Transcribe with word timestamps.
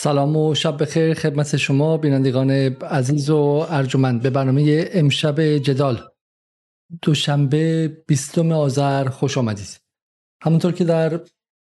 سلام 0.00 0.36
و 0.36 0.54
شب 0.54 0.82
بخیر. 0.82 1.14
خدمت 1.14 1.56
شما 1.56 1.96
بینندگان 1.96 2.50
عزیز 2.50 3.30
و 3.30 3.66
ارجمند 3.70 4.22
به 4.22 4.30
برنامه 4.30 4.88
امشب 4.92 5.40
جدال. 5.40 6.00
دوشنبه 7.02 7.88
بیستم 8.06 8.52
آذر 8.52 9.08
خوش 9.08 9.38
آمدید. 9.38 9.80
همونطور 10.42 10.72
که 10.72 10.84
در 10.84 11.20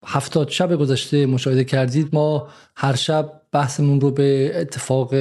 هفتاد 0.06 0.50
شب 0.50 0.76
گذشته 0.76 1.26
مشاهده 1.26 1.64
کردید 1.64 2.10
ما 2.14 2.48
هر 2.76 2.96
شب 2.96 3.42
بحثمون 3.52 4.02
رو 4.02 4.12
به 4.12 4.52
اتفاق 4.56 5.14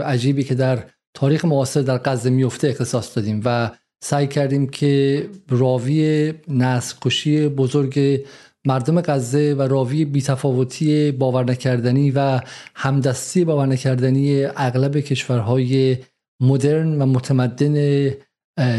عجیبی 0.00 0.44
که 0.44 0.54
در 0.54 0.84
تاریخ 1.14 1.44
معاصر 1.44 1.80
در 1.80 1.98
غزه 1.98 2.30
میفته 2.30 2.68
اختصاص 2.68 3.16
دادیم 3.16 3.42
و 3.44 3.70
سعی 4.02 4.26
کردیم 4.26 4.66
که 4.68 5.28
راوی 5.48 6.34
نسل 6.48 7.48
بزرگ 7.48 8.24
مردم 8.66 9.00
غزه 9.00 9.54
و 9.54 9.62
راوی 9.62 10.04
بیتفاوتی 10.04 11.12
باور 11.12 11.44
نکردنی 11.44 12.10
و 12.10 12.40
همدستی 12.74 13.44
باور 13.44 13.66
نکردنی 13.66 14.44
اغلب 14.44 15.00
کشورهای 15.00 15.96
مدرن 16.40 17.02
و 17.02 17.06
متمدن 17.06 18.10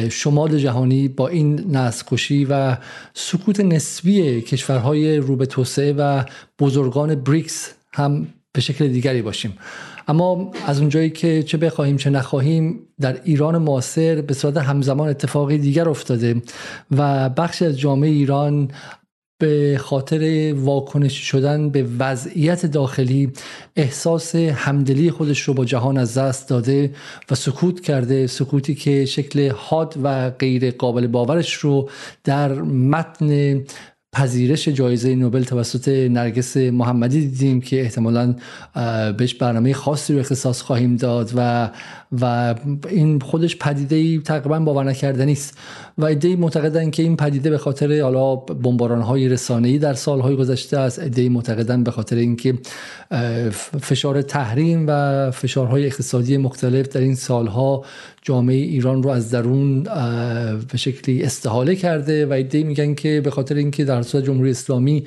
شمال 0.09 0.57
جهانی 0.57 1.07
با 1.07 1.27
این 1.27 1.77
نسل 1.77 2.45
و 2.49 2.77
سکوت 3.13 3.59
نسبی 3.59 4.41
کشورهای 4.41 5.17
رو 5.17 5.35
به 5.35 5.45
توسعه 5.45 5.93
و 5.93 6.23
بزرگان 6.59 7.15
بریکس 7.15 7.73
هم 7.93 8.27
به 8.53 8.61
شکل 8.61 8.87
دیگری 8.87 9.21
باشیم. 9.21 9.57
اما 10.07 10.51
از 10.67 10.79
اونجایی 10.79 11.09
که 11.09 11.43
چه 11.43 11.57
بخواهیم 11.57 11.97
چه 11.97 12.09
نخواهیم 12.09 12.79
در 12.99 13.21
ایران 13.23 13.57
معاصر 13.57 14.21
به 14.21 14.33
صورت 14.33 14.57
همزمان 14.57 15.09
اتفاقی 15.09 15.57
دیگر 15.57 15.89
افتاده 15.89 16.41
و 16.91 17.29
بخشی 17.29 17.65
از 17.65 17.79
جامعه 17.79 18.09
ایران 18.09 18.71
به 19.39 19.77
خاطر 19.81 20.53
واکنش 20.53 21.13
شدن 21.13 21.69
به 21.69 21.85
وضعیت 21.99 22.65
داخلی 22.65 23.31
احساس 23.75 24.35
همدلی 24.35 25.11
خودش 25.11 25.41
رو 25.41 25.53
با 25.53 25.65
جهان 25.65 25.97
از 25.97 26.17
دست 26.17 26.49
داده 26.49 26.93
و 27.31 27.35
سکوت 27.35 27.79
کرده 27.79 28.27
سکوتی 28.27 28.75
که 28.75 29.05
شکل 29.05 29.51
حاد 29.55 29.95
و 30.03 30.29
غیر 30.29 30.71
قابل 30.71 31.07
باورش 31.07 31.53
رو 31.53 31.89
در 32.23 32.53
متن 32.61 33.61
پذیرش 34.13 34.67
جایزه 34.67 35.15
نوبل 35.15 35.43
توسط 35.43 35.87
نرگس 35.87 36.57
محمدی 36.57 37.21
دیدیم 37.27 37.61
که 37.61 37.81
احتمالا 37.81 38.35
بهش 39.17 39.33
برنامه 39.33 39.73
خاصی 39.73 40.13
رو 40.13 40.19
اختصاص 40.19 40.61
خواهیم 40.61 40.95
داد 40.95 41.31
و 41.35 41.69
و 42.21 42.55
این 42.89 43.19
خودش 43.19 43.57
پدیده 43.57 43.95
ای 43.95 44.21
تقریبا 44.25 44.59
باور 44.59 44.83
نکردنی 44.83 45.31
است. 45.31 45.57
و 45.99 46.05
ایده 46.05 46.35
معتقدن 46.35 46.89
که 46.89 47.03
این 47.03 47.15
پدیده 47.15 47.49
به 47.49 47.57
خاطر 47.57 48.01
حالا 48.01 48.35
بمباران 48.35 49.01
های 49.01 49.29
رسانه‌ای 49.29 49.77
در 49.77 49.93
سالهای 49.93 50.35
گذشته 50.35 50.77
است. 50.77 50.99
ایده 50.99 51.29
معتقدن 51.29 51.83
به 51.83 51.91
خاطر 51.91 52.15
اینکه 52.15 52.53
فشار 53.81 54.21
تحریم 54.21 54.85
و 54.87 55.31
فشارهای 55.31 55.85
اقتصادی 55.85 56.37
مختلف 56.37 56.87
در 56.87 57.01
این 57.01 57.15
سالها 57.15 57.85
جامعه 58.21 58.55
ایران 58.55 59.03
رو 59.03 59.09
از 59.09 59.31
درون 59.31 59.83
به 60.71 60.77
شکلی 60.77 61.23
استحاله 61.23 61.75
کرده 61.75 62.25
و 62.25 62.33
ایده 62.33 62.63
میگن 62.63 62.93
که 62.93 63.21
به 63.21 63.31
خاطر 63.31 63.55
اینکه 63.55 63.85
در 63.85 64.01
صورت 64.01 64.23
جمهوری 64.23 64.51
اسلامی 64.51 65.03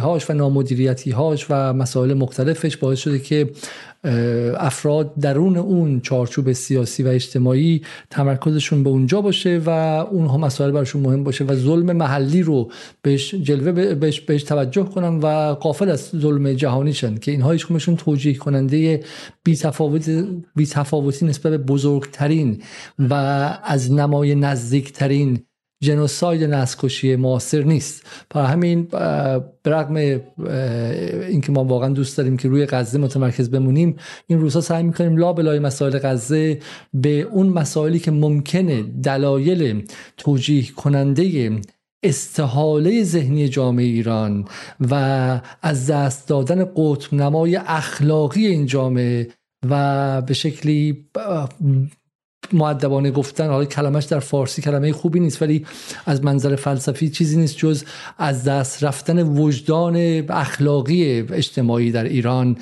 هاش 0.00 0.30
و 0.30 0.32
نامدیریتی 0.32 1.10
هاش 1.10 1.46
و 1.50 1.72
مسائل 1.72 2.14
مختلفش 2.14 2.76
باعث 2.76 2.98
شده 2.98 3.18
که 3.18 3.50
افراد 4.58 5.14
درون 5.14 5.56
اون 5.56 6.00
چارچوب 6.00 6.52
سیاسی 6.52 7.02
و 7.02 7.08
اجتماعی 7.08 7.82
تمرکزشون 8.10 8.82
به 8.82 8.90
اونجا 8.90 9.20
باشه 9.20 9.62
و 9.66 9.70
اونها 10.10 10.38
مسائل 10.38 10.70
براشون 10.70 11.02
مهم 11.02 11.24
باشه 11.24 11.44
و 11.44 11.54
ظلم 11.54 11.96
محلی 11.96 12.42
رو 12.42 12.70
بهش 13.02 13.34
جلوه 13.34 13.94
بهش, 13.94 14.20
بهش 14.20 14.42
توجه 14.42 14.84
کنن 14.84 15.18
و 15.18 15.26
قافل 15.54 15.88
از 15.88 16.10
ظلم 16.16 16.52
جهانیشن 16.52 17.14
که 17.14 17.30
اینها 17.30 17.50
هیچ 17.50 17.66
توجیه 17.98 18.34
کننده 18.34 19.04
بی 19.44 19.56
تفاوتی 20.66 21.26
نسبت 21.26 21.52
به 21.52 21.58
بزرگترین 21.58 22.62
و 22.98 23.14
از 23.64 23.92
نمای 23.92 24.34
نزدیکترین 24.34 25.38
جنوساید 25.82 26.44
نسکشی 26.44 27.16
معاصر 27.16 27.62
نیست. 27.62 28.06
برای 28.30 28.46
همین 28.46 28.88
برغم 29.64 29.96
اینکه 31.28 31.52
ما 31.52 31.64
واقعا 31.64 31.88
دوست 31.88 32.16
داریم 32.18 32.36
که 32.36 32.48
روی 32.48 32.66
غزه 32.66 32.98
متمرکز 32.98 33.50
بمونیم 33.50 33.96
این 34.26 34.40
روزها 34.40 34.60
سعی 34.60 34.82
می‌کنیم 34.82 35.16
لا 35.16 35.32
بلای 35.32 35.58
مسائل 35.58 35.98
غزه 35.98 36.58
به 36.94 37.20
اون 37.20 37.48
مسائلی 37.48 37.98
که 37.98 38.10
ممکنه 38.10 38.82
دلایل 38.82 39.84
توجیه 40.16 40.72
کننده 40.76 41.50
استحاله 42.02 43.04
ذهنی 43.04 43.48
جامعه 43.48 43.84
ایران 43.84 44.44
و 44.90 44.94
از 45.62 45.90
دست 45.90 46.28
دادن 46.28 46.64
قطب 46.76 47.14
نمای 47.14 47.56
اخلاقی 47.56 48.46
این 48.46 48.66
جامعه 48.66 49.28
و 49.70 50.22
به 50.22 50.34
شکلی 50.34 51.04
معدبانه 52.52 53.10
گفتن 53.10 53.48
حالا 53.48 53.64
کلمش 53.64 54.04
در 54.04 54.20
فارسی 54.20 54.62
کلمه 54.62 54.92
خوبی 54.92 55.20
نیست 55.20 55.42
ولی 55.42 55.66
از 56.06 56.24
منظر 56.24 56.56
فلسفی 56.56 57.10
چیزی 57.10 57.36
نیست 57.36 57.56
جز 57.56 57.84
از 58.18 58.44
دست 58.44 58.84
رفتن 58.84 59.22
وجدان 59.22 59.96
اخلاقی 60.28 61.20
اجتماعی 61.20 61.92
در 61.92 62.04
ایران 62.04 62.56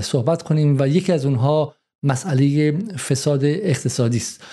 صحبت 0.00 0.42
کنیم 0.42 0.76
و 0.78 0.88
یکی 0.88 1.12
از 1.12 1.26
اونها 1.26 1.74
مسئله 2.02 2.72
فساد 2.96 3.44
اقتصادی 3.44 4.16
است. 4.16 4.44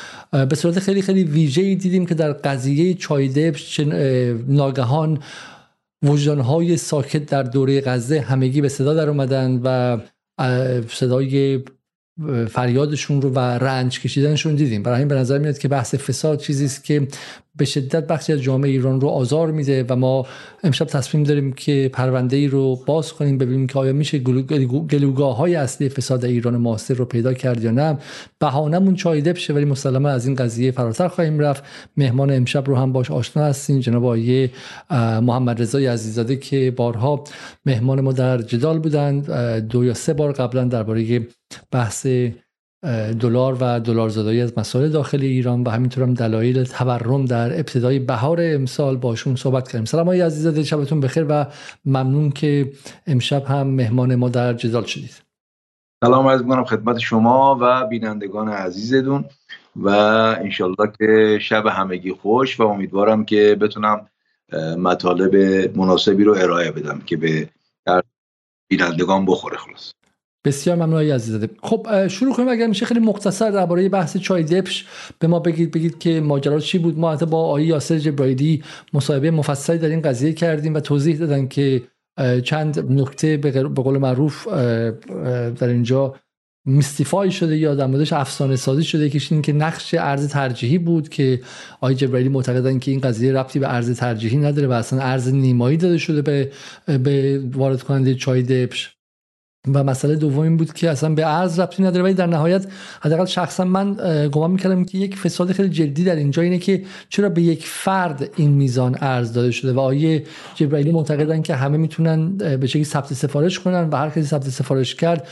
به 0.50 0.56
صورت 0.56 0.80
خیلی 0.80 1.02
خیلی 1.02 1.24
ویژه‌ای 1.24 1.76
دیدیم 1.76 2.06
که 2.06 2.16
در 2.16 2.34
قضیه 2.34 2.94
چایدب 2.94 3.56
ناگهان 4.48 5.20
وجدانهای 6.04 6.78
ساکت 6.78 7.26
در 7.26 7.44
دوره 7.44 7.82
غزه 7.82 8.20
همگی 8.20 8.62
به 8.62 8.70
صدا 8.70 8.94
در 8.94 9.10
اومدن 9.10 9.62
و 9.64 9.98
صدای 10.90 11.64
فریادشون 12.50 13.22
رو 13.22 13.30
و 13.30 13.40
رنج 13.40 14.00
کشیدنشون 14.00 14.56
دیدیم. 14.56 14.84
برای 14.84 15.00
این 15.00 15.08
به 15.08 15.16
نظر 15.16 15.38
میاد 15.38 15.58
که 15.58 15.68
بحث 15.68 15.96
فساد 15.96 16.40
چیزی 16.40 16.66
است 16.66 16.84
که 16.84 17.08
به 17.58 17.66
شدت 17.66 18.08
بخشی 18.08 18.34
از 18.34 18.42
جامعه 18.42 18.70
ایران 18.70 19.02
رو 19.02 19.08
آزار 19.08 19.52
میده 19.52 19.86
و 19.90 19.96
ما 19.96 20.26
امشب 20.64 20.86
تصمیم 20.86 21.24
داریم 21.24 21.54
که 21.54 21.90
پرونده 21.94 22.38
ای 22.38 22.48
رو 22.48 22.76
باز 22.86 23.14
کنیم 23.14 23.38
ببینیم 23.38 23.68
که 23.68 23.80
آیا 23.80 23.94
میشه 23.94 24.20
گلوگاه 24.20 25.38
های 25.38 25.56
اصلی 25.56 25.90
فساد 25.90 26.26
ایران 26.26 26.58
معاصر 26.58 26.94
رو 26.94 27.06
پیدا 27.06 27.34
کرد 27.34 27.64
یا 27.64 27.72
نه. 27.72 27.98
بهانمون 28.40 28.96
چایده 28.96 29.34
بشه 29.34 29.54
ولی 29.54 29.66
مسلما 29.66 30.10
از 30.10 30.28
این 30.28 30.36
قضیه 30.36 30.72
فراتر 30.72 31.08
خواهیم 31.08 31.40
رفت. 31.40 31.64
مهمان 31.98 32.32
امشب 32.32 32.68
رو 32.68 32.76
هم 32.76 32.92
باش 32.92 33.12
آشنا 33.12 33.44
هستیم 33.44 33.80
جناب 33.80 34.06
آقای 34.06 34.50
محمد 35.22 35.62
رضای 35.62 35.88
عزیزاده 35.88 36.36
که 36.36 36.74
بارها 36.76 37.24
مهمان 37.66 38.02
ما 38.02 38.12
در 38.12 38.42
جدال 38.42 38.80
بودند. 38.80 39.32
دو 39.60 39.86
یا 39.86 39.94
سه 39.94 40.14
بار 40.14 40.32
قبلا 40.32 40.64
درباره 40.64 41.28
بحث 41.72 42.08
دلار 43.20 43.58
و 43.62 43.80
دلار 43.80 44.10
زدایی 44.10 44.42
از 44.42 44.54
مسائل 44.58 44.90
داخلی 44.90 45.28
ایران 45.28 45.64
و 45.64 45.70
همینطور 45.70 46.04
هم 46.04 46.14
دلایل 46.14 46.64
تورم 46.64 47.26
در 47.26 47.54
ابتدای 47.54 48.00
بهار 48.00 48.40
امسال 48.42 48.98
باشون 48.98 49.36
صحبت 49.36 49.68
کردیم. 49.68 49.86
سلام 49.86 50.08
های 50.08 50.22
عزیزاده 50.22 50.64
شبتون 50.64 51.00
بخیر 51.00 51.26
و 51.30 51.46
ممنون 51.86 52.32
که 52.32 52.72
امشب 53.08 53.46
هم 53.46 53.68
مهمان 53.68 54.16
ما 54.16 54.30
در 54.30 54.54
جدال 54.54 54.84
شدید. 54.84 55.22
سلام 56.04 56.28
عرض 56.28 56.42
می‌کنم 56.42 56.64
خدمت 56.64 56.98
شما 56.98 57.58
و 57.62 57.88
بینندگان 57.88 58.50
عزیزتون 58.50 59.26
و 59.76 59.90
انشالله 59.90 60.92
که 61.00 61.40
شب 61.42 61.66
همگی 61.66 62.12
خوش 62.12 62.60
و 62.60 62.64
امیدوارم 62.64 63.26
که 63.26 63.58
بتونم 63.62 64.08
مطالب 64.78 65.36
مناسبی 65.78 66.24
رو 66.24 66.34
ارائه 66.34 66.72
بدم 66.72 67.02
که 67.06 67.18
به 67.18 67.50
بینندگان 68.68 69.26
بخوره 69.26 69.58
خلاص. 69.58 69.92
بسیار 70.46 70.76
ممنون 70.76 70.94
آقای 70.94 71.12
عزیزاده. 71.12 71.50
خب 71.64 72.08
شروع 72.08 72.34
کنیم 72.34 72.50
اگر 72.50 72.68
میشه 72.68 72.86
خیلی 72.86 73.00
مختصر 73.00 73.52
درباره 73.52 73.90
بحث 73.90 74.18
چای 74.18 74.44
دپش 74.44 74.86
به 75.20 75.28
ما 75.28 75.40
بگید 75.40 75.72
بگید 75.72 76.00
که 76.00 76.22
ماجرا 76.22 76.60
چی 76.60 76.78
بود. 76.78 77.00
ما 77.00 77.14
حتی 77.14 77.26
با 77.26 77.38
آقای 77.38 77.66
یاسر 77.66 77.98
جبرایدی 77.98 78.64
مصاحبه 78.94 79.32
مفصلی 79.32 79.78
در 79.78 79.90
این 79.90 80.02
قضیه 80.02 80.34
کردیم 80.34 80.74
و 80.74 80.80
توضیح 80.80 81.18
دادن 81.18 81.48
که 81.48 81.82
چند 82.44 82.92
نکته 82.92 83.38
به 83.38 83.64
قول 83.64 83.98
معروف 83.98 84.48
در 85.58 85.68
اینجا 85.68 86.16
میستیفای 86.68 87.32
شده 87.32 87.58
یا 87.58 87.76
در 87.76 87.88
موردش 87.88 88.14
افسانه 88.14 88.56
سازی 88.56 88.84
شده 88.84 89.10
که 89.10 89.22
این 89.32 89.42
که 89.42 89.54
نقش 89.54 89.94
ارز 89.94 90.28
ترجیحی 90.28 90.78
بود 90.78 91.10
که 91.10 91.42
آقای 91.76 91.96
جبرائیلی 91.96 92.30
معتقدن 92.30 92.80
که 92.80 92.92
این 92.92 93.00
قضیه 93.00 93.34
ربطی 93.34 93.60
به 93.60 93.74
ارز 93.74 93.98
ترجیحی 93.98 94.38
نداره 94.38 94.68
و 94.68 94.72
اصلا 94.72 95.00
ارز 95.00 95.34
نیمایی 95.34 95.78
داده 95.78 95.98
شده 95.98 96.22
به 96.22 96.52
به 96.98 97.42
وارد 97.54 97.84
کننده 97.84 98.16
چای 98.16 98.44
دپش. 98.44 98.95
و 99.74 99.84
مسئله 99.84 100.16
دوم 100.16 100.40
این 100.40 100.58
بود 100.58 100.74
که 100.74 100.90
اصلا 100.90 101.10
به 101.14 101.26
ارز 101.26 101.60
ربطی 101.60 101.84
نداره 101.84 102.04
ولی 102.04 102.14
در 102.14 102.28
نهایت 102.28 102.66
حداقل 103.02 103.26
شخصا 103.26 103.64
من 103.64 103.94
گمان 104.32 104.52
می‌کردم 104.52 104.86
که 104.86 104.98
یک 104.98 105.18
فساد 105.18 105.52
خیلی 105.52 105.70
جدی 105.70 106.04
در 106.04 106.16
اینجا 106.16 106.42
اینه 106.42 106.58
که 106.58 106.84
چرا 107.10 107.30
به 107.30 107.42
یک 107.42 107.66
فرد 107.68 108.30
این 108.36 108.52
میزان 108.52 108.98
ارز 109.02 109.34
داده 109.34 109.52
شده 109.52 109.74
و 109.74 109.80
آیه 109.80 110.24
جبرائیلی 110.56 110.92
معتقدن 110.92 111.42
که 111.42 111.56
همه 111.56 111.78
می‌تونن 111.78 112.38
به 112.38 112.68
شکلی 112.68 112.84
ثبت 112.84 113.14
سفارش 113.14 113.60
کنن 113.60 113.90
و 113.90 113.96
هر 113.96 114.10
کسی 114.10 114.24
ثبت 114.24 114.50
سفارش 114.50 114.96
کرد 114.96 115.28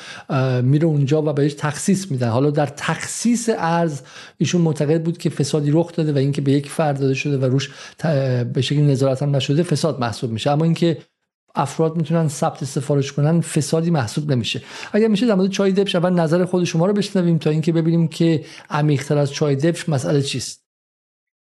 میره 0.63 0.85
اونجا 0.85 1.21
و 1.21 1.33
بهش 1.33 1.53
تخصیص 1.53 2.11
میدن. 2.11 2.29
حالا 2.29 2.49
در 2.49 2.65
تخصیص 2.65 3.49
ارز 3.57 4.01
ایشون 4.37 4.61
معتقد 4.61 5.03
بود 5.03 5.17
که 5.17 5.29
فسادی 5.29 5.71
رخ 5.71 5.91
داده 5.91 6.13
و 6.13 6.17
اینکه 6.17 6.41
به 6.41 6.51
یک 6.51 6.69
فرد 6.69 6.99
داده 6.99 7.13
شده 7.13 7.37
و 7.37 7.45
روش 7.45 7.69
به 8.53 8.61
شکلی 8.61 8.81
نظارت 8.81 9.23
هم 9.23 9.35
نشده 9.35 9.63
فساد 9.63 9.99
محسوب 9.99 10.31
میشه. 10.31 10.51
اما 10.51 10.65
اینکه 10.65 10.97
افراد 11.55 11.97
می‌تونن 11.97 12.27
ثبت 12.27 12.63
سفارش 12.63 13.11
کنن 13.11 13.41
فسادی 13.41 13.91
محسوب 13.91 14.31
نمیشه. 14.31 14.61
اگر 14.93 15.07
میشه 15.07 15.27
در 15.27 15.35
مورد 15.35 15.49
چای 15.49 15.71
دبش 15.71 15.95
اول 15.95 16.13
نظر 16.13 16.45
خود 16.45 16.63
شما 16.63 16.85
رو 16.85 16.93
بشنویم 16.93 17.37
تا 17.37 17.49
اینکه 17.49 17.71
ببینیم 17.71 18.07
که 18.07 18.45
عمیق‌تر 18.69 19.17
از 19.17 19.33
چای 19.33 19.55
دبش 19.55 19.89
مسئله 19.89 20.21
چیست. 20.21 20.63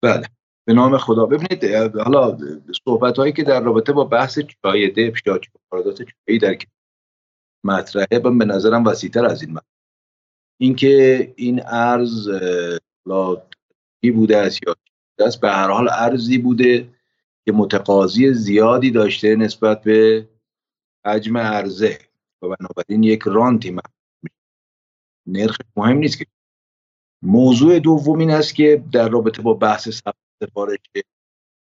بله. 0.02 0.26
به 0.64 0.72
نام 0.74 0.98
خدا. 0.98 1.26
ببینید 1.26 1.64
حالا 1.96 2.38
صحبت 2.84 3.16
هایی 3.16 3.32
که 3.32 3.42
در 3.42 3.60
رابطه 3.60 3.92
با 3.92 4.04
بحث 4.04 4.38
چای 4.62 4.88
دبش 4.90 5.22
یا 5.26 5.40
واردات 5.72 6.02
چایی 6.02 6.38
در 6.38 6.56
مطرحه 7.64 8.18
به 8.18 8.44
نظرم 8.44 8.84
وسیعتر 8.84 9.24
از 9.24 9.42
این 9.42 9.58
اینکه 10.60 11.34
این 11.36 11.62
ارز 11.66 12.28
بوده 14.14 14.36
است 14.36 14.60
یا 14.66 14.76
است 15.26 15.40
به 15.40 15.50
هر 15.50 15.70
حال 15.70 15.88
ارزی 15.92 16.38
بوده. 16.38 16.88
که 17.50 17.56
متقاضی 17.56 18.34
زیادی 18.34 18.90
داشته 18.90 19.36
نسبت 19.36 19.82
به 19.82 20.28
حجم 21.06 21.38
عرضه. 21.38 21.98
و 22.42 22.48
بنابراین 22.48 23.02
یک 23.02 23.22
رانتی 23.22 23.76
نرخ 25.26 25.56
مهم 25.76 25.96
نیست 25.96 26.18
که. 26.18 26.26
موضوع 27.22 27.78
دوم 27.78 28.18
این 28.18 28.30
است 28.30 28.54
که 28.54 28.84
در 28.92 29.08
رابطه 29.08 29.42
با 29.42 29.54
بحث 29.54 29.88
سفارش 30.42 30.78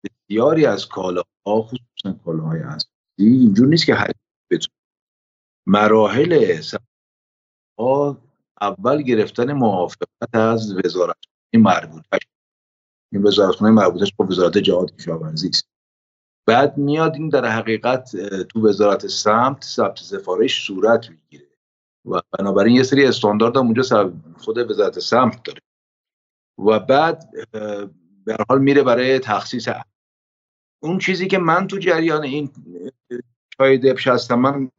بسیاری 0.03 0.65
از 0.65 0.87
کالاها 0.87 1.25
خصوصا 1.47 2.19
کالاهای 2.25 2.59
اساسی 2.59 2.87
اینجور 3.17 3.67
نیست 3.67 3.85
که 3.85 3.95
مراحل 5.67 6.61
ها 7.79 8.17
اول 8.61 9.01
گرفتن 9.01 9.53
موافقت 9.53 10.35
از 10.35 10.75
وزارت 10.85 11.15
مربوط 11.53 12.05
این 13.11 13.23
وزارتخانه 13.23 13.71
مربوطش 13.71 14.13
با 14.13 14.25
وزارت 14.25 14.57
جهاد 14.57 14.95
کشاورزی 14.95 15.47
است. 15.47 15.68
بعد 16.45 16.77
میاد 16.77 17.15
این 17.15 17.29
در 17.29 17.45
حقیقت 17.45 18.15
تو 18.43 18.67
وزارت 18.67 19.07
سمت 19.07 19.63
ثبت 19.63 19.97
سفارش 19.97 20.65
صورت 20.65 21.09
می‌گیره. 21.09 21.47
و 22.05 22.21
بنابراین 22.39 22.75
یه 22.75 22.83
سری 22.83 23.05
استاندارد 23.05 23.57
هم 23.57 23.65
اونجا 23.65 24.13
خود 24.37 24.57
وزارت 24.57 24.99
سمت 24.99 25.43
داره. 25.43 25.59
و 26.57 26.79
بعد 26.79 27.29
به 28.25 28.37
حال 28.49 28.61
میره 28.61 28.83
برای 28.83 29.19
تخصیص 29.19 29.69
اون 30.83 30.97
چیزی 30.97 31.27
که 31.27 31.37
من 31.37 31.67
تو 31.67 31.77
جریان 31.77 32.23
این 32.23 32.49
چای 33.57 33.77
دبش 33.77 34.07
هستم 34.07 34.39
من 34.39 34.71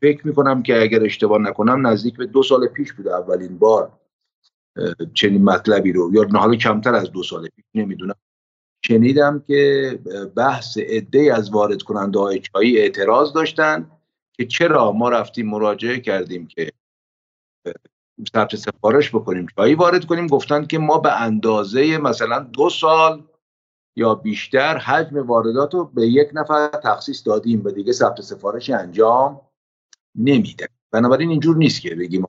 فکر 0.00 0.26
می‌کنم 0.26 0.62
که 0.62 0.82
اگر 0.82 1.04
اشتباه 1.04 1.38
نکنم 1.38 1.86
نزدیک 1.86 2.16
به 2.16 2.26
دو 2.26 2.42
سال 2.42 2.68
پیش 2.68 2.92
بوده 2.92 3.14
اولین 3.14 3.58
بار 3.58 4.00
چنین 5.14 5.44
مطلبی 5.44 5.92
رو. 5.92 6.14
یا 6.14 6.28
حالا 6.38 6.56
کمتر 6.56 6.94
از 6.94 7.12
دو 7.12 7.22
سال 7.22 7.48
پیش 7.48 7.64
نمی‌دونم. 7.74 8.14
شنیدم 8.88 9.44
که 9.46 9.90
بحث 10.36 10.78
عده 10.78 11.34
از 11.34 11.50
وارد 11.50 11.82
کننده 11.82 12.18
های 12.18 12.40
چایی 12.40 12.78
اعتراض 12.78 13.32
داشتن 13.32 13.90
که 14.32 14.46
چرا 14.46 14.92
ما 14.92 15.08
رفتیم 15.08 15.48
مراجعه 15.48 16.00
کردیم 16.00 16.46
که 16.46 16.72
ثبت 18.34 18.56
سفارش 18.56 19.14
بکنیم 19.14 19.46
چایی 19.56 19.74
وارد 19.74 20.04
کنیم. 20.04 20.26
گفتن 20.26 20.66
که 20.66 20.78
ما 20.78 20.98
به 20.98 21.20
اندازه 21.20 21.98
مثلا 21.98 22.38
دو 22.38 22.70
سال 22.70 23.24
یا 23.96 24.14
بیشتر 24.14 24.78
حجم 24.78 25.26
واردات 25.26 25.74
رو 25.74 25.84
به 25.84 26.06
یک 26.06 26.28
نفر 26.32 26.68
تخصیص 26.68 27.26
دادیم 27.26 27.64
و 27.64 27.70
دیگه 27.70 27.92
ثبت 27.92 28.20
سفارش 28.20 28.70
انجام 28.70 29.40
نمیده 30.14 30.68
بنابراین 30.90 31.30
اینجور 31.30 31.56
نیست 31.56 31.80
که 31.80 31.94
بگیم 31.94 32.24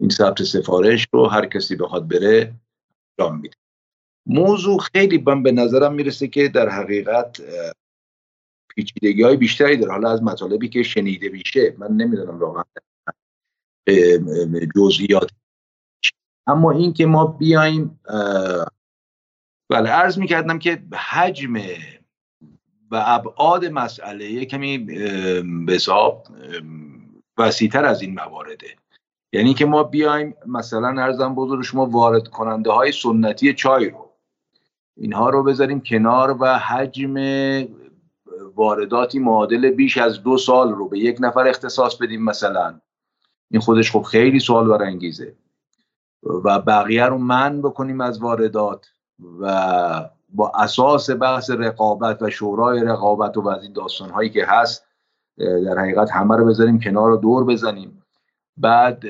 این 0.00 0.10
ثبت 0.10 0.42
سفارش 0.42 1.08
رو 1.12 1.26
هر 1.26 1.46
کسی 1.46 1.76
بخواد 1.76 2.08
بره 2.08 2.54
انجام 3.18 3.40
میده. 3.40 3.61
موضوع 4.26 4.78
خیلی 4.78 5.22
من 5.26 5.42
به 5.42 5.52
نظرم 5.52 5.94
می‌رسه 5.94 6.28
که 6.28 6.48
در 6.48 6.68
حقیقت 6.68 7.40
پیچیدگی 8.68 9.22
های 9.22 9.36
بیشتری 9.36 9.76
داره. 9.76 9.92
حالا 9.92 10.10
از 10.10 10.22
مطالبی 10.22 10.68
که 10.68 10.82
شنیده 10.82 11.28
میشه 11.28 11.74
من 11.78 11.88
نمی‌دونم 11.88 12.38
واقعا 12.38 12.64
جزئیات 14.76 15.30
اما 16.46 16.70
این 16.70 16.92
که 16.92 17.06
ما 17.06 17.26
بیایم 17.26 18.00
بله 19.70 19.90
عرض 19.90 20.18
می‌کردم 20.18 20.58
که 20.58 20.82
حجم 21.10 21.54
و 22.90 23.02
ابعاد 23.06 23.64
مسئله 23.64 24.44
کمی 24.44 24.78
به 25.66 25.72
حساب 25.72 26.26
وسیعتر 27.38 27.84
از 27.84 28.02
این 28.02 28.14
موارده 28.14 28.76
یعنی 29.32 29.54
که 29.54 29.66
ما 29.66 29.82
بیایم 29.82 30.34
مثلا 30.46 31.02
ارزم 31.02 31.34
بزرگ 31.34 31.62
شما 31.62 31.86
وارد 31.86 32.28
کننده 32.28 32.70
های 32.70 32.92
سنتی 32.92 33.54
چای 33.54 33.90
رو 33.90 34.11
اینها 34.96 35.30
رو 35.30 35.42
بذاریم 35.42 35.80
کنار 35.80 36.36
و 36.40 36.58
حجم 36.58 37.14
وارداتی 38.54 39.18
معادل 39.18 39.70
بیش 39.70 39.98
از 39.98 40.22
دو 40.22 40.38
سال 40.38 40.72
رو 40.72 40.88
به 40.88 40.98
یک 40.98 41.16
نفر 41.20 41.48
اختصاص 41.48 41.96
بدیم 41.96 42.24
مثلا. 42.24 42.80
این 43.50 43.60
خودش 43.60 43.92
خب 43.92 44.02
خیلی 44.02 44.40
سوال 44.40 44.68
برانگیزه 44.68 45.34
و 46.44 46.58
بقیه 46.58 47.06
رو 47.06 47.18
من 47.18 47.62
بکنیم 47.62 48.00
از 48.00 48.22
واردات 48.22 48.86
و 49.40 50.08
با 50.28 50.52
اساس 50.54 51.10
بحث 51.10 51.50
رقابت 51.50 52.22
و 52.22 52.30
شورای 52.30 52.84
رقابت 52.84 53.36
و 53.36 53.48
از 53.48 53.62
این 53.62 53.72
داستان 53.72 54.10
هایی 54.10 54.30
که 54.30 54.46
هست 54.46 54.86
در 55.38 55.78
حقیقت 55.78 56.10
همه 56.10 56.36
رو 56.36 56.46
بذاریم 56.46 56.80
کنار 56.80 57.08
رو 57.10 57.16
دور 57.16 57.44
بزنیم. 57.44 58.01
بعد 58.56 59.04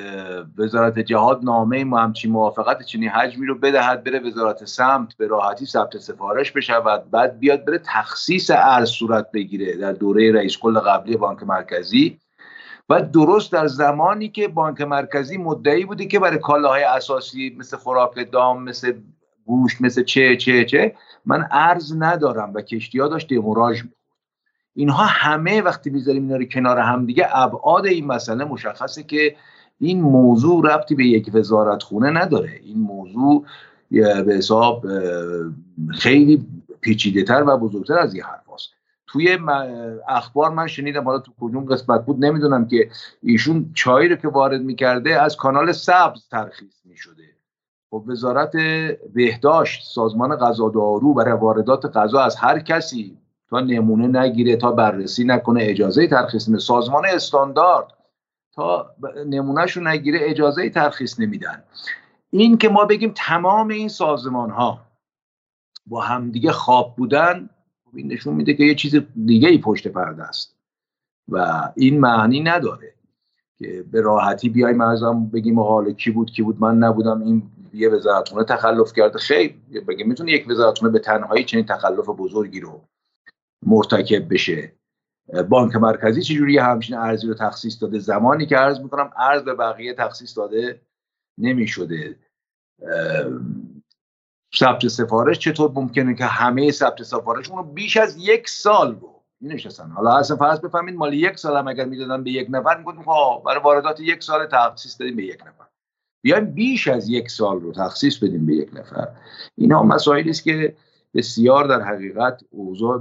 وزارت 0.59 0.99
جهاد 0.99 1.41
نامه 1.45 1.85
ما 1.85 1.99
همچین 1.99 2.33
موافقت 2.33 2.83
چنین 2.83 3.09
حجمی 3.09 3.47
رو 3.47 3.59
بدهد 3.59 4.05
بره 4.05 4.19
وزارت 4.19 4.65
سمت 4.65 5.17
به 5.17 5.27
راحتی 5.27 5.67
ثبت 5.67 5.99
سفارش 5.99 6.53
بشود 6.53 7.11
بعد 7.11 7.39
بیاد 7.39 7.65
بره 7.65 7.81
تخصیص 7.85 8.51
ارز 8.55 8.89
صورت 8.89 9.31
بگیره 9.33 9.77
در 9.77 9.93
دوره 9.93 10.33
رئیس 10.33 10.59
کل 10.59 10.79
قبلی 10.79 11.17
بانک 11.17 11.43
مرکزی. 11.43 12.19
و 12.89 13.03
درست 13.03 13.53
در 13.53 13.67
زمانی 13.67 14.29
که 14.29 14.49
بانک 14.49 14.81
مرکزی 14.81 15.39
مدعی 15.39 15.85
بوده 15.85 16.07
که 16.07 16.19
برای 16.19 16.39
کالاهای 16.39 16.83
اساسی 16.83 17.57
مثل 17.59 17.77
خوراک 17.77 18.31
دام 18.33 18.63
مثل 18.63 18.93
گوشت 19.47 19.81
مثل 19.81 20.05
چه 20.05 20.37
چه 20.37 20.65
چه 20.65 20.95
من 21.25 21.49
ارز 21.51 21.95
ندارم 21.99 22.53
و 22.55 22.61
کشتی 22.61 22.99
ها 22.99 23.09
داشت 23.09 23.29
دموراژ 23.29 23.83
اینها 24.75 25.05
همه 25.05 25.63
وقتی 25.63 25.91
می‌ذاریم 25.91 26.23
اینا 26.23 26.37
رو 26.37 26.45
کنار 26.45 26.79
هم 26.79 27.07
دیگه 27.07 27.29
ابعاد 27.31 27.87
این 27.87 28.07
مسئله 28.07 28.45
مشخصه 28.45 29.03
که 29.03 29.37
این 29.81 30.01
موضوع 30.01 30.75
ربطی 30.75 30.95
به 30.95 31.07
یک 31.07 31.31
وزارت 31.35 31.83
خونه 31.83 32.11
نداره 32.11 32.61
این 32.63 32.79
موضوع 32.79 33.45
به 33.91 34.35
حساب 34.37 34.87
خیلی 35.95 36.47
پیچیده 36.81 37.23
تر 37.23 37.45
و 37.47 37.59
بزرگتر 37.59 37.99
از 37.99 38.15
این 38.15 38.23
حرف 38.23 38.43
هست. 38.55 38.69
توی 39.07 39.39
اخبار 40.09 40.51
من 40.51 40.67
شنیدم 40.67 41.05
حالا 41.05 41.19
تو 41.19 41.33
کدوم 41.41 41.65
قسمت 41.65 42.07
بود 42.07 42.25
نمی‌دونم 42.25 42.67
که 42.69 42.91
ایشون 43.23 43.71
چایی 43.75 44.09
رو 44.09 44.17
که 44.17 44.29
وارد 44.29 44.63
می‌کرده 44.63 45.23
از 45.23 45.37
کانال 45.37 45.73
سبز 45.73 46.29
ترخیص 46.29 46.75
می‌شده 46.85 47.23
خب 47.91 48.05
وزارت 48.07 48.53
بهداشت 49.15 49.87
سازمان 49.87 50.37
غذا 50.37 50.69
دارو 50.69 51.15
برای 51.15 51.33
واردات 51.33 51.97
غذا 51.97 52.21
از 52.21 52.37
هر 52.37 52.59
کسی 52.59 53.19
تا 53.53 53.61
نمونه 53.61 54.21
نگیره 54.21 54.57
تا 54.57 54.73
بررسی 54.73 55.25
نکنه 55.25 55.61
اجازه 55.63 56.07
ترخیص 56.07 56.49
نمیده. 56.49 56.63
سازمان 56.65 57.07
استاندارد 57.07 57.87
تا 58.53 58.95
نمونهشو 59.27 59.81
نگیره 59.81 60.19
اجازه 60.23 60.71
ترخیص 60.71 61.21
نمیدن. 61.21 61.63
این 62.31 62.59
که 62.59 62.69
ما 62.69 62.85
بگیم 62.85 63.13
تمام 63.17 63.69
این 63.69 63.89
سازمان 63.89 64.51
ها 64.51 64.81
با 65.87 66.01
همدیگه 66.01 66.53
خواب 66.53 66.97
بودن 66.97 67.51
خب 67.85 67.97
این 67.97 68.13
نشون 68.13 68.35
میده 68.35 68.55
که 68.55 68.65
یه 68.65 68.75
چیز 68.75 68.97
دیگه 69.27 69.49
ای 69.49 69.59
پشت 69.59 69.89
پرده 69.89 70.23
است. 70.23 70.57
و 71.29 71.69
این 71.77 72.01
معنی 72.01 72.41
نداره 72.41 72.95
که 73.59 73.85
به 73.93 74.01
راحتی 74.01 74.49
بیایم 74.49 74.81
ازم 74.81 75.27
بگیم 75.27 75.61
حال 75.61 75.93
کی 75.93 76.11
بود 76.11 76.31
کی 76.31 76.43
بود 76.43 76.61
من 76.61 76.79
نبودم 76.79 77.23
این 77.23 77.43
یه 77.75 77.89
وزارتخونه 77.89 78.45
تخلف 78.45 78.93
کرده. 78.93 79.19
خیر 79.19 79.55
بگیم 79.89 80.09
می‌تونه 80.09 80.33
یک 80.33 80.49
وزارتخونه 80.49 80.93
به 80.93 80.99
تنهایی 80.99 81.45
چنین 81.45 81.67
تخلف 81.67 82.09
بزرگی 82.09 82.61
رو 82.61 82.81
مرتکب 83.63 84.33
بشه. 84.33 84.73
بانک 85.49 85.77
مرکزی 85.77 86.23
چجوری 86.23 86.59
همچین 86.59 86.97
ارزی 86.97 87.27
رو 87.27 87.35
تخصیص 87.35 87.83
داده. 87.83 87.99
زمانی 87.99 88.47
که 88.47 88.59
ارز 88.59 88.81
می‌کنم 88.81 89.11
ارز 89.17 89.43
به 89.43 89.55
بقیه 89.55 89.95
تخصیص 89.95 90.39
داده 90.39 90.81
نمی‌شده. 91.39 92.17
ثبت 94.57 94.89
سفارش 94.89 95.39
چطور 95.39 95.71
ممکنه 95.75 96.15
که 96.15 96.25
همه 96.25 96.71
ثبت 96.71 97.03
سفارش 97.03 97.47
رو 97.49 97.63
بیش 97.63 97.97
از 97.97 98.17
یک 98.17 98.49
سال 98.49 98.95
رو 99.01 99.23
نشستن 99.41 99.91
حالا 99.91 100.17
اصلا 100.17 100.37
فرض 100.37 100.61
بفهمید 100.61 100.95
مالی 100.95 101.17
یک 101.17 101.39
سال 101.39 101.57
هم 101.57 101.69
اگر 101.69 101.85
می‌دادن 101.85 102.25
به 102.25 102.31
یک 102.31 102.47
نفر 102.51 102.79
می‌گفتیم 102.79 103.03
خب 103.03 103.43
برای 103.47 103.63
واردات 103.63 104.01
یک 104.01 104.23
سال 104.23 104.47
تخصیص 104.47 105.01
دادیم 105.01 105.17
به 105.17 105.25
یک 105.25 105.41
نفر. 105.41 105.65
بیایم 106.25 106.45
بیش 106.45 106.89
از 106.89 107.09
یک 107.09 107.31
سال 107.31 107.61
رو 107.61 107.73
تخصیص 107.73 108.19
بدیم 108.19 108.47
به 108.47 108.55
یک 108.55 108.71
نفر. 108.73 109.09
اینا 109.55 109.83
مسائلی 109.83 110.31
است 110.31 110.45
که 110.45 110.77
بسیار 111.15 111.65
در 111.67 111.81
حقیقت 111.81 112.43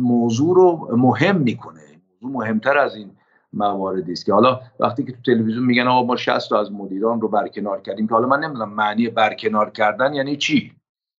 موضوع 0.01 0.55
رو 0.55 0.97
مهم 0.97 1.37
می‌کنه. 1.37 1.81
موضوع 2.21 2.37
مهمتر 2.39 2.77
از 2.77 2.95
این 2.95 3.11
مواردی 3.53 4.11
است 4.11 4.25
که 4.25 4.33
حالا 4.33 4.59
وقتی 4.79 5.03
که 5.03 5.11
تو 5.11 5.17
تلویزیون 5.25 5.65
میگن 5.65 5.87
آقا 5.87 6.07
ما 6.07 6.15
60 6.15 6.49
تا 6.49 6.59
از 6.59 6.71
مدیران 6.71 7.21
رو 7.21 7.27
برکنار 7.27 7.81
کردیم 7.81 8.07
که 8.07 8.13
حالا 8.13 8.27
من 8.27 8.39
نمی‌دونم 8.39 8.73
معنی 8.73 9.09
برکنار 9.09 9.69
کردن 9.69 10.13
یعنی 10.13 10.37
چی؟ 10.37 10.71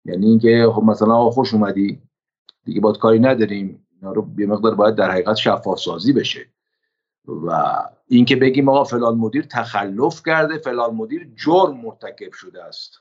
یعنی 0.04 0.26
اینکه 0.26 0.68
خب 0.74 0.82
مثلا 0.82 1.14
آقا 1.14 1.30
خوش 1.30 1.54
اومدی 1.54 2.02
دیگه 2.64 2.80
باید 2.80 2.98
کاری 2.98 3.18
نداریم 3.18 3.86
اینا 4.00 4.12
رو 4.12 4.28
یه 4.38 4.46
مقدار 4.46 4.74
باید 4.74 4.94
در 4.94 5.10
حقیقت 5.10 5.36
شفاف 5.36 5.78
سازی 5.78 6.12
بشه. 6.12 6.46
و 7.24 7.72
اینکه 8.08 8.36
بگیم 8.36 8.68
آقا 8.68 8.84
فلان 8.84 9.18
مدیر 9.18 9.46
تخلف 9.50 10.22
کرده 10.26 10.58
فلان 10.58 10.94
مدیر 10.94 11.30
جرم 11.36 11.80
مرتکب 11.80 12.32
شده 12.32 12.64
است. 12.64 12.98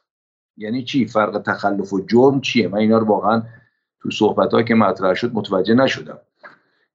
یعنی 0.57 0.83
چی؟ 0.83 1.05
فرق 1.05 1.41
تخلف 1.45 1.93
و 1.93 2.01
جرم 2.01 2.41
چیه؟ 2.41 2.67
من 2.67 2.77
اینا 2.77 2.97
رو 2.97 3.05
واقعا 3.05 3.43
تو 4.03 4.11
صحبت 4.11 4.67
که 4.67 4.75
مطرح 4.75 5.13
شد 5.13 5.33
متوجه 5.33 5.73
نشدم 5.73 6.19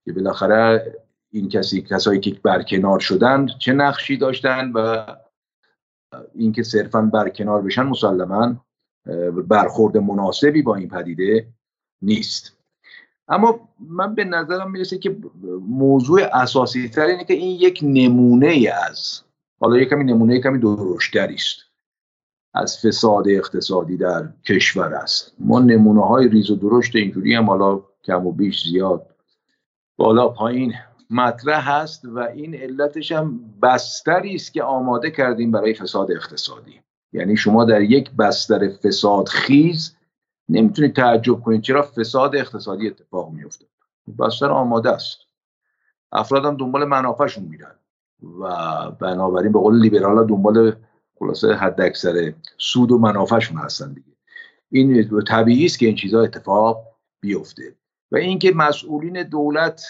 که 0.05 0.13
بالاخره 0.13 0.95
این 1.31 1.49
کسی 1.49 1.83
کسایی 1.83 2.21
که 2.21 2.41
برکنار 2.43 3.01
شدن 3.01 3.47
چه 3.47 3.73
نقشی 3.73 4.17
داشتن 4.17 4.73
و 4.73 5.07
اینکه 6.35 6.63
صرفا 6.63 7.03
برکنار 7.03 7.63
بشن 7.63 7.83
مسلما 7.83 8.65
برخورد 9.49 9.97
مناسبی 9.97 10.63
با 10.63 10.75
این 10.75 10.89
پدیده 10.89 11.47
نیست. 12.03 12.57
اما 13.29 13.69
من 13.81 14.15
به 14.15 14.25
نظرم 14.25 14.71
می‌رسه 14.71 14.99
که 14.99 15.17
موضوع 15.69 16.21
اساسی 16.33 16.89
تر 16.89 17.07
اینه 17.07 17.25
که 17.25 17.35
این 17.35 17.61
یک 17.61 17.81
نمونه 17.83 18.73
از 18.89 19.23
حالا 19.61 19.79
یک 19.79 19.89
کمی 19.89 20.05
نمونه 20.05 20.41
کمی 20.41 20.59
درشتری 20.59 21.35
است. 21.35 21.66
از 22.57 22.79
فساد 22.79 23.29
اقتصادی 23.29 23.97
در 23.97 24.29
کشور 24.45 24.95
است. 24.95 25.35
ما 25.39 25.61
نمونه 25.61 26.07
های 26.07 26.29
ریز 26.29 26.51
و 26.51 26.57
درشت 26.57 26.97
اینجوری 26.97 27.35
هم 27.35 27.51
حالا 27.51 27.83
کم 28.05 28.27
و 28.27 28.33
بیش 28.33 28.69
زیاد 28.69 29.07
بالا 29.97 30.29
پایین 30.29 30.75
مطرح 31.11 31.71
هست 31.71 32.05
و 32.05 32.19
این 32.19 32.55
علتش 32.55 33.13
هم 33.13 33.41
بستری 33.63 34.35
است 34.35 34.53
که 34.53 34.63
آماده 34.63 35.11
کردیم 35.11 35.51
برای 35.51 35.75
فساد 35.75 36.11
اقتصادی. 36.11 36.81
یعنی 37.13 37.37
شما 37.37 37.65
در 37.65 37.81
یک 37.81 38.11
بستر 38.11 38.69
فساد 38.69 39.29
خیز 39.29 39.97
نمی‌تونید 40.49 40.97
تعجب 40.97 41.41
کنید 41.41 41.63
چرا 41.63 41.83
فساد 41.83 42.37
اقتصادی 42.37 42.89
اتفاق 42.89 43.31
میفته 43.31 43.65
بستر 44.19 44.51
آماده 44.51 44.91
است. 44.91 45.19
افراد 46.13 46.45
هم 46.45 46.57
دنبال 46.57 46.85
منافعشون 46.85 47.45
میرن 47.45 47.75
و 48.41 48.47
بنابراین 48.91 49.53
به 49.53 49.59
قول 49.59 49.81
لیبرال 49.81 50.27
دنبال 50.27 50.73
خلاصه 51.19 51.55
حد 51.55 51.81
اکثر 51.81 52.33
سود 52.59 52.93
و 52.93 52.99
منافعشون 52.99 53.59
هستن 53.59 53.93
دیگه. 53.93 54.17
این 54.71 55.11
طبیعی 55.29 55.65
است 55.65 55.79
که 55.79 55.87
این 55.87 55.95
چیزها 55.95 56.21
اتفاق 56.21 56.85
بیفته. 57.21 57.75
و 58.13 58.17
اینکه 58.17 58.53
مسئولین 58.55 59.23
دولت 59.23 59.83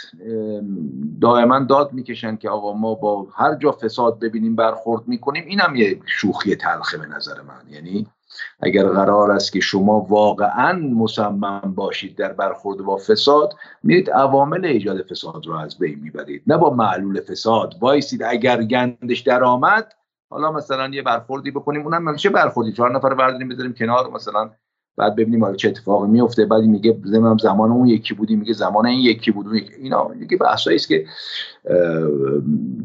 دائما 1.20 1.58
داد 1.58 1.92
می‌کشن 1.92 2.36
که 2.36 2.48
آقا 2.50 2.72
ما 2.72 2.94
با 2.94 3.26
هر 3.34 3.54
جا 3.54 3.72
فساد 3.72 4.20
ببینیم 4.20 4.56
برخورد 4.56 5.08
می‌کنیم 5.08 5.44
این 5.46 5.60
هم 5.60 5.76
یه 5.76 6.00
شوخی 6.06 6.56
تلخه 6.56 6.98
به 6.98 7.06
نظر 7.06 7.42
من. 7.42 7.72
یعنی 7.74 8.06
اگر 8.60 8.86
قرار 8.86 9.32
است 9.32 9.52
که 9.52 9.60
شما 9.60 10.00
واقعا 10.00 10.78
مصمم 10.78 11.74
باشید 11.76 12.16
در 12.16 12.32
برخورد 12.32 12.78
با 12.78 12.96
فساد 12.96 13.54
میرید 13.82 14.10
عوامل 14.10 14.64
ایجاد 14.64 15.02
فساد 15.02 15.46
رو 15.46 15.54
از 15.54 15.78
بین 15.78 16.00
می‌برید. 16.00 16.42
نه 16.46 16.56
با 16.56 16.70
معلول 16.70 17.20
فساد. 17.20 17.74
وایسید 17.80 18.22
اگر 18.22 18.62
گندش 18.62 19.20
درآمد 19.20 19.92
حالا 20.30 20.52
مثلا 20.52 20.88
یه 20.88 21.02
برخوردی 21.02 21.50
بکنیم 21.50 21.82
اونم 21.82 22.16
چه 22.16 22.30
برخوردی؟ 22.30 22.72
چهار 22.72 22.96
نفر 22.96 23.14
برداریم 23.14 23.48
بذاریم 23.48 23.74
کنار 23.74 24.10
مثلا 24.10 24.50
بعد 24.96 25.16
ببینیم 25.16 25.44
حالا 25.44 25.56
چه 25.56 25.68
اتفاقی 25.68 26.08
میفته. 26.08 26.46
بعد 26.46 26.62
میگه 26.62 27.00
زمان 27.04 27.36
زمان 27.36 27.70
اون 27.70 27.86
یکی 27.86 28.14
بودی 28.14 28.36
میگه 28.36 28.52
زمان 28.52 28.86
این 28.86 29.00
یکی 29.00 29.30
بود. 29.30 29.46
اینا 29.78 30.14
دیگه 30.14 30.36
بحثایی 30.36 30.76
است 30.76 30.88
که 30.88 31.06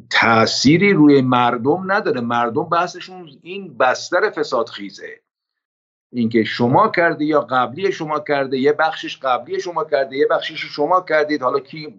تأثیری 0.09 0.93
روی 0.93 1.21
مردم 1.21 1.91
نداره. 1.91 2.21
مردم 2.21 2.63
بحثشون 2.63 3.29
این 3.41 3.77
بستر 3.77 4.29
فساد 4.29 4.69
خیزه 4.69 5.19
اینکه 6.13 6.43
شما 6.43 6.87
کرده 6.87 7.25
یا 7.25 7.41
قبلی 7.41 7.91
شما 7.91 8.19
کرده 8.19 8.57
یه 8.57 8.73
بخشش 8.73 9.17
قبلی 9.17 9.59
شما 9.59 9.83
کرده 9.83 10.17
یه 10.17 10.27
بخشش 10.27 10.65
شما 10.65 11.01
کردید. 11.01 11.41
حالا 11.41 11.59
کی 11.59 11.95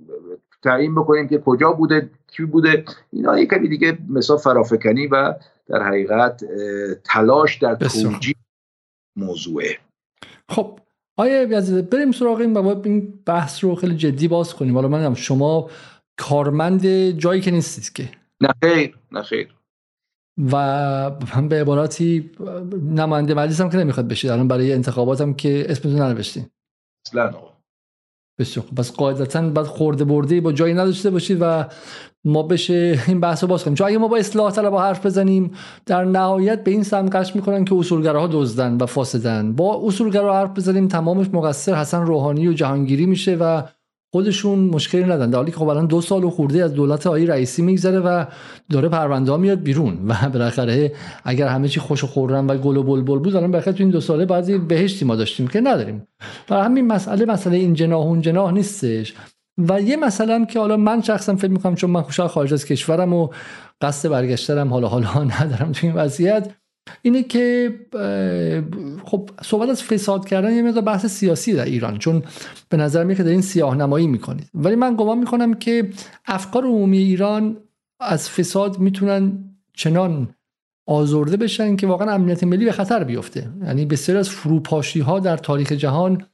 تعیین 0.62 0.94
بکنیم 0.94 1.28
که 1.28 1.38
کجا 1.38 1.72
بوده 1.72 2.10
کی 2.26 2.44
بوده. 2.44 2.84
اینا 3.12 3.38
یه 3.38 3.46
کمی 3.46 3.68
دیگه 3.68 3.98
مثلا 4.08 4.36
فرافکنی 4.36 5.06
و 5.06 5.34
در 5.66 5.82
حقیقت 5.82 6.44
تلاش 7.04 7.56
در 7.56 7.74
توجیه 7.74 8.34
موضوعه. 9.16 9.78
خب 10.48 10.78
آیا 11.16 11.62
بریم 11.92 12.12
سراغ 12.12 12.40
این 12.40 12.56
این 12.56 13.18
بحث 13.26 13.64
رو 13.64 13.74
خیلی 13.74 13.96
جدی 13.96 14.28
باز 14.28 14.54
کنیم. 14.54 14.74
حالا 14.74 14.88
من 14.88 15.14
شما 15.14 15.70
کارمند 16.16 16.86
جایی 17.10 17.40
که 17.40 17.50
نیستید 17.50 17.92
که. 17.92 18.08
نه 18.40 18.48
خیر 18.62 18.98
نه 19.12 19.22
خیر. 19.22 19.54
و 20.52 20.56
هم 21.26 21.48
به 21.48 21.60
عباراتی 21.60 22.30
نماینده 22.82 23.34
مجلس 23.34 23.60
هم 23.60 23.70
که 23.70 23.76
نمی‌خواد 23.76 24.08
بشید 24.08 24.30
الان 24.30 24.48
برای 24.48 24.72
انتخاباتم 24.72 25.34
که 25.34 25.66
اسمتون 25.68 26.02
ننوشتین. 26.02 26.46
اصلا 27.06 27.51
بسیار 28.38 28.66
خب 28.66 28.74
پس 28.74 28.92
قاعدتا 28.92 29.48
بعد 29.48 29.66
خورده 29.66 30.04
برده 30.04 30.40
با 30.40 30.52
جایی 30.52 30.74
نداشته 30.74 31.10
باشید 31.10 31.38
و 31.40 31.64
ما 32.24 32.42
بشه 32.42 32.98
این 33.08 33.20
بحث 33.20 33.42
رو 33.42 33.48
باز 33.48 33.64
کنیم. 33.64 33.74
چون 33.74 33.86
اگه 33.86 33.98
ما 33.98 34.08
با 34.08 34.16
اصلاح 34.16 34.52
طلب 34.52 34.74
حرف 34.74 35.06
بزنیم 35.06 35.50
در 35.86 36.04
نهایت 36.04 36.64
به 36.64 36.70
این 36.70 36.82
سمت 36.82 37.16
قش 37.16 37.36
می‌کنن 37.36 37.64
که 37.64 37.74
اصولگراها 37.74 38.26
دزدن 38.32 38.76
و 38.76 38.86
فاسدن. 38.86 39.52
با 39.52 39.80
اصولگرا 39.86 40.34
حرف 40.34 40.50
بزنیم 40.50 40.88
تمامش 40.88 41.26
مقصر 41.32 41.74
حسن 41.74 42.02
روحانی 42.02 42.48
و 42.48 42.52
جهانگیری 42.52 43.06
میشه 43.06 43.36
و 43.40 43.62
خودشون 44.14 44.58
مشکلی 44.58 45.04
ندن 45.04 45.30
در 45.30 45.38
حالی 45.38 45.50
که 45.50 45.56
خب 45.56 45.68
الان 45.68 45.86
دو 45.86 46.00
سال 46.00 46.24
و 46.24 46.30
خورده 46.30 46.64
از 46.64 46.74
دولت 46.74 47.06
آقای 47.06 47.26
رئیسی 47.26 47.62
میگذره 47.62 48.00
و 48.00 48.24
داره 48.70 48.88
پرونده 48.88 49.36
میاد 49.36 49.62
بیرون. 49.62 49.98
و 50.08 50.30
بالاخره 50.30 50.92
اگر 51.24 51.48
همه 51.48 51.68
چی 51.68 51.80
خوش 51.80 52.04
و 52.04 52.06
خورم 52.06 52.48
و 52.48 52.56
گل 52.56 52.76
و 52.76 52.82
بلبل 52.82 53.18
بود 53.18 53.36
الان 53.36 53.50
بالاخره 53.50 53.72
تو 53.72 53.82
این 53.82 53.90
دو 53.90 54.00
ساله 54.00 54.24
بعضی 54.24 54.58
بهشتی 54.58 55.04
ما 55.04 55.16
داشتیم 55.16 55.48
که 55.48 55.60
نداریم. 55.60 56.06
برای 56.48 56.64
همین 56.64 56.86
مسئله 56.86 57.24
مسئله 57.24 57.56
این 57.56 57.74
جناح 57.74 58.00
اون 58.00 58.20
جناح 58.20 58.52
نیستش. 58.52 59.14
و 59.58 59.80
یه 59.80 59.96
مثلا 59.96 60.44
که 60.44 60.58
حالا 60.58 60.76
من 60.76 61.02
شخصا 61.02 61.36
فکر 61.36 61.50
می‌کنم 61.50 61.74
چون 61.74 61.90
من 61.90 62.02
خوشحال 62.02 62.28
خارج 62.28 62.52
از 62.52 62.64
کشورم 62.64 63.12
و 63.12 63.28
قصد 63.80 64.08
برگشترم 64.08 64.68
حالا 64.68 64.88
حالا 64.88 65.24
ندارم 65.40 65.72
تو 65.72 65.86
این 65.86 65.96
وضعیت. 65.96 66.61
اینه 67.02 67.22
که 67.22 67.74
خب 69.04 69.30
صحبت 69.42 69.68
از 69.68 69.82
فساد 69.82 70.28
کردن 70.28 70.52
یه 70.52 70.62
مقدار 70.62 70.82
بحث 70.82 71.06
سیاسی 71.06 71.52
در 71.52 71.64
ایران 71.64 71.98
چون 71.98 72.22
به 72.68 72.76
نظر 72.76 73.04
میاد 73.04 73.16
که 73.16 73.22
دارین 73.22 73.40
سیاه 73.40 73.74
نمایی 73.74 74.06
می‌کنید. 74.06 74.50
ولی 74.54 74.74
من 74.74 74.96
گمان 74.96 75.18
می‌کنم 75.18 75.54
که 75.54 75.90
افکار 76.26 76.64
عمومی 76.64 76.98
ایران 76.98 77.56
از 78.00 78.30
فساد 78.30 78.78
می‌تونن 78.78 79.44
چنان 79.74 80.34
آزرده 80.86 81.36
بشن 81.36 81.76
که 81.76 81.86
واقعا 81.86 82.14
امنیت 82.14 82.44
ملی 82.44 82.64
به 82.64 82.72
خطر 82.72 83.04
بیفته. 83.04 83.50
یعنی 83.62 83.86
بسیار 83.86 84.18
از 84.18 84.30
فروپاشی 84.30 85.00
ها 85.00 85.20
در 85.20 85.36
تاریخ 85.36 85.72
جهان 85.72 86.26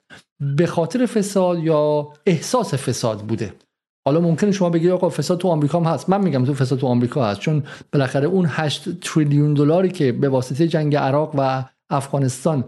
به 0.56 0.66
خاطر 0.66 1.06
فساد 1.06 1.58
یا 1.58 2.12
احساس 2.26 2.74
فساد 2.74 3.20
بوده. 3.20 3.52
حالا 4.08 4.20
ممکنه 4.20 4.52
شما 4.52 4.70
بگید 4.70 4.90
آقا 4.90 5.08
فساد 5.08 5.38
تو 5.38 5.48
آمریکا 5.48 5.80
هم 5.80 5.84
هست. 5.84 6.08
من 6.10 6.20
میگم 6.20 6.44
تو 6.44 6.54
فساد 6.54 6.78
تو 6.78 6.86
آمریکا 6.86 7.26
هست. 7.26 7.40
چون 7.40 7.62
بالاخره 7.92 8.26
اون 8.26 8.46
8 8.48 9.00
تریلیون 9.00 9.54
دلاری 9.54 9.88
که 9.88 10.12
به 10.12 10.28
واسطه 10.28 10.68
جنگ 10.68 10.96
عراق 10.96 11.34
و 11.38 11.64
افغانستان 11.90 12.64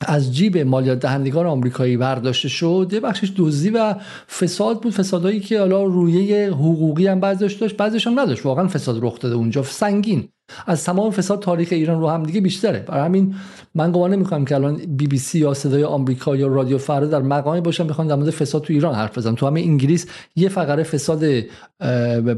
از 0.00 0.34
جیب 0.34 0.58
مالیات 0.58 0.98
دهندگان 0.98 1.46
آمریکایی 1.46 1.96
برداشته 1.96 2.48
شد. 2.48 2.90
یه 2.92 3.00
بخشش 3.00 3.32
دزدی 3.36 3.70
و 3.70 3.94
فساد 4.40 4.80
بود. 4.80 4.92
فسادهایی 4.92 5.40
که 5.40 5.60
حالا 5.60 5.84
رویه 5.84 6.50
حقوقی 6.50 7.06
هم 7.06 7.20
بعضش 7.20 7.52
داشت 7.52 7.76
بعضش 7.76 8.06
هم 8.06 8.20
نداشت. 8.20 8.46
واقعا 8.46 8.68
فساد 8.68 9.04
رخ 9.04 9.18
داده 9.18 9.34
اونجا. 9.34 9.62
سنگین. 9.62 10.28
از 10.66 10.84
تمام 10.84 11.10
فساد 11.10 11.42
تاریخ 11.42 11.68
ایران 11.70 12.00
رو 12.00 12.08
هم 12.08 12.22
دیگه 12.22 12.40
بیشتره. 12.40 12.78
برای 12.78 13.04
همین 13.04 13.34
من 13.74 13.92
گمان 13.92 14.12
نمی‌کنم 14.12 14.44
که 14.44 14.54
الان 14.54 14.76
بی 14.76 15.06
بی 15.06 15.18
سی 15.18 15.38
یا 15.38 15.54
صدای 15.54 15.84
آمریکا 15.84 16.36
یا 16.36 16.46
رادیو 16.46 16.78
فردا 16.78 17.06
در 17.06 17.22
مقامی 17.22 17.60
باشن 17.60 17.86
بخوان 17.86 18.06
در 18.06 18.14
مورد 18.14 18.30
فساد 18.30 18.62
تو 18.62 18.72
ایران 18.72 18.94
حرف 18.94 19.18
بزنن. 19.18 19.34
تو 19.34 19.46
همه 19.46 19.60
انگلیس 19.60 20.06
یه 20.36 20.48
فقره 20.48 20.82
فساد 20.82 21.24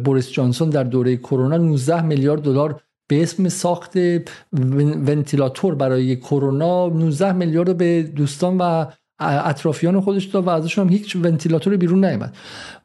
بوریس 0.05 0.31
جانسون 0.31 0.71
در 0.71 0.85
دوره 0.85 1.17
کرونا 1.17 1.57
19 1.57 2.03
میلیارد 2.03 2.43
دلار 2.43 2.81
به 3.09 3.23
اسم 3.23 3.49
ساخت 3.49 3.97
ونتیلاتور 5.07 5.75
برای 5.75 6.17
کرونا 6.17 6.89
19 6.89 7.33
میلیارد 7.33 7.77
به 7.77 8.03
دوستان 8.03 8.59
و 8.59 8.87
اطرافیان 9.21 10.01
خودش 10.01 10.25
داد 10.25 10.45
و 10.45 10.51
ازشون 10.51 10.87
هم 10.87 10.93
هیچ 10.93 11.17
ونتیلاتور 11.17 11.77
بیرون 11.77 12.05
نیامد 12.05 12.37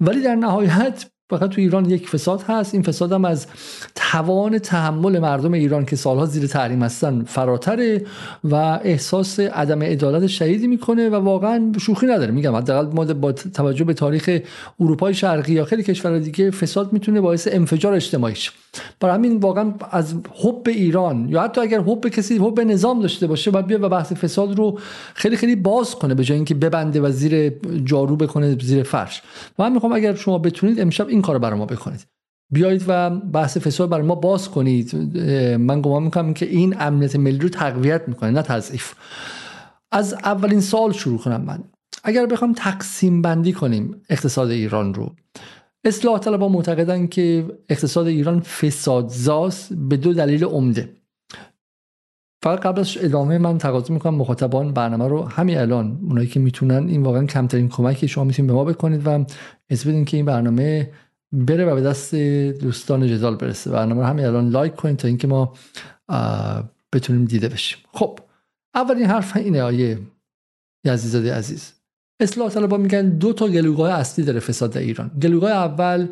ولی 0.01 0.21
در 0.21 0.35
نهایت 0.35 1.05
فقط 1.31 1.49
تو 1.49 1.61
ایران 1.61 1.89
یک 1.89 2.09
فساد 2.09 2.41
هست. 2.41 2.73
این 2.73 2.83
فساد 2.83 3.11
هم 3.11 3.25
از 3.25 3.47
توان 3.95 4.59
تحمل 4.59 5.19
مردم 5.19 5.53
ایران 5.53 5.85
که 5.85 5.95
سالها 5.95 6.25
زیر 6.25 6.47
تحریم 6.47 6.83
هستن 6.83 7.23
فراتره 7.23 8.05
و 8.43 8.55
احساس 8.83 9.39
عدم 9.39 9.83
عدالت 9.83 10.27
شدیدی 10.27 10.67
می‌کنه 10.67 11.09
و 11.09 11.15
واقعا 11.15 11.71
شوخی 11.79 12.05
نداره. 12.05 12.31
میگم 12.31 12.55
حداقل 12.55 12.95
ما 12.95 13.05
با 13.05 13.31
توجه 13.31 13.83
به 13.83 13.93
تاریخ 13.93 14.39
اروپای 14.79 15.13
شرقی 15.13 15.53
یا 15.53 15.65
خیلی 15.65 15.83
کشورهای 15.83 16.21
دیگه 16.21 16.51
فساد 16.51 16.93
می‌تونه 16.93 17.21
باعث 17.21 17.47
انفجار 17.51 17.93
اجتماعی 17.93 18.35
شه. 18.35 18.51
برای 18.99 19.15
همین 19.15 19.37
واقعا 19.37 19.73
از 19.91 20.15
حب 20.43 20.67
ایران 20.67 21.29
یا 21.29 21.41
حتی 21.41 21.61
اگر 21.61 21.79
حب 21.79 22.07
کسی 22.07 22.37
حب 22.37 22.59
نظام 22.59 23.01
داشته 23.01 23.27
باشه 23.27 23.51
باید 23.51 23.67
بیا 23.67 23.79
و 23.81 23.89
بحث 23.89 24.13
فساد 24.13 24.57
رو 24.57 24.79
خیلی 25.13 25.37
خیلی 25.37 25.55
باز 25.55 25.95
کنه 25.95 26.13
به 26.13 26.23
جای 26.23 26.35
اینکه 26.35 26.55
ببنده 26.55 27.01
و 27.01 27.11
زیر 27.11 27.53
جارو 27.85 28.15
بکنه 28.15 28.57
زیر 28.61 28.83
فرش. 28.83 29.21
من 29.59 29.71
می‌خوام 29.71 29.93
اگر 29.93 30.15
شما 30.15 30.37
بتونید 30.37 30.79
امشب 30.79 31.07
این 31.07 31.20
کار 31.21 31.39
برای 31.39 31.59
ما 31.59 31.65
بکنید. 31.65 32.07
بیایید 32.53 32.83
و 32.87 33.09
بحث 33.09 33.57
فساد 33.57 33.89
برای 33.89 34.05
ما 34.05 34.15
باز 34.15 34.49
کنید. 34.49 34.95
من 35.57 35.81
گمان 35.81 36.03
می‌کنم 36.03 36.33
که 36.33 36.45
این 36.45 36.75
امنیت 36.79 37.15
ملی 37.15 37.39
رو 37.39 37.49
تقویت 37.49 38.07
می‌کنه 38.07 38.31
نه 38.31 38.41
تضعیف. 38.41 38.93
از 39.91 40.13
اولین 40.13 40.61
سال 40.61 40.91
شروع 40.91 41.19
کنم 41.19 41.41
من. 41.41 41.63
اگر 42.03 42.25
بخوام 42.25 42.53
تقسیم 42.53 43.21
بندی 43.21 43.53
کنیم 43.53 44.01
اقتصاد 44.09 44.49
ایران 44.49 44.93
رو. 44.93 45.15
اصلاح 45.83 46.19
طلبها 46.19 46.47
معتقدن 46.47 47.07
که 47.07 47.45
اقتصاد 47.69 48.07
ایران 48.07 48.39
فسادزاست 48.39 49.73
به 49.73 49.97
دو 49.97 50.13
دلیل 50.13 50.43
عمده. 50.43 50.89
فقط 52.43 52.59
قبل 52.59 52.79
از 52.79 52.97
ادامه 53.01 53.37
من 53.37 53.57
تقاضا 53.57 53.93
می‌کنم 53.93 54.15
مخاطبان 54.15 54.73
برنامه 54.73 55.07
رو 55.07 55.23
همین 55.23 55.57
الان 55.57 55.99
اونایی 56.03 56.27
که 56.27 56.39
می‌تونن 56.39 56.87
این 56.87 57.03
واقعا 57.03 57.25
کمترین 57.25 57.69
کمکی 57.69 58.07
شما 58.07 58.23
می‌تونید 58.23 58.51
به 58.51 58.53
ما 58.53 58.63
بکنید 58.63 59.01
و 59.07 59.25
بدین 59.69 60.05
که 60.05 60.17
این 60.17 60.25
برنامه 60.25 60.89
بره 61.33 61.65
و 61.65 61.75
به 61.75 61.81
دست 61.81 62.15
دوستان 62.61 63.07
جدال 63.07 63.35
برسه. 63.35 63.71
برنامه 63.71 64.05
همین 64.05 64.25
الان 64.25 64.49
لایک 64.49 64.75
کنید 64.75 64.97
تا 64.97 65.07
اینکه 65.07 65.27
ما 65.27 65.53
بتونیم 66.93 67.25
دیده 67.25 67.49
بشیم. 67.49 67.79
خب 67.93 68.19
اولین 68.75 69.05
حرف 69.05 69.37
اینه 69.37 69.61
آیه 69.61 69.99
یزیزاده 70.85 71.33
عزیز. 71.33 71.73
اصلاح 72.19 72.49
طلبا 72.49 72.77
میگن 72.77 73.09
دو 73.09 73.33
تا 73.33 73.47
گلوگاه 73.47 73.91
اصلی 73.91 74.25
داره 74.25 74.39
فساد 74.39 74.73
در 74.73 74.81
ایران. 74.81 75.11
گلوگاه 75.21 75.51
اول 75.51 76.07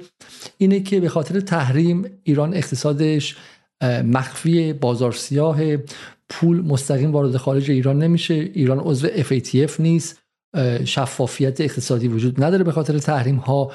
اینه 0.57 0.79
که 0.79 0.99
به 0.99 1.09
خاطر 1.09 1.39
تحریم 1.39 2.19
ایران 2.23 2.53
اقتصادش 2.53 3.37
مخفی 3.83 4.73
بازار 4.73 5.11
سیاه 5.11 5.77
پول 6.29 6.61
مستقیم 6.61 7.11
وارد 7.11 7.37
خارج 7.37 7.71
ایران 7.71 7.99
نمیشه. 8.03 8.33
ایران 8.33 8.79
عضو 8.79 9.07
FATF 9.07 9.79
نیست. 9.79 10.19
شفافیت 10.85 11.61
اقتصادی 11.61 12.07
وجود 12.07 12.43
نداره 12.43 12.63
به 12.63 12.71
خاطر 12.71 12.97
تحریم 12.99 13.35
ها 13.35 13.71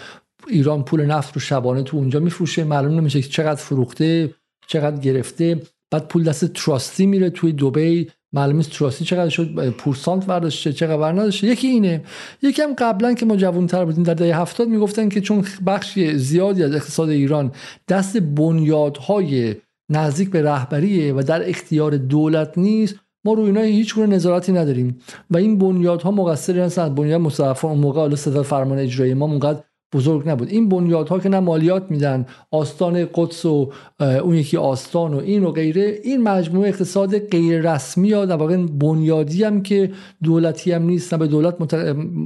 ایران 0.49 0.85
پول 0.85 1.07
نفت 1.07 1.35
رو 1.35 1.41
شبانه 1.41 1.83
تو 1.83 1.97
اونجا 1.97 2.21
میفروشه 2.21 2.65
معلوم 2.65 2.95
نمیشه 3.01 3.23
چقدر 3.23 3.61
فروخته 3.61 4.35
چقدر 4.67 4.97
گرفته. 4.97 5.63
بعد 5.91 6.09
پول 6.09 6.25
دست 6.25 6.45
تراستی 6.45 7.07
میره 7.07 7.31
توی 7.31 7.53
دبی 7.53 8.11
معلومه 8.33 8.63
تراستی 8.63 9.05
چقدر 9.05 9.29
شد 9.29 9.71
پورسانت 9.71 10.27
برداشته 10.27 10.73
چقدر 10.73 11.13
نداشته. 11.13 11.47
یکی 11.47 11.67
اینه. 11.67 12.05
یکی 12.43 12.63
هم 12.63 12.75
قبلا 12.79 13.15
که 13.15 13.27
ما 13.27 13.37
جوانتر 13.37 13.85
بودیم 13.85 14.03
در 14.03 14.15
دهه 14.15 14.41
هفتاد 14.41 14.69
می‌گفتن 14.69 15.09
که 15.09 15.21
چون 15.21 15.45
بخشی 15.67 16.19
زیادی 16.19 16.63
از 16.63 16.75
اقتصاد 16.75 17.09
ایران 17.09 17.53
دست 17.89 18.17
بنیادهای 18.17 19.57
نزدیک 19.91 20.31
به 20.31 20.43
رهبریه 20.43 21.15
و 21.15 21.23
در 21.27 21.49
اختیار 21.49 21.97
دولت 21.97 22.59
نیست 22.59 22.95
ما 23.25 23.33
روی 23.33 23.47
اینا 23.47 23.61
هیچ 23.61 23.95
گونه 23.95 24.07
نظارتی 24.07 24.53
نداریم. 24.53 24.99
و 25.31 25.37
این 25.37 25.59
بنیادها 25.59 26.11
مقصری 26.11 26.61
هستند 26.61 26.95
بنیاد 26.95 27.21
مصطفی 27.21 27.67
اون 27.67 27.79
موقع 27.79 28.01
حالا 28.01 28.17
فرمان 28.43 28.79
اجرایی 28.79 29.15
ما 29.15 29.27
اونقدر 29.27 29.63
بزرگ 29.95 30.29
نبود. 30.29 30.49
این 30.49 30.69
بنیادها 30.69 31.19
که 31.19 31.29
نه 31.29 31.41
مالیات 31.41 31.91
میدن 31.91 32.27
آستان 32.51 33.09
قدس 33.15 33.45
و 33.45 33.73
اون 34.01 34.35
یکی 34.35 34.57
آستان 34.57 35.15
و 35.15 35.19
این 35.19 35.45
و 35.45 35.51
غیره 35.51 36.01
این 36.05 36.23
مجموعه 36.23 36.69
اقتصاد 36.69 37.19
غیر 37.19 37.73
رسمی 37.73 38.09
یا 38.09 38.27
در 38.27 38.37
واقع 38.37 38.57
بنیادی 38.57 39.45
هم 39.45 39.63
که 39.63 39.93
دولتی 40.23 40.73
هم 40.73 40.83
نیست 40.83 41.15
نه 41.15 41.19
به 41.19 41.27
دولت 41.27 41.75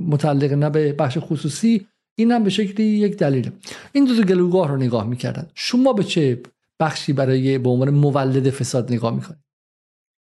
متعلق 0.09 0.53
نه 0.53 0.71
به 0.71 0.93
بخش 0.93 1.19
خصوصی 1.21 1.87
این 2.19 2.33
هم 2.33 2.45
به 2.45 2.51
شکلی 2.51 2.87
یک 2.87 3.17
دلیل. 3.17 3.51
این 3.93 4.05
دو, 4.05 4.15
دو 4.15 4.23
گلوگاه 4.23 4.69
رو 4.69 4.77
نگاه 4.77 5.07
می‌کردن. 5.07 5.47
شما 5.55 5.93
به 5.93 6.05
چه 6.05 6.43
بخشی 6.81 7.13
برای 7.13 7.59
به 7.59 7.71
عنوان 7.71 7.91
مولد 7.91 8.51
فساد 8.51 8.93
نگاه 8.93 9.15
می‌کنید؟ 9.15 9.39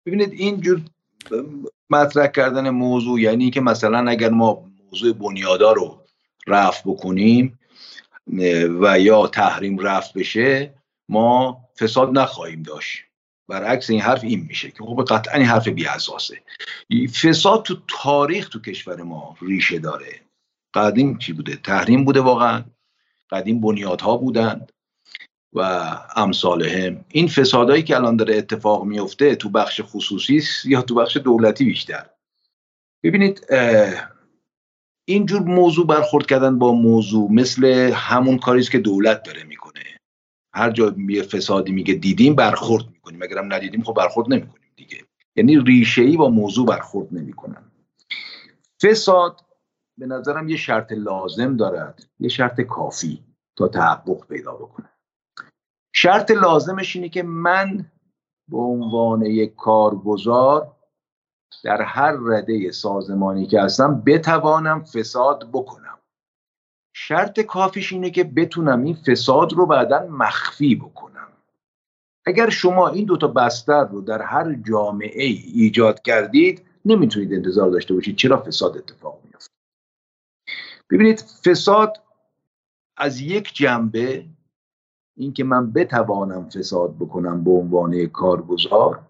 ببینید 0.06 0.32
این 0.32 0.62
جور 0.62 0.82
مطرح 1.90 2.28
کردن 2.28 2.70
موضوع 2.70 3.22
یعنی 3.22 3.50
که 3.50 3.62
مثلا 3.62 4.10
اگر 4.10 4.30
ما 4.30 4.64
موضوع 4.86 5.14
بنیادا 5.14 5.72
رو 5.72 5.98
رفت 6.48 6.84
بکنیم 6.86 7.60
و 8.82 9.00
یا 9.00 9.28
تحریم 9.28 9.80
رفت 9.80 10.14
بشه 10.14 10.74
ما 11.10 11.62
فساد 11.80 12.18
نخواهیم 12.18 12.64
داشت. 12.64 13.04
برعکس 13.48 13.90
این 13.90 14.02
حرف 14.02 14.24
این 14.24 14.46
میشه 14.50 14.72
که 14.72 14.84
خب 14.84 15.06
قطعا 15.10 15.34
این 15.34 15.46
حرف 15.46 15.68
بی 15.68 15.86
اساسه 15.86 16.42
فساد 17.24 17.64
تو 17.64 17.76
تاریخ 17.88 18.50
تو 18.50 18.62
کشور 18.62 19.02
ما 19.04 19.38
ریشه 19.42 19.80
داره. 19.80 20.22
قدیم 20.74 21.18
چی 21.18 21.34
بوده؟ 21.34 21.56
تحریم 21.56 22.06
بوده 22.06 22.22
واقعا. 22.22 22.64
قدیم 23.30 23.62
بنیادها 23.62 24.18
بودند 24.18 24.72
و 25.54 25.62
امثالهم. 26.16 27.06
این 27.08 27.28
فسادهایی 27.28 27.84
که 27.84 27.96
الان 27.96 28.16
داره 28.16 28.38
اتفاق 28.38 28.84
میفته 28.84 29.36
تو 29.36 29.50
بخش 29.50 29.82
خصوصی 29.84 30.44
یا 30.66 30.82
تو 30.82 30.96
بخش 30.96 31.18
دولتی 31.18 31.66
بیشتر. 31.66 32.06
ببینید 33.04 33.46
اینجور 35.10 35.42
موضوع 35.42 35.88
برخورد 35.88 36.26
کردن 36.26 36.60
با 36.60 36.72
موضوع 36.72 37.32
مثل 37.32 37.92
همون 37.94 38.38
کاریست 38.38 38.72
که 38.72 38.80
دولت 38.80 39.24
داره 39.24 39.44
می‌کنه. 39.44 39.84
هر 40.54 40.72
جا 40.72 40.96
یه 41.10 41.24
فسادی 41.24 41.72
میگه 41.72 41.94
دیدیم 41.94 42.36
برخورد 42.36 42.90
می‌کنیم. 42.90 43.22
اگرم 43.22 43.54
ندیدیم 43.54 43.84
خب 43.84 43.94
برخورد 43.94 44.34
نمی‌کنیم 44.34 44.72
دیگه. 44.76 44.98
یعنی 45.36 45.60
ریشه 45.60 46.02
ای 46.02 46.18
با 46.18 46.30
موضوع 46.30 46.66
برخورد 46.66 47.08
نمی‌کنن. 47.12 47.72
فساد 48.82 49.42
به 49.98 50.06
نظرم 50.06 50.50
یه 50.50 50.58
شرط 50.58 50.92
لازم 50.92 51.58
دارد 51.58 52.08
یه 52.20 52.30
شرط 52.30 52.62
کافی 52.62 53.24
تا 53.56 53.68
تحقق 53.68 54.28
پیدا 54.28 54.54
بکنه. 54.54 54.90
شرط 55.96 56.32
لازمش 56.32 56.96
اینه 56.96 57.10
که 57.10 57.24
من 57.24 57.92
به 58.48 58.58
عنوان 58.58 59.22
یک 59.22 59.56
کارگزار 59.56 60.77
در 61.64 61.82
هر 61.82 62.18
رده 62.22 62.72
سازمانی 62.72 63.48
که 63.48 63.62
هستم 63.62 64.04
بتوانم 64.06 64.84
فساد 64.84 65.50
بکنم. 65.54 65.98
شرط 66.94 67.40
کافیش 67.40 67.94
اینه 67.94 68.10
که 68.10 68.24
بتونم 68.24 68.84
این 68.84 68.96
فساد 68.96 69.54
رو 69.54 69.66
بعدا 69.66 70.08
مخفی 70.08 70.76
بکنم. 70.76 71.28
اگر 72.26 72.50
شما 72.50 72.88
این 72.88 73.06
دوتا 73.06 73.28
بستر 73.28 73.86
رو 73.86 74.02
در 74.02 74.22
هر 74.22 74.54
جامعه 74.54 75.24
ای 75.24 75.44
ایجاد 75.54 76.02
کردید 76.02 76.66
نمی‌تونید 76.86 77.34
انتظار 77.34 77.70
داشته 77.70 77.94
باشید 77.94 78.16
چرا 78.16 78.44
فساد 78.44 78.78
اتفاق 78.78 79.20
میفته 79.24 79.54
ببینید 80.90 81.20
فساد 81.20 81.98
از 82.98 83.20
یک 83.22 83.54
جنبه 83.54 84.26
اینکه 85.18 85.44
من 85.44 85.72
بتوانم 85.72 86.50
فساد 86.50 86.96
بکنم 86.96 87.44
به 87.44 87.52
عنوان 87.52 88.06
کارگزار 88.06 89.07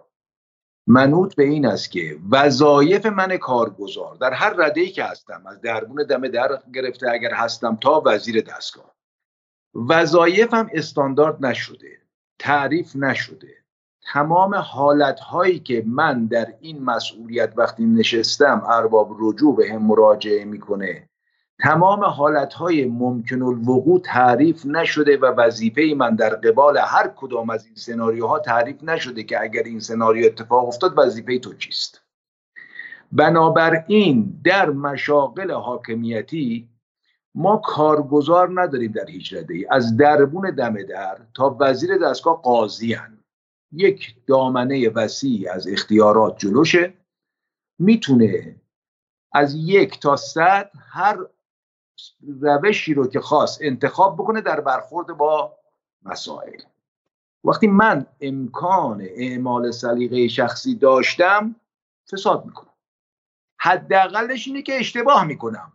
منوط 0.88 1.36
به 1.36 1.44
این 1.44 1.66
است 1.66 1.92
که 1.92 2.20
وظایف 2.32 3.06
من 3.06 3.38
کارگزار 3.38 4.16
در 4.16 4.34
هر 4.34 4.54
رده 4.58 4.82
ای 4.82 4.90
که 4.90 5.04
هستم 5.04 5.44
از 5.46 5.62
دربون 5.62 6.04
دم 6.04 6.28
در 6.28 6.62
گرفته 6.74 7.10
اگر 7.12 7.34
هستم 7.34 7.76
تا 7.76 8.04
وزیر 8.06 8.42
دستگاه. 8.42 8.96
وظایفم 9.74 10.70
استاندارد 10.74 11.46
نشده 11.46 11.98
تعریف 12.40 12.96
نشده. 12.96 13.54
تمام 14.14 14.56
حالت 14.56 15.20
هایی 15.20 15.60
که 15.60 15.84
من 15.86 16.26
در 16.26 16.54
این 16.60 16.84
مسئولیت 16.84 17.54
وقتی 17.56 17.86
نشستم 17.86 18.64
ارباب 18.66 19.16
رجوع 19.20 19.56
به 19.56 19.72
هم 19.72 19.82
مراجعه 19.82 20.46
می‌کنه. 20.46 21.10
تمام 21.60 22.04
حالتهای 22.04 22.86
ممکن 22.86 23.42
الوقوع 23.42 24.02
تعریف 24.02 24.66
نشده 24.66 25.18
و 25.18 25.26
وظیفه 25.26 25.94
من 25.98 26.16
در 26.16 26.30
قبال 26.30 26.78
هر 26.78 27.08
کدام 27.16 27.50
از 27.50 27.66
این 27.66 27.76
سناریوها 27.76 28.40
تعریف 28.40 28.84
نشده 28.84 29.24
که 29.24 29.42
اگر 29.42 29.64
این 29.64 29.80
سناریو 29.80 30.26
اتفاق 30.26 30.68
افتاد 30.68 30.94
وظیفه 30.98 31.40
تو 31.40 31.54
چیست؟ 31.54 32.02
بنابراین 33.12 34.42
در 34.44 34.70
مشاغل 34.70 35.52
حاکمیتی 35.52 36.70
ما 37.36 37.58
کارگزار 37.58 38.62
نداریم 38.62 38.92
در 38.92 39.06
هیچ 39.06 39.34
رده 39.34 39.54
ای 39.54 39.66
از 39.70 39.98
دربون 39.98 40.52
دم 40.52 40.84
در 40.84 41.18
تا 41.34 41.58
وزیر 41.60 41.98
دستگاه 41.98 42.42
قاضی 42.42 42.94
هن. 42.94 43.24
یک 43.72 44.16
دامنه 44.28 44.90
وسیع 44.90 45.52
از 45.52 45.68
اختیارات 45.68 46.38
جلوشه. 46.38 46.94
می‌تونه 47.80 48.56
از 49.34 49.56
یک 49.56 50.00
تا 50.00 50.16
صد 50.16 50.72
هر 50.90 51.18
روشی 52.42 52.94
رو 52.94 53.08
که 53.08 53.20
خواست 53.20 53.60
انتخاب 53.62 54.16
بکنه 54.16 54.42
در 54.42 54.60
برخورد 54.60 55.08
با 55.08 55.58
مسائل. 56.04 56.62
وقتی 57.44 57.68
من 57.68 58.06
امکان 58.22 59.02
اعمال 59.02 59.72
سلیقه 59.72 60.28
شخصی 60.28 60.76
داشتم 60.76 61.56
فساد 62.12 62.46
می‌کنم. 62.46 62.74
حداقلش 63.60 64.48
اینه 64.48 64.62
که 64.62 64.80
اشتباه 64.80 65.24
می‌کنم. 65.24 65.74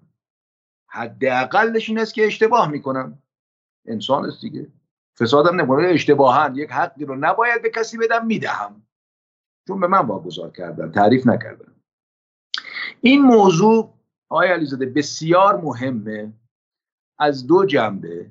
حداقلش 0.87 1.89
این 1.89 1.99
است 1.99 2.15
که 2.15 2.27
اشتباه 2.27 2.69
می‌کنم. 2.69 3.19
انسان 3.87 4.25
است 4.25 4.41
دیگه. 4.41 4.67
فسادم 5.19 5.61
نمی‌کنه 5.61 5.89
اشتباها 5.89 6.51
یک 6.55 6.71
حقی 6.71 7.05
رو 7.05 7.17
نباید 7.17 7.63
به 7.63 7.71
کسی 7.71 7.99
بدم 7.99 8.27
می‌دهم. 8.27 8.83
چون 9.67 9.81
به 9.81 9.87
من 9.87 10.07
واگذار 10.07 10.51
کردن 10.51 10.93
تعریف 10.93 11.27
نکردم 11.27 11.73
این 13.01 13.23
موضوع 13.23 13.95
آقای 14.33 14.49
علیزاده 14.49 14.87
بسیار 14.87 15.61
مهمه 15.61 16.33
از 17.19 17.47
دو 17.47 17.67
جنبه 17.67 18.31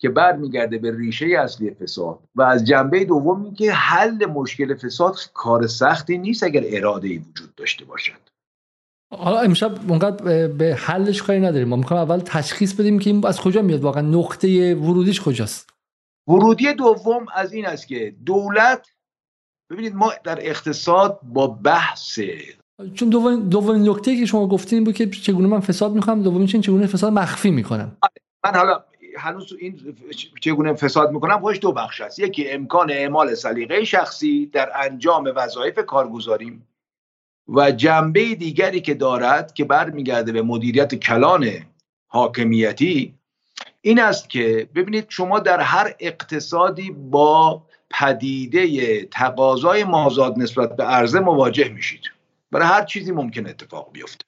که 0.00 0.08
برمیگرده 0.08 0.78
به 0.78 0.96
ریشه 0.96 1.26
اصلی 1.26 1.70
فساد 1.70 2.18
و 2.34 2.42
از 2.42 2.64
جنبه 2.64 3.04
دوم 3.04 3.54
که 3.54 3.72
حل 3.72 4.26
مشکل 4.26 4.74
فساد 4.74 5.16
کار 5.34 5.66
سختی 5.66 6.18
نیست 6.18 6.42
اگر 6.42 6.62
اراده 6.66 7.08
ای 7.08 7.18
وجود 7.18 7.54
داشته 7.54 7.84
باشد. 7.84 8.20
حالا 9.14 9.40
امشب 9.40 9.90
اونقدر 9.90 10.48
به 10.48 10.74
حلش 10.74 11.22
کاری 11.22 11.40
نداریم. 11.40 11.68
ما 11.68 11.76
می‌خوایم 11.76 12.02
اول 12.02 12.18
تشخیص 12.18 12.72
بدیم 12.74 12.98
که 12.98 13.10
این 13.10 13.26
از 13.26 13.40
کجا 13.40 13.62
میاد 13.62 13.80
واقعا 13.80 14.02
نقطه 14.02 14.74
ورودیش 14.74 15.22
کجاست. 15.22 15.70
ورودی 16.28 16.72
دوم 16.72 17.26
از 17.34 17.52
این 17.52 17.66
است 17.66 17.88
که 17.88 18.16
دولت 18.26 18.88
ببینید 19.70 19.94
ما 19.94 20.12
در 20.24 20.38
اقتصاد 20.40 21.20
با 21.22 21.46
بحث 21.46 22.18
چون 22.94 23.08
دومین 23.08 23.48
دومین 23.48 23.88
نکته 23.88 24.16
که 24.16 24.26
شما 24.26 24.48
گفتین 24.48 24.84
بود 24.84 24.94
که 24.94 25.10
چگونه 25.10 25.48
من 25.48 25.60
فساد 25.60 25.92
می‌کنم 25.92 26.22
دومین 26.22 26.46
چگونه 26.46 26.86
فساد 26.86 27.12
مخفی 27.12 27.50
می‌کنم. 27.50 27.96
من 28.44 28.54
حالا 28.54 28.84
هنوز 29.16 29.52
این 29.58 29.96
چگونه 30.40 30.74
فساد 30.74 31.10
می‌کنم 31.10 31.40
خودش 31.40 31.58
دو 31.60 31.72
بخش 31.72 32.00
است. 32.00 32.18
یکی 32.18 32.50
امکان 32.50 32.90
اعمال 32.90 33.34
سلیقه 33.34 33.84
شخصی 33.84 34.46
در 34.46 34.70
انجام 34.74 35.32
وظایف 35.36 35.78
کارگزاریم 35.78 36.68
و 37.48 37.70
جنبه 37.70 38.34
دیگری 38.34 38.80
که 38.80 38.94
دارد 38.94 39.54
که 39.54 39.64
برمیگرده 39.64 40.32
به 40.32 40.42
مدیریت 40.42 40.94
کلان 40.94 41.48
حاکمیتی 42.06 43.14
این 43.80 44.00
است 44.00 44.30
که 44.30 44.68
ببینید 44.74 45.06
شما 45.08 45.38
در 45.38 45.60
هر 45.60 45.94
اقتصادی 46.00 46.90
با 46.90 47.62
پدیده 47.90 49.04
تقاضای 49.04 49.84
مازاد 49.84 50.38
نسبت 50.38 50.76
به 50.76 50.84
عرضه 50.84 51.20
مواجه 51.20 51.68
میشید. 51.68 52.13
برای 52.54 52.66
هر 52.66 52.84
چیزی 52.84 53.12
ممکن 53.12 53.46
اتفاق 53.46 53.92
بیفته. 53.92 54.24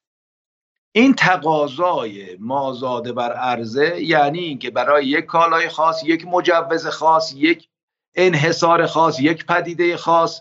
این 0.92 1.14
تقاضای 1.14 2.36
مازاده 2.40 3.12
بر 3.12 3.32
عرضه 3.32 4.02
یعنی 4.02 4.38
اینکه 4.38 4.70
برای 4.70 5.06
یک 5.06 5.24
کالای 5.24 5.68
خاص 5.68 6.04
یک 6.04 6.26
مجوز 6.26 6.86
خاص 6.86 7.32
یک 7.36 7.68
انحصار 8.14 8.86
خاص 8.86 9.20
یک 9.20 9.46
پدیده 9.46 9.96
خاص 9.96 10.40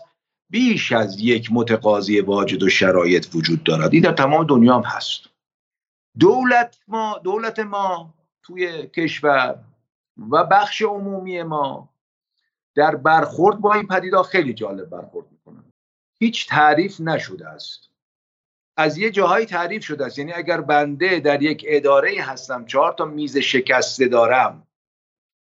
بیش 0.50 0.92
از 0.92 1.20
یک 1.20 1.48
متقاضی 1.52 2.20
واجد 2.20 2.62
و 2.62 2.68
شرایط 2.68 3.26
وجود 3.34 3.64
دارد. 3.64 3.92
این 3.92 4.02
در 4.02 4.12
تمام 4.12 4.44
دنیا 4.44 4.74
هم 4.74 4.82
هست. 4.82 5.20
دولت 6.18 6.78
ما 6.88 7.20
دولت 7.24 7.58
ما 7.58 8.14
توی 8.42 8.86
کشور 8.86 9.58
و 10.30 10.44
بخش 10.44 10.82
عمومی 10.82 11.42
ما 11.42 11.88
در 12.74 12.96
برخورد 12.96 13.60
با 13.60 13.74
این 13.74 13.86
پدیده 13.86 14.22
خیلی 14.22 14.54
جالب 14.54 14.90
برخورد 14.90 15.35
هیچ 16.18 16.48
تعریف 16.48 17.00
نشده 17.00 17.48
است. 17.48 17.90
از 18.76 18.98
یه 18.98 19.10
جاهایی 19.10 19.46
تعریف 19.46 19.84
شده 19.84 20.06
است. 20.06 20.18
یعنی 20.18 20.32
اگر 20.32 20.60
بنده 20.60 21.20
در 21.20 21.42
یک 21.42 21.64
اداره 21.68 22.22
هستم 22.22 22.66
چهار 22.66 22.92
تا 22.92 23.04
میز 23.04 23.36
شکسته 23.36 24.08
دارم 24.08 24.66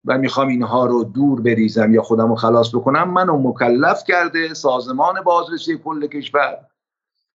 و 0.06 0.18
می‌خوام 0.18 0.48
اینها 0.48 0.86
رو 0.86 1.04
دور 1.04 1.42
بریزم 1.42 1.94
یا 1.94 2.02
خودم 2.02 2.30
رو 2.30 2.36
خلاص 2.36 2.76
بکنم 2.76 3.14
منو 3.14 3.38
مکلف 3.38 4.04
کرده 4.04 4.54
سازمان 4.54 5.22
بازرسی 5.22 5.78
کل 5.78 6.08
کشور 6.08 6.68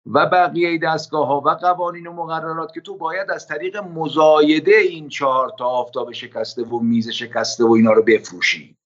و 0.07 0.27
بقیه 0.27 0.79
دستگاه 0.79 1.27
ها 1.27 1.41
و 1.41 1.51
قوانین 1.51 2.07
و 2.07 2.13
مقررات 2.13 2.75
که 2.75 2.81
تو 2.81 2.97
باید 2.97 3.31
از 3.31 3.47
طریق 3.47 3.77
مزایده 3.77 4.77
این 4.77 5.09
چهار 5.09 5.53
تا 5.59 5.67
آفتاب 5.67 6.13
شکسته 6.13 6.63
و 6.63 6.79
میز 6.79 7.09
شکسته 7.09 7.65
و 7.65 7.73
اینا 7.73 7.93
رو 7.93 8.03
بفروشی. 8.03 8.77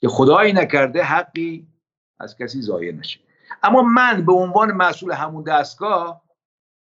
که 0.00 0.08
خدایی 0.08 0.52
نکرده 0.52 1.02
حقی 1.02 1.66
از 2.20 2.36
کسی 2.36 2.62
ضایع 2.62 2.92
نشه. 2.92 3.25
اما 3.62 3.82
من 3.82 4.26
به 4.26 4.32
عنوان 4.32 4.72
مسئول 4.72 5.12
همون 5.12 5.42
دستگاه 5.42 6.22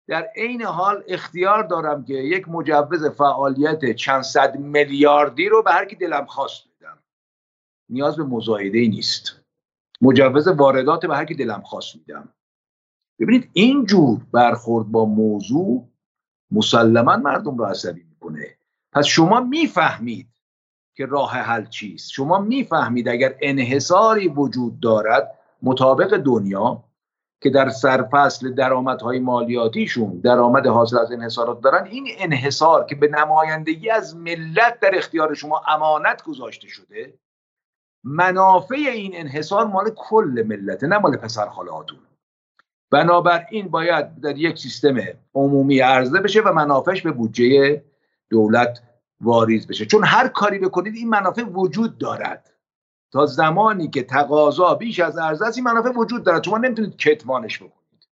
در 0.08 0.30
عین 0.36 0.62
حال 0.62 1.04
اختیار 1.08 1.64
دارم 1.64 2.06
که 2.06 2.14
یک 2.14 2.50
مجوز 2.50 3.06
فعالیت 3.06 3.92
چند 3.92 4.22
صد 4.22 4.60
میلیاردی 4.60 5.50
رو 5.50 5.64
به 5.64 5.72
هر 5.72 5.86
کی 5.86 5.96
دلم 5.96 6.26
خواست 6.26 6.64
بدم. 6.68 6.98
نیاز 7.90 8.18
به 8.18 8.24
مزایده 8.24 8.78
ای 8.78 8.88
نیست. 8.88 9.42
مجوز 10.02 10.48
واردات 10.48 11.06
به 11.06 11.16
هر 11.16 11.26
کی 11.26 11.36
دلم 11.36 11.62
خواست 11.62 11.96
میدم. 11.96 12.30
ببینید 13.20 13.50
این 13.54 13.86
جور 13.86 14.22
برخورد 14.32 14.88
با 14.88 15.06
موضوع 15.06 15.88
مسلما 16.52 17.18
مردم 17.18 17.58
رو 17.58 17.66
عصبی 17.66 18.04
می‌کنه. 18.04 18.58
پس 18.94 19.06
شما 19.06 19.40
می‌فهمید 19.40 20.28
که 20.96 21.06
راه 21.06 21.32
حل 21.32 21.66
چیست. 21.66 22.12
شما 22.12 22.40
می‌فهمید 22.40 23.10
اگر 23.10 23.36
انحصاری 23.42 24.28
وجود 24.28 24.80
دارد 24.80 25.37
مطابق 25.62 26.18
دنیا 26.18 26.84
که 27.42 27.50
در 27.50 27.70
سرفصل 27.70 28.54
درآمدهای 28.54 29.20
مالیاتیشون 29.20 30.20
درآمد 30.20 30.68
حاصل 30.68 30.98
از 30.98 31.12
انحصارات 31.12 31.62
دارن 31.62 31.86
این 31.86 32.08
انحصار 32.18 32.86
که 32.86 32.96
به 32.96 33.08
نمایندگی 33.08 33.90
از 33.90 34.16
ملت 34.16 34.80
در 34.80 34.92
اختیار 34.98 35.34
شما 35.34 35.62
امانت 35.68 36.24
گذاشته 36.24 36.68
شده 36.68 37.14
منافع 38.04 38.76
این 38.76 39.12
انحصار 39.16 39.68
مال 39.68 39.90
کل 39.96 40.44
ملته 40.48 40.88
نه 40.88 40.98
مال 40.98 41.18
پسر 41.18 41.50
خالهاتون 41.50 42.00
بنابراین 42.92 43.68
باید 43.68 44.22
در 44.22 44.38
یک 44.38 44.58
سیستم 44.58 44.98
عمومی 45.36 45.80
عرضه 45.80 46.20
بشه 46.20 46.42
و 46.42 46.54
منافعش 46.54 47.02
به 47.02 47.12
بودجه 47.12 47.84
دولت 48.30 48.82
واریز 49.22 49.68
بشه. 49.68 49.86
چون 49.86 50.04
هر 50.04 50.28
کاری 50.28 50.60
بکنید 50.60 50.96
این 50.96 51.10
منافع 51.10 51.42
وجود 51.42 51.98
دارد. 51.98 52.54
تا 53.12 53.26
زمانی 53.26 53.88
که 53.88 54.04
تقاضا 54.04 54.74
بیش 54.74 55.00
از 55.00 55.18
عرضه 55.18 55.46
است 55.46 55.58
این 55.58 55.66
منافع 55.66 55.90
وجود 55.90 56.24
دارد. 56.24 56.44
شما 56.44 56.58
نمی‌تونید 56.58 56.98
کتمانش 56.98 57.58
بکنید. 57.58 58.08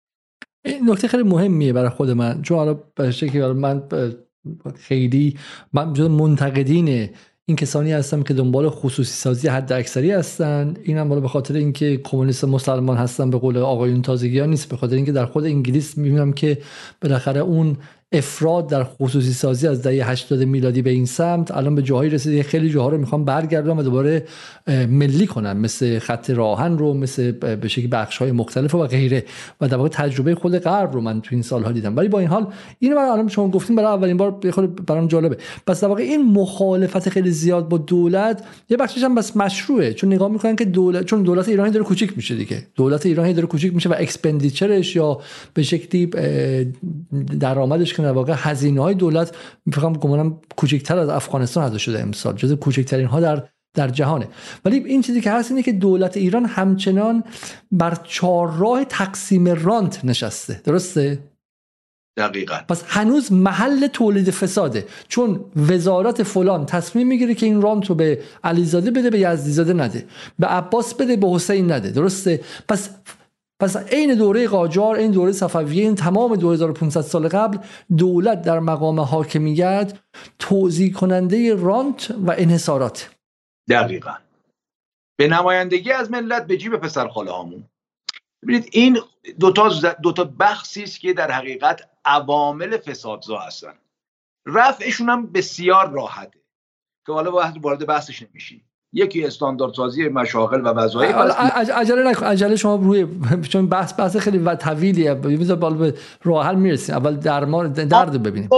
این 0.65 0.91
نکته 0.91 1.09
خیلی 1.09 1.23
مهمیه 1.23 1.73
برای 1.73 1.89
خود 1.89 2.11
من. 2.11 2.43
چون 2.43 2.59
حالا 2.59 2.79
که 3.11 3.41
من 3.41 3.83
خیلی 4.77 5.39
من 5.73 5.93
جز 5.93 6.11
منتقدین 6.11 7.11
این 7.45 7.57
کسانی 7.57 7.93
هستم 7.93 8.23
که 8.23 8.35
دنبال 8.35 8.69
خصوصی 8.69 9.13
سازی 9.13 9.49
حد 9.49 9.73
اکثری 9.73 10.11
هستن. 10.11 10.75
این 10.83 10.99
هم 10.99 11.21
به 11.21 11.29
خاطر 11.29 11.55
اینکه 11.55 11.97
کمونیست 11.97 12.45
مسلمان 12.45 12.97
هستن 12.97 13.31
به 13.31 13.39
قول 13.39 13.59
آقایون 13.59 14.03
تازگی 14.03 14.39
ها 14.39 14.47
نیست. 14.47 14.69
به 14.69 14.77
خاطر 14.77 14.97
اینکه 14.97 15.13
در 15.13 15.27
خود 15.27 15.45
انگلیس 15.45 15.99
می‌بینم 15.99 16.33
که 16.33 16.59
بالاخره 17.03 17.41
اون 17.41 17.77
افراد 18.13 18.69
در 18.69 18.85
خصوصی 18.85 19.33
سازی 19.33 19.67
از 19.69 19.83
دهه 19.83 20.11
80 20.11 20.43
میلادی 20.43 20.83
به 20.83 20.91
این 20.91 21.07
سمت 21.07 21.51
الان 21.51 21.75
به 21.75 21.83
جاهایی 21.83 22.11
رسیده. 22.11 22.43
خیلی 22.43 22.71
جاها 22.71 22.89
رو 22.89 22.99
می‌خوام 22.99 23.25
برگردم 23.25 23.79
و 23.79 23.83
دوباره 23.83 24.25
ملی 24.89 25.27
کنن. 25.27 25.53
مثل 25.53 25.99
خط 25.99 26.31
راهن 26.31 26.79
رو 26.79 26.95
مثل 26.95 27.31
به 27.33 27.69
شکل 27.69 27.89
بخش 27.93 28.19
های 28.19 28.33
مختلف 28.33 28.75
و 28.75 28.87
غیره. 28.87 29.25
و 29.61 29.69
در 29.69 29.77
واقع 29.77 29.89
تجربه 29.89 30.35
خود 30.35 30.59
غرب 30.59 30.93
رو 30.93 31.01
من 31.01 31.21
تو 31.21 31.29
این 31.33 31.43
سالها 31.43 31.73
دیدم. 31.73 31.97
ولی 31.97 32.09
با 32.09 32.19
این 32.19 32.29
حال 32.29 32.47
اینو 32.79 32.97
برای 32.97 33.11
الان 33.11 33.29
شما 33.29 33.49
گفتیم 33.49 33.77
برای 33.77 33.89
اولین 33.89 34.17
بار 34.17 34.51
خود 34.51 34.87
برام 34.87 35.07
جالبه. 35.07 35.37
پس 35.67 35.81
در 35.81 35.89
واقع 35.89 36.03
این 36.03 36.33
مخالفت 36.33 37.09
خیلی 37.09 37.31
زیاد 37.31 37.69
با 37.69 37.79
دولت 37.79 38.45
یه 38.71 38.77
بخشش 38.77 39.03
هم 39.03 39.15
بس 39.15 39.37
مشروعه. 39.37 39.93
چون 39.93 40.13
نگاه 40.13 40.31
می‌کنن 40.31 40.57
که 40.57 40.65
دولت 40.65 41.05
چون 41.05 41.23
دولت 41.23 41.49
ایرانی 41.49 41.71
داره 41.71 41.85
کوچیک 41.85 42.13
میشه 42.17 42.35
دیگه. 42.35 42.67
دولت 42.75 43.07
ایرانی 43.07 43.35
داره 43.35 43.47
کوچیک 43.47 43.75
میشه 43.75 43.89
و 43.89 43.95
expenditure 43.99 44.81
ش 44.81 44.97
یا 44.97 45.21
به 45.55 45.63
شکلی 45.63 46.07
درآمدش 47.41 47.95
که 48.01 48.07
در 48.07 48.13
واقع 48.13 48.35
هزینه 48.37 48.81
های 48.81 48.95
دولت 48.95 49.37
می‌فهمم 49.67 49.93
گمانم 49.93 50.41
کوچکتر 50.57 50.99
از 50.99 51.09
افغانستان 51.09 51.65
ادا 51.65 51.79
شده 51.79 52.01
امسال 52.01 52.37
جز 52.37 52.53
کوچکترین 52.53 53.07
ها 53.07 53.21
در 53.21 53.43
در 53.75 53.89
جهانه. 53.89 54.29
ولی 54.65 54.85
این 54.85 55.03
چیزی 55.03 55.21
که 55.21 55.31
هست 55.31 55.51
اینه 55.51 55.63
که 55.63 55.73
دولت 55.73 56.17
ایران 56.17 56.45
همچنان 56.45 57.25
بر 57.73 57.99
چهارراه 58.05 58.85
تقسیم 58.85 59.49
رانت 59.49 60.05
نشسته. 60.05 60.61
درسته؟ 60.65 61.19
دقیقا. 62.17 62.57
پس 62.69 62.85
هنوز 62.87 63.33
محل 63.33 63.87
تولید 63.87 64.31
فساده. 64.31 64.87
چون 65.09 65.45
وزارت 65.57 66.23
فلان 66.23 66.67
تصمیم 66.67 67.07
می‌گیره 67.07 67.35
که 67.35 67.47
این 67.47 67.63
رانت 67.63 67.87
رو 67.87 67.95
به 67.95 68.21
علیزاده 68.45 68.91
بده 68.91 69.11
به 69.11 69.19
یزدیزاده 69.19 69.73
نده. 69.73 70.07
به 70.39 70.47
عباس 70.47 70.95
بده 70.95 71.17
به 71.17 71.31
حسین 71.31 71.73
نده. 71.73 71.91
درسته؟ 71.91 72.41
پس 72.69 72.91
پس 73.61 73.77
عین 73.77 74.15
دوره 74.15 74.49
قاجار 74.49 74.97
این 74.97 75.11
دوره 75.11 75.33
صفویه 75.33 75.83
این 75.83 75.95
تمام 75.95 76.37
2500 76.37 77.01
سال 77.01 77.29
قبل 77.29 77.59
دولت 77.97 78.43
در 78.43 78.61
مقام 78.61 79.01
حاکمیت 79.01 79.99
توضیح 80.39 80.93
کننده 80.93 81.55
رانت 81.55 82.11
و 82.11 82.35
انحصارات. 82.39 83.11
دقیقا. 83.69 84.15
به 85.19 85.29
نمایندگی 85.29 85.93
از 85.93 86.11
ملت 86.11 86.47
به 86.47 86.57
جیب 86.57 86.77
پسر 86.77 87.09
خاله 87.09 87.31
هامون. 87.31 87.65
ببینید 88.43 88.69
این 88.73 89.01
دوتا, 89.41 89.69
دوتا 90.03 90.25
بخشی 90.25 90.83
است 90.83 91.01
که 91.01 91.13
در 91.13 91.31
حقیقت 91.31 91.91
عوامل 92.05 92.77
فسادزا 92.77 93.39
هستن. 93.39 93.75
رفعشون 94.47 95.09
هم 95.09 95.33
بسیار 95.33 95.91
راحته. 95.91 96.41
که 97.07 97.13
حالا 97.13 97.33
وارد 97.61 97.87
بحثش 97.87 98.23
نمیشیم. 98.23 98.70
یکی 98.93 99.25
استانداردسازی 99.27 100.09
مشاغل 100.09 100.61
و 100.61 100.69
وظایف 100.69 101.15
عجله 101.15 102.11
نکن 102.11 102.27
عجله 102.27 102.57
شما 102.57 102.75
روی 102.75 103.07
چون 103.49 103.67
بحث 103.67 104.01
بحث 104.01 104.17
خیلی 104.17 104.39
و 104.39 104.55
طویلیه. 104.55 105.15
بذار 105.15 105.57
بالا 105.57 105.75
به 105.75 105.95
راه 106.23 106.47
حل 106.47 106.55
می‌رسیم. 106.55 106.95
اول 106.95 107.17
درمان 107.17 107.73
درد 107.73 108.23
ببینیم. 108.23 108.49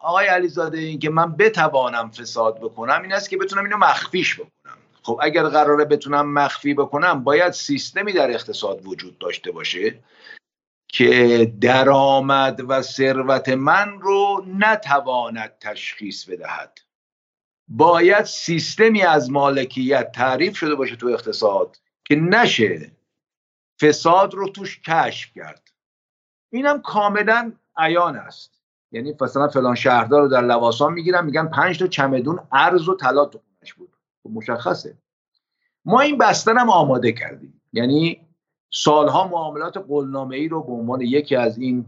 آقای 0.00 0.26
علیزاده 0.26 0.78
این 0.78 0.98
که 0.98 1.10
من 1.10 1.36
بتوانم 1.36 2.10
فساد 2.10 2.58
بکنم 2.60 3.02
این 3.02 3.12
است 3.12 3.30
که 3.30 3.36
بتونم 3.36 3.64
اینو 3.64 3.76
مخفیش 3.76 4.34
بکنم. 4.34 4.76
خب 5.02 5.20
اگر 5.22 5.42
قراره 5.42 5.84
بتونم 5.84 6.32
مخفی 6.32 6.74
بکنم 6.74 7.24
باید 7.24 7.52
سیستمی 7.52 8.12
در 8.12 8.30
اقتصاد 8.30 8.86
وجود 8.86 9.18
داشته 9.18 9.52
باشه 9.52 9.94
که 10.88 11.52
درآمد 11.60 12.60
و 12.68 12.82
ثروت 12.82 13.48
من 13.48 14.00
رو 14.00 14.44
نتواند 14.58 15.52
تشخیص 15.60 16.24
بدهد. 16.24 16.78
باید 17.76 18.24
سیستمی 18.24 19.02
از 19.02 19.30
مالکیت 19.30 20.12
تعریف 20.12 20.56
شده 20.56 20.74
باشه 20.74 20.96
تو 20.96 21.06
اقتصاد 21.06 21.76
که 22.04 22.16
نشه 22.16 22.90
فساد 23.80 24.34
رو 24.34 24.48
توش 24.48 24.80
کشف 24.80 25.32
کرد. 25.34 25.72
اینم 26.52 26.82
کاملا 26.82 27.52
عیان 27.76 28.16
است. 28.16 28.62
یعنی 28.92 29.14
مثلا 29.20 29.48
فلان 29.48 29.74
شهردار 29.74 30.22
رو 30.22 30.28
در 30.28 30.40
لواسان 30.40 30.92
می‌گیرن 30.92 31.24
میگن 31.24 31.46
پنج 31.46 31.78
تا 31.78 31.86
چمدون 31.86 32.40
ارز 32.52 32.88
و 32.88 32.96
طلا 32.96 33.24
تو 33.24 33.38
خونش 33.38 33.74
بود. 33.74 33.96
خب 34.22 34.30
مشخصه. 34.30 34.98
ما 35.84 36.00
این 36.00 36.18
بستن 36.18 36.58
هم 36.58 36.70
آماده 36.70 37.12
کردیم. 37.12 37.62
یعنی 37.72 38.26
سالها 38.70 39.28
معاملات 39.28 39.76
قلنامه 39.76 40.36
ای 40.36 40.48
رو 40.48 40.62
به 40.62 40.72
عنوان 40.72 41.00
یکی 41.00 41.36
از 41.36 41.58
این 41.58 41.86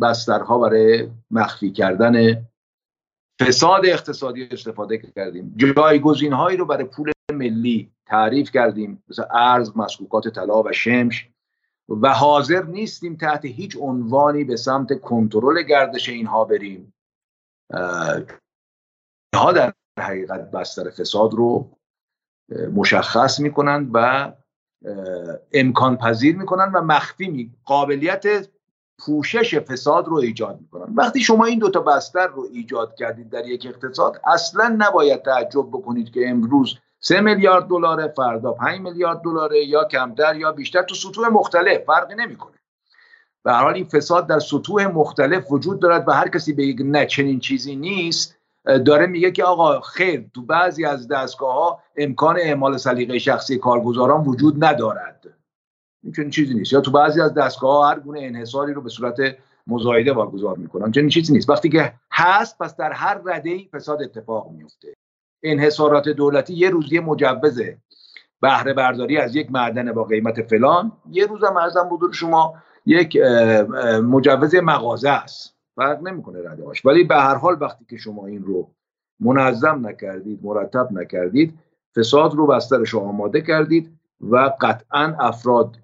بسترها 0.00 0.58
برای 0.58 1.10
مخفی 1.30 1.72
کردن 1.72 2.46
فساد 3.40 3.86
اقتصادی 3.86 4.44
استفاده 4.44 4.98
کردیم. 4.98 5.54
جایگزین 5.56 6.32
هایی 6.32 6.56
رو 6.56 6.64
برای 6.64 6.84
پول 6.84 7.12
ملی 7.32 7.92
تعریف 8.06 8.50
کردیم. 8.50 9.02
مثل 9.08 9.24
ارز 9.30 9.76
مسکوکات 9.76 10.28
طلا 10.28 10.62
و 10.62 10.72
شمش. 10.72 11.28
و 11.88 12.12
حاضر 12.12 12.62
نیستیم 12.62 13.16
تحت 13.16 13.44
هیچ 13.44 13.76
عنوانی 13.80 14.44
به 14.44 14.56
سمت 14.56 15.00
کنترل 15.00 15.62
گردش 15.62 16.08
اینها 16.08 16.44
بریم. 16.44 16.94
ها 19.34 19.52
در 19.52 19.72
حقیقت 20.00 20.50
بستر 20.50 20.90
فساد 20.90 21.34
رو 21.34 21.70
مشخص 22.74 23.40
می‌کنند 23.40 23.90
و 23.94 24.32
امکان 25.52 25.96
پذیر 25.96 26.36
می‌کنن 26.36 26.72
و 26.72 26.82
مخفی 26.82 27.28
می 27.28 27.50
قابلیت 27.64 28.48
پوشش 29.06 29.58
فساد 29.58 30.08
رو 30.08 30.16
ایجاد 30.16 30.58
می‌کنن. 30.60 30.94
وقتی 30.94 31.20
شما 31.20 31.44
این 31.44 31.58
دوتا 31.58 31.80
بستر 31.80 32.26
رو 32.26 32.46
ایجاد 32.52 32.94
کردید 32.94 33.30
در 33.30 33.46
یک 33.46 33.66
اقتصاد 33.66 34.20
اصلا 34.24 34.76
نباید 34.78 35.22
تعجب 35.22 35.68
بکنید 35.68 36.10
که 36.10 36.28
امروز 36.28 36.78
سه 37.00 37.20
میلیارد 37.20 37.66
دلار 37.66 38.08
فردا 38.08 38.52
5 38.52 38.80
میلیارد 38.80 39.20
دلاره 39.20 39.64
یا 39.64 39.84
کمتر 39.84 40.36
یا 40.36 40.52
بیشتر 40.52 40.82
تو 40.82 40.94
سطوح 40.94 41.28
مختلف 41.28 41.84
فرقی 41.86 42.14
نمی‌کنه. 42.14 42.54
به 43.42 43.52
هر 43.52 43.62
حال 43.62 43.74
این 43.74 43.84
فساد 43.84 44.26
در 44.26 44.38
سطوح 44.38 44.86
مختلف 44.86 45.52
وجود 45.52 45.80
دارد 45.80 46.08
و 46.08 46.12
هر 46.12 46.28
کسی 46.28 46.52
بگه 46.52 46.84
نه 46.84 47.06
چنین 47.06 47.40
چیزی 47.40 47.76
نیست 47.76 48.36
داره 48.64 49.06
میگه 49.06 49.30
که 49.30 49.44
آقا 49.44 49.80
خیر 49.80 50.30
تو 50.34 50.42
بعضی 50.42 50.84
از 50.84 51.08
دستگاه 51.08 51.54
ها 51.54 51.82
امکان 51.96 52.36
اعمال 52.40 52.76
سلیقه 52.76 53.18
شخصی 53.18 53.58
کارگزاران 53.58 54.24
وجود 54.24 54.64
ندارد. 54.64 55.26
چنین 56.16 56.30
چیزی 56.30 56.54
نیست. 56.54 56.72
یا 56.72 56.80
تو 56.80 56.90
بعضی 56.90 57.20
از 57.20 57.34
دستگاه 57.34 57.88
هر 57.88 58.00
گونه 58.00 58.20
انحصاری 58.22 58.72
رو 58.72 58.82
به 58.82 58.88
صورت 58.88 59.16
مزایده 59.66 60.12
واگذار 60.12 60.56
می‌کنن. 60.56 60.92
چنین 60.92 61.08
چیزی 61.08 61.32
نیست. 61.32 61.50
وقتی 61.50 61.68
که 61.68 61.92
هست 62.12 62.58
پس 62.58 62.76
در 62.76 62.92
هر 62.92 63.20
رده 63.24 63.50
ای 63.50 63.68
فساد 63.72 64.02
اتفاق 64.02 64.50
میفته 64.50 64.94
انحصارات 65.42 66.08
دولتی 66.08 66.54
یه 66.54 66.70
روز 66.70 66.92
یه 66.92 67.00
مجوز 67.00 67.60
بهره 68.40 68.72
برداری 68.72 69.18
از 69.18 69.36
یک 69.36 69.52
معدن 69.52 69.92
با 69.92 70.04
قیمت 70.04 70.42
فلان 70.42 70.92
یه 71.10 71.26
روز 71.26 71.44
هم 71.44 71.56
ارزم 71.56 71.88
بودور 71.88 72.12
شما 72.12 72.54
یک 72.86 73.16
مجوز 74.02 74.54
مغازه 74.54 75.10
است. 75.10 75.54
فرق 75.76 76.02
نمی‌کنه 76.02 76.50
رده 76.50 76.64
هاش 76.64 76.86
ولی 76.86 77.04
به 77.04 77.16
هر 77.16 77.34
حال 77.34 77.56
وقتی 77.60 77.84
که 77.90 77.96
شما 77.96 78.26
این 78.26 78.42
رو 78.42 78.70
منظم 79.20 79.86
نکردید 79.86 80.40
مرتب 80.42 80.88
نکردید 80.92 81.58
فساد 81.96 82.34
رو 82.34 82.46
بسترش 82.46 82.94
آماده 82.94 83.40
کردید. 83.40 83.99
و 84.20 84.52
قطعا 84.60 85.16
افراد 85.20 85.76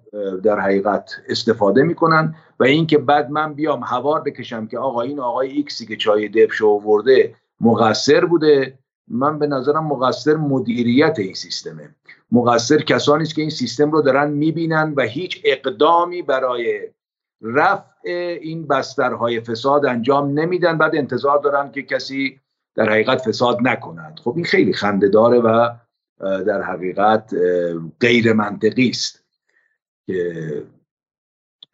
در 0.43 0.59
حقیقت 0.59 1.11
استفاده 1.29 1.83
می‌کنن 1.83 2.35
و 2.59 2.63
اینکه 2.63 2.97
بعد 2.97 3.29
من 3.29 3.53
بیام 3.53 3.83
هوار 3.83 4.21
بکشم 4.21 4.67
که 4.67 4.79
آقا 4.79 5.01
این 5.01 5.19
آقای 5.19 5.51
ایکسی 5.51 5.85
که 5.85 5.95
چای 5.95 6.27
دبش 6.27 6.61
آورده 6.61 7.35
مقصر 7.61 8.25
بوده 8.25 8.79
من 9.07 9.39
به 9.39 9.47
نظرم 9.47 9.87
مقصر 9.87 10.35
مدیریت 10.35 11.19
این 11.19 11.33
سیستمه. 11.33 11.89
مقصر 12.31 12.77
کسانی 12.77 13.23
است 13.23 13.35
که 13.35 13.41
این 13.41 13.49
سیستم 13.49 13.91
رو 13.91 14.01
دارن 14.01 14.31
می‌بینن 14.31 14.93
و 14.97 15.01
هیچ 15.01 15.41
اقدامی 15.45 16.21
برای 16.21 16.81
رفع 17.41 18.09
این 18.41 18.67
بسترهای 18.67 19.41
فساد 19.41 19.85
انجام 19.85 20.39
نمیدن. 20.39 20.77
بعد 20.77 20.95
انتظار 20.95 21.39
دارن 21.39 21.71
که 21.71 21.83
کسی 21.83 22.39
در 22.75 22.89
حقیقت 22.89 23.21
فساد 23.21 23.57
نکند. 23.61 24.19
خب 24.23 24.33
این 24.35 24.45
خیلی 24.45 24.73
خنده 24.73 25.07
داره 25.07 25.39
و 25.39 25.69
در 26.19 26.61
حقیقت 26.61 27.33
غیر 27.99 28.33
منطقی 28.33 28.89
است 28.89 29.25
که 30.05 30.63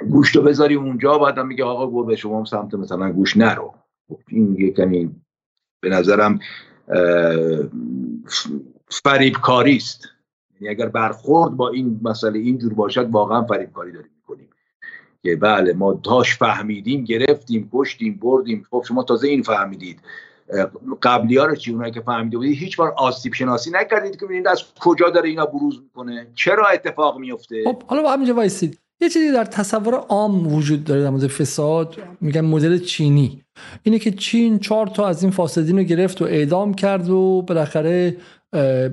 گوشت 0.09 0.35
رو 0.35 0.41
بذاری 0.41 0.75
اونجا 0.75 1.17
بعد 1.17 1.37
هم 1.37 1.47
میگه 1.47 1.63
آقا 1.63 2.03
به 2.03 2.15
شما 2.15 2.45
سمت 2.45 2.73
مثلا 2.73 3.11
گوش 3.11 3.37
نرو. 3.37 3.73
این 4.27 4.55
یه 4.59 4.71
کمی 4.71 5.15
به 5.79 5.89
نظرم 5.89 6.39
فریبکاری 8.89 9.75
است. 9.75 10.07
یعنی 10.53 10.69
اگر 10.69 10.89
برخورد 10.89 11.51
با 11.51 11.69
این 11.69 11.99
مسئله 12.03 12.39
اینجور 12.39 12.73
باشد 12.73 13.09
واقعا 13.09 13.43
فریبکاری 13.43 13.91
داریم 13.91 14.11
می‌کنیم. 14.15 14.49
که 15.23 15.35
بله 15.35 15.73
ما 15.73 15.93
داش 15.93 16.37
فهمیدیم 16.37 17.03
گرفتیم 17.03 17.69
پشتیم 17.71 18.19
بردیم. 18.21 18.65
خب 18.69 18.83
شما 18.87 19.03
تازه 19.03 19.27
این 19.27 19.43
فهمیدید. 19.43 19.99
قبلی 21.01 21.37
ها 21.37 21.45
رو 21.45 21.55
چی 21.55 21.71
اونایی 21.71 21.91
که 21.91 22.01
فهمیده 22.01 22.37
بودید 22.37 22.57
هیچ 22.57 22.77
بار 22.77 22.93
آسیب 22.97 23.33
شناسی 23.33 23.71
نکردید 23.71 24.19
که 24.19 24.25
ببینید 24.25 24.47
از 24.47 24.63
کجا 24.79 25.09
داره 25.09 25.29
اینا 25.29 25.45
بروز 25.45 25.81
می‌کنه؟ 25.83 26.27
چرا 26.35 26.67
اتفاق 26.67 27.19
میفته 27.19 27.63
خب 27.65 27.83
حالا 27.83 28.01
با 28.01 28.13
همینجا 28.13 28.33
وایسید. 28.33 28.79
یه 29.01 29.09
چیزی 29.09 29.31
در 29.31 29.45
تصور 29.45 29.95
عام 29.95 30.53
وجود 30.55 30.83
داره 30.83 31.03
در 31.03 31.09
مورد 31.09 31.27
فساد 31.27 31.97
میگن 32.21 32.41
مدل 32.41 32.77
چینی. 32.77 33.41
اینه 33.83 33.99
که 33.99 34.11
چین 34.11 34.59
چهار 34.59 34.87
تا 34.87 35.07
از 35.07 35.23
این 35.23 35.31
فاسدین 35.31 35.77
رو 35.77 35.83
گرفت 35.83 36.21
و 36.21 36.25
اعدام 36.25 36.73
کرد 36.73 37.09
و 37.09 37.41
بالاخره 37.41 38.17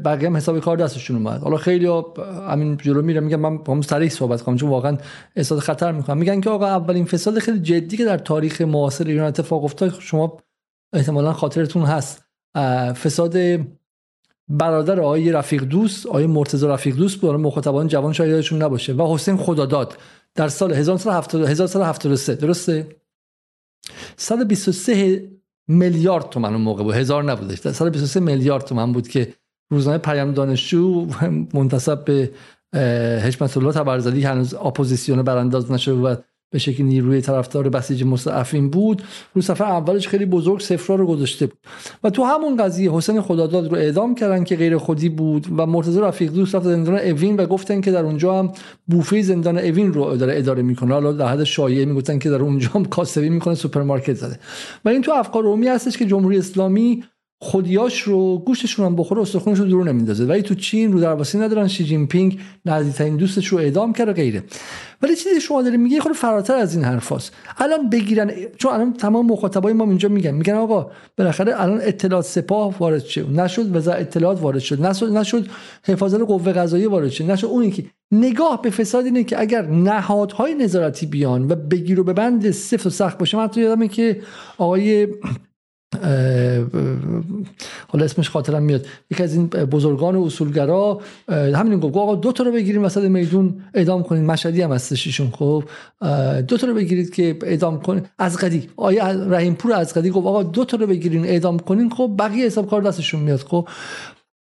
بقیه 0.05 0.29
هم 0.29 0.37
حساب 0.37 0.61
کار 0.61 0.77
دستشون 0.77 1.17
اومد. 1.17 1.43
حالا 1.43 1.57
خیلی 1.57 1.87
همین 2.49 2.77
جلو 2.77 3.03
میره 3.03 3.21
میگن 3.21 3.37
من 3.37 3.59
هم 3.69 3.83
سریع 3.83 4.09
صحبت 4.09 4.43
کنم 4.43 4.57
چون 4.57 4.69
واقعا 4.69 4.99
احساس 5.37 5.59
خطر 5.59 5.93
می‌کنم. 5.93 6.19
میگن 6.19 6.41
که 6.41 6.51
آقا 6.51 6.67
اولین 6.67 7.05
فساد 7.05 7.39
خیلی 7.39 7.59
جدی 7.59 7.97
که 7.97 8.05
در 8.05 8.19
تاریخ 8.19 8.61
معاصر 8.61 9.05
ایران 9.07 9.27
اتفاق 9.27 9.65
افتاد 9.65 9.95
شما 10.01 10.39
احتمالا 10.93 11.33
خاطرتون 11.33 11.83
هست. 11.83 12.25
فساد 12.95 13.37
برادر 14.49 15.01
آقای 15.01 15.33
رفیق 15.33 15.65
دوست 15.65 16.07
آقای 16.07 16.27
مرتضی 16.27 16.67
رفیق 16.67 16.97
دوست 16.97 17.21
بود. 17.21 17.31
مخاطبان 17.31 17.89
جوان 17.89 18.13
شاید 18.13 18.31
یادشون 18.31 18.63
نباشه. 18.63 18.93
و 18.93 19.15
حسین 19.15 19.37
خداداد 19.37 19.99
در 20.35 20.49
سال 20.49 20.73
1973 20.73 22.35
درسته؟ 22.35 22.97
123 24.17 25.31
میلیارد 25.69 26.29
تومن 26.29 26.53
اون 26.53 26.61
موقع 26.63 26.83
بود. 26.83 26.95
هزار 26.95 27.25
نبودش. 27.25 27.59
123 27.59 28.21
میلیارد 28.21 28.65
تومن 28.65 28.93
بود 28.93 29.09
که 29.09 29.35
روزنامه 29.71 29.99
پیام 29.99 30.33
دانشجو 30.33 31.07
منتسب 31.55 32.05
به 32.05 32.31
حشمت 33.25 33.57
الله 33.57 33.73
طبرزدی 33.73 34.23
هنوز 34.23 34.55
اپوزیسیون 34.55 35.23
برانداز 35.23 35.73
نشده 35.73 35.95
و 35.95 36.17
به 36.51 36.59
شکل 36.59 36.85
نیروی 36.85 37.21
طرفدار 37.21 37.69
بسیج 37.69 38.05
مستضعفین 38.05 38.71
بود. 38.71 39.03
رو 39.35 39.43
صفحه 39.43 39.69
اولش 39.69 40.09
خیلی 40.09 40.25
بزرگ 40.27 40.61
صفرا 40.61 40.97
رو 40.97 41.07
گذاشته 41.07 41.47
بود. 41.47 41.59
و 42.05 42.11
تو 42.11 42.25
همون 42.25 42.57
قضیه 42.57 42.93
حسین 42.93 43.21
خداداد 43.21 43.71
رو 43.71 43.77
اعدام 43.77 44.15
کردن 44.15 44.45
که 44.45 44.57
غیر 44.57 44.79
خودی 44.79 45.09
بود 45.09 45.47
و 45.57 45.67
مرتضی 45.67 46.01
رفیق 46.01 46.33
دوست 46.33 46.55
رفت 46.55 46.65
زندان 46.65 46.99
اوین 46.99 47.37
و 47.37 47.47
گفتن 47.47 47.81
که 47.81 47.93
در 47.93 48.05
اونجا 48.05 48.39
هم 48.39 48.53
بوفه 48.87 49.23
زندان 49.23 49.59
اوین 49.59 49.93
رو 49.93 50.17
داره 50.17 50.39
اداره 50.39 50.63
می‌کنه. 50.63 50.95
حالا 50.95 51.13
در 51.13 51.27
حد 51.27 51.45
شایعه 51.45 51.85
می‌گفتن 51.85 52.19
که 52.19 52.31
در 52.31 52.43
اونجا 52.43 52.69
هم 52.75 52.85
کاسبی 52.85 53.29
می‌کنه 53.29 53.55
سوپرمارکت 53.55 54.15
زده. 54.15 54.39
و 54.85 54.89
این 54.89 55.03
تو 55.03 55.13
افکار 55.13 55.43
رومی 55.43 55.69
هستش 55.69 55.97
که 55.97 56.07
جمهوری 56.07 56.39
اسلامی 56.39 57.05
خودیاش 57.43 58.03
رو 58.03 58.39
گوشتشون 58.39 58.87
هم 58.87 58.97
بخوره 58.97 59.21
استخونش 59.21 59.59
رو 59.59 59.65
دور 59.65 59.85
نمیندازه. 59.85 60.25
ولی 60.25 60.43
تو 60.43 60.55
چین 60.55 60.93
رو 60.93 61.01
درواسی 61.01 61.39
ندارن 61.39 61.69
شی 61.69 61.85
جین 61.85 62.07
پینگ 62.07 62.39
نزدیکترین 62.67 63.17
دوستش 63.17 63.47
رو 63.47 63.59
اعدام 63.59 63.93
کرد 63.93 64.09
و 64.09 64.13
غیره. 64.13 64.45
ولی 65.03 65.17
چیزی 65.17 65.41
شما 65.41 65.63
داره 65.63 65.77
میگه 65.77 66.01
خود 66.01 66.13
فراتر 66.13 66.55
از 66.55 66.75
این 66.75 66.85
حرفاست 66.85 67.33
الان 67.59 67.91
بگیرن 67.91 68.31
چون 68.57 68.73
الان 68.73 68.93
تمام 68.93 69.27
مخاطبای 69.27 69.73
ما 69.73 69.85
اینجا 69.85 70.09
میگن. 70.09 70.31
میگن 70.31 70.55
آقا 70.55 70.91
بالاخره 71.17 71.63
الان 71.63 71.81
اطلاعات 71.83 72.25
سپاه 72.25 72.79
وارد 72.79 73.05
شد. 73.05 73.41
نشد 73.41 73.77
وزارت 73.77 74.01
اطلاعات 74.01 74.43
وارد 74.43 74.59
شد. 74.59 74.87
نشد 74.87 75.13
نشد 75.13 75.47
حفاظت 75.85 76.21
قوه 76.21 76.53
قضاییه 76.53 76.89
وارد 76.89 77.11
شد. 77.11 77.31
نشد 77.31 77.47
اونی 77.47 77.71
که 77.71 77.85
نگاه 78.13 78.63
به 78.63 78.71
فساد 78.71 79.05
اینه 79.05 79.25
که 79.25 79.41
اگر 79.41 79.67
نهادهای 79.67 80.55
نظارتی 80.55 81.07
بیان 81.07 81.51
و 81.51 81.55
بگیر 81.55 82.01
و 82.01 82.05
ببند 82.05 82.51
سفت 82.51 82.87
و 82.87 82.91
سخت 82.91 83.19
باشه 83.19 83.37
من 83.37 83.45
حتی 83.45 83.61
یادمه 83.61 83.89
که 83.89 84.21
آقای 84.59 85.09
حالا 87.89 88.05
اسمش 88.05 88.31
خاطرم 88.31 88.63
میاد. 88.63 88.87
یکی 89.11 89.23
از 89.23 89.35
این 89.35 89.47
بزرگان 89.47 90.17
اصولگرا 90.17 91.01
همین 91.29 91.81
گفت 91.81 91.97
آقا 91.97 92.15
دو 92.15 92.33
تا 92.33 92.45
رو 92.45 92.53
بگیریم 92.53 92.85
وسط 92.85 93.03
میدون 93.03 93.63
اعدام 93.75 94.03
کنید 94.03 94.25
مشهدی 94.25 94.63
هم 94.63 94.73
هستش 94.73 95.07
ایشون 95.07 95.31
خب. 95.31 95.65
دو 96.49 96.57
تا 96.57 96.67
رو 96.67 96.75
بگیرید 96.75 97.15
که 97.15 97.39
اعدام 97.43 97.81
کنید 97.81 98.11
از 98.19 98.37
قدی 98.37 98.69
آیا 98.77 99.11
رحیم 99.11 99.55
پور 99.55 99.73
از 99.73 99.95
قدی 99.95 100.11
گفت 100.11 100.27
آقا 100.27 100.43
دو 100.43 100.65
تا 100.65 100.77
رو 100.77 100.87
بگیرین 100.87 101.25
اعدام 101.25 101.59
کنین. 101.59 101.91
خب 101.91 102.15
بقیه 102.19 102.47
حساب 102.47 102.71
کار 102.71 102.83
دستشون 102.83 103.21
میاد 103.21 103.41
خب. 103.41 103.69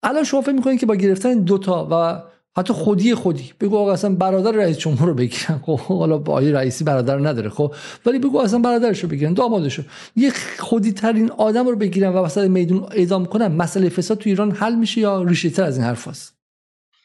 الان 0.02 0.24
شما 0.24 0.40
فکر 0.40 0.52
می‌کنین 0.52 0.78
که 0.78 0.86
با 0.86 0.94
گرفتن 0.94 1.34
دو 1.34 1.58
تا 1.58 1.88
و 1.90 2.22
حتی 2.56 2.72
خودی 2.72 3.14
خودی. 3.14 3.52
بگو 3.60 3.78
آقا 3.78 3.92
اصلا 3.92 4.14
برادر 4.14 4.52
رئیس 4.52 4.78
جمهور 4.78 5.08
رو 5.08 5.14
بگیرن. 5.14 5.60
خب 5.66 5.78
حالا 5.78 6.18
با 6.18 6.32
آقای 6.32 6.52
رئیسی 6.52 6.84
برادر 6.84 7.18
نداره 7.18 7.50
خب. 7.50 7.74
ولی 8.06 8.18
بگو 8.18 8.38
اصلا 8.38 8.58
برادرش 8.58 9.00
رو 9.00 9.08
بگیرن 9.08 9.34
دامادش 9.34 9.78
رو 9.78 9.84
یه 10.16 10.32
خودی 10.58 10.92
ترین 10.92 11.30
آدم 11.30 11.68
رو 11.68 11.76
بگیرن 11.76 12.12
و 12.12 12.16
وسط 12.16 12.48
میدون 12.48 12.86
اعدام 12.90 13.26
کنن 13.26 13.46
مسئله 13.46 13.88
فساد 13.88 14.18
تو 14.18 14.30
ایران 14.30 14.50
حل 14.50 14.74
میشه 14.74 15.00
یا 15.00 15.22
ریشه 15.22 15.50
تر 15.50 15.64
از 15.64 15.78
این 15.78 15.86
حرف 15.86 16.08
هست؟ 16.08 16.36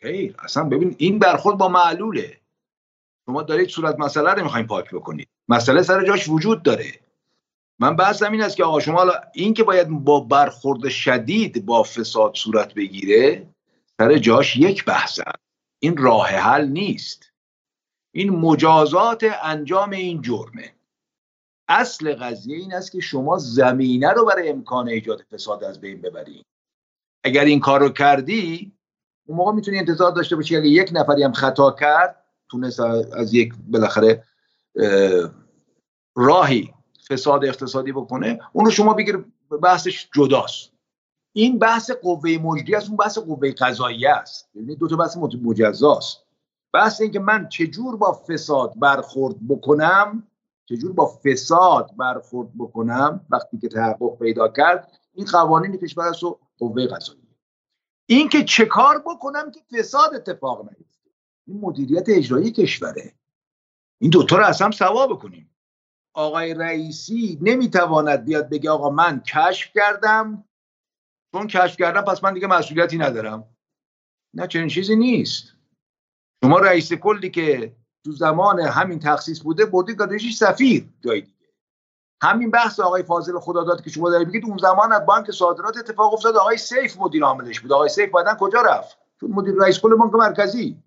خیر 0.01 0.35
اصلا 0.43 0.63
ببین 0.63 0.95
این 0.97 1.19
برخورد 1.19 1.57
با 1.57 1.67
معلوله. 1.67 2.37
شما 3.25 3.43
دارید 3.43 3.69
صورت 3.69 3.99
مسئله 3.99 4.33
رو 4.33 4.43
می‌خواین 4.43 4.67
پاک 4.67 4.91
بکنید. 4.91 5.27
مسئله 5.49 5.81
سر 5.81 6.05
جاش 6.05 6.29
وجود 6.29 6.63
داره. 6.63 6.93
من 7.79 7.95
بحثم 7.95 8.31
این 8.31 8.41
است 8.41 8.57
که 8.57 8.63
آقا 8.63 8.79
شما 8.79 9.05
این 9.33 9.53
که 9.53 9.63
باید 9.63 9.89
با 9.89 10.19
برخورد 10.19 10.89
شدید 10.89 11.65
با 11.65 11.83
فساد 11.83 12.35
صورت 12.35 12.73
بگیره 12.73 13.47
سر 13.97 14.17
جاش 14.17 14.57
یک 14.57 14.85
بحث 14.85 15.19
این 15.79 15.97
راه 15.97 16.27
حل 16.27 16.67
نیست. 16.67 17.31
این 18.11 18.29
مجازات 18.29 19.25
انجام 19.43 19.89
این 19.89 20.21
جرمه. 20.21 20.75
اصل 21.67 22.15
قضیه 22.15 22.57
این 22.57 22.73
است 22.73 22.91
که 22.91 22.99
شما 22.99 23.37
زمینه 23.37 24.09
رو 24.09 24.25
برای 24.25 24.49
امکان 24.49 24.87
ایجاد 24.87 25.21
فساد 25.21 25.63
از 25.63 25.81
بین 25.81 26.01
ببرید. 26.01 26.45
اگر 27.23 27.45
این 27.45 27.59
کار 27.59 27.79
رو 27.79 27.89
کردی 27.89 28.71
اون 29.27 29.37
موقع 29.37 29.51
می‌تونی 29.51 29.79
انتظار 29.79 30.11
داشته 30.11 30.35
باشی 30.35 30.55
اگه 30.55 30.67
یک 30.67 30.89
نفری 30.93 31.23
هم 31.23 31.33
خطا 31.33 31.71
کرد 31.71 32.25
تونست 32.49 32.79
از 32.79 33.33
یک 33.33 33.53
بالاخره 33.67 34.23
راهی 36.15 36.73
فساد 37.09 37.45
اقتصادی 37.45 37.91
بکنه 37.91 38.39
اون 38.53 38.65
رو 38.65 38.71
شما 38.71 38.93
بگیر 38.93 39.25
بحثش 39.61 40.09
جداست. 40.15 40.76
این 41.37 41.59
بحث 41.59 41.91
قوه 41.91 42.37
مجری 42.43 42.75
است 42.75 42.87
اون 42.87 42.97
بحث 42.97 43.17
قوه 43.17 43.51
قضایی 43.51 44.05
است. 44.05 44.49
ببینید 44.55 44.77
دو 44.77 44.87
تا 44.87 44.95
بحث 44.95 45.17
مجزاست. 45.17 46.23
بحث 46.73 47.01
این 47.01 47.11
که 47.11 47.19
من 47.19 47.49
چجور 47.49 47.97
با 47.97 48.23
فساد 48.27 48.73
برخورد 48.75 49.35
بکنم 49.47 50.27
چجور 50.65 50.93
با 50.93 51.19
فساد 51.25 51.91
برخورد 51.97 52.49
بکنم 52.57 53.25
وقتی 53.29 53.57
که 53.57 53.67
تحقق 53.69 54.19
پیدا 54.19 54.47
کرد 54.47 54.91
این 55.13 55.25
قوانین 55.25 55.77
کشور 55.77 56.07
است 56.07 56.23
و 56.23 56.39
قوه 56.59 56.87
قضایی. 56.87 57.27
این 58.05 58.29
که 58.29 58.43
چه 58.43 58.65
کار 58.65 59.03
بکنم 59.05 59.51
که 59.51 59.59
فساد 59.77 60.15
اتفاق 60.15 60.61
نیفته. 60.61 61.09
این 61.47 61.59
مدیریت 61.61 62.05
اجرایی 62.07 62.51
کشوره. 62.51 63.13
این 63.99 64.09
دوتا 64.09 64.37
رو 64.37 64.45
از 64.45 64.61
هم 64.61 64.71
سوا 64.71 65.07
بکنیم. 65.07 65.49
آقای 66.13 66.53
رئیسی 66.53 67.39
نمی‌تواند 67.41 68.25
بیاد 68.25 68.49
بگه 68.49 68.69
آقا 68.69 68.89
من 68.89 69.21
کشف 69.33 69.71
کردم 69.75 70.43
چون 71.37 71.47
کشف 71.47 71.77
کردم 71.77 72.01
پس 72.01 72.23
من 72.23 72.33
دیگه 72.33 72.47
مسئولیتی 72.47 72.97
ندارم. 72.97 73.55
نه 74.33 74.47
چنین 74.47 74.67
چیزی 74.67 74.95
نیست. 74.95 75.53
شما 76.43 76.59
رئیس 76.59 76.93
کلی 76.93 77.29
که 77.29 77.75
تو 78.05 78.11
زمان 78.11 78.59
همین 78.59 78.99
تخصیص 78.99 79.41
بوده 79.43 79.65
بردی 79.65 79.95
دادیش 79.95 80.37
سفیر 80.37 80.89
جای 81.01 81.21
دیگه. 81.21 81.37
همین 82.23 82.51
بحث 82.51 82.79
آقای 82.79 83.03
فاضل 83.03 83.39
خداداد 83.39 83.83
که 83.83 83.89
شما 83.89 84.09
دارید 84.09 84.27
بگید 84.27 84.45
اون 84.45 84.57
زمان 84.57 84.91
از 84.91 85.05
بانک 85.05 85.31
صادرات 85.31 85.77
اتفاق 85.77 86.13
افتاد 86.13 86.37
آقای 86.37 86.57
سیف 86.57 86.97
مدیر 86.99 87.23
عاملش 87.23 87.59
بود. 87.59 87.73
آقای 87.73 87.89
سیف 87.89 88.11
بعدن 88.11 88.35
کجا 88.35 88.61
رفت؟ 88.61 88.97
چون 89.19 89.31
مدیر 89.31 89.55
رئیس 89.55 89.79
کل 89.79 89.95
بانک 89.95 90.13
مرکزی. 90.13 90.83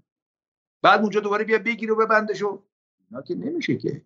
بعد 0.83 1.01
اونجا 1.01 1.21
دوباره 1.21 1.45
بیا 1.45 1.59
بگیر 1.59 1.93
و 1.93 1.97
ببندشو 1.97 2.63
اینا 3.11 3.23
که 3.23 3.35
نمیشه 3.35 3.77
که. 3.77 4.05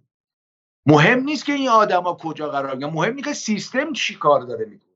مهم 0.87 1.21
نیست 1.21 1.45
که 1.45 1.53
این 1.53 1.69
آدما 1.69 2.15
کجا 2.15 2.49
قرار 2.49 2.77
گرفتن 2.77 2.95
مهم 2.95 3.15
نیست 3.15 3.29
که 3.29 3.35
سیستم 3.35 3.93
چی 3.93 4.15
کار 4.15 4.41
داره 4.41 4.65
می‌کنه. 4.65 4.94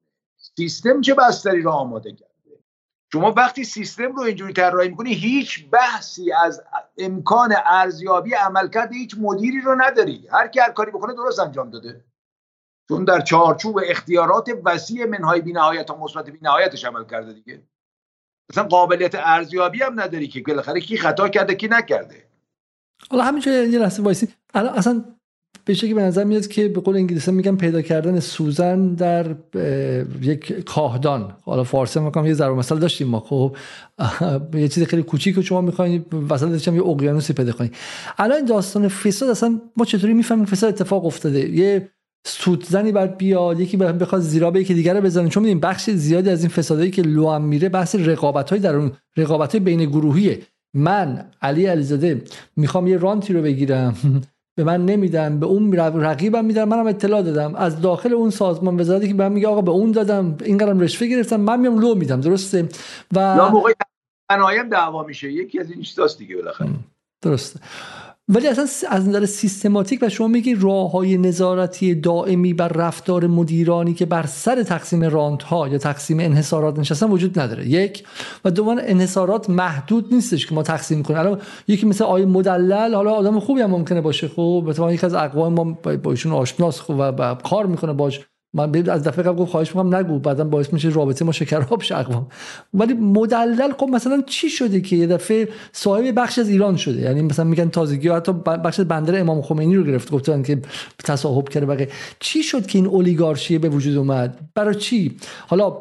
سیستم 0.58 1.00
چه 1.00 1.14
بستری 1.14 1.62
رو 1.62 1.70
آماده 1.70 2.12
کرده؟ 2.12 2.58
شما 3.12 3.32
وقتی 3.32 3.64
سیستم 3.64 4.16
رو 4.16 4.22
اینجوری 4.22 4.52
طراحی 4.52 4.88
می‌کنی 4.88 5.14
هیچ 5.14 5.70
بحثی 5.70 6.32
از 6.32 6.62
امکان 6.98 7.54
ارزیابی 7.66 8.34
عملکرد 8.34 8.92
هیچ 8.92 9.16
مدیری 9.18 9.60
رو 9.60 9.74
نداری. 9.74 10.28
هر 10.32 10.48
کی 10.48 10.60
هر 10.60 10.72
کاری 10.72 10.90
بکنه 10.90 11.14
درست 11.14 11.40
انجام 11.40 11.70
داده. 11.70 12.04
چون 12.88 13.04
در 13.04 13.20
چارچوب 13.20 13.80
اختیارات 13.86 14.50
وسیع 14.64 15.06
منهای 15.06 15.40
بینهایت 15.40 15.90
و 15.90 15.96
مثبت 15.96 16.30
بینهایتش 16.30 16.84
عمل 16.84 17.04
کرده 17.04 17.32
دیگه. 17.32 17.62
مثلا 18.50 18.64
قابلیت 18.64 19.14
ارزیابی 19.14 19.82
هم 19.82 20.00
نداری 20.00 20.28
که 20.28 20.42
بالاخره 20.46 20.80
کی 20.80 20.96
خطا 20.96 21.28
کرده 21.28 21.54
کی 21.54 21.68
نکرده. 21.68 22.28
حالا 23.10 23.24
همینجا 23.24 23.52
یه 23.52 23.78
لحظه 23.78 24.02
وایسی 24.02 24.28
اصلا 24.54 25.04
به 25.64 25.74
شکلی 25.74 25.94
به 25.94 26.02
نظر 26.02 26.24
میاد 26.24 26.46
که 26.46 26.68
به 26.68 26.80
قول 26.80 26.96
انگلیسی 26.96 27.32
میگن 27.32 27.56
پیدا 27.56 27.82
کردن 27.82 28.20
سوزن 28.20 28.94
در 28.94 29.26
یک 30.22 30.64
کاهدان. 30.64 31.32
حالا 31.42 31.64
فارسی 31.64 32.00
میگم 32.00 32.26
یه 32.26 32.34
ضرب 32.34 32.56
مثال 32.56 32.78
داشتیم 32.78 33.08
ما. 33.08 33.20
خب 33.20 33.56
یه 34.54 34.68
چیز 34.68 34.84
خیلی 34.84 35.02
کوچیک 35.02 35.34
که 35.34 35.42
شما 35.42 35.60
می‌خواین 35.60 36.04
وسط 36.30 36.68
یه 36.68 36.86
اقیانوسی 36.86 37.32
پیدا 37.32 37.52
کنید 37.52 37.74
الان 38.18 38.44
داستان 38.44 38.88
فساد 38.88 39.28
اصلا 39.28 39.60
ما 39.76 39.84
چطوری 39.84 40.14
می‌فهمیم 40.14 40.44
فساد 40.44 40.74
اتفاق 40.74 41.06
افتاده؟ 41.06 41.48
یه 41.48 41.88
زنی 42.68 42.92
بعد 42.92 43.18
بیاد 43.18 43.60
یکی 43.60 43.76
بخواد 43.76 44.22
زیرا 44.22 44.50
به 44.50 44.60
یکی 44.60 44.74
دیگه 44.74 44.92
رو 44.92 45.00
بزنه. 45.00 45.28
چون 45.28 45.42
میدیم 45.42 45.60
بخش 45.60 45.90
زیادی 45.90 46.30
از 46.30 46.40
این 46.40 46.48
فسادایی 46.48 46.90
که 46.90 47.02
لو 47.02 47.30
هم 47.30 47.44
میره 47.44 47.68
بحث 47.68 47.94
رقابت 47.94 48.50
های 48.50 48.58
در 48.58 48.76
اون 48.76 48.92
رقابت 49.16 49.56
بین 49.56 49.84
گروهیه. 49.84 50.38
من 50.74 51.24
علی 51.42 51.66
علیزاده 51.66 52.22
می‌خوام 52.56 52.86
یه 52.86 52.96
رانتی 52.96 53.32
رو 53.32 53.42
بگیرم. 53.42 53.94
به 54.58 54.64
من 54.64 54.84
نمیدن 54.84 55.40
به 55.40 55.46
اون 55.46 55.72
رقیبم 55.72 56.44
میدن 56.44 56.64
منم 56.64 56.86
اطلاع 56.86 57.22
دادم. 57.22 57.54
از 57.54 57.80
داخل 57.80 58.12
اون 58.12 58.30
سازمان 58.30 58.80
وزارتی 58.80 59.08
که 59.08 59.14
به 59.14 59.28
من 59.28 59.34
میگه 59.34 59.48
آقا 59.48 59.60
به 59.60 59.70
اون 59.70 59.92
دادم 59.92 60.36
این 60.44 60.58
قرم 60.58 60.80
رشوه 60.80 61.06
گرفتم 61.06 61.40
من 61.40 61.60
میام 61.60 61.80
لو 61.80 61.94
میدم 61.94 62.20
درسته؟ 62.20 62.68
و 63.14 63.34
یا 63.38 63.48
موقع 63.48 63.72
دعوا 64.70 65.02
میشه 65.02 65.32
یکی 65.32 65.60
از 65.60 65.70
این 65.70 65.82
چیزاست 65.82 66.18
دیگه 66.18 66.36
بالاخره. 66.36 66.68
درسته. 67.22 67.60
ولی 68.28 68.46
اصلا 68.48 68.66
از 68.88 69.08
نظر 69.08 69.26
سیستماتیک 69.26 69.98
و 70.02 70.08
شما 70.08 70.26
میگی 70.26 70.54
راه 70.54 70.90
های 70.90 71.18
نظارتی 71.18 71.94
دائمی 71.94 72.54
بر 72.54 72.68
رفتار 72.68 73.26
مدیرانی 73.26 73.94
که 73.94 74.06
بر 74.06 74.26
سر 74.26 74.62
تقسیم 74.62 75.04
رانت 75.04 75.42
ها 75.42 75.68
یا 75.68 75.78
تقسیم 75.78 76.20
انحصارات 76.20 76.78
نشستن 76.78 77.10
وجود 77.10 77.38
نداره. 77.38 77.68
یک 77.68 78.04
و 78.44 78.50
دوم 78.50 78.78
انحصارات 78.80 79.50
محدود 79.50 80.14
نیستش 80.14 80.46
که 80.46 80.54
ما 80.54 80.62
تقسیم 80.62 81.02
کنیم. 81.02 81.20
الان 81.20 81.40
یکی 81.68 81.86
مثل 81.86 82.04
آیه 82.04 82.26
مدلل 82.26 82.94
حالا 82.94 83.12
آدم 83.12 83.40
خوبی 83.40 83.60
هم 83.60 83.70
ممکنه 83.70 84.00
باشه. 84.00 84.28
خب 84.28 84.64
مثلا 84.68 84.92
یکی 84.92 85.06
از 85.06 85.14
اقوام 85.14 85.54
ما 85.54 85.64
با 86.02 86.10
ایشون 86.10 86.32
آشناس 86.32 86.80
خب 86.80 86.94
و 87.18 87.34
کار 87.34 87.66
می‌کنه 87.66 87.92
باش. 87.92 88.20
من 88.54 88.88
از 88.90 89.04
دفعه 89.04 89.24
قبل 89.24 89.36
گفت 89.36 89.50
خواهش 89.50 89.68
می‌کنم 89.68 89.94
نگو. 89.94 90.18
بعدا 90.18 90.44
باعث 90.44 90.72
میشه 90.72 90.88
رابطه 90.88 91.24
ما 91.24 91.32
شکراب 91.32 91.82
شه 91.82 91.98
اقوام 91.98 92.26
ولی 92.74 92.94
مدلل 92.94 93.72
خب 93.72 93.88
مثلا 93.92 94.22
چی 94.26 94.50
شده 94.50 94.80
که 94.80 94.96
یه 94.96 95.06
دفعه 95.06 95.48
صاحب 95.72 96.20
بخش 96.20 96.38
از 96.38 96.48
ایران 96.48 96.76
شده؟ 96.76 97.00
یعنی 97.00 97.22
مثلا 97.22 97.44
میگن 97.44 97.68
تازگی 97.68 98.08
حتی 98.08 98.32
بخش 98.32 98.80
بندر 98.80 99.20
امام 99.20 99.42
خمینی 99.42 99.76
رو 99.76 99.84
گرفت 99.84 100.10
گفتن 100.10 100.42
که 100.42 100.58
تصاحب 101.04 101.48
کرده. 101.48 101.66
بقیه 101.66 101.88
چی 102.20 102.42
شد 102.42 102.66
که 102.66 102.78
این 102.78 102.86
اولیگارشی 102.86 103.58
به 103.58 103.68
وجود 103.68 103.96
اومد؟ 103.96 104.38
برای 104.54 104.74
چی؟ 104.74 105.16
حالا 105.46 105.76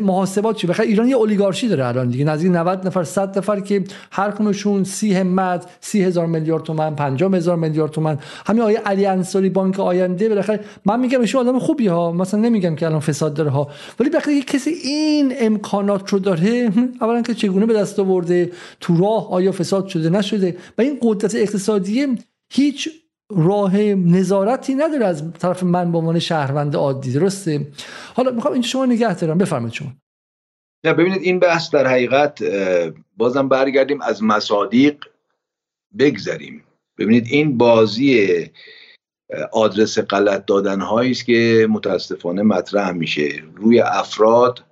محاسبات 0.00 0.56
چی؟ 0.56 0.66
بخاطر 0.66 0.88
ایران 0.88 1.08
یه 1.08 1.16
اولیگارشی 1.16 1.68
داره 1.68 1.86
الان 1.86 2.08
دیگه. 2.08 2.24
نزدیک 2.24 2.52
90 2.52 2.86
نفر 2.86 3.04
100 3.04 3.38
نفر 3.38 3.60
که 3.60 3.84
هر 4.12 4.30
کدومشون 4.30 4.84
30 4.84 5.14
همت 5.14 5.66
30 5.80 6.04
هزار 6.04 6.26
میلیارد 6.26 6.62
تومان 6.62 6.96
50 6.96 7.34
هزار 7.34 7.56
میلیارد 7.56 7.90
تومان. 7.90 8.18
همین 8.46 8.62
آیه 8.62 8.78
علی 8.78 9.06
انصاری 9.06 9.48
بانک 9.48 9.80
آینده 9.80 10.28
بالاخره 10.28 10.60
من 10.84 11.00
میگم 11.00 11.20
ایشون 11.20 11.48
آدم 11.48 11.58
خوبی 11.58 11.88
ها 11.96 12.12
مثلا 12.12 12.40
نمیگم 12.40 12.76
که 12.76 12.86
الان 12.86 13.00
فساد 13.00 13.34
داره 13.34 13.50
ها 13.50 13.70
ولی 14.00 14.10
وقتی 14.10 14.42
کسی 14.42 14.70
این 14.70 15.34
امکانات 15.38 16.12
رو 16.12 16.18
داره 16.18 16.72
اولا 17.00 17.22
که 17.22 17.34
چگونه 17.34 17.66
به 17.66 17.74
دست 17.74 17.98
آورده؟ 17.98 18.52
تو 18.80 18.96
راه 18.96 19.32
آیا 19.32 19.52
فساد 19.52 19.86
شده 19.86 20.10
نشده؟ 20.10 20.56
و 20.78 20.82
این 20.82 20.98
قدرت 21.02 21.34
اقتصادی 21.34 22.16
هیچ 22.52 22.88
راه 23.30 23.76
نظارتی 23.94 24.74
نداره 24.74 25.06
از 25.06 25.32
طرف 25.32 25.62
من 25.62 25.92
به 25.92 25.98
عنوان 25.98 26.18
شهروند 26.18 26.76
عادی 26.76 27.12
درسته؟ 27.12 27.66
حالا 28.14 28.30
می‌خوام 28.30 28.52
اینجا 28.52 28.68
شما 28.68 28.86
نگه 28.86 29.14
دارم. 29.14 29.38
بفرمایید 29.38 29.74
شما. 29.74 29.92
نه 30.84 30.92
ببینید 30.92 31.22
این 31.22 31.38
بحث 31.38 31.70
در 31.70 31.86
حقیقت 31.86 32.42
بازم 33.16 33.48
برگردیم 33.48 34.00
از 34.00 34.22
مصادیق 34.22 34.96
بگذریم. 35.98 36.62
ببینید 36.98 37.26
این 37.30 37.58
بازی 37.58 38.28
آدرس 39.52 39.98
غلط 39.98 40.46
دادن 40.46 40.80
هایی 40.80 41.10
است 41.10 41.26
که 41.26 41.66
متاسفانه 41.70 42.42
مطرح 42.42 42.90
میشه. 42.90 43.28
روی 43.56 43.80
افراد 43.80 44.64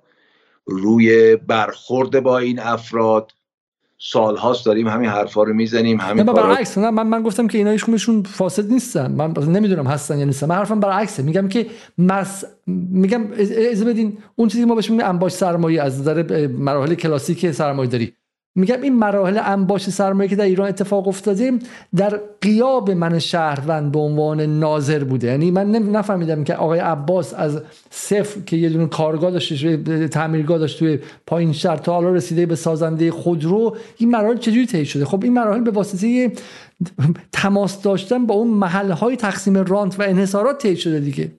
روی 0.65 1.35
برخورد 1.35 2.19
با 2.19 2.37
این 2.37 2.59
افراد 2.59 3.31
سالهاست 3.97 4.65
داریم 4.65 4.87
همین 4.87 5.09
حرفا 5.09 5.43
رو 5.43 5.53
می‌زنیم 5.53 5.99
همین 5.99 6.25
برعکس 6.25 6.77
نه 6.77 6.89
من, 6.89 7.07
من 7.07 7.23
گفتم 7.23 7.47
که 7.47 7.57
اینا 7.57 7.71
هیچ 7.71 7.85
فاسد 8.25 8.71
نیستن. 8.71 9.11
من 9.11 9.33
نمی‌دونم 9.47 9.87
هستن 9.87 10.19
یا 10.19 10.25
نیستن. 10.25 10.47
من 10.47 10.55
حرفم 10.55 10.79
برعکسه. 10.79 11.23
میگم 11.23 11.47
که 11.47 11.67
مس... 11.97 12.43
میگم 12.67 13.21
از 13.71 13.85
بدین 13.85 14.17
اون 14.35 14.47
چیزی 14.47 14.65
ما 14.65 14.75
بهش 14.75 14.89
میگیم 14.89 15.05
انباش 15.05 15.31
سرمایه 15.31 15.81
از 15.81 15.99
نظر 15.99 16.47
مراحل 16.47 16.95
کلاسیک 16.95 17.51
سرمایه 17.51 17.89
داری 17.89 18.13
میگم 18.57 18.81
این 18.81 18.95
مراحل 18.95 19.39
انباش 19.43 19.89
سرمایه 19.89 20.29
که 20.29 20.35
در 20.35 20.45
ایران 20.45 20.67
اتفاق 20.67 21.07
افتاده 21.07 21.59
در 21.95 22.21
قیاب 22.41 22.91
من 22.91 23.19
شهروند 23.19 23.91
به 23.91 23.99
عنوان 23.99 24.41
ناظر 24.41 25.03
بوده. 25.03 25.27
یعنی 25.27 25.51
من 25.51 25.71
نفهمیدم 25.71 26.43
که 26.43 26.55
آقای 26.55 26.79
عباس 26.79 27.33
از 27.33 27.61
صفر 27.89 28.41
که 28.41 28.57
یه 28.57 28.69
دونه 28.69 28.87
کارگاه 28.87 29.31
داشته 29.31 30.07
تعمیرگاه 30.07 30.57
داشت 30.57 30.79
توی 30.79 30.99
پایین 31.27 31.53
شهر 31.53 31.77
تا 31.77 31.93
حالا 31.93 32.11
رسیده 32.11 32.45
به 32.45 32.55
سازنده 32.55 33.11
خودرو 33.11 33.77
این 33.97 34.11
مراحل 34.11 34.37
چجوری 34.37 34.65
طی 34.65 34.85
شده؟ 34.85 35.05
خب 35.05 35.23
این 35.23 35.33
مراحل 35.33 35.61
به 35.61 35.71
واسطه 35.71 36.31
تماس 37.31 37.81
داشتن 37.81 38.25
با 38.25 38.35
اون 38.35 38.47
محل 38.47 38.91
های 38.91 39.15
تقسیم 39.15 39.57
رانت 39.57 39.99
و 39.99 40.03
انحصارات 40.03 40.61
طی 40.61 40.75
شده 40.75 40.99
دیگه. 40.99 41.31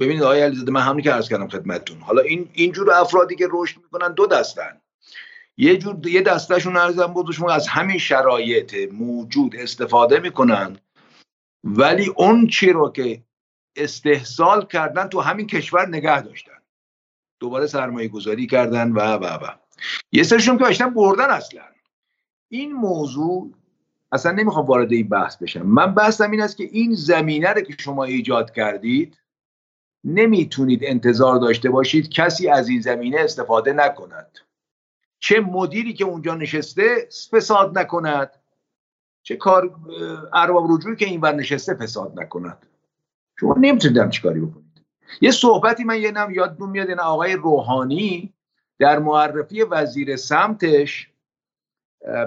ببینید 0.00 0.22
آقای 0.22 0.42
علیزاده 0.42 0.72
من 0.72 0.80
همین 0.80 1.04
که 1.04 1.10
عرض 1.10 1.28
کردم 1.28 1.48
خدمتتون. 1.48 1.96
حالا 2.00 2.22
این 2.22 2.48
اینجور 2.52 2.90
افرادی 2.90 3.34
که 3.34 3.48
رشد 3.50 3.76
می‌کنن 3.82 4.12
دو 4.12 4.26
دستن. 4.26 4.80
یه 5.56 5.76
جور 5.76 6.06
یه 6.06 6.22
دستشون 6.22 6.76
ارزم 6.76 7.06
بود 7.06 7.32
شما 7.32 7.52
از 7.52 7.68
همین 7.68 7.98
شرایط 7.98 8.92
موجود 8.92 9.56
استفاده 9.56 10.18
می‌کنن. 10.18 10.76
ولی 11.64 12.12
اون 12.16 12.46
چی 12.46 12.72
رو 12.72 12.92
که 12.92 13.22
استحصال 13.76 14.66
کردن 14.66 15.08
تو 15.08 15.20
همین 15.20 15.46
کشور 15.46 15.88
نگه 15.88 16.22
داشتن. 16.22 16.52
دوباره 17.40 17.66
سرمایه 17.66 18.08
گذاری 18.08 18.46
کردن 18.46 18.92
و 18.92 19.00
و 19.00 19.24
و. 19.24 19.48
یه 20.12 20.22
سرشون 20.22 20.58
که 20.58 20.64
باشتن 20.64 20.94
بردن 20.94 21.30
اصلا. 21.30 21.62
این 22.48 22.72
موضوع 22.72 23.52
اصلا 24.12 24.32
نمی‌خوام 24.32 24.66
وارد 24.66 24.92
این 24.92 25.08
بحث 25.08 25.36
بشم. 25.36 25.62
من 25.62 25.94
بحثم 25.94 26.30
این 26.30 26.40
است 26.40 26.56
که 26.56 26.64
این 26.72 26.94
زمینه 26.94 27.52
رو 27.52 27.60
که 27.60 27.74
شما 27.78 28.04
ایجاد 28.04 28.50
کردید 28.50 29.18
نمی‌تونید 30.04 30.80
انتظار 30.84 31.38
داشته 31.38 31.70
باشید 31.70 32.08
کسی 32.08 32.48
از 32.48 32.68
این 32.68 32.80
زمینه 32.80 33.20
استفاده 33.20 33.72
نکند. 33.72 34.38
چه 35.18 35.40
مدیری 35.40 35.94
که 35.94 36.04
اونجا 36.04 36.34
نشسته 36.34 37.08
فساد 37.32 37.78
نکند. 37.78 38.30
چه 39.22 39.36
کار 39.36 39.74
ارباب 40.32 40.66
رجوعی 40.70 40.96
که 40.96 41.06
اینور 41.06 41.32
نشسته 41.34 41.74
فساد 41.74 42.20
نکند. 42.20 42.66
شما 43.40 43.54
نمی‌تونید 43.60 43.98
هم 43.98 44.10
چیکاری 44.10 44.40
بکنید. 44.40 44.84
یه 45.20 45.30
صحبتی 45.30 45.84
من 45.84 46.00
یه 46.00 46.10
نم 46.10 46.30
یادتون 46.30 46.70
میاد 46.70 46.88
این 46.88 47.00
آقای 47.00 47.32
روحانی 47.32 48.34
در 48.78 48.98
معرفی 48.98 49.62
وزیر 49.62 50.16
سمتش 50.16 51.10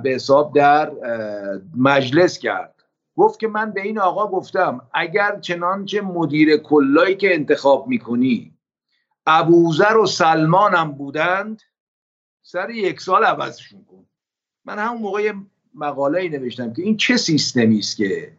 به 0.03 0.09
حساب 0.09 0.55
در 0.55 0.91
مجلس 1.77 2.39
کرد. 2.39 2.75
گفت 3.17 3.39
که 3.39 3.47
من 3.47 3.71
به 3.71 3.81
این 3.81 3.99
آقا 3.99 4.27
گفتم 4.27 4.81
اگر 4.93 5.39
چنانچه 5.39 6.01
مدیر 6.01 6.57
کلایی 6.57 7.15
که 7.15 7.35
انتخاب 7.35 7.87
می‌کنی 7.87 8.53
ابوذر 9.25 9.97
و 9.97 10.05
سلمان 10.05 10.75
هم 10.75 10.91
بودند 10.91 11.61
سر 12.51 12.69
یک 12.69 13.01
سال 13.01 13.23
عوضشون 13.23 13.85
کن. 13.85 14.05
من 14.65 14.79
همون 14.79 15.01
موقع 15.01 15.33
مقاله 15.73 16.19
ای 16.19 16.29
نوشتم 16.29 16.73
که 16.73 16.81
این 16.81 16.97
چه 16.97 17.17
سیستمی 17.17 17.79
است 17.79 17.97
که 17.97 18.37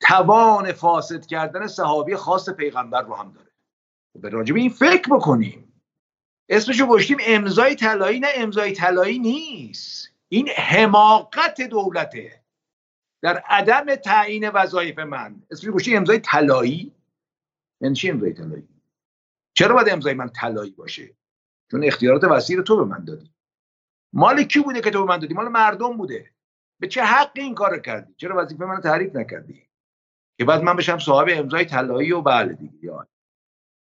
توان 0.00 0.72
فاسد 0.72 1.26
کردن 1.26 1.66
صحابی 1.66 2.16
خاص 2.16 2.50
پیغمبر 2.50 3.02
رو 3.02 3.14
هم 3.14 3.32
داره. 3.32 3.50
به 4.14 4.28
راجب 4.28 4.56
این 4.56 4.70
فکر 4.70 5.14
بکنیم. 5.14 5.82
اسمشو 6.48 6.86
گشتیم 6.86 7.16
امضای 7.26 7.74
طلایی. 7.74 8.20
نه 8.20 8.28
امضای 8.34 8.72
طلایی 8.72 9.18
نیست. 9.18 10.08
این 10.28 10.48
حماقت 10.56 11.60
دولته. 11.60 12.42
در 13.22 13.36
عدم 13.36 13.94
تعیین 13.94 14.48
وظایف 14.48 14.98
من. 14.98 15.42
اسمش 15.50 15.70
گوشی 15.70 15.96
امضای 15.96 16.18
طلایی. 16.18 16.92
یعنی 17.80 17.94
چی 17.94 18.10
امضای 18.10 18.32
طلایی؟ 18.32 18.68
چرا 19.54 19.74
باید 19.74 19.88
امضای 19.88 20.14
من 20.14 20.28
طلایی 20.28 20.70
باشه؟ 20.70 21.16
چون 21.70 21.84
اختیارات 21.84 22.24
وسیع 22.24 22.62
تو 22.62 22.76
به 22.76 22.84
من 22.84 23.04
دادی. 23.04 23.33
مال 24.14 24.42
کی 24.42 24.60
بوده 24.60 24.80
که 24.80 24.90
تو 24.90 25.00
به 25.00 25.08
من 25.08 25.18
دادی؟ 25.18 25.34
مال 25.34 25.48
مردم 25.48 25.96
بوده. 25.96 26.30
به 26.80 26.88
چه 26.88 27.02
حقی 27.02 27.42
این 27.42 27.54
کار 27.54 27.78
کردی؟ 27.78 28.14
چرا 28.14 28.42
وظیفه 28.42 28.64
من 28.64 28.80
تعریف 28.80 29.16
نکردی؟ 29.16 29.68
که 30.38 30.44
بعد 30.44 30.62
من 30.62 30.76
بشم 30.76 30.98
صاحب 30.98 31.28
امضای 31.30 31.64
طلایی 31.64 32.12
و 32.12 32.20
بله 32.20 32.52
دیگه 32.52 32.92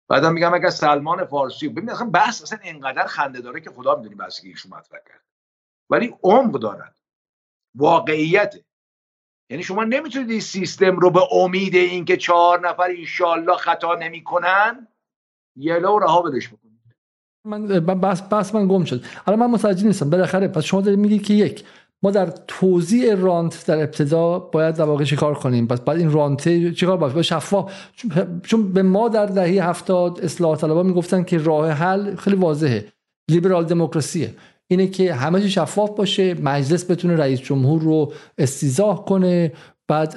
بعدم 0.08 0.32
میگم 0.32 0.54
اگر 0.54 0.70
سلمان 0.70 1.24
فارسی 1.24 1.68
ببین 1.68 1.90
اصلا 1.90 2.10
بحث 2.10 2.42
اصلا 2.42 2.58
اینقدر 2.62 3.06
خنده 3.06 3.40
داره 3.40 3.60
که 3.60 3.70
خدا 3.70 3.96
می‌دونی 3.96 4.14
بحثی 4.14 4.42
که 4.42 4.48
ایشون 4.48 4.72
مطرح 4.72 5.00
کرد. 5.08 5.24
ولی 5.90 6.14
عمق 6.22 6.58
دارد. 6.58 6.96
واقعیت. 7.74 8.54
یعنی 9.50 9.62
شما 9.62 9.84
نمی‌تونید 9.84 10.30
این 10.30 10.40
سیستم 10.40 10.96
رو 10.96 11.10
به 11.10 11.20
امید 11.32 11.74
اینکه 11.74 12.16
چهار 12.16 12.68
نفر 12.68 12.90
انشالله 12.98 13.56
خطا 13.56 13.94
نمی‌کنن 13.94 14.88
یلو 15.56 15.98
رها 15.98 16.22
بدش 16.22 16.48
بکنید 16.48 16.69
من 17.44 17.66
بس 17.66 18.22
بس 18.22 18.54
من 18.54 18.68
گم 18.68 18.84
شد. 18.84 19.02
حالا 19.26 19.38
من 19.38 19.46
متوجه 19.46 19.86
نیستم. 19.86 20.10
بالاخره 20.10 20.48
پس 20.48 20.64
شما 20.64 20.80
دارید 20.80 20.98
میگید 20.98 21.22
که 21.22 21.34
یک 21.34 21.64
ما 22.02 22.10
در 22.10 22.32
توزیع 22.48 23.14
رانت 23.14 23.66
در 23.66 23.78
ابتدا 23.78 24.38
باید 24.38 24.74
در 24.74 24.84
واقع 24.84 25.04
چیکار 25.04 25.34
کنیم؟ 25.34 25.66
پس 25.66 25.80
بعد 25.80 25.96
این 25.96 26.12
رانت 26.12 26.72
چیکار 26.74 26.96
باید؟ 26.96 27.22
شفاف. 27.22 27.72
چون 28.42 28.72
به 28.72 28.82
ما 28.82 29.08
در 29.08 29.26
دهه 29.26 29.68
هفتاد 29.68 30.20
اصلاح 30.20 30.56
طلبا 30.56 30.82
می‌گفتن 30.82 31.22
که 31.22 31.38
راه 31.38 31.70
حل 31.70 32.16
خیلی 32.16 32.36
واضحه. 32.36 32.84
لیبرال 33.30 33.64
دموکراسیه. 33.64 34.34
اینه 34.70 34.86
که 34.86 35.14
همه 35.14 35.40
چی 35.40 35.50
شفاف 35.50 35.90
باشه 35.90 36.34
مجلس 36.34 36.90
بتونه 36.90 37.16
رئیس 37.16 37.40
جمهور 37.40 37.82
رو 37.82 38.12
استیزاه 38.38 39.04
کنه 39.04 39.52
بعد 39.90 40.16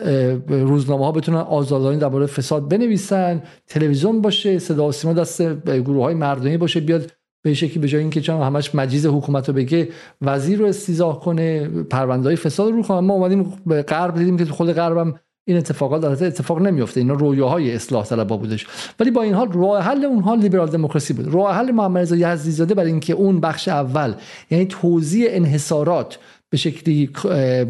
روزنامه 0.49 1.05
ها 1.05 1.11
بتونن 1.11 1.37
آزادانه 1.37 1.97
درباره 1.97 2.25
فساد 2.25 2.69
بنویسن 2.69 3.43
تلویزیون 3.67 4.21
باشه 4.21 4.59
صدا 4.59 4.87
و 4.87 4.91
سیما 4.91 5.13
دست 5.13 5.41
گروه 5.65 6.03
های 6.03 6.15
مردمی 6.15 6.57
باشه 6.57 6.79
بیاد 6.79 7.11
به 7.43 7.53
شکلی 7.53 7.79
به 7.79 7.87
جای 7.87 8.01
اینکه 8.01 8.21
چون 8.21 8.41
همش 8.41 8.75
مجیز 8.75 9.05
حکومت 9.05 9.47
رو 9.47 9.55
بگه 9.55 9.89
وزیر 10.21 10.59
رو 10.59 10.65
استیزاه 10.65 11.19
کنه 11.19 11.67
پرونده 11.67 12.29
های 12.29 12.35
فساد 12.35 12.71
رو 12.71 12.83
کنه 12.83 12.99
ما 12.99 13.13
اومدیم 13.13 13.53
به 13.65 13.81
غرب 13.81 14.15
دیدیم 14.15 14.37
که 14.37 14.45
خود 14.45 14.71
غربم 14.71 15.13
این 15.45 15.57
اتفاقات 15.57 16.01
در 16.01 16.27
اتفاق 16.27 16.61
نمیفته 16.61 16.99
اینا 16.99 17.13
رویاهای 17.13 17.75
اصلاح 17.75 18.05
طلبا 18.05 18.37
بودش. 18.37 18.67
ولی 18.99 19.11
با 19.11 19.21
این 19.21 19.33
حال 19.33 19.51
راه 19.51 19.83
حل 19.83 20.05
اونها 20.05 20.35
لیبرال 20.35 20.69
دموکراسی 20.69 21.13
بود. 21.13 21.33
راه 21.33 21.55
حل 21.55 21.71
محمد 21.71 22.01
رضا 22.01 22.15
یزدی 22.15 22.51
زاده 22.51 22.73
برای 22.73 22.91
اینکه 22.91 23.13
اون 23.13 23.39
بخش 23.39 23.67
اول 23.67 24.13
یعنی 24.51 24.65
توزیع 24.65 25.27
انحصارات 25.31 26.17
به 26.53 26.57
شکلی 26.57 27.09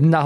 نه... 0.02 0.26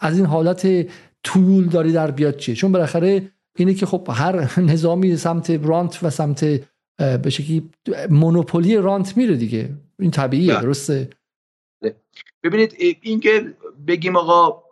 از 0.00 0.16
این 0.16 0.26
حالت 0.26 0.86
طول 1.22 1.64
داری 1.64 1.92
در 1.92 2.10
بیاد 2.10 2.36
چیه؟ 2.36 2.54
چون 2.54 2.72
بالاخره 2.72 3.30
اینه 3.56 3.74
که 3.74 3.86
خب 3.86 4.08
هر 4.10 4.60
نظامی 4.60 5.16
سمت 5.16 5.50
رانت 5.50 6.02
و 6.02 6.10
سمت 6.10 6.44
به 6.98 7.30
شکلی 7.30 7.70
مونوپولی 8.10 8.76
رانت 8.76 9.16
میره 9.16 9.36
دیگه. 9.36 9.70
این 9.98 10.10
طبیعیه 10.10 10.60
درسته؟ 10.60 11.10
ببینید 12.42 12.76
اینکه 13.02 13.54
بگیم 13.86 14.16
آقا 14.16 14.62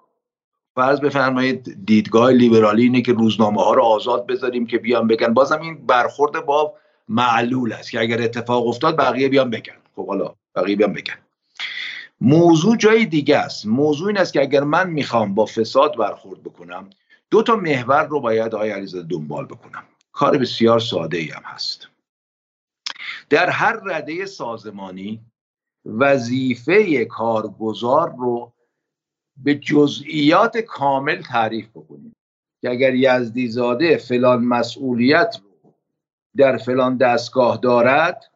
فرض 0.74 1.00
بفرمایید 1.00 1.86
دیدگاه 1.86 2.30
لیبرالی 2.30 2.82
اینه 2.82 3.03
که 3.03 3.12
روزنامه 3.12 3.62
ها 3.62 3.74
رو 3.74 3.82
آزاد 3.82 4.26
بذاریم 4.26 4.66
که 4.66 4.78
بیان 4.78 5.07
بگن. 5.07 5.34
بازم 5.34 5.61
این 5.61 5.86
برخورد 5.86 6.46
با 6.46 6.74
معلول 7.09 7.72
است 7.72 7.90
که 7.90 8.00
اگر 8.00 8.22
اتفاق 8.22 8.66
افتاد 8.66 8.96
بقیه 8.96 9.28
بیان 9.28 9.50
بگن. 9.50 9.76
خب 9.96 10.07
حالا 10.07 10.34
بقیه 10.55 10.76
بیان 10.76 10.92
بگن. 10.92 11.14
موضوع 12.25 12.77
جای 12.77 13.07
دیگه 13.07 13.37
است. 13.37 13.66
موضوع 13.66 14.09
این 14.09 14.18
است 14.18 14.33
که 14.33 14.41
اگر 14.41 14.64
من 14.64 14.91
می‌خوام 14.91 15.35
با 15.35 15.47
فساد 15.47 15.97
برخورد 15.97 16.43
بکنم 16.43 16.91
دو 17.31 17.43
تا 17.43 17.57
محور 17.57 18.07
رو 18.07 18.20
باید 18.20 18.55
آقای 18.55 18.70
علیزاده 18.70 19.07
دنبال 19.09 19.47
بکنم. 19.47 19.85
کار 20.12 20.39
بسیار 20.39 20.81
ساده 20.81 21.16
ای 21.16 21.29
هم 21.29 21.43
هست. 21.45 21.89
در 23.31 23.51
هر 23.51 23.81
رده 23.85 24.27
سازمانی 24.27 25.20
وظیفه 25.85 27.05
کارگزار 27.05 28.14
رو 28.16 28.53
به 29.37 29.55
جزئیات 29.55 30.59
کامل 30.59 31.23
تعریف 31.23 31.68
بکنیم 31.68 32.16
که 32.61 32.70
اگر 32.70 32.95
یزدی 32.95 33.49
زاده 33.49 33.97
فلان 33.97 34.45
مسئولیت 34.45 35.37
رو 35.43 35.73
در 36.37 36.57
فلان 36.57 36.97
دستگاه 36.97 37.57
دارد 37.57 38.31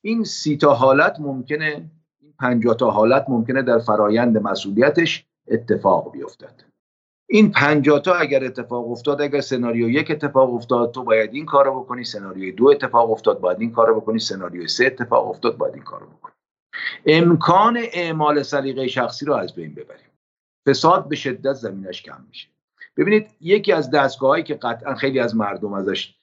این 0.00 0.24
سی 0.24 0.56
تا 0.56 0.74
حالت 0.74 1.20
ممکنه 1.20 1.90
این 2.42 2.50
پنجاه 2.50 2.76
تا 2.76 2.90
حالت 2.90 3.24
ممکنه 3.28 3.62
در 3.62 3.78
فرایند 3.78 4.38
مسئولیتش 4.38 5.24
اتفاق 5.48 6.12
بیفتد. 6.12 6.62
این 7.26 7.50
پنجاه 7.50 8.00
تا 8.00 8.14
اگر 8.14 8.44
اتفاق 8.44 8.90
افتاد 8.90 9.20
اگر 9.20 9.40
سناریو 9.40 9.90
یک 9.90 10.10
اتفاق 10.10 10.54
افتاد 10.54 10.92
تو 10.92 11.04
باید 11.04 11.34
این 11.34 11.46
کارو 11.46 11.80
بکنی 11.80 12.04
سناریوی 12.04 12.52
دو 12.52 12.68
اتفاق 12.68 13.10
افتاد 13.10 13.40
باید 13.40 13.60
این 13.60 13.72
کارو 13.72 14.00
بکنی 14.00 14.18
سناریوی 14.18 14.68
سه 14.68 14.86
اتفاق 14.86 15.28
افتاد 15.28 15.56
باید 15.56 15.74
این 15.74 15.82
کارو 15.82 16.06
بکنی. 16.06 16.32
امکان 17.06 17.78
اعمال 17.92 18.42
سلیقه 18.42 18.86
شخصی 18.86 19.26
رو 19.26 19.34
از 19.34 19.54
بین 19.54 19.74
ببریم. 19.74 20.10
فساد 20.68 21.08
به 21.08 21.16
شدت 21.16 21.52
زمینش 21.52 22.02
کم 22.02 22.24
میشه. 22.28 22.48
ببینید 22.96 23.30
یکی 23.40 23.72
از 23.72 23.90
دستگاهایی 23.90 24.44
که 24.44 24.54
قطعا 24.54 24.94
خیلی 24.94 25.20
از 25.20 25.36
مردم 25.36 25.72
ازش 25.72 26.14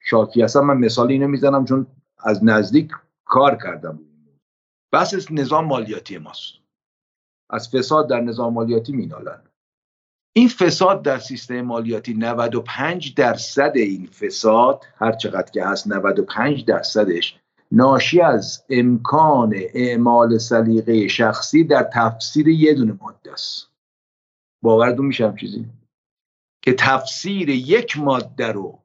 شاکی 0.00 0.42
هستن 0.42 0.60
من 0.60 0.76
مثال 0.76 1.10
اینو 1.10 1.28
می‌زنم 1.28 1.64
چون 1.64 1.86
از 2.18 2.44
نزدیک 2.44 2.90
کار 3.24 3.56
کردم. 3.56 3.98
بحث 4.94 5.30
نظام 5.30 5.64
مالیاتی 5.64 6.18
ماست. 6.18 6.52
از 7.50 7.68
فساد 7.68 8.08
در 8.08 8.20
نظام 8.20 8.52
مالیاتی 8.52 8.92
مینالن. 8.92 9.42
این 10.36 10.48
فساد 10.48 11.02
در 11.02 11.18
سیستم 11.18 11.60
مالیاتی 11.60 12.14
95 12.14 13.14
درصد 13.14 13.72
این 13.74 14.06
فساد 14.06 14.84
هر 14.96 15.12
چقدر 15.12 15.50
که 15.50 15.64
هست 15.64 15.86
95 15.86 16.64
درصدش 16.64 17.40
ناشی 17.72 18.20
از 18.20 18.64
امکان 18.68 19.54
اعمال 19.74 20.38
سلیقه 20.38 21.08
شخصی 21.08 21.64
در 21.64 21.90
تفسیر 21.92 22.48
یه 22.48 22.74
دونه 22.74 22.98
ماده 23.00 23.32
است. 23.32 23.70
باورتون 24.62 25.06
میشم 25.06 25.36
چیزی؟ 25.36 25.66
که 26.62 26.74
تفسیر 26.78 27.48
یک 27.48 27.98
ماده 27.98 28.52
رو 28.52 28.82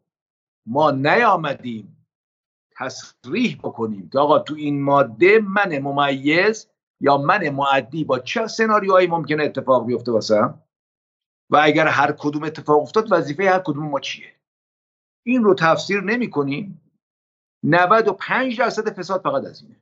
ما 0.66 0.91
نیامدیم 0.91 1.99
تصریح 2.80 3.57
بکنیم 3.57 4.09
که 4.09 4.19
آقا 4.19 4.39
تو 4.39 4.55
این 4.55 4.82
ماده 4.82 5.39
من 5.39 5.80
ممیز 5.80 6.67
یا 7.01 7.17
من 7.17 7.49
معدی 7.49 8.03
با 8.03 8.19
چه 8.19 8.47
سناریوهایی 8.47 9.07
ممکنه 9.07 9.43
اتفاق 9.43 9.86
بیفته 9.86 10.11
واسم؟ 10.11 10.63
و 11.51 11.59
اگر 11.63 11.88
هر 11.88 12.11
کدوم 12.11 12.43
اتفاق 12.43 12.82
افتاد 12.82 13.11
وظیفه 13.11 13.49
هر 13.49 13.59
کدوم 13.59 13.89
ما 13.89 13.99
چیه؟ 13.99 14.36
این 15.25 15.43
رو 15.43 15.55
تفسیر 15.55 16.01
نمی 16.01 16.30
کنیم. 16.30 16.82
95 17.63 18.59
درصد 18.59 18.93
فساد 18.93 19.21
فقط 19.21 19.45
از 19.45 19.61
اینه. 19.61 19.75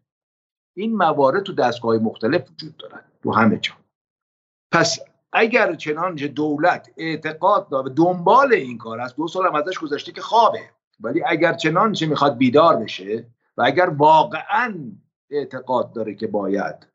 این 0.78 0.96
موارد 0.96 1.44
تو 1.44 1.54
دستگاه 1.54 1.98
مختلف 1.98 2.52
وجود 2.52 2.78
دارن 2.78 3.04
تو 3.24 3.32
همه 3.34 3.58
جا. 3.58 3.74
پس 4.74 5.00
اگر 5.34 5.76
چنانچه 5.76 6.28
دولت 6.28 6.92
اعتقاد 6.98 7.70
داره 7.70 7.90
دنبال 7.90 8.54
این 8.54 8.78
کار 8.78 9.00
است. 9.00 9.16
دو 9.16 9.28
سال 9.28 9.48
هم 9.48 9.56
ازش 9.56 9.80
گذشته 9.80 10.12
که 10.12 10.22
خوابه. 10.22 10.77
ولی 11.00 11.24
اگر 11.26 11.54
چنانچه 11.54 12.06
می‌خواد 12.06 12.38
بیدار 12.38 12.76
بشه 12.76 13.28
و 13.58 13.64
اگر 13.66 13.90
واقعا 13.90 14.76
اعتقاد 15.30 15.94
داره 15.94 16.16
که 16.16 16.28
باید 16.28 16.88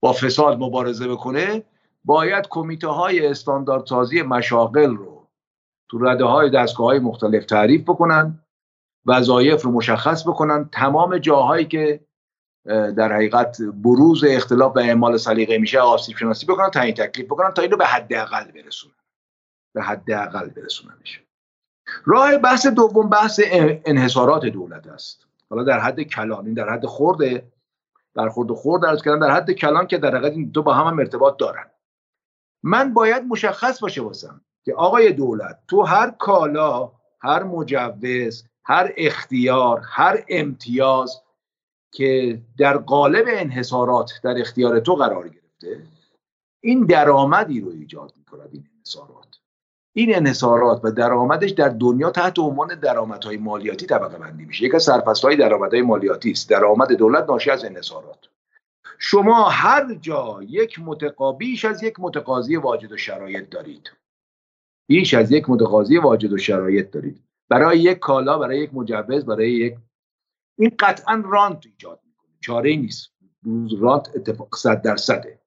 با 0.00 0.12
فساد 0.12 0.58
مبارزه 0.58 1.08
بکنه 1.08 1.64
باید 2.04 2.46
کمیته 2.50 2.88
های 2.88 3.26
استانداردسازی 3.26 4.22
مشاغل 4.22 4.96
رو 4.96 5.28
تو 5.88 5.98
رده 5.98 6.24
های 6.24 6.50
دستگاه 6.50 6.86
های 6.86 6.98
مختلف 6.98 7.44
تعریف 7.44 7.82
بکنن 7.82 8.44
وظایف 9.06 9.62
رو 9.62 9.72
مشخص 9.72 10.28
بکنن. 10.28 10.68
تمام 10.72 11.18
جاهایی 11.18 11.64
که 11.64 12.00
در 12.66 13.12
حقیقت 13.12 13.62
بروز 13.62 14.24
اختلاف 14.28 14.76
و 14.76 14.78
اعمال 14.78 15.16
سلیقه 15.16 15.58
میشه 15.58 15.80
آسیب 15.80 16.16
شناسی 16.16 16.46
بکنن 16.46 16.70
تعیین 16.70 16.94
تکلیف 16.94 17.26
بکنن 17.26 17.50
تا 17.50 17.62
اینو 17.62 17.76
به 17.76 17.86
حداقل 17.86 18.50
برسونن. 18.50 18.94
به 19.74 19.82
حداقل 19.82 20.48
برسوننش. 20.48 21.25
راه 22.04 22.38
بحث 22.38 22.66
دوم 22.66 23.08
بحث 23.08 23.40
انحصارات 23.84 24.46
دولت 24.46 24.86
است. 24.86 25.26
حالا 25.50 25.62
در 25.62 25.80
حد 25.80 26.02
کلان 26.02 26.46
این 26.46 26.54
در 26.54 26.70
حد 26.70 26.86
خورده 26.86 27.52
در 28.14 28.28
خورد 28.28 28.52
خورد 28.52 28.82
درست 28.82 29.04
کردن 29.04 29.18
در 29.18 29.30
حد 29.30 29.52
کلان 29.52 29.86
که 29.86 29.98
در 29.98 30.16
حقیقت 30.16 30.32
این 30.32 30.48
دو 30.48 30.62
با 30.62 30.74
هم, 30.74 30.86
هم 30.86 30.98
ارتباط 30.98 31.36
دارن. 31.36 31.70
من 32.62 32.94
باید 32.94 33.24
مشخص 33.24 33.80
باشه 33.80 34.02
واسم 34.02 34.40
که 34.64 34.74
آقای 34.74 35.12
دولت 35.12 35.58
تو 35.68 35.82
هر 35.82 36.10
کالا 36.10 36.92
هر 37.20 37.42
مجوز 37.42 38.44
هر 38.64 38.92
اختیار 38.96 39.82
هر 39.84 40.24
امتیاز 40.28 41.22
که 41.92 42.42
در 42.58 42.76
قالب 42.76 43.24
انحصارات 43.28 44.12
در 44.22 44.40
اختیار 44.40 44.80
تو 44.80 44.94
قرار 44.94 45.28
گرفته 45.28 45.82
این 46.60 46.86
درآمدی 46.86 47.60
رو 47.60 47.70
ایجاد 47.70 48.12
می‌کند 48.16 48.48
این 48.52 48.68
انحصارات. 48.76 49.25
این 49.98 50.16
انحصارات 50.16 50.80
و 50.84 50.90
درآمدش 50.90 51.50
در 51.50 51.68
دنیا 51.68 52.10
تحت 52.10 52.38
عنوان 52.38 52.80
درآمدهای 52.80 53.36
مالیاتی 53.36 53.86
طبقه 53.86 54.18
بندی 54.18 54.44
میشه. 54.44 54.64
یک 54.64 54.74
از 54.74 54.82
سرپرستهای 54.82 55.36
درآمدهای 55.36 55.82
مالیاتی 55.82 56.30
است. 56.30 56.50
درآمد 56.50 56.92
دولت 56.92 57.30
ناشی 57.30 57.50
از 57.50 57.64
انحصارات. 57.64 58.18
شما 58.98 59.48
هر 59.48 59.94
جا 59.94 60.38
یک 60.42 60.78
متقابیش 60.78 61.64
از 61.64 61.82
یک 61.82 61.94
متقاضی 61.98 62.56
واجد 62.56 62.92
و 62.92 62.96
شرایط 62.96 63.48
دارید. 63.48 63.92
بیش 64.88 65.14
از 65.14 65.32
یک 65.32 65.50
متقاضی 65.50 65.98
واجد 65.98 66.32
و 66.32 66.38
شرایط 66.38 66.90
دارید. 66.90 67.22
برای 67.48 67.78
یک 67.78 67.98
کالا 67.98 68.38
برای 68.38 68.58
یک 68.60 68.74
مجوز 68.74 69.26
برای 69.26 69.52
یک 69.52 69.76
این 70.58 70.76
قطعا 70.78 71.22
رانت 71.26 71.66
ایجاد 71.66 72.00
می‌کنه. 72.04 72.30
چاره 72.40 72.76
نیست. 72.76 73.10
رانت 73.80 74.08
اتفاق 74.14 74.56
صد 74.56 74.82
درصده. 74.82 75.40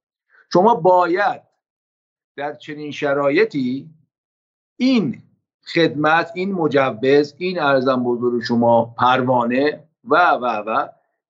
شما 0.53 0.75
باید 0.75 1.41
در 2.37 2.53
چنین 2.53 2.91
شرایطی 2.91 3.89
این 4.81 5.21
خدمت 5.73 6.31
این 6.35 6.53
مجوز 6.53 7.35
این 7.37 7.59
ارزم 7.59 8.03
بزرگ 8.03 8.43
شما 8.43 8.95
پروانه 8.97 9.83
و 10.03 10.15
و 10.31 10.45
و 10.45 10.87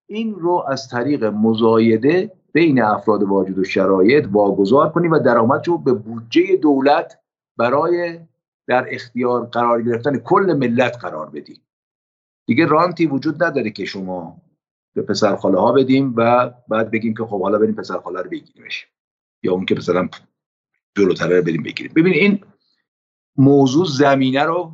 این 0.07 0.35
رو 0.35 0.65
از 0.67 0.87
طریق 0.87 1.23
مزایده 1.23 2.31
بین 2.53 2.81
افراد 2.81 3.23
واجد 3.23 3.57
و 3.57 3.63
شرایط 3.63 4.27
واگذار 4.31 4.89
کنی 4.89 5.07
و 5.07 5.19
درآمد 5.19 5.67
رو 5.67 5.77
به 5.77 5.93
بودجه 5.93 6.55
دولت 6.55 7.19
برای 7.57 8.19
در 8.67 8.85
اختیار 8.89 9.45
قرار 9.45 9.81
گرفتن 9.81 10.17
کل 10.17 10.53
ملت 10.59 10.97
قرار 10.97 11.29
بدی 11.29 11.61
دیگه 12.45 12.65
رانتی 12.65 13.05
وجود 13.05 13.43
نداره 13.43 13.69
که 13.69 13.85
شما 13.85 14.41
به 14.93 15.01
پسر 15.01 15.35
خاله 15.35 15.59
ها 15.59 15.71
بدیم 15.71 16.13
و 16.17 16.51
بعد 16.67 16.91
بگیم 16.91 17.13
که 17.13 17.23
خب 17.23 17.41
حالا 17.41 17.57
بریم 17.57 17.75
پسر 17.75 17.97
خاله 17.99 18.21
رو 18.21 18.29
بگیریمش 18.29 18.87
یا 19.43 19.53
اون 19.53 19.65
که 19.65 19.75
مثلا 19.75 20.09
جلوتره 20.97 21.37
رو 21.37 21.43
بریم 21.43 21.63
بگیریم. 21.63 21.93
ببین 21.95 22.13
این 22.13 22.39
موضوع 23.39 23.85
زمینه 23.85 24.43
رو 24.43 24.71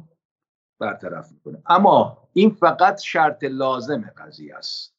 برطرف 0.79 1.31
می‌کنه. 1.31 1.61
اما 1.65 2.17
این 2.33 2.49
فقط 2.49 3.01
شرط 3.01 3.43
لازم 3.43 4.13
قضیه 4.17 4.55
است. 4.55 4.95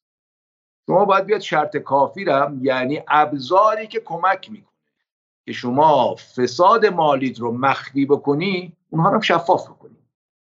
شما 0.85 1.05
باید 1.05 1.25
بیاد 1.25 1.41
شرط 1.41 1.77
کافی 1.77 2.29
هم 2.29 2.59
یعنی 2.61 3.03
ابزاری 3.07 3.87
که 3.87 3.99
کمک 3.99 4.51
می‌کنه 4.51 4.77
که 5.45 5.53
شما 5.53 6.15
فساد 6.15 6.85
مالیت 6.85 7.39
رو 7.39 7.51
مخفی 7.51 8.05
بکنی 8.05 8.77
اونها 8.89 9.09
رو 9.09 9.21
شفاف 9.21 9.69
بکنی. 9.69 9.97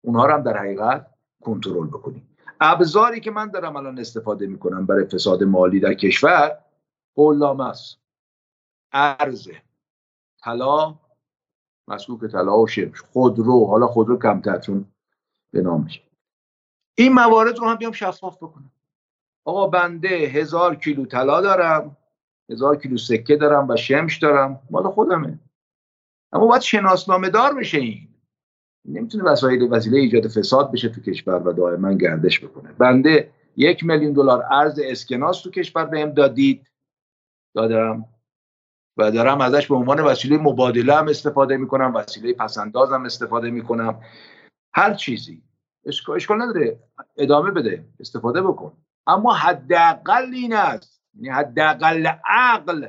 اونها 0.04 0.26
رو 0.26 0.32
هم 0.34 0.42
در 0.42 0.56
حقیقت 0.56 1.06
کنترل 1.44 1.86
بکنی. 1.86 2.26
ابزاری 2.60 3.20
که 3.20 3.30
من 3.30 3.50
دارم 3.50 3.76
الان 3.76 3.98
استفاده 3.98 4.46
می‌کنم 4.46 4.86
برای 4.86 5.04
فساد 5.04 5.42
مالی 5.42 5.80
در 5.80 5.94
کشور 5.94 6.58
قولنامه 7.14 7.68
است. 7.68 7.98
ارز 8.92 9.48
طلا 10.42 10.94
مسکوک 11.88 12.30
طلا 12.30 12.58
و 12.58 12.66
شمش 12.66 13.00
خودرو 13.00 13.66
حالا 13.66 13.86
خودرو 13.86 14.18
کمتر 14.18 14.58
چون 14.58 14.84
به 15.50 15.62
نامش 15.62 16.02
این 16.94 17.12
موارد 17.12 17.58
رو 17.58 17.68
هم 17.68 17.76
بیام 17.76 17.92
شفاف 17.92 18.36
بکنم. 18.36 18.70
آقا 19.44 19.66
بنده 19.66 20.08
هزار 20.08 20.74
کیلو 20.74 21.06
طلا 21.06 21.40
دارم 21.40 21.96
هزار 22.50 22.76
کیلو 22.76 22.96
سکه 22.96 23.36
دارم 23.36 23.68
و 23.68 23.76
شمش 23.76 24.18
دارم. 24.18 24.60
مال 24.70 24.90
خودمه. 24.90 25.38
اما 26.32 26.46
باید 26.46 26.62
شناسنامه 26.62 27.30
دار 27.30 27.54
بشه 27.54 27.78
این. 27.78 28.08
نمی‌تونه 28.84 29.24
وسایل 29.24 29.62
وسیله 29.62 29.98
ایجاد 29.98 30.28
فساد 30.28 30.72
بشه 30.72 30.88
تو 30.88 31.00
کشور 31.00 31.48
و 31.48 31.52
دائما 31.52 31.92
گردش 31.92 32.44
بکنه. 32.44 32.72
بنده 32.72 33.30
یک 33.56 33.84
میلیون 33.84 34.12
دلار 34.12 34.44
ارز 34.50 34.80
اسکناس 34.84 35.42
تو 35.42 35.50
کشور 35.50 35.84
بهم 35.84 36.10
دادید. 36.10 36.70
دادم. 37.54 38.04
و 38.98 39.10
دارم 39.10 39.40
ازش 39.40 39.66
به 39.66 39.74
عنوان 39.74 40.00
وسیله 40.00 40.38
مبادله 40.38 40.94
هم 40.94 41.08
استفاده 41.08 41.56
می‌کنم 41.56 41.94
وسیله 41.94 42.32
پسنداز 42.32 42.92
هم 42.92 43.04
استفاده 43.04 43.50
می‌کنم. 43.50 44.00
هر 44.72 44.94
چیزی. 44.94 45.42
اشکال 46.14 46.42
نداره. 46.42 46.78
ادامه 47.16 47.50
بده. 47.50 47.84
استفاده 48.00 48.42
بکن. 48.42 48.72
اما 49.06 49.34
حداقل 49.34 50.34
این 50.34 50.54
است. 50.54 51.02
یعنی 51.14 51.28
حداقل 51.28 52.06
عقل. 52.26 52.86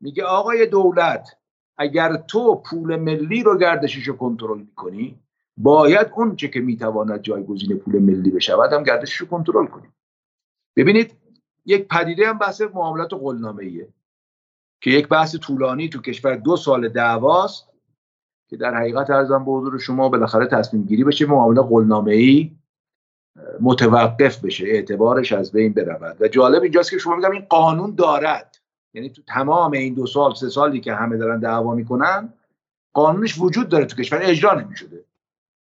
میگه 0.00 0.24
آقای 0.24 0.66
دولت 0.66 1.36
اگر 1.78 2.16
تو 2.16 2.54
پول 2.54 2.96
ملی 2.96 3.42
رو 3.42 3.58
گردشش 3.58 4.08
رو 4.08 4.16
کنترل 4.16 4.58
می‌کنی 4.58 5.20
باید 5.56 6.10
اون 6.16 6.36
چه 6.36 6.48
که 6.48 6.60
می‌تواند 6.60 7.22
جایگزین 7.22 7.78
پول 7.78 7.98
ملی 7.98 8.30
بشود 8.30 8.72
هم 8.72 8.82
گردشش 8.82 9.16
رو 9.16 9.26
کنترل 9.26 9.66
کنی. 9.66 9.88
ببینید 10.76 11.16
یک 11.66 11.88
پدیده 11.88 12.28
هم 12.28 12.38
بحث 12.38 12.60
معاملات 12.60 13.14
قلنامه 13.14 13.64
ایه 13.64 13.88
که 14.80 14.90
یک 14.90 15.08
بحث 15.08 15.36
طولانی 15.36 15.88
تو 15.88 16.00
کشور 16.00 16.36
دو 16.36 16.56
سال 16.56 16.88
دعواست 16.88 17.70
که 18.48 18.56
در 18.56 18.74
حقیقت 18.74 19.10
ارزم 19.10 19.44
به 19.44 19.50
حضور 19.50 19.78
شما 19.78 20.08
بالاخره 20.08 20.46
تصمیم 20.46 20.82
گیری 20.82 21.04
بشه 21.04 21.26
معامله 21.26 21.62
قلنامه 21.62 22.12
ای 22.12 22.56
متوقف 23.60 24.44
بشه 24.44 24.64
اعتبارش 24.66 25.32
از 25.32 25.52
بین 25.52 25.72
برود. 25.72 26.16
و 26.22 26.28
جالب 26.28 26.62
اینجاست 26.62 26.90
که 26.90 26.98
شما 26.98 27.16
میگم 27.16 27.30
این 27.30 27.46
قانون 27.48 27.94
دارد. 27.94 28.56
یعنی 28.94 29.10
تو 29.10 29.22
تمام 29.22 29.72
این 29.72 29.94
دو 29.94 30.06
سال 30.06 30.34
سه 30.34 30.48
سالی 30.48 30.80
که 30.80 30.94
همه 30.94 31.16
دارن 31.16 31.40
دعوا 31.40 31.74
می‌کنن 31.74 32.32
قانونش 32.94 33.38
وجود 33.38 33.68
داره 33.68 33.84
تو 33.84 33.96
کشور 33.96 34.18
اجرا 34.22 34.54
نمی‌شده. 34.54 35.04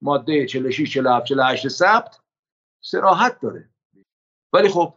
ماده 0.02 0.46
46 0.46 0.94
47 0.94 1.26
48 1.26 1.68
ثبت 1.68 2.20
سراحت 2.84 3.40
داره. 3.40 3.70
ولی 4.54 4.70
خب 4.70 4.94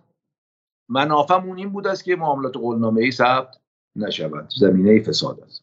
منافعمون 0.89 1.59
این 1.59 1.71
بود 1.71 1.87
است 1.87 2.05
که 2.05 2.17
معاملات 2.17 2.57
قولنامه 2.57 3.01
ای 3.03 3.11
ثبت 3.11 3.61
نشود. 3.97 4.49
زمینه 4.57 5.01
فساد 5.01 5.41
است. 5.41 5.63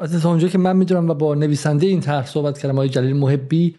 از 0.00 0.26
اونجا 0.26 0.48
که 0.48 0.58
من 0.58 0.76
می‌دونم 0.76 1.10
و 1.10 1.14
با 1.14 1.34
نویسنده 1.34 1.86
این 1.86 2.00
طرح 2.00 2.26
صحبت 2.26 2.58
کردم 2.58 2.74
آقای 2.74 2.88
جلیل 2.88 3.16
محبی 3.16 3.78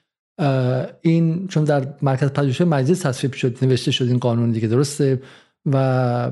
این 1.02 1.48
چون 1.48 1.64
در 1.64 1.94
مرکز 2.02 2.30
پژوهش 2.30 2.62
مجلس 2.62 3.00
تصویب 3.00 3.34
شد 3.34 3.66
نوشته 3.66 3.92
شد 3.92 4.06
این 4.06 4.18
قانون 4.18 4.52
دیگه 4.52 4.68
درسته؟ 4.68 5.22
و 5.66 6.32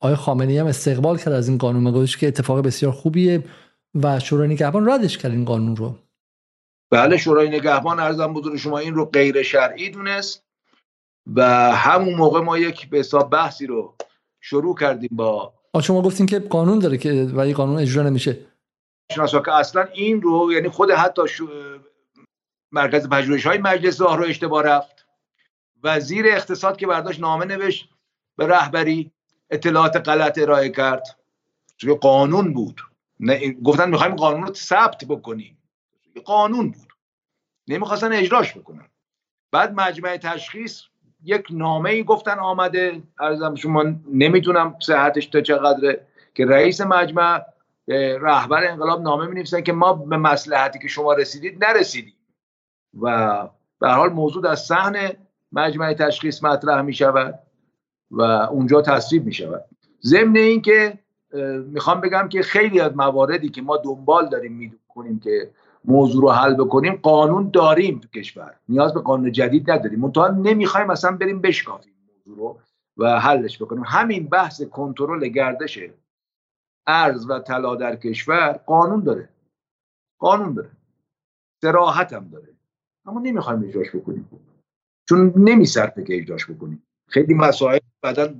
آقای 0.00 0.16
خامنه‌ای 0.16 0.58
هم 0.58 0.66
استقبال 0.66 1.18
کرد 1.18 1.32
از 1.32 1.48
این 1.48 1.58
قانون 1.58 1.92
گفتش 1.92 2.16
که 2.16 2.28
اتفاق 2.28 2.60
بسیار 2.60 2.92
خوبیه 2.92 3.44
و 4.02 4.20
شورای 4.20 4.48
نگهبان 4.48 4.88
ردش 4.88 5.18
کرد 5.18 5.32
این 5.32 5.44
قانون 5.44 5.76
رو. 5.76 5.94
بله 6.90 7.16
شورای 7.16 7.48
نگهبان 7.48 8.00
ارزم 8.00 8.32
بزرگ 8.32 8.56
شما 8.56 8.78
این 8.78 8.94
رو 8.94 9.04
غیر 9.04 9.42
شرعی 9.42 9.90
دونست 9.90 10.44
و 11.34 11.42
همون 11.72 12.14
موقع 12.14 12.40
ما 12.40 12.58
یک 12.58 12.90
به 12.90 12.98
حساب 12.98 13.30
بحثی 13.30 13.66
رو 13.66 13.94
شروع 14.40 14.76
کردیم 14.76 15.10
با 15.12 15.54
شما 15.82 16.02
گفتین 16.02 16.26
که 16.26 16.38
قانون 16.38 16.78
داره 16.78 16.98
که 16.98 17.12
ولی 17.12 17.54
قانون 17.54 17.78
اجرا 17.78 18.02
نمیشه. 18.02 18.38
شناسا 19.12 19.40
که 19.40 19.52
اصلا 19.52 19.88
این 19.94 20.22
رو 20.22 20.52
یعنی 20.52 20.68
خود 20.68 20.90
حتی 20.90 21.22
مرکز 22.72 23.08
پژوهش 23.08 23.46
های 23.46 23.58
مجلس 23.58 24.00
رو 24.00 24.24
اشتباه 24.24 24.62
رفت. 24.62 25.06
وزیر 25.82 26.26
اقتصاد 26.28 26.76
که 26.76 26.86
برداشت 26.86 27.20
نامه 27.20 27.44
نوشت 27.44 27.88
به 28.36 28.46
رهبری 28.46 29.10
اطلاعات 29.50 29.96
غلط 29.96 30.38
ارائه 30.38 30.68
کرد. 30.68 31.18
توی 31.78 31.94
قانون 31.94 32.52
بود. 32.52 32.80
نه 33.20 33.52
گفتن 33.52 33.90
می‌خوایم 33.90 34.16
قانون 34.16 34.46
رو 34.46 34.54
ثبت 34.54 35.04
بکنیم. 35.04 35.58
قانون 36.24 36.70
بود. 36.70 36.92
نمی‌خواستن 37.68 38.12
اجراش 38.12 38.56
بکنن. 38.56 38.88
بعد 39.52 39.74
مجمع 39.74 40.16
تشخیص 40.16 40.82
یک 41.26 41.46
نامه 41.50 41.90
ای 41.90 42.04
گفتن 42.04 42.38
آمده. 42.38 43.02
ارزم 43.20 43.54
شما 43.54 43.84
نمی‌تونم 44.12 44.76
صحتش 44.82 45.26
تا 45.26 45.40
چقدره. 45.40 46.06
که 46.34 46.46
رئیس 46.46 46.80
مجمع 46.80 47.42
رهبر 48.20 48.66
انقلاب 48.66 49.02
نامه 49.02 49.26
می 49.26 49.62
که 49.62 49.72
ما 49.72 49.92
به 49.92 50.16
مسلحتی 50.16 50.78
که 50.78 50.88
شما 50.88 51.12
رسیدید 51.12 51.64
نرسیدیم. 51.64 52.14
و 53.00 53.48
به 53.80 53.88
حال 53.88 54.12
موضوع 54.12 54.42
در 54.42 54.54
صحن 54.54 55.10
مجمع 55.52 55.92
تشخیص 55.92 56.44
مطرح 56.44 56.82
می 56.82 56.94
شود 56.94 57.38
و 58.10 58.22
اونجا 58.22 58.82
تصویب 58.82 59.26
می 59.26 59.32
شود 59.32 59.64
ضمن 60.02 60.36
اینکه 60.36 60.98
می‌خوام 61.66 62.00
بگم 62.00 62.28
که 62.28 62.42
خیلی 62.42 62.80
از 62.80 62.96
مواردی 62.96 63.48
که 63.48 63.62
ما 63.62 63.76
دنبال 63.76 64.28
داریم 64.28 64.52
می‌کنیم 64.52 65.20
که 65.20 65.50
موضوع 65.86 66.22
رو 66.22 66.30
حل 66.30 66.54
بکنیم 66.54 66.94
قانون 67.02 67.50
داریم 67.50 67.98
تو 67.98 68.08
کشور. 68.08 68.54
نیاز 68.68 68.94
به 68.94 69.00
قانون 69.00 69.32
جدید 69.32 69.70
نداریم. 69.70 70.00
منتها 70.00 70.28
نمی‌خوایم 70.28 70.86
مثلا 70.86 71.16
بریم 71.16 71.40
بشکافیم 71.40 71.92
موضوع 72.16 72.36
رو 72.36 72.60
و 72.96 73.20
حلش 73.20 73.62
بکنیم. 73.62 73.82
همین 73.86 74.26
بحث 74.26 74.62
کنترل 74.62 75.28
گردش 75.28 75.78
ارز 76.86 77.30
و 77.30 77.38
طلا 77.38 77.76
در 77.76 77.96
کشور 77.96 78.52
قانون 78.52 79.00
داره. 79.00 79.28
قانون 80.18 80.54
داره. 80.54 80.70
سراحت 81.62 82.12
هم 82.12 82.28
داره. 82.28 82.48
اما 83.06 83.20
نمی‌خوایم 83.20 83.64
اجراش 83.68 83.96
بکنیم. 83.96 84.28
چون 85.08 85.32
نمیصرفه 85.36 86.04
که 86.04 86.16
اجراش 86.16 86.50
بکنیم. 86.50 86.82
خیلی 87.08 87.34
مسائل 87.34 87.78
بعدا 88.02 88.34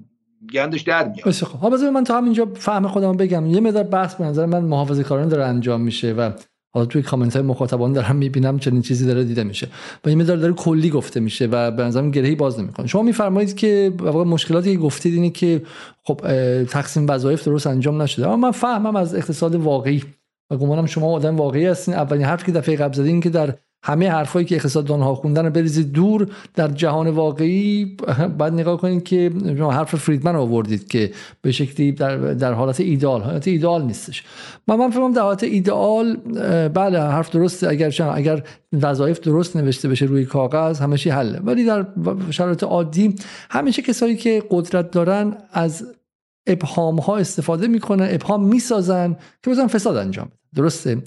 گندش 0.53 0.81
در 0.81 1.09
میاد. 1.09 1.31
خب. 1.31 1.67
من 1.93 2.05
تا 2.05 2.17
همینجا 2.17 2.47
فهم 2.55 2.89
خودم 2.89 3.17
بگم. 3.17 3.47
یه 3.47 3.61
مقدار 3.61 3.85
بحث 3.85 4.15
به 4.15 4.25
نظر 4.25 4.47
من 4.47 4.65
محافظه 4.65 5.05
کاران 5.05 5.29
داره 5.29 5.45
انجام 5.45 5.81
میشه 5.81 6.13
و 6.13 6.33
حالا 6.77 6.87
توی 6.87 7.03
کامنت 7.03 7.37
های 7.37 7.45
مخاطبان 7.45 7.93
دارم 7.93 8.17
می‌بینم 8.17 8.59
چنین 8.59 8.83
چیزی 8.83 9.07
داره 9.07 9.25
دیده 9.25 9.45
میشه. 9.45 9.69
و 10.05 10.09
این 10.09 10.21
مقدار 10.21 10.37
داره 10.37 10.53
کلی 10.53 10.91
گفته 10.91 11.21
میشه 11.21 11.47
و 11.47 11.71
به 11.71 11.83
نظرم 11.83 12.11
گرهی 12.11 12.35
باز 12.35 12.61
نمی‌کنه. 12.61 12.87
شما 12.87 13.03
میفرمایید 13.03 13.57
که 13.57 13.93
واقعا 13.99 14.25
مشکلاتی 14.25 14.73
که 14.73 14.79
گفتید 14.79 15.15
اینه 15.15 15.31
که 15.31 15.63
خب 16.03 16.21
تقسیم 16.65 17.07
وظایف 17.09 17.45
درست 17.45 17.67
انجام 17.67 18.03
نشده. 18.03 18.27
اما 18.27 18.37
من 18.37 18.51
فهمم 18.51 18.97
از 18.97 19.15
اقتصاد 19.15 19.55
واقعی. 19.55 20.03
و 20.51 20.57
گمانم 20.57 20.87
شما 20.87 21.13
آدم 21.13 21.37
واقعی 21.37 21.67
هستین. 21.67 21.95
اولین 21.95 22.25
حرفی 22.25 22.47
که 22.47 22.53
دفعه 22.53 22.77
قبل 22.77 22.95
زدین 22.95 23.21
که 23.21 23.31
در 23.31 23.55
همه 23.87 24.11
حرفایی 24.11 24.47
که 24.47 24.55
اقتصاددان 24.55 25.01
ها 25.01 25.15
خوندن 25.15 25.45
رو 25.45 25.51
بریزید 25.51 25.93
دور 25.93 26.29
در 26.55 26.69
جهان 26.69 27.09
واقعی. 27.09 27.97
بعد 28.39 28.53
نگاه 28.53 28.81
کنید 28.81 29.05
که 29.05 29.33
حرف 29.71 29.95
فریدمن 29.95 30.37
آوردید 30.37 30.89
که 30.89 31.11
به 31.43 31.53
شکلی 31.53 31.93
در, 31.93 32.17
در 32.17 32.53
حالت 32.53 32.81
ایدال 32.81 33.23
حالت 33.23 33.49
ایدال 33.49 33.83
نیستش. 33.83 34.25
من 34.69 34.77
من 34.77 34.91
فهمم 34.91 35.13
در 35.13 35.23
حالت 35.23 35.43
ایدال 35.43 36.17
بله 36.69 37.01
حرف 37.01 37.31
درست 37.31 37.65
اگر 37.65 37.95
اگر 38.15 38.43
وظایف 38.73 39.21
درست 39.21 39.57
نوشته 39.57 39.89
بشه 39.89 40.07
روی 40.07 40.25
کاغذ 40.25 40.81
همه 40.81 40.97
حله. 40.97 41.41
ولی 41.45 41.65
در 41.65 41.87
شرایط 42.31 42.63
عادی 42.63 43.15
همیشه 43.51 43.83
کسایی 43.83 44.17
که 44.17 44.43
قدرت 44.51 44.91
دارن 44.91 45.37
از 45.53 45.85
ابهام 46.47 46.99
ها 46.99 47.17
استفاده 47.17 47.67
می‌کنن 47.67 48.09
ابهام 48.11 48.45
می‌سازن 48.45 49.17
که 49.43 49.51
بزن 49.51 49.67
فساد 49.67 49.97
انجام 49.97 50.29
درسته؟ 50.55 51.03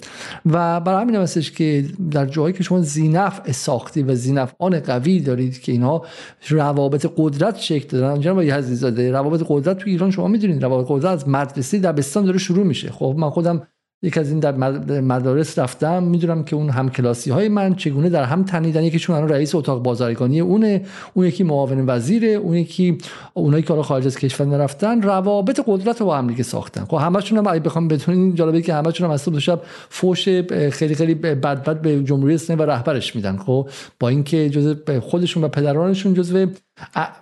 و 0.46 0.80
برای 0.80 1.02
همین 1.02 1.16
هستش 1.16 1.52
که 1.52 1.84
در 2.10 2.26
جایی 2.26 2.54
که 2.54 2.62
شما 2.62 2.80
زینف 2.80 3.52
ساختی 3.52 4.02
و 4.02 4.14
زینف 4.14 4.54
آن 4.58 4.80
قوی 4.80 5.20
دارید 5.20 5.60
که 5.60 5.72
اینها 5.72 6.06
روابط 6.48 7.12
قدرت 7.16 7.56
شکل 7.56 7.98
دارن 7.98 8.20
جناب 8.20 8.40
عزیزاده 8.40 9.12
روابط 9.12 9.42
قدرت 9.48 9.78
تو 9.78 9.90
ایران 9.90 10.10
شما 10.10 10.28
می‌دونید 10.28 10.62
روابط 10.62 10.86
قدرت 10.88 11.12
از 11.12 11.28
مدرسه 11.28 11.78
دبستان 11.78 12.24
داره 12.24 12.38
شروع 12.38 12.66
میشه. 12.66 12.90
خب 12.90 13.14
من 13.18 13.30
خودم 13.30 13.66
یک 14.02 14.18
از 14.18 14.30
این 14.30 14.38
در 14.38 14.52
مدارس 15.00 15.58
رفتم 15.58 16.02
می‌دونم 16.02 16.44
که 16.44 16.56
اون 16.56 16.70
همکلاسی 16.70 17.30
های 17.30 17.48
من 17.48 17.74
چگونه 17.74 18.08
در 18.08 18.24
هم 18.24 18.44
تنیدن. 18.44 18.84
یکیشون 18.84 19.16
الان 19.16 19.28
رئیس 19.28 19.54
اتاق 19.54 19.82
بازرگانی 19.82 20.40
اونه 20.40 20.84
اون 21.14 21.26
یکی 21.26 21.44
معاون 21.44 21.84
وزیره 21.86 22.28
اون 22.28 22.56
یکی 22.56 22.98
اونایی 23.34 23.62
که 23.62 23.74
خارج 23.74 24.06
از 24.06 24.18
کشور 24.18 24.46
نرفتن 24.46 25.02
روابط 25.02 25.60
قدرت 25.66 26.00
رو 26.00 26.06
با 26.06 26.18
هم 26.18 26.26
دیگه 26.26 26.42
ساختن. 26.42 26.84
خب 26.84 26.96
همشون 26.96 27.38
هم 27.38 27.46
اگه 27.46 27.60
بخوام 27.60 27.88
بدونین 27.88 28.34
جالبه 28.34 28.62
که 28.62 28.74
همشون 28.74 29.10
هم 29.10 29.16
صبح 29.16 29.38
شب 29.38 29.60
فوش 29.88 30.28
خیلی 30.70 30.94
خیلی 30.94 31.14
بد 31.14 31.40
بد 31.40 31.80
به 31.80 32.02
جمهوری 32.02 32.34
اسلامی 32.34 32.62
و 32.62 32.66
رهبرش 32.66 33.16
میدن. 33.16 33.36
خب 33.36 33.68
با 34.00 34.08
اینکه 34.08 34.50
جزء 34.50 34.74
خودشون 35.00 35.44
و 35.44 35.48
پدرانشون 35.48 36.14
جزء 36.14 36.46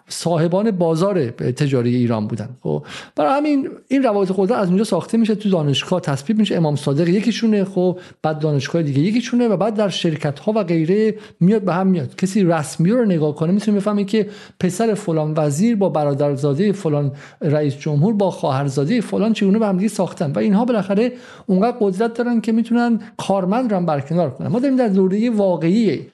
صاحبان 0.09 0.71
بازار 0.71 1.31
تجاری 1.31 1.97
ایران 1.97 2.27
بودن. 2.27 2.49
خب 2.63 2.85
برای 3.17 3.33
همین 3.37 3.69
این 3.89 4.03
روابط 4.03 4.33
قدرت 4.37 4.59
از 4.59 4.69
اونجا 4.69 4.85
ساخته 4.85 5.19
میشه 5.19 5.35
تو 5.35 5.51
دانشگاه 5.51 6.01
تصویب 6.01 6.39
میشه. 6.39 6.57
امام 6.57 6.77
صادق 6.77 7.09
یکیشونه 7.09 7.65
خب 7.65 7.99
بعد 8.23 8.39
دانشگاه 8.39 8.83
دیگه 8.83 9.01
یکیشونه 9.01 9.49
و 9.49 9.57
بعد 9.57 9.75
در 9.75 9.89
شرکت 9.89 10.39
ها 10.39 10.53
و 10.53 10.63
غیره 10.65 11.15
میاد 11.41 11.63
به 11.63 11.75
هم 11.75 11.87
میاد. 11.87 12.17
کسی 12.17 12.45
رسمی 12.45 12.91
رو 12.91 13.05
نگاه 13.05 13.35
کنه 13.35 13.53
می‌تونه 13.53 13.77
بفهمه 13.77 14.05
که 14.05 14.29
پسر 14.61 14.95
فلان 14.95 15.35
وزیر 15.37 15.77
با 15.77 15.89
برادرزاده 15.89 16.73
فلان 16.73 17.13
رئیس 17.41 17.77
جمهور 17.77 18.15
با 18.15 18.31
خواهرزاده 18.31 19.01
فلان 19.01 19.33
چگونه 19.33 19.59
به 19.59 19.67
هم 19.67 19.77
دیگه 19.77 19.89
ساختن؟ 19.89 20.33
و 20.33 20.39
اینها 20.39 20.65
بالاخره 20.65 21.13
اونقدر 21.47 21.77
قدرت 21.81 22.15
دارن 22.15 22.41
که 22.41 22.53
می‌تونن 22.53 23.01
کارمند 23.17 23.75
رو 23.75 23.81
برکنار 23.81 24.31
کنن. 24.31 24.49
ما 24.49 24.59
داریم 24.59 24.77
در 24.77 24.89
دوره 24.89 25.31
واقعی 25.31 26.07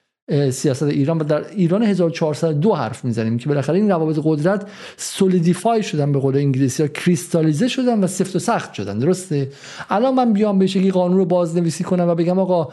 سیاست 0.50 0.82
ایران 0.82 1.18
و 1.18 1.24
در 1.24 1.48
ایران 1.50 1.82
1402 1.82 2.72
حرف 2.72 3.04
می‌زنیم 3.04 3.38
که 3.38 3.48
بالاخره 3.48 3.76
این 3.76 3.88
روابط 3.88 4.18
قدرت 4.24 4.68
سولیدیفای 4.96 5.82
شدن 5.82 6.12
به 6.12 6.18
قول 6.18 6.36
انگلیسی 6.36 6.82
ها 6.82 6.88
کریستالیزه 6.88 7.68
شدن 7.68 8.04
و 8.04 8.06
سفت 8.06 8.36
و 8.36 8.38
سخت 8.38 8.74
شدن. 8.74 8.98
درسته؟ 8.98 9.50
الان 9.90 10.14
من 10.14 10.32
بیام 10.32 10.58
به 10.58 10.66
شکلی 10.66 10.90
قانون 10.90 11.16
رو 11.16 11.24
بازنویسی 11.24 11.84
کنم 11.84 12.08
و 12.08 12.14
بگم 12.14 12.38
آقا 12.38 12.68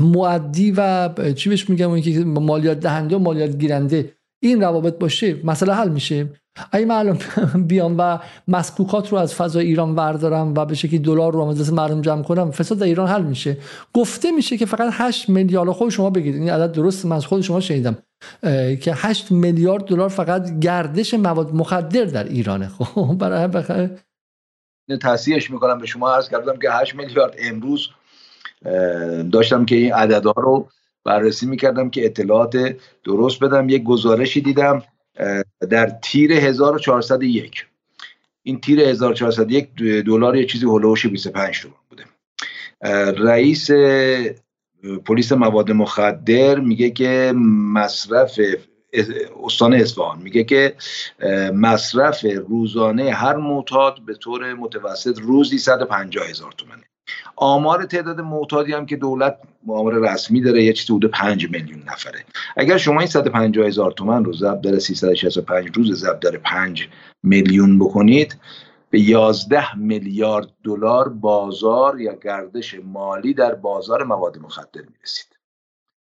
معدی 0.00 0.74
و 0.76 1.08
چی 1.34 1.48
بهش 1.48 1.70
میگم؟ 1.70 1.90
اون 1.90 2.00
که 2.00 2.18
مالیات 2.24 2.80
دهنده 2.80 3.16
و 3.16 3.18
مالیات 3.18 3.58
گیرنده 3.58 4.17
این 4.40 4.60
روابط 4.60 4.98
باشه 4.98 5.36
مسئله 5.44 5.74
حل 5.74 5.88
میشه. 5.88 6.28
اگه 6.72 6.86
من 6.86 6.94
الان 6.94 7.18
بیام 7.68 7.94
و 7.98 8.18
مسکوکات 8.48 9.12
رو 9.12 9.18
از 9.18 9.34
فضای 9.34 9.66
ایران 9.66 9.94
وردارم 9.94 10.54
و 10.54 10.64
به 10.64 10.74
شکلی 10.74 10.98
دلار 10.98 11.32
رو 11.32 11.40
از 11.40 11.72
مردم 11.72 12.00
جمع 12.00 12.22
کنم 12.22 12.50
فساد 12.50 12.78
در 12.78 12.86
ایران 12.86 13.08
حل 13.08 13.22
میشه. 13.22 13.56
گفته 13.92 14.30
میشه 14.30 14.56
که 14.56 14.66
فقط 14.66 14.90
8 14.92 15.28
میلیارد 15.28 15.70
خود 15.70 15.90
شما 15.90 16.10
بگید 16.10 16.34
این 16.34 16.50
عدد 16.50 16.72
درست 16.72 17.06
من 17.06 17.16
از 17.16 17.26
خود 17.26 17.40
شما 17.40 17.60
شنیدم 17.60 17.98
که 18.80 18.94
8 18.96 19.32
میلیارد 19.32 19.84
دلار 19.84 20.08
فقط 20.08 20.58
گردش 20.60 21.14
مواد 21.14 21.54
مخدر 21.54 22.04
در 22.04 22.24
ایرانه. 22.24 22.68
خب 22.78 23.14
برای 23.18 23.46
بخیر 23.46 23.90
تصحیحش 25.02 25.50
می‌کنم. 25.50 25.78
به 25.78 25.86
شما 25.86 26.14
عرض 26.14 26.28
کردم 26.28 26.58
که 26.58 26.70
8 26.72 26.94
میلیارد 26.94 27.34
امروز 27.38 27.88
داشتم 29.32 29.64
که 29.64 29.74
این 29.74 29.92
عددها 29.92 30.34
رو 30.36 30.68
بررسی 31.08 31.46
می‌کردم 31.46 31.90
که 31.90 32.04
اطلاعات 32.04 32.76
درست 33.04 33.40
بدم. 33.40 33.68
یک 33.68 33.82
گزارشی 33.82 34.40
دیدم 34.40 34.82
در 35.70 35.86
تیر 36.02 36.32
1401 36.32 37.66
این 38.42 38.60
تیر 38.60 38.80
1401 38.80 39.68
دلار 40.06 40.36
یه 40.36 40.44
چیزی 40.44 40.66
هلوش 40.66 41.06
25 41.06 41.60
تومان 41.60 41.76
بوده. 41.88 42.04
رئیس 43.12 43.70
پلیس 45.04 45.32
مواد 45.32 45.70
مخدر 45.70 46.58
میگه 46.58 46.90
که 46.90 47.32
مصرف 47.74 48.40
استان 49.44 49.74
اصفهان 49.74 50.22
میگه 50.22 50.44
که 50.44 50.74
مصرف 51.54 52.24
روزانه 52.48 53.12
هر 53.12 53.36
معتاد 53.36 54.00
به 54.06 54.14
طور 54.14 54.54
متوسط 54.54 55.18
روزی 55.20 55.58
150 55.58 56.26
هزار 56.28 56.52
تومنه. 56.52 56.84
آمار 57.36 57.84
تعداد 57.84 58.20
معتادی 58.20 58.72
هم 58.72 58.86
که 58.86 58.96
دولت 58.96 59.38
آمار 59.68 60.12
رسمی 60.12 60.40
داره 60.40 60.64
یه 60.64 60.72
چیزی 60.72 60.92
حدود 60.94 61.10
5 61.10 61.50
میلیون 61.50 61.82
نفره. 61.86 62.24
اگر 62.56 62.78
شما 62.78 63.00
این 63.00 63.08
150 63.08 63.66
هزار 63.66 63.92
تومن 63.92 64.24
رو 64.24 64.32
ضرب 64.32 64.60
در 64.60 64.78
365 64.78 65.76
روز 65.76 66.00
ضرب 66.00 66.20
در 66.20 66.36
5 66.36 66.88
میلیون 67.22 67.78
بکنید 67.78 68.36
به 68.90 69.00
11 69.00 69.76
میلیارد 69.76 70.48
دلار 70.64 71.08
بازار 71.08 72.00
یا 72.00 72.14
گردش 72.14 72.74
مالی 72.84 73.34
در 73.34 73.54
بازار 73.54 74.04
مواد 74.04 74.38
مخدر 74.38 74.80
می‌رسید. 74.80 75.38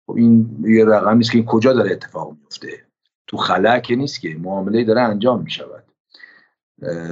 خب 0.07 0.17
این 0.17 0.65
یه 0.65 0.85
رقمی 0.85 1.21
است 1.21 1.33
که 1.33 1.43
کجا 1.43 1.73
داره 1.73 1.93
اتفاق 1.93 2.37
میفته 2.43 2.85
تو 3.27 3.37
خلا 3.37 3.79
که 3.79 3.97
نیست 3.97 4.21
که 4.21 4.37
معامله 4.39 4.85
داره 4.85 5.01
انجام 5.01 5.43
می‌شود. 5.43 5.85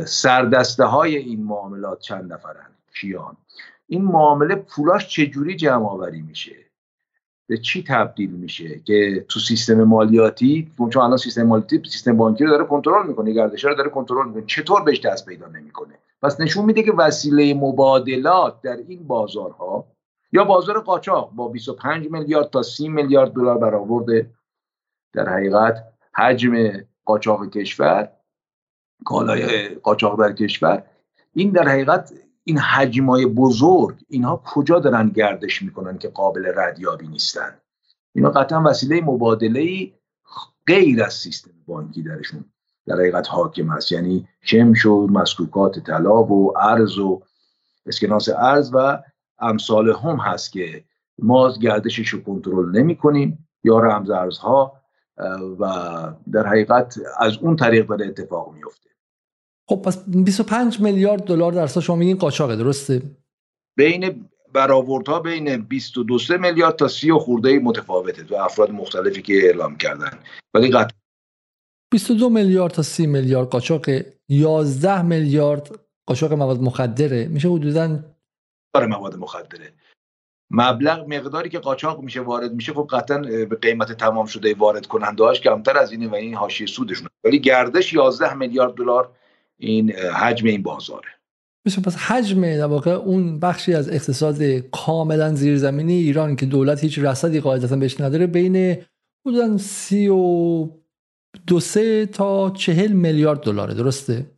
سردسته 0.07 0.85
های 0.85 1.17
این 1.17 1.45
معاملات 1.45 2.01
چند 2.01 2.33
نفرن؟ 2.33 2.67
کیان؟ 3.01 3.37
این 3.93 4.05
معامله 4.05 4.55
پولاش 4.55 5.09
چجوری 5.09 5.57
جمع 5.57 5.87
آوری 5.87 6.23
میشه؟ 6.23 6.57
به 7.49 7.59
چی 7.59 7.85
تبدیل 7.89 8.31
میشه 8.31 8.81
که 8.81 9.27
تو 9.29 9.41
سیستم 9.41 9.85
مالیاتی 9.85 10.73
چون 10.79 11.03
الان 11.03 11.17
سیستم 11.17 11.43
مالیاتی 11.43 11.83
سیستم 11.85 12.17
بانکی 12.17 12.45
رو 12.45 12.51
داره 12.51 12.65
کنترل 12.65 13.07
می‌کنه 13.07 13.33
گردش 13.33 13.65
رو 13.65 13.75
داره 13.75 13.91
کنترل 13.91 14.27
می‌کنه. 14.27 14.45
چطور 14.47 14.83
بهش 14.83 15.01
دست 15.01 15.27
پیدا 15.27 15.49
نمی‌کنه؟ 15.49 15.95
پس 16.23 16.41
نشون 16.41 16.65
میده 16.65 16.83
که 16.83 16.93
وسیله 16.93 17.55
مبادلات 17.55 18.63
در 18.63 18.77
این 18.77 19.07
بازارها 19.07 19.87
یا 20.33 20.45
بازار 20.45 20.81
قاچاق 20.81 21.33
با 21.33 21.49
25 21.49 22.11
میلیارد 22.11 22.51
تا 22.51 22.63
30 22.63 22.89
میلیارد 22.89 23.33
دلار 23.33 23.59
برآورده 23.59 24.31
در 25.13 25.29
حقیقت 25.29 25.85
حجم 26.15 26.85
قاچاق 27.05 27.51
کشور 27.51 28.09
کالای 29.05 29.69
قاچاق 29.69 30.21
در 30.21 30.33
کشور 30.33 30.83
این 31.35 31.51
در 31.51 31.69
حقیقت 31.69 32.13
این 32.45 32.59
حجمای 32.59 33.27
بزرگ 33.27 33.97
اینها 34.09 34.43
کجا 34.47 34.79
دارن 34.79 35.09
گردش 35.09 35.63
می‌کنن 35.63 35.99
که 35.99 36.09
قابل 36.09 36.53
ردیابی 36.57 37.09
نیستن؟ 37.09 37.59
اینا 38.15 38.31
قطعا 38.31 38.63
وسیله 38.63 39.01
مبادله 39.01 39.93
غیر 40.67 41.05
از 41.05 41.15
سیستم 41.15 41.51
بانکی 41.67 42.03
درشون 42.03 42.45
در 42.87 42.95
حقیقت 42.95 43.29
حاکم 43.29 43.69
هست 43.69 43.93
یعنی 43.93 44.29
شمش 44.41 44.87
و 44.87 45.07
مسکوکات 45.07 45.79
طلا 45.79 46.23
و 46.25 46.59
ارز 46.59 46.99
و 46.99 47.23
اسکناس 47.87 48.29
ارز 48.29 48.71
و 48.75 49.03
امثال 49.39 49.91
هم 49.91 50.17
هست 50.17 50.53
که 50.53 50.85
ما 51.19 51.53
گردشش 51.53 52.09
رو 52.09 52.23
کنترل 52.23 52.79
نمی 52.79 52.97
کنیم 52.97 53.49
یا 53.65 53.79
رمز 53.79 54.11
ارزها 54.11 54.83
و 55.61 55.67
در 56.33 56.47
حقیقت 56.47 56.99
از 57.19 57.37
اون 57.37 57.57
طریق 57.57 57.87
داره 57.87 58.07
اتفاق 58.07 58.53
میفته 58.53 58.91
خب 59.69 59.83
پس 59.85 60.05
25 60.09 60.81
میلیارد 60.81 61.25
دلار 61.25 61.53
در 61.53 61.67
سال 61.67 61.83
شما 61.83 61.97
میگین 61.97 62.17
قاچاقه 62.17 62.57
درسته؟ 62.57 63.03
بین 63.77 64.29
برآوردها 64.53 65.21
بین 65.21 65.57
22 65.57 66.19
میلیارد 66.39 66.77
تا 66.77 66.89
30 66.89 67.13
خورده 67.13 67.59
متفاوته 67.59 68.23
تو 68.23 68.35
افراد 68.35 68.71
مختلفی 68.71 69.23
که 69.23 69.35
اعلام 69.35 69.77
کردن. 69.77 70.19
ولی 70.55 70.69
قطعا 70.69 70.99
22 71.93 72.29
میلیارد 72.31 72.73
تا 72.73 72.83
30 72.83 73.07
میلیارد 73.07 73.49
قاچاق 73.49 73.87
11 74.29 75.03
میلیارد 75.03 75.79
قاچاق 76.07 76.33
مواد 76.33 76.61
مخدره. 76.61 77.29
میشه 77.29 77.49
حدودا 77.49 77.99
آره 78.75 78.87
مواد 78.87 79.17
مخدره. 79.17 79.73
مبلغ 80.51 81.09
مقداری 81.09 81.49
که 81.49 81.59
قاچاق 81.59 82.01
میشه 82.01 82.21
وارد 82.21 82.53
میشه 82.53 82.73
خب 82.73 82.89
قطعا 82.91 83.19
به 83.21 83.57
قیمت 83.57 83.93
تمام 83.93 84.27
شده 84.27 84.55
وارد 84.55 84.87
کننده 84.87 85.25
هاش 85.25 85.41
کمتر 85.41 85.79
از 85.79 85.93
اینه 85.93 86.09
و 86.09 86.15
این 86.15 86.35
حاشیه 86.35 86.67
سودشون 86.67 87.09
ولی 87.25 87.39
گردش 87.39 87.93
11 87.93 88.35
میلیارد 88.35 88.75
دلار 88.75 89.13
این 89.63 89.93
حجم 89.93 90.47
این 90.47 90.63
بازاره. 90.63 91.09
میشه 91.65 91.81
پس 91.81 91.97
حجم 91.97 92.41
در 92.41 92.65
واقع 92.65 92.91
اون 92.91 93.41
بخشی 93.41 93.75
از 93.75 93.89
اقتصاد 93.89 94.43
کاملا 94.59 95.35
زیرزمینی 95.35 95.93
ایران 95.93 96.37
که 96.37 96.47
دولت 96.47 96.85
هیچ 96.85 96.99
رصدی 96.99 97.41
قاعدتا 97.41 97.77
بهش 97.77 98.01
نداره 98.01 98.27
بین 98.27 98.77
حدودا 99.27 99.59
سی 99.59 100.09
و 100.09 100.69
دو 101.47 101.61
سه 101.61 102.07
تا 102.07 102.51
چهل 102.51 102.93
میلیارد 102.93 103.41
دلاره 103.41 103.75
درسته؟ 103.75 104.31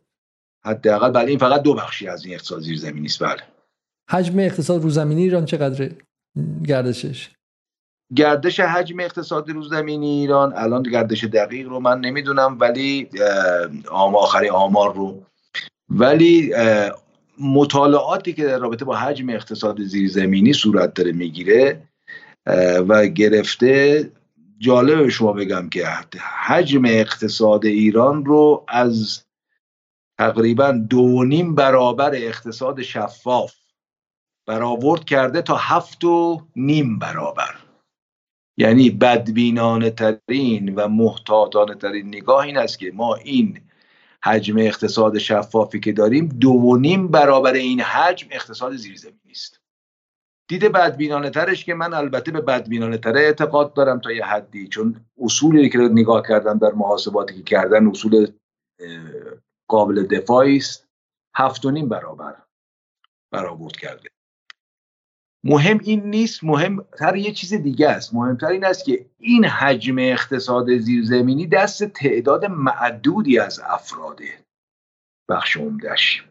حداقل 0.65 1.11
بله 1.11 1.29
این 1.29 1.39
فقط 1.39 1.61
دو 1.61 1.73
بخشی 1.73 2.07
از 2.07 2.25
این 2.25 2.33
اقتصاد 2.33 2.61
زیرزمینی 2.61 3.05
است 3.05 3.23
بله. 3.23 3.41
حجم 4.09 4.39
اقتصاد 4.39 4.81
روزمینی 4.81 5.23
ایران 5.23 5.45
چقدره 5.45 5.97
گردشش؟ 6.67 7.29
گردش 8.15 8.59
حجم 8.59 8.99
اقتصاد 8.99 9.49
روزمینی 9.49 10.19
ایران. 10.19 10.53
الان 10.55 10.83
گردش 10.83 11.23
دقیق 11.23 11.69
رو 11.69 11.79
من 11.79 11.99
نمی‌دونم 11.99 12.57
ولی 12.59 13.09
آخری 13.91 14.49
آمار 14.49 14.93
رو. 14.93 15.23
ولی 15.89 16.53
مطالعاتی 17.39 18.33
که 18.33 18.45
در 18.45 18.57
رابطه 18.57 18.85
با 18.85 18.95
حجم 18.95 19.29
اقتصاد 19.29 19.81
زیرزمینی 19.83 20.53
صورت 20.53 20.93
داره 20.93 21.11
می‌گیره 21.11 21.81
و 22.87 23.07
گرفته 23.07 24.11
جالب 24.59 25.09
شما 25.09 25.33
بگم 25.33 25.69
که 25.69 25.87
حجم 26.45 26.85
اقتصاد 26.85 27.65
ایران 27.65 28.25
رو 28.25 28.65
از 28.67 29.23
تقریبا 30.19 30.71
دو 30.71 31.23
نیم 31.23 31.55
برابر 31.55 32.11
اقتصاد 32.15 32.81
شفاف 32.81 33.55
برآورد 34.47 35.05
کرده 35.05 35.41
تا 35.41 35.55
هفت 35.55 36.03
و 36.03 36.41
نیم 36.55 36.99
برابر. 36.99 37.55
یعنی 38.57 38.89
بدبینانه 38.89 39.89
ترین 39.89 40.75
و 40.75 40.87
محتاطانه 40.87 41.75
ترین 41.75 42.07
نگاه 42.07 42.39
این 42.39 42.57
است 42.57 42.79
که 42.79 42.91
ما 42.91 43.15
این 43.15 43.61
حجم 44.23 44.57
اقتصاد 44.57 45.17
شفافی 45.17 45.79
که 45.79 45.91
داریم 45.91 46.27
دو 46.27 46.77
نیم 46.77 47.07
برابر 47.07 47.53
این 47.53 47.81
حجم 47.81 48.27
اقتصاد 48.31 48.75
زیرزمینی 48.75 49.31
است. 49.31 49.59
دید 50.47 50.71
بدبینانه 50.71 51.29
ترش 51.29 51.65
که 51.65 51.73
من 51.73 51.93
البته 51.93 52.31
به 52.31 52.41
بدبینانه 52.41 52.97
تره 52.97 53.19
اعتقاد 53.19 53.73
دارم 53.73 53.99
تا 53.99 54.11
یه 54.11 54.25
حدی 54.25 54.67
چون 54.67 55.05
اصولی 55.21 55.69
که 55.69 55.77
نگاه 55.77 56.23
کردم 56.27 56.57
در 56.57 56.71
محاسباتی 56.71 57.33
که 57.33 57.43
کردن 57.43 57.87
اصول 57.87 58.27
قابل 59.67 60.03
دفاعی 60.03 60.57
است. 60.57 60.87
هفت 61.35 61.65
و 61.65 61.71
نیم 61.71 61.89
برابر 61.89 62.35
برآورد 63.31 63.75
کرده. 63.75 64.09
مهم 65.45 65.79
این 65.83 66.09
نیست 66.09 66.43
مهمتر 66.43 67.15
یه 67.15 67.31
چیز 67.31 67.53
دیگه 67.53 67.89
است. 67.89 68.13
مهمتر 68.13 68.47
این 68.47 68.65
است 68.65 68.85
که 68.85 69.05
این 69.19 69.45
حجم 69.45 69.95
اقتصاد 69.99 70.77
زیرزمینی 70.77 71.47
دست 71.47 71.83
تعداد 71.83 72.45
معدودی 72.45 73.39
از 73.39 73.61
افراده 73.65 74.29
بخش 75.29 75.57
عمدش 75.57 76.25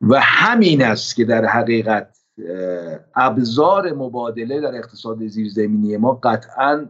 و 0.00 0.20
همین 0.20 0.82
است 0.82 1.16
که 1.16 1.24
در 1.24 1.44
حقیقت 1.44 2.18
ابزار 3.14 3.92
مبادله 3.92 4.60
در 4.60 4.74
اقتصاد 4.74 5.26
زیرزمینی 5.26 5.96
ما 5.96 6.12
قطعا 6.12 6.88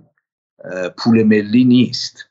پول 0.98 1.22
ملی 1.22 1.64
نیست. 1.64 2.27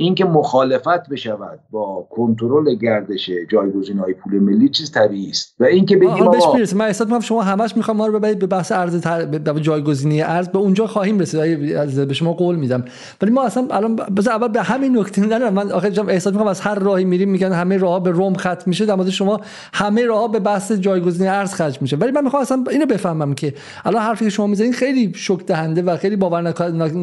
اینکه 0.00 0.24
مخالفت 0.24 1.08
بشود 1.10 1.58
با 1.70 2.08
کنترل 2.10 2.74
گردش 2.74 3.30
جایگزین 3.50 3.98
های 3.98 4.14
پول 4.14 4.38
ملی 4.38 4.68
چیز 4.68 4.90
طبیعی 4.92 5.30
است. 5.30 5.54
و 5.60 5.64
اینکه 5.64 5.96
بگیم 5.96 6.08
آقا 6.08 6.58
من 6.76 6.86
احساس 6.86 7.06
می‌کنم 7.06 7.20
شما 7.20 7.42
همش 7.42 7.76
می‌خوام 7.76 7.96
ما 7.96 8.06
رو 8.06 8.18
ببرید 8.18 8.38
به 8.38 8.46
بحث 8.46 8.72
ارز 8.72 9.00
تر... 9.00 9.38
جایگزینی 9.60 10.22
ارز 10.22 10.48
به 10.48 10.58
اونجا 10.58 10.86
خواهیم 10.86 11.18
رسید. 11.18 12.08
به 12.08 12.14
شما 12.14 12.32
قول 12.32 12.56
میدم. 12.56 12.84
ولی 13.22 13.30
ما 13.30 13.44
اصلا 13.44 13.66
الان 13.70 13.96
بذار 13.96 14.34
اول 14.34 14.48
به 14.48 14.62
همین 14.62 14.98
نکته 14.98 15.26
نه 15.26 15.50
من 15.50 15.72
آخه 15.72 15.92
احساس 16.08 16.32
می‌کنم 16.32 16.48
از 16.48 16.60
هر 16.60 16.74
راهی 16.74 17.04
میریم 17.04 17.30
میگن 17.30 17.52
همه 17.52 17.76
راه 17.76 18.02
به 18.02 18.10
روم 18.10 18.34
ختم 18.34 18.64
میشه. 18.66 18.86
در 18.86 18.94
مورد 18.94 19.10
شما 19.10 19.40
همه 19.72 20.06
راه 20.06 20.32
به 20.32 20.38
بحث 20.38 20.72
جایگزینی 20.72 21.28
ارز 21.28 21.54
خرج 21.54 21.82
میشه. 21.82 21.96
ولی 21.96 22.12
من 22.12 22.24
می‌خوام 22.24 22.42
اصلا 22.42 22.64
اینو 22.70 22.86
بفهمم 22.86 23.34
که 23.34 23.54
الان 23.84 24.02
حرفی 24.02 24.24
که 24.24 24.30
شما 24.30 24.46
می‌زنید 24.46 24.74
خیلی 24.74 25.12
شوک 25.14 25.46
دهنده 25.46 25.82
و 25.82 25.96
خیلی 25.96 26.16
باور 26.16 26.54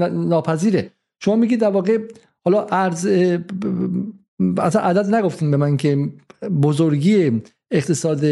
ناپذیره. 0.10 0.92
شما 1.20 1.36
میگید 1.36 1.62
در 1.62 1.70
واقع 1.70 1.98
حالا 2.46 2.68
ارز 2.72 3.08
اصلا 4.58 4.82
عدد 4.82 5.16
نگفتیم 5.16 5.52
به 5.52 5.58
من 5.58 5.78
که 5.78 6.10
بزرگی 6.64 7.42
اقتصاد 7.72 8.26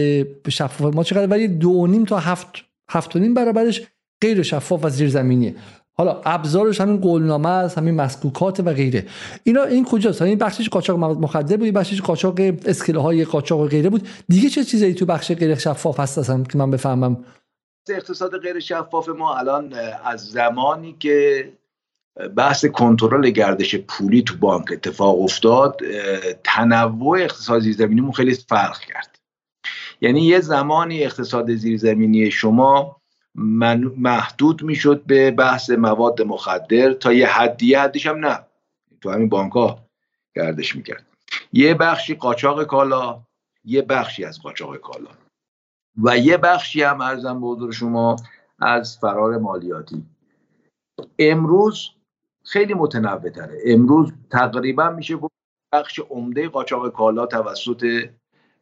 شفاف 0.49 0.95
ما 0.95 1.03
چقدر 1.03 1.27
ولی 1.27 1.47
دو 1.47 1.87
نیم 1.87 2.05
تا 2.05 2.17
هفت 2.17 2.47
هفت 2.89 3.15
و 3.15 3.19
نیم 3.19 3.33
برابرش 3.33 3.81
غیر 4.21 4.41
شفاف 4.41 4.85
و 4.85 4.89
زیرزمینیه. 4.89 5.55
حالا 5.95 6.21
ابزارش 6.25 6.81
همین 6.81 6.97
قولنامه 6.97 7.49
است 7.49 7.77
همین 7.77 7.95
مسکوکات 7.95 8.59
و 8.59 8.73
غیره. 8.73 9.05
اینا 9.43 9.63
این 9.63 9.85
کجاست؟ 9.85 10.21
این 10.21 10.37
بخشش 10.37 10.69
قاچاق 10.69 10.99
مخدر 10.99 11.57
بود 11.57 11.67
بخشش 11.67 12.01
قاچاق 12.01 12.39
اسکله 12.65 13.01
های 13.01 13.25
قاچاق 13.25 13.59
و 13.59 13.67
غیره 13.67 13.89
بود. 13.89 14.07
دیگه 14.29 14.49
چه 14.49 14.63
چیزایی 14.63 14.93
تو 14.93 15.05
بخش 15.05 15.31
غیر 15.31 15.55
شفاف 15.55 15.99
هست 15.99 16.17
اصلا 16.17 16.43
که 16.43 16.57
من 16.57 16.71
بفهمم؟ 16.71 17.23
اقتصاد 17.89 18.37
غیر 18.37 18.59
شفاف 18.59 19.09
ما 19.09 19.35
الان 19.37 19.73
از 20.03 20.21
زمانی 20.21 20.95
که 20.99 21.49
بحث 22.35 22.65
کنترل 22.65 23.29
گردش 23.29 23.75
پولی 23.75 24.21
تو 24.21 24.37
بانک 24.37 24.71
اتفاق 24.71 25.21
افتاد 25.21 25.81
تنوع 26.43 27.17
اقتصاد 27.19 27.61
زیرزمینیمون 27.61 28.11
خیلی 28.11 28.33
فرق 28.33 28.79
کرد. 28.79 29.19
یعنی 30.01 30.21
یه 30.21 30.39
زمانی 30.39 31.03
اقتصاد 31.03 31.55
زیرزمینی 31.55 32.31
شما 32.31 33.01
محدود 33.35 34.63
می‌شد 34.63 35.03
به 35.03 35.31
بحث 35.31 35.69
مواد 35.69 36.21
مخدر 36.21 36.93
تا 36.93 37.13
یه 37.13 37.27
حدی 37.27 37.73
حدیش 37.73 38.07
هم 38.07 38.25
نه. 38.25 38.39
تو 39.01 39.11
همین 39.11 39.29
بانک 39.29 39.53
گردش 40.35 40.75
می‌کرد 40.75 41.05
یه 41.53 41.73
بخشی 41.73 42.15
قاچاق 42.15 42.63
کالا 42.63 43.21
یه 43.65 43.81
بخشی 43.81 44.25
از 44.25 44.41
قاچاق 44.41 44.77
کالا. 44.77 45.09
و 46.03 46.17
یه 46.17 46.37
بخشی 46.37 46.83
هم 46.83 47.01
ارزم 47.01 47.41
به 47.41 47.47
حضور 47.47 47.71
شما 47.71 48.15
از 48.59 48.97
فرار 48.97 49.37
مالیاتی. 49.37 50.03
امروز 51.19 51.89
خیلی 52.45 52.73
متنوع 52.73 53.29
تره 53.29 53.59
امروز 53.65 54.11
تقریبا 54.29 54.89
میشه 54.89 55.15
گفت 55.15 55.33
بخش 55.73 55.99
عمده 56.09 56.49
قاچاق 56.49 56.93
کالا 56.93 57.25
توسط 57.25 58.09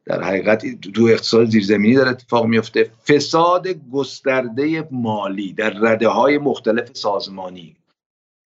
در 0.05 0.23
حقیقت 0.23 0.65
دو 0.65 1.05
اقتصاد 1.05 1.45
زیرزمینی 1.45 1.95
در 1.95 2.07
اتفاق 2.07 2.45
میفته. 2.45 2.91
فساد 3.07 3.67
گسترده 3.67 4.87
مالی 4.91 5.53
در 5.53 5.69
رده 5.69 6.07
های 6.07 6.37
مختلف 6.37 6.89
سازمانی. 6.93 7.75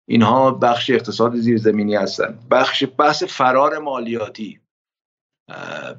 اینها 0.07 0.51
بخش 0.51 0.89
اقتصاد 0.89 1.35
زیرزمینی 1.35 1.95
هستند 1.95 2.49
بخش 2.51 2.83
بحث 2.97 3.23
فرار 3.23 3.77
مالیاتی. 3.77 4.59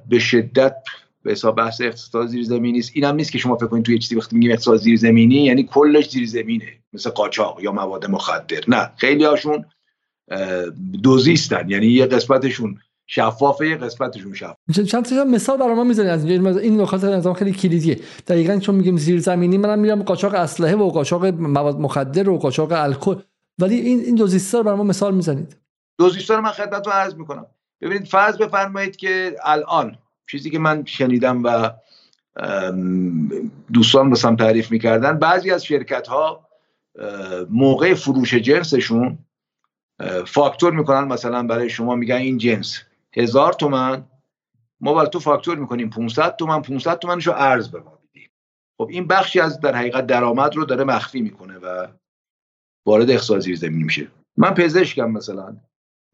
به 0.09 0.19
شدت 0.19 0.77
به 1.23 1.33
حساب 1.33 1.57
بحث 1.57 1.81
اقتصاد 1.81 2.27
زیرزمینی 2.27 2.79
است. 2.79 2.91
اینم 2.95 3.15
نیست 3.15 3.33
که 3.33 3.39
شما 3.39 3.57
فکر 3.57 3.67
کنید 3.67 3.85
توی 3.85 3.99
چیزی 3.99 4.17
وقتی 4.17 4.37
میگیم 4.37 4.53
اقتصاد 4.53 4.77
زیرزمینی 4.77 5.45
یعنی 5.45 5.63
کلش 5.63 6.11
زیرزمینه. 6.11 6.80
مثل 6.93 7.11
قاچاق 7.11 7.61
یا 7.61 7.73
مواد 7.73 8.07
مخدر. 8.07 8.61
نه 8.69 8.91
خیلی 8.97 9.25
هاشون 9.25 9.65
دوزیستن. 11.03 11.71
یعنی 11.71 11.87
یه 11.87 12.07
قسمتشون 12.07 12.79
شفافه 13.07 13.69
یه 13.69 13.77
قسمتشون 13.77 14.35
شفاف. 14.35 14.57
چند 14.89 15.05
تا 15.05 15.25
مثال 15.25 15.59
برای 15.59 15.75
ما 15.75 15.85
می‌زنید 15.85 16.11
از 16.11 16.25
این 16.57 16.81
نکات 16.81 17.05
نظام 17.05 17.35
خیلی 17.35 17.53
کلیدیه. 17.53 18.01
دقیقا 18.27 18.59
چون 18.59 18.75
میگیم 18.75 18.97
زیرزمینی 18.97 19.59
منم 19.59 19.79
میرم 19.79 20.03
قاچاق 20.03 20.35
اسلحه 20.35 20.75
و 20.75 20.89
قاچاق 20.89 21.27
مواد 21.27 21.77
مخدر 21.77 22.29
و 22.29 22.39
قاچاق 22.39 22.73
الکل. 22.73 23.17
ولی 23.59 23.75
این 23.75 24.01
این 24.01 24.15
دوزیستا 24.15 24.63
برای 24.63 24.77
ما 24.77 24.85
مثال 24.85 25.15
می‌زنید. 25.15 25.57
دوزیستا 25.99 26.35
رو 26.35 26.43
من 26.43 26.51
خدمتتون 26.51 26.93
عرض 26.93 27.15
می‌کنم. 27.15 27.47
ببینید 27.81 28.07
فرض 28.07 28.37
بفرمایید 28.37 28.97
که 28.97 29.37
الان 29.45 29.99
چیزی 30.31 30.51
که 30.51 30.59
من 30.59 30.85
شنیدم 30.85 31.43
و 31.45 31.71
دوستان 33.73 34.11
بسم 34.11 34.37
تعریف 34.37 34.71
می‌کردن 34.71 35.19
بعضی 35.19 35.51
از 35.51 35.65
شرکت 35.65 36.07
ها 36.07 36.50
موقع 37.51 37.95
فروش 37.95 38.35
جنسشون 38.35 39.19
فاکتور 40.27 40.73
می‌کنن 40.73 41.05
مثلا 41.05 41.43
برای 41.43 41.71
شما 41.71 41.95
میگن 41.95 42.17
این 42.17 42.39
جنس 42.39 42.83
هزار 43.17 43.53
تومن 43.53 44.07
ما 44.81 44.95
برای 44.95 45.11
تو 45.11 45.21
فاکتور 45.21 45.59
می‌کنیم 45.59 45.91
500 45.91 46.37
تومن 46.37 46.63
500 46.63 46.99
تومنش 46.99 47.27
رو 47.27 47.33
ارز 47.37 47.71
به 47.71 47.81
ما 47.81 47.99
میدیم. 48.03 48.31
خب 48.79 48.89
این 48.91 49.07
بخشی 49.07 49.41
از 49.41 49.61
در 49.61 49.75
حقیقت 49.75 50.07
درآمد 50.07 50.57
رو 50.57 50.65
داره 50.65 50.85
مخفی 50.85 51.21
می‌کنه 51.21 51.59
و 51.59 51.87
وارد 52.87 53.11
اقتصاد 53.11 53.41
زیرزمینی 53.41 53.85
میشه. 53.85 54.09
من 54.37 54.55
پزشکم 54.55 55.11
مثلا 55.11 55.57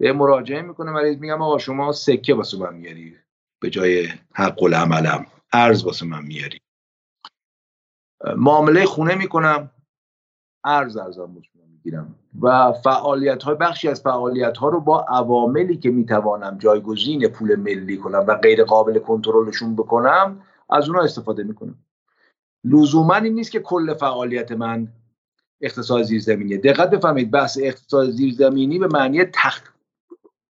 به 0.00 0.12
مراجعه 0.12 0.62
می‌کنه 0.62 0.90
مریض 0.90 1.18
میگم 1.18 1.42
آقا 1.42 1.58
شما 1.58 1.92
سکه 1.92 2.34
واسه 2.34 2.58
من 2.58 2.74
میاری 2.74 3.16
به 3.62 3.70
جای 3.70 4.08
حق 4.34 4.62
العملم 4.62 5.26
ارز 5.52 5.84
واسه 5.84 6.06
من 6.06 6.24
میاری. 6.24 6.60
معامله 8.36 8.84
خونه 8.84 9.14
می‌کنم. 9.14 9.70
ارز 10.66 10.96
ارزم 10.96 11.30
می‌گیرم. 11.70 12.14
و 12.42 12.72
فعالیت 12.72 13.42
های 13.42 13.54
بخشی 13.54 13.88
از 13.88 14.00
فعالیت 14.00 14.56
ها 14.56 14.68
رو 14.68 14.80
با 14.80 15.00
عواملی 15.00 15.76
که 15.76 15.90
می‌توانم 15.90 16.58
جایگزین 16.58 17.28
پول 17.28 17.56
ملی 17.56 17.96
کنم 17.96 18.24
و 18.26 18.34
غیر 18.34 18.64
قابل 18.64 18.98
کنترلشون 18.98 19.76
بکنم 19.76 20.42
از 20.70 20.88
اونها 20.88 21.04
استفاده 21.04 21.42
می‌کنم. 21.42 21.78
لزوما 22.64 23.14
این 23.14 23.34
نیست 23.34 23.50
که 23.50 23.60
کل 23.60 23.94
فعالیت 23.94 24.52
من 24.52 24.88
اقتصاد 25.60 26.02
زیرزمینی 26.02 26.58
دقت 26.58 26.90
بفهمید 26.90 27.30
بحث 27.30 27.58
اقتصاد 27.62 28.10
زیرزمینی 28.10 28.78
به 28.78 28.86
معنی 28.86 29.24
تخ 29.24 29.72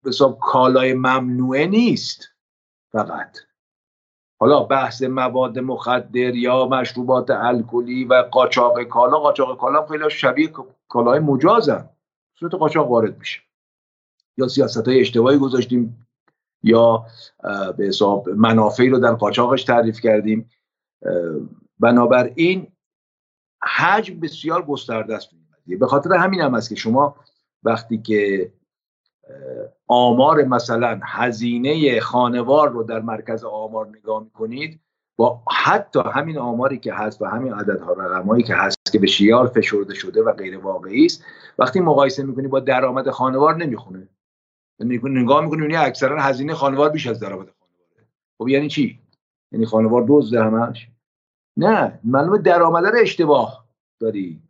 حساب 0.06 0.40
کالای 0.40 0.94
ممنوعه 0.94 1.68
نیست 1.68 2.30
فقط. 2.92 3.45
حالا 4.40 4.64
بحث 4.64 5.04
مواد 5.04 5.60
مخدر 5.60 6.36
یا 6.36 6.68
مشروبات 6.68 7.30
الکلی 7.30 8.06
و 8.06 8.14
قاچاق 8.14 8.84
کالا 8.84 9.20
قاچاق 9.20 9.58
کالا 9.58 9.86
خیلی 9.86 10.10
شبیه 10.10 10.50
کالاهای 10.88 11.20
مجازن. 11.20 11.90
صورت 12.40 12.54
قاچاق 12.56 12.92
وارد 12.92 13.18
میشه. 13.18 13.42
یا 14.38 14.48
سیاست 14.48 14.88
های 14.88 15.02
اشتباهی 15.02 15.38
گذاشتیم 15.38 16.08
یا 16.64 17.06
به 17.78 17.86
حساب 17.86 18.30
منافعی 18.30 18.90
رو 18.90 19.00
در 19.00 19.14
قاچاقش 19.14 19.64
تعریف 19.64 20.00
کردیم. 20.00 20.50
بنابراین 21.80 22.68
حجم 23.64 24.20
بسیار 24.20 24.62
گسترده 24.66 25.16
است 25.16 25.30
به 25.68 25.88
خاطر 25.88 26.14
همین 26.14 26.42
هم 26.42 26.54
است 26.54 26.70
که 26.70 26.76
شما 26.76 27.16
وقتی 27.64 27.98
که 27.98 28.52
آمار 29.88 30.44
مثلا 30.44 31.00
هزینه 31.04 32.00
خانوار 32.00 32.70
رو 32.70 32.84
در 32.84 33.00
مرکز 33.00 33.44
آمار 33.44 33.88
نگاه 33.88 34.24
می‌کنید 34.24 34.80
با 35.18 35.42
حتی 35.64 36.00
همین 36.14 36.38
آماری 36.38 36.80
که 36.80 36.94
هست 36.94 37.22
و 37.22 37.26
همین 37.26 37.54
عددها 37.54 37.94
رقمایی 37.94 38.44
که 38.44 38.56
هست 38.56 38.78
که 38.92 39.00
به 39.00 39.08
شیار 39.08 39.48
فشرده 39.48 39.94
شده 39.94 40.24
و 40.24 40.32
غیر 40.32 40.58
واقعی 40.58 41.06
است 41.06 41.24
وقتی 41.60 41.80
مقایسه 41.80 42.24
می‌کنی 42.24 42.48
با 42.48 42.60
درآمد 42.60 43.10
خانوار 43.10 43.56
نمی‌خونه. 43.56 44.08
نگاه 44.80 45.44
می‌کنی 45.44 45.62
یعنی 45.62 45.76
اکثرا 45.76 46.22
هزینه 46.22 46.54
خانوار 46.54 46.90
بیش 46.90 47.08
از 47.08 47.20
درآمد 47.20 47.50
خانواره. 47.60 48.08
خب 48.38 48.48
یعنی 48.48 48.70
چی؟ 48.70 49.00
یعنی 49.52 49.66
خانوار 49.66 50.06
دزد 50.08 50.36
همش؟ 50.38 50.90
نه 51.58 52.00
معلومه 52.04 52.38
درآمد 52.38 52.86
رو 52.86 53.00
اشتباه 53.02 53.66
داری 54.00 54.42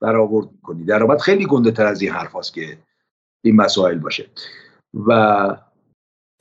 برآورد 0.00 0.52
می‌کنی. 0.52 0.84
درآمد 0.84 1.18
خیلی 1.18 1.46
گنده 1.46 1.70
تر 1.70 1.86
از 1.86 2.02
این 2.02 2.12
حرف 2.12 2.50
که 2.50 2.78
این 3.46 3.56
مسائل 3.56 3.98
باشه. 3.98 4.26
و 5.08 5.56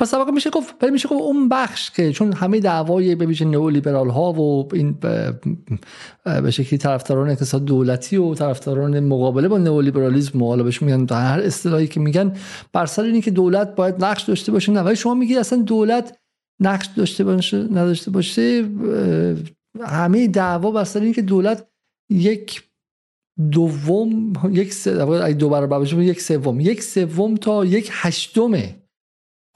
پس 0.02 0.14
واقع 0.14 0.32
میشه 0.32 0.50
گفت 0.50 0.76
ولی 0.82 0.92
میشه 0.92 1.10
گفت 1.10 1.22
اون 1.22 1.50
بخش 1.50 1.92
که 1.92 2.12
چون 2.12 2.34
همه 2.34 2.60
دعوای 2.60 3.16
به 3.16 3.26
ویژه 3.26 3.46
نئولیبرال 3.46 4.10
ها 4.10 4.34
و 4.34 4.70
این 4.74 4.92
به 6.24 6.52
شکلی 6.52 6.78
طرفداران 6.78 7.30
اقتصاد 7.30 7.66
دولتی 7.66 8.18
و 8.18 8.34
طرفداران 8.34 9.00
مقابله 9.00 9.48
با 9.48 9.58
نئولیبرالیسم 9.58 10.44
حالا 10.44 10.64
بهش 10.64 10.82
میگن 10.82 11.16
هر 11.16 11.40
اصطلاحی 11.40 11.88
که 11.88 12.00
میگن 12.00 12.36
بر 12.74 12.86
سر 12.86 13.04
اینه 13.04 13.22
که 13.22 13.32
دولت 13.32 13.76
باید 13.76 14.04
نقش 14.04 14.24
داشته 14.24 14.52
باشه. 14.52 14.72
نه 14.72 14.82
ولی 14.82 14.96
شما 14.96 15.14
میگید 15.14 15.38
اصلا 15.38 15.62
دولت 15.62 16.18
نقش 16.62 16.86
داشته 16.86 17.24
باشه 17.24 17.58
نداشته 17.58 18.12
باشه 18.12 18.70
همه 19.82 20.28
دعوا 20.28 20.72
بر 20.72 20.84
سر 20.84 21.00
اینه 21.00 21.14
که 21.14 21.22
دولت 21.22 21.68
یک 22.10 22.64
دوم 23.52 24.34
یک 24.52 24.74
سه 24.74 25.34
دو 25.34 25.50
برابر 25.50 25.94
یک 25.94 26.22
سوم. 26.22 26.60
یک 26.60 26.84
سوم 26.84 27.36
تا 27.36 27.66
یک 27.66 27.90
هشتم 27.92 28.52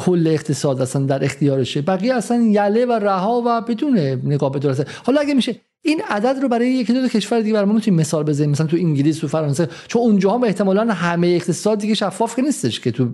کل 0.01 0.27
اقتصاد 0.27 0.81
اصلا 0.81 1.05
در 1.05 1.23
اختیارشه. 1.23 1.81
بقیه 1.81 2.13
اصلا 2.13 2.37
یله 2.37 2.85
و 2.85 2.91
رها 2.91 3.43
و 3.45 3.61
بدون 3.61 3.99
نگاه 3.99 4.51
به 4.51 4.59
درسته 4.59 4.85
حالا 5.05 5.21
اگه 5.21 5.33
میشه 5.33 5.55
این 5.81 6.01
عدد 6.09 6.39
رو 6.41 6.49
برای 6.49 6.67
یکی 6.67 6.93
دو 6.93 7.07
کشور 7.07 7.41
دیگه 7.41 7.53
برامون 7.53 7.75
می‌تونیم 7.75 7.99
مثال 7.99 8.23
بزنیم. 8.23 8.49
مثلا 8.49 8.67
تو 8.67 8.77
انگلیس 8.77 9.23
و 9.23 9.27
فرانسه. 9.27 9.69
چون 9.87 10.01
اونجا 10.01 10.31
هم 10.31 10.43
احتمالا 10.43 10.93
همه 10.93 11.27
اقتصاد 11.27 11.79
دیگه 11.79 11.93
شفاف 11.93 12.35
که 12.35 12.41
نیستش 12.41 12.79
که 12.79 12.91
تو 12.91 13.09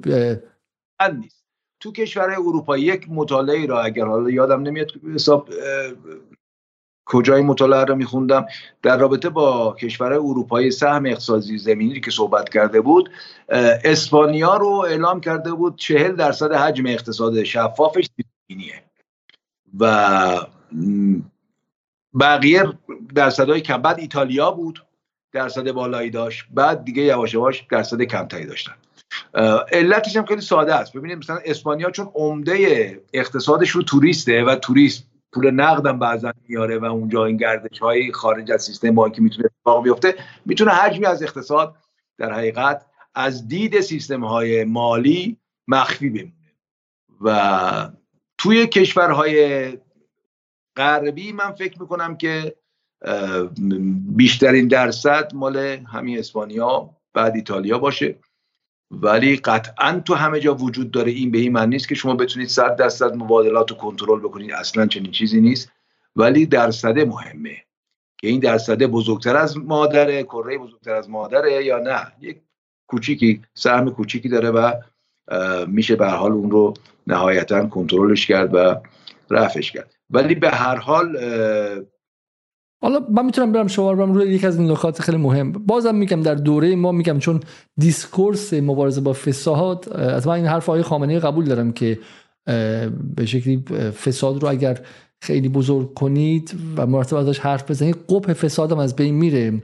نیست. 1.13 1.45
تو 1.79 1.91
کشورهای 1.91 2.35
اروپایی 2.35 2.83
یک 2.83 3.07
مطالعه 3.09 3.65
را 3.65 3.81
اگر 3.81 4.05
حالا 4.05 4.29
یادم 4.29 4.61
نمیاد 4.61 4.91
حساب 5.15 5.49
کجای 7.05 7.41
مطالعه 7.41 7.83
رو 7.83 7.95
میخوندم. 7.95 8.45
در 8.81 8.97
رابطه 8.97 9.29
با 9.29 9.75
کشور 9.79 10.13
اروپایی 10.13 10.71
سهم 10.71 11.05
اقتصادی 11.05 11.57
زمینی 11.57 11.99
که 11.99 12.11
صحبت 12.11 12.49
کرده 12.49 12.81
بود 12.81 13.09
اسپانیا 13.83 14.57
رو 14.57 14.67
اعلام 14.67 15.21
کرده 15.21 15.53
بود 15.53 15.75
چهل 15.75 16.15
درصد 16.15 16.51
حجم 16.51 16.85
اقتصاد 16.85 17.43
شفافش 17.43 18.09
زمینیه. 18.49 18.83
و 19.79 20.47
بقیه 22.19 22.63
درصدهای 23.15 23.61
کم 23.61 23.81
بعد 23.81 23.99
ایتالیا 23.99 24.51
بود 24.51 24.85
درصد 25.31 25.71
بالایی 25.71 26.09
داشت 26.09 26.45
بعد 26.51 26.85
دیگه 26.85 27.03
یواش 27.03 27.33
یواش 27.33 27.65
درصد 27.71 28.01
کمتری 28.01 28.45
داشتن. 28.45 28.73
علتش 29.71 30.17
هم 30.17 30.25
خیلی 30.25 30.41
ساده 30.41 30.75
است. 30.75 30.93
ببینید 30.93 31.17
مثلا 31.17 31.39
اسپانیا 31.45 31.91
چون 31.91 32.11
عمده 32.13 33.01
اقتصادش 33.13 33.69
رو 33.69 33.83
توریسته 33.83 34.43
و 34.43 34.55
توریست 34.55 35.03
پول 35.31 35.51
نقدم 35.51 35.99
بعضا 35.99 36.33
میاره 36.47 36.77
و 36.77 36.85
اونجا 36.85 37.25
این 37.25 37.37
گردش 37.37 37.79
های 37.79 38.11
خارج 38.11 38.51
از 38.51 38.63
سیستم 38.63 38.95
بانکی 38.95 39.21
می‌تونه 39.21 39.49
اتفاق 39.57 39.83
بیفته 39.83 40.15
می‌تونه 40.45 40.71
حجمی 40.71 41.05
از 41.05 41.23
اقتصاد 41.23 41.75
در 42.17 42.33
حقیقت 42.33 42.85
از 43.15 43.47
دید 43.47 43.81
سیستم 43.81 44.23
های 44.23 44.63
مالی 44.63 45.37
مخفی 45.67 46.09
بمونه. 46.09 46.31
و 47.21 47.89
توی 48.37 48.67
کشورهای 48.67 49.77
غربی 50.75 51.31
من 51.31 51.51
فکر 51.51 51.81
می‌کنم 51.81 52.17
که 52.17 52.55
بیشترین 54.15 54.67
درصد 54.67 55.31
مال 55.33 55.57
همین 55.93 56.19
اسپانیا 56.19 56.89
بعد 57.13 57.35
ایتالیا 57.35 57.79
باشه. 57.79 58.19
ولی 58.91 59.35
قطعا 59.35 60.01
تو 60.05 60.13
همه 60.13 60.39
جا 60.39 60.55
وجود 60.55 60.91
داره. 60.91 61.11
این 61.11 61.31
به 61.31 61.37
این 61.37 61.51
معنی 61.51 61.69
نیست 61.69 61.89
که 61.89 61.95
شما 61.95 62.15
بتونید 62.15 62.49
صد 62.49 62.75
درصد 62.75 63.15
مبادلات 63.15 63.71
رو 63.71 63.77
کنترل 63.77 64.19
بکنید. 64.19 64.51
اصلا 64.51 64.85
چنین 64.85 65.11
چیزی 65.11 65.41
نیست. 65.41 65.71
ولی 66.15 66.45
درصد 66.45 66.99
مهمه 66.99 67.57
که 68.17 68.27
این 68.27 68.39
درصده 68.39 68.87
بزرگتر 68.87 69.35
از 69.37 69.57
مادره 69.57 70.23
کره 70.23 70.57
بزرگتر 70.57 70.93
از 70.93 71.09
مادره 71.09 71.65
یا 71.65 71.79
نه. 71.79 72.11
یک 72.21 72.41
کوچیکی 72.87 73.41
سهم 73.53 73.89
کوچیکی 73.89 74.29
داره 74.29 74.51
و 74.51 74.71
میشه 75.67 75.95
به 75.95 76.07
حال 76.07 76.31
اون 76.31 76.51
رو 76.51 76.73
نهایتا 77.07 77.67
کنترلش 77.67 78.27
کرد 78.27 78.55
و 78.55 78.75
رفعش 79.29 79.71
کرد. 79.71 79.95
ولی 80.09 80.35
به 80.35 80.49
هر 80.49 80.75
حال 80.75 81.17
حالا 82.85 82.99
من 83.09 83.25
می‌تونم 83.25 83.51
برم 83.51 83.67
شما 83.67 83.93
برم 83.93 84.13
روی 84.13 84.27
یک 84.27 84.45
از 84.45 84.59
این 84.59 84.71
نکات 84.71 85.01
خیلی 85.01 85.17
مهم. 85.17 85.51
بازم 85.51 85.95
میگم 85.95 86.21
در 86.21 86.35
دوره 86.35 86.75
ما 86.75 86.91
میگم 86.91 87.19
چون 87.19 87.39
دیسکورس 87.77 88.53
مبارزه 88.53 89.01
با 89.01 89.13
فساد 89.13 89.89
از 89.93 90.27
من 90.27 90.33
این 90.33 90.45
حرف 90.45 90.69
آقای 90.69 90.81
خامنه‌ای 90.81 91.19
قبول 91.19 91.45
دارم 91.45 91.71
که 91.71 91.99
به 93.15 93.25
شکلی 93.25 93.63
فساد 93.91 94.43
رو 94.43 94.49
اگر 94.49 94.79
خیلی 95.21 95.49
بزرگ 95.49 95.93
کنید 95.93 96.55
و 96.77 96.87
مرتب 96.87 97.15
ازش 97.15 97.39
حرف 97.39 97.71
بزنید 97.71 97.95
قبح 98.09 98.33
فساد 98.33 98.71
هم 98.71 98.79
از 98.79 98.95
بین 98.95 99.15
میره. 99.15 99.61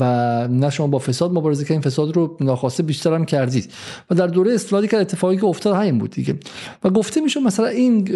و 0.00 0.04
نه 0.48 0.70
شما 0.70 0.86
با 0.86 0.98
فساد 0.98 1.32
مبارزه 1.32 1.64
کردین 1.64 1.80
فساد 1.80 2.16
رو 2.16 2.36
ناخواسته 2.40 2.82
بیشتر 2.82 3.14
هم 3.14 3.24
کردید. 3.24 3.72
و 4.10 4.14
در 4.14 4.26
دوره 4.26 4.54
استفاده 4.54 4.88
که 4.88 4.96
اتفاقی 4.96 5.36
که 5.36 5.44
افتاد 5.44 5.76
همین 5.76 5.98
بود 5.98 6.10
دیگه. 6.10 6.38
و 6.84 6.90
گفته 6.90 7.20
میشه 7.20 7.40
مثلا 7.40 7.66
این 7.66 8.08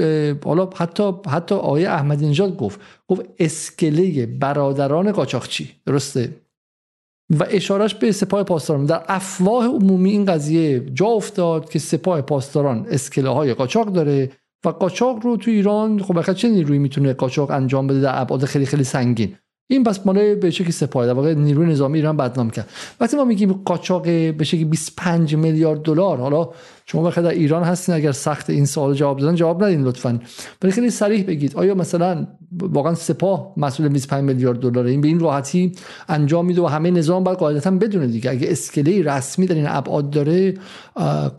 حالا 0.45 0.71
حتی 0.77 1.13
حتی 1.29 1.55
آیه 1.55 1.91
احمدی 1.91 2.29
نژاد 2.29 2.57
گفت 2.57 2.81
گفت 3.09 3.23
اسکله 3.39 4.27
برادران 4.27 5.13
قاچاقچی. 5.13 5.71
درسته؟ 5.87 6.37
و 7.31 7.47
اشارش 7.51 7.95
به 7.95 8.13
سپاه 8.13 8.43
پاسداران. 8.43 8.87
در 8.87 9.03
افواه 9.09 9.67
عمومی 9.67 10.11
این 10.11 10.25
قضیه 10.25 10.81
جا 10.95 11.07
افتاد 11.07 11.71
که 11.71 11.79
سپاه 11.79 12.21
پاسداران 12.21 12.87
اسکله 12.91 13.29
های 13.29 13.55
قاچاق 13.55 13.93
داره 13.93 14.31
و 14.65 14.69
قاچاق 14.69 15.19
رو 15.23 15.37
تو 15.37 15.51
ایران 15.51 16.03
خب 16.03 16.33
چه 16.33 16.49
نیرویی 16.49 16.79
می‌تونه 16.79 17.13
قاچاق 17.13 17.51
انجام 17.51 17.87
بده 17.87 18.01
در 18.01 18.21
ابعاد 18.21 18.45
خیلی 18.45 18.67
خیلی 18.67 18.85
سنگین؟ 18.85 19.37
این 19.69 19.85
پس 19.85 20.07
مال 20.07 20.35
به 20.35 20.51
شکلی 20.51 20.73
سپاه 20.73 21.07
در 21.07 21.13
واقع 21.13 21.35
نیروی 21.35 21.67
نظامی 21.67 21.99
ایران 21.99 22.17
بدنام 22.17 22.51
کرد. 22.51 22.69
وقتی 23.01 23.17
ما 23.17 23.25
میگیم 23.25 23.53
قاچاق 23.53 24.03
به 24.33 24.45
شکلی 24.45 24.65
25 24.65 25.37
میلیارد 25.37 25.83
دلار 25.83 26.19
حالا 26.19 26.49
شما 26.87 27.03
بخاطر 27.03 27.23
در 27.23 27.31
ایران 27.31 27.63
هستین 27.63 27.95
اگر 27.95 28.13
سخت 28.13 28.51
این 28.51 28.67
سوال 28.67 28.95
جواب 28.95 29.19
دادن 29.19 29.35
جواب 29.35 29.65
ندین 29.65 29.85
لطفا. 29.85 30.21
ولی 30.63 30.73
خیلی 30.73 30.91
صریح 30.91 31.25
بگید 31.25 31.57
آیا 31.57 31.75
مثلا 31.75 32.27
واقعا 32.59 32.95
سپاه 32.95 33.53
مسئول 33.57 33.89
25 33.89 34.25
میلیارد 34.25 34.59
دلار 34.59 34.85
این 34.85 35.01
به 35.01 35.09
این 35.09 35.21
راحتی 35.21 35.73
انجام 36.09 36.47
میده 36.47 36.63
و 36.63 36.67
همه 36.67 36.91
نظام 36.91 37.25
باید 37.25 37.39
قاعدتا 37.39 37.71
بدونه 37.71 38.07
دیگه. 38.07 38.31
اگه 38.31 38.51
اسکله 38.51 39.03
رسمی 39.03 39.47
در 39.47 39.55
این 39.55 39.67
ابعاد 39.69 40.11
داره 40.11 40.55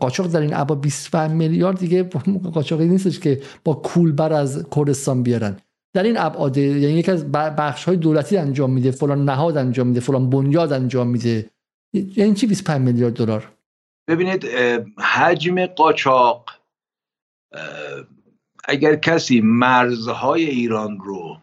قاچاق 0.00 0.26
در 0.26 0.40
این 0.40 0.54
ابعاد 0.54 0.80
25 0.80 1.30
میلیارد 1.30 1.78
دیگه 1.78 2.02
قاچاقی 2.54 2.88
نیستش 2.88 3.20
که 3.20 3.40
با 3.64 3.74
کولبر 3.74 4.32
از 4.32 4.64
کردستان 4.76 5.22
بیارن. 5.22 5.56
در 5.94 6.02
این 6.02 6.18
ابعاد 6.18 6.56
یعنی 6.56 6.98
یک 6.98 7.08
از 7.08 7.32
بخش 7.32 7.84
های 7.84 7.96
دولتی 7.96 8.36
انجام 8.36 8.70
میده 8.70 8.90
فلان 8.90 9.24
نهاد 9.24 9.56
انجام 9.56 9.86
میده 9.86 10.00
فلان 10.00 10.30
بنیاد 10.30 10.72
انجام 10.72 11.08
میده 11.08 11.50
یعنی 11.92 12.34
چی 12.34 12.46
25 12.46 12.80
میلیارد 12.80 13.14
دلار؟ 13.14 13.52
ببینید 14.08 14.44
حجم 14.98 15.66
قاچاق 15.66 16.50
اگر 18.64 18.96
کسی 18.96 19.40
مرزهای 19.40 20.44
ایران 20.44 20.98
رو 20.98 21.38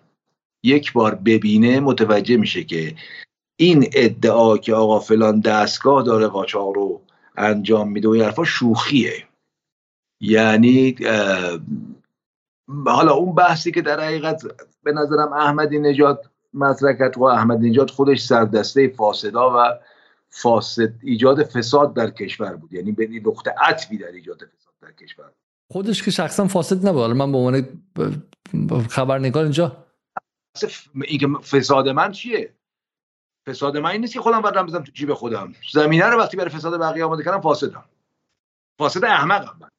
یک 0.64 0.94
بار 0.94 1.16
ببینه 1.16 1.80
متوجه 1.80 2.38
میشه 2.38 2.64
که 2.64 2.96
این 3.60 3.90
ادعا 3.94 4.58
که 4.58 4.74
آقا 4.74 5.00
فلان 5.00 5.40
دستگاه 5.40 6.04
داره 6.04 6.28
قاچاق 6.28 6.76
رو 6.76 7.02
انجام 7.38 7.92
میده 7.92 8.08
و 8.08 8.12
این 8.12 8.24
حرفا 8.24 8.44
شوخیه. 8.44 9.28
یعنی 10.22 10.96
حالا 12.86 13.14
اون 13.14 13.36
بحثی 13.36 13.72
که 13.72 13.82
در 13.82 14.00
حقیقت 14.00 14.44
به 14.84 14.92
نظرم 14.92 15.34
احمدی 15.34 15.80
نجات 15.80 16.20
مطرح 16.54 16.94
کرد 16.94 17.18
و 17.18 17.24
احمدی 17.24 17.70
نجات 17.70 17.92
خودش 17.92 18.22
سردسته 18.22 18.88
فاسدا 18.88 19.54
و 19.58 19.80
فاسد 20.30 20.94
ایجاد 21.04 21.44
فساد 21.44 21.94
در 21.94 22.10
کشور 22.10 22.56
بود. 22.56 22.74
یعنی 22.74 22.92
به 22.92 23.08
نقطه 23.26 23.56
عطفی 23.62 23.98
در 23.98 24.12
ایجاد 24.12 24.38
فساد 24.38 24.74
در 24.82 24.92
کشور 24.92 25.32
خودش 25.72 26.04
که 26.04 26.12
شخصا 26.12 26.48
فاسد 26.48 26.88
نبود. 26.88 27.12
من 27.12 27.32
به 27.32 27.38
عنوان 27.38 27.78
خبرنگار 28.90 29.44
اینجا. 29.44 29.86
اینکه 31.04 31.28
فساد 31.28 31.90
من 31.90 32.12
چیه؟ 32.12 32.54
فساد 33.48 33.78
من 33.78 33.90
این 33.90 34.02
نیست 34.02 34.14
که 34.14 34.22
خودم 34.22 34.42
برم 34.42 34.66
بزنم 34.66 34.84
تو 34.84 34.92
جیب 34.92 35.14
خودم. 35.14 35.54
زمینه 35.74 36.06
رو 36.06 36.20
وقتی 36.20 36.38
برای 36.38 36.50
فساد 36.50 36.80
بقیه 36.80 37.06
آماده 37.06 37.24
کردم 37.24 37.42
فاسدم. 37.42 37.86
فاسد 38.80 39.06
احمقم 39.06 39.58
من. 39.60 39.70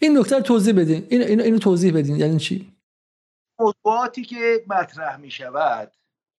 این 0.00 0.18
نکته 0.18 0.40
توضیح 0.40 0.74
بدین. 0.74 1.06
این 1.08 1.22
اینو, 1.22 1.42
اینو 1.42 1.58
توضیح 1.58 1.94
بدین. 1.94 2.16
یعنی 2.16 2.38
چی؟ 2.38 2.72
موضوعاتی 3.60 4.24
که 4.24 4.64
مطرح 4.68 5.16
می 5.16 5.30
شود 5.30 5.92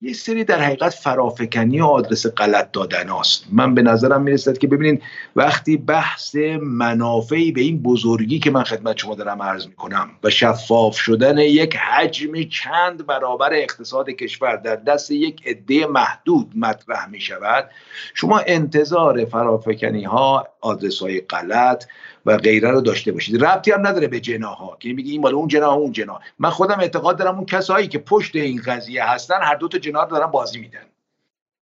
یه 0.04 0.14
سری 0.14 0.44
در 0.44 0.62
حقیقت 0.62 0.90
فرافکنی 0.90 1.82
و 1.82 1.86
آدرس 1.86 2.28
غلط 2.28 2.72
دادن 2.72 3.10
است 3.10 3.46
من 3.52 3.76
به 3.76 3.82
نظرم 3.82 4.22
می‌رسد 4.22 4.58
که 4.58 4.68
ببینید 4.68 5.04
وقتی 5.36 5.78
بحث 5.78 6.36
منافعی 6.62 7.52
به 7.52 7.62
این 7.62 7.82
بزرگی 7.82 8.40
که 8.40 8.52
من 8.52 8.64
خدمت 8.64 8.98
شما 8.98 9.16
دارم 9.16 9.42
عرض 9.42 9.68
می‌کنم 9.68 10.10
و 10.24 10.30
شفاف 10.30 10.98
شدن 10.98 11.38
یک 11.38 11.76
حجم 11.76 12.44
چند 12.44 13.06
برابر 13.06 13.54
اقتصاد 13.54 14.10
کشور 14.10 14.56
در 14.56 14.76
دست 14.76 15.12
یک 15.12 15.48
عده 15.48 15.86
محدود 15.86 16.52
مطرح 16.56 17.10
می 17.10 17.22
شود 17.22 17.70
شما 18.14 18.40
انتظار 18.40 19.26
فرافکنی 19.26 20.04
ها 20.04 20.48
آدرس 20.62 21.00
های 21.00 21.22
غلط 21.22 21.86
و 22.26 22.38
غیره 22.38 22.72
رو 22.72 22.82
داشته 22.82 23.12
باشید. 23.12 23.44
ربطی 23.44 23.72
هم 23.72 23.88
نداره 23.88 24.08
به 24.08 24.20
جناها. 24.20 24.78
که 24.80 24.94
میگی 24.94 25.12
این 25.12 25.22
مال 25.22 25.36
اون 25.36 25.48
جناح 25.48 25.74
اون 25.74 25.92
جناح 25.92 26.22
من 26.40 26.50
خودم 26.50 26.80
اعتقاد 26.80 27.18
دارم 27.18 27.36
اون 27.36 27.46
کسایی 27.46 27.88
که 27.88 28.00
پشت 28.00 28.36
این 28.36 28.62
قضیه 28.66 29.10
هستن 29.10 29.42
هر 29.42 29.56
دو 29.56 29.68
تا 29.68 29.78
جناح 29.78 30.06
دارن 30.06 30.28
بازی 30.28 30.60
میدن. 30.60 30.86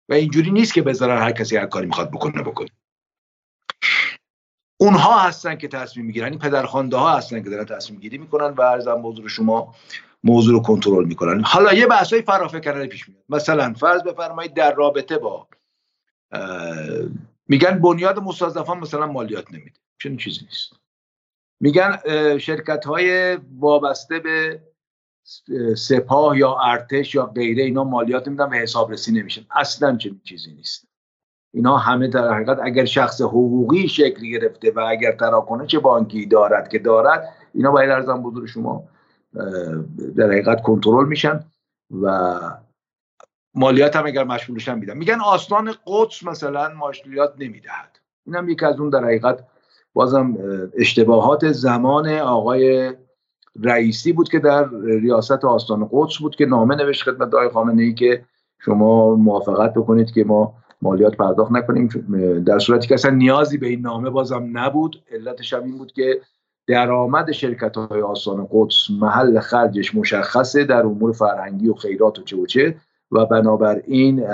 و 0.08 0.12
اینجوری 0.12 0.50
نیست 0.50 0.74
که 0.74 0.82
بذارن 0.82 1.22
هر 1.22 1.32
کسی 1.32 1.56
هر 1.56 1.66
کاری 1.66 1.86
می‌خواد 1.86 2.10
بکنه 2.10 2.42
بکنه. 2.42 2.68
اونها 4.76 5.18
هستن 5.18 5.56
که 5.56 5.68
تصمیم 5.68 6.06
می‌گیرن. 6.06 6.30
این 6.30 6.38
پدرخوانده 6.38 6.96
ها 6.96 7.16
هستن 7.16 7.42
که 7.42 7.50
دارن 7.50 7.64
تصمیم 7.64 8.00
گیری 8.00 8.18
می‌کنن 8.18 8.46
و 8.46 8.60
ارزم 8.60 8.94
موضوع 8.94 9.28
شما 9.28 9.74
موضوع 10.24 10.52
رو 10.52 10.60
کنترل 10.60 11.04
می‌کنن. 11.04 11.42
حالا 11.44 11.72
یه 11.72 11.86
بحثای 11.86 12.22
فرافکنانه 12.22 12.86
پیش 12.86 13.08
میاد. 13.08 13.22
مثلا 13.28 13.72
فرض 13.72 14.02
بفرمایید 14.02 14.54
در 14.54 14.74
رابطه 14.74 15.18
با 15.18 15.48
میگن 17.48 17.78
بنیاد 17.78 18.18
مستضعفان 18.18 18.78
مثلا 18.78 19.06
مالیات 19.06 19.52
نمیده. 19.52 19.80
چنین 20.02 20.16
چیزی 20.16 20.44
نیست. 20.44 20.72
میگن 21.60 21.98
شرکت 22.38 22.84
های 22.84 23.36
وابسته 23.36 24.18
به 24.18 24.62
سپاه 25.76 26.38
یا 26.38 26.58
ارتش 26.64 27.14
یا 27.14 27.26
غیره 27.26 27.62
اینا 27.62 27.84
مالیات 27.84 28.28
نمیدن 28.28 28.44
و 28.44 28.54
حسابرسی 28.54 29.12
نمیشن. 29.12 29.42
اصلا 29.50 29.96
چنین 29.96 30.20
چیزی 30.24 30.54
نیست. 30.54 30.88
اینا 31.54 31.76
همه 31.76 32.08
در 32.08 32.34
حقیقت 32.34 32.58
اگر 32.62 32.84
شخص 32.84 33.20
حقوقی 33.20 33.88
شکل 33.88 34.26
گرفته 34.26 34.70
و 34.70 34.80
اگر 34.80 35.12
تراکنش 35.12 35.74
بانکی 35.74 36.26
دارد 36.26 36.68
که 36.68 36.78
دارد 36.78 37.28
اینا 37.54 37.70
باید 37.70 37.90
ارزم 37.90 38.22
بزرگ 38.22 38.46
شما 38.46 38.88
در 40.16 40.26
حقیقت 40.26 40.62
کنترل 40.62 41.08
میشن 41.08 41.44
و 42.02 42.38
مالیات 43.54 43.96
هم 43.96 44.06
اگر 44.06 44.24
مشمولشن 44.24 44.78
میدن. 44.78 44.96
میگن 44.96 45.20
آستان 45.20 45.74
قدس 45.86 46.22
مثلا 46.22 46.74
مالیات 46.74 47.34
نمی‌دهد. 47.38 47.98
اینم 48.26 48.48
یکی 48.48 48.66
از 48.66 48.80
اون 48.80 48.90
در 48.90 49.04
حقیقت 49.04 49.46
بازم 49.94 50.36
اشتباهات 50.74 51.52
زمان 51.52 52.08
آقای 52.08 52.92
رئیسی 53.62 54.12
بود 54.12 54.28
که 54.28 54.38
در 54.38 54.68
ریاست 54.82 55.44
آستان 55.44 55.88
قدس 55.92 56.18
بود 56.18 56.36
که 56.36 56.46
نامه 56.46 56.76
نوشت 56.76 57.02
خدمت 57.02 57.34
آقای 57.34 57.48
خامنه 57.48 57.82
ای 57.82 57.94
که 57.94 58.24
شما 58.58 59.14
موافقت 59.14 59.74
بکنید 59.74 60.10
که 60.10 60.24
ما 60.24 60.54
مالیات 60.82 61.16
پرداخت 61.16 61.52
نکنیم. 61.52 61.88
در 62.46 62.58
صورتی 62.58 62.88
که 62.88 62.94
اصلا 62.94 63.10
نیازی 63.10 63.58
به 63.58 63.66
این 63.66 63.80
نامه 63.80 64.10
بازم 64.10 64.50
نبود. 64.52 65.02
علتش 65.12 65.52
هم 65.52 65.64
این 65.64 65.78
بود 65.78 65.92
که 65.92 66.20
درآمد 66.66 67.32
شرکت 67.32 67.76
های 67.76 68.02
آستان 68.02 68.48
قدس 68.52 68.90
محل 69.00 69.40
خرجش 69.40 69.94
مشخصه 69.94 70.64
در 70.64 70.86
امور 70.86 71.12
فرهنگی 71.12 71.68
و 71.68 71.74
خیرات 71.74 72.18
و 72.18 72.22
چه 72.22 72.36
و 72.36 72.46
چه 72.46 72.76
و 73.10 73.26
بنابراین 73.26 74.26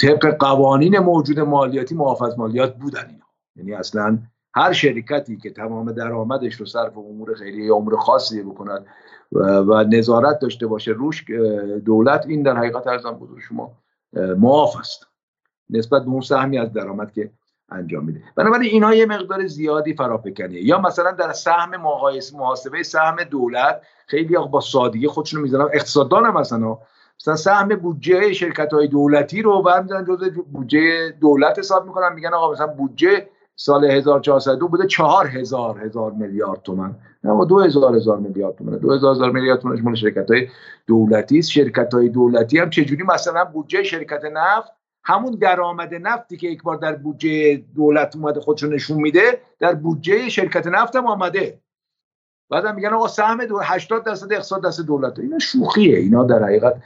طبق 0.00 0.36
قوانین 0.38 0.98
موجود 0.98 1.40
مالیاتی 1.40 1.94
محافظ 1.94 2.38
مالیات 2.38 2.76
بودن 2.76 3.19
یعنی 3.60 3.74
اصلا 3.74 4.18
هر 4.54 4.72
شرکتی 4.72 5.36
که 5.36 5.50
تمام 5.50 5.92
درآمدش 5.92 6.54
رو 6.54 6.66
صرف 6.66 6.98
امور 6.98 7.34
خیریه 7.34 7.64
یا 7.64 7.74
امور 7.74 7.96
خاصی 7.96 8.42
بکند 8.42 8.86
و, 9.32 9.84
نظارت 9.84 10.38
داشته 10.38 10.66
باشه 10.66 10.90
روش 10.90 11.24
دولت 11.84 12.26
این 12.26 12.42
در 12.42 12.56
حقیقت 12.56 12.86
ارزم 12.86 13.10
بزرگ 13.10 13.40
شما 13.40 13.72
معاف 14.38 14.76
است. 14.76 15.06
نسبت 15.70 16.02
به 16.02 16.08
اون 16.08 16.20
سهمی 16.20 16.58
از 16.58 16.72
درآمد 16.72 17.12
که 17.12 17.30
انجام 17.68 18.04
میده. 18.04 18.22
بنابراین 18.36 18.70
اینها 18.70 18.94
یه 18.94 19.06
مقدار 19.06 19.46
زیادی 19.46 19.94
فراپکنیه 19.94 20.64
یا 20.64 20.80
مثلا 20.80 21.10
در 21.10 21.32
سهم 21.32 21.76
مقایسه 21.76 22.36
محاسبه 22.36 22.82
سهم 22.82 23.16
دولت 23.16 23.82
خیلی 24.06 24.36
با 24.50 24.60
سادگی 24.60 25.06
خودشونو 25.06 25.42
می‌زنن 25.42 25.68
اقتصاددان 25.72 26.24
هم 26.24 26.40
مثلا 26.40 26.78
مثلا 27.20 27.36
سهم 27.36 27.68
بودجه 27.68 28.32
شرکت 28.32 28.72
های 28.72 28.88
دولتی 28.88 29.42
رو 29.42 29.62
برمیدارن 29.62 30.04
جزء 30.04 30.28
بودجه 30.52 31.10
دولت 31.20 31.58
حساب 31.58 31.86
می‌کنن. 31.86 32.12
میگن 32.12 32.34
آقا 32.34 32.52
مثلا 32.52 32.66
بودجه 32.66 33.28
سال 33.56 33.84
1402 33.84 34.68
بوده 34.68 34.86
4000 34.86 35.78
هزار 35.78 36.12
میلیارد 36.12 36.62
تومان. 36.62 36.98
نه 37.24 37.44
دو 37.44 37.60
هزار 37.60 37.96
هزار 37.96 38.18
میلیارد 38.18 38.56
تومان 38.56 38.78
دو 38.78 38.92
هزار 38.92 39.14
هزار 39.14 39.30
میلیارد 39.30 39.60
تومنش 39.60 39.84
مال 39.84 39.94
شرکت 39.94 40.30
های 40.30 40.48
دولتی 40.86 41.38
است. 41.38 41.50
شرکت 41.50 41.94
های 41.94 42.08
دولتی 42.08 42.58
هم 42.58 42.70
چجوری 42.70 43.02
مثلا 43.02 43.44
بودجه 43.44 43.82
شرکت 43.82 44.24
نفت 44.32 44.72
همون 45.04 45.34
درآمد 45.34 45.94
نفتی 45.94 46.36
که 46.36 46.46
یک 46.48 46.62
بار 46.62 46.76
در 46.76 46.94
بودجه 46.94 47.56
دولت 47.76 48.16
اومده 48.16 48.40
خودشو 48.40 48.66
نشون 48.66 48.96
میده 49.00 49.40
در 49.58 49.74
بودجه 49.74 50.28
شرکت 50.28 50.66
نفت 50.66 50.96
هم 50.96 51.06
آمده. 51.06 51.60
بعدم 52.50 52.74
میگن 52.74 52.88
آقا 52.88 53.08
سهم 53.08 53.44
دو 53.44 53.58
80 53.62 54.04
درصد 54.04 54.32
اقتصاد 54.32 54.64
دست 54.64 54.80
دولت 54.80 55.18
اینا 55.18 55.38
شوخیه. 55.38 55.98
اینا 55.98 56.24
در 56.24 56.42
حقیقت 56.42 56.82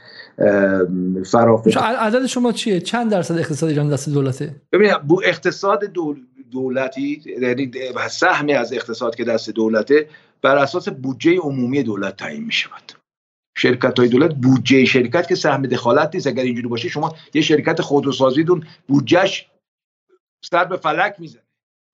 فرافه. 1.25 1.79
عدد 1.79 2.25
شما 2.25 2.51
چیه؟ 2.51 2.79
چند 2.79 3.11
درصد 3.11 3.37
اقتصاد 3.37 3.69
ایران 3.69 3.89
دست 3.89 4.09
دولته؟ 4.09 4.55
ببینید 4.71 4.95
اقتصاد 5.25 5.85
دول... 5.85 6.15
دولتی 6.51 7.23
یعنی 7.41 7.71
سهمی 8.09 8.53
از 8.53 8.73
اقتصاد 8.73 9.15
که 9.15 9.23
دست 9.23 9.49
دولته 9.49 10.09
بر 10.41 10.57
اساس 10.57 10.89
بودجه 10.89 11.37
عمومی 11.37 11.83
دولت 11.83 12.15
تعیین 12.15 12.43
می 12.43 12.51
شود 12.51 12.91
شرکت 13.57 13.99
های 13.99 14.07
دولت 14.07 14.35
بودجه 14.35 14.85
شرکت 14.85 15.27
که 15.27 15.35
سهم 15.35 15.61
دخالت 15.61 16.15
نیست 16.15 16.27
اگر 16.27 16.43
اینجوری 16.43 16.67
باشه 16.67 16.89
شما 16.89 17.15
یه 17.33 17.41
شرکت 17.41 17.81
خودروسازی 17.81 18.43
دون 18.43 18.67
بودجهش 18.87 19.51
سر 20.45 20.65
به 20.65 20.77
فلک 20.77 21.15
می‌زنه. 21.19 21.41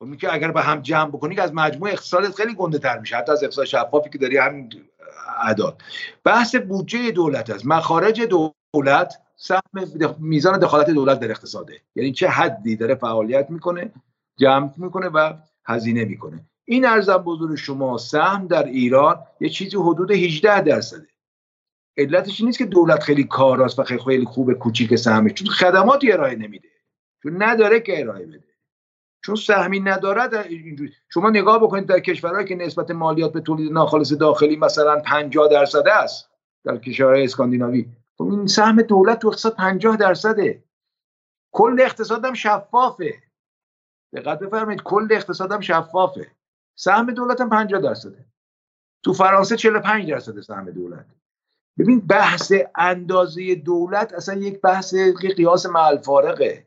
و 0.01 0.05
خب 0.05 0.15
که 0.15 0.33
اگر 0.33 0.51
به 0.51 0.61
هم 0.61 0.81
جمع 0.81 1.09
بکنی 1.09 1.35
که 1.35 1.41
از 1.41 1.53
مجموع 1.53 1.89
اقتصادت 1.89 2.35
خیلی 2.35 2.53
گنده 2.53 2.79
تر 2.79 2.99
میشه 2.99 3.15
حتی 3.15 3.31
از 3.31 3.43
اقتصاد 3.43 3.65
شفافی 3.65 4.09
که 4.09 4.17
داری 4.17 4.37
همین 4.37 4.73
اعداد 5.43 5.81
بحث 6.23 6.55
بودجه 6.55 7.11
دولت 7.11 7.49
است. 7.49 7.65
مخارج 7.65 8.21
دولت 8.21 9.21
سهم 9.35 9.61
میزان 10.19 10.59
دخالت 10.59 10.89
دولت 10.89 11.19
در 11.19 11.31
اقتصاده. 11.31 11.81
یعنی 11.95 12.11
چه 12.11 12.27
حدی 12.27 12.75
داره 12.75 12.95
فعالیت 12.95 13.49
می‌کنه؟ 13.49 13.91
جمع 14.41 14.73
می‌کنه 14.77 15.07
و 15.07 15.33
هزینه 15.65 16.05
می‌کنه. 16.05 16.45
این 16.65 16.85
ارزم 16.85 17.17
بزرگ 17.17 17.55
شما 17.55 17.97
سهم 17.97 18.47
در 18.47 18.65
ایران 18.65 19.23
یه 19.39 19.49
چیزی 19.49 19.77
حدود 19.77 20.11
18 20.11 20.61
درصده. 20.61 21.07
علتش 21.97 22.41
نیست 22.41 22.57
که 22.57 22.65
دولت 22.65 23.03
خیلی 23.03 23.23
کاراست 23.23 23.79
و 23.79 23.83
خیلی 23.83 24.25
خوب 24.25 24.53
کوچیک 24.53 24.95
سهمش 24.95 25.33
چون 25.33 25.47
خدماتی 25.47 26.11
ارائه 26.11 26.35
نمیده. 26.35 26.67
چون 27.23 27.43
نداره 27.43 27.79
که 27.79 28.01
ارائه 28.01 28.25
بده. 28.25 28.43
چون 29.25 29.35
سهمی 29.35 29.79
ندارد 29.79 30.45
شما 31.09 31.29
نگاه 31.29 31.59
بکنید 31.59 31.85
در 31.85 31.99
کشورهایی 31.99 32.47
که 32.47 32.55
نسبت 32.55 32.91
مالیات 32.91 33.33
به 33.33 33.41
تولید 33.41 33.71
ناخالص 33.71 34.13
داخلی 34.13 34.55
مثلا 34.55 34.99
50 35.05 35.47
درصد 35.47 35.87
است 35.87 36.29
در 36.63 36.77
کشورهای 36.77 37.23
اسکاندیناوی. 37.23 37.85
خب 38.17 38.23
این 38.23 38.47
سهم 38.47 38.81
دولت 38.81 39.19
تو 39.19 39.27
اقتصاد 39.27 39.55
50 39.55 39.97
درصده. 39.97 40.63
کل 41.51 41.81
اقتصادم 41.81 42.33
شفافه. 42.33 43.13
دقت 44.13 44.39
بفرمایید 44.39 44.81
کل 44.81 45.07
اقتصادم 45.11 45.59
شفافه. 45.59 46.31
سهم 46.77 47.11
دولت 47.11 47.41
هم 47.41 47.49
50 47.49 47.81
درصده. 47.81 48.25
تو 49.03 49.13
فرانسه 49.13 49.55
45 49.55 50.11
درصد 50.11 50.39
سهم 50.39 50.71
دولت. 50.71 51.05
ببین 51.79 51.99
بحث 51.99 52.53
اندازه 52.75 53.55
دولت 53.55 54.13
اصلا 54.13 54.35
یک 54.35 54.61
بحث 54.61 54.95
قیاس 55.37 55.65
معل 55.65 55.97
فارقه 55.97 56.65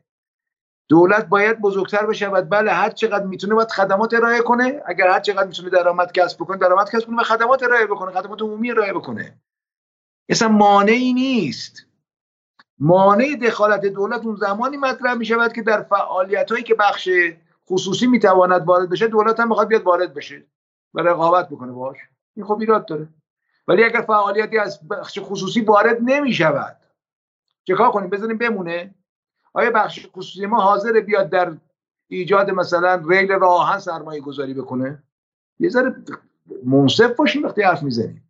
دولت 0.89 1.25
باید 1.25 1.61
بزرگتر 1.61 2.05
بشود 2.05 2.49
بله 2.49 2.71
هر 2.71 2.89
چقدر 2.89 3.25
می‌تونه 3.25 3.55
باید 3.55 3.71
خدمات 3.71 4.13
ارائه 4.13 4.41
کنه. 4.41 4.81
اگر 4.85 5.07
هر 5.07 5.19
چقدر 5.19 5.47
می‌تونه 5.47 5.69
درآمد 5.69 6.11
کسب 6.11 6.37
بکنه 6.37 6.57
درآمد 6.57 6.89
کسب 6.89 7.07
کنه 7.07 7.17
و 7.17 7.23
خدمات 7.23 7.63
ارائه 7.63 7.85
بکنه 7.85 8.11
خدمات 8.11 8.41
عمومی 8.41 8.71
ارائه 8.71 8.93
بکنه. 8.93 9.39
اصلا 10.29 10.47
مانعی 10.47 11.13
نیست. 11.13 11.85
مانع 12.79 13.35
دخالت 13.35 13.85
دولت 13.85 14.25
اون 14.25 14.35
زمانی 14.35 14.77
مطرح 14.77 15.13
می 15.13 15.25
شود 15.25 15.53
که 15.53 15.61
در 15.61 15.83
فعالیت 15.83 16.51
هایی 16.51 16.63
که 16.63 16.75
بخش 16.75 17.09
خصوصی 17.69 18.07
می‌تواند 18.07 18.65
وارد 18.65 18.89
بشه 18.89 19.07
دولت 19.07 19.39
هم 19.39 19.47
می‌خواد 19.47 19.67
بیاد 19.67 19.83
وارد 19.83 20.13
بشه 20.13 20.45
و 20.93 21.01
رقابت 21.01 21.49
بکنه 21.49 21.71
باش 21.71 21.97
این 22.35 22.45
خب 22.45 22.59
ایراد 22.59 22.85
داره. 22.85 23.07
ولی 23.67 23.83
اگر 23.83 24.01
فعالیتی 24.01 24.57
از 24.57 24.87
بخش 24.87 25.19
خصوصی 25.21 25.61
وارد 25.61 25.97
نمی 26.01 26.33
شود 26.33 26.77
چه 27.63 27.75
کنیم؟ 27.75 28.09
بزنیم 28.09 28.37
بمونه؟ 28.37 28.95
آیا 29.53 29.71
بخش 29.71 30.07
خصوصی 30.11 30.45
ما 30.45 30.61
حاضر 30.61 30.91
بیاد 30.91 31.29
در 31.29 31.57
ایجاد 32.07 32.51
مثلا 32.51 33.03
ریل 33.07 33.31
راهن 33.31 33.79
سرمایه 33.79 34.21
گذاری 34.21 34.53
بکنه؟ 34.53 35.03
یه 35.59 35.69
ذره 35.69 35.95
منصف 36.65 37.15
باشیم 37.15 37.43
وقتی 37.43 37.61
حرف 37.61 37.83
می‌زنیم. 37.83 38.29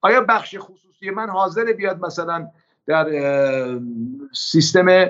آیا 0.00 0.20
بخش 0.20 0.56
خصوصی 0.58 1.10
من 1.10 1.30
حاضر 1.30 1.64
بیاد 1.64 2.00
مثلا 2.00 2.50
در 2.90 3.80
سیستم 4.32 5.06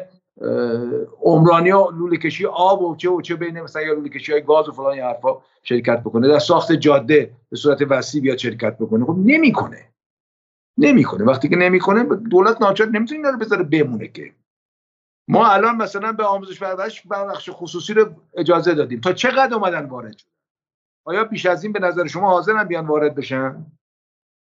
عمرانی 1.21 1.73
و 1.73 1.91
لوله 1.91 2.17
کشی 2.17 2.47
آب 2.47 2.83
و 2.83 2.97
چه 2.97 3.11
و 3.11 3.21
چه 3.21 3.37
بین 3.37 3.61
مثلا 3.61 3.83
یا 3.83 3.95
لوله 3.95 4.09
کشی 4.09 4.33
های 4.33 4.43
گاز 4.43 4.69
و 4.69 4.73
فلان 4.73 4.99
حرفا 4.99 5.43
شرکت 5.63 6.01
بکنه. 6.01 6.29
در 6.29 6.39
ساخت 6.39 6.73
جاده 6.73 7.33
به 7.51 7.57
صورت 7.57 7.83
وسیع 7.89 8.23
بیاد 8.23 8.39
شرکت 8.39 8.79
بکنه. 8.79 9.05
خب 9.05 9.17
نمی‌کنه. 9.19 9.93
نمی‌کنه. 10.79 11.25
وقتی 11.25 11.49
که 11.49 11.57
نمی‌کنه 11.57 12.05
دولت 12.05 12.63
ناچار 12.63 12.87
نمی‌تونه 12.87 13.19
اینا 13.19 13.31
رو 13.31 13.39
بذاره 13.39 13.63
بمونه 13.63 14.09
که. 14.09 14.35
ما 15.29 15.47
الان 15.47 15.77
مثلا 15.77 16.13
به 16.13 16.25
آموزش 16.25 16.63
پرورش 16.63 17.07
بخش 17.07 17.51
خصوصی 17.53 17.95
رو 17.95 18.15
اجازه 18.35 18.75
دادیم. 18.75 19.01
تا 19.01 19.13
چقدر 19.13 19.55
اومدن 19.55 19.87
وارد 19.87 20.17
شدن؟ 20.17 20.31
آیا 21.05 21.25
بیش 21.25 21.47
از 21.47 21.65
این 21.65 21.73
به 21.73 21.79
نظر 21.79 22.07
شما 22.07 22.31
حاضرن 22.31 22.65
بیان 22.65 22.87
وارد 22.87 23.15
بشن؟ 23.15 23.67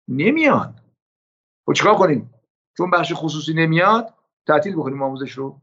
نمیان. 0.08 0.74
خب 1.66 1.72
چیکار 1.72 1.94
کنیم؟ 1.94 2.30
چون 2.76 2.90
بخش 2.90 3.12
خصوصی 3.16 3.54
نمیاد 3.54 4.12
تعطیل 4.46 4.76
بکنیم 4.76 5.02
آموزش 5.02 5.32
رو. 5.32 5.56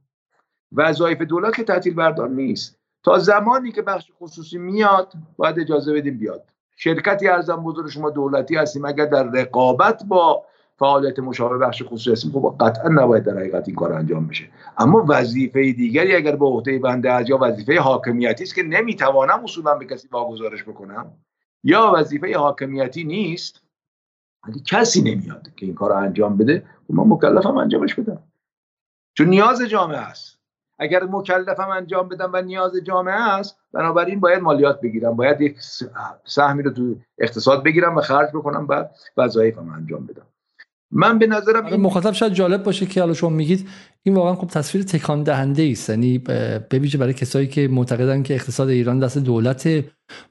وظایف 0.72 1.22
دولت 1.22 1.56
که 1.56 1.64
تعطیل 1.64 1.94
بردار 1.94 2.30
نیست. 2.30 2.80
تا 3.04 3.20
زمانی 3.20 3.72
که 3.72 3.82
بخش 3.82 4.12
خصوصی 4.20 4.58
میاد 4.58 5.14
باید 5.38 5.60
اجازه 5.60 5.94
بدیم 5.94 6.18
بیاد. 6.18 6.44
شرکتی 6.76 7.28
ارزم 7.28 7.64
بزرگ 7.64 7.90
شما 7.90 8.10
دولتی 8.10 8.56
هستیم. 8.56 8.86
اگر 8.86 9.06
در 9.06 9.24
رقابت 9.24 10.04
با 10.08 10.46
فعالیت 10.80 11.20
مشابه 11.20 11.58
بخش 11.58 11.84
خصوصی 11.84 12.12
هستیم 12.12 12.32
خب 12.32 12.56
قطعا 12.60 12.90
نباید 12.90 13.24
در 13.24 13.38
حقیقت 13.38 13.68
این 13.68 13.76
کار 13.76 13.94
انجام 13.94 14.28
بشه. 14.28 14.50
اما 14.78 15.06
وظیفه 15.10 15.72
دیگری 15.72 16.16
اگر 16.16 16.36
به 16.36 16.46
عهده 16.46 16.80
بنده 16.80 17.12
از 17.12 17.30
یا 17.30 17.38
وظیفه 17.42 17.80
حاکمیتی 17.80 18.44
است 18.44 18.56
که 18.56 18.64
نمی‌توانم 18.64 19.44
اصولا 19.44 19.76
به 19.76 19.86
کسی 19.86 20.08
واگذارش 20.12 20.64
بکنم 20.64 21.12
یا 21.64 21.92
وظیفه 21.96 22.38
حاکمیتی 22.38 23.04
نیست 23.04 23.62
ولی 24.48 24.60
کسی 24.66 25.02
نمیاد 25.02 25.56
که 25.56 25.66
این 25.66 25.76
کار 25.76 25.90
رو 25.90 25.96
انجام 25.96 26.38
بده 26.38 26.66
و 26.90 26.94
من 26.94 27.04
مکلفم 27.08 27.58
انجامش 27.58 27.96
بدم. 27.96 28.24
چون 29.18 29.28
نیاز 29.28 29.62
جامعه 29.62 29.98
است. 29.98 30.40
اگر 30.80 31.04
مکلفم 31.04 31.70
انجام 31.70 32.10
بدم 32.10 32.30
و 32.34 32.42
نیاز 32.42 32.72
جامعه 32.84 33.14
است 33.14 33.58
بنابراین 33.74 34.20
باید 34.20 34.42
مالیات 34.42 34.82
بگیرم 34.82 35.16
باید 35.16 35.42
یک 35.42 35.58
سهمی 36.26 36.64
رو 36.64 36.72
تو 36.72 36.96
اقتصاد 37.20 37.64
بگیرم 37.64 37.96
و 37.96 38.02
خرج 38.02 38.30
بکنم 38.30 38.66
و 38.70 38.86
وظایفم 39.18 39.70
انجام 39.70 40.06
بدم. 40.06 40.26
من 40.92 41.20
به 41.20 41.28
نظرم 41.28 41.66
این 41.66 41.82
مخاطب 41.82 42.12
شاید 42.12 42.34
جالب 42.34 42.64
باشه 42.64 42.86
که 42.86 43.00
حالا 43.00 43.14
شما 43.14 43.30
میگید 43.30 43.70
این 44.04 44.16
واقعا 44.16 44.36
خب 44.36 44.48
تصویر 44.48 44.84
تکان 44.84 45.24
دهنده 45.24 45.70
است 45.72 45.90
یعنی 45.90 46.18
به 46.18 46.80
ویژه 46.80 46.98
برای 46.98 47.14
کسایی 47.14 47.48
که 47.48 47.68
معتقدن 47.68 48.24
که 48.24 48.34
اقتصاد 48.34 48.70
ایران 48.70 49.00
دست 49.00 49.18
دولت 49.18 49.68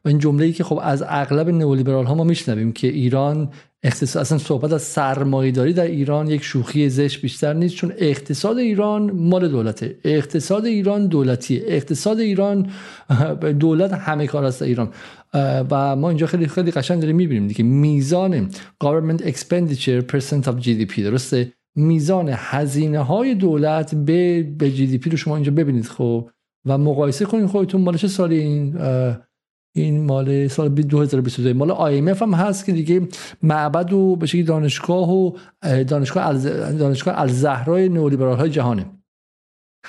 و 0.05 0.09
این 0.09 0.19
جمله 0.19 0.45
ای 0.45 0.53
که 0.53 0.65
خب 0.65 0.81
از 0.83 1.05
اغلب 1.09 1.49
نئولیبرال 1.49 2.05
ها 2.05 2.15
ما 2.15 2.25
میشنویم 2.25 2.73
که 2.73 2.87
ایران 2.87 3.53
اقتصاد 3.85 4.21
اصلا 4.21 4.39
صحبت 4.39 4.73
از 4.73 4.83
سرمایه‌داری 4.83 5.73
در 5.73 5.87
ایران 5.87 6.27
یک 6.27 6.43
شوخی 6.43 6.89
زشت 6.89 7.23
بیشتر 7.23 7.53
نیست 7.53 7.75
چون 7.75 7.93
اقتصاد 7.99 8.59
ایران 8.59 9.11
مال 9.11 9.49
دولته. 9.49 9.97
اقتصاد 10.05 10.67
ایران 10.67 11.07
دولتیه. 11.07 11.63
اقتصاد 11.67 12.19
ایران 12.21 12.71
دولت 13.61 13.93
همه 13.93 14.27
کار 14.27 14.45
است 14.45 14.63
ایران. 14.63 14.89
و 15.71 15.97
ما 15.97 16.09
اینجا 16.09 16.27
خیلی 16.27 16.47
خیلی 16.47 16.71
قشنگ 16.71 17.01
داریم 17.01 17.17
می‌بینیم 17.17 17.47
دیگه. 17.47 17.65
میزان 17.65 18.51
government 18.85 19.23
expenditure 19.23 20.03
percent 20.13 20.45
of 20.47 20.65
GDP 20.65 21.01
درسته؟ 21.01 21.53
میزان 21.77 22.31
هزینه 22.33 22.99
های 22.99 23.35
دولت 23.35 23.95
به 23.95 24.43
به 24.43 24.71
پی 24.99 25.11
رو 25.11 25.17
شما 25.17 25.37
اینجا 25.37 25.53
ببینید 25.53 25.87
خب. 25.87 26.31
و 26.67 26.79
مقایسه 26.79 27.25
کنید 27.25 27.47
خودتون 27.47 27.81
مال 27.81 27.97
چه 27.97 28.09
سالی 28.09 28.39
این 28.39 28.79
این 29.75 30.05
مال 30.05 30.49
سال 30.49 30.69
2022 30.69 31.55
مال 31.55 31.71
IMF 31.71 32.23
هم 32.23 32.35
هست 32.35 32.67
که 32.67 32.73
دیگه 32.73 33.09
معبد 33.43 33.93
و 33.93 34.17
به 34.17 34.27
شکلی 34.27 34.43
دانشگاه 34.43 35.11
و 35.11 35.37
دانشگاه. 35.63 36.39
دانشگاه 36.73 37.21
الزهرای 37.21 37.89
نئولیبرال 37.89 38.37
های 38.37 38.51
جهانه. 38.51 38.87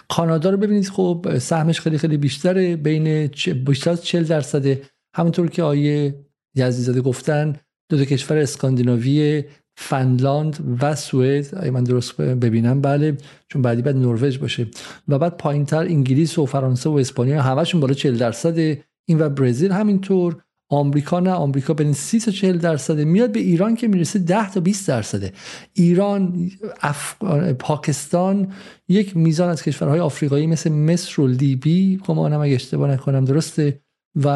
کانادا 0.10 0.50
رو 0.50 0.58
ببینید 0.58 0.90
خب 0.90 1.38
سهمش 1.38 1.82
خیلی 1.82 1.98
خیلی 1.98 2.18
بیشتره 2.18 2.76
بین 2.76 3.28
بیشتر 3.66 3.92
از 3.92 4.06
40 4.06 4.24
درصده. 4.24 4.82
همونطور 5.16 5.50
که 5.50 5.64
آیه 5.64 6.26
یزدیزاده 6.56 7.02
گفتن 7.02 7.56
دو 7.90 7.98
تا 7.98 8.06
کشور 8.06 8.38
اسکاندیناوی 8.38 9.44
فنلاند 9.78 10.78
و 10.82 10.96
سوئد. 10.96 11.58
اگه 11.60 11.72
من 11.72 11.84
درست 11.84 12.22
ببینم؟ 12.22 12.82
بله 12.82 13.18
چون 13.48 13.62
بعدی 13.62 13.82
بعد 13.82 13.96
نروژ 13.96 14.38
باشه. 14.38 14.68
و 15.08 15.20
بعد 15.20 15.38
پایینتر 15.38 15.84
انگلیس 15.84 16.40
و 16.40 16.46
فرانسه 16.46 16.90
و 16.90 16.94
اسپانیا 16.94 17.42
همشون 17.42 17.82
بالا 17.82 17.94
40 17.94 18.18
درصد 18.18 18.78
این 19.06 19.20
و 19.20 19.30
برزیل 19.30 19.72
همینطور. 19.72 20.44
آمریکا 20.70 21.20
نه 21.20 21.32
آمریکا 21.32 21.74
بین 21.74 21.94
30 21.94 22.20
تا 22.20 22.32
40 22.32 22.58
درصده. 22.58 23.06
میاد 23.06 23.32
به 23.32 23.40
ایران 23.40 23.76
که 23.76 23.88
می‌رسه 23.88 24.20
10 24.20 24.52
تا 24.52 24.60
20 24.60 24.88
درصده. 24.88 25.34
ایران 25.74 26.52
اف... 26.82 27.24
پاکستان 27.60 28.52
یک 28.88 29.18
میزان 29.18 29.50
از 29.50 29.64
کشورهای 29.64 30.00
آفریقایی 30.00 30.48
مثل 30.48 30.72
مصر 30.72 31.22
و 31.22 31.28
لیبی. 31.28 31.98
گمانم 31.98 32.42
اگه 32.42 32.56
اشتباه 32.56 32.92
نکنم 32.92 33.26
درسته؟ 33.26 33.83
و 34.16 34.30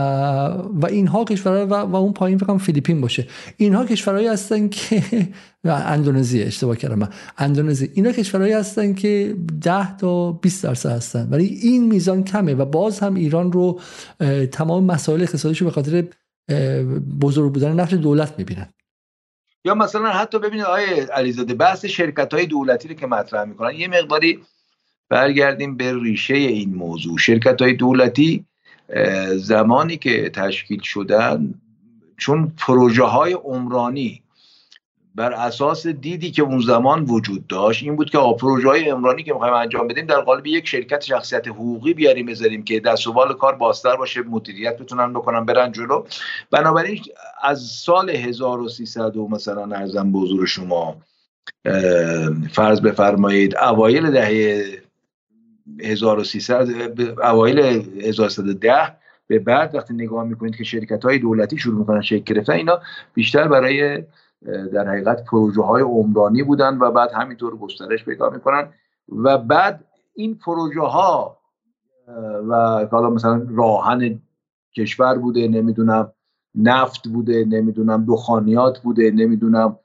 و 0.74 0.86
اینها 0.90 1.26
کشورها 1.26 1.66
و, 1.66 1.92
و 1.92 1.96
اون 1.96 2.14
پایین 2.14 2.38
فکر 2.38 2.58
فیلیپین 2.58 3.02
باشه. 3.02 3.28
اینها 3.58 3.86
کشورهایی 3.86 4.28
هستن 4.28 4.70
که 4.70 5.04
اندونزی 5.66 6.42
اشتباه 6.44 6.78
کردم 6.78 7.10
اندونزی. 7.38 7.92
اینا 7.94 8.12
کشورهایی 8.12 8.54
هستن 8.54 8.94
که 8.94 9.36
10 9.62 9.98
تا 9.98 10.32
20 10.32 10.64
درصد 10.64 10.90
هستن. 10.90 11.28
ولی 11.32 11.46
این 11.46 11.86
میزان 11.86 12.24
کمه 12.24 12.54
و 12.54 12.66
باز 12.66 13.00
هم 13.00 13.16
ایران 13.16 13.52
رو 13.52 13.80
تمام 14.52 14.84
مسائل 14.84 15.22
اقتصادیشو 15.22 15.66
به 15.66 15.72
خاطر 15.72 16.04
بزرگ 17.22 17.54
بودن 17.54 17.74
نفت 17.74 17.94
دولت 17.94 18.34
می‌بینن. 18.38 18.74
یا 19.66 19.76
مثلا 19.76 20.10
حتی 20.10 20.40
ببینید 20.40 20.66
آقای 20.66 21.00
علیزاده 21.00 21.54
بحث 21.54 21.86
شرکت 21.86 22.34
های 22.34 22.46
دولتی 22.46 22.88
رو 22.88 22.94
که 22.94 23.08
مطرح 23.08 23.44
می‌کنن 23.44 23.76
یه 23.76 23.88
مقداری 23.88 24.40
برگردیم 25.10 25.78
به 25.78 26.04
ریشه 26.04 26.34
این 26.34 26.76
موضوع. 26.76 27.18
شرکت 27.18 27.62
های 27.62 27.74
دولتی 27.74 28.46
زمانی 29.36 29.98
که 29.98 30.30
تشکیل 30.30 30.82
شدن 30.82 31.54
چون 32.18 32.54
پروژه 32.58 33.04
های 33.04 33.34
عمرانی 33.34 34.22
بر 35.18 35.34
اساس 35.34 35.88
دیدی 35.88 36.32
که 36.32 36.42
اون 36.42 36.60
زمان 36.60 37.04
وجود 37.04 37.48
داشت 37.48 37.84
این 37.84 37.96
بود 37.96 38.10
که 38.10 38.18
پروژه 38.18 38.68
های 38.68 38.90
عمرانی 38.90 39.24
که 39.24 39.34
می‌خوایم 39.34 39.54
انجام 39.54 39.88
بدیم 39.88 40.06
در 40.06 40.22
قالب 40.22 40.48
یک 40.48 40.68
شرکت 40.68 41.02
شخصیت 41.02 41.48
حقوقی 41.48 41.94
بیاریم 41.94 42.26
بذاریم 42.26 42.64
که 42.64 42.80
دست 42.80 43.08
و 43.08 43.14
بال 43.14 43.34
کار 43.34 43.56
بازتر 43.56 43.96
باشه 43.96 44.22
مدیریت 44.22 44.78
بتونن 44.78 45.14
بکنن 45.14 45.46
برن 45.46 45.72
جلو. 45.72 46.06
بنابراین 46.52 47.02
از 47.44 47.62
سال 47.62 48.10
1300 48.10 49.18
و 49.18 49.28
مثلا 49.28 49.76
ارزم 49.76 50.12
به 50.12 50.46
شما 50.46 50.98
فرض 52.52 52.82
بفرمایید 52.82 53.58
اوایل 53.58 54.12
دهه 54.12 54.66
1300 55.82 56.68
اوایل 57.20 57.60
1310 57.60 58.98
به 59.28 59.40
بعد 59.40 59.76
وقتی 59.76 59.94
نگاه 59.94 60.24
می‌کنید 60.24 60.56
که 60.56 60.64
شرکت 60.64 61.06
های 61.06 61.20
دولتی 61.20 61.58
شروع 61.58 61.80
می‌کنن 61.80 62.02
شکل 62.02 62.34
گرفتن 62.34 62.54
اینا 62.54 62.80
بیشتر 63.14 63.48
برای 63.48 64.04
در 64.74 64.88
حقیقت 64.88 65.26
پروژه 65.26 65.62
های 65.62 65.82
عمرانی 65.82 66.44
بودن 66.44 66.78
و 66.78 66.92
بعد 66.92 67.12
همینطور 67.12 67.58
گسترش 67.58 68.06
پیدا 68.06 68.30
می‌کنن 68.30 68.70
و 69.10 69.38
بعد 69.38 69.84
این 70.16 70.36
پروژه 70.36 70.82
ها 70.82 71.38
و 72.50 72.86
حالا 72.92 73.10
مثلا 73.10 73.48
راهن 73.50 74.20
کشور 74.76 75.18
بوده 75.18 75.48
نمی‌دونم 75.48 76.12
نفت 76.56 77.08
بوده 77.08 77.46
نمی‌دونم 77.46 78.06
دخانیات 78.06 78.80
بوده 78.80 79.12
نمی‌دونم 79.12 79.80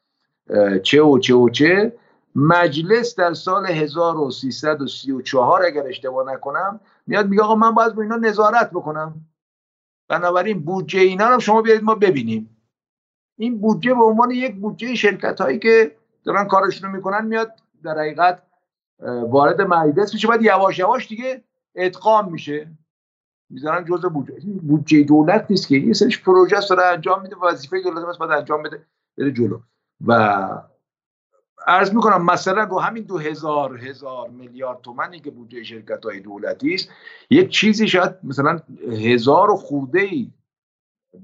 چه 0.83 1.03
و 1.03 1.19
چه 1.19 1.35
و 1.35 1.49
چه 1.49 1.93
مجلس 2.35 3.17
در 3.17 3.35
سال 3.35 3.67
1334 3.67 5.65
اگر 5.67 5.87
اشتباه 5.87 6.33
نکنم 6.33 6.81
میاد 7.07 7.29
میگه 7.29 7.43
آقا 7.43 7.55
من 7.55 7.71
باید 7.71 7.95
با 7.95 8.03
اینا 8.03 8.17
نظارت 8.17 8.71
بکنم. 8.71 9.15
بنابراین 10.09 10.61
بودجه 10.65 11.01
اینا 11.01 11.29
رو 11.29 11.41
شما 11.41 11.63
بیارید 11.63 11.85
ما 11.85 11.95
ببینیم. 11.95 12.57
این 13.37 13.61
بودجه 13.61 13.95
به 13.95 14.05
عنوان 14.05 14.31
یک 14.31 14.55
بودجه 14.57 14.95
شرکت 14.95 15.41
هایی 15.41 15.59
که 15.59 15.97
دارن 16.25 16.49
کارشون 16.49 16.91
رو 16.91 16.97
می‌کنن 16.97 17.27
میاد 17.27 17.53
در 17.83 17.99
حقیقت 17.99 18.43
وارد 19.29 19.61
مجلس 19.61 20.15
میشه. 20.15 20.29
باید 20.29 20.43
یواش 20.43 20.79
یواش 20.79 21.09
دیگه 21.09 21.45
ادغام 21.75 22.33
میشه. 22.33 22.71
می‌ذارن 23.51 23.85
جزء 23.85 24.09
بودجه 24.09 24.51
بودجه 24.63 25.03
دولت 25.03 25.47
نیست 25.51 25.69
که. 25.69 25.77
یه 25.77 25.93
سرش 25.93 26.23
پروژه 26.23 26.57
داره 26.71 26.87
انجام 26.87 27.23
میده. 27.23 27.37
وظیفه 27.37 27.81
دولت 27.83 28.05
است 28.05 28.19
باید 28.19 28.33
انجام 28.33 28.63
بده 28.63 28.87
بره 29.19 29.33
جلو. 29.33 29.61
و 30.07 30.49
عرض 31.67 31.95
می‌کنم 31.95 32.25
مثلا 32.25 32.65
رو 32.65 32.81
همین 32.81 33.03
دو 33.03 33.19
هزار 33.19 33.79
هزار 33.79 34.29
میلیارد 34.29 34.81
تومنی 34.81 35.21
که 35.21 35.31
بودجه 35.31 35.63
شرکت 35.63 36.05
های 36.05 36.21
دولتی 36.21 36.75
است 36.75 36.89
یک 37.31 37.49
چیزی 37.49 37.89
شاید 37.89 38.13
مثلا 38.25 38.61
هزار 38.91 39.51
و 39.51 39.57
خورده 39.57 40.01
ای 40.01 40.31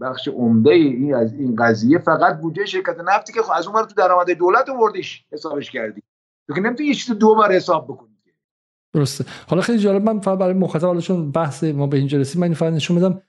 بخش 0.00 0.28
عمده 0.28 0.70
این 0.70 1.14
از 1.14 1.32
این 1.32 1.56
قضیه 1.56 1.98
فقط 1.98 2.40
بودجه 2.40 2.66
شرکت 2.66 2.96
نفتی 3.00 3.32
که 3.32 3.40
از 3.54 3.66
اون 3.66 3.86
تو 3.86 3.94
درآمد 3.94 4.30
دولت 4.30 4.68
آوردیش 4.68 5.24
حسابش 5.32 5.70
کردی. 5.70 6.02
تو 6.48 6.54
که 6.54 6.60
نمی‌تونی 6.60 6.88
یه 6.88 6.94
چیز 6.94 7.18
دو 7.18 7.34
بار 7.34 7.52
حساب 7.52 7.84
بکنی 7.84 8.18
درسته. 8.94 9.24
حالا 9.48 9.62
خیلی 9.62 9.78
جالب 9.78 10.02
من 10.02 10.20
فقط 10.20 10.38
برای 10.38 10.52
مخاطب 10.54 10.86
حالا 10.86 11.00
چون 11.00 11.30
بحث 11.30 11.64
ما 11.64 11.86
به 11.86 11.96
اینجا 11.96 12.18
رسید 12.18 12.40
من 12.40 12.54
فقط 12.54 12.72
نشون 12.72 12.96
بدم 12.96 13.22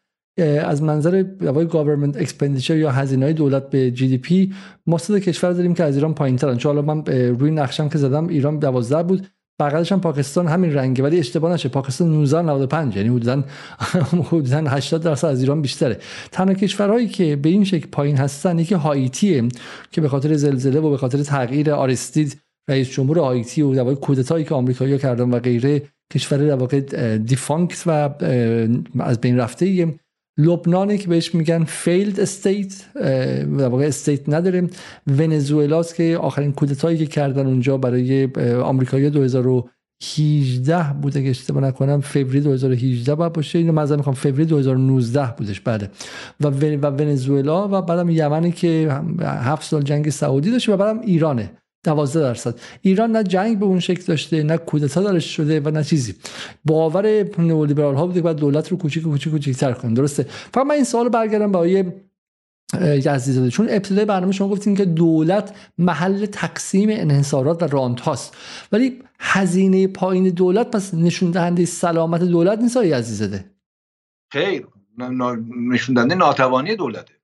از 0.44 0.84
منظر 0.84 1.22
دوای 1.22 1.66
government 1.66 2.18
expenditure 2.18 2.78
یا 2.78 2.92
هزینه 2.92 3.26
های 3.26 3.34
دولت 3.34 3.70
به 3.70 3.92
GDP 3.92 4.54
ما 4.88 4.98
صد 4.98 5.18
کشور 5.18 5.52
داریم 5.52 5.74
که 5.74 5.84
از 5.84 5.96
ایران 5.96 6.14
پایین 6.14 6.36
ترن 6.36 6.58
چون 6.58 6.76
حالا 6.76 6.94
من 6.94 7.06
روی 7.06 7.52
نقشم 7.52 7.90
که 7.90 7.98
زدم 7.98 8.28
ایران 8.28 8.60
12 8.60 9.04
بود. 9.04 9.28
بغلش 9.60 9.92
هم 9.92 10.02
پاکستان 10.02 10.48
همین 10.48 10.74
رنگه 10.74 11.04
ولی 11.04 11.20
اشتباه 11.20 11.54
نشه. 11.54 11.70
پاکستان 11.70 12.10
19 12.10 12.42
95 12.42 12.96
یعنی 12.96 13.10
حدودا 13.10 13.44
حدودا 14.30 14.58
80 14.58 15.04
درصد 15.04 15.28
از 15.28 15.42
ایران 15.42 15.62
بیشتره. 15.62 16.00
تنها 16.32 16.54
کشورهایی 16.54 17.08
که 17.08 17.36
به 17.36 17.50
این 17.50 17.64
شکل 17.64 17.88
پایین 17.92 18.18
هستن 18.18 18.60
یکی 18.60 18.76
هایتیه 18.76 19.44
که 19.92 20.02
به 20.02 20.10
خاطر 20.10 20.34
زلزله 20.34 20.80
و 20.80 20.90
به 20.90 20.98
خاطر 20.98 21.24
تغییر 21.24 21.72
آریستید 21.72 22.42
رئیس 22.70 22.90
جمهور 22.90 23.20
هایتی 23.20 23.62
و 23.62 23.74
دوای 23.74 23.96
کودتایی 23.96 24.46
که 24.46 24.56
آمریکایی‌ها 24.56 24.98
کردن 24.98 25.30
و 25.30 25.40
غیره 25.40 25.82
کشور 26.14 26.38
در 26.38 26.56
واقع 26.56 26.82
defunct 27.18 27.84
و 27.86 28.10
از 29.00 29.22
بین 29.22 29.38
رفته 29.38 29.88
لبنانی 30.40 30.98
که 30.98 31.08
بهش 31.08 31.36
میگن 31.36 31.64
failed 31.64 32.20
state 32.20 32.94
در 33.58 33.68
واقع 33.68 33.86
state 33.86 34.30
نداره 34.30 34.70
ونزوئلاست 35.08 35.96
که 35.96 36.18
آخرین 36.22 36.52
کودتایی 36.52 36.98
که 36.98 37.06
کردن 37.06 37.48
اونجا 37.48 37.78
برای 37.78 38.30
آمریکایی 38.64 39.10
2018 39.10 40.94
بوده 41.02 41.24
که 41.24 41.30
اشتباه 41.30 41.64
نکنم. 41.64 42.02
فوریه 42.02 42.42
2018 42.42 43.16
باید 43.16 43.34
باشه. 43.34 43.60
اینو 43.60 43.72
مثلا 43.74 43.98
می‌خوام. 43.98 44.16
فوریه 44.16 44.46
2019 44.46 45.34
بودش. 45.38 45.60
بله. 45.60 45.90
و 46.42 46.48
و 46.48 46.86
ونزوئلا 46.86 47.68
و 47.68 47.82
بعدم 47.82 48.10
یمنی 48.10 48.52
که 48.52 49.02
هفت 49.24 49.64
سال 49.64 49.82
جنگ 49.82 50.10
سعودی 50.10 50.52
داشته 50.52 50.74
و 50.74 50.78
بعدم 50.78 51.00
ایرانه. 51.00 51.52
12 51.84 52.20
درصد. 52.20 52.60
ایران 52.82 53.12
نه 53.12 53.24
جنگ 53.24 53.60
به 53.60 53.66
اون 53.66 53.80
شکل 53.80 54.04
داشته 54.06 54.44
نه 54.44 54.58
کودتا 54.58 55.02
درش 55.02 55.36
شده 55.36 55.60
و 55.60 55.70
نه 55.70 55.84
چیزی. 55.84 56.16
باور 56.66 57.06
نئولیبرال 57.38 57.96
ها 57.96 58.08
بوده 58.08 58.22
که 58.22 58.34
دولت 58.34 58.68
رو 58.72 58.78
کوچیک 58.78 59.04
کوچیک 59.04 59.34
کوچیک‌تر 59.34 59.72
کنیم 59.72 59.94
درسته. 59.94 60.24
فقط 60.24 60.66
من 60.66 60.76
این 60.76 60.84
سوال 60.84 61.10
برگردم 61.10 61.52
به 61.52 61.58
آیه 61.58 61.94
یزدی 62.82 63.52
چون 63.52 63.68
ابتدای 63.70 64.06
برنامه 64.06 64.32
شما 64.32 64.50
گفتین 64.50 64.76
که 64.76 64.86
دولت 64.86 65.56
محل 65.78 66.26
تقسیم 66.26 66.90
انحصارات 66.92 67.64
و 67.64 67.68
رانت 67.68 68.02
هاست. 68.02 68.38
ولی 68.72 69.04
هزینه 69.20 69.88
پایین 69.88 70.30
دولت 70.30 70.72
پس 70.72 70.94
نشون 70.94 71.32
دهنده 71.32 71.66
سلامت 71.66 72.24
دولت 72.24 72.60
نیست 72.60 72.78
آیه 72.78 73.02
زاده 73.02 73.46
خیر. 74.32 74.68
نشون 75.72 75.96
دهنده 75.96 76.16
ناتوانی 76.16 76.76
دولته. 76.76 77.19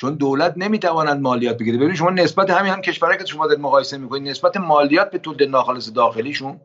چون 0.00 0.14
دولت 0.14 0.54
نمی‌تواند 0.56 1.20
مالیات 1.20 1.58
بگیره. 1.58 1.76
ببینید 1.76 1.96
شما 1.96 2.10
نسبت 2.10 2.50
همین 2.50 2.72
هم 2.72 2.80
کشورهایی 2.80 3.18
که 3.18 3.26
شما 3.26 3.46
دارید 3.46 3.62
مقایسه 3.62 3.98
می‌کنید 3.98 4.28
نسبت 4.28 4.56
مالیات 4.56 5.10
به 5.10 5.18
تولید 5.18 5.48
ناخالص 5.48 5.92
داخلیشون 5.92 6.60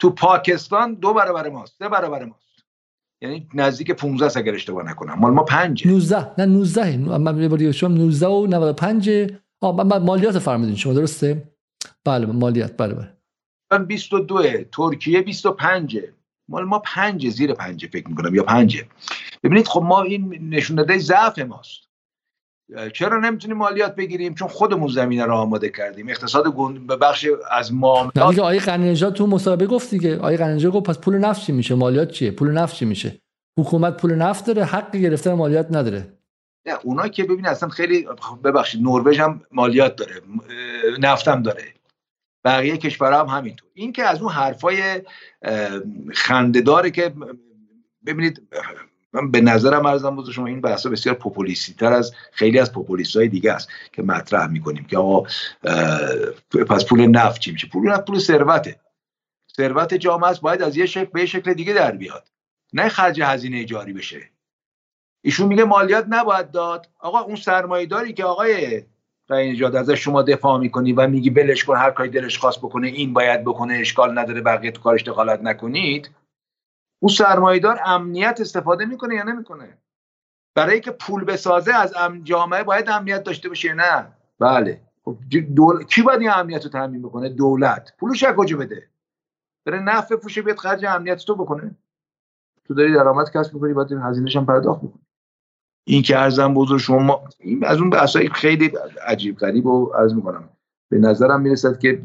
تو 0.00 0.10
پاکستان 0.10 0.94
دو 0.94 1.14
برابر 1.14 1.48
ماست 1.48 1.78
سه 1.78 1.88
برابر 1.88 2.24
ماست. 2.24 2.48
یعنی 3.22 3.48
نزدیک 3.54 3.90
15 3.90 4.26
است 4.26 4.36
اگر 4.36 4.54
اشتباه 4.54 4.84
نکنم. 4.84 5.14
مال 5.14 5.32
ما 5.32 5.42
5 5.42 5.88
19 5.88 6.34
نه 6.38 6.46
19 6.46 6.96
من 6.96 7.48
باری 7.48 7.72
شما 7.72 7.88
19 7.88 8.26
و 8.26 8.46
95 8.46 9.10
آ 9.62 9.72
مالیات 9.72 10.38
فرمودین 10.38 10.76
شما 10.76 10.92
درسته؟ 10.92 11.52
بله 12.04 12.26
مالیات 12.26 12.76
بله 12.76 12.94
بله. 12.94 13.86
22 13.86 14.64
ترکیه 14.72 15.22
25 15.22 15.98
مال 16.48 16.64
ما 16.64 16.78
5 16.78 17.28
زیر 17.28 17.54
5 17.54 17.86
فکر 17.86 18.08
می‌کنم 18.08 18.34
یا 18.34 18.42
5 18.42 18.84
ببینید 19.42 19.68
خب 19.68 19.82
ما 19.82 20.02
این 20.02 20.48
نشون 20.48 20.76
داده 20.76 20.98
ضعف 20.98 21.38
ماست. 21.38 21.87
چرا 22.92 23.20
نمی‌تونیم 23.20 23.56
مالیات 23.56 23.94
بگیریم؟ 23.94 24.34
چون 24.34 24.48
خودمون 24.48 24.88
زمینه 24.88 25.24
رو 25.24 25.34
آماده 25.34 25.68
کردیم. 25.68 26.08
اقتصاد 26.08 26.48
گند 26.48 26.86
به 26.86 26.96
بخش 26.96 27.26
از 27.50 27.74
معاملات 27.74 28.28
دیگه 28.28 28.42
آقای 28.42 28.58
قنیجا 28.58 29.10
تو 29.10 29.26
مصاحبه 29.26 29.66
گفت 29.66 29.90
دیگه. 29.90 30.16
آقای 30.16 30.36
قنیجا 30.36 30.70
گفت 30.70 30.86
پس 30.86 30.98
پول 30.98 31.18
نفت 31.18 31.40
چی 31.40 31.52
میشه؟ 31.52 31.74
مالیات 31.74 32.10
چیه؟ 32.10 32.30
پول 32.30 32.50
نفت 32.50 32.76
چی 32.76 32.84
میشه؟ 32.84 33.18
حکومت 33.58 33.96
پول 33.96 34.14
نفت 34.14 34.46
داره 34.46 34.64
حق 34.64 34.96
گرفتن 34.96 35.32
مالیات 35.32 35.66
نداره. 35.70 36.18
نه 36.66 36.78
اونا 36.82 37.08
که 37.08 37.24
ببین 37.24 37.46
اصلا 37.46 37.68
خیلی 37.68 38.08
ببخشید 38.44 38.82
نروژ 38.82 39.20
هم 39.20 39.42
مالیات 39.52 39.96
داره 39.96 40.14
نفت 40.98 41.28
هم 41.28 41.42
داره. 41.42 41.64
بقیه 42.44 42.76
کشورها 42.76 43.24
هم 43.24 43.38
همینطور. 43.38 43.68
این 43.74 43.92
که 43.92 44.02
از 44.02 44.22
اون 44.22 44.32
حرفای 44.32 45.02
خندهداره 46.14 46.90
که 46.90 47.14
ببینید 48.06 48.48
من 49.20 49.30
به 49.30 49.40
نظرم 49.40 49.86
ارزم 49.86 50.16
بزرگ 50.16 50.34
شما 50.34 50.46
این 50.46 50.60
بحثا 50.60 50.90
بسیار 50.90 51.14
پوپولیستی 51.14 51.74
تر 51.74 51.92
از 51.92 52.14
خیلی 52.32 52.58
از 52.58 52.72
پوپولیست 52.72 53.16
های 53.16 53.28
دیگه 53.28 53.52
است 53.52 53.68
که 53.92 54.02
مطرح 54.02 54.46
می‌کنیم 54.46 54.84
که 54.84 54.98
آقا 54.98 55.28
پس 56.68 56.84
پول 56.84 57.06
نفت 57.06 57.40
چی 57.40 57.52
میشه؟ 57.52 57.68
پول 57.68 57.88
نفت 57.88 58.04
پول 58.04 58.18
ثروته. 58.18 58.80
ثروت 59.56 59.94
جامعه 59.94 60.30
است 60.30 60.40
باید 60.40 60.62
از 60.62 60.76
یه 60.76 60.86
شکل 60.86 61.10
به 61.12 61.26
شکل 61.26 61.54
دیگه 61.54 61.72
در 61.72 61.90
بیاد. 61.90 62.28
نه 62.72 62.88
خرج 62.88 63.20
هزینه 63.20 63.64
جاری 63.64 63.92
بشه. 63.92 64.30
ایشون 65.24 65.48
میگه 65.48 65.64
مالیات 65.64 66.06
نباید 66.08 66.50
داد. 66.50 66.88
آقا 66.98 67.20
اون 67.20 67.36
سرمایه 67.36 67.86
داری 67.86 68.12
که 68.12 68.24
آقای 68.24 68.82
نجات 69.30 69.74
ازش 69.74 70.04
شما 70.04 70.22
دفاع 70.22 70.58
می‌کنی 70.58 70.92
و 70.92 71.08
میگی 71.08 71.30
بلش 71.30 71.64
کن 71.64 71.76
هر 71.76 71.90
کاری 71.90 72.08
دلش 72.08 72.38
خواست 72.38 72.58
بکنه 72.58 72.88
این 72.88 73.12
باید 73.12 73.44
بکنه 73.44 73.74
اشکال 73.74 74.18
نداره 74.18 74.40
بقیه 74.40 74.70
تو 74.70 74.82
کارش 74.82 75.02
دخالت 75.02 75.40
نکنید. 75.42 76.10
اون 77.00 77.12
سرمایهدار 77.12 77.80
امنیت 77.84 78.38
استفاده 78.40 78.84
می‌کنه 78.84 79.14
یا 79.14 79.22
نمی‌کنه؟ 79.22 79.78
برای 80.54 80.80
که 80.80 80.90
پول 80.90 81.24
بسازه 81.24 81.74
از 81.74 81.94
جامعه 82.22 82.62
باید 82.62 82.88
امنیت 82.88 83.22
داشته 83.22 83.48
باشه 83.48 83.74
نه؟ 83.74 84.12
بله. 84.38 84.82
خب 85.04 85.18
دول... 85.56 85.84
کی 85.84 86.02
باید 86.02 86.20
این 86.20 86.30
امنیت 86.30 86.64
رو 86.64 86.70
تامین 86.70 87.02
بکنه؟ 87.02 87.28
دولت. 87.28 87.92
پولش 87.98 88.24
از 88.24 88.34
کجا 88.36 88.56
بده. 88.56 88.88
بره 89.66 89.80
نفع 89.80 90.16
فوشه 90.16 90.42
بیاد 90.42 90.58
خرج 90.58 90.84
امنیت 90.84 91.16
تو 91.16 91.34
بکنه. 91.34 91.76
تو 92.64 92.74
داری 92.74 92.94
درآمد 92.94 93.30
کسب 93.30 93.54
می‌کنی 93.54 93.72
باید 93.72 93.92
هزینه‌ش 93.92 94.36
هم 94.36 94.46
پرداخت 94.46 94.80
بکنی. 94.80 95.02
این 95.86 96.02
که 96.02 96.18
ارزم 96.18 96.54
بزرگ 96.54 96.78
شما 96.78 97.24
این 97.38 97.64
از 97.64 97.78
اون 97.78 97.90
بحثای 97.90 98.28
خیلی 98.28 98.72
عجیب 99.06 99.38
غریب 99.38 99.66
و 99.66 99.86
عرض 99.86 100.14
می‌کنم. 100.14 100.48
به 100.90 100.98
نظرم 100.98 101.40
می‌رسد 101.40 101.78
که 101.78 102.02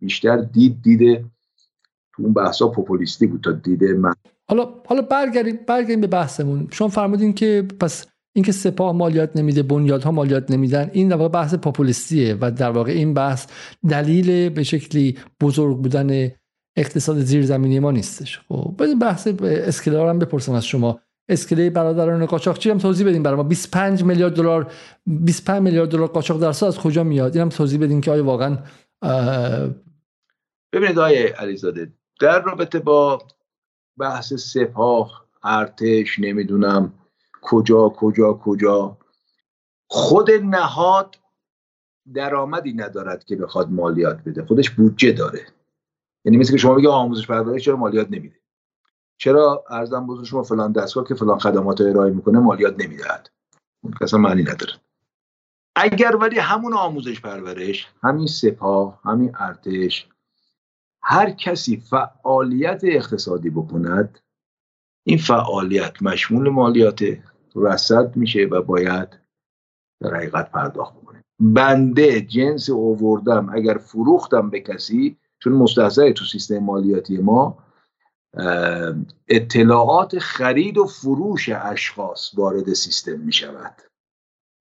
بیشتر 0.00 0.36
دید 0.36 0.82
دیده 0.82 1.24
تو 2.16 2.22
اون 2.22 2.32
بحثا 2.32 2.68
پوپولیستی 2.68 3.26
بود 3.26 3.40
تا 3.40 3.52
دیده 3.52 3.94
من. 3.94 4.12
حالا 4.48 4.68
حالا 4.86 5.02
برگردیم 5.02 5.58
برگردیم 5.66 6.00
به 6.00 6.06
بحثمون. 6.06 6.68
شما 6.70 6.88
فرمودین 6.88 7.32
که 7.32 7.68
پس 7.80 8.06
اینکه 8.36 8.52
سپاه 8.52 8.92
مالیات 8.92 9.36
نمیده 9.36 9.62
بنیادها 9.62 10.10
مالیات 10.10 10.50
نمیدن 10.50 10.90
این 10.92 11.08
در 11.08 11.16
واقع 11.16 11.28
بحث 11.28 11.54
پاپولیستیه 11.54 12.38
و 12.40 12.50
در 12.50 12.70
واقع 12.70 12.92
این 12.92 13.14
بحث 13.14 13.46
دلیل 13.88 14.48
به 14.48 14.62
شکلی 14.62 15.18
بزرگ 15.40 15.76
بودن 15.76 16.30
اقتصاد 16.76 17.20
زیرزمینی 17.20 17.78
ما 17.78 17.90
نیستش. 17.90 18.40
خب 18.48 18.74
بحث 19.00 19.28
اسکله 19.42 20.08
هم 20.08 20.18
بپرسم 20.18 20.52
از 20.52 20.64
شما. 20.64 21.00
اسکله 21.28 21.70
برادران 21.70 22.26
قاچاقچی 22.26 22.70
هم 22.70 22.78
توضیح 22.78 23.06
بدین 23.06 23.22
برای 23.22 23.36
ما. 23.36 23.42
25 23.42 24.04
میلیارد 24.04 24.34
دلار 24.34 24.72
25 25.06 25.62
میلیارد 25.62 25.90
دلار 25.90 26.06
قاچاق 26.06 26.40
در 26.40 26.52
سال 26.52 26.68
از 26.68 26.78
کجا 26.78 27.04
میاد؟ 27.04 27.36
اینم 27.36 27.48
توضیح 27.48 27.80
بدین 27.80 28.00
که 28.00 28.10
آیا 28.10 28.24
واقعا 28.24 28.58
ببینید 30.72 30.98
آقای 30.98 31.26
علیزاده 31.26 31.92
در 32.20 32.42
رابطه 32.42 32.78
با 32.78 33.22
بحث 33.98 34.32
سپاه 34.32 35.24
ارتش 35.42 36.18
نمی‌دونم 36.18 36.92
کجا 37.42 37.88
کجا 37.88 38.32
کجا 38.32 38.98
خود 39.86 40.30
نهاد 40.30 41.16
درآمدی 42.14 42.72
ندارد 42.72 43.24
که 43.24 43.36
بخواد 43.36 43.70
مالیات 43.70 44.18
بده. 44.26 44.44
خودش 44.44 44.70
بودجه 44.70 45.12
داره. 45.12 45.46
یعنی 46.24 46.36
مثل 46.38 46.52
که 46.52 46.58
شما 46.58 46.74
بگی 46.74 46.86
آموزش 46.86 47.26
پرورش 47.26 47.64
چرا 47.64 47.76
مالیات 47.76 48.06
نمیده؟ 48.10 48.36
چرا 49.16 49.64
ارزم 49.70 50.06
بزرگ 50.06 50.24
شما 50.24 50.42
فلان 50.42 50.72
دستگاه 50.72 51.04
که 51.08 51.14
فلان 51.14 51.38
خدمات 51.38 51.80
رو 51.80 51.86
ارائه 51.86 52.10
می‌کنه 52.10 52.38
مالیات 52.38 52.74
نمی‌دهد؟ 52.78 53.30
اصلا 54.00 54.20
معنی 54.20 54.42
نداره. 54.42 54.72
اگر 55.76 56.16
ولی 56.16 56.38
همون 56.38 56.74
آموزش 56.74 57.20
پرورش 57.20 57.88
همین 58.02 58.26
سپاه 58.26 59.00
همین 59.04 59.32
ارتش 59.38 60.08
هر 61.04 61.30
کسی 61.30 61.76
فعالیت 61.76 62.80
اقتصادی 62.84 63.50
بکند 63.50 64.18
این 65.06 65.18
فعالیت 65.18 66.02
مشمول 66.02 66.48
مالیات 66.48 67.04
رسد 67.56 68.16
میشه 68.16 68.44
و 68.44 68.62
باید 68.62 69.08
در 70.00 70.14
حقیقت 70.14 70.50
پرداخت 70.50 70.94
بکنه. 70.94 71.24
بنده 71.40 72.20
جنس 72.20 72.70
اووردم 72.70 73.48
اگر 73.54 73.78
فروختم 73.78 74.50
به 74.50 74.60
کسی 74.60 75.16
چون 75.38 75.52
مستحضر 75.52 76.12
تو 76.12 76.24
سیستم 76.24 76.58
مالیاتی 76.58 77.18
ما 77.18 77.58
اطلاعات 79.28 80.18
خرید 80.18 80.78
و 80.78 80.86
فروش 80.86 81.48
اشخاص 81.48 82.30
وارد 82.34 82.72
سیستم 82.72 83.20
می 83.20 83.32
شود 83.32 83.82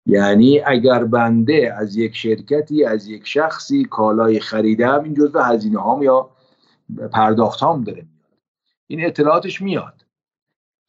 یعنی 0.06 0.60
اگر 0.60 1.04
بنده 1.04 1.74
از 1.78 1.96
یک 1.96 2.16
شرکتی 2.16 2.86
از 2.86 3.08
یک 3.08 3.28
شخصی 3.28 3.86
کالای 3.86 4.40
خریدم 4.40 5.04
این 5.04 5.14
جزء 5.14 5.42
هزینه 5.42 5.80
هام 5.80 6.04
یا 6.04 6.30
پرداخت 7.12 7.60
هام 7.60 7.84
داره 7.84 8.06
این 8.88 9.06
اطلاعاتش 9.06 9.62
میاد. 9.62 10.06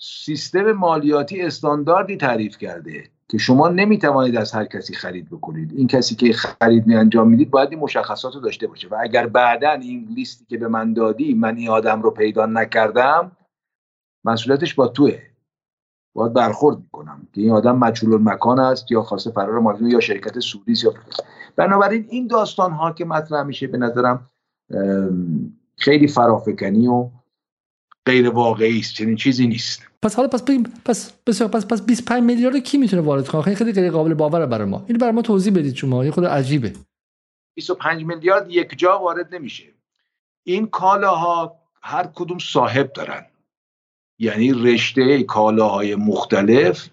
سیستم 0.01 0.73
مالیاتی 0.73 1.43
استانداردی 1.43 2.17
تعریف 2.17 2.59
کرده 2.59 3.05
که 3.29 3.39
شما 3.39 3.69
نمی‌توانید 3.69 4.37
از 4.37 4.53
هر 4.53 4.65
کسی 4.65 4.95
خرید 4.95 5.31
بکنید. 5.31 5.73
این 5.73 5.87
کسی 5.87 6.15
که 6.15 6.33
خرید 6.33 6.87
می 6.87 6.95
انجام 6.95 7.29
می‌دید 7.29 7.51
باید 7.51 7.71
این 7.71 7.79
مشخصات 7.79 8.35
رو 8.35 8.41
داشته 8.41 8.67
باشه. 8.67 8.89
و 8.89 8.97
اگر 9.01 9.27
بعدا 9.27 9.71
این 9.71 10.09
لیستی 10.15 10.45
که 10.45 10.59
به 10.59 10.69
من 10.69 10.93
دادی 10.93 11.35
من 11.35 11.57
این 11.57 11.69
آدم 11.69 12.03
رو 12.03 12.11
پیدا 12.11 12.47
نکردم 12.47 13.37
مسئولیتش 14.25 14.75
با 14.75 14.89
توه. 14.89 15.32
باید 16.15 16.33
برخورد 16.33 16.79
می‌کنم 16.79 17.29
که 17.33 17.41
این 17.41 17.51
آدم 17.51 17.79
مجهول 17.79 18.23
مکان 18.23 18.61
است 18.61 18.91
یا 18.91 19.03
خاصه 19.03 19.31
فرار 19.31 19.59
مالی 19.59 19.91
یا 19.91 20.01
شرکت 20.01 20.39
سودی 20.39 20.75
یا 20.85 20.95
بنابراین 21.57 22.07
این 22.09 22.27
داستان 22.27 22.73
ها 22.73 22.93
که 22.93 23.05
مطرح 23.05 23.43
میشه 23.43 23.67
به 23.67 23.79
نظرم 23.79 24.31
خیلی 25.77 26.09
فرافکنی 26.09 26.87
و 26.87 27.11
غیر 28.07 28.31
واقعی 28.31 28.79
است 28.79 28.95
چنین 28.95 29.17
چیزی 29.17 29.47
نیست. 29.47 29.83
پس 30.03 30.15
حالا 30.15 30.29
پس 30.29 30.43
پس 30.85 31.13
پس 31.27 31.43
پس, 31.43 31.67
پس 31.67 31.83
25 31.83 32.23
میلیارد 32.23 32.57
کی 32.57 32.79
می‌تونه 32.79 33.03
وارد 33.03 33.29
کنه؟ 33.29 33.43
خیلی 33.43 33.57
خیلی 33.57 33.73
غیر 33.73 33.91
قابل 33.91 34.15
باوره 34.15 34.47
برای 34.47 34.69
ما. 34.69 34.85
این 34.87 34.99
برای 34.99 35.13
ما 35.13 35.23
توضیح 35.23 35.55
بدید 35.55 35.75
شما. 35.75 36.05
یه 36.05 36.11
خود 36.11 36.25
عجیبه. 36.25 36.73
25 37.55 38.05
میلیارد 38.05 38.51
یک 38.51 38.79
جا 38.79 38.99
وارد 38.99 39.35
نمیشه. 39.35 39.65
این 40.45 40.67
کالاها 40.67 41.57
هر 41.83 42.09
کدوم 42.15 42.39
صاحب 42.39 42.93
دارن. 42.93 43.27
یعنی 44.23 44.53
رشته 44.53 45.23
کالاهای 45.23 45.95
مختلف 45.95 46.89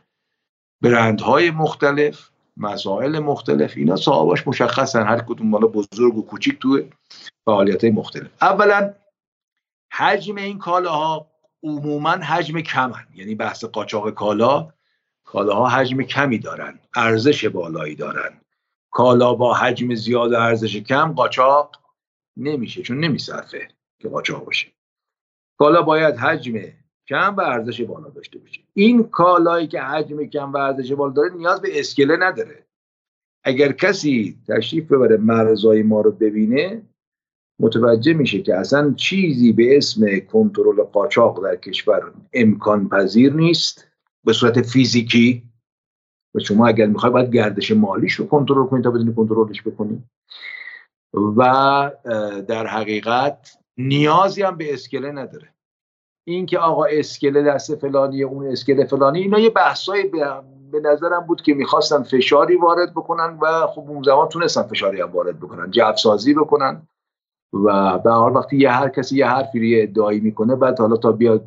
برندهای 0.82 1.52
مختلف 1.52 2.30
مسائل 2.58 3.20
مختلف 3.20 3.74
اینا 3.78 3.96
صاحباش 3.96 4.48
مشخصن. 4.48 5.08
هر 5.08 5.20
کدوم 5.20 5.48
مالا 5.48 5.68
بزرگ 5.68 6.18
و 6.18 6.26
کوچیک 6.26 6.60
تو 6.60 6.84
فعالیت 7.46 7.84
مختلف. 7.84 8.28
اولا 8.42 8.94
حجم 9.92 10.36
این 10.36 10.58
کالاها 10.58 11.32
عموما 11.64 12.12
حجم 12.12 12.62
کمن. 12.62 13.08
یعنی 13.16 13.36
بحث 13.36 13.66
قاچاق 13.66 14.10
کالا 14.10 14.74
کالاها 15.24 15.68
حجم 15.68 16.02
کمی 16.02 16.38
دارن 16.38 16.80
ارزش 16.96 17.46
بالایی 17.46 17.96
دارن. 17.96 18.42
کالا 18.92 19.34
با 19.34 19.54
حجم 19.54 19.96
زیاد 19.96 20.32
و 20.32 20.36
ارزش 20.36 20.78
کم 20.78 21.14
قاچاق 21.14 21.82
نمیشه 22.38 22.82
چون 22.82 23.00
نمیصرفه 23.00 23.68
که 24.00 24.10
قاچاق 24.10 24.46
باشه. 24.46 24.68
کالا 25.58 25.82
باید 25.82 26.18
حجم 26.18 26.54
کم 27.10 27.36
و 27.36 27.42
ارزش 27.42 27.82
بالا 27.82 28.10
داشته 28.10 28.40
باشه 28.40 28.62
این 28.74 29.04
کالایی 29.04 29.68
که 29.68 29.82
حجم 29.82 30.26
کم 30.26 30.54
و 30.54 30.58
ارزش 30.58 30.92
بالا 30.92 31.14
داره 31.14 31.34
نیاز 31.34 31.62
به 31.62 31.80
اسکله 31.80 32.18
نداره. 32.18 32.66
اگر 33.44 33.72
کسی 33.72 34.38
تشریف 34.48 34.92
ببره 34.92 35.18
مرزای 35.18 35.84
ما 35.84 36.02
رو 36.02 36.12
ببینه 36.12 36.82
متوجه 37.60 38.14
میشه 38.14 38.42
که 38.42 38.56
اصلا 38.56 38.94
چیزی 38.94 39.54
به 39.54 39.78
اسم 39.78 40.20
کنترل 40.20 40.84
قاچاق 40.84 41.44
در 41.44 41.56
کشور 41.56 42.14
امکان 42.34 42.90
پذیر 42.90 43.34
نیست. 43.34 43.88
به 44.24 44.34
صورت 44.34 44.62
فیزیکی 44.62 45.44
و 46.36 46.40
شما 46.40 46.68
اگر 46.68 46.86
می‌خوای 46.86 47.12
باید 47.12 47.34
گردش 47.34 47.72
مالیش 47.72 48.14
رو 48.14 48.28
کنترل 48.28 48.66
کنید 48.66 48.84
تا 48.84 48.92
بدونی 48.92 49.14
کنترلش 49.14 49.62
بکنید 49.62 50.04
و 51.14 51.42
در 52.48 52.68
حقیقت 52.68 53.58
نیازی 53.78 54.42
هم 54.42 54.58
به 54.58 54.74
اسکله 54.74 55.12
نداره. 55.12 55.54
این 56.32 56.46
که 56.46 56.60
آقا 56.60 56.86
اسکله 56.86 57.44
دست 57.44 57.76
فلانی 57.76 58.24
اون 58.24 58.48
اسکله 58.48 58.86
فلانی 58.86 59.20
اینا 59.20 59.40
یه 59.40 59.50
بحثای 59.50 60.04
به 60.72 60.80
نظرم 60.80 61.26
بود 61.28 61.42
که 61.42 61.54
می‌خواستن 61.54 62.04
فشاری 62.04 62.56
وارد 62.56 62.92
بکنن 62.92 63.38
و 63.42 63.68
خب 63.68 63.86
اون 63.88 64.04
زمان 64.04 64.30
تونستن 64.30 64.62
فشاری 64.62 65.02
هم 65.02 65.12
وارد 65.12 65.40
بکنن 65.40 65.72
جفسازی 65.72 66.34
بکنن 66.34 66.82
و 67.54 68.00
به 68.00 68.12
حال 68.12 68.36
وقتی 68.36 68.58
یه 68.58 68.72
هر 68.72 68.90
کسی 68.90 69.18
یه 69.18 69.28
حرفی 69.28 69.60
رو 69.60 69.84
ادعایی 69.84 70.20
می‌کنه 70.20 70.56
بعد 70.56 70.80
حالا 70.80 70.98
تا 70.98 71.12
بیاد 71.12 71.46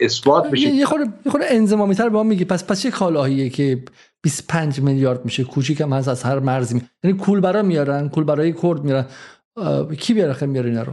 اثبات 0.00 0.50
بشه 0.50 0.68
یه 0.68 0.86
خورده 0.86 1.04
یه 1.26 1.30
خورده 1.30 1.46
انضمامی 1.48 1.94
تر 1.94 2.08
به 2.08 2.14
ما 2.14 2.22
میگی. 2.22 2.44
پس 2.44 2.66
پس 2.66 2.80
چه 2.80 2.90
کالاهیه 2.90 3.48
که 3.48 3.84
25 4.22 4.80
میلیارد 4.80 5.24
میشه؟ 5.24 5.44
کوچیک 5.44 5.80
هم 5.80 5.92
هست 5.92 6.08
از 6.08 6.22
هر 6.22 6.38
مرزی 6.38 6.82
یعنی 7.04 7.16
کول 7.16 7.40
برا 7.40 7.62
میارن 7.62 8.08
کول 8.08 8.24
برای 8.24 8.52
کرد 8.52 8.84
میارن 8.84 9.06
کی 9.98 10.14
بیاره 10.14 10.32
خیلی 10.32 10.52
میاره 10.52 10.82
رو؟ 10.82 10.92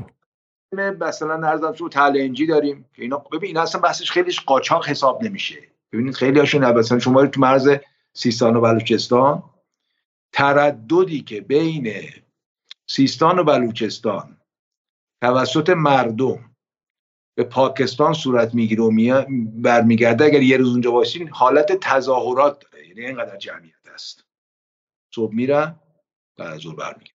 مثلا 0.72 1.48
ارزم 1.48 1.74
شو 1.74 1.90
تلنجی 1.90 2.46
داریم 2.46 2.90
که 2.94 3.02
اینا 3.02 3.18
ببین 3.18 3.48
اینا 3.48 3.62
اصلا 3.62 3.82
بحثش 3.82 4.12
خیلیش 4.12 4.40
قاچاق 4.40 4.88
حساب 4.88 5.24
نمیشه. 5.24 5.72
ببینید 5.92 6.16
خیلی 6.16 6.40
هاشون 6.40 6.72
مثلا 6.72 7.00
شما 7.00 7.26
تو 7.26 7.42
مرز 7.42 7.70
سیستان 8.14 8.56
و 8.56 8.62
بلوچستان 8.62 9.44
ترددی 10.34 11.22
که 11.22 11.42
بین 11.42 11.94
سیستان 12.88 13.40
و 13.40 13.44
بلوچستان 13.44 14.38
توسط 15.22 15.70
مردم 15.70 16.56
به 17.36 17.44
پاکستان 17.44 18.14
صورت 18.14 18.56
می‌گیره 18.56 18.84
و 18.84 19.26
برمیگرده 19.54 20.26
اگر 20.26 20.42
یه 20.42 20.58
روز 20.58 20.72
اونجا 20.72 20.92
باشین 20.92 21.30
حالت 21.30 21.72
تظاهرات 21.72 22.60
داره. 22.60 22.88
یعنی 22.88 23.06
اینقدر 23.06 23.38
جمعیت 23.38 23.88
هست 23.94 24.26
صبح 25.16 25.36
میرن 25.36 25.76
بعد 26.38 26.54
از 26.54 26.66
برمیگرد 26.66 27.11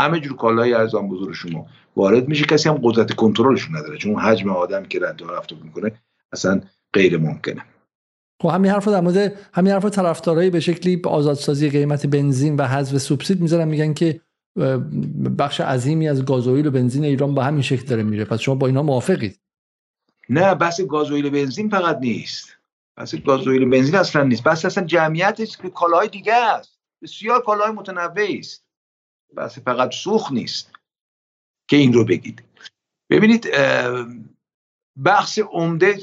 همه 0.00 0.20
جور 0.20 0.36
کالای 0.36 0.74
ارزان 0.74 1.08
بزرگ 1.08 1.34
شما 1.34 1.66
وارد 1.96 2.28
میشه. 2.28 2.44
کسی 2.44 2.68
هم 2.68 2.80
قدرت 2.82 3.14
کنترلشون 3.14 3.76
نداره 3.76 3.98
چون 3.98 4.20
حجم 4.20 4.50
آدم 4.50 4.84
که 4.84 4.98
رد 5.02 5.22
و 5.22 5.26
رفت 5.26 5.52
می‌کنه 5.52 5.92
اصلا 6.32 6.60
غیر 6.92 7.18
ممکنه. 7.18 7.64
خب 8.42 8.48
همین 8.48 8.70
حرف 8.70 8.88
در 8.88 9.00
مورد 9.00 9.38
همین 9.52 9.72
حرف 9.72 9.84
طرفدارایی 9.84 10.50
به 10.50 10.60
شکلی 10.60 11.02
آزادسازی 11.04 11.70
قیمت 11.70 12.06
بنزین 12.06 12.56
و 12.56 12.66
حذف 12.66 12.98
سوبسید 12.98 13.40
می‌ذارن 13.40 13.68
میگن 13.68 13.94
که 13.94 14.20
بخش 15.38 15.60
عظیمی 15.60 16.08
از 16.08 16.24
گازوئیل 16.24 16.66
و 16.66 16.70
بنزین 16.70 17.04
ایران 17.04 17.34
با 17.34 17.42
همین 17.42 17.62
شکل 17.62 17.86
داره 17.86 18.02
میره. 18.02 18.24
پس 18.24 18.38
شما 18.38 18.54
با 18.54 18.66
اینا 18.66 18.82
موافقید؟ 18.82 19.40
نه 20.28 20.54
بحث 20.54 20.80
گازوئیل 20.80 21.30
بنزین 21.30 21.68
فقط 21.68 21.98
نیست. 21.98 22.56
بحث 22.96 23.14
گازوئیل 23.14 23.64
بنزین 23.64 23.94
اصلا 23.94 24.22
نیست. 24.22 24.44
بحث 24.44 24.64
اصلا 24.64 24.84
جمعیتش 24.84 25.56
که 25.56 25.70
کالاهای 25.70 26.08
دیگه 26.08 26.34
است. 26.34 26.78
بسیار 27.02 27.42
کالاهای 27.42 27.72
متنوعی 27.72 28.38
است. 28.38 28.64
بحث 29.34 29.58
فقط 29.58 29.92
سوخت 29.94 30.32
نیست 30.32 30.72
که 31.68 31.76
این 31.76 31.92
رو 31.92 32.04
بگید. 32.04 32.42
ببینید 33.10 33.46
بحث 35.04 35.38
عمده 35.38 35.98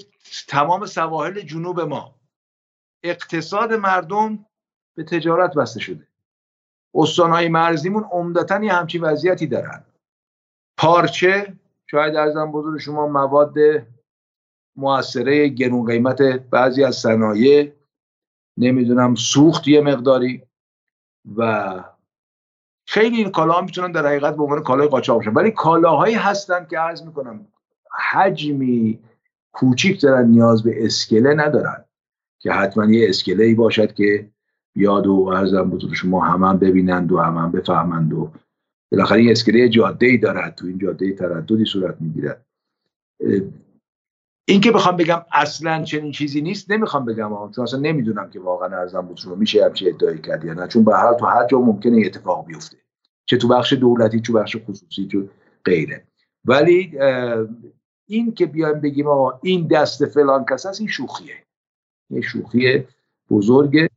تمام 0.48 0.86
سواحل 0.86 1.42
جنوب 1.42 1.82
ما. 1.82 2.16
اقتصاد 3.04 3.74
مردم 3.74 4.46
به 4.96 5.04
تجارت 5.04 5.54
بسته 5.54 5.80
شده. 5.80 6.08
استانهای 6.96 7.48
مرزیمون 7.48 8.04
عمدتا 8.04 8.64
یه 8.64 8.74
همچین 8.74 9.02
وضعیتی 9.02 9.48
دارن. 9.48 9.84
پارچه 10.78 11.54
شاید 11.88 12.16
ارزم 12.16 12.52
بزرگ 12.52 12.80
شما 12.80 13.08
مواد 13.08 13.56
موثره 14.76 15.48
گرون 15.48 15.86
قیمت 15.86 16.22
بعضی 16.22 16.84
از 16.84 16.96
صنایع 16.96 17.74
نمی‌دونم 18.58 19.16
سوخت 19.16 19.68
یه 19.68 19.82
مقداری 19.82 20.44
و 21.38 21.84
خیلی 22.90 23.18
این 23.18 23.32
کالاها 23.32 23.62
می‌تونن 23.62 23.92
در 23.92 24.08
حقیقت 24.08 24.36
به 24.36 24.44
عنوان 24.44 24.64
کالای 24.64 24.88
قاچاق 24.88 25.18
باشن 25.18 25.34
ولی 25.34 25.52
کالاهایی 25.52 26.16
هستن 26.16 26.66
که 26.70 26.80
عرض 26.80 27.02
می‌کنم 27.02 27.48
حجمی 28.12 29.00
کوچیک 29.52 30.02
دارن 30.02 30.28
نیاز 30.28 30.64
به 30.64 30.86
اسکله 30.86 31.34
ندارن 31.34 31.86
که 32.40 32.52
حتما 32.52 32.86
یه 32.86 33.10
اسکله 33.10 33.44
ای 33.44 33.54
باشد 33.54 33.94
که 33.94 34.30
بیاد 34.74 35.08
و 35.08 35.30
ارزم 35.34 35.70
بزرگ 35.70 35.94
شما 35.94 36.26
هم, 36.26 36.44
هم 36.44 36.58
ببینند 36.58 37.12
و 37.12 37.18
هم, 37.18 37.38
هم 37.38 37.52
بفهمند 37.52 38.14
و 38.14 38.32
بالاخره 38.92 39.20
این 39.20 39.32
اسکله 39.32 39.70
جاده 39.70 40.06
ای 40.06 40.18
دارد 40.18 40.56
تو 40.56 40.68
این 40.68 40.78
جاده 40.78 41.14
ترددی 41.14 41.66
صورت 41.66 41.96
می‌گیرد. 42.00 42.46
این 44.50 44.62
که 44.62 44.72
بخوام 44.72 44.96
بگم 44.96 45.26
اصلا 45.34 45.84
چنین 45.84 46.12
چیزی 46.12 46.42
نیست 46.42 46.72
نمی‌خوام 46.72 47.06
بگم 47.06 47.52
چون 47.56 47.64
اصلا 47.64 47.80
نمی‌دونم 47.80 48.30
که 48.30 48.40
واقعا 48.40 48.78
ارزم 48.78 49.02
بزرگ 49.02 49.38
میشه 49.38 49.66
همچی 49.66 49.90
ادعای 49.90 50.22
کرد 50.22 50.46
یا 50.46 50.54
نه. 50.54 50.68
چون 50.68 50.84
به 50.84 50.98
هر 50.98 51.14
تو 51.14 51.26
هر 51.26 51.48
جا 51.48 51.60
ممکنه 51.60 52.06
اتفاق 52.06 52.46
بیفته. 52.46 52.78
چه 53.26 53.38
تو 53.38 53.48
بخش 53.48 53.74
دولتی 53.74 54.20
چه 54.20 54.34
بخش 54.34 54.58
خصوصی 54.68 55.08
چه 55.08 55.30
غیره. 55.66 56.08
ولی 56.46 57.00
این 58.06 58.34
که 58.34 58.46
بیایم 58.46 58.82
بگیم 58.82 59.08
آقا 59.08 59.40
این 59.44 59.68
دست 59.68 60.06
فلان 60.06 60.46
کس 60.46 60.66
هست 60.66 60.80
این 60.80 60.90
شوخیه. 60.90 61.36
یه 62.10 62.22
شوخی 62.22 62.84
بزرگه. 63.30 63.90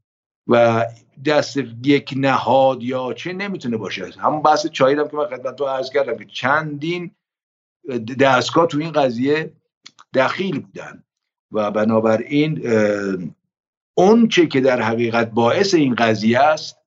و 0.46 0.86
دست 1.26 1.56
یک 1.84 2.14
نهاد 2.16 2.82
یا 2.82 3.12
چه 3.12 3.32
نمی‌تونه 3.32 3.76
باشه. 3.76 4.10
همون 4.18 4.42
بحث 4.42 4.66
چایی 4.66 4.96
که 4.96 5.16
من 5.16 5.26
خدمت 5.26 5.56
تو 5.56 5.64
عرض 5.64 5.90
کردم 5.90 6.16
که 6.16 6.24
چندین 6.24 7.10
دستگاه 8.20 8.66
تو 8.66 8.78
این 8.78 8.92
قضیه 8.92 9.52
دخیل 10.14 10.60
بودن 10.60 11.02
و 11.52 11.70
بنابراین 11.70 12.62
اون 13.98 14.28
چه 14.28 14.46
که 14.46 14.60
در 14.60 14.82
حقیقت 14.82 15.30
باعث 15.30 15.74
این 15.74 15.94
قضیه 15.94 16.38
است 16.38 16.78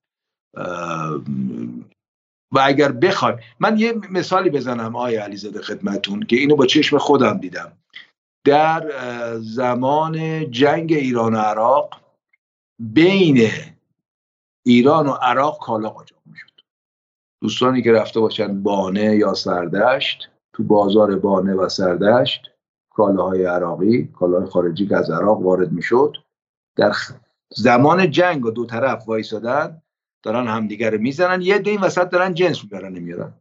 و 2.52 2.60
اگر 2.62 2.92
بخوایم 2.92 3.38
من 3.60 3.78
یه 3.78 3.92
مثالی 4.10 4.50
بزنم 4.50 4.96
آیا 4.96 5.24
علیزاده 5.24 5.62
خدمتون 5.62 6.22
که 6.22 6.36
اینو 6.36 6.56
با 6.56 6.66
چشم 6.66 6.98
خودم 6.98 7.38
دیدم. 7.38 7.72
در 8.46 8.90
زمان 9.38 10.50
جنگ 10.50 10.92
ایران 10.92 11.34
و 11.34 11.38
عراق 11.38 12.00
بین 12.78 13.50
ایران 14.66 15.06
و 15.06 15.10
عراق 15.12 15.58
کالا 15.58 15.88
قاچاق 15.88 16.20
می‌شد. 16.26 16.60
دوستانی 17.42 17.82
که 17.82 17.92
رفته 17.92 18.20
باشن 18.20 18.62
بانه 18.62 19.16
یا 19.16 19.34
سردشت 19.34 20.30
تو 20.52 20.62
بازار 20.62 21.18
بانه 21.18 21.54
و 21.54 21.68
سردشت 21.68 22.50
کالاهای 22.94 23.44
عراقی 23.44 24.04
کالاهای 24.04 24.50
خارجی 24.50 24.86
که 24.86 24.96
از 24.96 25.10
عراق 25.10 25.42
وارد 25.42 25.72
می‌شد 25.72 26.16
در 26.76 26.92
زمان 27.56 28.10
جنگ 28.10 28.46
و 28.46 28.50
دو 28.50 28.66
طرف 28.66 29.08
وایسادن 29.08 29.82
دارن 30.22 30.46
همدیگر 30.46 30.90
رو 30.90 30.98
می‌زنن 30.98 31.42
یه 31.42 31.58
دین 31.58 31.80
وسط 31.80 32.10
دارن 32.10 32.34
جنس 32.34 32.64
می‌برن 32.64 32.92
نمیارن 32.92 33.34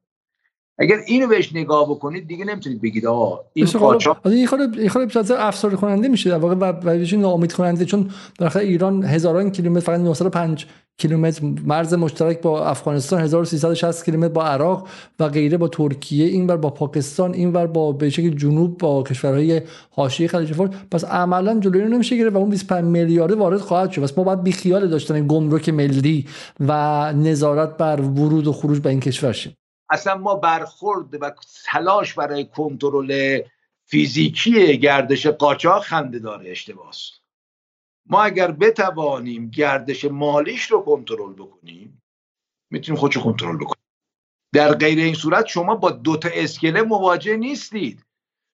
اگر 0.78 0.98
اینو 1.08 1.28
بهش 1.28 1.56
نگاه 1.56 1.90
بکنید 1.90 2.28
دیگه 2.28 2.45
نمی‌تونید 2.45 2.82
بگید 2.82 3.06
آقا 3.06 3.40
این 3.54 3.66
قاچاق. 3.66 4.28
این 4.28 4.48
خود 4.48 4.60
این 4.80 4.90
خود 4.90 5.18
افسرده 5.32 5.76
کننده 5.76 6.08
میشه. 6.08 6.30
در 6.30 6.38
واقع 6.38 6.56
و 6.56 7.06
ناامید 7.18 7.54
کننده 7.54 7.86
چون 7.86 8.10
در 8.40 8.58
ایران 8.58 9.04
هزاران 9.04 9.52
کیلومتر 9.52 9.86
فقط 9.86 10.00
905 10.00 10.66
کیلومتر 10.98 11.41
مرز 11.66 11.94
مشترک 11.94 12.41
با 12.41 12.66
افغانستان 12.66 13.22
1360 13.22 14.06
کیلومتر 14.06 14.34
با 14.34 14.44
عراق 14.45 14.88
و 15.20 15.30
غیره 15.30 15.58
با 15.58 15.68
ترکیه 15.68 16.26
اینور 16.26 16.58
با 16.58 16.70
پاکستان 16.70 17.34
اینور 17.34 17.68
با 17.68 17.91
به 17.91 18.12
جنوب 18.12 18.78
با 18.78 19.04
کشورهای 19.04 19.62
حاشیه 19.91 20.28
خلیج 20.28 20.54
فارس. 20.54 20.70
پس 20.91 21.06
عملا 21.06 21.60
جلوی 21.60 21.82
رو 21.82 21.88
نمیشه 21.88 22.18
گرفت 22.18 22.36
و 22.36 22.40
اون 22.40 22.50
25 22.50 22.84
میلیارد 22.86 23.32
وارد 23.32 23.60
خواهد 23.60 23.91
شد. 23.91 24.02
پس 24.02 24.18
ما 24.18 24.24
باید 24.24 24.44
بیخیال 24.44 24.88
داشتن 24.88 25.28
گمرک 25.28 25.70
ملی 25.70 26.26
و 26.60 27.14
نظارت 27.14 27.78
بر 27.78 28.02
ورود 28.02 28.48
و 28.48 28.54
خروج 28.54 28.80
به 28.80 28.90
این 28.90 29.00
کشور 29.00 29.32
شیم. 29.32 29.54
اصلا 29.89 30.15
ما 30.15 30.35
برخورد 30.35 31.22
و 31.22 31.31
تلاش 31.65 32.14
برای 32.14 32.45
کنترل 32.45 33.41
فیزیکی 33.85 34.77
گردش 34.77 35.27
قاچاق 35.27 35.84
خنده 35.84 36.19
داره 36.19 36.51
اشتباس 36.51 37.11
ما 38.05 38.23
اگر 38.23 38.51
بتوانیم 38.51 39.49
گردش 39.49 40.05
مالیش 40.05 40.72
رو 40.72 40.81
کنترل 40.81 41.34
بکنیم 41.34 42.01
می‌تونیم 42.72 42.99
خودشو 42.99 43.22
کنترل 43.22 43.57
بکنیم. 43.57 43.84
در 44.53 44.73
غیر 44.73 44.99
این 44.99 45.14
صورت 45.14 45.45
شما 45.45 45.76
با 45.76 45.91
دو 45.91 46.18
تا 46.18 46.30
اسکله 46.34 46.81
مواجه 46.81 47.38
نیستید. 47.38 48.05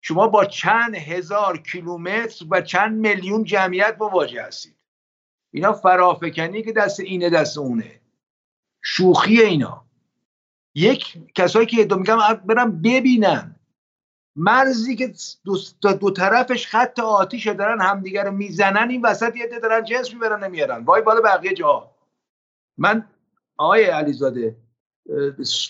شما 0.01 0.27
با 0.27 0.45
چند 0.45 0.95
هزار 0.95 1.57
کیلومتر 1.57 2.45
و 2.49 2.61
چند 2.61 2.99
میلیون 2.99 3.43
جمعیت 3.43 3.97
مواجه 3.99 4.43
هستید. 4.43 4.77
اینا 5.53 5.73
فرافکنی 5.73 6.64
که 6.64 6.72
دست 6.72 6.99
اینه 6.99 7.30
دست 7.30 7.57
اونه. 7.57 8.01
شوخی 8.84 9.41
اینا. 9.41 9.89
یک 10.76 11.18
کسایی 11.36 11.66
که 11.66 11.86
دو 11.86 11.96
میگم 11.96 12.18
برم 12.46 12.82
ببینن. 12.82 13.56
مرزی 14.36 14.96
که 14.96 15.14
دو, 15.46 15.58
دو 15.94 16.12
طرفش 16.12 16.68
خط 16.68 17.00
آتیش 17.00 17.48
دارن 17.48 17.82
همدیگه 17.82 18.24
رو 18.24 18.32
می‌زنن 18.32 18.90
این 18.90 19.02
وسط 19.02 19.36
یه 19.36 19.60
دارن 19.60 19.84
جنس 19.84 20.14
می‌برن 20.14 20.44
نمیارن. 20.44 20.84
وای 20.84 21.02
بالا 21.02 21.22
بقیه 21.22 21.54
جا. 21.54 21.91
من 22.78 23.06
آقای 23.58 23.86
علیزاده 23.86 24.56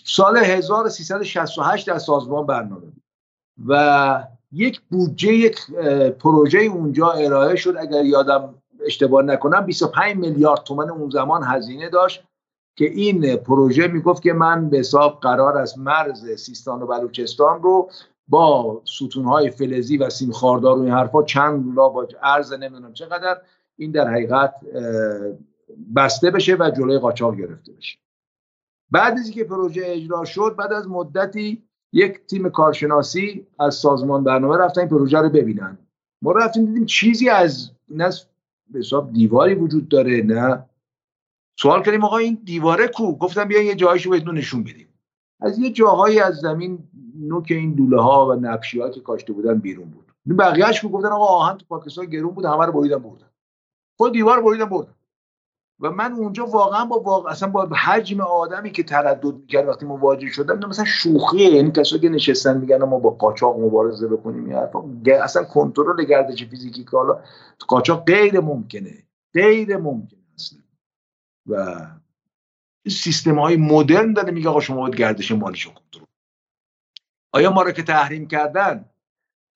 سال 0.05 0.37
1368 0.37 1.87
در 1.87 1.97
سازمان 1.97 2.45
برنامه 2.45 2.87
و 3.67 4.23
یک 4.51 4.81
بودجه 4.89 5.33
یک 5.33 5.71
پروژه 6.19 6.59
اونجا 6.59 7.11
ارائه 7.11 7.55
شد. 7.55 7.75
اگر 7.79 8.05
یادم 8.05 8.55
اشتباه 8.85 9.23
نکنم 9.23 9.65
25 9.65 10.15
میلیارد 10.15 10.63
تومن 10.63 10.89
اون 10.89 11.09
زمان 11.09 11.43
هزینه 11.43 11.89
داشت. 11.89 12.23
که 12.79 12.85
این 12.85 13.35
پروژه 13.35 13.87
می‌گفت 13.87 14.23
که 14.23 14.33
من 14.33 14.69
به 14.69 14.77
حساب 14.77 15.19
قرار 15.21 15.57
از 15.57 15.79
مرز 15.79 16.25
سیستان 16.25 16.81
و 16.81 16.87
بلوچستان 16.87 17.61
رو 17.61 17.91
با 18.27 18.81
ستونهای 18.85 19.49
فلزی 19.49 19.97
و 19.97 20.09
سیم 20.09 20.31
خاردار 20.31 20.77
و 20.77 20.81
این 20.81 20.93
حرفا 20.93 21.23
چند 21.23 21.75
لا 21.75 21.89
با 21.89 22.07
عرض 22.23 22.53
نمی‌دونم 22.53 22.93
چقدر 22.93 23.41
این 23.75 23.91
در 23.91 24.07
حقیقت 24.07 24.55
بسته 25.95 26.31
بشه 26.31 26.55
و 26.59 26.71
جلوی 26.77 26.97
قاچاق 26.97 27.35
گرفته 27.35 27.71
بشه. 27.73 27.97
بعد 28.91 29.13
از 29.13 29.25
اینکه 29.25 29.43
پروژه 29.43 29.81
اجرا 29.85 30.25
شد 30.25 30.55
بعد 30.57 30.73
از 30.73 30.87
مدتی 30.87 31.63
یک 31.93 32.25
تیم 32.27 32.49
کارشناسی 32.49 33.47
از 33.59 33.75
سازمان 33.75 34.23
برنامه 34.23 34.57
رفتن 34.57 34.81
این 34.81 34.89
پروژه 34.89 35.17
رو 35.17 35.29
ببینن. 35.29 35.77
ما 36.21 36.31
رفتیم 36.31 36.65
دیدیم 36.65 36.85
چیزی 36.85 37.29
از 37.29 37.71
نه 37.89 38.09
به 38.69 38.79
حساب 38.79 39.13
دیواری 39.13 39.55
وجود 39.55 39.89
داره 39.89 40.21
نه 40.21 40.68
سوال 41.61 41.83
کردیم 41.83 42.03
آقا 42.03 42.17
این 42.17 42.41
دیواره 42.43 42.87
کو؟ 42.87 43.17
گفتم 43.17 43.45
بیا 43.45 43.61
یه 43.61 43.75
جایشو 43.75 44.09
بهتون 44.09 44.37
نشون 44.37 44.63
بدیم. 44.63 44.87
از 45.41 45.59
یه 45.59 45.71
جاهایی 45.71 46.19
از 46.19 46.35
زمین 46.35 46.79
نوک 47.19 47.47
این 47.49 47.73
دوله 47.73 48.01
ها 48.01 48.27
و 48.27 48.33
نقشی 48.33 48.81
ها 48.81 48.89
که 48.89 49.01
کاشته 49.01 49.33
بودن 49.33 49.59
بیرون 49.59 49.89
بود. 49.89 50.11
بقیهش 50.37 50.85
گفتن 50.85 51.07
آقا 51.07 51.25
آهن 51.25 51.57
تو 51.57 51.65
پاکستان 51.69 52.05
گرون 52.05 52.33
بود 52.33 52.45
همه 52.45 52.65
رو 52.65 52.71
بریدن 52.71 52.97
بردن. 52.97 53.29
خود 53.97 54.13
دیوار 54.13 54.41
بریدن 54.41 54.65
بردن. 54.65 54.93
و 55.79 55.91
من 55.91 56.13
اونجا 56.13 56.45
واقعا 56.45 56.85
با 56.85 56.99
واقع 56.99 57.31
اصلا 57.31 57.49
با 57.49 57.65
حجم 57.65 58.21
آدمی 58.21 58.71
که 58.71 58.83
تردد 58.83 59.35
می‌کرد 59.35 59.67
وقتی 59.67 59.85
مواجه 59.85 60.27
شدم 60.27 60.69
مثلا 60.69 60.85
شوخیه 60.85 61.55
یعنی 61.55 61.71
کسایی 61.71 62.01
که 62.01 62.09
نشستن 62.09 62.57
میگن 62.57 62.83
ما 62.83 62.99
با 62.99 63.09
قاچاق 63.09 63.59
مبارزه 63.59 64.07
بکنیم 64.07 64.51
یا 64.51 65.23
اصلا 65.23 65.43
کنترل 65.43 66.03
گردش 66.03 66.43
فیزیکی 66.43 66.83
که 66.83 66.97
حالا 66.97 67.19
قاچاق 67.67 68.05
غیر 68.05 68.39
ممکنه 68.39 69.03
غیر 69.33 69.77
اصلا 69.77 70.18
و 71.49 71.87
سیستم 72.89 73.39
های 73.39 73.57
مدرن 73.57 74.13
داره 74.13 74.31
میگه 74.31 74.49
آقا 74.49 74.59
شما 74.59 74.77
باید 74.77 74.95
گردش 74.95 75.31
مالیشو 75.31 75.73
کنترل 75.73 76.05
آیا 77.33 77.51
ما 77.51 77.61
رو 77.61 77.71
که 77.71 77.83
تحریم 77.83 78.27
کردن 78.27 78.85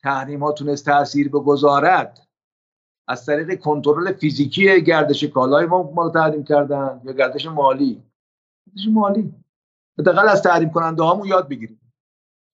تحریم 0.04 0.44
ها 0.44 0.52
تونست 0.52 0.86
تاثیر 0.86 1.30
بگذارد؟ 1.30 2.28
از 3.08 3.26
طریق 3.26 3.60
کنترل 3.60 4.14
فیزیکی 4.14 4.82
گردش 4.82 5.24
کالای 5.24 5.66
ما 5.66 5.92
ما 5.92 6.04
رو 6.04 6.10
تحریم 6.10 6.44
کردن 6.44 7.02
یا 7.04 7.14
گردش 7.14 7.46
مالی؟ 7.46 8.04
گردش 8.68 8.88
مالی. 8.92 9.34
حداقل 10.00 10.30
از 10.30 10.42
تحریم 10.42 10.70
کننده 10.70 11.04
هامون 11.04 11.28
یاد 11.28 11.50
بگیریم 11.50 11.94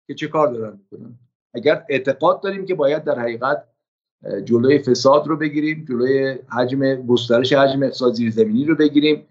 که 0.07 0.15
چه 0.15 0.29
کار 0.29 0.53
دارن 0.53 0.79
می‌کنن. 0.79 1.19
اگر 1.55 1.87
اعتقاد 1.89 2.43
داریم 2.43 2.67
که 2.67 2.75
باید 2.75 3.05
در 3.05 3.19
حقیقت 3.19 3.69
جلوی 4.45 4.79
فساد 4.79 5.27
رو 5.27 5.37
بگیریم 5.37 5.85
جلوی 5.89 6.37
حجم 6.49 6.95
گسترش 6.95 7.53
حجم 7.53 7.83
اقتصاد 7.83 8.13
زیرزمینی 8.13 8.65
رو 8.65 8.77
بگیریم 8.77 9.23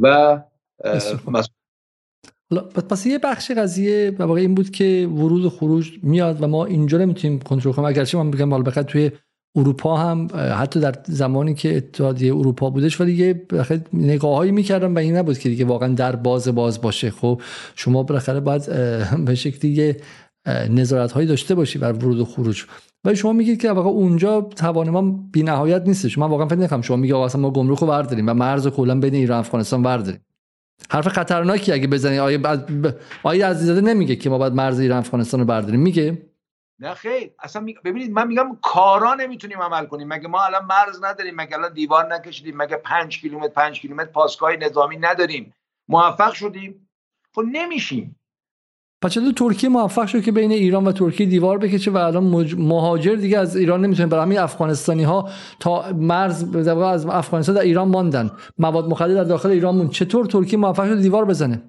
و 0.00 0.40
پس 2.88 3.06
یه 3.06 3.18
بخش 3.18 3.50
قضیه 3.50 4.16
و 4.18 4.22
واقع 4.22 4.40
این 4.40 4.54
بود 4.54 4.70
که 4.70 5.08
ورود 5.12 5.44
و 5.44 5.50
خروج 5.50 5.92
میاد 6.02 6.42
و 6.42 6.46
ما 6.46 6.64
اینجا 6.64 6.98
نمی‌تونیم 6.98 7.38
کنترل 7.38 7.72
کنیم. 7.72 7.88
اگرچه 7.88 8.18
من 8.18 8.30
بگم 8.30 8.50
حالا 8.50 8.82
توی 8.82 9.10
اروپا 9.56 9.96
هم 9.96 10.28
حتی 10.34 10.80
در 10.80 10.94
زمانی 11.04 11.54
که 11.54 11.76
اتحادیه 11.76 12.36
اروپا 12.36 12.70
بودش 12.70 13.00
ولی 13.00 13.12
یه 13.12 13.46
نگاههایی 13.92 14.52
می‌کردم 14.52 14.94
و 14.94 14.98
این 14.98 15.16
نبود 15.16 15.38
که 15.38 15.48
دیگه 15.48 15.64
واقعا 15.64 15.94
در 15.94 16.16
باز 16.16 16.48
باز 16.48 16.80
باشه. 16.80 17.10
خب 17.10 17.40
شما 17.74 18.02
بالاخره 18.02 18.40
باید 18.40 18.66
به 19.24 19.34
شکلی 19.34 19.94
نظارت 20.70 21.12
هایی 21.12 21.26
داشته 21.26 21.54
باشی 21.54 21.78
بر 21.78 21.92
ورود 21.92 22.18
و 22.18 22.24
خروج. 22.24 22.64
ولی 23.06 23.16
شما 23.16 23.32
میگید 23.32 23.60
که 23.60 23.72
واقعا 23.72 23.90
اونجا 23.90 24.40
توان 24.40 24.90
ما 24.90 25.02
بی 25.32 25.42
نهایت 25.42 25.82
نیستش. 25.82 26.18
من 26.18 26.26
واقعا 26.26 26.46
فکر 26.46 26.58
نکنم 26.58 26.80
شما 26.80 26.96
میگه 26.96 27.16
اصلا 27.16 27.40
ما 27.40 27.50
گمرک 27.50 27.78
رو 27.78 27.86
برداریم 27.86 28.28
و 28.28 28.34
مرز 28.34 28.68
کلا 28.68 29.00
بین 29.00 29.14
ایران 29.14 29.36
و 29.36 29.40
افغانستان 29.40 29.82
برداریم 29.82 30.26
حرف 30.90 31.08
خطرناکی 31.08 31.72
اگه 31.72 31.86
بزنی. 31.86 32.18
آیه 32.18 32.38
بعد 32.38 32.96
آیه 33.22 33.46
عزیزاده 33.46 33.80
نمیگه 33.80 34.16
که 34.16 34.30
ما 34.30 34.38
باید 34.38 34.52
مرز 34.52 34.80
ایران 34.80 34.98
افغانستان 34.98 35.40
رو 35.40 35.46
برداریم 35.46 35.80
میگه؟ 35.80 36.22
نه 36.78 36.94
خیر. 36.94 37.30
اصلا 37.42 37.62
می... 37.62 37.74
ببینید 37.84 38.10
من 38.10 38.28
میگم 38.28 38.58
کارا 38.62 39.14
نمی‌تونیم 39.14 39.62
عمل 39.62 39.86
کنیم. 39.86 40.08
مگه 40.08 40.28
ما 40.28 40.44
الان 40.44 40.64
مرز 40.64 41.04
نداریم؟ 41.04 41.34
مگه 41.36 41.54
الان 41.54 41.72
دیوار 41.72 42.14
نکشیدیم؟ 42.14 42.56
مگه 42.56 42.76
پنج 42.76 43.20
کیلومتر 43.20 43.48
پنج 43.48 43.80
کیلومتر 43.80 44.10
پاسگاه 44.10 44.56
نظامی 44.56 44.96
نداریم؟ 44.96 45.54
موفق 45.88 46.32
شدیم؟ 46.32 46.88
خب 47.34 47.42
نمیشیم. 47.52 48.16
چطور 49.04 49.32
ترکیه 49.32 49.70
موفق 49.70 50.06
شد 50.06 50.22
که 50.22 50.32
بین 50.32 50.50
ایران 50.50 50.84
و 50.84 50.92
ترکیه 50.92 51.26
دیوار 51.26 51.58
بکشه 51.58 51.90
و 51.90 51.96
الان 51.96 52.24
مهاجر 52.58 53.14
دیگه 53.14 53.38
از 53.38 53.56
ایران 53.56 53.84
نمی‌تونه 53.84 54.08
برای 54.08 54.24
همین 54.24 54.38
افغانستانی 54.38 55.02
ها 55.02 55.30
تا 55.60 55.92
مرز 55.92 56.56
از 56.66 57.06
افغانستان 57.06 57.54
در 57.54 57.60
ایران 57.60 57.88
ماندن. 57.88 58.30
مواد 58.58 58.84
مخدر 58.84 59.14
در 59.14 59.24
داخل 59.24 59.48
ایران 59.48 59.76
موند. 59.76 59.90
چطور 59.90 60.26
ترکیه 60.26 60.58
موفق 60.58 60.86
شد 60.86 61.00
دیوار 61.00 61.24
بزنه؟ 61.24 61.62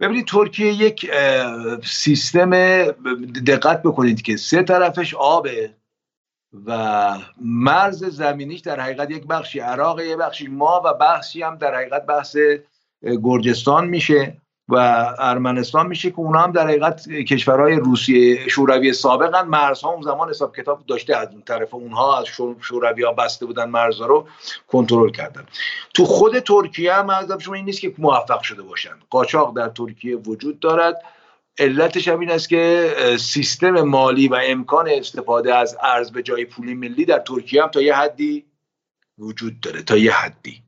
ببینید 0.00 0.26
ترکیه 0.26 0.72
یک 0.72 1.10
سیستم 1.84 2.50
دقت 3.46 3.82
بکنید 3.82 4.22
که 4.22 4.36
سه 4.36 4.62
طرفش 4.62 5.14
آبه 5.14 5.74
و 6.66 7.18
مرز 7.40 8.04
زمینیش 8.04 8.60
در 8.60 8.80
حقیقت 8.80 9.10
یک 9.10 9.26
بخشی 9.26 9.60
عراق 9.60 10.00
یک 10.00 10.16
بخشی 10.16 10.48
ما 10.48 10.82
و 10.84 10.94
بخشی 10.94 11.42
هم 11.42 11.56
در 11.56 11.74
حقیقت 11.74 12.06
بحث 12.06 12.36
گرجستان 13.02 13.86
میشه. 13.86 14.41
و 14.68 14.76
ارمنستان 15.18 15.86
میشه 15.86 16.10
که 16.10 16.18
اونا 16.18 16.40
هم 16.40 16.52
در 16.52 16.66
حقیقت 16.66 17.08
کشورهای 17.08 17.74
روسیه 17.74 18.48
شوروی 18.48 18.92
سابقا 18.92 19.42
مرزها 19.42 19.90
اون 19.90 20.02
زمان 20.02 20.30
حساب 20.30 20.56
کتاب 20.56 20.86
داشته 20.86 21.16
از 21.16 21.28
اون 21.32 21.42
طرف 21.42 21.74
اونها 21.74 22.18
از 22.18 22.26
شوروی 22.60 23.02
ها 23.02 23.12
بسته 23.12 23.46
بودن 23.46 23.64
مرزها 23.64 24.06
رو 24.06 24.28
کنترل 24.68 25.10
کردن. 25.10 25.44
تو 25.94 26.04
خود 26.04 26.38
ترکیه 26.38 26.94
هم 26.94 27.10
از 27.10 27.32
شما 27.38 27.54
این 27.54 27.64
نیست 27.64 27.80
که 27.80 27.94
موفق 27.98 28.42
شده 28.42 28.62
باشن. 28.62 28.94
قاچاق 29.10 29.56
در 29.56 29.68
ترکیه 29.68 30.16
وجود 30.16 30.60
دارد. 30.60 31.02
علتش 31.58 32.08
هم 32.08 32.20
این 32.20 32.30
است 32.30 32.48
که 32.48 32.94
سیستم 33.18 33.80
مالی 33.80 34.28
و 34.28 34.40
امکان 34.44 34.88
استفاده 34.88 35.54
از 35.54 35.76
ارز 35.82 36.12
به 36.12 36.22
جای 36.22 36.44
پول 36.44 36.74
ملی 36.74 37.04
در 37.04 37.18
ترکیه 37.18 37.62
هم 37.62 37.68
تا 37.68 37.82
یه 37.82 37.94
حدی 37.94 38.44
وجود 39.18 39.60
داره. 39.60 39.82
تا 39.82 39.96
یه 39.96 40.12
حدی. 40.12 40.62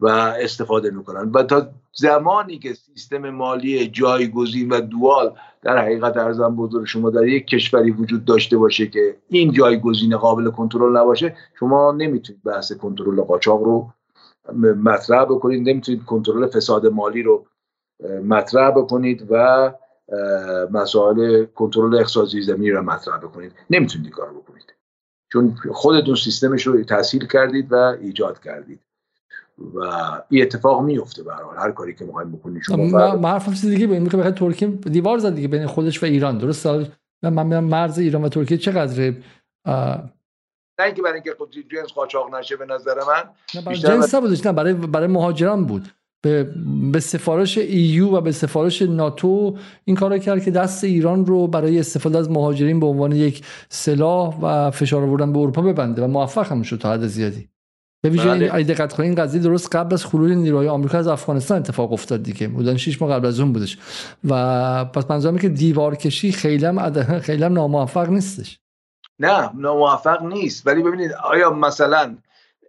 و 0.00 0.06
استفاده 0.08 0.90
می‌کنن. 0.90 1.30
و 1.30 1.42
تا 1.42 1.68
زمانی 1.92 2.58
که 2.58 2.74
سیستم 2.74 3.30
مالی 3.30 3.88
جایگزین 3.88 4.68
و 4.68 4.80
دوال 4.80 5.34
در 5.62 5.78
حقیقت 5.78 6.16
ارزم 6.16 6.56
بزرگ 6.56 6.86
شما 6.86 7.10
در 7.10 7.26
یک 7.26 7.46
کشوری 7.46 7.90
وجود 7.90 8.24
داشته 8.24 8.56
باشه 8.56 8.86
که 8.86 9.16
این 9.28 9.52
جایگزین 9.52 10.16
قابل 10.16 10.50
کنترل 10.50 10.96
نباشه 10.96 11.36
شما 11.58 11.92
نمی‌تونید 11.92 12.42
بحث 12.42 12.72
کنترل 12.72 13.20
قاچاق 13.20 13.62
رو 13.62 13.90
مطرح 14.82 15.24
بکنید 15.24 15.68
نمی‌تونید 15.68 16.04
کنترل 16.04 16.46
فساد 16.46 16.86
مالی 16.86 17.22
رو 17.22 17.46
مطرح 18.24 18.70
بکنید 18.70 19.26
و 19.30 19.72
مسائل 20.70 21.44
کنترل 21.44 21.94
اقتصادی 21.94 22.42
زمینی 22.42 22.70
رو 22.70 22.82
مطرح 22.82 23.18
بکنید. 23.18 23.52
نمی‌تونید 23.70 24.10
کار 24.10 24.30
بکنید. 24.30 24.74
چون 25.32 25.54
خودتون 25.72 26.14
سیستمش 26.14 26.66
رو 26.66 26.84
تحصیل 26.84 27.26
کردید 27.26 27.72
و 27.72 27.76
ایجاد 27.76 28.40
کردید. 28.40 28.80
و 29.58 29.78
این 30.28 30.42
اتفاق 30.42 30.82
میفته 30.82 31.22
به 31.22 31.32
هر 31.58 31.70
کاری 31.70 31.94
که 31.94 32.04
می‌خوایم 32.04 32.32
بکنیم 32.32 32.60
شما 32.60 33.16
ما 33.16 33.28
حرفم 33.28 33.52
چیز 33.52 33.66
دیگه 33.66 33.86
ببینیم 33.86 34.08
که 34.08 34.30
ترکیه 34.30 34.68
دیوار 34.68 35.18
زد 35.18 35.34
دیگه 35.34 35.48
بین 35.48 35.66
خودش 35.66 36.02
و 36.02 36.06
ایران. 36.06 36.38
درست 36.38 36.66
من 36.66 37.46
میگم 37.46 37.64
مرز 37.64 37.98
ایران 37.98 38.24
و 38.24 38.28
ترکیه 38.28 38.58
چقدره؟ 38.58 39.16
نه 40.78 40.84
اینکه 40.84 41.02
برای 41.02 41.14
اینکه 41.14 41.34
خود 41.38 41.50
جنس 41.72 41.92
قاچاق 41.92 42.34
نشه 42.34 42.56
به 42.56 42.66
نظر 42.66 42.94
من 42.94 43.22
نه 43.54 43.62
برای 43.62 43.78
جنس 43.78 44.14
نبودش 44.14 44.46
نه 44.46 44.52
برای 44.52 44.72
برای 44.72 45.06
مهاجران 45.06 45.64
بود. 45.64 45.88
به, 46.24 46.54
به 46.92 47.00
سفارش 47.00 47.58
ایو 47.58 48.16
و 48.16 48.20
به 48.20 48.32
سفارش 48.32 48.82
ناتو 48.82 49.56
این 49.84 49.96
کار 49.96 50.18
کرد 50.18 50.44
که 50.44 50.50
دست 50.50 50.84
ایران 50.84 51.26
رو 51.26 51.46
برای 51.46 51.78
استفاده 51.78 52.18
از 52.18 52.30
مهاجرین 52.30 52.80
به 52.80 52.86
عنوان 52.86 53.12
یک 53.12 53.46
سلاح 53.68 54.40
و 54.40 54.70
فشار 54.70 55.02
آوردن 55.02 55.32
به 55.32 55.38
اروپا 55.38 55.62
ببنده 55.62 56.02
و 56.02 56.06
موفق 56.06 56.52
هم 56.52 56.62
شد 56.62 56.76
تا 56.76 56.92
حد 56.92 57.06
زیادی. 57.06 57.48
به 58.02 58.10
ویژه 58.10 58.24
بله. 58.24 58.62
دقت 58.62 58.92
کنین 58.92 59.14
قضیه 59.14 59.40
درست 59.40 59.76
قبل 59.76 59.94
از 59.94 60.04
خروج 60.04 60.32
نیروهای 60.32 60.68
آمریکا 60.68 60.98
از 60.98 61.06
افغانستان 61.06 61.58
اتفاق 61.58 61.92
افتاد 61.92 62.22
دیگه. 62.22 62.48
بودن 62.48 62.76
6 62.76 63.02
ماه 63.02 63.10
قبل 63.10 63.26
از 63.26 63.40
اون 63.40 63.52
بودش. 63.52 63.78
و 64.24 64.84
پس 64.84 65.10
منظورم 65.10 65.38
که 65.38 65.48
دیوار 65.48 65.94
کشی 65.94 66.32
خیلی 66.32 66.66
هم 66.66 66.92
خیلی 67.20 67.44
هم 67.44 67.52
ناموفق 67.52 68.08
نیستش. 68.08 68.58
نه 69.18 69.50
ناموفق 69.54 70.22
نیست. 70.22 70.66
ولی 70.66 70.82
ببینید 70.82 71.12
آیا 71.12 71.50
مثلا 71.50 72.16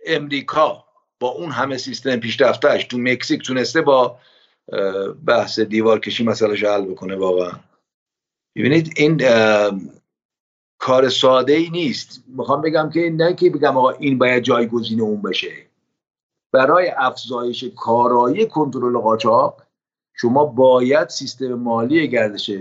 امریکا 0.07 0.83
با 1.19 1.27
اون 1.27 1.51
همه 1.51 1.77
سیستم 1.77 2.17
پیشرفتهش 2.17 2.83
تو 2.83 2.97
مکزیک 2.97 3.41
تونسته 3.41 3.81
با 3.81 4.19
بحث 5.25 5.59
دیوار 5.59 5.99
کشی 5.99 6.23
مثلا 6.23 6.53
حل 6.53 6.85
بکنه 6.85 7.15
واقعا؟ 7.15 7.51
ببینید 8.55 8.93
این 8.95 9.21
کار 10.79 11.09
ساده 11.09 11.53
ای 11.53 11.69
نیست. 11.69 12.23
می‌خوام 12.27 12.61
بگم 12.61 12.89
که 12.93 13.09
نه 13.09 13.33
که 13.33 13.49
بگم 13.49 13.77
آقا 13.77 13.89
این 13.89 14.17
باید 14.17 14.43
جایگزین 14.43 15.01
اون 15.01 15.21
بشه. 15.21 15.67
برای 16.51 16.91
افزایش 16.97 17.65
کارایی 17.75 18.45
کنترل 18.45 18.97
قاچاق 18.97 19.61
شما 20.13 20.45
باید 20.45 21.09
سیستم 21.09 21.53
مالی 21.53 22.07
گردش 22.07 22.51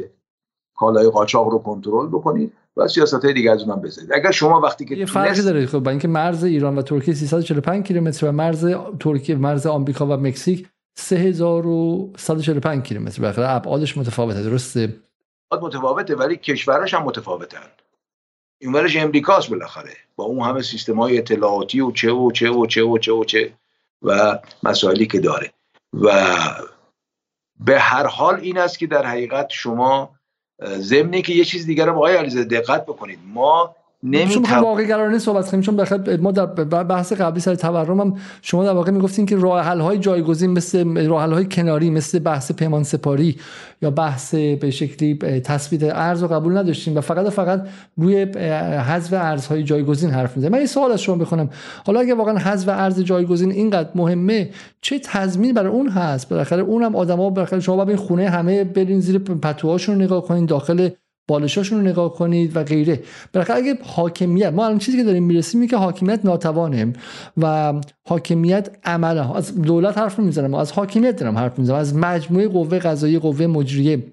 کالای 0.74 1.10
قاچاق 1.10 1.48
رو 1.48 1.59
کنترل 1.59 2.09
بکنید 2.09 2.52
و 2.76 2.88
سیاست 2.88 3.24
های 3.24 3.34
دیگه 3.34 3.51
از 3.51 3.62
اونم 3.62 3.80
بذارید 3.80 4.12
اگر 4.12 4.30
شما 4.30 4.60
وقتی 4.60 4.84
که 4.84 4.94
یه 4.94 5.06
فرقی 5.06 5.43
داره 5.43 5.66
خب 5.66 5.78
با 5.78 5.90
اینکه 5.90 6.09
مرز 6.09 6.44
ایران 6.44 6.78
و 6.78 6.82
ترکیه 6.82 7.14
345 7.14 7.86
کیلومتر 7.86 8.28
و 8.28 8.32
مرز 8.32 8.74
ترکیه 9.01 9.36
مرز 9.36 9.66
آمریکا 9.66 10.06
و 10.06 10.12
مکزیک 10.12 10.68
3145 10.94 12.82
کیلومتر. 12.82 13.22
بخاطر 13.22 13.56
ابعادش 13.56 13.98
متفاوته 13.98 14.43
درسته؟ 14.43 14.97
متفاوته 15.62 16.16
ولی 16.16 16.36
کشورش 16.36 16.94
هم 16.94 17.02
متفاوتن. 17.02 17.59
این 18.59 18.73
ورش 18.73 18.97
امریکاست 18.97 19.51
بالاخره. 19.51 19.97
با 20.16 20.24
اون 20.24 20.49
همه 20.49 20.62
سیستم 20.62 21.01
های 21.01 21.19
اطلاعاتی 21.19 21.81
و 21.81 21.91
چه 21.93 22.12
و 22.12 22.31
چه 22.31 22.51
و 22.51 22.66
چه 22.66 22.83
و 22.83 22.99
چه 22.99 23.12
و 23.12 23.24
چه 23.24 23.53
و 24.03 24.39
مسائلی 24.62 25.07
که 25.07 25.20
داره. 25.20 25.53
و 25.93 26.37
به 27.61 27.81
هر 27.81 28.07
حال 28.07 28.35
این 28.35 28.59
است 28.59 28.78
که 28.78 28.87
در 28.87 29.07
حقیقت 29.07 29.47
شما 29.51 30.16
ضمنی 30.62 31.23
که 31.23 31.33
یه 31.33 31.45
چیز 31.45 31.66
دیگر 31.66 31.87
رو 31.87 31.97
آقای 31.97 32.45
دقت 32.45 32.87
بکنید. 32.87 33.19
ما 33.27 33.77
نمی‌تونم 34.02 34.62
واقع 34.62 34.85
گرانه 34.85 35.18
صحبت 35.18 35.51
کنیم 35.51 35.60
چون 35.60 35.77
بخاطر 35.77 36.16
ما 36.16 36.31
در 36.31 36.47
بحث 36.85 37.12
قبلی 37.12 37.40
سر 37.40 37.55
تورم 37.55 38.01
هم 38.01 38.14
شما 38.43 38.64
در 38.64 38.73
واقع 38.73 38.90
می‌گفتین 38.90 39.27
که 39.27 39.36
راه 39.36 39.64
حل 39.64 39.81
های 39.81 39.98
جایگزین 39.98 40.51
مثل 40.51 41.06
راه 41.06 41.23
حل 41.23 41.32
های 41.32 41.44
کناری 41.44 41.90
مثل 41.90 42.18
بحث 42.18 42.52
پیمان 42.52 42.82
سپاری 42.82 43.36
یا 43.82 43.90
بحث 43.90 44.35
به 44.35 44.70
شکلی 44.70 45.14
تثبیت 45.40 45.82
ارز 45.82 46.23
رو 46.23 46.28
قبول 46.28 46.56
نداشتیم 46.56 46.97
و 46.97 47.01
فقط 47.01 47.28
فقط 47.28 47.66
روی 47.97 48.23
حذف 48.89 49.12
ارزهای 49.12 49.62
جایگزین 49.62 50.10
حرف 50.10 50.36
می‌زنیم. 50.36 50.52
من 50.52 50.59
این 50.59 50.66
سوال 50.66 50.93
از 50.93 51.02
شما 51.02 51.16
بخونم. 51.16 51.51
حالا 51.86 52.01
اگه 52.01 52.14
واقعا 52.14 52.39
حذف 52.39 52.68
ارز 52.68 53.01
جایگزین 53.01 53.51
اینقدر 53.51 53.89
مهمه 53.94 54.51
چه 54.81 54.98
تضمین 54.98 55.55
برای 55.55 55.73
اون 55.73 55.89
هست؟ 55.89 56.28
بالاخره 56.28 56.62
اونم 56.62 56.97
آدما 56.97 57.31
بالاخره 57.31 57.60
شما 57.60 57.85
ببین 57.85 57.97
خونه 57.97 58.31
همه 58.31 58.64
برین 58.64 59.01
زیر 59.01 59.18
پتوهاشون 59.18 60.02
نگاه 60.02 60.24
کنین 60.24 60.47
داخل 60.47 60.89
بالشاشون 61.28 61.78
رو 61.78 61.86
نگاه 61.86 62.15
کنید 62.15 62.57
و 62.57 62.65
غیره. 62.65 63.03
بالاخره 63.32 63.57
اگه 63.57 63.78
حاکمیت 63.82 64.53
ما 64.53 64.66
الان 64.66 64.78
چیزی 64.78 64.98
که 64.98 65.05
داریم 65.05 65.23
می‌رسیم 65.23 65.66
که 65.66 65.77
حاکمیت 65.77 66.20
ناتوانه. 66.24 66.93
و 67.36 67.74
حاکمیت 68.09 68.77
عمله. 68.85 69.36
از 69.36 69.62
دولت 69.62 69.98
حرف 69.98 70.20
نمی‌زنم 70.20 70.55
از 70.55 70.73
حاکمیت 70.73 71.16
دارم 71.16 71.39
حرف 71.39 71.59
می‌زنم. 71.59 71.77
از 71.77 71.97
مجموعه 71.97 72.48
قوه 72.48 72.78
قضایی 72.78 73.19
قوه 73.19 73.47
مجریه. 73.47 74.12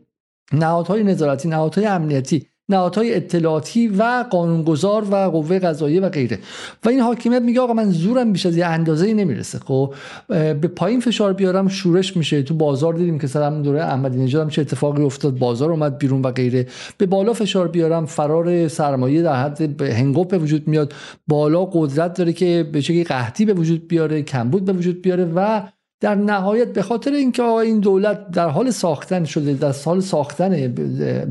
نهادهای 0.54 1.04
نظارتی 1.04 1.50
نهادهای 1.50 1.88
امنیتی. 1.88 2.48
نهادهای 2.74 3.16
اطلاعاتی 3.16 3.88
و 3.88 4.26
قانونگذار 4.30 5.06
و 5.12 5.16
قوه 5.16 5.60
قضاییه 5.60 6.02
و 6.02 6.10
غیره. 6.10 6.40
و 6.86 6.90
این 6.90 7.00
حاکمیت 7.00 7.42
میگه 7.42 7.62
آقا 7.62 7.74
من 7.74 7.90
زورم 7.90 8.34
بیش 8.34 8.46
از 8.46 8.58
یه 8.58 8.66
اندازه 8.66 9.14
نمی‌رسه. 9.14 9.60
خب 9.60 9.94
به 10.28 10.54
پایین 10.54 11.00
فشار 11.00 11.34
بیارم 11.34 11.68
شورش 11.68 12.18
میشه. 12.18 12.44
تو 12.44 12.54
بازار 12.54 12.94
دیدیم 12.94 13.20
که 13.20 13.28
سر 13.28 13.50
دوره 13.50 13.84
احمدی 13.84 14.18
نژاد 14.18 14.50
چه 14.50 14.62
اتفاقی 14.62 15.04
افتاد. 15.04 15.38
بازار 15.38 15.72
اومد 15.72 15.98
بیرون 15.98 16.22
و 16.22 16.32
غیره. 16.32 16.68
به 16.98 17.06
بالا 17.06 17.34
فشار 17.34 17.68
بیارم. 17.68 18.06
فرار 18.06 18.68
سرمایه 18.68 19.22
در 19.22 19.36
حد 19.36 19.82
هنگوپ 19.82 20.28
به 20.28 20.38
وجود 20.38 20.68
میاد. 20.68 20.94
بالا 21.28 21.66
قدرت 21.66 22.18
داره 22.18 22.34
که 22.34 22.70
به 22.72 22.82
شکلی 22.82 23.04
قحطی 23.04 23.46
به 23.46 23.54
وجود 23.54 23.88
بیاره 23.88 24.22
کمبود 24.22 24.66
به 24.66 24.74
وجود 24.74 25.02
بیاره 25.02 25.26
و 25.36 25.62
در 26.02 26.16
نهایت 26.16 26.74
به 26.74 26.82
خاطر 26.82 27.12
اینکه 27.12 27.44
این 27.44 27.80
دولت 27.80 28.32
در 28.32 28.50
حال 28.50 28.72
ساختن 28.72 29.24
شده 29.24 29.54
در 29.54 29.74
حال 29.86 30.00
ساختن 30.00 30.68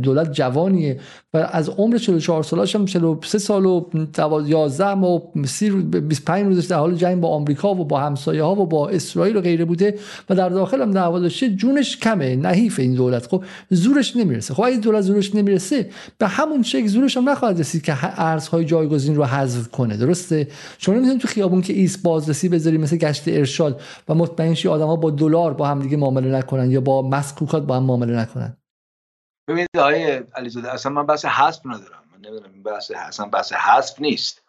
دولت 0.02 0.32
جوانیه 0.32 1.00
و 1.34 1.38
از 1.52 1.68
عمر 1.68 1.98
44 1.98 2.42
سالش 2.42 2.76
هم 2.76 2.84
43 2.84 3.38
سال 3.38 3.66
و 3.66 3.84
11 4.46 4.86
و 4.86 5.20
25 6.00 6.46
روزش 6.46 6.66
در 6.66 6.76
حال 6.76 6.94
جنگ 6.94 7.20
با 7.20 7.28
آمریکا 7.28 7.74
و 7.74 7.84
با 7.84 8.00
همسایه 8.00 8.42
ها 8.42 8.54
و 8.54 8.66
با 8.66 8.88
اسرائیل 8.88 9.36
و 9.36 9.40
غیره 9.40 9.64
بوده 9.64 9.98
و 10.30 10.34
در 10.34 10.48
داخل 10.48 10.82
هم 10.82 10.90
دعوا 10.90 11.18
داشته 11.18 11.48
جونش 11.48 11.96
کمه 11.96 12.36
نحیف 12.36 12.78
این 12.78 12.94
دولت. 12.94 13.26
خب 13.26 13.44
زورش 13.70 14.16
نمی‌رسه. 14.16 14.54
خب 14.54 14.62
اگه 14.62 14.76
دولت 14.76 15.00
زورش 15.00 15.34
نمی‌رسه 15.34 15.90
به 16.18 16.26
همون 16.26 16.62
شکل 16.62 16.86
زورش 16.86 17.16
هم 17.16 17.28
نخواهد 17.28 17.60
رسید 17.60 17.82
که 17.82 18.20
ارزهای 18.20 18.64
جایگزین 18.64 19.16
رو 19.16 19.24
حذف 19.24 19.68
کنه. 19.68 19.96
درسته؟ 19.96 20.48
شما 20.78 20.94
نمی‌تونید 20.94 21.20
تو 21.20 21.28
خیابون 21.28 21.62
که 21.62 21.72
ایست 21.72 22.02
بازرسی 22.02 22.48
بذاری 22.48 22.78
مثل 22.78 22.96
گشت 22.96 23.22
ارشاد 23.26 23.80
و 24.08 24.14
مطمئن 24.14 24.54
شی 24.54 24.68
آدما 24.68 24.96
با 24.96 25.10
دلار 25.10 25.54
با 25.54 25.66
هم 25.66 25.82
دیگه 25.82 25.96
معامله 25.96 26.38
نکنن 26.38 26.70
یا 26.70 26.80
با 26.80 27.02
مسکوکات 27.02 27.62
با 27.62 27.76
هم 27.76 27.82
معامله 27.82 28.16
نکنن. 28.16 28.56
ببینید 29.48 29.68
آقای 29.78 30.22
علیزاده 30.34 30.72
اصلا 30.72 30.92
من 30.92 31.06
بحث 31.06 31.24
حذف 31.24 31.66
ندارم. 31.66 32.04
من 32.12 32.28
نمی‌دونم 32.28 32.62
بحث 32.62 32.90
اصلا 32.90 33.26
بحث 33.26 33.52
حذف 33.52 34.00
نیست. 34.00 34.42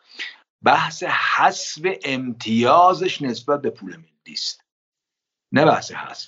بحث 0.63 1.03
حذف 1.03 1.81
امتیازش 2.05 3.21
نسبت 3.21 3.61
به 3.61 3.69
پول 3.69 3.95
ملی 3.95 4.33
است. 4.33 4.63
نه 5.51 5.65
بحث 5.65 5.91
حذف. 5.91 6.27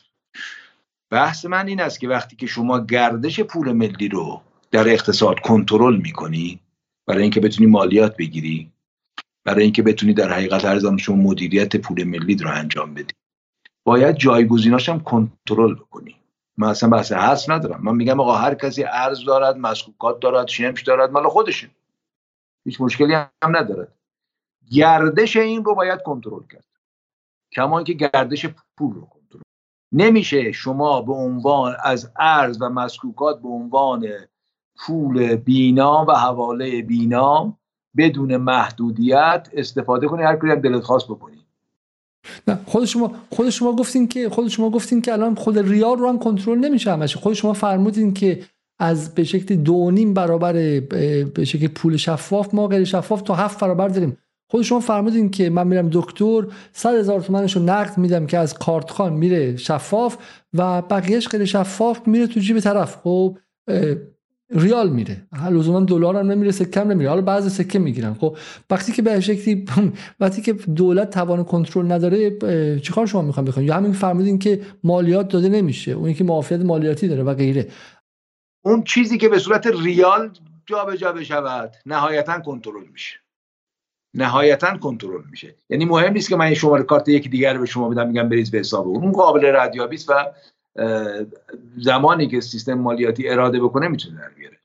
بحث 1.11 1.45
من 1.45 1.67
این 1.67 1.81
است 1.81 1.99
که 1.99 2.07
وقتی 2.07 2.35
که 2.35 2.47
شما 2.47 2.79
گردش 2.79 3.39
پول 3.39 3.71
ملی 3.71 4.07
رو 4.07 4.41
در 4.71 4.89
اقتصاد 4.89 5.39
کنترل 5.39 5.95
می‌کنی 5.97 6.59
برای 7.07 7.21
اینکه 7.21 7.39
بتونی 7.39 7.69
مالیات 7.69 8.17
بگیری 8.17 8.71
برای 9.43 9.63
اینکه 9.63 9.83
بتونی 9.83 10.13
در 10.13 10.33
حقیقت 10.33 10.65
ارزان 10.65 10.97
شما 10.97 11.15
مدیریت 11.15 11.75
پول 11.75 12.03
ملی 12.03 12.35
رو 12.35 12.49
انجام 12.51 12.93
بدی 12.93 13.13
باید 13.85 14.15
جایگزیناش 14.15 14.89
کنترل 14.89 15.75
بکنی. 15.75 16.14
من 16.57 16.67
اصلا 16.67 16.89
بحث 16.89 17.11
حذف 17.11 17.49
ندارم. 17.49 17.83
من 17.83 17.95
میگم 17.95 18.19
آقا 18.19 18.35
هر 18.35 18.55
کسی 18.55 18.83
ارز 18.83 19.25
دارد 19.25 19.57
مسکوکات 19.57 20.19
دارد 20.19 20.47
شمش 20.47 20.83
دارد 20.83 21.11
مال 21.11 21.27
خودشه. 21.27 21.69
هیچ 22.65 22.81
مشکلی 22.81 23.13
هم 23.13 23.29
ندارد. 23.43 23.93
گردش 24.71 25.37
این 25.37 25.63
رو 25.65 25.75
باید 25.75 26.01
کنترل 26.01 26.43
کرد. 26.51 26.65
کما 27.51 27.77
اینکه 27.77 27.93
گردش 27.93 28.45
پول 28.77 28.93
رو 28.95 29.01
کنترل. 29.01 29.41
نمیشه 29.91 30.51
شما 30.51 31.01
به 31.01 31.13
عنوان 31.13 31.75
از 31.83 32.11
ارز 32.19 32.61
و 32.61 32.69
مسکوکات 32.69 33.41
به 33.41 33.47
عنوان 33.47 34.07
پول 34.77 35.35
بینا 35.35 36.05
و 36.05 36.11
حواله 36.11 36.81
بینا 36.81 37.57
بدون 37.97 38.37
محدودیت 38.37 39.49
استفاده 39.53 40.07
کنی. 40.07 40.23
هر 40.23 40.35
کاری 40.35 40.53
هم 40.53 40.59
دلت 40.59 40.83
خواست 40.83 41.07
بکنی. 41.07 41.44
نه 42.47 42.59
خود 42.65 42.85
شما 42.85 43.11
خود 43.29 43.49
شما 43.49 43.75
گفتین 43.75 44.07
که 44.07 44.29
خود 44.29 44.47
شما 44.47 44.69
گفتین 44.69 45.01
که 45.01 45.13
الان 45.13 45.35
خود 45.35 45.59
ریال 45.59 45.97
رو 45.97 46.09
هم 46.09 46.19
کنترل 46.19 46.57
نمیشه 46.57 46.91
همش. 46.91 47.15
خود 47.15 47.33
شما 47.33 47.53
فرمودین 47.53 48.13
که 48.13 48.39
از 48.79 49.15
به 49.15 49.23
شکل 49.23 49.55
دو 49.55 49.91
نیم 49.91 50.13
برابر 50.13 50.53
به 51.33 51.45
شکل 51.45 51.67
پول 51.67 51.97
شفاف 51.97 52.53
ما 52.53 52.67
غیر 52.67 52.83
شفاف 52.83 53.21
تا 53.21 53.35
هفت 53.35 53.59
برابر 53.59 53.87
داریم. 53.87 54.17
خود 54.51 54.61
شما 54.61 54.79
فرمودین 54.79 55.31
که 55.31 55.49
من 55.49 55.67
میرم 55.67 55.89
دکتر 55.91 56.47
100 56.73 56.95
هزار 56.95 57.21
تومنش 57.21 57.57
نقد 57.57 57.97
میدم 57.97 58.25
که 58.25 58.37
از 58.37 58.53
کارتخان 58.53 59.13
میره 59.13 59.57
شفاف 59.57 60.17
و 60.53 60.81
بقیهش 60.81 61.27
غیر 61.27 61.45
شفاف 61.45 62.07
میره 62.07 62.27
تو 62.27 62.39
جیب 62.39 62.59
طرف. 62.59 62.97
خب 63.03 63.37
ریال 64.49 64.89
میره. 64.89 65.27
لزوما 65.51 65.79
دلار 65.79 66.15
هم 66.15 66.31
نمیره 66.31 66.51
سکه 66.51 66.79
هم 66.79 66.91
نمیره. 66.91 67.09
حالا 67.09 67.21
بعضی 67.21 67.49
سکه 67.49 67.79
می‌گیرن. 67.79 68.13
خب 68.13 68.37
وقتی 68.69 68.91
که 68.91 69.01
به 69.01 69.19
شکلی 69.19 69.65
وقتی 70.19 70.41
که 70.41 70.53
دولت 70.53 71.09
توان 71.09 71.43
کنترل 71.43 71.91
نداره 71.91 72.39
چیکار 72.79 73.05
شما 73.05 73.21
می‌خوام 73.21 73.45
بکنید؟ 73.45 73.67
یا 73.67 73.75
همین 73.75 73.93
فرمودین 73.93 74.39
که 74.39 74.61
مالیات 74.83 75.27
داده 75.27 75.49
نمیشه. 75.49 75.91
اون 75.91 76.13
که 76.13 76.23
معافیت 76.23 76.59
مالیاتی 76.59 77.07
داره 77.07 77.23
و 77.23 77.33
غیره. 77.33 77.67
اون 78.65 78.83
چیزی 78.83 79.17
که 79.17 79.29
به 79.29 79.39
صورت 79.39 79.67
ریال 79.67 80.31
جابجا 80.65 80.95
جا 80.95 81.11
بشود 81.11 81.75
نهایتا 81.85 82.39
کنترل 82.39 82.87
میشه. 82.93 83.19
نهایتا 84.13 84.77
کنترل 84.77 85.21
میشه. 85.31 85.55
یعنی 85.69 85.85
مهم 85.85 86.13
نیست 86.13 86.29
که 86.29 86.35
من 86.35 86.45
این 86.45 86.55
شماره 86.55 86.83
کارت 86.83 87.09
یکی 87.09 87.29
دیگر 87.29 87.57
به 87.57 87.65
شما 87.65 87.89
بدم 87.89 88.07
میگم 88.07 88.29
بریز 88.29 88.51
به 88.51 88.57
حساب 88.57 88.87
اون. 88.87 89.11
قابل 89.11 89.51
ردیابی 89.55 89.97
و 90.09 90.25
زمانی 91.77 92.27
که 92.27 92.41
سیستم 92.41 92.73
مالیاتی 92.73 93.29
اراده 93.29 93.59
بکنه 93.59 93.87
می‌تونه 93.87 94.17
در 94.17 94.29
بیاره. 94.29 94.57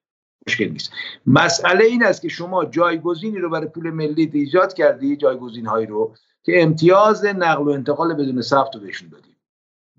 مشکل 0.47 0.69
نیست. 0.69 0.93
مسئله 1.27 1.85
این 1.85 2.05
است 2.05 2.23
که 2.23 2.28
شما 2.28 2.65
جایگزینی 2.65 3.39
رو 3.39 3.51
برای 3.51 3.66
پول 3.66 3.91
ملی 3.91 4.31
ایجاد 4.35 4.74
کردی 4.74 5.16
جایگزین 5.16 5.66
هایی 5.66 5.87
رو 5.87 6.15
که 6.43 6.62
امتیاز 6.62 7.24
نقل 7.24 7.62
و 7.62 7.69
انتقال 7.69 8.15
بدون 8.15 8.41
ثبت 8.43 8.74
رو 8.74 8.81
بهشون 8.81 9.09
دادی 9.09 9.37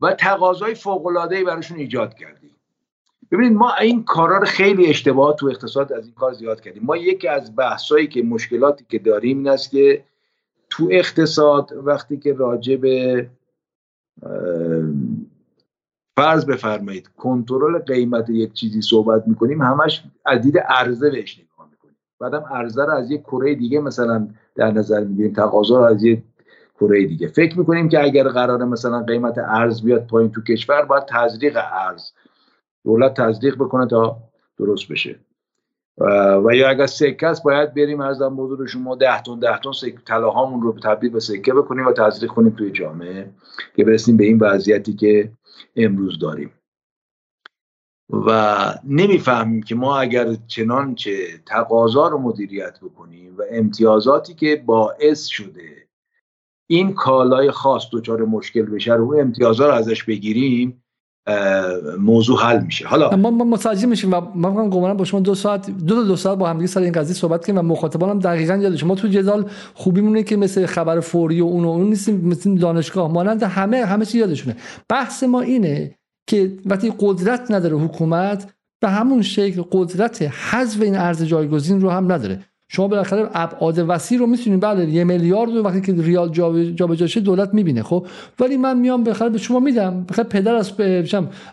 و 0.02 0.14
تقاضای 0.14 0.76
فوق 0.76 1.06
العاده 1.06 1.44
براشون 1.44 1.78
ایجاد 1.78 2.14
کردی. 2.14 2.52
ببینید 3.32 3.58
ما 3.58 3.76
این 3.76 4.04
کارا 4.04 4.38
رو 4.38 4.46
خیلی 4.46 4.88
اشتباه 4.88 5.36
تو 5.36 5.48
اقتصاد 5.48 5.94
از 5.94 6.06
این 6.06 6.14
کار 6.14 6.34
زیاد 6.34 6.62
کردیم. 6.62 6.84
ما 6.84 6.98
یکی 6.98 7.28
از 7.28 7.56
بحثایی 7.56 8.08
که 8.08 8.24
مشکلاتی 8.24 8.86
که 8.90 9.00
داریم 9.00 9.38
این 9.38 9.48
است 9.48 9.72
که 9.72 10.04
تو 10.70 10.90
اقتصاد 10.92 11.72
وقتی 11.76 12.18
که 12.18 12.34
راجع 12.34 12.76
به 12.76 13.30
فرض 16.22 16.46
بفرمایید 16.46 17.10
کنترل 17.18 17.80
قیمت 17.80 18.30
یک 18.30 18.54
چیزی 18.54 18.82
صحبت 18.82 19.28
می‌کنیم 19.28 19.62
همش 19.62 20.04
از 20.26 20.42
دید 20.42 20.58
عرضه 20.58 21.10
بهش 21.10 21.40
نگاه 21.40 21.68
می‌کنیم. 21.72 21.96
بعدم 22.20 22.46
عرضه 22.52 22.86
رو 22.86 22.92
از 22.92 23.12
یک 23.12 23.22
کره 23.22 23.56
دیگه 23.56 23.80
مثلا 23.80 24.28
در 24.56 24.72
نظر 24.72 25.04
می‌گیریم 25.04 25.34
تقاضا 25.34 25.80
رو 25.80 25.84
از 25.84 26.04
یک 26.04 26.24
کره 26.80 27.06
دیگه. 27.06 27.28
فکر 27.28 27.60
می‌کنیم 27.60 27.90
که 27.90 28.04
اگر 28.04 28.28
قرار 28.28 28.66
مثلا 28.66 29.04
قیمت 29.04 29.38
ارز 29.38 29.84
بیاد 29.84 30.08
پایین 30.08 30.32
تو 30.32 30.42
کشور 30.42 30.86
باید 30.86 31.04
تزریق 31.06 31.58
ارز 31.58 32.12
دولت 32.84 33.14
تزریق 33.14 33.56
بکنه 33.56 33.88
تا 33.88 34.18
درست 34.58 34.92
بشه. 34.92 35.20
و 36.46 36.56
یا 36.56 36.70
اگر 36.70 36.86
سکه 36.86 37.28
است 37.28 37.44
باید 37.44 37.74
بریم 37.74 38.02
ارزم 38.02 38.36
بزرگ 38.36 38.68
شما 38.68 38.96
ده 38.96 39.22
تن 39.22 39.40
ده 39.40 39.60
تن 39.60 39.72
طلاهامون 40.08 40.62
رو 40.62 40.76
تبدیل 40.84 41.12
به 41.12 41.20
سکه 41.20 41.54
بکنیم 41.54 41.86
و 41.86 41.92
تزریق 41.92 42.32
کنیم 42.32 42.56
توی 42.58 42.72
جامعه. 42.72 43.30
که 43.76 43.84
برسیم 43.84 44.18
به 44.18 44.24
این 44.24 44.40
وضعیتی 44.40 44.94
که 44.94 45.32
امروز 45.76 46.20
داریم. 46.20 46.52
و 48.10 48.74
نمی‌فهمیم 48.84 49.64
که 49.64 49.76
ما 49.76 50.00
اگر 50.00 50.36
چنانچه 50.48 51.38
تقاضا 51.46 52.08
رو 52.08 52.18
مدیریت 52.18 52.80
بکنیم 52.80 53.38
و 53.38 53.42
امتیازاتی 53.52 54.34
که 54.34 54.64
باعث 54.66 55.26
شده 55.26 55.88
این 56.68 56.94
کالای 56.94 57.52
خاص 57.52 57.88
دچار 57.92 58.26
مشکل 58.26 58.66
بشه 58.66 58.94
رو 58.94 59.16
امتیازات 59.20 59.68
رو 59.68 59.74
ازش 59.74 60.04
بگیریم 60.04 60.84
موضوع 62.00 62.42
حل 62.42 62.64
میشه. 62.64 62.88
حالا 62.88 63.16
ما 63.16 63.32
ما 63.32 63.44
متوجه 63.44 63.88
میشیم 63.88 64.14
و 64.14 64.22
من 64.36 64.70
گمانم 64.70 64.98
با 64.98 65.06
شما 65.06 65.20
دو 65.20 65.36
ساعت 65.36 65.70
دو 65.70 65.96
تا 65.96 66.04
دو 66.04 66.16
ساعت 66.16 66.38
با 66.38 66.50
هم 66.50 66.66
سر 66.66 66.82
این 66.82 66.92
قضیه 66.92 67.16
صحبت 67.16 67.46
کنیم 67.46 67.60
و 67.60 67.62
مخاطبانم 67.62 68.20
دقیقاً 68.20 68.56
یادش 68.56 68.84
ما 68.84 68.96
تو 68.96 69.08
جدال 69.08 69.50
خوبیمونه 69.74 70.24
که 70.24 70.38
مثل 70.38 70.66
خبر 70.66 71.00
فوری 71.00 71.42
و 71.42 71.46
اون 71.46 71.66
و 71.66 71.68
اون 71.68 71.90
نیستیم 71.90 72.28
مثل 72.28 72.58
دانشگاه. 72.58 73.12
مانند 73.12 73.44
همه 73.44 73.86
همه 73.86 74.06
چی 74.06 74.18
یادشونه. 74.18 74.56
بحث 74.90 75.24
ما 75.24 75.42
اینه 75.42 75.96
که 76.30 76.58
وقتی 76.66 76.94
قدرت 77.00 77.52
نداره 77.52 77.78
حکومت 77.78 78.54
به 78.82 78.90
همون 78.90 79.22
شکل 79.22 79.64
قدرت 79.72 80.22
حذف 80.22 80.82
این 80.82 80.96
ارز 80.96 81.24
جایگزین 81.24 81.82
رو 81.82 81.90
هم 81.90 82.12
نداره. 82.12 82.40
شما 82.74 82.88
بالاخره 82.88 83.30
ابعاد 83.34 83.86
وسیع 83.88 84.20
رو 84.20 84.28
می‌تونید 84.28 84.62
بله 84.62 84.90
یه 84.90 85.04
میلیارد 85.04 85.56
وقتی 85.56 85.82
که 85.82 85.94
ریال 85.98 86.30
جابجا 86.76 87.08
شه 87.08 87.20
دولت 87.20 87.54
می‌بینه 87.54 87.84
خب؟ 87.84 88.08
ولی 88.40 88.58
من 88.58 88.80
میام 88.80 89.04
بالاخره 89.04 89.30
به 89.30 89.38
شما 89.38 89.60
میدم 89.60 90.04
بخاطر 90.04 90.30
پدر 90.30 90.56
از 90.56 90.72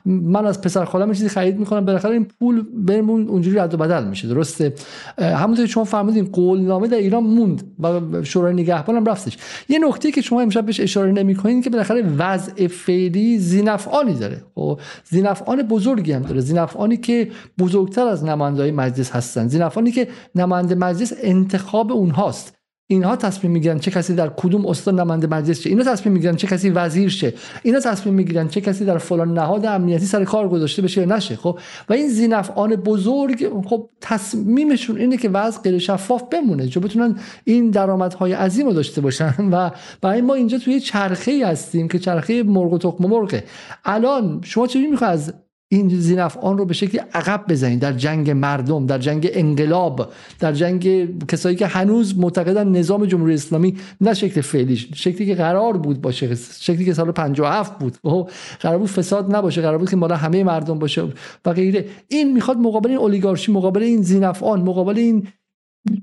من 0.06 0.46
از 0.46 0.60
پسر 0.60 0.84
خالم 0.84 1.12
چیزی 1.12 1.28
خرید 1.28 1.58
می‌کنم 1.58 1.84
بالاخره 1.84 2.12
این 2.12 2.26
پول 2.40 2.64
بهمون 2.86 3.28
اونجوری 3.28 3.56
رد 3.56 3.74
و 3.74 3.76
بدل 3.76 4.04
میشه 4.04 4.28
درسته؟ 4.28 4.74
همونطور 5.18 5.66
که 5.66 5.72
شما 5.72 5.84
فهمیدین 5.84 6.24
قولنامه 6.24 6.88
در 6.88 6.96
ایران 6.96 7.22
موند 7.22 7.62
و 7.80 8.00
شورای 8.22 8.54
نگهبان 8.54 8.96
هم 8.96 9.04
رفتش. 9.04 9.38
یه 9.68 9.78
نکته 9.78 10.10
که 10.10 10.20
شما 10.20 10.40
امشب 10.40 10.66
بهش 10.66 10.80
اشاره 10.80 11.12
نمی‌کنین 11.12 11.62
که 11.62 11.70
بالاخره 11.70 12.02
وضع 12.18 12.66
فعلی 12.66 13.38
زینفعانی 13.38 14.14
داره. 14.14 14.42
خب 14.54 14.80
زینفعان 15.04 15.62
بزرگی 15.62 16.12
هم 16.12 16.22
داره. 16.22 16.40
زینفعانی 16.40 16.96
که 16.96 17.28
بزرگتر 17.58 18.06
از 18.06 18.24
نمایندای 18.24 18.70
مجلس 18.70 19.10
هستن. 19.10 19.48
زینفعانی 19.48 19.90
که 19.90 20.08
نماینده 20.34 20.74
مجلس 20.74 21.07
انتخاب 21.22 21.92
اونهاست. 21.92 22.58
اینها 22.90 23.16
تصمیم 23.16 23.52
می‌گیرن 23.52 23.78
چه 23.78 23.90
کسی 23.90 24.14
در 24.14 24.28
کدوم 24.28 24.66
استان 24.66 25.00
نماینده 25.00 25.26
مجلس 25.26 25.60
شه. 25.60 25.70
اینا 25.70 25.84
تصمیم 25.84 26.12
می‌گیرن 26.12 26.36
چه 26.36 26.46
کسی 26.46 26.70
وزیر 26.70 27.08
شه. 27.08 27.34
اینا 27.62 27.80
تصمیم 27.80 28.14
می‌گیرن 28.14 28.48
چه 28.48 28.60
کسی 28.60 28.84
در 28.84 28.98
فلان 28.98 29.34
نهاد 29.34 29.66
امنیتی 29.66 30.06
سر 30.06 30.24
کار 30.24 30.48
گذاشته 30.48 30.82
بشه 30.82 31.00
یا 31.00 31.06
نشه 31.06 31.36
خب؟ 31.36 31.58
و 31.88 31.92
این 31.92 32.08
زینفعان 32.08 32.76
بزرگ 32.76 33.62
خب 33.64 33.90
تصمیمشون 34.00 34.98
اینه 34.98 35.16
که 35.16 35.28
وضع 35.28 35.62
غیر 35.62 35.78
شفاف 35.78 36.22
بمونه 36.30 36.68
چون 36.68 36.82
بتونن 36.82 37.18
این 37.44 37.70
درآمدهای 37.70 38.32
عظیم 38.32 38.72
داشته 38.72 39.00
باشن. 39.00 39.34
و 39.52 39.70
برای 40.00 40.20
ما 40.20 40.34
اینجا 40.34 40.58
توی 40.58 40.80
چرخه 40.80 41.30
ای 41.30 41.42
هستیم 41.42 41.88
که 41.88 41.98
چرخه 41.98 42.42
مرغ 42.42 42.72
و 42.72 42.78
تخم 42.78 43.06
مرغه. 43.06 43.44
الان 43.84 44.40
شما 44.44 44.66
چه 44.66 44.90
می‌خواد 44.90 45.10
از 45.10 45.34
این 45.70 45.88
زینفعان 45.88 46.58
رو 46.58 46.64
به 46.64 46.74
شکلی 46.74 47.00
عقب 47.14 47.44
بزنید 47.48 47.80
در 47.80 47.92
جنگ 47.92 48.30
مردم 48.30 48.86
در 48.86 48.98
جنگ 48.98 49.30
انقلاب 49.32 50.12
در 50.38 50.52
جنگ 50.52 51.08
کسایی 51.26 51.56
که 51.56 51.66
هنوز 51.66 52.18
معتقدن 52.18 52.68
نظام 52.68 53.06
جمهوری 53.06 53.34
اسلامی 53.34 53.76
نه 54.00 54.14
شکل 54.14 54.40
فعلیش 54.40 54.88
شکلی 54.94 55.26
که 55.26 55.34
قرار 55.34 55.76
بود 55.76 56.00
باشه 56.00 56.34
شکلی 56.60 56.84
که 56.84 56.94
سال 56.94 57.12
57 57.12 57.78
بود. 57.78 57.96
و 58.04 58.08
خب، 58.08 58.30
قرار 58.60 58.78
بود 58.78 58.88
فساد 58.88 59.36
نباشه 59.36 59.62
قرار 59.62 59.78
بود 59.78 59.90
که 59.90 59.96
مال 59.96 60.12
همه 60.12 60.44
مردم 60.44 60.78
باشه 60.78 61.02
و 61.44 61.52
غیره. 61.52 61.86
این 62.08 62.32
می‌خواد 62.32 62.56
مقابل 62.56 62.88
این 62.88 62.98
اولیگارشی 62.98 63.52
مقابل 63.52 63.82
این 63.82 64.02
زینفعان 64.02 64.60
مقابل 64.60 64.98
این 64.98 65.28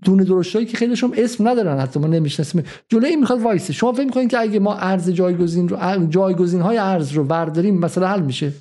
دونه 0.03 0.23
درشتایی 0.23 0.65
که 0.65 0.77
خیلیشون 0.77 1.13
اسم 1.17 1.47
ندارن 1.47 1.79
حتی 1.79 1.99
ما 1.99 2.07
نمی‌شناسیم. 2.07 2.63
جلوی 2.89 3.09
این 3.09 3.19
می‌خواد 3.19 3.41
وایسه. 3.41 3.73
شما 3.73 3.93
فکر 3.93 4.05
می‌کنید 4.05 4.29
که 4.29 4.39
اگه 4.39 4.59
ما 4.59 4.75
ارز 4.75 5.09
جایگزین 5.09 5.69
رو 5.69 6.07
جایگزین 6.07 6.61
های 6.61 6.77
ارز 6.77 7.11
رو 7.11 7.23
برداریم 7.23 7.79
مثلا 7.79 8.07
حل 8.07 8.21
میشه؟ 8.21 8.51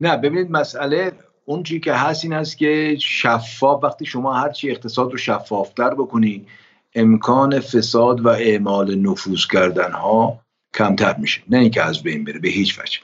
نه 0.00 0.16
ببینید 0.16 0.50
مسئله 0.50 1.12
اون 1.44 1.62
چی 1.62 1.80
که 1.80 1.92
هست 1.92 2.24
این 2.24 2.32
است 2.32 2.58
که 2.58 2.96
شفاف 3.00 3.84
وقتی 3.84 4.06
شما 4.06 4.34
هرچی 4.34 4.70
اقتصاد 4.70 5.10
رو 5.10 5.18
شفافتر 5.18 5.94
بکنی 5.94 6.46
امکان 6.94 7.60
فساد 7.60 8.20
و 8.20 8.28
اعمال 8.28 8.94
نفوذ 8.94 9.46
کردن 9.46 9.92
ها 9.92 10.40
کمتر 10.74 11.16
میشه. 11.16 11.42
نه 11.48 11.58
اینکه 11.58 11.82
از 11.82 12.02
بین 12.02 12.24
بره 12.24 12.38
به 12.38 12.48
هیچ 12.48 12.78
وجه. 12.78 12.98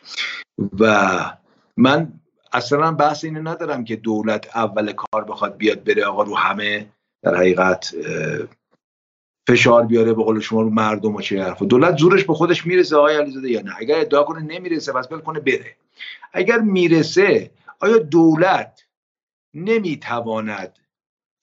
و 0.80 1.20
من 1.76 2.12
اصلا 2.52 2.92
بحث 2.92 3.24
اینو 3.24 3.48
ندارم 3.48 3.84
که 3.84 3.96
دولت 3.96 4.56
اول 4.56 4.92
کار 4.92 5.24
بخواد 5.24 5.56
بیاد 5.56 5.84
بره 5.84 6.04
آقا 6.04 6.22
رو 6.22 6.36
همه 6.36 6.86
در 7.22 7.36
حقیقت 7.36 7.94
فشار 9.48 9.86
بیاره 9.86 10.12
به 10.12 10.22
قول 10.22 10.40
شما 10.40 10.62
رو 10.62 10.70
مردم 10.70 11.14
و 11.14 11.20
چه 11.20 11.42
حرف 11.42 11.62
دولت 11.62 11.96
زورش 11.96 12.24
به 12.24 12.34
خودش 12.34 12.66
می‌رسه 12.66 12.96
آقای 12.96 13.16
علیزاده 13.16 13.50
یا 13.50 13.60
نه؟ 13.60 13.72
اگر 13.78 14.00
ادعا 14.00 14.22
کنه 14.22 14.40
نمی‌رسه 14.40 14.92
پس 14.92 15.08
کنه 15.08 15.40
بره. 15.40 15.76
اگر 16.32 16.59
می‌رسه 16.59 17.51
آیا 17.81 17.98
دولت 17.98 18.86
نمی‌تواند 19.55 20.78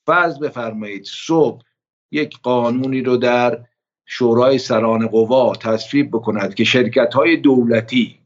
فرض 0.06 0.40
بفرمایید 0.40 1.06
صبح 1.06 1.64
یک 2.12 2.40
قانونی 2.42 3.02
رو 3.02 3.18
در 3.18 3.66
شورای 4.06 4.58
سران 4.58 5.08
قوا 5.08 5.56
تصویب 5.56 6.10
بکند 6.10 6.56
که 6.56 6.64
شرکت 6.64 7.14
های 7.14 7.38
دولتی 7.38 8.20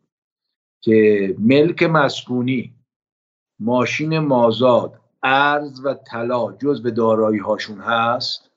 که 0.82 1.36
ملک 1.40 1.84
مسکونی 1.84 2.74
ماشین 3.60 4.20
مازاد 4.20 5.02
ارز 5.24 5.86
و 5.86 5.94
طلا 5.94 6.52
جز 6.52 6.82
به 6.82 6.92
دارایی 6.92 7.40
هاشون 7.40 7.80
هست 7.80 8.52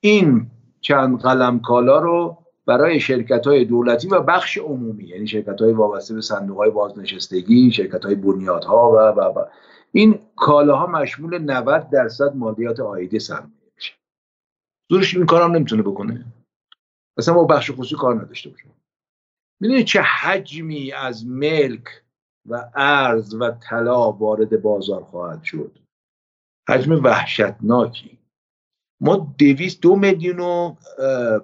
این 0.00 0.50
چند 0.80 1.20
قلم 1.20 1.60
کالا 1.60 1.98
رو 1.98 2.45
برای 2.66 3.00
شرکت 3.00 3.46
های 3.46 3.64
دولتی 3.64 4.08
و 4.08 4.20
بخش 4.20 4.58
عمومی 4.58 5.04
یعنی 5.04 5.26
شرکت 5.26 5.60
های 5.60 5.72
وابسته 5.72 6.14
به 6.14 6.20
صندوق 6.20 6.56
های 6.56 6.70
بازنشستگی 6.70 7.70
شرکت 7.70 8.04
های 8.04 8.14
بنیادها 8.14 8.92
و 8.92 8.96
و 8.96 9.20
و. 9.20 9.44
این 9.92 10.18
کالاها 10.36 10.86
مشمول 10.86 11.38
90 11.38 11.90
درصد 11.90 12.36
مالیات 12.36 12.80
عایده 12.80 13.18
سرمایه 13.18 13.72
میشه. 13.76 13.94
زورش 14.90 15.16
این 15.16 15.26
کارم 15.26 15.52
نمی‌تونه 15.52 15.82
بکنه. 15.82 16.24
اصلا 17.18 17.34
با 17.34 17.44
بخش 17.44 17.70
خصوصی 17.70 17.94
کار 17.94 18.14
نداشته 18.14 18.50
باشه. 18.50 18.64
می‌دونید 19.60 19.86
چه 19.86 20.00
حجمی 20.00 20.92
از 20.92 21.26
ملک 21.26 21.84
و 22.48 22.70
ارز 22.74 23.34
و 23.34 23.50
طلا 23.50 24.12
وارد 24.12 24.62
بازار 24.62 25.02
خواهد 25.02 25.42
شد؟ 25.42 25.78
حجم 26.68 27.04
وحشتناکی. 27.04 28.18
ما 29.00 29.34
دویست 29.38 29.82
دو 29.82 29.96
میلیون 29.96 30.40
و 30.40 30.74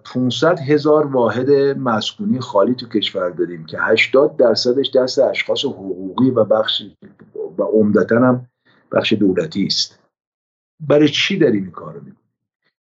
500 0.04 0.58
هزار 0.60 1.06
واحد 1.06 1.50
مسکونی 1.78 2.40
خالی 2.40 2.74
تو 2.74 2.88
کشور 2.88 3.30
داریم 3.30 3.66
که 3.66 3.78
80 3.80 4.36
درصدش 4.36 4.90
دست 4.90 5.18
اشخاص 5.18 5.64
حقوقی 5.64 6.30
و 6.30 6.44
بخش 6.44 6.82
و 7.58 7.62
عمدتا 7.62 8.16
هم 8.16 8.46
بخش 8.92 9.12
دولتی 9.12 9.66
است. 9.66 9.98
برای 10.80 11.08
چی 11.08 11.38
داریم 11.38 11.62
این 11.62 11.72
کارو 11.72 12.00
می‌کنیم؟ 12.00 12.16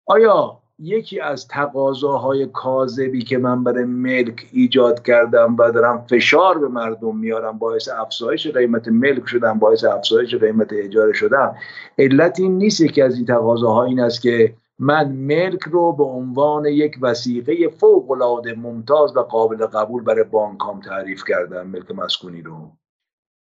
آیا 0.06 0.59
یکی 0.82 1.20
از 1.20 1.48
تقاضاهای 1.48 2.46
کاذبی 2.46 3.22
که 3.22 3.38
من 3.38 3.64
برای 3.64 3.84
ملک 3.84 4.46
ایجاد 4.52 5.02
کردم 5.02 5.56
و 5.58 5.70
دارم 5.70 6.06
فشار 6.10 6.58
به 6.58 6.68
مردم 6.68 7.16
میارم 7.16 7.58
باعث 7.58 7.88
افزایش 7.88 8.46
قیمت 8.46 8.88
ملک 8.88 9.26
شدم 9.26 9.58
باعث 9.58 9.84
افزایش 9.84 10.34
قیمت 10.34 10.72
اجاره 10.72 11.12
شدم. 11.12 11.54
علت 11.98 12.40
این 12.40 12.58
نیست 12.58 12.80
یکی 12.80 13.02
از 13.02 13.16
این 13.16 13.26
تقاضاها 13.26 13.84
این 13.84 14.00
است 14.00 14.22
که 14.22 14.54
من 14.78 15.12
ملک 15.12 15.60
رو 15.60 15.92
به 15.92 16.04
عنوان 16.04 16.64
یک 16.64 16.98
وسیقه 17.02 17.68
فوق 17.68 18.10
العاده 18.10 18.54
ممتاز 18.54 19.16
و 19.16 19.20
قابل 19.20 19.66
قبول 19.66 20.02
برای 20.02 20.24
بانکام 20.24 20.80
تعریف 20.80 21.24
کردم 21.28 21.66
ملک 21.66 21.90
مسکونی 21.90 22.42
رو. 22.42 22.70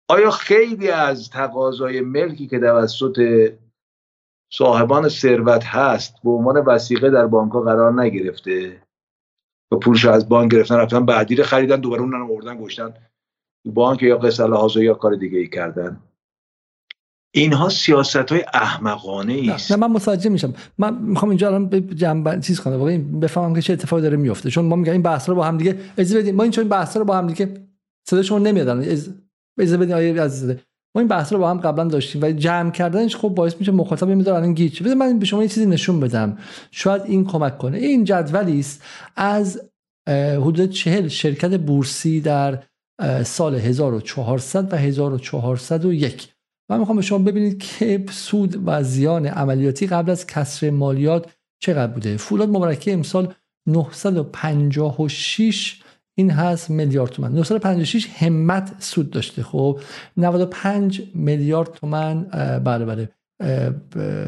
آیا 0.10 0.32
خیلی 0.32 0.90
از 0.90 1.30
تقاضای 1.30 2.02
ملکی 2.02 2.48
که 2.48 2.60
توسط 2.60 3.50
صاحبان 4.54 5.10
ثروت 5.10 5.66
هست 5.66 6.16
به 6.24 6.30
عنوان 6.30 6.58
وسیقه 6.58 7.10
در 7.10 7.28
بانک 7.28 7.52
قرار 7.52 8.02
نگرفته. 8.02 8.82
و 9.72 9.76
پولش 9.76 10.06
از 10.06 10.30
بانک 10.30 10.52
گرفتن 10.52 10.76
رفتن 10.76 11.06
بعدی 11.06 11.36
رو 11.36 11.44
خریدن 11.44 11.76
دوباره 11.76 12.02
اونن 12.02 12.22
آوردن 12.22 12.64
گشتن 12.64 12.94
بانک 13.66 14.04
یا 14.04 14.18
قصه 14.18 14.48
لحاظه 14.48 14.84
یا 14.84 14.94
کار 14.94 15.16
دیگه 15.16 15.38
ای 15.38 15.48
کردن. 15.48 16.00
اینها 17.34 17.70
سیاست 17.70 18.32
های 18.32 18.46
احمقانه 18.54 19.52
است. 19.54 19.72
نه, 19.72 19.78
من 19.78 19.92
متوجه 19.92 20.30
میشم. 20.30 20.54
من 20.78 20.94
می‌خوام 20.94 21.30
اینجا 21.30 21.48
الان 21.48 21.66
به 21.66 21.82
جنب 21.82 22.42
چیز 22.42 22.60
کنم 22.60 22.76
واقعا 22.76 22.98
بفهمم 23.22 23.54
که 23.56 23.62
چه 23.62 23.74
اتفاقی 23.74 24.02
داره 24.02 24.18
میفته 24.18 24.50
چون 24.50 24.66
ما 24.66 24.76
میگیم 24.76 24.94
این 24.94 25.02
بحث 25.02 25.30
رو 25.30 25.36
با 25.36 25.46
هم 25.46 25.58
دیگه 25.58 25.80
اجازه 25.98 26.20
بدیم 26.20 26.36
ما 26.36 26.44
این 26.44 26.52
چون 26.52 26.68
بحث 26.68 26.98
رو 26.98 27.06
با 27.06 27.18
هم 27.18 27.28
دیگه 27.28 27.68
صدا 28.10 28.24
شما 28.24 28.40
نمیاد 28.40 28.70
اجازه 29.60 29.78
بدین 29.78 29.94
آیه 29.96 30.22
عزیز 30.22 30.58
ما 30.96 31.02
این 31.02 31.08
بحث 31.08 31.34
رو 31.34 31.40
با 31.40 31.50
هم 31.50 31.60
قبلا 31.60 31.84
داشتیم 31.84 32.22
و 32.22 32.32
جمع 32.32 32.72
کردنش 32.72 33.16
خب 33.16 33.30
باعث 33.30 33.56
میشه 33.60 33.72
مخاطب 33.72 34.08
می‌ذاره 34.08 34.38
الان 34.38 34.54
گیج 34.54 34.84
بده 34.84 34.96
من 34.96 35.20
به 35.20 35.26
شما 35.26 35.42
یه 35.42 35.50
چیزی 35.50 35.66
نشون 35.66 36.00
بدم. 36.00 36.38
شاید 36.72 37.02
این 37.06 37.26
کمک 37.26 37.58
کنه. 37.58 37.78
این 37.78 38.04
جدولی 38.04 38.60
است 38.60 38.84
از 39.16 39.62
حدود 40.10 40.70
چهل 40.70 41.08
شرکت 41.08 41.58
بورسی 41.58 42.22
در 42.22 42.64
سال 43.24 43.56
1400 43.56 44.74
و 44.74 44.76
1401 44.76 46.28
من 46.70 46.80
می‌خوام 46.80 46.96
به 46.96 47.02
شما 47.02 47.18
ببینید 47.18 47.60
که 47.60 48.06
سود 48.12 48.64
و 48.66 48.84
زیان 48.84 49.26
عملیاتی 49.26 49.88
قبل 49.88 50.12
از 50.12 50.28
کسر 50.28 50.70
مالیات 50.70 51.30
چقدر 51.62 51.94
بوده. 51.94 52.18
فولاد 52.18 52.50
مبارکه 52.50 52.94
امسال 52.94 53.34
956 53.68 55.82
این 56.20 56.32
هست 56.32 56.70
میلیارد 56.70 57.12
تومن 57.12 57.32
956 57.32 58.08
همت 58.10 58.76
سود 58.80 59.10
داشته. 59.10 59.44
خب 59.44 59.80
95 60.18 61.12
میلیارد 61.16 61.74
تومن 61.74 62.24
بله 62.64 62.86
بله 62.86 63.10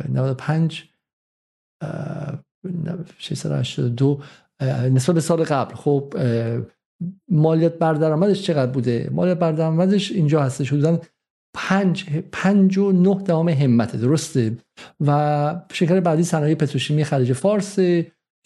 95 0.09 0.83
682 3.17 4.21
نسبت 4.91 5.15
به 5.15 5.21
سال 5.21 5.43
قبل. 5.43 5.75
خب 5.75 6.13
مالیات 7.31 7.79
بر 7.79 7.93
درآمدش 7.93 8.41
چقدر 8.41 8.71
بوده؟ 8.71 9.09
مالیات 9.11 9.39
بر 9.39 9.51
درآمدش 9.51 10.11
اینجا 10.11 10.43
هستش. 10.43 10.73
حدودا 10.73 10.99
5 11.55 12.05
5 12.31 12.77
و 12.77 12.91
9 12.91 13.23
دهم 13.23 13.49
همته. 13.49 13.97
درسته؟ 13.97 14.57
و 14.99 15.61
شرکت 15.73 15.93
بعدی 15.99 16.23
صنایع 16.23 16.55
پتروشیمی 16.55 17.03
خلیج 17.03 17.33
فارس 17.33 17.79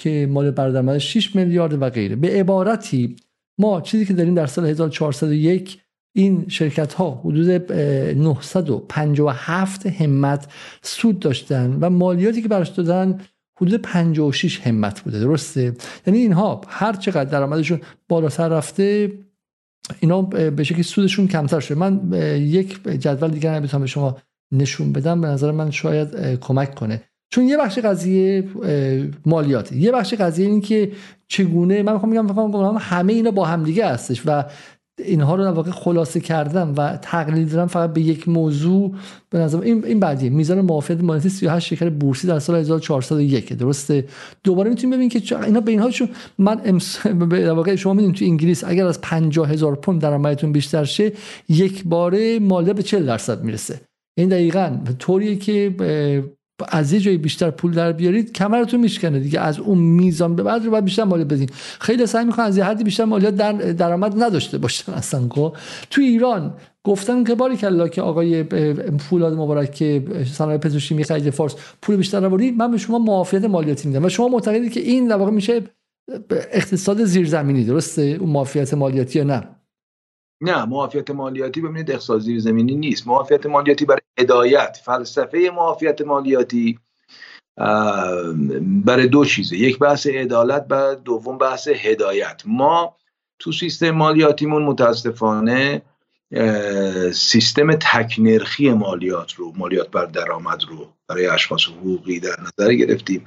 که 0.02 0.28
مالیات 0.32 0.56
بر 0.56 0.70
درآمدش 0.70 1.14
6 1.14 1.36
میلیارد 1.36 1.82
و 1.82 1.90
غیره. 1.90 2.16
به 2.16 2.40
عبارتی 2.40 3.16
ما 3.60 3.82
چیزی 3.82 4.06
که 4.06 4.14
داریم 4.14 4.36
در 4.36 4.48
سال 4.48 4.66
1401 4.66 5.82
این 6.16 6.46
شرکت 6.48 6.94
ها 6.94 7.22
حدود 7.26 7.72
957 7.72 9.86
همت 9.86 10.48
سود 10.82 11.20
داشتن 11.20 11.78
و 11.82 11.90
مالیاتی 11.90 12.42
که 12.42 12.48
براش 12.48 12.70
دادن 12.70 13.20
حدود 13.62 13.82
56 13.82 14.68
همت 14.68 15.02
بوده 15.02 15.20
درسته؟ 15.20 15.74
یعنی 16.08 16.20
اینها 16.20 16.62
هر 16.68 16.94
چقدر 16.94 17.30
درآمدشون 17.30 17.82
بالاتر 18.10 18.48
رفته 18.48 19.12
اینا 20.00 20.22
به 20.22 20.64
شکلی 20.64 20.84
سودشون 20.84 21.28
کمتر 21.28 21.60
شده. 21.60 21.78
من 21.78 22.14
یک 22.40 22.84
جدول 22.84 23.32
دیگر 23.32 23.60
نمی‌تونم 23.60 23.82
به 23.82 23.88
شما 23.88 24.18
نشون 24.52 24.94
بدم. 24.94 25.22
به 25.22 25.28
نظر 25.28 25.52
من 25.52 25.72
شاید 25.72 26.40
کمک 26.40 26.76
کنه. 26.76 27.04
چون 27.36 27.48
یه 27.48 27.58
بخش 27.58 27.80
قضیه 27.80 28.44
مالیات. 29.26 29.72
یه 29.72 29.92
بخش 29.92 30.14
قضیه 30.14 30.48
این 30.48 30.62
که 30.62 30.92
چگونه 31.28 31.84
من 31.84 31.94
می‌خوام 31.94 32.12
میگم 32.12 32.28
فکر 32.28 32.78
همه 32.80 33.14
اینا 33.14 33.32
با 33.32 33.46
هم 33.46 33.64
دیگه 33.64 33.88
هستش 33.88 34.22
و 34.26 34.44
اینها 35.06 35.36
رو 35.36 35.44
در 35.44 35.52
واقع 35.52 35.72
خلاصه 35.72 36.20
کردم 36.20 36.74
و 36.78 36.98
تقلیل 37.02 37.48
دادم 37.48 37.66
فقط 37.68 37.94
به 37.94 38.02
یک 38.02 38.30
موضوع. 38.30 38.96
به 39.30 39.40
نظر 39.40 39.62
این 39.62 39.86
این 39.86 40.00
بعدیه. 40.00 40.30
میزان 40.30 40.62
معافیت 40.62 41.02
مالیاتی 41.02 41.30
38 41.30 41.68
شرکت 41.68 41.90
بورسی 41.90 42.28
در 42.28 42.40
سال 42.40 42.56
1401 42.56 43.54
درسته؟ 43.54 44.06
دوباره 44.44 44.70
می‌تونیم 44.70 44.90
ببینیم 44.90 45.10
که 45.10 45.44
اینا 45.46 45.60
به 45.60 45.72
اینها 45.72 45.90
چون 45.90 46.10
من 46.38 46.62
امس... 46.66 47.08
در 47.30 47.52
واقع 47.52 47.76
شما 47.76 47.94
می‌دونید 47.94 48.16
تو 48.16 48.26
انگلیس 48.26 48.64
اگر 48.64 48.86
از 48.86 49.02
50 49.02 49.50
هزار 49.50 49.76
پوند 49.76 50.02
درآمدتون 50.02 50.52
بیشتر 50.52 50.84
شه 50.84 51.12
یک 51.50 51.84
باره 51.84 52.40
مالیات 52.40 52.76
به 52.76 52.84
40 52.84 53.06
درصد 53.06 53.44
می‌رسه. 53.44 53.82
این 54.18 54.30
دقیقا 54.30 54.78
طوریه 55.00 55.36
که 55.36 55.74
از 56.68 56.94
یه 56.94 57.00
جایی 57.00 57.18
بیشتر 57.18 57.50
پول 57.50 57.72
در 57.72 57.92
بیارید 57.92 58.32
کمرتون 58.32 58.80
میشکنه 58.80 59.20
دیگه. 59.20 59.40
از 59.40 59.60
اون 59.60 59.78
میزان 59.78 60.36
به 60.36 60.44
بعد 60.44 60.66
رو 60.66 60.72
باید 60.72 60.86
بیشتر 60.86 61.04
مالیات 61.04 61.28
بدین. 61.28 61.50
خیلی 61.80 62.06
سعی 62.06 62.26
می‌کنن 62.26 62.46
از 62.46 62.58
یه 62.58 62.64
حدی 62.64 62.84
بیشتر 62.84 63.06
مالیات 63.06 63.36
در 63.36 63.52
درآمد 63.52 64.24
نداشته 64.24 64.58
باشن 64.58 64.92
اصلا 65.02 65.28
خب. 65.30 65.56
تو 65.90 66.02
ایران 66.02 66.54
گفتن 66.84 67.24
که 67.24 67.36
باری 67.36 67.58
کلا 67.58 67.88
که 67.88 68.02
آقای 68.02 68.46
فولاد 69.00 69.34
مبارک 69.34 69.72
که 69.72 70.04
صنایع 70.34 70.58
پتروشیمی 70.58 71.04
خلیج 71.04 71.30
فارس 71.30 71.56
پول 71.82 71.96
بیشتر 71.96 72.26
آوردی 72.26 72.52
من 72.52 72.72
به 72.72 72.78
شما 72.78 73.00
معافیت 73.00 73.46
مالیاتی 73.46 73.88
میدم 73.88 74.06
و 74.06 74.10
شما 74.10 74.28
معتقدید 74.28 74.72
که 74.72 74.80
این 74.80 75.08
در 75.08 75.16
واقع 75.16 75.32
میشه 75.32 75.62
اقتصاد 76.30 77.04
زیرزمینی 77.04 77.64
درسته؟ 77.64 78.02
اون 78.02 78.30
معافیت 78.30 78.74
مالیاتی 78.74 79.20
یا 79.20 79.26
نه؟ 79.26 79.55
نه 80.42 80.66
معافیت 80.66 81.12
مالیاتی 81.12 81.62
ببینید 81.62 81.92
اقتصاد 81.92 82.22
زمینی 82.38 82.76
نیست. 82.76 83.08
معافیت 83.08 83.46
مالیاتی 83.46 83.86
برای 83.86 84.02
هدایت 84.20 84.78
فلسفه 84.86 85.52
معافیت 85.56 86.02
مالیاتی 86.02 86.80
برای 88.86 89.08
دو 89.08 89.26
چیزه. 89.26 89.58
یک 89.58 89.80
بحث 89.80 90.08
عدالت 90.08 90.66
و 90.70 90.96
دوم 90.96 91.38
بحث 91.38 91.68
هدایت. 91.68 92.42
ما 92.46 92.96
تو 93.40 93.52
سیستم 93.52 93.92
مالیاتیمون 93.92 94.64
متاسفانه 94.64 95.82
سیستم 97.14 97.76
تکنرخی 97.76 98.70
مالیات 98.70 99.34
رو 99.34 99.54
مالیات 99.56 99.92
بر 99.92 100.06
درآمد 100.06 100.64
رو 100.64 100.94
برای 101.08 101.28
اشخاص 101.28 101.68
حقوقی 101.68 102.20
در 102.20 102.36
نظر 102.42 102.74
گرفتیم. 102.74 103.24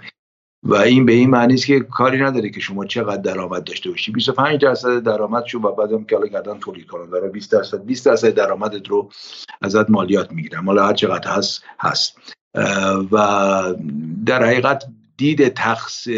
و 0.62 0.74
این 0.74 1.06
به 1.06 1.12
این 1.12 1.30
معنی 1.30 1.54
است 1.54 1.66
که 1.66 1.80
کاری 1.80 2.20
نداره 2.20 2.50
که 2.50 2.60
شما 2.60 2.84
چقدر 2.84 3.22
درآمد 3.22 3.64
داشته 3.64 3.90
باشی. 3.90 4.12
25 4.12 4.62
درصد 4.62 4.98
درآمد 4.98 5.46
شو 5.46 5.58
و 5.58 5.72
بعدم 5.72 6.04
که 6.04 6.16
الان 6.16 6.28
کردن 6.28 6.58
تولید 6.58 6.86
کننده 6.86 7.20
رو 7.20 7.28
20 7.28 7.52
درصد 7.52 7.84
20 7.84 8.06
درصد 8.06 8.34
درآمدت 8.34 8.88
رو 8.88 9.10
ازت 9.62 9.90
مالیات 9.90 10.32
می‌گیرن 10.32 10.64
حالا 10.64 10.86
هر 10.86 10.94
چقدر 10.94 11.30
هست 11.30 11.64
هست. 11.80 12.18
و 13.12 13.74
در 14.26 14.44
حقیقت 14.44 14.84
دید 15.16 15.48
تخص 15.48 16.08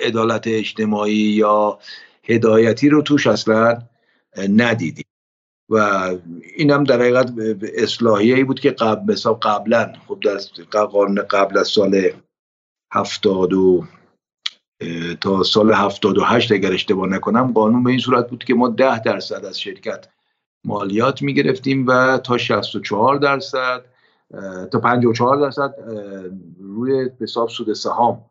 عدالت 0.00 0.46
اجتماعی 0.46 1.14
یا 1.14 1.78
هدایتی 2.24 2.88
رو 2.88 3.02
توش 3.02 3.26
اصلا 3.26 3.78
ندیدیم 4.48 5.04
و 5.68 6.08
اینم 6.56 6.84
در 6.84 7.00
حقیقت 7.00 7.32
اصلاحیه 7.74 8.44
بود 8.44 8.60
که 8.60 8.70
قبل 8.70 9.14
قبلا 9.42 9.92
خب 10.08 10.18
در 10.72 10.84
قانون 10.84 11.22
قبل 11.22 11.58
از 11.58 11.68
سال 11.68 12.10
هفتاد 12.92 13.52
و 13.52 13.84
تا 15.20 15.42
سال 15.42 15.72
هفتاد 15.72 16.18
و 16.18 16.24
هشت 16.24 16.52
اگر 16.52 16.72
اشتباه 16.72 17.08
نکنم 17.08 17.52
قانون 17.52 17.82
به 17.82 17.90
این 17.90 17.98
صورت 17.98 18.30
بود 18.30 18.44
که 18.44 18.54
ما 18.54 18.68
ده 18.68 19.02
درصد 19.02 19.44
از 19.44 19.60
شرکت 19.60 20.08
مالیات 20.64 21.22
می 21.22 21.34
گرفتیم 21.34 21.86
و 21.86 22.18
تا 22.18 22.38
64 22.38 23.16
درصد 23.16 23.84
تا 24.72 24.78
54 24.78 25.36
درصد 25.36 25.74
روی 26.60 27.10
حساب 27.20 27.48
سود 27.48 27.72
سهام 27.72 28.24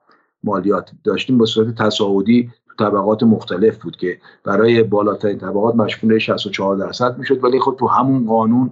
مالیات 0.44 0.92
داشتیم 1.04 1.38
با 1.38 1.46
صورت 1.46 1.76
تصاعدی 1.76 2.52
طبقات 2.80 3.24
مختلف 3.24 3.78
بود 3.78 3.98
که 3.98 4.22
برای 4.44 4.84
بالاترین 4.84 5.38
طبقات 5.38 5.76
مشمول 5.76 6.18
64 6.18 6.76
درصد 6.76 7.18
می‌شد. 7.18 7.44
ولی 7.44 7.60
خب 7.60 7.76
تو 7.80 7.88
همون 7.88 8.26
قانون 8.26 8.72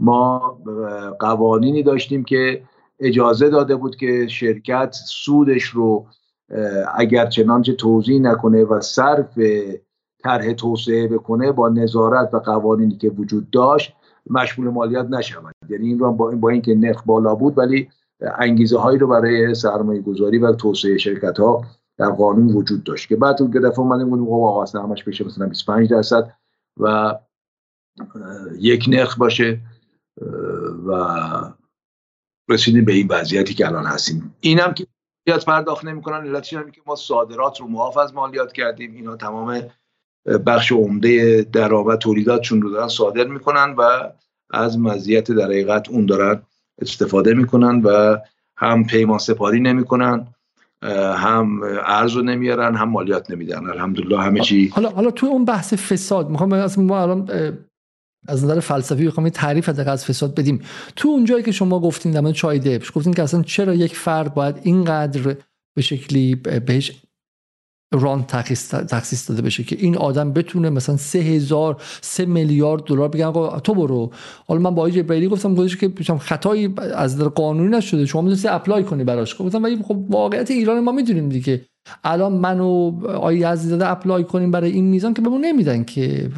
ما 0.00 0.38
قوانینی 1.20 1.82
داشتیم 1.82 2.24
که 2.24 2.62
اجازه 3.00 3.48
داده 3.48 3.76
بود 3.76 3.96
که 3.96 4.26
شرکت 4.28 4.96
سودش 5.06 5.64
رو 5.64 6.06
اگر 6.94 7.26
چنانچه 7.26 7.72
توضیح 7.72 8.20
نکنه 8.20 8.64
و 8.64 8.80
صرف 8.80 9.38
طرح 10.22 10.52
توسعه 10.52 11.08
بکنه 11.08 11.52
با 11.52 11.68
نظارت 11.68 12.34
و 12.34 12.38
قوانینی 12.38 12.96
که 12.96 13.08
وجود 13.08 13.50
داشت 13.50 13.92
مشمول 14.30 14.68
مالیات 14.68 15.06
نشود. 15.10 15.54
یعنی 15.68 15.86
این 15.86 15.98
رو 15.98 16.12
با, 16.12 16.30
این 16.30 16.40
با 16.40 16.48
اینکه 16.48 16.74
نرخ 16.74 17.02
بالا 17.06 17.34
بود 17.34 17.58
ولی 17.58 17.88
انگیزه 18.20 18.78
هایی 18.78 18.98
رو 18.98 19.06
برای 19.06 19.54
سرمایه 19.54 20.00
گذاری 20.00 20.38
و 20.38 20.52
توسعه 20.52 20.98
شرکت 20.98 21.38
ها 21.38 21.64
در 21.98 22.10
قانون 22.10 22.54
وجود 22.54 22.84
داشت. 22.84 23.08
که 23.08 23.16
بعد 23.16 23.42
اون 23.42 23.50
دفعه 23.50 23.80
اومدیم 23.80 24.10
گفتیم 24.10 24.24
خب 24.24 24.32
آقا 24.32 24.62
اصلا 24.62 24.82
همش 24.82 25.04
بشه 25.04 25.24
مثلا 25.24 25.46
25 25.46 25.90
درصد 25.90 26.32
و 26.76 27.14
یک 28.58 28.84
نرخ 28.88 29.18
باشه 29.18 29.60
و 30.86 30.92
رسیدیم 32.48 32.84
به 32.84 32.92
این 32.92 33.06
وضعیتی 33.10 33.54
که 33.54 33.66
الان 33.66 33.86
هستیم. 33.86 34.34
اینم 34.40 34.74
که 34.74 34.86
مالیات 35.26 35.44
پرداخت 35.44 35.84
نمی‌کنن 35.84 36.26
علتش 36.26 36.52
اینه 36.52 36.70
که 36.70 36.80
ما 36.86 36.96
صادرات 36.96 37.60
رو 37.60 37.68
معاف 37.68 37.96
از 37.96 38.14
مالیات 38.14 38.52
کردیم. 38.52 38.94
اینا 38.94 39.16
تمام 39.16 39.62
بخش 40.46 40.72
عمده 40.72 41.42
درآمد 41.52 41.98
تولیداتشون 41.98 42.62
رو 42.62 42.70
دارن 42.70 42.88
صادر 42.88 43.24
می‌کنن 43.24 43.74
و 43.78 44.10
از 44.50 44.78
مزیت 44.78 45.30
در 45.32 45.44
حقیقت 45.44 45.88
اون 45.88 46.06
دارن 46.06 46.42
استفاده 46.82 47.34
می‌کنن 47.34 47.82
و 47.82 48.18
هم 48.56 48.86
پیمان 48.86 49.18
سپاری 49.18 49.60
نمی‌کنن 49.60 50.26
هم 51.16 51.60
ارز 51.84 52.12
رو 52.12 52.22
نمیارن 52.22 52.74
هم 52.74 52.88
مالیات 52.88 53.30
نمیدن. 53.30 53.66
الحمدلله 53.66 54.20
همه 54.20 54.40
چی 54.40 54.68
حالا 54.68 54.88
حالا 54.88 55.10
تو 55.10 55.26
اون 55.26 55.44
بحث 55.44 55.74
فساد 55.74 56.30
می‌خوام 56.30 56.52
از 56.52 56.78
ما 56.78 57.02
الان 57.02 57.30
از 58.28 58.44
نظر 58.44 58.60
فلسفی 58.60 59.06
بخوام 59.06 59.28
تعریف 59.28 59.68
از 59.68 60.04
فساد 60.04 60.34
بدیم. 60.34 60.60
تو 60.96 61.08
اون 61.08 61.24
جایی 61.24 61.42
که 61.42 61.52
شما 61.52 61.80
گفتین 61.80 62.12
در 62.12 62.20
مورد 62.20 62.34
چای 62.34 62.58
دبش 62.58 62.92
گفتین 62.94 63.14
که 63.14 63.22
اصلا 63.22 63.42
چرا 63.42 63.74
یک 63.74 63.96
فرد 63.96 64.34
باید 64.34 64.60
اینقدر 64.62 65.36
به 65.76 65.82
شکلی 65.82 66.34
بهش 66.34 66.92
رانت 67.94 68.24
تخصیص 68.24 69.30
داده 69.30 69.42
بشه 69.42 69.64
که 69.64 69.76
این 69.78 69.96
آدم 69.96 70.32
بتونه 70.32 70.70
مثلا 70.70 70.96
سه 70.96 71.18
هزار 71.18 71.82
سه 72.00 72.26
میلیارد 72.26 72.84
دلار 72.84 73.08
بگن 73.08 73.32
تو 73.58 73.74
برو. 73.74 74.12
حالا 74.46 74.60
من 74.60 74.74
با 74.74 74.82
آقای 74.82 74.92
جبرائیلی 74.92 75.28
گفتم 75.28 75.54
گفتش 75.54 75.76
که 75.76 75.92
خطایی 76.20 76.74
از 76.78 77.18
نظر 77.18 77.28
قانونی 77.28 77.76
نشده 77.76 78.06
شما 78.06 78.22
می‌تونید 78.22 78.46
apply 78.46 78.84
کنی 78.84 79.04
براش. 79.04 79.42
گفتم 79.42 79.62
ولی 79.62 79.82
خب 79.82 80.04
واقعیت 80.08 80.50
ایران 80.50 80.80
ما 80.80 80.92
می‌دونیم 80.92 81.28
دیگه. 81.28 81.64
الان 82.04 82.32
من 82.32 82.60
و 82.60 83.00
آقای 83.08 83.42
یزدی‌زاده 83.42 83.88
apply 83.88 84.24
کنیم 84.24 84.50
برای 84.50 84.70
این 84.70 84.84
میزان 84.84 85.14
که 85.14 85.22
بهمون 85.22 85.44
نمیدن 85.44 85.84
که 85.84 86.30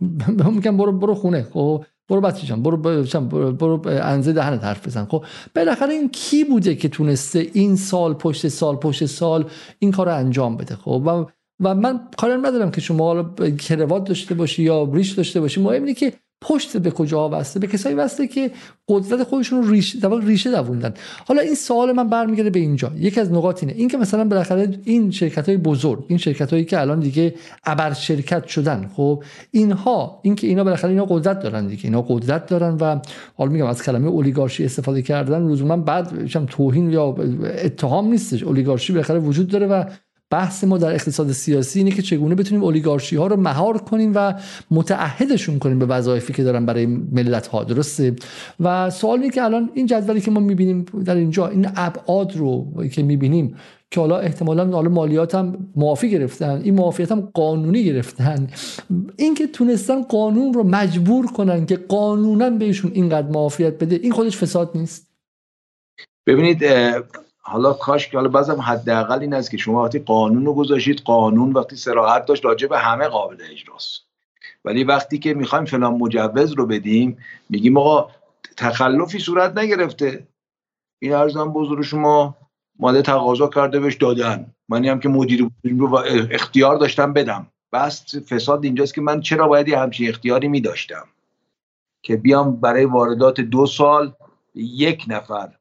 بهمون 0.00 0.54
میگن 0.54 0.76
برو 0.76 0.92
برو 0.92 1.14
خونه. 1.14 1.46
خب 1.52 1.84
برو 2.08 2.20
بچه 2.20 2.46
جان 2.46 2.62
برو 2.62 2.76
برو, 2.76 3.52
برو, 3.52 3.82
انزه 3.88 4.32
دهنت 4.32 4.64
حرف 4.64 4.86
بزن. 4.86 5.04
خب 5.04 5.24
بالاخره 5.54 5.94
این 5.94 6.08
کی 6.08 6.44
بوده 6.44 6.74
که 6.74 6.88
تونسته 6.88 7.50
این 7.52 7.76
سال 7.76 8.14
پشت 8.14 8.48
سال 8.48 8.76
پشت 8.76 9.06
سال 9.06 9.44
این 9.78 9.90
کار 9.90 10.06
رو 10.06 10.14
انجام 10.14 10.56
بده؟ 10.56 10.76
خب 10.76 11.02
و, 11.06 11.26
و 11.60 11.74
من 11.74 12.00
کار 12.16 12.36
ندارم 12.36 12.70
که 12.70 12.80
شما 12.80 13.34
کروات 13.58 14.04
داشته 14.04 14.34
باشی 14.34 14.62
یا 14.62 14.90
ریش 14.92 15.12
داشته 15.12 15.40
باشی. 15.40 15.60
مهم 15.60 15.82
اینه 15.82 15.94
که 15.94 16.12
پشت 16.40 16.76
به 16.76 16.90
کجا 16.90 17.28
وسته 17.28 17.60
به 17.60 17.66
کسایی 17.66 17.94
وسته 17.94 18.26
که 18.26 18.50
قدرت 18.88 19.22
خودشون 19.22 19.62
رو 19.62 19.70
ریشه 19.70 19.98
ریشه 20.22 20.50
دووندن. 20.50 20.94
حالا 21.28 21.40
این 21.40 21.54
سوال 21.54 21.92
من 21.92 22.08
برمیگرده 22.08 22.50
به 22.50 22.58
اینجا. 22.58 22.92
یکی 22.96 23.20
از 23.20 23.32
نقاط 23.32 23.62
اینه. 23.62 23.74
این 23.76 23.88
که 23.88 23.96
مثلا 23.96 24.24
بالاخره 24.24 24.80
این 24.84 25.10
شرکت 25.10 25.48
های 25.48 25.58
بزرگ 25.58 26.04
این 26.08 26.18
شرکت 26.18 26.50
هایی 26.50 26.64
که 26.64 26.80
الان 26.80 27.00
دیگه 27.00 27.34
ابر 27.64 27.92
شرکت 27.92 28.46
شدن 28.46 28.90
خب 28.96 29.22
اینها 29.50 30.20
این 30.22 30.34
که 30.34 30.46
اینا 30.46 30.64
بالاخره 30.64 30.90
اینا 30.90 31.04
قدرت 31.04 31.40
دارن 31.40 31.66
دیگه. 31.66 31.84
اینا 31.84 32.02
قدرت 32.02 32.46
دارن 32.46 32.76
و 32.80 32.98
حالا 33.36 33.50
میگم 33.50 33.66
از 33.66 33.82
کلمه 33.82 34.08
اولیگارشی 34.08 34.64
استفاده 34.64 35.02
کردن 35.02 35.48
لزوما 35.48 35.76
بعد 35.76 36.26
توهین 36.46 36.90
یا 36.90 37.14
اتهام 37.64 38.08
نیستش. 38.08 38.42
اولیگارشی 38.42 38.92
بالاخره 38.92 39.18
وجود 39.18 39.48
داره 39.48 39.66
و 39.66 39.84
بحث 40.30 40.64
ما 40.64 40.78
در 40.78 40.94
اقتصاد 40.94 41.32
سیاسی 41.32 41.78
اینه 41.78 41.90
که 41.90 42.02
چگونه 42.02 42.34
بتونیم 42.34 42.64
اولیگارشی 42.64 43.16
ها 43.16 43.26
رو 43.26 43.36
مهار 43.36 43.78
کنیم 43.78 44.12
و 44.14 44.34
متعهدشون 44.70 45.58
کنیم 45.58 45.78
به 45.78 45.86
وظایفی 45.86 46.32
که 46.32 46.42
دارن 46.42 46.66
برای 46.66 46.86
ملت 46.86 47.46
ها 47.46 47.64
درسته؟ 47.64 48.16
و 48.60 48.90
سوال 48.90 49.20
اینه 49.20 49.32
که 49.32 49.42
الان 49.42 49.70
این 49.74 49.86
جدولی 49.86 50.20
که 50.20 50.30
ما 50.30 50.40
می‌بینیم 50.40 50.84
در 51.04 51.14
اینجا 51.14 51.46
این 51.46 51.68
ابعاد 51.76 52.36
رو 52.36 52.66
که 52.92 53.02
می‌بینیم 53.02 53.56
که 53.90 54.00
حالا 54.00 54.18
احتمالا 54.18 54.66
حالا 54.66 54.88
مالیات 54.88 55.34
هم 55.34 55.68
معافی 55.76 56.10
گرفتن 56.10 56.60
این 56.64 56.74
معافیت 56.74 57.12
هم 57.12 57.20
قانونی 57.34 57.84
گرفتن. 57.84 58.48
اینکه 59.16 59.46
تونستن 59.46 60.02
قانون 60.02 60.54
رو 60.54 60.62
مجبور 60.62 61.26
کنن 61.26 61.66
که 61.66 61.76
قانونا 61.76 62.50
بهشون 62.50 62.90
اینقدر 62.94 63.28
معافیت 63.28 63.78
بده 63.78 64.00
این 64.02 64.12
خودش 64.12 64.36
فساد 64.36 64.70
نیست. 64.74 65.06
ببینید 66.26 66.64
حالا 67.48 67.72
کاش 67.72 68.08
که 68.08 68.16
حالا 68.16 68.28
بازم 68.28 68.60
حداقل 68.60 69.20
این 69.20 69.34
است 69.34 69.50
که 69.50 69.56
شما 69.56 69.82
وقتی 69.82 69.98
قانون 69.98 70.46
رو 70.46 70.54
گذاشتید 70.54 71.00
قانون 71.00 71.52
وقتی 71.52 71.76
سراحت 71.76 72.26
داشت 72.26 72.44
راجع 72.44 72.68
به 72.68 72.78
همه 72.78 73.08
قابل 73.08 73.36
اجراست. 73.50 74.02
ولی 74.64 74.84
وقتی 74.84 75.18
که 75.18 75.34
می‌خوایم 75.34 75.64
فلان 75.64 75.94
مجوز 75.94 76.52
رو 76.52 76.66
بدیم 76.66 77.18
میگیم 77.50 77.76
آقا 77.76 78.10
تخلفی 78.56 79.18
صورت 79.18 79.58
نگرفته. 79.58 80.26
این 80.98 81.12
ارزم 81.12 81.52
بزرگ 81.52 81.84
شما 81.84 82.36
ماده 82.78 83.02
تقاضا 83.02 83.48
کرده 83.48 83.80
بهش 83.80 83.94
دادن. 83.94 84.54
منی 84.68 84.88
هم 84.88 85.00
که 85.00 85.08
مدیر 85.08 85.48
رو 85.64 85.94
اختیار 86.30 86.76
داشتم 86.76 87.12
بدم. 87.12 87.46
بس 87.72 88.16
فساد 88.16 88.64
اینجاست 88.64 88.94
که 88.94 89.00
من 89.00 89.20
چرا 89.20 89.48
باید 89.48 89.68
یه 89.68 89.78
همچین 89.78 90.08
اختیاری 90.08 90.48
میداشتم؟ 90.48 91.08
که 92.02 92.16
بیام 92.16 92.56
برای 92.56 92.84
واردات 92.84 93.40
دو 93.40 93.66
سال 93.66 94.12
یک 94.54 95.04
نفر 95.08 95.55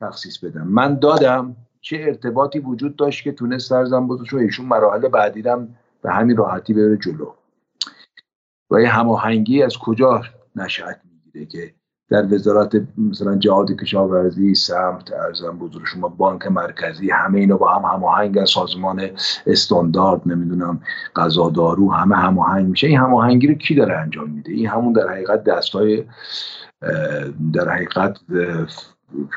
تخصیص 0.00 0.38
بدم. 0.38 0.66
من 0.66 0.94
دادم 0.94 1.56
چه 1.80 1.96
ارتباطی 2.00 2.58
وجود 2.58 2.96
داشت 2.96 3.24
که 3.24 3.32
تونست 3.32 3.68
سرزن 3.68 4.06
بزرگ 4.06 4.34
ایشون 4.34 4.66
مراحل 4.66 5.08
بعدیدم 5.08 5.68
به 6.02 6.10
همین 6.10 6.36
راحتی 6.36 6.74
بره 6.74 6.96
جلو. 6.96 7.32
و 8.70 8.80
یه 8.80 8.88
هماهنگی 8.88 9.62
از 9.62 9.78
کجا 9.78 10.22
نشأت 10.56 11.00
می‌گیره 11.04 11.46
که 11.46 11.74
در 12.08 12.34
وزارت 12.34 12.82
مثلا 12.98 13.36
جهاد 13.36 13.72
کشاورزی 13.72 14.54
سمت 14.54 15.12
ارزم 15.12 15.58
بزرگ 15.58 15.84
شما 15.84 16.08
بانک 16.08 16.46
مرکزی 16.46 17.10
همه 17.10 17.38
اینا 17.38 17.56
با 17.56 17.74
هم 17.74 17.94
هماهنگ 17.94 18.44
سازمان 18.44 19.10
استاندارد 19.46 20.22
نمی‌دونم 20.26 20.80
غذا 21.16 21.50
دارو 21.50 21.92
همه 21.92 22.16
هماهنگ 22.16 22.66
میشه. 22.66 22.86
این 22.86 22.98
هماهنگی 22.98 23.46
رو 23.46 23.54
کی 23.54 23.74
داره 23.74 23.96
انجام 23.96 24.30
میده؟ 24.30 24.52
این 24.52 24.68
همون 24.68 24.92
در 24.92 25.08
حقیقت 25.08 25.44
دستای 25.44 26.04
در 27.52 27.68
حقیقت 27.68 28.18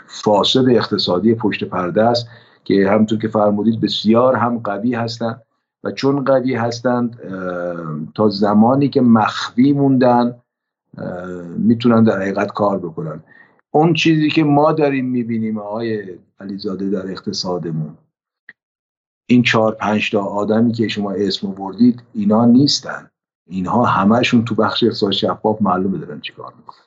فاسد 0.07 0.69
اقتصادی 0.69 1.35
پشت 1.35 1.63
پرده 1.63 2.03
است 2.03 2.27
که 2.63 2.89
همونطور 2.89 3.19
که 3.19 3.27
فرمودید 3.27 3.81
بسیار 3.81 4.35
هم 4.35 4.59
قوی 4.59 4.95
هستند 4.95 5.41
و 5.83 5.91
چون 5.91 6.23
قوی 6.23 6.55
هستند 6.55 7.19
تا 8.15 8.29
زمانی 8.29 8.89
که 8.89 9.01
مخفی 9.01 9.73
موندن 9.73 10.35
می‌تونن 11.57 12.03
در 12.03 12.21
حقیقت 12.21 12.51
کار 12.51 12.79
بکنن. 12.79 13.23
اون 13.71 13.93
چیزی 13.93 14.29
که 14.29 14.43
ما 14.43 14.71
داریم 14.71 15.05
می‌بینیم 15.05 15.57
آقای 15.57 16.17
علیزاده 16.39 16.89
در 16.89 17.11
اقتصادمون 17.11 17.97
این 19.25 19.43
چهار 19.43 19.75
پنج 19.75 20.11
تا 20.11 20.23
آدمی 20.23 20.73
که 20.73 20.87
شما 20.87 21.11
اسم 21.11 21.51
بردید 21.51 22.03
اینا 22.13 22.45
نیستن. 22.45 23.09
اینها 23.47 23.85
همهشون 23.85 24.45
تو 24.45 24.55
بخش 24.55 24.83
اقتصاد 24.83 25.11
شفاف 25.11 25.61
معلومه 25.61 25.97
دارن 25.97 26.19
چیکار 26.21 26.53
می‌کنن. 26.57 26.85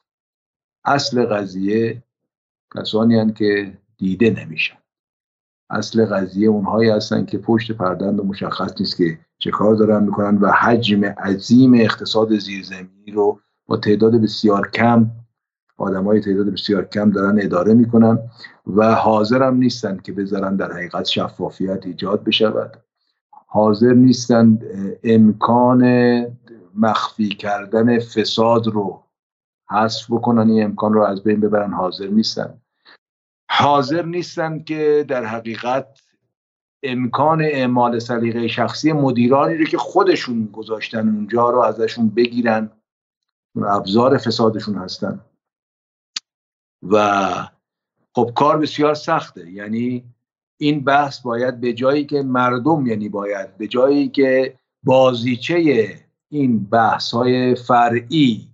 اصل 0.85 1.27
قضیه 1.27 2.03
کسانی 2.77 3.15
هستند 3.15 3.35
که 3.35 3.79
دیده 3.97 4.31
نمیشن. 4.31 4.77
اصل 5.71 6.05
قضیه 6.05 6.49
اونهایی 6.49 6.91
هستن 6.91 7.25
که 7.25 7.39
پشت 7.39 7.73
پردند 7.73 8.21
و 8.21 8.25
مشخص 8.25 8.81
نیست 8.81 8.97
که 8.97 9.19
چه 9.39 9.51
کار 9.51 9.75
دارن 9.75 10.03
می‌کنن 10.03 10.39
و 10.39 10.53
حجم 10.53 11.05
عظیم 11.05 11.75
اقتصاد 11.75 12.39
زیرزمینی 12.39 13.11
رو 13.13 13.41
با 13.67 13.77
تعداد 13.77 14.15
بسیار 14.15 14.71
کم 14.71 15.11
های 15.79 16.21
تعداد 16.21 16.47
بسیار 16.47 16.85
کم 16.85 17.11
دارن 17.11 17.39
اداره 17.43 17.75
می‌کنن 17.75 18.19
و 18.67 18.95
حاضر 18.95 19.43
هم 19.43 19.57
نیستن 19.57 19.97
که 19.97 20.13
بذارن 20.13 20.57
در 20.57 20.73
حقیقت 20.73 21.05
شفافیت 21.05 21.87
ایجاد 21.87 22.25
بشود. 22.25 22.77
حاضر 23.47 23.93
نیستن 23.93 24.59
امکان 25.05 25.83
مخفی 26.75 27.29
کردن 27.29 27.99
فساد 27.99 28.67
رو 28.67 29.03
حذف 29.71 30.11
بکنن 30.11 30.51
این 30.51 30.65
امکان 30.65 30.93
رو 30.93 31.03
از 31.03 31.23
بین 31.23 31.41
ببرن 31.41 31.73
حاضر 31.73 32.07
نیستن 32.07 32.61
حاضر 33.51 34.05
نیستن 34.05 34.63
که 34.63 35.05
در 35.09 35.25
حقیقت 35.25 36.01
امکان 36.83 37.43
اعمال 37.43 37.99
سلیقه 37.99 38.49
شخصی 38.49 38.93
مدیرانی 38.93 39.57
رو 39.57 39.65
که 39.65 39.79
خودشون 39.79 40.47
گذاشتن 40.47 41.09
اونجا 41.09 41.51
رو 41.51 41.61
ازشون 41.61 42.09
بگیرن 42.09 42.71
ابزار 43.57 44.19
فسادشون 44.19 44.75
هستن. 44.75 45.21
و 46.83 47.33
خب 48.15 48.33
کار 48.35 48.59
بسیار 48.59 48.95
سخته. 48.95 49.51
یعنی 49.51 50.05
این 50.59 50.85
بحث 50.85 51.21
باید 51.21 51.61
به 51.61 51.73
جایی 51.73 52.05
که 52.05 52.23
مردم 52.23 52.87
یعنی 52.87 53.09
باید 53.09 53.57
به 53.57 53.67
جایی 53.67 54.09
که 54.09 54.59
بازیچه 54.83 55.89
این 56.29 56.65
بحث 56.65 57.15
های 57.15 57.55
فرعی 57.55 58.49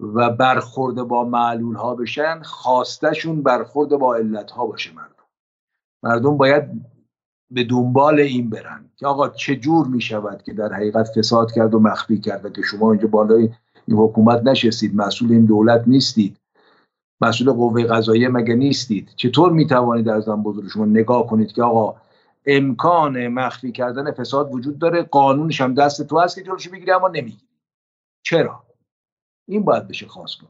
و 0.00 0.30
برخورد 0.30 0.94
با 0.94 1.24
معلول 1.24 1.74
ها 1.74 1.94
بشن 1.94 2.42
خواستشون 2.42 3.42
برخورد 3.42 3.90
با 3.90 4.14
علت 4.14 4.50
ها 4.50 4.66
باشه 4.66 4.92
مردم. 4.94 5.24
مردم 6.02 6.36
باید 6.36 6.64
به 7.50 7.64
دنبال 7.64 8.20
این 8.20 8.50
برن 8.50 8.84
که 8.96 9.06
آقا 9.06 9.28
چه 9.28 9.56
جور 9.56 9.86
می 9.86 10.00
شود 10.00 10.42
که 10.42 10.52
در 10.52 10.72
حقیقت 10.72 11.08
فساد 11.18 11.52
کرد 11.52 11.74
و 11.74 11.78
مخفی 11.78 12.20
کرد 12.20 12.52
که 12.52 12.62
شما 12.62 12.92
اینجا 12.92 13.08
بالای 13.08 13.50
این 13.86 13.96
حکومت 13.96 14.42
نشستید 14.42 14.96
مسئول 14.96 15.32
این 15.32 15.44
دولت 15.44 15.84
نیستید. 15.86 16.36
مسئول 17.20 17.52
قوه 17.52 17.84
قضاییه 17.84 18.28
مگه 18.28 18.54
نیستید؟ 18.54 19.12
چطور 19.16 19.52
می 19.52 19.66
توانید 19.66 20.06
در 20.06 20.20
زن 20.20 20.42
بزرگ 20.42 20.68
شما 20.68 20.84
نگاه 20.84 21.26
کنید 21.26 21.52
که 21.52 21.62
آقا 21.62 22.00
امکان 22.46 23.28
مخفی 23.28 23.72
کردن 23.72 24.12
فساد 24.12 24.54
وجود 24.54 24.78
داره 24.78 25.02
قانونش 25.02 25.60
هم 25.60 25.74
دست 25.74 26.02
تو 26.02 26.18
هست 26.18 26.34
که 26.34 26.42
جلوش 26.42 26.68
بگیری 26.68 26.90
اما 26.90 27.08
نمی‌گیری. 27.08 27.48
چرا؟ 28.22 28.67
این 29.48 29.64
باید 29.64 29.88
بشه 29.88 30.06
خاص 30.06 30.36
کن. 30.36 30.48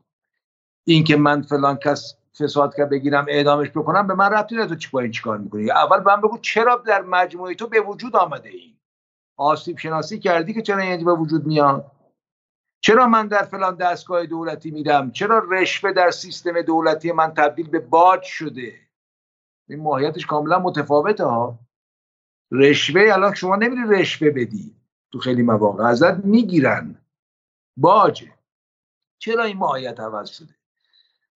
این 0.85 1.05
که 1.05 1.16
من 1.16 1.43
فلان 1.43 1.77
کس 1.77 2.15
فساد 2.39 2.75
کرد 2.77 2.91
بگیرم 2.91 3.27
اعدامش 3.29 3.70
بکنم 3.70 4.07
به 4.07 4.15
من 4.15 4.33
ربطی 4.33 4.55
نداره 4.55 4.77
تو 4.77 4.97
این 4.97 5.11
چیکار 5.11 5.39
می‌کنی. 5.39 5.70
اول 5.70 6.03
من 6.03 6.20
بگو 6.20 6.39
چرا 6.39 6.83
در 6.87 7.03
مجموعه 7.03 7.55
تو 7.55 7.66
به 7.66 7.81
وجود 7.81 8.16
آمده 8.16 8.49
این 8.49 8.77
آسیب 9.37 9.79
شناسی 9.79 10.19
کردی 10.19 10.55
که 10.55 10.62
چرا 10.62 10.79
این 10.79 11.05
به 11.05 11.12
وجود 11.12 11.47
میاد؟ 11.47 11.91
چرا 12.81 13.07
من 13.07 13.29
در 13.29 13.43
فلان 13.43 13.77
دستگاه 13.77 14.27
دولتی 14.27 14.70
میرم؟ 14.70 15.11
چرا 15.11 15.47
رشوه 15.51 15.93
در 15.93 16.11
سیستم 16.11 16.62
دولتی 16.62 17.12
من 17.12 17.35
تبدیل 17.35 17.69
به 17.69 17.79
باج 17.79 18.23
شده؟ 18.23 18.75
این 19.69 19.81
ماهیتش 19.81 20.27
کاملا 20.27 20.59
متفاوته 20.59 21.25
ها. 21.25 21.59
رشوه 22.53 23.09
الان 23.12 23.35
شما 23.35 23.57
نمیری 23.57 23.83
رشوه 23.89 24.31
بدی 24.31 24.77
تو 25.12 25.19
خیلی 25.19 25.43
مواقع. 25.43 25.85
ازت 25.85 26.25
می‌گیرن. 26.25 26.95
باجه. 27.77 28.38
چرا 29.19 29.45
این 29.45 29.57
ماهیت 29.57 30.01
عوض 30.01 30.31
شده؟ 30.31 30.55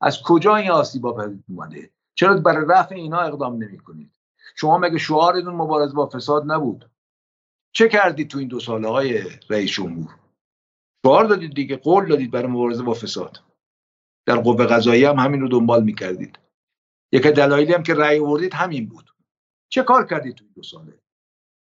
از 0.01 0.23
کجا 0.23 0.57
این 0.57 0.71
آسیبا 0.71 1.13
پدید 1.13 1.45
اومده؟ 1.49 1.91
چرا 2.15 2.37
برای 2.37 2.67
رفع 2.69 2.95
اینا 2.95 3.21
اقدام 3.21 3.55
نمی 3.55 3.79
کنید 3.79 4.13
شما 4.57 4.79
مگه 4.79 4.99
شعارتون 4.99 5.55
مبارزه 5.55 5.95
با 5.95 6.09
فساد 6.09 6.53
نبود؟ 6.53 6.91
چه 7.73 7.89
کردید 7.89 8.31
تو 8.31 8.39
این 8.39 8.49
دو 8.49 8.61
ساله 8.61 8.89
های 8.89 9.23
رئیس 9.51 9.71
جمهور؟ 9.71 10.17
شعار 11.07 11.25
دادید 11.25 11.55
دیگه 11.55 11.77
قول 11.77 12.09
دادید 12.09 12.31
برای 12.31 12.47
مبارزه 12.47 12.83
با 12.83 12.95
فساد. 12.95 13.41
در 14.27 14.37
قوه 14.37 14.67
قضایی 14.67 15.05
هم 15.05 15.19
همین 15.19 15.41
رو 15.41 15.49
دنبال 15.49 15.85
می‌کردید. 15.85 16.39
یک 17.13 17.27
دلایلی 17.27 17.73
هم 17.73 17.83
که 17.83 17.95
رأی 17.95 18.19
آوردید 18.19 18.55
همین 18.55 18.89
بود. 18.89 19.11
چه 19.69 19.83
کار 19.83 20.07
کردید 20.07 20.35
تو 20.35 20.45
این 20.45 20.53
دو 20.57 20.63
ساله؟ 20.63 20.99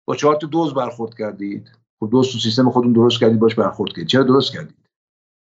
با 0.06 0.16
چهار 0.16 0.36
تا 0.36 0.48
دوز 0.48 0.74
برخورد 0.74 1.14
کردید؟ 1.18 1.72
خب 2.00 2.10
دوز 2.12 2.32
تو 2.32 2.38
سیستم 2.38 2.70
خودتون 2.72 2.94
درست 2.94 3.20
کردید 3.20 3.40
باش 3.40 3.56
برخورد 3.56 3.92
کردید. 3.92 4.08
چرا 4.08 4.24
درست 4.24 4.54
کردید؟ 4.54 4.87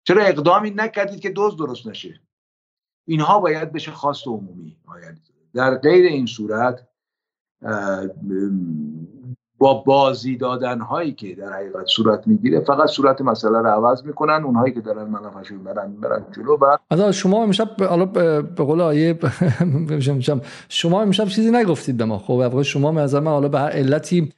چرا 0.10 0.24
اقدامی 0.24 0.72
نکردید 0.72 1.20
که 1.20 1.30
دوز 1.30 1.58
درست 1.58 1.88
نشه؟ 1.88 2.20
اینها 3.08 3.40
باید 3.40 3.72
بشه 3.72 3.92
خواست 3.92 4.28
عمومی 4.28 4.78
در 5.54 5.76
غیر 5.76 6.06
این 6.06 6.26
صورت 6.26 6.88
با 9.58 9.74
بازی 9.74 10.38
دادن 10.38 10.80
هایی 10.80 11.12
که 11.12 11.36
در 11.36 11.54
حقیقت 11.54 11.86
صورت 11.86 12.28
می‌گیره 12.28 12.60
فقط 12.60 12.90
صورت 12.90 13.22
مسئله 13.22 13.60
رو 13.60 13.68
عوض 13.68 14.04
می‌کنن 14.04 14.44
اونهایی 14.46 14.74
که 14.74 14.82
دارن 14.82 15.04
منافعشون 15.04 15.64
برن 15.64 15.94
برن 15.94 16.26
جلو 16.36 16.58
و 16.62 17.12
شما 17.12 17.44
امشب 17.44 17.82
حالا 17.82 18.06
به 18.06 18.42
قول 18.42 18.82
آیه 18.82 19.20
شما 20.70 21.02
امشب 21.02 21.26
چیزی 21.26 21.52
نگفتید 21.52 21.98
به 21.98 22.06
ما. 22.06 22.18
خب 22.18 22.62
شما 22.62 22.92
من 22.92 23.08
حالا 23.26 23.48
به 23.48 23.60
هر 23.60 23.70
علتی 23.70 24.34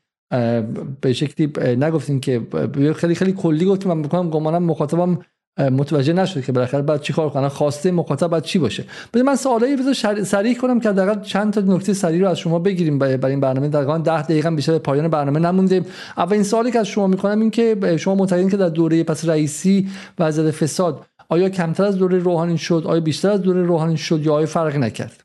به 1.01 1.13
شکلی 1.13 1.75
نگفتین 1.75 2.19
که 2.19 2.47
خیلی 2.95 3.15
خیلی 3.15 3.33
کلی 3.33 3.65
گفتیم. 3.65 3.93
من 3.93 4.01
بکنم 4.01 4.29
گمانم 4.29 4.63
مخاطبم 4.63 5.19
متوجه 5.59 6.13
نشد 6.13 6.43
که 6.43 6.51
بالاخره 6.51 6.81
بعد 6.81 7.01
چی 7.01 7.13
کار 7.13 7.29
کنن 7.29 7.47
خواسته 7.47 7.91
مخاطب 7.91 8.27
بعد 8.27 8.43
چی 8.43 8.59
باشه؟ 8.59 8.85
بده 9.13 9.23
من 9.23 9.35
سوالایی 9.35 9.75
بذار 9.75 10.23
سریع 10.23 10.57
کنم 10.57 10.79
که 10.79 10.89
حداقل 10.89 11.21
چند 11.21 11.53
تا 11.53 11.61
نکته 11.61 11.93
سریع 11.93 12.21
رو 12.21 12.29
از 12.29 12.39
شما 12.39 12.59
بگیریم 12.59 12.99
برای 12.99 13.25
این 13.25 13.39
برنامه. 13.39 13.67
دقیقاً 13.67 13.97
10 13.97 14.21
دقیقه 14.21 14.51
بیشتر 14.51 14.77
پایان 14.77 15.07
برنامه 15.07 15.39
نمونده 15.39 15.85
اولین 16.17 16.43
سوالی 16.43 16.71
که 16.71 16.79
از 16.79 16.87
شما 16.87 17.07
می‌کنم 17.07 17.39
این 17.39 17.51
که 17.51 17.97
شما 17.99 18.15
معتقدین 18.15 18.49
که 18.49 18.57
در 18.57 18.69
دوره 18.69 19.03
پس 19.03 19.25
رئیسی 19.25 19.89
وضعیت 20.19 20.51
فساد 20.51 21.05
آیا 21.29 21.49
کمتر 21.49 21.83
از 21.83 21.97
دوره 21.97 22.17
روحانی 22.17 22.57
شد؟ 22.57 22.83
آیا 22.85 22.99
بیشتر 22.99 23.29
از 23.29 23.41
دوره 23.41 23.63
روحانی 23.63 23.97
شد 23.97 24.25
یا 24.25 24.33
آیا 24.33 24.45
فرقی 24.45 24.77
نکرد؟ 24.77 25.23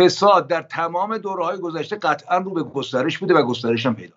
فساد 0.00 0.48
در 0.48 0.62
تمام 0.62 1.18
دوره 1.18 1.44
های 1.44 1.58
گذشته 1.58 1.96
قطعا 1.96 2.38
رو 2.38 2.50
به 2.50 2.62
گسترش 2.62 3.18
بوده 3.18 3.34
و 3.34 3.42
گسترش 3.42 3.86
هم 3.86 3.94
پیدا 3.94 4.14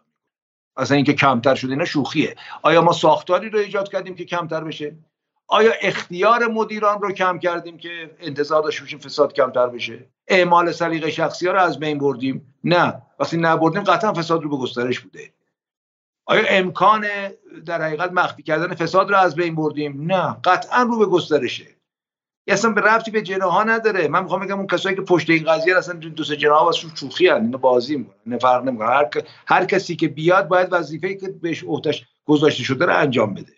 اصلا 0.77 0.95
اینکه 0.95 1.13
کمتر 1.13 1.55
شده 1.55 1.71
اینا 1.71 1.85
شوخیه. 1.85 2.35
آیا 2.61 2.81
ما 2.81 2.93
ساختاری 2.93 3.49
رو 3.49 3.59
ایجاد 3.59 3.89
کردیم 3.89 4.15
که 4.15 4.25
کمتر 4.25 4.63
بشه؟ 4.63 4.95
آیا 5.47 5.71
اختیار 5.81 6.47
مدیران 6.47 7.01
رو 7.01 7.11
کم 7.11 7.39
کردیم 7.39 7.77
که 7.77 8.15
انتظار 8.19 8.63
داشته 8.63 8.81
باشیم 8.81 8.99
فساد 8.99 9.33
کمتر 9.33 9.67
بشه؟ 9.67 10.05
اعمال 10.27 10.71
سلیقه 10.71 11.11
شخصی 11.11 11.47
ها 11.47 11.53
رو 11.53 11.59
از 11.59 11.79
بین 11.79 11.97
بردیم؟ 11.97 12.55
نه. 12.63 13.01
وقتی 13.19 13.37
نبردیم 13.37 13.83
قطعا 13.83 14.13
فساد 14.13 14.43
رو 14.43 14.49
به 14.49 14.57
گسترش 14.57 14.99
بوده. 14.99 15.33
آیا 16.25 16.43
امکان 16.49 17.05
در 17.65 17.81
حقیقت 17.81 18.11
مخفی 18.11 18.43
کردن 18.43 18.75
فساد 18.75 19.09
رو 19.09 19.17
از 19.17 19.35
بین 19.35 19.55
بردیم؟ 19.55 20.11
نه. 20.11 20.37
قطعا 20.43 20.83
رو 20.83 20.97
به 20.97 21.05
گسترشه. 21.05 21.67
اصلا 22.47 22.71
به 22.71 22.81
رفتی 22.81 23.11
به 23.11 23.21
جناها 23.21 23.63
نداره. 23.63 24.07
من 24.07 24.23
می‌خوام 24.23 24.45
بگم 24.45 24.57
اون 24.57 24.67
کسایی 24.67 24.95
که 24.95 25.01
پشت 25.01 25.29
این 25.29 25.43
قضیه 25.43 25.77
اصلا 25.77 25.95
دو 25.95 26.23
سه 26.23 26.37
جناها 26.37 26.65
واسه 26.65 26.87
شوخی 26.95 27.29
ان 27.29 27.41
اینو 27.41 27.57
بازی 27.57 27.95
می‌کنن. 27.95 28.37
فرق 28.37 28.63
نمی‌کنه 28.63 28.87
هر... 28.87 29.09
هر 29.47 29.65
کسی 29.65 29.95
که 29.95 30.07
بیاد 30.07 30.47
باید 30.47 30.67
وظیفه‌ای 30.71 31.17
که 31.17 31.27
بهش 31.27 31.63
عهدهش 31.63 32.05
گذاشته 32.25 32.63
شده 32.63 32.85
رو 32.85 32.97
انجام 32.97 33.33
بده. 33.33 33.53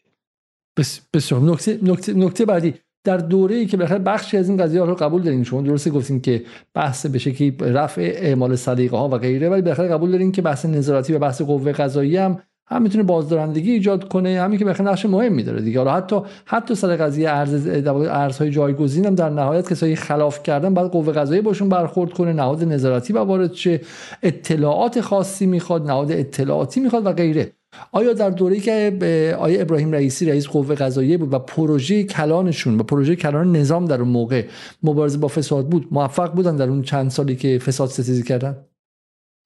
بسیار. 1.13 1.41
نکته, 1.41 1.79
نکته, 1.83 2.13
نکته 2.13 2.45
بعدی. 2.45 2.73
در 3.03 3.17
دوره 3.17 3.55
ای 3.55 3.65
که 3.65 3.77
بخیر 3.77 3.97
بخشی 3.97 4.37
از 4.37 4.49
این 4.49 4.57
قضیه 4.57 4.83
رو 4.83 4.95
قبول 4.95 5.21
دارین. 5.21 5.43
شما 5.43 5.61
درسته 5.61 5.89
گفتین 5.89 6.21
که 6.21 6.43
بحث 6.73 7.05
به 7.05 7.19
شکلی 7.19 7.57
رفع 7.59 8.13
اعمال 8.15 8.55
سلیقه 8.55 8.97
ها 8.97 9.09
و 9.09 9.17
غیره 9.17 9.49
ولی 9.49 9.61
بخیر 9.61 9.87
قبول 9.87 10.11
دارین 10.11 10.31
که 10.31 10.41
بحث 10.41 10.65
نظارتی 10.65 11.13
و 11.13 11.19
بحث 11.19 11.41
قوه 11.41 11.71
قضایی 11.71 12.17
هم 12.17 12.39
هم 12.69 12.81
می‌تونه 12.81 13.03
بازدارندگی 13.03 13.71
ایجاد 13.71 14.07
کنه. 14.07 14.41
همین 14.41 14.59
که 14.59 14.65
بخیر 14.65 14.85
نقش 14.85 15.05
مهم 15.05 15.41
داره 15.41 15.61
دیگه. 15.61 15.79
حالا 15.79 15.93
حتی 15.93 16.21
حتی 16.45 16.75
سر 16.75 16.95
قضیه 16.95 17.29
ارز 17.29 17.67
ارزهای 17.87 18.51
جایگزین 18.51 19.05
هم 19.05 19.15
در 19.15 19.29
نهایت 19.29 19.69
کسایی 19.69 19.95
خلاف 19.95 20.43
کردن 20.43 20.73
بعد 20.73 20.91
قوه 20.91 21.13
قضایی 21.13 21.41
باشون 21.41 21.69
برخورد 21.69 22.13
کنه. 22.13 22.33
نهاد 22.33 22.63
نظارتی 22.63 23.13
و 23.13 23.19
وارد 23.19 23.51
چه 23.51 23.81
اطلاعات 24.23 25.01
خاصی 25.01 25.45
می‌خواد 25.45 25.87
نهاد 25.87 26.11
اطلاعاتی 26.11 26.79
می‌خواد 26.79 27.05
و 27.05 27.11
غیره. 27.13 27.51
آیا 27.91 28.14
در 28.14 28.30
دوره‌ای 28.30 28.61
که 28.61 29.38
آیه 29.39 29.61
ابراهیم 29.61 29.91
رئیسی 29.91 30.26
رئیس 30.26 30.48
قوه 30.48 30.76
قضاییه 30.76 31.18
بود 31.18 31.34
و 31.34 31.39
پروژه 31.39 32.03
کلانشون 32.03 32.80
و 32.80 32.84
پروژه 32.84 33.15
کلان 33.15 33.52
نظام 33.56 33.85
در 33.85 34.02
اون 34.02 34.10
موقع 34.10 34.48
مبارزه 34.84 35.18
با 35.18 35.27
فساد 35.27 35.69
بود 35.69 35.88
موفق 35.91 36.34
بودن 36.34 36.56
در 36.56 36.69
اون 36.69 36.81
چند 36.81 37.10
سالی 37.10 37.35
که 37.35 37.60
فساد 37.60 37.89
ستیزی 37.89 38.23
کردن؟ 38.23 38.65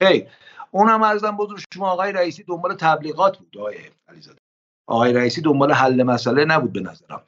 هی 0.03 0.27
اونم 0.72 1.03
ارزم 1.03 1.38
بزرگ 1.38 1.60
شما 1.73 1.89
آقای 1.89 2.11
رئیسی 2.11 2.43
دنبال 2.43 2.76
تبلیغات 2.76 3.38
بود 3.38 3.57
آقای 3.57 3.76
علیزاده. 4.10 4.38
آقای 4.88 5.14
رئیسی 5.14 5.41
دنبال 5.41 5.72
حل 5.72 6.03
مسئله 6.03 6.45
نبود 6.45 6.73
به 6.73 6.80
نظرم. 6.80 7.22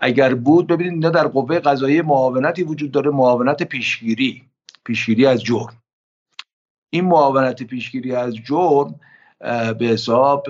اگر 0.00 0.34
بود 0.34 0.66
ببینید 0.66 0.92
اینا 0.92 1.10
در 1.10 1.26
قوه 1.26 1.58
قضاییه 1.58 2.02
معاونتی 2.02 2.62
وجود 2.62 2.90
داره 2.90 3.10
معاونت 3.10 3.62
پیشگیری 3.62 4.44
پیشگیری 4.84 5.26
از 5.26 5.42
جرم. 5.42 5.82
این 6.90 7.04
معاونت 7.04 7.62
پیشگیری 7.62 8.14
از 8.14 8.34
جرم 8.34 9.00
به 9.78 9.86
حساب 9.86 10.46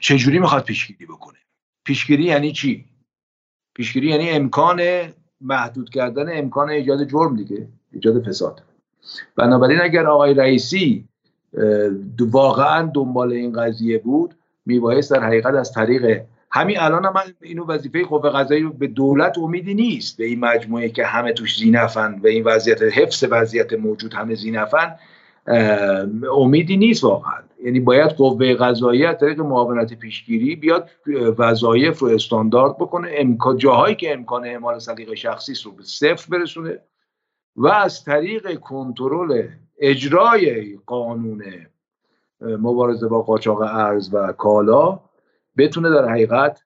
چجوری 0.00 0.38
می‌خواد 0.38 0.64
پیشگیری 0.64 1.06
بکنه؟ 1.06 1.38
پیشگیری 1.84 2.24
یعنی 2.24 2.52
چی؟ 2.52 2.84
پیشگیری 3.74 4.08
یعنی 4.08 4.30
امکان 4.30 4.82
محدود 5.40 5.90
کردن 5.90 6.38
امکان 6.38 6.70
ایجاد 6.70 7.04
جرم 7.04 7.36
دیگه 7.36 7.68
ایجاد 7.92 8.28
فساد. 8.28 8.62
بنابراین 9.36 9.80
اگر 9.80 10.06
آقای 10.06 10.34
رئیسی 10.34 11.08
واقعا 12.18 12.90
دنبال 12.94 13.32
این 13.32 13.52
قضیه 13.52 13.98
بود 13.98 14.34
میبایست 14.66 15.10
در 15.10 15.24
حقیقت 15.24 15.54
از 15.54 15.72
طریق 15.72 16.22
همین 16.50 16.80
الان 16.80 17.04
هم 17.04 17.14
اینو 17.40 17.66
وظیفه 17.66 18.04
قوه 18.04 18.30
قضایی 18.30 18.62
به 18.62 18.86
دولت 18.86 19.38
امیدی 19.38 19.74
نیست 19.74 20.16
به 20.16 20.24
این 20.24 20.40
مجموعه 20.40 20.88
که 20.88 21.06
همه 21.06 21.32
توش 21.32 21.58
زینفن 21.58 22.20
و 22.24 22.26
این 22.26 22.44
وضعیت 22.44 22.82
حفظ 22.82 23.24
وضعیت 23.30 23.72
موجود 23.72 24.14
همه 24.14 24.34
زینفن 24.34 24.96
امیدی 26.32 26.76
نیست 26.76 27.04
واقعا. 27.04 27.38
یعنی 27.64 27.80
باید 27.80 28.10
قوه 28.10 28.54
قضاییه 28.54 29.08
از 29.08 29.16
طریق 29.20 29.40
معاونت 29.40 29.94
پیشگیری 29.94 30.56
بیاد 30.56 30.90
وظایف 31.38 31.98
رو 31.98 32.08
استاندارد 32.08 32.76
بکنه. 32.76 33.08
امکان 33.12 33.56
جاهایی 33.56 33.94
که 33.94 34.12
امکان 34.12 34.44
اعمال 34.44 34.78
سلیقه 34.78 35.14
شخصی 35.14 35.54
رو 35.64 35.72
به 35.72 35.82
صفر 35.82 36.26
برسونه 36.30 36.78
و 37.56 37.66
از 37.66 38.04
طریق 38.04 38.60
کنترل 38.60 39.48
اجرای 39.78 40.78
قانون 40.86 41.42
مبارزه 42.40 43.08
با 43.08 43.22
قاچاق 43.22 43.60
ارز 43.60 44.14
و 44.14 44.32
کالا 44.32 45.00
بتونه 45.56 45.90
در 45.90 46.08
حقیقت 46.08 46.62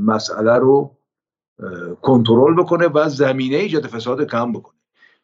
مسئله 0.00 0.54
رو 0.54 0.90
کنترل 2.02 2.54
بکنه 2.54 2.88
و 2.88 3.08
زمینه 3.08 3.56
ایجاد 3.56 3.86
فساد 3.86 4.30
کم 4.30 4.52
بکنه. 4.52 4.74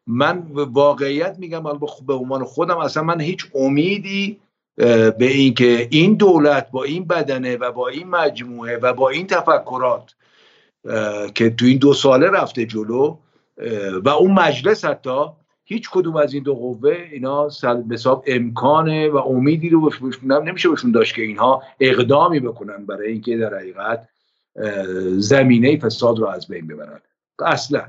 من 0.06 0.46
واقعیت 0.52 1.36
میگم 1.38 1.62
به 2.06 2.14
عنوان 2.14 2.44
خودم 2.44 2.78
اصلا 2.78 3.02
من 3.02 3.20
هیچ 3.20 3.46
امیدی 3.54 4.40
به 4.78 5.26
اینکه 5.26 5.88
این 5.90 6.14
دولت 6.14 6.70
با 6.70 6.84
این 6.84 7.04
بدنه 7.04 7.56
و 7.56 7.72
با 7.72 7.88
این 7.88 8.08
مجموعه 8.08 8.76
و 8.76 8.92
با 8.92 9.08
این 9.08 9.26
تفکرات 9.26 10.14
که 11.34 11.50
تو 11.50 11.66
این 11.66 11.78
دو 11.78 11.92
ساله 11.92 12.30
رفته 12.30 12.66
جلو 12.66 13.16
و 14.04 14.08
اون 14.08 14.32
مجلس 14.32 14.84
حتی 14.84 15.24
هیچ 15.64 15.90
کدوم 15.90 16.16
از 16.16 16.34
این 16.34 16.42
دو 16.42 16.54
قوه 16.54 16.96
اینا 17.12 17.48
حساب 17.90 18.24
امکانه 18.26 19.08
و 19.08 19.16
امیدی 19.16 19.68
رو 19.68 19.90
نمیشه 20.22 20.68
بهشون 20.68 20.90
داشت 20.90 21.14
که 21.14 21.22
اینها 21.22 21.62
اقدامی 21.80 22.40
بکنن 22.40 22.86
برای 22.86 23.12
اینکه 23.12 23.36
در 23.36 23.54
حقیقت 23.54 24.08
زمینه 25.16 25.78
فساد 25.78 26.18
رو 26.18 26.26
از 26.26 26.48
بین 26.48 26.66
ببرن. 26.66 27.00
اصلا. 27.44 27.82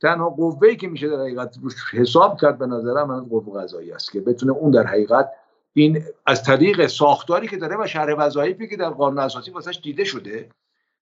تنها 0.00 0.30
قوه 0.30 0.74
که 0.74 0.88
میشه 0.88 1.08
در 1.08 1.20
حقیقت 1.20 1.56
حساب 1.92 2.40
کرد 2.40 2.58
به 2.58 2.66
نظرم 2.66 3.08
من 3.08 3.24
قوه 3.24 3.62
قضایی 3.62 3.92
است 3.92 4.12
که 4.12 4.20
بتونه 4.20 4.52
اون 4.52 4.70
در 4.70 4.86
حقیقت 4.86 5.30
این 5.72 6.02
از 6.26 6.42
طریق 6.42 6.86
ساختاری 6.86 7.48
که 7.48 7.56
داره 7.56 7.76
و 7.80 7.86
شهر 7.86 8.14
وظایفی 8.18 8.68
که 8.68 8.76
در 8.76 8.90
قانون 8.90 9.18
اساسی 9.18 9.50
واسش 9.50 9.80
دیده 9.82 10.04
شده 10.04 10.48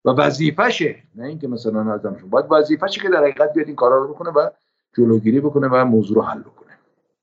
و 0.06 0.10
وظیفشه 0.10 1.04
نه 1.16 1.28
اینکه 1.28 1.48
مثلا 1.48 1.84
نظرم 1.84 2.30
باید 2.30 2.46
وظیفشه 2.52 3.02
که 3.02 3.10
در 3.10 3.24
حقیقت 3.24 3.54
بیاد 3.54 3.68
این 3.68 3.76
کارا 3.76 3.98
رو 3.98 4.14
بکنه 4.14 4.30
و 4.30 4.50
جلوگیری 4.98 5.40
بکنه 5.40 5.68
و 5.68 5.86
موضوع 5.86 6.16
رو 6.16 6.22
حل 6.22 6.40
بکنه. 6.40 6.70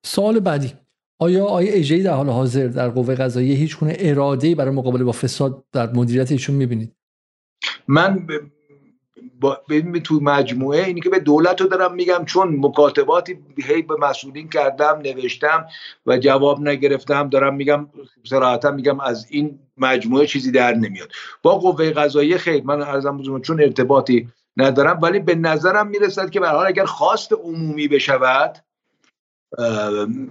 سوال 0.05 0.41
بعدی. 0.41 0.73
آیا 1.19 1.47
آیا 1.47 1.73
ایجی 1.73 2.03
در 2.03 2.13
حال 2.13 2.29
حاضر 2.29 2.67
در 2.67 2.89
قوه 2.89 3.15
قضاییه 3.15 3.57
هیچ 3.57 3.79
گونه 3.79 3.97
اراده 3.99 4.55
برای 4.55 4.75
مقابله 4.75 5.05
با 5.05 5.13
فساد 5.13 5.65
در 5.73 5.93
مدیریت 5.93 6.33
ایشون 6.33 6.57
می‌بینید؟ 6.57 6.93
من 7.89 8.27
با 9.41 9.61
تو 10.05 10.21
مجموعه 10.23 10.85
اینی 10.85 11.01
که 11.01 11.09
به 11.09 11.19
دولت 11.19 11.61
رو 11.61 11.67
دارم 11.67 11.95
میگم 11.95 12.25
چون 12.25 12.57
مکاتباتی 12.61 13.39
هی 13.65 13.83
به 13.83 13.97
مسئولین 14.01 14.49
کردم 14.49 15.01
نوشتم 15.05 15.67
و 16.07 16.19
جواب 16.19 16.61
نگرفتم 16.61 17.29
دارم 17.29 17.55
میگم 17.55 17.89
صراحتا 18.25 18.71
میگم 18.71 19.01
از 19.01 19.27
این 19.31 19.59
مجموعه 19.77 20.27
چیزی 20.27 20.51
در 20.51 20.75
نمیاد. 20.75 21.09
با 21.43 21.59
قوه 21.59 21.91
قضاییه 21.91 22.39
خیر 22.39 22.65
من 22.65 22.83
ارزم 22.83 23.41
چون 23.41 23.61
ارتباطی 23.61 24.29
ندارم 24.57 24.99
ولی 25.03 25.19
به 25.19 25.35
نظرم 25.35 25.87
می‌رسد 25.87 26.31
که 26.31 26.41
به 26.41 26.49
حال 26.49 26.67
اگر 26.67 26.85
خواست 26.85 27.33
عمومی 27.33 27.89
بشود 27.89 28.57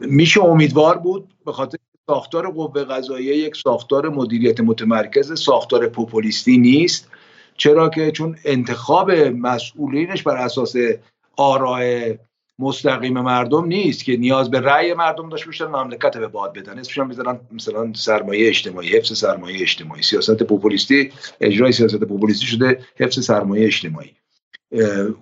میشه 0.02 0.44
امیدوار 0.44 0.98
بود 0.98 1.34
به 1.45 1.52
خاطر 1.52 1.77
ساختار 2.07 2.52
قوه 2.52 2.84
قضاییه 2.84 3.38
یک 3.38 3.56
ساختار 3.56 4.10
مدیریت 4.10 4.60
متمرکز 4.60 5.40
ساختار 5.40 5.88
پوپولیستی 5.88 6.57
نیست. 6.57 7.10
چرا 7.57 7.90
که 7.90 8.11
چون 8.11 8.38
انتخاب 8.45 9.11
مسئولینش 9.11 10.23
بر 10.23 10.38
اساس 10.38 10.76
آرای 11.38 12.18
مستقیم 12.60 13.19
مردم 13.19 13.65
نیست 13.65 14.06
که 14.06 14.18
نیاز 14.18 14.52
به 14.52 14.60
رأی 14.60 14.94
مردم 14.94 15.30
داشته 15.30 15.45
باشن 15.45 15.65
مملکت 15.65 16.18
به 16.18 16.27
باد 16.27 16.53
بدن. 16.53 16.80
اسمش 16.80 16.98
هم 16.98 17.07
بذارن 17.07 17.40
مثلا 17.52 17.94
سرمایه 17.94 18.48
اجتماعی 18.48 18.98
حفظ 18.98 19.18
سرمایه 19.18 19.61
اجتماعی. 19.61 20.03
سیاست 20.03 20.44
پوپولیستی 20.44 21.11
اجرای 21.41 21.72
سیاست 21.72 22.03
پوپولیستی 22.03 22.45
شده 22.45 22.80
حفظ 22.99 23.26
سرمایه 23.26 23.65
اجتماعی. 23.65 24.11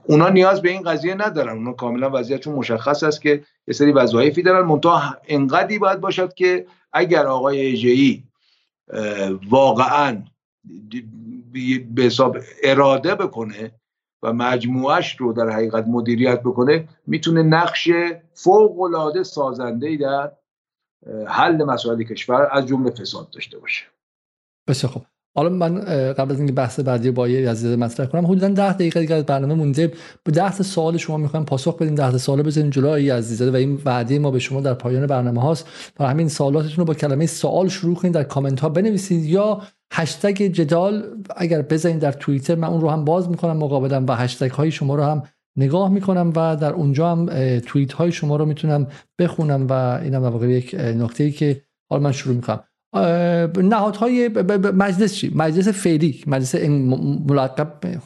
اونا 0.04 0.30
نیاز 0.30 0.62
به 0.62 0.70
این 0.70 0.82
قضیه 0.82 1.16
ندارن. 1.16 1.58
اونا 1.58 1.74
کاملا 1.74 2.10
وضعیتشون 2.14 2.56
مشخص 2.56 3.04
است 3.04 3.22
که 3.22 3.44
یه 3.68 3.74
سری 3.74 3.92
وظایفی 3.92 4.42
دارن. 4.42 4.66
منتها 4.66 5.18
انقدی 5.28 5.80
باید 5.80 6.00
باشد 6.00 6.34
که 6.34 6.66
اگر 6.94 7.28
آقای 7.28 7.62
ایجی 7.62 8.24
واقعا 9.50 10.24
به 11.96 12.04
حساب 12.04 12.38
اراده 12.64 13.16
بکنه 13.16 13.72
و 14.24 14.34
مجموعش 14.34 15.16
رو 15.20 15.34
در 15.34 15.50
حقیقت 15.50 15.86
مدیریت 15.88 16.40
بکنه 16.40 16.88
می‌تونه 17.08 17.44
نقش 17.44 17.90
فوق 18.34 18.82
العاده 18.82 19.24
سازنده 19.24 19.98
در 19.98 20.32
حل 21.28 21.64
مسائل 21.64 22.04
کشور 22.04 22.48
از 22.52 22.66
جمله 22.66 22.92
فساد 22.92 23.30
داشته 23.30 23.60
باشه. 23.60 23.86
بسیار 24.68 24.94
خوب. 24.94 25.06
حالا 25.36 25.50
من 25.50 25.80
قبل 26.14 26.32
از 26.32 26.38
اینکه 26.38 26.54
بحث 26.54 26.80
بعدی 26.80 27.12
با 27.12 27.28
یه 27.28 27.50
عزیز 27.50 27.78
مطرح 27.78 28.06
کنم 28.06 28.26
حدودا 28.26 28.50
10 28.50 28.74
دقیقه 28.74 29.00
دیگه 29.00 29.16
از 29.16 29.26
برنامه 29.26 29.54
مونده 29.54 29.94
به 30.24 30.32
10 30.32 30.52
سوال 30.52 30.98
شما 30.98 31.18
می‌خوایم 31.18 31.46
پاسخ 31.46 31.78
بدیم 31.78 31.96
10 31.96 32.18
سوال 32.18 32.42
بزنیم 32.42 32.70
جلوی 32.70 33.10
عزیزاده 33.10 33.52
و 33.52 33.56
این 33.56 33.82
وعده 33.86 34.20
ما 34.20 34.32
به 34.32 34.40
شما 34.40 34.62
در 34.62 34.74
پایان 34.74 35.08
برنامه 35.08 35.42
هاست. 35.42 35.92
برای 35.96 36.12
همین 36.12 36.30
سوالاتتون 36.30 36.76
رو 36.78 36.86
با 36.86 36.94
کلمه 36.94 37.26
سوال 37.26 37.68
شروع 37.68 37.96
کنید 37.96 38.14
در 38.14 38.24
کامنت 38.24 38.60
ها 38.60 38.70
بنویسید 38.70 39.26
یا 39.26 39.62
هشتگ 39.96 40.44
جدال 40.44 41.04
اگر 41.38 41.62
بزنید 41.62 42.00
در 42.00 42.12
توییتر 42.12 42.56
من 42.56 42.68
اون 42.68 42.82
رو 42.82 42.90
هم 42.90 43.06
باز 43.06 43.30
می‌کنم 43.30 43.58
مقابلم 43.58 44.06
و 44.08 44.16
هشتگ 44.16 44.52
های 44.52 44.72
شما 44.72 44.96
رو 44.96 45.04
هم 45.04 45.24
نگاه 45.58 45.90
می‌کنم 45.90 46.34
و 46.36 46.56
در 46.56 46.74
اونجا 46.74 47.12
هم 47.12 47.26
توییت 47.60 47.94
های 47.94 48.12
شما 48.12 48.36
رو 48.36 48.46
می‌تونم 48.46 48.88
بخونم 49.20 49.68
و 49.68 49.74
اینم 50.04 50.24
واقعا 50.24 50.50
یک 50.50 50.76
نکته 50.76 51.24
ای 51.24 51.32
که 51.32 51.62
حال 51.92 52.02
من 52.02 52.12
شروع 52.12 52.36
می‌کنم. 52.36 52.64
نهادهای 53.58 54.30
مجلس 54.74 55.14
چی؟ 55.14 55.32
مجلس 55.36 55.68
فعلی 55.68 56.24
مجلس 56.28 56.56
ملقب 57.30 58.02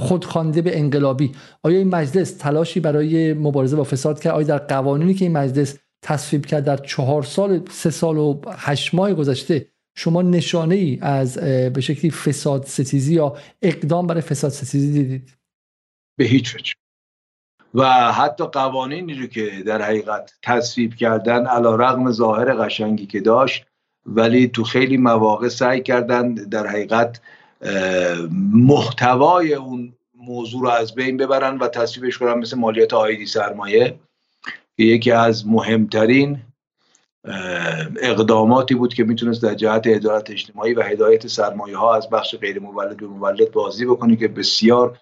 خودخوانده 0.00 0.62
به 0.62 0.78
انقلابی. 0.78 1.32
آیا 1.62 1.78
این 1.78 1.88
مجلس 1.88 2.32
تلاشی 2.32 2.80
برای 2.80 3.34
مبارزه 3.34 3.76
با 3.76 3.84
فساد 3.84 4.20
کرد؟ 4.20 4.34
آیا 4.34 4.46
در 4.46 4.58
قوانینی 4.58 5.14
که 5.14 5.24
این 5.24 5.32
مجلس 5.32 5.78
تصویب 6.04 6.46
کرد 6.46 6.64
در 6.64 6.76
چهار 6.76 7.22
سال 7.22 7.60
سه 7.70 7.90
سال 7.90 8.16
و 8.16 8.40
هشت 8.50 8.94
ماه 8.94 9.14
گذشته 9.14 9.66
شما 9.94 10.22
نشانه 10.22 10.74
ای 10.74 10.98
از 11.02 11.38
به 11.72 11.80
شکلی 11.80 12.10
فساد 12.10 12.64
ستیزی 12.64 13.14
یا 13.14 13.36
اقدام 13.62 14.06
برای 14.06 14.20
فساد 14.20 14.50
ستیزی 14.50 14.92
دیدید؟ 14.92 15.36
به 16.18 16.24
هیچ 16.24 16.54
وجه. 16.54 16.72
و 17.74 18.12
حتی 18.12 18.44
قوانینی 18.46 19.14
رو 19.14 19.26
که 19.26 19.62
در 19.66 19.82
حقیقت 19.82 20.32
تصویب 20.42 20.94
کردن 20.94 21.46
علا 21.46 21.74
رقم 21.74 22.10
ظاهر 22.10 22.54
قشنگی 22.54 23.06
که 23.06 23.20
داشت 23.20 23.66
ولی 24.06 24.48
تو 24.48 24.64
خیلی 24.64 24.96
مواقع 24.96 25.48
سعی 25.48 25.82
کردن 25.82 26.34
در 26.34 26.66
حقیقت 26.66 27.20
محتوای 28.52 29.54
اون 29.54 29.94
موضوع 30.14 30.62
رو 30.62 30.68
از 30.68 30.94
بین 30.94 31.16
ببرن 31.16 31.58
و 31.58 31.68
تصویبش 31.68 32.18
کنن 32.18 32.34
مثل 32.34 32.58
مالیات 32.58 32.94
آیدی 32.94 33.26
سرمایه 33.26 33.98
که 34.76 34.82
یکی 34.82 35.10
از 35.10 35.46
مهمترین 35.46 36.42
اقداماتی 38.02 38.74
بود 38.74 38.94
که 38.94 39.04
می‌تونست 39.04 39.42
در 39.42 39.54
جهت 39.54 39.82
ادارت 39.86 40.30
اجتماعی 40.30 40.74
و 40.74 40.82
هدایت 40.82 41.26
سرمایه 41.26 41.76
ها 41.76 41.96
از 41.96 42.10
بخش 42.10 42.36
غیر 42.36 42.60
مولد 42.60 42.96
به 42.96 43.06
مولد 43.06 43.50
بازی 43.52 43.86
بکنه 43.86 44.16
که 44.16 44.28
بسیار 44.28 44.98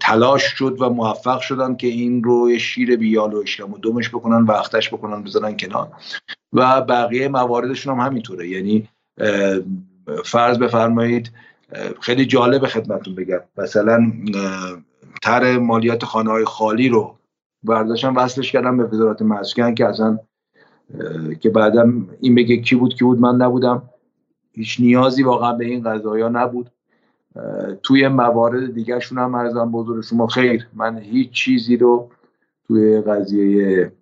تلاش 0.00 0.42
شد 0.42 0.76
و 0.80 0.90
موفق 0.90 1.40
شدن 1.40 1.76
که 1.76 1.86
این 1.86 2.24
رو 2.24 2.58
شیر 2.58 2.96
بیال 2.96 3.34
و 3.34 3.38
اشکم 3.38 3.72
و 3.72 3.78
دومش 3.78 4.08
بکنن 4.08 4.44
و 4.44 4.50
اختش 4.50 4.88
بکنن 4.88 5.22
بزنن 5.22 5.56
کنار. 5.56 5.88
و 6.52 6.82
بقیه 6.82 7.28
مواردشون 7.28 7.94
هم 7.94 8.06
همینطوره. 8.06 8.48
یعنی 8.48 8.88
فرض 10.24 10.58
بفرمایید 10.58 11.32
خیلی 12.00 12.26
جالب 12.26 12.66
خدمتون 12.66 13.14
بگم. 13.14 13.40
مثلا 13.56 14.12
تر 15.22 15.58
مالیات 15.58 16.04
خانه 16.04 16.30
های 16.30 16.44
خالی 16.44 16.88
رو 16.88 17.18
برداشتن 17.62 18.14
وصلش 18.14 18.52
کردم 18.52 18.76
به 18.76 18.84
وزارت 18.84 19.22
مسکن 19.22 19.74
که 19.74 19.86
اصلا 19.86 20.18
که 21.40 21.50
بعدا 21.50 21.92
این 22.20 22.34
بگه 22.34 22.56
کی 22.56 22.76
بود 22.76 22.94
کی 22.94 23.04
بود 23.04 23.20
من 23.20 23.36
نبودم. 23.36 23.82
هیچ 24.52 24.80
نیازی 24.80 25.22
واقعا 25.22 25.52
به 25.52 25.64
این 25.64 25.82
قضایا 25.82 26.28
نبود. 26.28 26.70
توی 27.82 28.08
موارد 28.08 28.74
دیگرشون 28.74 29.18
هم 29.18 29.34
ارزم 29.34 29.72
بزرگ 29.72 30.04
شما 30.04 30.26
خیر. 30.26 30.68
من 30.72 30.98
هیچ 30.98 31.30
چیزی 31.30 31.76
رو 31.76 32.10
توی 32.66 33.00
قضیه 33.00 33.92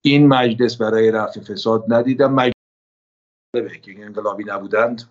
این 0.00 0.28
مجلس 0.28 0.76
برای 0.76 1.10
رفع 1.10 1.40
فساد 1.40 1.84
ندیدم. 1.88 2.32
مجلس 2.32 2.52
که 3.82 4.04
انقلابی 4.04 4.44
نبودند. 4.44 5.02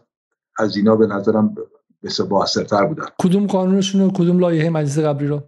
از 0.57 0.77
اینا 0.77 0.95
به 0.95 1.07
نظرم 1.07 1.55
بسیار 2.03 2.29
باثرتر 2.29 2.85
بودن. 2.85 3.05
کدوم 3.19 3.47
قانونشون 3.47 4.01
و 4.01 4.11
کدوم 4.11 4.39
لایحه 4.39 4.69
مجلس 4.69 4.99
قبلی 4.99 5.27
رو؟ 5.27 5.43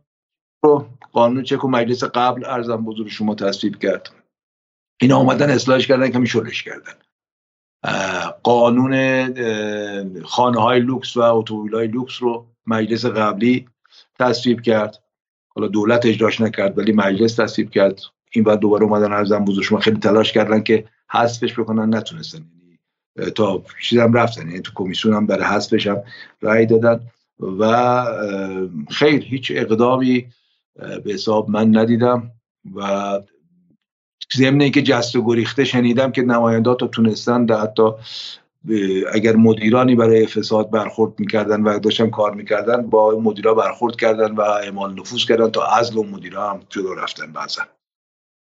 قانون 1.12 1.44
چک 1.44 1.64
و 1.64 1.68
مجلس 1.68 2.04
قبل 2.04 2.46
عرضم 2.46 2.86
به 2.86 2.93
حضور 2.93 3.08
شما 3.08 3.36
تصویب 3.36 3.76
کرد. 3.76 4.10
اینا 5.02 5.18
آمدن 5.18 5.50
اصلاحش 5.50 5.88
کردن 5.88 6.12
که 6.12 6.20
میشورش 6.20 6.64
کردن. 6.64 6.94
قانون 8.44 8.94
خانه 10.24 10.62
های 10.62 10.80
لوکس 10.80 11.18
و 11.18 11.22
اتومبیل 11.22 11.76
های 11.76 11.88
لوکس 11.88 12.22
رو 12.22 12.48
مجلس 12.68 13.06
قبلی 13.06 13.68
تصویب 14.20 14.62
کرد. 14.62 15.04
حالا 15.48 15.68
دولت 15.68 16.06
اجراش 16.06 16.42
نکرد 16.42 16.78
ولی 16.78 16.92
مجلس 16.92 17.36
تصویب 17.36 17.70
کرد. 17.70 18.00
این 18.32 18.44
بعد 18.44 18.60
دوباره 18.60 18.84
اومدن 18.84 19.14
عرضم 19.14 19.46
به 19.46 19.52
حضور 19.52 19.64
شما 19.64 19.80
خیلی 19.80 20.00
تلاش 20.00 20.32
کردن 20.32 20.64
که 20.64 20.86
حذفش 21.12 21.60
بکنن 21.60 21.96
نتونستن. 21.96 22.46
یعنی 23.18 23.32
تا 23.32 23.64
چیزم 23.82 24.14
رفتن. 24.14 24.48
یعنی 24.48 24.62
تو 24.62 24.72
کمیسیون 24.76 25.16
هم 25.16 25.26
برای 25.26 25.46
حذفش 25.46 25.88
هم 25.88 26.04
رأی 26.42 26.66
دادن. 26.66 27.00
و 27.40 28.04
خیر 28.90 29.24
هیچ 29.24 29.52
اقدامی 29.56 30.28
به 30.76 31.14
حساب 31.14 31.50
من 31.50 31.78
ندیدم. 31.78 32.32
و 32.76 32.82
ضمن 34.34 34.62
اینکه 34.62 34.82
جست 34.82 35.16
و 35.16 35.26
گریخته 35.26 35.64
شنیدم 35.64 36.12
که 36.12 36.22
نمایندات 36.22 36.82
رو 36.82 36.88
تونستن 36.88 37.50
حتی 37.50 37.84
اگر 39.14 39.36
مدیرانی 39.36 39.96
برای 39.96 40.28
فساد 40.28 40.70
برخورد 40.70 41.20
می‌کردن 41.20 41.62
و 41.62 41.80
داشتن 41.80 42.10
کار 42.10 42.34
می‌کردن 42.34 42.90
با 42.90 43.20
مدیرا 43.20 43.54
برخورد 43.54 43.96
کردن 43.96 44.36
و 44.36 44.42
اعمال 44.42 45.00
نفوذ 45.00 45.26
کردن 45.26 45.50
تا 45.50 45.66
ازل 45.66 45.98
و 45.98 46.04
مدیرا 46.04 46.50
هم 46.50 46.60
جلو 46.70 46.94
رفتن 46.94 47.32
بعضا. 47.32 47.62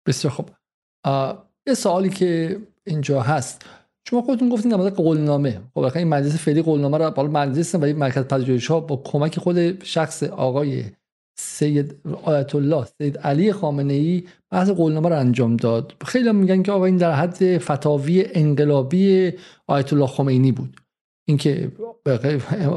بسیار 0.07 0.35
خوب. 0.35 0.51
یه 1.67 1.75
سوالی 1.75 2.09
که 2.09 2.61
اینجا 2.85 3.21
هست. 3.21 3.67
شما 4.09 4.23
خودتون 4.23 4.49
گفتین 4.49 4.75
مورد 4.75 4.95
قولنامه. 4.95 5.61
خب 5.75 5.97
این 5.97 6.09
مجلس 6.09 6.37
فعلی 6.37 6.63
قولنامه 6.63 6.99
رو 6.99 7.11
بالا 7.11 7.31
مجلس 7.31 7.75
ولی 7.75 7.93
مرکز 7.93 8.25
پژوهش 8.25 8.67
ها 8.67 8.81
با 8.81 9.03
کمک 9.05 9.39
خود 9.39 9.85
شخص 9.85 10.23
آقای 10.23 10.85
سید 11.41 11.97
آیت 12.25 12.55
الله 12.55 12.85
سید 12.99 13.19
علی 13.19 13.53
خامنه 13.53 13.93
ای 13.93 14.25
بحث 14.51 14.71
قولنامه 14.71 15.09
رو 15.09 15.19
انجام 15.19 15.57
داد. 15.57 15.95
خیلی 16.07 16.33
میگن 16.33 16.62
که 16.62 16.73
آقا 16.73 16.85
این 16.85 16.97
در 16.97 17.12
حد 17.12 17.59
فتاوی 17.59 18.25
انقلابی 18.35 19.33
آیت 19.67 19.93
الله 19.93 20.07
خمینی 20.07 20.53
بود. 20.53 20.77
اینکه 21.31 21.73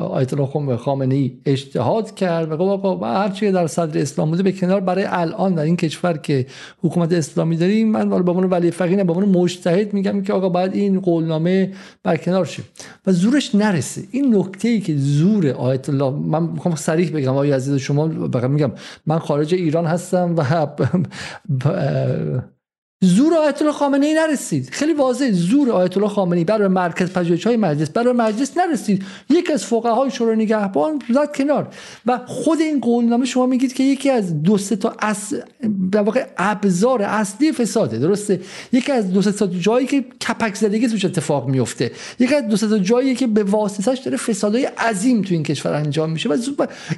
آیت 0.09 0.33
الله 0.33 0.77
خامنه 0.77 1.15
ای 1.15 1.37
اجتهاد 1.45 2.15
کرد 2.15 2.51
و 2.51 2.61
آقا 2.61 3.07
هر 3.07 3.29
چی 3.29 3.51
در 3.51 3.67
صدر 3.67 4.01
اسلام 4.01 4.29
بوده 4.29 4.43
به 4.43 4.51
کنار 4.51 4.79
برای 4.79 5.05
الان 5.09 5.55
در 5.55 5.63
این 5.63 5.77
کشور 5.77 6.17
که 6.17 6.45
حکومت 6.81 7.13
اسلامی 7.13 7.57
داریم 7.57 7.91
من 7.91 8.09
به 8.09 8.15
عنوان 8.15 8.49
ولی 8.49 8.71
فقیه 8.71 9.03
به 9.03 9.13
عنوان 9.13 9.29
مجتهد 9.29 9.93
میگم 9.93 10.21
که 10.21 10.33
آقا 10.33 10.49
باید 10.49 10.73
این 10.73 10.99
قولنامه 10.99 11.73
برکنار 12.03 12.45
شه. 12.45 12.63
و 13.07 13.11
زورش 13.11 13.55
نرسه. 13.55 14.01
این 14.11 14.35
نکته 14.35 14.67
ای 14.67 14.79
که 14.79 14.95
زور 14.97 15.47
آیت 15.47 15.89
الله 15.89 16.09
من 16.09 16.43
می‌خوام 16.43 16.75
صریح 16.75 17.11
بگم 17.11 17.29
آقای 17.29 17.51
عزیز 17.51 17.75
شما 17.75 18.07
میگم 18.47 18.71
من 19.05 19.19
خارج 19.19 19.53
ایران 19.53 19.85
هستم 19.85 20.35
و 20.37 20.43
زور 23.03 23.33
آیت 23.33 23.61
الله 23.61 23.73
خامنه 23.73 24.05
ای 24.05 24.13
نرسید. 24.13 24.69
خیلی 24.71 24.93
واضح 24.93 25.31
زور 25.31 25.71
آیت 25.71 25.97
الله 25.97 26.09
خامنه 26.09 26.37
ای 26.37 26.43
برای 26.43 26.67
مرکز 26.67 27.13
پژوهش 27.13 27.47
های 27.47 27.57
مجلس 27.57 27.89
برای 27.89 28.13
مجلس 28.13 28.57
نرسید. 28.57 29.05
یکی 29.29 29.53
از 29.53 29.65
فقهای 29.65 30.11
شورای 30.11 30.35
نگهبان 30.35 31.01
زد 31.09 31.35
کنار. 31.35 31.67
و 32.05 32.19
خود 32.25 32.59
این 32.59 32.79
قولنامه 32.79 33.25
شما 33.25 33.45
میگید 33.45 33.73
که 33.73 33.83
یکی 33.83 34.09
از 34.09 34.43
دو 34.43 34.57
سه 34.57 34.75
تا 34.75 34.95
اص... 34.99 35.33
در 35.91 36.01
واقع 36.01 36.25
ابزار 36.37 37.01
اصلی 37.01 37.51
فساده. 37.51 37.99
درسته؟ 37.99 38.41
یکی 38.71 38.91
از 38.91 39.13
دو 39.13 39.21
سه 39.21 39.31
تا 39.31 39.47
جایی 39.47 39.87
که 39.87 40.01
کپک 40.01 40.55
زدگی 40.55 40.87
توش 40.87 41.05
اتفاق 41.05 41.47
میفته 41.47 41.91
یکی 42.19 42.35
از 42.35 42.47
دو 42.47 42.57
سه 42.57 42.67
تا 42.67 42.77
جایی 42.77 43.15
که 43.15 43.27
به 43.27 43.43
واسطش 43.43 43.99
داره 43.99 44.17
فسادهای 44.17 44.65
عظیم 44.65 45.21
تو 45.21 45.33
این 45.33 45.43
کشور 45.43 45.73
انجام 45.73 46.11
میشه. 46.11 46.29
و 46.29 46.37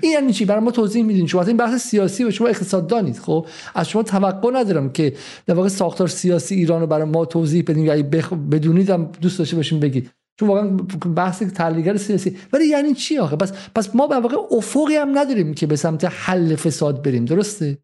این 0.02 0.12
یعنی 0.12 0.34
چی؟ 0.34 0.46
برای 0.46 0.62
ما 0.62 0.72
توضیح 0.72 1.04
میدین. 1.04 1.28
شما 1.28 1.44
این 1.44 1.58
بحث 1.58 1.82
سیاسی 1.82 2.24
و 2.24 2.32
شما 2.32 2.48
اقتصاددانید 2.48 3.20
خب؟ 3.20 3.46
از 3.76 3.90
شما 3.90 4.04
توقع 4.04 4.52
ندارم 4.52 4.90
که 4.90 5.14
در 5.48 5.54
واقع 5.54 5.70
ساختار 5.96 6.08
سیاسی 6.08 6.56
ایران 6.56 6.82
رو 6.82 6.88
برای 6.88 7.06
ما 7.06 7.26
توضیح 7.26 7.64
بدیم 7.68 7.86
یا 7.86 8.04
بخ... 8.04 8.34
بدونید 8.34 8.90
هم 8.90 9.12
دوست 9.22 9.40
داشته 9.40 9.56
باشیم 9.56 9.80
بگید. 9.80 10.12
چون 10.40 10.50
واقعا 10.50 10.70
بحث 11.16 11.44
تحلیلگر 11.44 11.98
سیاسی. 11.98 12.38
ولی 12.54 12.66
یعنی 12.66 12.94
چی 12.94 13.18
آخه؟ 13.18 13.36
پس 13.36 13.70
پس 13.76 13.96
ما 13.96 14.08
به 14.08 14.16
واقع 14.16 14.38
افقی 14.52 14.96
هم 14.96 15.18
نداریم 15.18 15.54
که 15.54 15.68
به 15.68 15.76
سمت 15.76 16.06
حل 16.06 16.56
فساد 16.56 17.04
بریم. 17.04 17.26
درسته؟ 17.26 17.78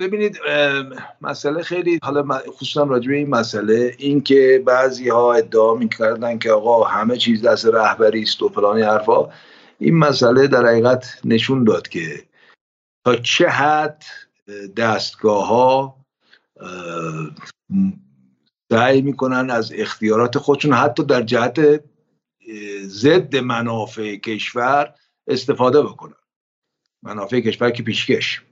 ببینید 0.00 0.38
مسئله 1.20 1.62
خیلی 1.62 1.98
حالا 2.02 2.40
خصوصا 2.48 2.82
راجع 2.82 3.08
به 3.08 3.16
این 3.16 3.30
مسئله 3.30 3.94
این 3.98 4.20
که 4.20 4.62
بعضی 4.66 5.08
ها 5.08 5.34
ادعا 5.34 5.74
می‌کردن 5.74 6.38
که 6.38 6.50
آقا 6.52 6.84
همه 6.84 7.16
چیز 7.16 7.42
دست 7.42 7.66
رهبری 7.66 8.22
است 8.22 8.42
و 8.42 8.48
فلان 8.48 8.82
حرفا. 8.82 9.28
این 9.78 9.94
مسئله 9.94 10.46
در 10.46 10.66
حقیقت 10.66 11.20
نشون 11.24 11.64
داد 11.64 11.88
که 11.88 12.22
تا 13.04 13.16
چه 13.16 13.48
حد 13.48 14.02
دستگاه 14.76 15.46
ها 15.48 15.96
سعی 18.70 19.02
می‌کنن 19.02 19.50
از 19.50 19.72
اختیارات 19.74 20.38
خودشون 20.38 20.72
حتی 20.72 21.04
در 21.04 21.22
جهت 21.22 21.60
ضد 22.82 23.36
منافع 23.36 24.16
کشور 24.16 24.94
استفاده 25.26 25.82
بکنن. 25.82 26.14
منافع 27.02 27.40
کشور 27.40 27.70
که 27.70 27.82
پیشکش. 27.82 28.42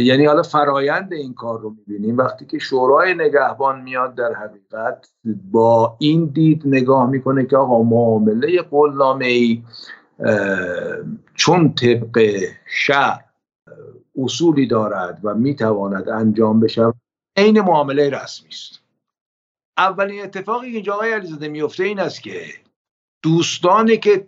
یعنی 0.00 0.26
حالا 0.26 0.42
فرایند 0.42 1.12
این 1.12 1.34
کار 1.34 1.60
رو 1.60 1.70
می‌بینیم. 1.70 2.18
وقتی 2.18 2.46
که 2.46 2.58
شورای 2.58 3.14
نگهبان 3.14 3.82
میاد 3.82 4.14
در 4.14 4.32
حقیقت 4.32 5.08
با 5.50 5.96
این 6.00 6.26
دید 6.26 6.62
نگاه 6.66 7.10
می‌کنه 7.10 7.46
که 7.46 7.56
آقا 7.56 7.82
معامله 7.82 8.62
قلنامه 8.62 9.26
ای 9.26 9.62
چون 11.34 11.74
طبق 11.74 12.40
شهر 12.66 13.24
اصولی 14.18 14.66
دارد 14.66 15.20
و 15.22 15.34
می‌تواند 15.34 16.08
انجام 16.08 16.60
بشه 16.60 16.92
عین 17.36 17.60
معامله 17.60 18.10
رسمی 18.10 18.48
است. 18.48 18.82
اولین 19.78 20.22
اتفاقی 20.22 20.70
که 20.70 20.74
اینجا 20.74 20.94
آقای 20.94 21.12
علیزاده 21.12 21.48
میفته 21.48 21.84
این 21.84 22.00
است 22.00 22.22
که 22.22 22.46
دوستانی 23.22 23.96
که 23.96 24.26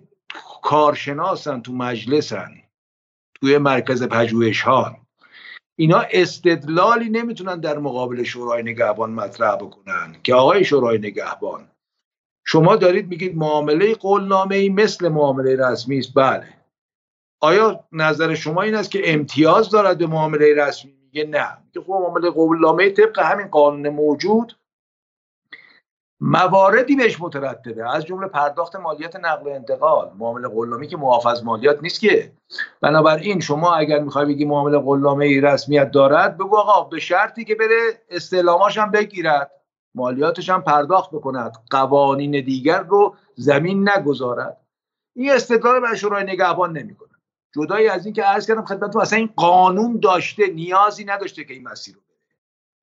کارشناسن 0.63 1.61
تو 1.61 1.73
مجلسن 1.73 2.51
توی 3.35 3.59
مرکز 3.59 4.03
پژوهش 4.03 4.61
ها 4.61 4.97
اینا 5.77 6.03
استدلالی 6.11 7.09
نمی‌تونن 7.09 7.61
در 7.61 7.79
مقابل 7.79 8.23
شورای 8.23 8.63
نگهبان 8.63 9.11
مطرح 9.11 9.57
بکنن 9.57 10.17
که 10.23 10.35
آقای 10.35 10.65
شورای 10.65 10.99
نگهبان 10.99 11.69
شما 12.47 12.77
دارید 12.77 13.09
میگید 13.09 13.37
معامله 13.37 13.95
قولنامه 13.95 14.57
ای 14.57 14.69
مثل 14.69 15.09
معامله 15.09 15.57
رسمی 15.57 15.99
است؟ 15.99 16.15
بله. 16.15 16.64
آیا 17.45 17.85
نظر 17.93 18.35
شما 18.35 18.63
این 18.63 18.75
است 18.75 18.91
که 18.91 19.15
امتیاز 19.15 19.71
دارد 19.71 19.99
به 19.99 20.07
معامله 20.07 20.55
رسمی؟ 20.55 20.95
میگه 21.05 21.25
نه. 21.25 21.59
که 21.75 21.81
خب 21.81 21.91
معامله 21.91 22.31
قولنامه 22.31 22.91
طبق 22.91 23.19
همین 23.19 23.47
قانون 23.47 23.89
موجود 23.89 24.57
مواردی 26.21 26.97
بهش 26.97 27.21
مترتبه 27.21 27.95
از 27.95 28.05
جمله 28.05 28.29
پرداخت 28.29 28.77
مالیات 28.77 29.17
نقل 29.17 29.47
و 29.47 29.49
انتقال. 29.49 30.11
معامله 30.19 30.49
قولنامه 30.49 30.87
که 30.87 30.97
معاف 30.97 31.27
مالیات 31.45 31.83
نیست 31.83 32.01
که. 32.01 32.33
بنابراین 32.81 33.41
شما 33.41 33.75
اگر 33.75 33.99
می‌خوای 33.99 34.27
بگی 34.27 34.45
معامله 34.45 34.79
قولنامه 34.79 35.41
رسمیت 35.41 35.91
دارد 35.91 36.37
بگو 36.37 36.57
آقا 36.57 36.89
به 36.89 37.01
شرطی 37.01 37.45
که 37.45 37.55
بره 37.55 38.03
استعلاماش 38.11 38.79
هم 38.79 38.91
بگیرد. 38.91 39.51
مالیاتش 39.95 40.51
هم 40.51 40.63
پرداخت 40.63 41.11
بکند. 41.11 41.53
قوانین 41.71 42.31
دیگر 42.31 42.83
رو 42.83 43.17
زمین 43.35 43.89
نگذارد. 43.89 44.57
این 45.17 45.33
استدلال 45.33 45.81
برای 45.81 45.97
شورای 45.97 46.25
نگهبان 46.25 46.79
نمی‌کنه. 46.79 47.14
جدایی 47.55 47.89
از 47.89 48.05
این 48.05 48.15
که 48.15 48.23
عرض 48.23 48.47
کردم 48.47 48.65
خدمتتون 48.65 49.03
اصلا 49.03 49.19
این 49.19 49.31
قانون 49.37 50.01
داشته 50.01 50.47
نیازی 50.47 51.05
نداشته 51.05 51.45
که 51.45 51.55
این 51.55 51.69
مسیر 51.69 51.95
رو 51.95 52.01
بره. 52.01 52.19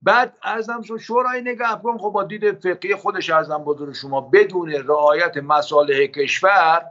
بعد 0.01 0.37
ارزم 0.43 0.81
شد 0.81 0.97
شورای 0.97 1.41
نگهبان 1.41 1.97
خب 1.97 2.09
با 2.09 2.23
دید 2.23 2.51
فقهی 2.51 2.95
خودش 2.95 3.29
ارزم 3.29 3.63
بزرگ 3.63 3.93
شما 3.93 4.21
بدون 4.21 4.71
رعایت 4.71 5.37
مصالح 5.37 6.05
کشور 6.05 6.85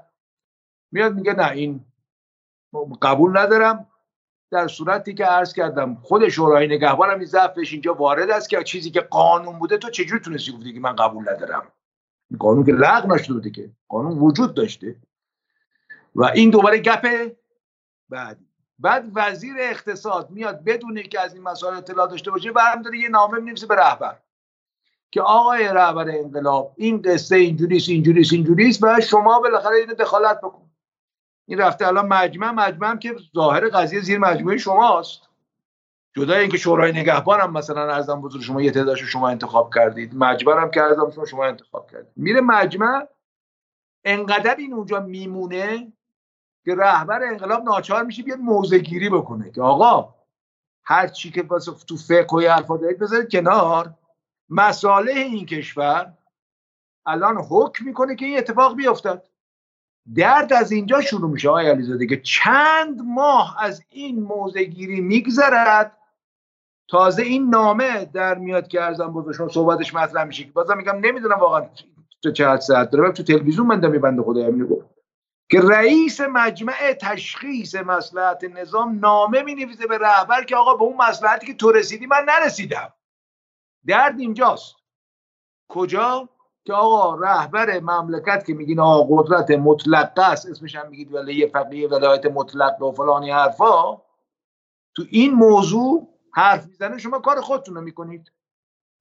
میاد 0.92 1.14
میگه 1.14 1.32
نه 1.32 1.50
این 1.50 1.84
قبول 3.02 3.38
ندارم. 3.38 3.86
در 4.50 4.68
صورتی 4.68 5.14
که 5.14 5.24
عرض 5.24 5.52
کردم 5.52 5.94
خود 5.94 6.28
شورای 6.28 6.66
نگهبان 6.66 7.10
هم 7.10 7.18
این 7.18 7.26
ضعفش 7.26 7.72
اینجا 7.72 7.94
وارد 7.94 8.30
است 8.30 8.50
که 8.50 8.62
چیزی 8.62 8.90
که 8.90 9.00
قانون 9.00 9.58
بوده 9.58 9.78
تو 9.78 9.90
چجوری 9.90 10.20
تونستی 10.20 10.52
گفتی 10.52 10.72
که 10.72 10.80
من 10.80 10.96
قبول 10.96 11.28
ندارم؟ 11.28 11.62
قانون 12.38 12.64
که 12.64 12.72
لغو 12.72 13.14
نشده 13.14 13.32
بوده 13.32 13.50
که 13.50 13.70
قانون 13.88 14.18
وجود 14.18 14.54
داشته. 14.54 14.96
و 16.14 16.24
این 16.24 16.50
دوباره 16.50 16.78
گپ 16.78 17.32
بعدی 18.10 18.46
بعد 18.78 19.10
وزیر 19.14 19.54
اقتصاد 19.58 20.30
میاد 20.30 20.64
بدون 20.64 21.02
که 21.02 21.20
از 21.20 21.34
این 21.34 21.42
مسائل 21.42 21.76
اطلاع 21.76 22.08
داشته 22.08 22.30
باشه 22.30 22.52
برم 22.52 22.82
داره 22.82 22.98
یه 22.98 23.08
نامه 23.08 23.38
می‌نویسه 23.38 23.66
به 23.66 23.74
رهبر 23.74 24.18
که 25.10 25.22
آقای 25.22 25.64
رهبر 25.64 26.08
انقلاب 26.08 26.74
این 26.76 27.02
قصه 27.02 27.36
اینجوریست 27.36 27.88
اینجوریست 27.88 28.32
اینجوریست 28.32 28.82
و 28.82 29.00
شما 29.00 29.40
بالاخره 29.40 29.76
اینو 29.76 29.94
دخالت 29.94 30.40
بکن. 30.40 30.70
این 31.46 31.58
رفته 31.58 31.86
الان 31.86 32.06
مجمع 32.06 32.50
مجمع 32.50 32.96
که 32.96 33.16
ظاهر 33.34 33.68
قضیه 33.68 34.00
زیر 34.00 34.18
مجموعه 34.18 34.58
شماست. 34.58 35.20
جدا 36.16 36.34
اینکه 36.34 36.56
شورای 36.56 36.92
نگهبان 36.92 37.40
هم 37.40 37.52
مثلا 37.52 37.94
ارزم 37.94 38.20
بزرگ 38.20 38.42
شما 38.42 38.62
یه 38.62 38.70
تعدادشو 38.70 39.06
شما 39.06 39.28
انتخاب 39.28 39.74
کردید. 39.74 40.14
مجبر 40.14 40.60
هم 40.60 40.70
که 40.70 40.82
ارزم 40.82 41.10
شما 41.10 41.26
شما 41.26 41.46
انتخاب 41.46 41.90
کردید. 41.90 42.12
میره 42.16 42.40
مجمع 42.40 43.06
انقدر 44.04 44.56
این 44.56 44.74
اونجا 44.74 45.00
میمونه 45.00 45.92
که 46.70 46.76
رهبر 46.76 47.22
انقلاب 47.22 47.62
ناچار 47.62 48.04
میشه 48.04 48.22
بیاد 48.22 48.38
موزه 48.38 48.78
گیری 48.78 49.10
بکنه 49.10 49.50
که 49.50 49.62
آقا 49.62 50.14
هر 50.84 51.08
چی 51.08 51.30
که 51.30 51.42
واسه 51.42 51.72
تو 51.88 51.96
فقه 51.96 52.36
و 52.36 52.40
حرفا 52.40 52.76
دارید 52.76 52.98
بذارید 52.98 53.30
کنار. 53.30 53.94
مساله 54.48 55.12
این 55.12 55.46
کشور 55.46 56.12
الان 57.06 57.36
حکم 57.36 57.84
می‌کنه 57.84 58.16
که 58.16 58.26
این 58.26 58.38
اتفاق 58.38 58.76
بیفتد. 58.76 59.22
درد 60.14 60.52
از 60.52 60.72
اینجا 60.72 61.00
شروع 61.00 61.30
میشه 61.30 61.48
آقای 61.48 61.70
علیزاده 61.70 62.06
که 62.06 62.20
چند 62.20 63.00
ماه 63.04 63.56
از 63.58 63.82
این 63.88 64.22
موزه 64.22 64.64
گیری 64.64 65.00
میگذرد. 65.00 65.96
تازه 66.88 67.22
این 67.22 67.50
نامه 67.50 68.04
در 68.04 68.38
میاد 68.38 68.68
که 68.68 68.82
ارزم 68.82 69.06
بود 69.06 69.32
شما 69.32 69.48
صحبتش 69.48 69.94
مطرح 69.94 70.24
میشه 70.24 70.44
که 70.44 70.52
بازم 70.52 70.76
میگم 70.76 70.96
نمی‌دونم 70.96 71.38
واقعا 71.38 71.66
تو 72.22 72.30
چه 72.30 72.56
ساعت 72.56 72.90
داره. 72.90 73.12
تو 73.12 73.22
تلویزیون 73.22 73.66
من 73.66 73.90
میبنده 73.90 74.22
خدا 74.22 74.46
همینو 74.46 74.66
گفت 74.66 74.89
که 75.50 75.60
رئیس 75.60 76.20
مجمع 76.20 76.92
تشخیص 76.92 77.74
مسلحت 77.74 78.44
نظام 78.44 78.98
نامه 78.98 79.42
می 79.42 79.54
نویسه 79.54 79.86
به 79.86 79.98
رهبر 79.98 80.44
که 80.44 80.56
آقا 80.56 80.74
به 80.74 80.82
اون 80.82 80.96
مسلحتی 80.96 81.46
که 81.46 81.54
تو 81.54 81.72
رسیدی 81.72 82.06
من 82.06 82.26
نرسیدم. 82.28 82.92
درد 83.86 84.20
اینجاست. 84.20 84.76
کجا؟ 85.68 86.28
که 86.64 86.72
آقا 86.72 87.14
رهبر 87.14 87.80
مملکت 87.80 88.46
که 88.46 88.54
میگین 88.54 88.80
آقا 88.80 89.16
قدرت 89.16 89.50
مطلقه 89.50 90.22
است 90.22 90.46
اسمش 90.46 90.76
هم 90.76 90.88
میگید 90.88 91.14
ولی 91.14 91.34
یه 91.34 91.46
فقیه 91.46 91.88
ولایت 91.88 92.26
مطلق 92.26 92.82
و 92.82 92.92
فلانی 92.92 93.30
حرفا. 93.30 93.96
تو 94.94 95.04
این 95.10 95.34
موضوع 95.34 96.08
حرف 96.32 96.66
می‌زنه 96.66 96.98
شما 96.98 97.18
کار 97.18 97.40
خودتون 97.40 97.74
رو 97.74 97.80
می‌کنید. 97.80 98.32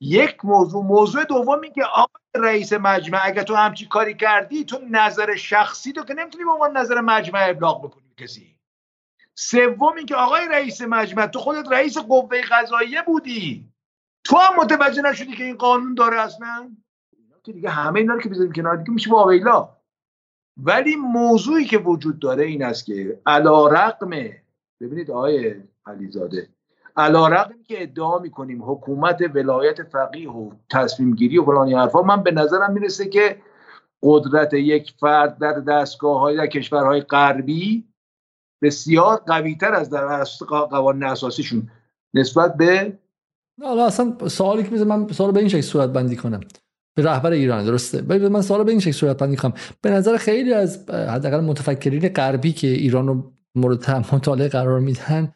یک 0.02 0.46
موضوع. 0.46 0.84
موضوع 0.84 1.24
دومی 1.24 1.72
که 1.72 1.84
آقای 1.84 2.32
رئیس 2.36 2.74
مجمع 2.74 3.20
اگه 3.24 3.44
تو 3.44 3.56
همچی 3.56 3.88
کاری 3.88 4.14
کردی 4.14 4.66
تو 4.66 4.80
نظر 4.92 5.36
شخصی 5.36 5.94
تو 5.94 6.04
که 6.04 6.14
نمی‌تونی 6.14 6.44
به 6.44 6.52
عنوان 6.52 6.78
نظر 6.78 7.02
مجمع 7.02 7.50
ابلاغ 7.50 7.86
بکنی 7.86 8.14
کسی. 8.18 8.56
سوم 9.36 10.06
که 10.06 10.16
آقای 10.16 10.48
رئیس 10.48 10.82
مجمع 10.82 11.28
تو 11.28 11.40
خودت 11.40 11.72
رئیس 11.72 11.98
قوه 11.98 12.42
قضاییه 12.42 13.02
بودی. 13.02 13.70
تو 14.24 14.38
هم 14.38 14.62
متوجه 14.62 15.02
نشدی 15.02 15.36
که 15.36 15.44
این 15.44 15.58
قانون 15.58 15.94
داره 15.94 16.22
اصلا؟ 16.22 16.76
که 17.44 17.54
دیگه 17.54 17.70
همه 17.70 18.00
اینا 18.00 18.14
رو 18.14 18.22
که 18.22 18.30
بذاریم 18.30 18.54
کنار 18.54 18.78
دیگه 18.78 18.92
میشه 18.92 19.12
واویلا 19.12 19.70
ولی 20.58 20.96
موضوعی 20.96 21.66
که 21.66 21.78
وجود 21.78 22.20
داره 22.20 22.46
این 22.46 22.64
است 22.64 22.86
که 22.86 23.22
علا 23.26 23.68
رقم 23.68 24.10
ببینید 24.82 25.12
آقای 25.12 25.56
علیزاده 25.86 26.50
علا 26.98 27.28
رقمی 27.28 27.64
که 27.64 27.84
ادعا 27.84 28.20
می‌کنیم 28.20 28.72
حکومت 28.72 29.22
ولایت 29.36 29.84
فقیه 29.84 30.30
و 30.30 30.52
تصمیم 30.72 31.16
گیری 31.16 31.38
و 31.38 31.46
فلان 31.46 31.74
حرفا 31.74 32.02
من 32.02 32.24
به 32.24 32.32
نظرم 32.32 32.74
می‌رسه 32.74 33.10
که 33.10 33.42
قدرت 34.04 34.54
یک 34.54 34.94
فرد 35.00 35.38
در 35.38 35.54
دستگاه 35.54 36.20
های 36.20 36.38
در 36.38 36.48
کشورهای 36.48 37.02
غربی 37.02 37.90
بسیار 38.62 39.18
قوی 39.18 39.56
تر 39.56 39.74
از 39.74 39.90
در 39.90 40.24
قوانین 40.50 41.04
اساسیشون 41.04 41.70
نسبت 42.14 42.58
به 42.58 42.98
حالا 43.64 43.86
اصلا 43.86 44.16
سوالی 44.28 44.64
که 44.64 44.86
من 44.86 45.08
سوال 45.08 45.32
به 45.32 45.40
این 45.40 45.50
شکل 45.50 45.62
صورت 45.62 45.90
بندی 45.90 46.16
کنم. 46.16 46.40
به 46.96 47.04
رهبر 47.04 47.32
ایران 47.32 47.66
درسته؟ 47.66 48.02
ولی 48.02 48.28
من 48.28 48.42
سوال 48.42 48.64
به 48.64 48.72
این 48.72 48.80
شکل 48.80 48.92
صورت 48.92 49.18
بندی 49.18 49.36
کنم. 49.36 49.54
به 49.82 49.92
نظر 49.92 50.18
خیلی 50.18 50.54
از 50.54 50.90
حداقل 50.90 51.40
متفکرین 51.40 52.10
غربی 52.10 52.54
که 52.54 52.68
ایران 52.68 53.08
رو 53.08 53.32
مورد 53.56 53.92
مطالعه 53.92 54.48
قرار 54.48 54.80
میدن 54.80 55.34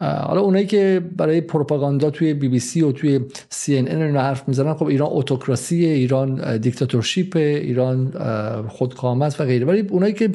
حالا 0.00 0.40
اونایی 0.40 0.66
که 0.66 1.10
برای 1.16 1.40
پروپاگاندا 1.40 2.10
توی 2.10 2.34
بی 2.34 2.48
بی 2.48 2.58
سی 2.58 2.82
و 2.82 2.92
توی 2.92 3.20
سی 3.50 3.78
ان 3.78 3.88
ان 3.88 4.16
حرف 4.16 4.48
می‌زنن 4.48 4.74
خب 4.74 4.86
ایران 4.86 5.08
اتوکراسی 5.12 5.84
ایران 5.86 6.56
دیکتاتورشیپ 6.56 7.36
ایران 7.36 8.12
خودکامت 8.68 9.40
و 9.40 9.44
غیره. 9.44 9.66
ولی 9.66 9.80
اونایی 9.80 10.12
که 10.12 10.32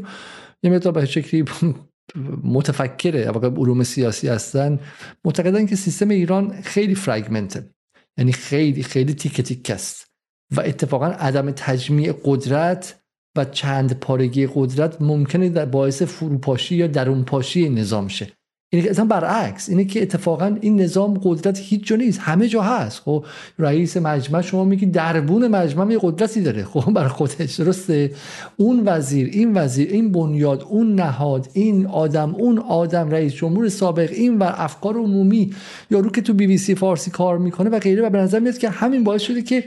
یه 0.64 0.72
مقدار 0.72 0.94
به 0.94 1.06
شکلی 1.06 1.46
متفکره 2.44 3.32
واقع 3.32 3.50
علوم 3.50 3.84
سیاسی 3.84 4.28
هستن 4.28 4.80
معتقدن 5.26 5.66
که 5.66 5.76
سیستم 5.76 6.10
ایران 6.10 6.62
خیلی 6.62 6.96
فرگمنته 6.96 7.70
یعنی 8.18 8.32
خیلی 8.32 8.84
خیلی 8.84 9.14
تیکه 9.14 9.44
تیک 9.44 9.70
است. 9.70 10.06
و 10.52 10.62
اتفاقا 10.62 11.08
عدم 11.08 11.52
تجمیع 11.52 12.14
قدرت 12.26 13.02
و 13.38 13.46
چند 13.46 14.00
پارگی 14.00 14.48
قدرت 14.56 15.02
ممکنه 15.02 15.50
در 15.50 15.66
باعث 15.66 16.02
فروپاشی 16.02 16.76
یا 16.76 16.88
درونپاشی 16.88 17.70
نظام 17.70 18.08
شه. 18.08 18.32
اینه 18.76 18.90
اصلا 18.90 19.06
برعکس 19.06 19.70
اینه 19.70 19.86
که 19.86 20.02
اتفاقا 20.02 20.58
این 20.62 20.82
نظام 20.82 21.20
قدرت 21.24 21.60
هیچ 21.60 21.88
جا 21.88 21.96
نیست 21.96 22.20
همه 22.20 22.48
جا 22.48 22.62
هست. 22.62 23.02
خب 23.06 23.26
رئیس 23.60 23.98
مجمع 23.98 24.42
شما 24.42 24.66
میگی 24.66 24.86
دربون 24.86 25.48
مجمع 25.48 25.92
یه 25.92 26.00
قدرتی 26.02 26.42
داره. 26.42 26.64
خب 26.64 26.92
برای 26.96 27.10
خودش 27.10 27.56
درسته؟ 27.56 28.12
اون 28.58 28.84
وزیر 28.86 29.30
این 29.32 29.58
وزیر 29.58 29.90
این 29.92 30.12
بنیاد 30.12 30.64
اون 30.70 30.96
نهاد 30.96 31.50
این 31.54 31.86
آدم 31.86 32.36
اون 32.36 32.60
آدم 32.60 33.10
رئیس 33.10 33.34
جمهور 33.34 33.70
سابق 33.70 34.10
این 34.12 34.38
و 34.38 34.44
افکار 34.44 34.96
عمومی. 34.96 35.54
یارو 35.92 36.10
که 36.10 36.22
تو 36.22 36.34
بی 36.34 36.48
بی 36.48 36.58
سی 36.58 36.76
فارسی 36.76 37.12
کار 37.12 37.38
می‌کنه 37.38 37.70
و 37.70 37.80
غیره 37.80 38.04
و 38.04 38.10
به 38.10 38.18
نظر 38.18 38.40
میاد 38.40 38.58
که 38.58 38.70
همین 38.70 39.04
باعث 39.04 39.22
شده 39.22 39.42
که 39.42 39.64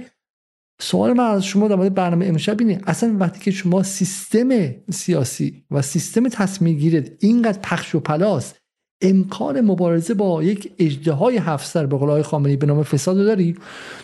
سوال 0.81 1.13
من 1.13 1.25
از 1.25 1.45
شما 1.45 1.69
در 1.69 1.89
برنامه 1.89 2.27
امشب 2.27 2.61
اینه 2.61 2.81
اصلا 2.87 3.17
وقتی 3.21 3.41
که 3.41 3.51
شما 3.51 3.83
سیستم 3.83 4.49
سیاسی 4.91 5.65
و 5.71 5.83
سیستم 5.83 6.29
تصمیم 6.29 6.77
گیریت 6.77 7.17
اینقدر 7.21 7.59
پخش 7.63 7.95
و 7.95 8.01
پلاس 8.01 8.55
امکان 9.03 9.61
مبارزه 9.61 10.15
با 10.15 10.43
یک 10.43 10.73
اژدهای 10.79 11.37
هفت 11.37 11.67
سر 11.67 11.87
به 11.87 11.97
قول 11.97 12.23
خامنه‌ای 12.23 12.57
به 12.57 12.67
نام 12.67 12.83
فساد 12.83 13.17
داری؟ 13.17 13.57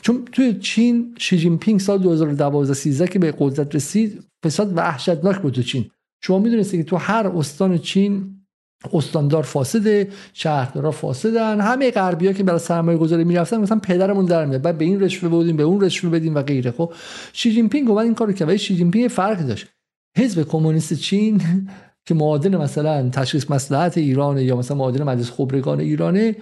چون 0.02 0.24
توی 0.32 0.54
چین 0.54 1.14
شی 1.18 1.38
جین 1.38 1.58
پینگ 1.58 1.80
سال 1.80 1.98
2012 1.98 2.74
13 2.74 3.06
که 3.06 3.18
به 3.18 3.34
قدرت 3.38 3.74
رسید 3.74 4.22
فساد 4.44 4.76
وحشتناک 4.76 5.38
بود 5.38 5.52
تو 5.52 5.62
چین. 5.62 5.90
شما 6.22 6.38
می‌دونستید 6.38 6.80
که 6.80 6.90
تو 6.90 6.96
هر 6.96 7.26
استان 7.26 7.78
چین 7.78 8.34
استاندار 8.92 9.42
فاسده 9.42 10.08
شهردارا 10.32 10.90
فاسدن 10.90 11.60
همه 11.60 11.90
غربی 11.90 12.26
ها 12.26 12.32
که 12.32 12.42
برای 12.42 12.58
سرمایه 12.58 12.98
گذاری 12.98 13.24
می‌رفتن 13.24 13.60
مثلا 13.60 13.78
پدرمون 13.78 14.24
در 14.24 14.46
میاد. 14.46 14.62
بعد 14.62 14.78
به 14.78 14.84
این 14.84 15.00
رشوه 15.00 15.28
بدیم 15.28 15.56
به 15.56 15.62
اون 15.62 15.80
رشوه 15.80 16.10
بدیم 16.10 16.34
و 16.34 16.42
غیره. 16.42 16.70
خب 16.70 16.92
شی 17.32 17.52
جین 17.52 17.68
پینگ 17.68 17.90
اومد 17.90 18.04
این 18.04 18.14
کارو 18.14 18.32
کرد. 18.32 18.56
شی 18.56 18.76
جین 18.76 18.90
پینگ 18.90 19.08
فرق 19.08 19.46
داشت. 19.46 19.66
حزب 20.16 20.42
کمونیست 20.42 20.94
چین 20.94 21.42
که 22.06 22.14
معادل 22.14 22.56
مثلا 22.56 23.08
تشخیص 23.08 23.50
مصلحت 23.50 23.98
ایران 23.98 24.38
یا 24.38 24.56
مثلا 24.56 24.76
معادل 24.76 25.02
مجلس 25.02 25.30
خبرگان 25.30 25.80
ایرانه 25.80 26.36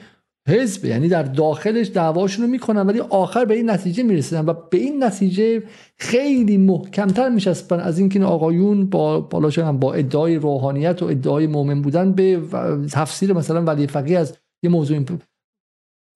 حزب 0.48 0.84
یعنی 0.84 1.08
در 1.08 1.22
داخلش 1.22 1.90
دعواشون 1.94 2.44
رو 2.44 2.50
می‌کنن 2.50 2.80
ولی 2.80 3.00
آخر 3.00 3.44
به 3.44 3.54
این 3.54 3.70
نتیجه 3.70 4.02
می‌رسیدن 4.02 4.46
و 4.46 4.52
به 4.70 4.78
این 4.78 5.04
نتیجه 5.04 5.62
خیلی 5.98 6.56
محکمتر 6.56 7.28
می‌چسبن 7.28 7.80
از 7.80 7.98
اینکه 7.98 8.18
این 8.18 8.28
آقایون 8.28 8.86
با 8.86 9.20
بالا 9.20 9.72
با 9.72 9.94
ادعای 9.94 10.36
روحانیت 10.36 11.02
و 11.02 11.06
ادعای 11.06 11.46
مؤمن 11.46 11.82
بودن 11.82 12.12
به 12.12 12.40
تفسیر 12.90 13.32
مثلا 13.32 13.62
ولی 13.62 13.86
فقیه 13.86 14.18
از 14.18 14.36
یه 14.62 14.70
موضوع 14.70 15.04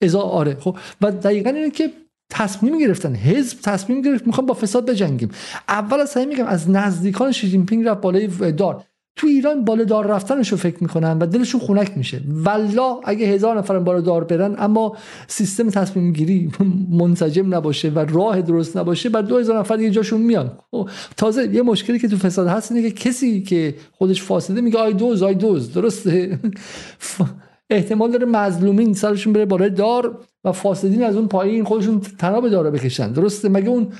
ازا 0.02 0.20
آره 0.20 0.54
خب. 0.54 0.76
و 1.00 1.12
دقیقا 1.12 1.50
اینه 1.50 1.70
که 1.70 1.90
تصمیم 2.30 2.78
گرفتن 2.78 3.14
حزب 3.14 3.58
تصمیم 3.62 4.02
گرفت 4.02 4.26
می‌خوام 4.26 4.46
با 4.46 4.54
فساد 4.54 4.90
بجنگیم. 4.90 5.30
اول 5.68 6.00
از 6.00 6.14
همه 6.14 6.26
میگم 6.26 6.46
از 6.46 6.70
نزدیکان 6.70 7.32
شی 7.32 7.58
پینگ 7.58 7.88
رفت 7.88 8.00
بالای 8.00 8.52
دار. 8.52 8.84
تو 9.16 9.26
ایران 9.26 9.64
بالای 9.64 9.89
دار 9.89 10.06
رفتنش 10.06 10.48
رو 10.48 10.56
فکر 10.56 10.76
می‌کنن 10.80 11.18
و 11.18 11.26
دلشون 11.26 11.60
خونک 11.60 11.92
میشه. 11.96 12.20
والله 12.28 12.96
اگه 13.04 13.26
هزار 13.26 13.58
نفر 13.58 13.78
بالای 13.78 14.06
دار 14.06 14.24
برن 14.24 14.54
اما 14.58 14.96
سیستم 15.26 15.70
تصمیم 15.70 16.12
گیری 16.12 16.50
منسجم 16.90 17.54
نباشه 17.54 17.90
و 17.90 17.98
راه 17.98 18.42
درست 18.42 18.76
نباشه 18.76 19.08
بعد 19.08 19.26
دو 19.26 19.38
هزار 19.38 19.58
نفر 19.58 19.80
یه 19.80 19.90
جاشون 19.90 20.20
میان. 20.20 20.58
خب، 20.70 20.88
تازه 21.16 21.54
یه 21.54 21.62
مشکلی 21.62 21.98
که 21.98 22.08
تو 22.08 22.16
فساد 22.16 22.46
هست 22.46 22.72
اینه 22.72 22.90
که 22.90 22.94
کسی 22.94 23.42
که 23.42 23.74
خودش 23.92 24.22
فاسده 24.22 24.60
میگه 24.60 24.78
آی 24.78 24.92
دزد 24.92 25.22
آی 25.22 25.34
دزد 25.34 25.72
درسته؟ 25.72 26.38
احتمال 27.70 28.10
داره 28.10 28.26
مظلومین 28.26 28.94
سرشون 28.94 29.32
بره 29.32 29.44
بالای 29.44 29.70
دار. 29.70 30.18
و 30.46 30.52
فاسدین 30.52 31.04
از 31.04 31.16
اون 31.16 31.28
پایین 31.28 31.64
خودشون 31.64 32.00
تناب 32.00 32.48
داره 32.48 32.70
بکشن. 32.70 33.12
درسته؟ 33.12 33.48
مگه 33.48 33.68
اون 33.68 33.92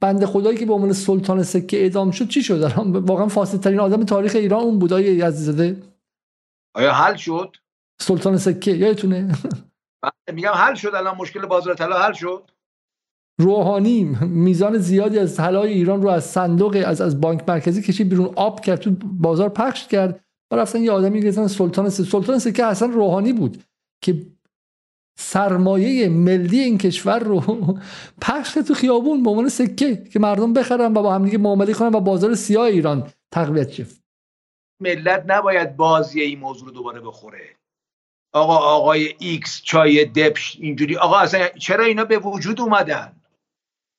بنده 0.00 0.26
خدایی 0.26 0.58
که 0.58 0.66
به 0.66 0.72
عنوان 0.72 0.92
سلطان 0.92 1.42
سکه 1.42 1.76
اعدام 1.76 2.10
شد 2.10 2.28
چی 2.28 2.42
شد؟ 2.42 2.72
واقعا 2.86 3.28
فاسدترین 3.28 3.80
آدم 3.80 4.04
تاریخ 4.04 4.34
ایران 4.34 4.60
اون 4.60 4.78
بود 4.78 4.92
آیه 4.92 5.24
عزیزاده. 5.26 5.82
آیا 6.74 6.92
حل 6.92 7.16
شد؟ 7.16 7.56
سلطان 8.00 8.36
سکه 8.36 8.70
یادتونه؟ 8.70 9.34
بله، 10.02 10.34
میگم 10.34 10.52
حل 10.54 10.74
شد. 10.74 10.94
الان 10.94 11.16
مشکل 11.16 11.46
بازار 11.46 11.74
طلا 11.74 11.98
حل 11.98 12.12
شد. 12.12 12.50
روحانی 13.40 14.04
میزان 14.20 14.78
زیادی 14.78 15.18
از 15.18 15.36
طلای 15.36 15.72
ایران 15.72 16.02
رو 16.02 16.08
از 16.08 16.24
صندوق 16.24 16.82
از 16.86 17.00
از 17.00 17.20
بانک 17.20 17.48
مرکزی 17.48 17.82
کشید 17.82 18.08
بیرون 18.08 18.32
آب 18.36 18.60
کرد 18.60 18.78
تو 18.78 18.90
بازار 19.02 19.48
پخش 19.48 19.88
کرد. 19.88 20.24
و 20.50 20.56
رفتن 20.56 20.82
یه 20.82 20.92
آدمی 20.92 21.20
گرفتن 21.20 21.46
سلطان 21.46 21.88
سکه 21.88 22.04
سلطان 22.04 22.38
سکه 22.38 22.64
اصلا 22.64 22.88
روحانی 22.88 23.32
بود 23.32 23.62
که 24.04 24.26
سرمایه 25.18 26.08
ملی 26.08 26.60
این 26.60 26.78
کشور 26.78 27.18
رو 27.18 27.40
پخش 28.20 28.52
تو 28.52 28.74
خیابون 28.74 29.22
به 29.22 29.30
عنوان 29.30 29.48
سکه 29.48 30.04
که 30.12 30.18
مردم 30.18 30.52
بخرن 30.52 30.92
و 30.92 31.02
با 31.02 31.14
هم 31.14 31.24
دیگه 31.24 31.38
معامله 31.38 31.72
کنن 31.72 31.94
و 31.94 32.00
بازار 32.00 32.34
سیاه 32.34 32.66
ایران 32.66 33.10
تقویت 33.32 33.70
شه 33.70 33.86
ملت 34.82 35.24
نباید 35.26 35.76
بازی 35.76 36.20
این 36.20 36.38
موضوع 36.38 36.68
رو 36.68 36.74
دوباره 36.74 37.00
بخوره. 37.00 37.56
آقا 38.34 38.56
آقای 38.56 39.14
ایکس 39.18 39.62
چای 39.62 40.04
دبش 40.04 40.56
اینجوری. 40.60 40.96
آقا 40.96 41.18
اصلا 41.18 41.48
چرا 41.48 41.84
اینا 41.84 42.04
به 42.04 42.18
وجود 42.18 42.60
اومدن؟ 42.60 43.12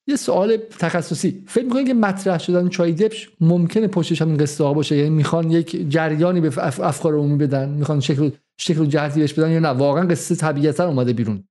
یه 0.07 0.15
سوال 0.15 0.57
تخصصی. 0.57 1.44
فکر 1.48 1.64
می‌کنید 1.64 1.88
که 1.88 1.94
مطرح 1.94 2.38
شدن 2.38 2.69
چای 2.69 2.91
دبش 2.91 3.31
ممکنه 3.41 3.88
پشتش 3.88 4.22
هم 4.22 4.38
قصه 4.38 4.64
باشه؟ 4.64 4.95
یعنی 4.95 5.10
می‌خوان 5.10 5.52
یک 5.52 5.90
جریانی 5.90 6.41
به 6.41 6.52
افکار 6.57 7.14
عمومی 7.14 7.38
بدن؟ 7.38 7.69
می‌خوان 7.69 7.99
شکل 7.99 8.31
شکل 8.57 8.85
جهتی 8.85 9.19
بهش 9.19 9.34
بدن 9.34 9.51
یا 9.51 9.59
نه؟ 9.59 9.69
واقعا 9.69 10.07
قصه 10.07 10.35
طبیعتا 10.35 10.88
اومده 10.88 11.13
بیرون. 11.13 11.47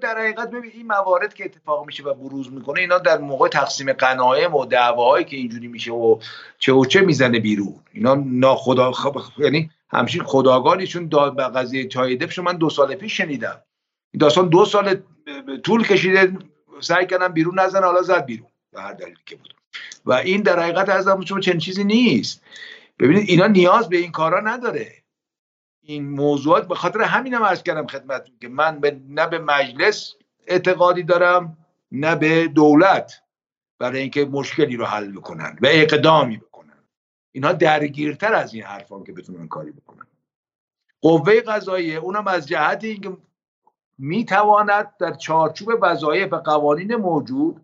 در 0.00 0.18
حقیقت 0.18 0.50
ببین 0.50 0.70
این 0.74 0.86
موارد 0.86 1.34
که 1.34 1.44
اتفاق 1.44 1.86
میشه 1.86 2.02
و 2.02 2.14
بروز 2.14 2.52
می‌کنه 2.52 2.80
اینا 2.80 2.98
در 2.98 3.18
موقع 3.18 3.48
تقسیم 3.48 3.92
غنایم 3.92 4.54
و 4.54 4.64
دعواهایی 4.64 5.24
که 5.24 5.36
اینجوری 5.36 5.68
میشه 5.68 5.92
و 5.92 6.18
چه 6.58 6.72
و 6.72 6.84
چه 6.84 7.00
می‌زنه 7.00 7.40
بیرون. 7.40 7.74
اینا 7.92 8.14
ناخدا 8.14 8.92
خب 8.92 9.20
یعنی 9.38 9.70
همچین 9.90 10.22
خداگاهیشون 10.22 11.08
داد 11.08 11.36
به 11.36 11.42
قضیه 11.42 11.88
چای 11.88 12.16
دپش 12.16 12.38
من 12.38 12.56
دو 12.56 12.70
سال 12.70 12.94
پیش 12.94 13.16
شنیدم. 13.16 13.62
این 14.14 14.18
داستان 14.18 14.48
دو 14.48 14.64
سال 14.64 14.96
طول 15.64 15.82
کشیده 15.82 16.38
سعی 16.80 17.06
کردم 17.06 17.28
بیرون 17.28 17.58
نزن 17.58 17.84
حالا 17.84 18.02
زد 18.02 18.24
بیرون. 18.24 18.48
به 18.72 18.82
هر 18.82 18.92
دلیلی 18.92 19.16
که 19.26 19.36
بود. 19.36 19.54
و 20.06 20.12
این 20.12 20.42
در 20.42 20.60
حقیقت 20.60 20.88
از 20.88 21.08
چون 21.24 21.40
چنین 21.40 21.58
چیزی 21.58 21.84
نیست. 21.84 22.42
ببینید 22.98 23.30
اینا 23.30 23.46
نیاز 23.46 23.88
به 23.88 23.96
این 23.96 24.12
کارا 24.12 24.40
نداره. 24.40 25.01
این 25.82 26.10
موضوعات 26.10 26.68
به 26.68 26.74
خاطر 26.74 27.02
همینم 27.02 27.42
عرض 27.42 27.62
کردم 27.62 27.86
خدمتتون 27.86 28.34
که 28.40 28.48
من 28.48 28.80
به 28.80 29.00
نه 29.08 29.26
به 29.26 29.38
مجلس 29.38 30.14
اعتقادی 30.46 31.02
دارم 31.02 31.56
نه 31.92 32.16
به 32.16 32.48
دولت 32.48 33.22
برای 33.78 34.00
اینکه 34.00 34.24
مشکلی 34.24 34.76
رو 34.76 34.84
حل 34.84 35.12
بکنن 35.12 35.58
و 35.62 35.66
اقدامی 35.70 36.36
بکنن. 36.36 36.84
اینها 37.32 37.52
درگیرتر 37.52 38.34
از 38.34 38.54
این 38.54 38.62
حرفان 38.62 39.04
که 39.04 39.12
بتونن 39.12 39.48
کاری 39.48 39.70
بکنن. 39.70 40.06
قوه 41.00 41.40
قضاییه. 41.40 41.96
اونم 41.96 42.28
از 42.28 42.48
جهت 42.48 42.84
اینکه 42.84 43.16
می‌تواند 43.98 44.96
در 45.00 45.12
چارچوب 45.12 45.68
وظایف 45.82 46.32
قوانین 46.32 46.96
موجود 46.96 47.60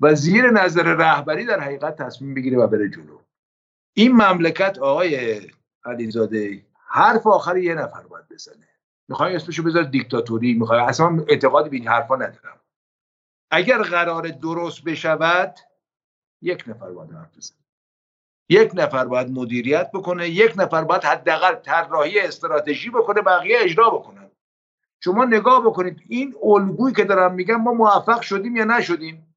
و 0.00 0.14
زیر 0.14 0.50
نظر 0.50 0.82
رهبری 0.82 1.44
در 1.44 1.60
حقیقت 1.60 2.02
تصمیم 2.02 2.34
بگیره 2.34 2.58
و 2.58 2.66
بره 2.66 2.88
جلو. 2.88 3.18
این 3.94 4.12
مملکت 4.12 4.78
آقای 4.78 5.40
علیزاده 5.84 6.64
حرف 6.92 7.26
آخر 7.26 7.56
یه 7.56 7.74
نفر 7.74 8.02
باید 8.02 8.28
بزنه. 8.28 8.68
می‌خوای 9.08 9.36
اسمشو 9.36 9.62
بذار 9.62 9.82
دیکتاتوری 9.82 10.54
می‌خوای 10.54 10.80
اصلا 10.80 11.24
اعتقادی 11.28 11.70
به 11.70 11.76
این 11.76 11.88
حرفا 11.88 12.16
ندارم. 12.16 12.60
اگر 13.50 13.82
قرار 13.82 14.28
درست 14.28 14.84
بشود 14.84 15.54
یک 16.42 16.64
نفر 16.66 16.90
باید 16.90 17.12
حرف 17.12 17.36
بزنه. 17.36 17.58
یک 18.48 18.70
نفر 18.74 19.04
باید 19.04 19.30
مدیریت 19.30 19.90
بکنه 19.94 20.28
یک 20.28 20.52
نفر 20.56 20.84
باید 20.84 21.04
حداقل 21.04 21.54
طراحی 21.54 22.20
استراتژی 22.20 22.90
بکنه 22.90 23.22
بقیه 23.22 23.58
اجرا 23.60 23.90
بکنن. 23.90 24.30
شما 25.00 25.24
نگاه 25.24 25.66
بکنید 25.66 26.02
این 26.08 26.34
الگویی 26.42 26.94
که 26.94 27.04
دارم 27.04 27.34
میگم 27.34 27.56
ما 27.56 27.72
موفق 27.72 28.20
شدیم 28.20 28.56
یا 28.56 28.64
نشدیم؟ 28.64 29.31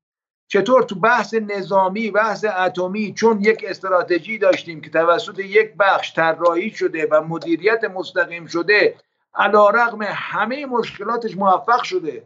چطور 0.47 0.83
تو 0.83 0.95
بحث 0.95 1.33
نظامی 1.33 2.11
بحث 2.11 2.45
اتمی 2.45 3.13
چون 3.13 3.41
یک 3.41 3.65
استراتژی 3.67 4.37
داشتیم 4.37 4.81
که 4.81 4.89
توسط 4.89 5.39
یک 5.39 5.73
بخش 5.79 6.13
طراحی 6.13 6.69
شده 6.69 7.07
و 7.11 7.21
مدیریت 7.21 7.83
مستقیم 7.83 8.45
شده 8.45 8.95
علا 9.35 9.69
رقم 9.69 9.99
همه 10.01 10.65
مشکلاتش 10.65 11.37
موفق 11.37 11.83
شده. 11.83 12.23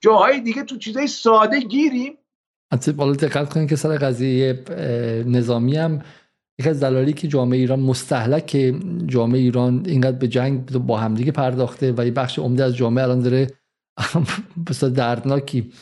جاهای 0.00 0.40
دیگه 0.40 0.62
تو 0.62 0.76
چیزای 0.76 1.06
ساده 1.06 1.60
گیریم. 1.60 2.18
حتی 2.72 2.92
بالا 2.92 3.12
دقت 3.12 3.52
کنید 3.52 3.68
که 3.68 3.76
سر 3.76 3.96
قضیه 3.96 4.64
نظامی 5.26 5.76
هم 5.76 6.02
یکی 6.58 6.68
از 6.68 6.82
دلالی 6.82 7.12
که 7.12 7.28
جامعه 7.28 7.58
ایران 7.58 7.80
مستحلک 7.80 8.74
جامعه 9.06 9.40
ایران 9.40 9.82
اینقدر 9.86 10.16
به 10.16 10.28
جنگ 10.28 10.72
با 10.72 10.96
همدیگه 10.96 11.32
پرداخته 11.32 11.94
و 11.96 12.04
یه 12.04 12.10
بخش 12.10 12.38
عمده 12.38 12.64
از 12.64 12.76
جامعه 12.76 13.04
الان 13.04 13.20
داره 13.20 13.46
بسیار 14.66 14.92
دردناکی 14.92 15.72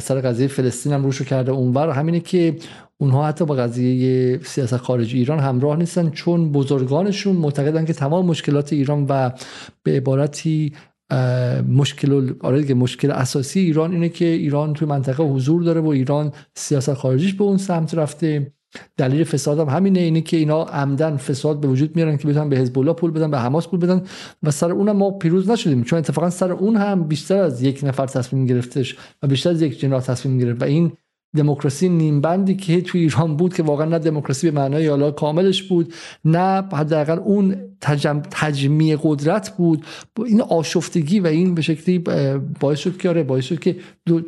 سر 0.00 0.20
قضیه 0.20 0.46
فلسطین 0.46 0.92
هم 0.92 1.04
روشو 1.04 1.24
کرده. 1.24 1.52
اونور 1.52 1.90
همینه 1.90 2.20
که 2.20 2.56
اونها 2.96 3.26
حتی 3.26 3.44
با 3.44 3.54
قضیه 3.54 4.38
سیاست 4.42 4.76
خارجی 4.76 5.18
ایران 5.18 5.38
همراه 5.38 5.76
نیستن 5.76 6.10
چون 6.10 6.52
بزرگانشون 6.52 7.36
معتقدن 7.36 7.84
که 7.84 7.92
تمام 7.92 8.26
مشکلات 8.26 8.72
ایران 8.72 9.06
و 9.08 9.30
به 9.82 9.96
عبارتی 9.96 10.72
مشکل 11.68 12.34
آره 12.40 12.74
مشکل 12.74 13.10
اساسی 13.10 13.60
ایران 13.60 13.92
اینه 13.92 14.08
که 14.08 14.24
ایران 14.24 14.72
توی 14.72 14.88
منطقه 14.88 15.22
حضور 15.22 15.62
داره 15.62 15.80
و 15.80 15.88
ایران 15.88 16.32
سیاست 16.54 16.94
خارجیش 16.94 17.34
به 17.34 17.44
اون 17.44 17.56
سمت 17.56 17.94
رفته. 17.94 18.52
دلیل 18.96 19.24
فساد 19.24 19.58
هم 19.58 19.68
همینه 19.68 20.00
اینه 20.00 20.20
که 20.20 20.36
اینا 20.36 20.62
عمدن 20.62 21.16
فساد 21.16 21.60
به 21.60 21.68
وجود 21.68 21.96
میارن 21.96 22.16
که 22.16 22.28
بتونن 22.28 22.48
به 22.48 22.56
حزب 22.56 22.78
الله 22.78 22.92
پول 22.92 23.10
بدن 23.10 23.30
به 23.30 23.38
حماس 23.38 23.68
پول 23.68 23.80
بدن 23.80 24.02
و 24.42 24.50
سر 24.50 24.70
اونم 24.72 24.96
ما 24.96 25.10
پیروز 25.10 25.50
نشدیم. 25.50 25.84
چون 25.84 25.98
اتفاقا 25.98 26.30
سر 26.30 26.52
اون 26.52 26.76
هم 26.76 27.04
بیشتر 27.04 27.42
از 27.42 27.62
یک 27.62 27.80
نفر 27.82 28.06
تصمیم 28.06 28.46
گرفتش 28.46 28.96
و 29.22 29.26
بیشتر 29.26 29.50
از 29.50 29.62
یک 29.62 29.80
جناح 29.80 30.00
تصمیم 30.00 30.38
گرفت 30.38 30.62
و 30.62 30.64
این 30.64 30.92
دموکراسی 31.36 31.88
نیمبندی 31.88 32.56
که 32.56 32.80
توی 32.80 33.00
ایران 33.00 33.36
بود 33.36 33.54
که 33.54 33.62
واقعا 33.62 33.86
نه 33.86 33.98
دموکراسی 33.98 34.50
به 34.50 34.60
معنای 34.60 34.86
حالا 34.86 35.10
کاملش 35.10 35.62
بود 35.62 35.94
نه 36.24 36.62
حداقل 36.72 37.18
اون 37.18 37.56
تجم... 37.80 38.22
تجمیع 38.30 38.98
قدرت 39.02 39.56
بود. 39.56 39.84
این 40.26 40.40
آشفتگی 40.40 41.20
و 41.20 41.26
این 41.26 41.54
به 41.54 41.62
شکلی 41.62 41.98
باعث 42.60 42.78
شد 42.78 42.96
که 42.96 43.08
آره 43.08 43.22
باعث 43.22 43.44
شد 43.44 43.58
که 43.58 43.76
دو, 44.06 44.20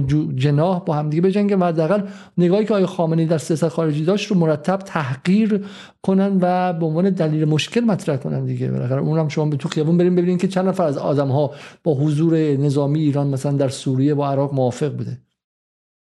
دو 0.00 0.32
جناح 0.32 0.84
با 0.84 0.94
همدیگه 0.94 1.22
بجنگن 1.22 1.58
و 1.58 1.64
حداقل 1.64 2.02
نگاهی 2.38 2.64
که 2.64 2.74
آقای 2.74 2.86
خامنه‌ای 2.86 3.28
در 3.28 3.38
سیاست 3.38 3.68
خارجی 3.68 4.04
داشت 4.04 4.30
رو 4.30 4.38
مرتب 4.38 4.76
تحقیر 4.76 5.64
کنن 6.02 6.38
و 6.40 6.72
به 6.72 6.86
عنوان 6.86 7.10
دلیل 7.10 7.44
مشکل 7.44 7.80
مطرح 7.80 8.16
کنن 8.16 8.44
دیگه. 8.44 8.70
بالاخره 8.70 9.00
اونم 9.00 9.28
شما 9.28 9.46
به 9.46 9.56
تو 9.56 9.68
خیابون 9.68 9.98
بریم 9.98 10.14
ببینید 10.14 10.40
که 10.40 10.48
چند 10.48 10.68
نفر 10.68 10.84
از 10.84 10.98
آدم 10.98 11.28
ها 11.28 11.54
با 11.84 11.94
حضور 11.94 12.36
نظامی 12.36 13.00
ایران 13.00 13.26
مثلا 13.26 13.52
در 13.52 13.68
سوریه 13.68 14.14
با 14.14 14.30
عراق 14.30 14.54
موافق 14.54 14.96
بوده. 14.96 15.18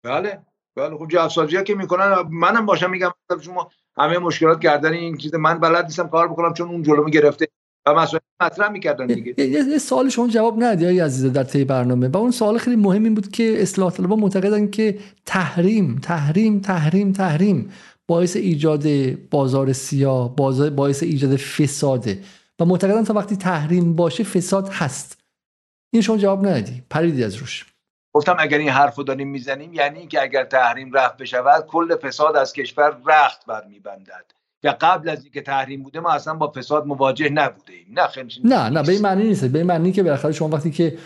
بله. 0.04 0.45
بله 0.76 0.96
خب 0.96 1.08
جوابسازی 1.08 1.56
ها 1.56 1.62
که 1.62 1.74
می‌کنن 1.74 2.14
منم 2.30 2.66
باشم 2.66 2.90
میگم 2.90 3.10
شما 3.42 3.70
همه 3.98 4.18
مشکلات 4.18 4.58
گردن 4.58 4.92
این 4.92 5.16
چیز 5.16 5.34
من 5.34 5.60
بلد 5.60 5.84
نیستم 5.84 6.08
کار 6.08 6.28
بکنم 6.28 6.54
چون 6.54 6.68
اون 6.68 6.82
جلو 6.82 7.04
گرفته 7.04 7.48
و 7.86 7.94
مسئله 7.94 8.20
مطرح 8.42 8.68
می‌کردن 8.68 9.06
دیگه. 9.06 9.44
یه 9.44 9.78
سوال 9.78 10.08
شما 10.08 10.28
جواب 10.28 10.64
ندی 10.64 10.86
ای 10.86 11.00
عزیزه 11.00 11.28
در 11.28 11.44
طی 11.44 11.64
برنامه. 11.64 12.08
و 12.08 12.16
اون 12.16 12.30
سوال 12.30 12.58
خیلی 12.58 12.76
مهم 12.76 13.04
این 13.04 13.14
بود 13.14 13.28
که 13.32 13.62
اصلاح 13.62 13.92
طلبها 13.92 14.16
معتقدن 14.16 14.70
که 14.70 14.98
تحریم 15.26 15.98
تحریم 16.02 16.60
تحریم 16.60 17.12
تحریم 17.12 17.70
باعث 18.08 18.36
ایجاد 18.36 18.84
بازار 19.30 19.72
سیاه 19.72 20.36
باعث 20.76 21.02
ایجاد 21.02 21.36
فساده 21.36 22.22
و 22.60 22.64
معتقدن 22.64 23.04
تا 23.04 23.14
وقتی 23.14 23.36
تحریم 23.36 23.96
باشه 23.96 24.24
فساد 24.24 24.68
هست. 24.68 25.20
این 25.92 26.02
شما 26.02 26.16
جواب 26.16 26.46
ندی. 26.46 26.82
پریدی 26.90 27.24
از 27.24 27.36
روش. 27.36 27.66
گفتم 28.16 28.36
اگر 28.38 28.58
این 28.58 28.68
حرف 28.68 28.94
رو 28.94 29.04
داریم 29.04 29.28
می‌زنیم 29.28 29.74
یعنی 29.74 29.98
اینکه 29.98 30.22
اگر 30.22 30.44
تحریم 30.44 30.92
رفت 30.92 31.16
بشود 31.16 31.66
کل 31.66 31.96
فساد 31.96 32.36
از 32.36 32.52
کشور 32.52 32.96
رخت 33.06 33.46
برمیبندد 33.46 34.24
یا 34.62 34.76
قبل 34.80 35.08
از 35.08 35.22
اینکه 35.24 35.40
تحریم 35.40 35.82
بوده 35.82 36.00
ما 36.00 36.12
اصلا 36.12 36.34
با 36.34 36.52
فساد 36.56 36.86
مواجه 36.86 37.28
نبوده 37.28 37.72
ایم 37.72 37.94
نه 38.44 38.56
نه 38.56 38.70
نه 38.70 38.82
به 38.82 38.92
این 38.92 39.02
معنی 39.02 39.24
نیست. 39.24 39.44
به 39.44 39.58
این 39.58 39.66
معنی 39.66 39.92
که 39.92 40.02
بالاخره 40.02 40.32
شما 40.32 40.48
وقتی 40.48 40.70
که 40.70 40.98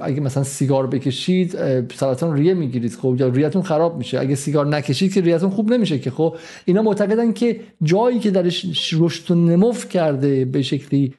اگه 0.00 0.20
مثلا 0.20 0.42
سیگار 0.42 0.86
بکشید 0.86 1.50
سرطان 1.92 2.36
ریه 2.36 2.54
می‌گیرید 2.54 2.96
خب 2.96 3.16
یا 3.18 3.28
ریتون 3.28 3.62
خراب 3.62 3.98
میشه. 3.98 4.20
اگه 4.20 4.34
سیگار 4.34 4.66
نکشید 4.66 5.14
که 5.14 5.20
ریتون 5.20 5.50
خوب 5.50 5.72
نمیشه 5.72 5.98
که 5.98 6.10
خب 6.10 6.36
اینا 6.64 6.82
معتقدن 6.82 7.32
که 7.32 7.60
جایی 7.82 8.18
که 8.18 8.30
درش 8.30 8.94
رشد 8.98 9.30
و 9.30 9.34
نمو 9.34 9.72
کرده 9.72 10.44
به 10.44 10.62
شکلی 10.62 11.14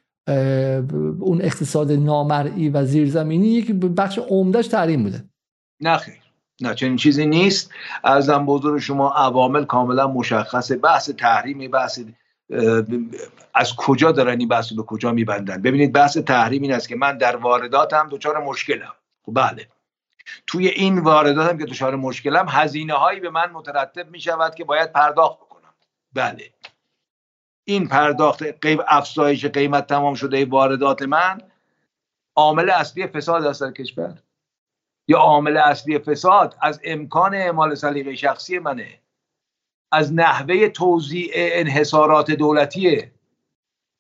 اون 1.20 1.42
اقتصاد 1.42 1.92
نامرئی 1.92 2.70
و 2.70 2.86
زیرزمینی 2.86 3.48
یک 3.48 3.72
بخش 3.72 4.20
عمدهش 4.20 4.68
تحریم 4.68 5.04
بوده. 5.04 5.24
نه 5.80 5.98
خیر. 5.98 6.22
نه 6.62 6.76
چنین 6.76 6.96
چیزی 6.96 7.26
نیست. 7.26 7.72
ارزم 8.04 8.46
بزرگ 8.46 8.80
شما 8.80 9.10
عوامل 9.10 9.66
کاملا 9.66 10.08
مشخصه. 10.08 10.76
بحث 10.76 11.10
تحریمی 11.10 11.68
بحث 11.68 12.00
از 13.54 13.76
کجا 13.76 14.12
دارن 14.12 14.40
این 14.40 14.48
بحث 14.48 14.74
به 14.74 14.84
کجا 14.84 15.12
میبندن؟ 15.12 15.62
ببینید 15.62 15.94
بحث 15.94 16.18
تحریم 16.18 16.62
این 16.62 16.74
است 16.74 16.90
که 16.90 16.96
من 16.96 17.18
در 17.18 17.36
وارداتم 17.36 18.10
دچار 18.12 18.44
مشکلم. 18.44 18.94
خب 19.26 19.34
بله. 19.36 19.68
توی 20.48 20.68
این 20.68 21.00
وارداتم 21.00 21.58
که 21.58 21.66
دچار 21.66 21.96
مشکلم 21.96 22.46
هزینه 22.50 22.94
هایی 22.94 23.20
به 23.20 23.30
من 23.30 23.52
مترتب 23.54 24.12
می 24.12 24.20
شود 24.20 24.56
که 24.56 24.64
باید 24.64 24.92
پرداخت 24.92 25.40
بکنم. 25.40 25.74
بله. 26.14 26.50
این 27.68 27.88
پرداخت 27.88 28.44
قیب 28.44 28.82
افزایش 28.88 29.46
قیمت 29.46 29.88
تمام 29.88 30.14
شده 30.14 30.46
واردات 30.46 31.02
من 31.02 31.42
عامل 32.36 32.70
اصلی 32.70 33.08
فساد 33.08 33.46
است 33.46 33.62
در 33.62 33.72
کشور. 33.72 34.18
یا 35.08 35.18
عامل 35.18 35.58
اصلی 35.58 36.00
فساد 36.00 36.56
از 36.62 36.82
امکان 36.84 37.34
اعمال 37.34 37.76
سلیقه 37.76 38.16
شخصی 38.16 38.60
منه. 38.60 39.00
از 39.92 40.14
نحوه 40.14 40.68
توزیع 40.68 41.32
انحصارات 41.36 42.32
دولتیه. 42.32 43.12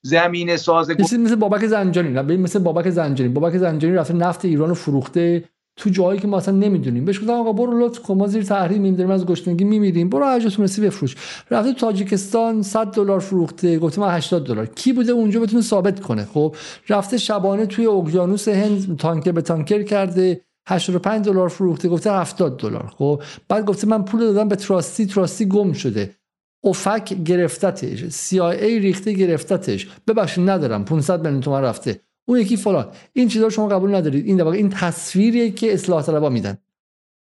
زمین 0.03 0.57
ساز 0.57 0.89
مثل 0.89 1.17
مثل 1.17 1.35
بابک 1.35 1.65
زنجانی. 1.65 2.09
نه 2.09 2.21
مثل 2.21 2.59
بابک 2.59 2.89
زنجانی. 2.89 3.29
بابک 3.29 3.57
زنجانی 3.57 3.95
رفته 3.95 4.13
نفت 4.13 4.45
ایران 4.45 4.69
رو 4.69 4.75
فروخته. 4.75 5.49
تو 5.77 5.89
جایی 5.89 6.19
که 6.19 6.27
ما 6.27 6.37
اصلا 6.37 6.55
نمی‌دونیم. 6.55 7.05
بهش 7.05 7.19
گفتم 7.19 7.33
آقا 7.33 7.53
برو 7.53 7.79
لطف 7.85 7.99
کن 7.99 8.17
ما 8.17 8.27
زیر 8.27 8.43
تحریم 8.43 8.95
داریم 8.95 9.11
از 9.11 9.25
گشنگی 9.25 9.63
میمیریم. 9.63 10.09
برو 10.09 10.25
هر 10.25 10.39
جا 10.39 10.49
تونستی 10.49 10.81
بفروش. 10.81 11.15
رفته 11.51 11.73
تاجیکستان 11.73 12.61
100 12.61 12.91
دلار 12.91 13.19
فروخته 13.19 13.79
گفته 13.79 14.01
من 14.01 14.09
80 14.09 14.47
دلار. 14.47 14.65
کی 14.65 14.93
بوده 14.93 15.11
اونجا 15.11 15.39
بتونه 15.39 15.61
ثابت 15.61 15.99
کنه؟ 15.99 16.25
خب 16.25 16.55
رفته 16.89 17.17
شبانه 17.17 17.65
توی 17.65 17.85
اقیانوس 17.85 18.47
هند 18.47 18.97
تانکر 18.97 19.31
به 19.31 19.41
تانکر 19.41 19.83
کرده 19.83 20.41
85 20.67 21.25
دلار 21.25 21.49
فروخته 21.49 21.89
گفته 21.89 22.11
70 22.11 22.57
دلار. 22.57 22.93
خب 22.97 23.21
بعد 23.49 23.65
گفته 23.65 23.87
من 23.87 24.05
پول 24.05 24.19
دادم 24.19 24.47
به 24.47 24.55
تراستی 24.55 25.05
تراستی 25.05 25.45
گم 25.45 25.73
شده. 25.73 26.15
افک 26.63 27.13
گرفتتش 27.13 28.03
CIA 28.03 28.61
ریخته 28.61 29.13
گرفتتش. 29.13 29.89
ببخشید 30.07 30.49
ندارم. 30.49 30.85
500 30.85 31.21
میلیون 31.23 31.41
تومان 31.41 31.63
رفته. 31.63 31.99
اون 32.31 32.39
یکی 32.39 32.57
فلان. 32.57 32.91
این 33.13 33.27
چیزا 33.27 33.49
شما 33.49 33.67
قبول 33.67 33.95
ندارید. 33.95 34.25
این 34.25 34.41
این 34.41 34.69
تصویریه 34.69 35.51
که 35.51 35.73
اصلاح 35.73 36.03
طلبا 36.03 36.29
میدن. 36.29 36.57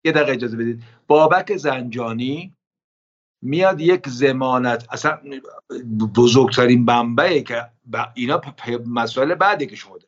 یه 0.05 0.13
دقیقه 0.13 0.33
اجازه 0.33 0.57
بدید. 0.57 0.83
بابک 1.07 1.57
زنجانی 1.57 2.53
میاد 3.43 3.81
یک 3.81 4.09
زمانت 4.09 4.87
اصلا 4.91 5.19
بزرگترین 6.17 6.85
بمبه 6.85 7.43
که 7.43 7.65
اینا 8.15 8.41
مسائل 8.87 9.35
بعدی 9.35 9.67
که 9.67 9.77
شما 9.77 9.99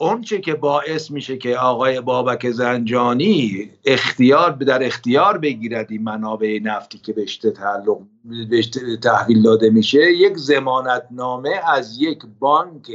اونچه 0.00 0.40
که 0.40 0.54
باعث 0.54 1.10
میشه 1.10 1.36
که 1.36 1.56
آقای 1.56 2.00
بابک 2.00 2.50
زنجانی 2.50 3.70
اختیار 3.84 4.50
در 4.50 4.86
اختیار 4.86 5.38
بگیرد 5.38 5.92
این 5.92 6.02
منابع 6.02 6.58
نفتی 6.62 6.98
که 6.98 7.12
بهش 7.12 7.36
تعلق 7.36 7.98
بهش 8.50 8.70
تحویل 9.02 9.42
داده 9.42 9.70
میشه 9.70 10.12
یک 10.12 10.36
زمانت 10.36 11.02
نامه 11.10 11.60
از 11.66 11.98
یک 12.00 12.18
بانک 12.38 12.90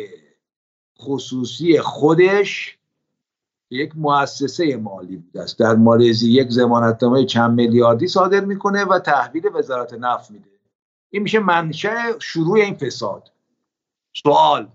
خصوصی 1.03 1.79
خودش 1.79 2.77
یک 3.71 3.91
مؤسسه 3.95 4.75
مالی 4.75 5.17
بوده 5.17 5.41
است 5.41 5.59
در 5.59 5.75
مالزی 5.75 6.31
یک 6.31 6.49
زمانتنامه 6.49 7.25
چند 7.25 7.51
میلیاردی 7.51 8.07
صادر 8.07 8.45
می‌کنه 8.45 8.85
و 8.85 8.99
تحویل 8.99 9.49
وزارت 9.53 9.93
نفت 9.93 10.31
میده. 10.31 10.49
این 11.09 11.23
میشه 11.23 11.39
منشأ 11.39 12.19
شروع 12.19 12.55
این 12.55 12.75
فساد. 12.75 13.31
سوال. 14.23 14.67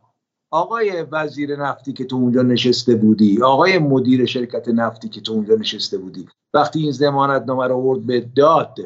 آقای 0.51 1.03
وزیر 1.03 1.57
نفتی 1.57 1.93
که 1.93 2.05
تو 2.05 2.17
اونجا 2.17 2.43
نشسته 2.43 2.95
بودی 2.95 3.43
آقای 3.43 3.79
مدیر 3.79 4.27
شرکت 4.27 4.69
نفتی 4.69 5.09
که 5.09 5.21
تو 5.21 5.33
اونجا 5.33 5.55
نشسته 5.55 5.99
بودی 5.99 6.29
وقتی 6.55 6.81
این 6.81 6.93
زمانت 6.93 7.43
نامه 7.43 7.67
رو 7.67 8.01
به 8.01 8.21
داد 8.21 8.77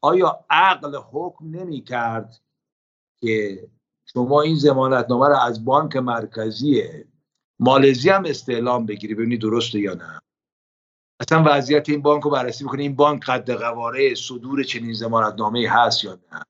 آیا 0.00 0.44
عقل 0.50 0.98
حکم 1.12 1.44
نمی 1.50 1.80
کرد 1.80 2.40
که 3.20 3.68
شما 4.12 4.42
این 4.42 4.56
زمانت 4.56 5.06
نامه 5.10 5.28
رو 5.28 5.36
از 5.36 5.64
بانک 5.64 5.96
مرکزی 5.96 6.82
مالزی 7.58 8.10
هم 8.10 8.24
استعلام 8.24 8.86
بگیری 8.86 9.14
ببینی 9.14 9.36
درسته 9.36 9.80
یا 9.80 9.94
نه. 9.94 10.20
اصلا 11.20 11.42
وضعیت 11.46 11.88
این 11.88 12.02
بانک 12.02 12.22
رو 12.22 12.30
بررسی 12.30 12.64
بکنی 12.64 12.82
این 12.82 12.96
بانک 12.96 13.24
قد 13.24 13.50
قواره 13.50 14.14
صدور 14.14 14.62
چنین 14.62 14.92
زمانت 14.92 15.34
نامه 15.34 15.68
هست 15.70 16.04
یا 16.04 16.18
نه. 16.32 16.42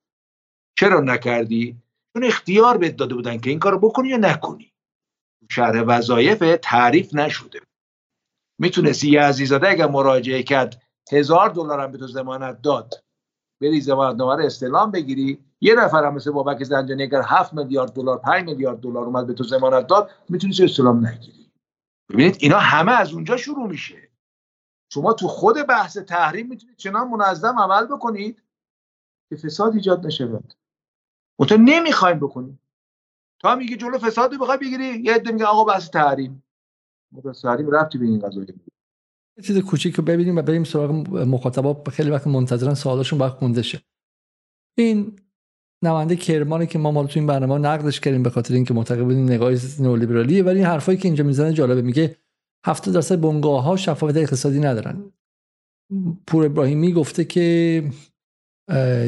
چرا 0.79 1.01
نکردی؟ 1.01 1.77
چون 2.13 2.25
اختیار 2.25 2.77
بهت 2.77 2.97
داده 2.97 3.15
بودن 3.15 3.39
که 3.39 3.51
این 3.51 3.59
کارو 3.59 3.79
بکنی 3.79 4.09
یا 4.09 4.17
نکنی. 4.17 4.73
شرح 5.51 5.83
وظایف 5.83 6.59
تعریف 6.63 7.15
نشده. 7.15 7.61
می‌تونستی 8.59 9.11
یه 9.11 9.23
عزیزاده 9.23 9.69
اگر 9.69 9.87
مراجعه 9.87 10.43
کرد 10.43 10.83
هزار 11.13 11.51
دلار 11.51 11.81
هم 11.81 11.93
به 11.93 11.99
تو 11.99 12.07
زمانت 12.07 12.63
داد. 12.63 13.05
بری 13.61 13.81
زمانت 13.81 14.21
رو 14.21 14.29
استعلام 14.29 14.91
بگیری. 14.91 15.50
یه 15.61 15.75
نفر 15.75 16.05
هم 16.05 16.15
مثل 16.15 16.31
بابک 16.31 16.65
زنجانی 16.65 17.03
اگر 17.03 17.23
7 17.23 17.55
میلیارد 17.55 17.93
دلار 17.93 18.19
5 18.19 18.45
میلیارد 18.45 18.81
دلار 18.81 19.05
اومد 19.05 19.27
به 19.27 19.33
تو 19.33 19.45
زمانت 19.45 19.87
داد 19.87 20.11
می‌تونی 20.29 20.55
استعلام 20.65 21.07
نگیری؟ 21.07 21.51
ببینید 22.11 22.37
اینا 22.41 22.59
همه 22.59 22.93
از 22.93 23.13
اونجا 23.13 23.37
شروع 23.37 23.69
میشه. 23.69 24.11
شما 24.93 25.13
تو 25.13 25.29
خود 25.29 25.57
بحث 25.69 25.99
تحریم 25.99 26.49
می‌تونید 26.49 26.77
چنان 26.77 27.09
منظم 27.09 27.59
عمل 27.59 27.87
بکنید 27.87 28.43
که 29.31 29.37
فساد 29.37 29.75
ایجاد 29.75 30.07
نشود 30.07 30.55
تو 31.49 31.57
نمی‌خوایم 31.57 32.19
بکنیم. 32.19 32.61
تا 33.43 33.55
میگه 33.55 33.77
جلو 33.77 33.99
فساد 33.99 34.41
بخوای 34.41 34.59
بگیری 34.59 34.85
یه 34.85 35.15
عده 35.15 35.33
میگه 35.33 35.45
آقا 35.45 35.65
بحث 35.65 35.91
تحریم. 35.91 36.43
تحریم 37.43 37.71
ربطی 37.71 37.99
به 37.99 38.05
این 38.05 38.19
قضیه 38.19 38.47
یه 39.37 39.45
چیز 39.45 39.59
کوچیک 39.59 39.95
رو 39.95 40.05
ببینیم 40.05 40.37
و 40.37 40.43
بریم 40.43 40.65
سراغ 40.65 40.91
مخاطبا. 41.11 41.91
خیلی 41.91 42.11
وقت 42.11 42.27
منتظرن 42.27 42.75
سوالاشون 42.75 43.19
باید 43.19 43.33
خونده 43.33 43.63
شه. 43.63 43.83
این 44.79 45.21
نماینده 45.83 46.17
کرمانی 46.17 46.67
که 46.67 46.79
ما 46.79 46.91
مال 46.91 47.07
تو 47.07 47.21
این 47.21 47.27
برنامه 47.27 47.59
نقدش 47.59 48.01
کردیم 48.01 48.23
به 48.23 48.31
خاطر 48.31 48.55
اینکه 48.55 48.75
معتقد 48.75 49.03
بودیم 49.03 49.25
نگاه 49.25 49.53
نئولیبرالیه 49.81 50.43
ولی 50.43 50.59
این 50.59 50.67
حرفایی 50.67 50.99
که 50.99 51.09
اینجا 51.09 51.25
می‌زنه 51.25 51.53
جالبه. 51.53 51.83
میگه 51.83 52.17
70 52.67 52.95
درصد 52.95 53.21
بنگاه 53.21 53.63
ها 53.63 53.77
شفافیت 53.77 54.17
اقتصادی 54.17 54.61
ندارن. 54.61 55.13
پور 56.27 56.47
ابراهیمی 56.47 56.93
گفته 56.93 57.25
که 57.25 57.85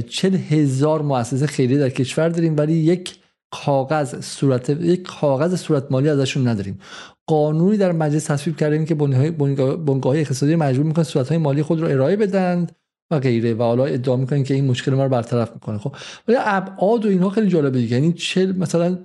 چل 0.09 0.35
هزار 0.35 1.03
مؤسسه 1.03 1.47
خیریه 1.47 1.79
در 1.79 1.89
کشور 1.89 2.29
داریم 2.29 2.57
ولی 2.57 2.73
یک 2.73 3.19
کاغذ 3.51 4.21
صورت 4.21 4.71
یک 4.71 5.03
کاغذ 5.03 5.55
صورت 5.55 5.93
مالی 5.93 6.09
ازشون 6.09 6.49
نداریم. 6.49 6.79
قانونی 7.27 7.77
در 7.77 7.93
مجلس 7.93 8.25
تصویب 8.25 8.57
کردیم 8.57 8.85
که 8.85 8.95
بنگاه 8.95 10.17
اقتصادی 10.17 10.57
مجبور 10.57 10.87
می‌کنه 10.87 11.05
صورت 11.05 11.29
های 11.29 11.39
مالی 11.39 11.63
خود 11.63 11.81
رو 11.81 11.89
ارائه 11.89 12.17
بدن. 12.17 12.67
و 13.13 13.21
غیره 13.21 13.55
و 13.55 13.63
حالا 13.63 13.85
ادعا 13.85 14.17
می‌کنن 14.17 14.45
که 14.45 14.55
این 14.55 14.67
مشکل 14.67 14.95
ما 14.95 15.05
رو 15.05 15.09
برطرف 15.09 15.53
می‌کنه. 15.53 15.79
خب 15.79 15.97
ولی 16.29 16.37
ابعاد 16.41 17.07
و 17.07 17.09
اینها 17.09 17.31
خیلی 17.31 17.49
جالبه 17.49 17.79
دیگه. 17.79 17.97
یعنی 17.97 18.13
چل 18.13 18.53
مثلا 18.57 18.99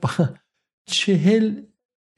چهل 0.85 1.61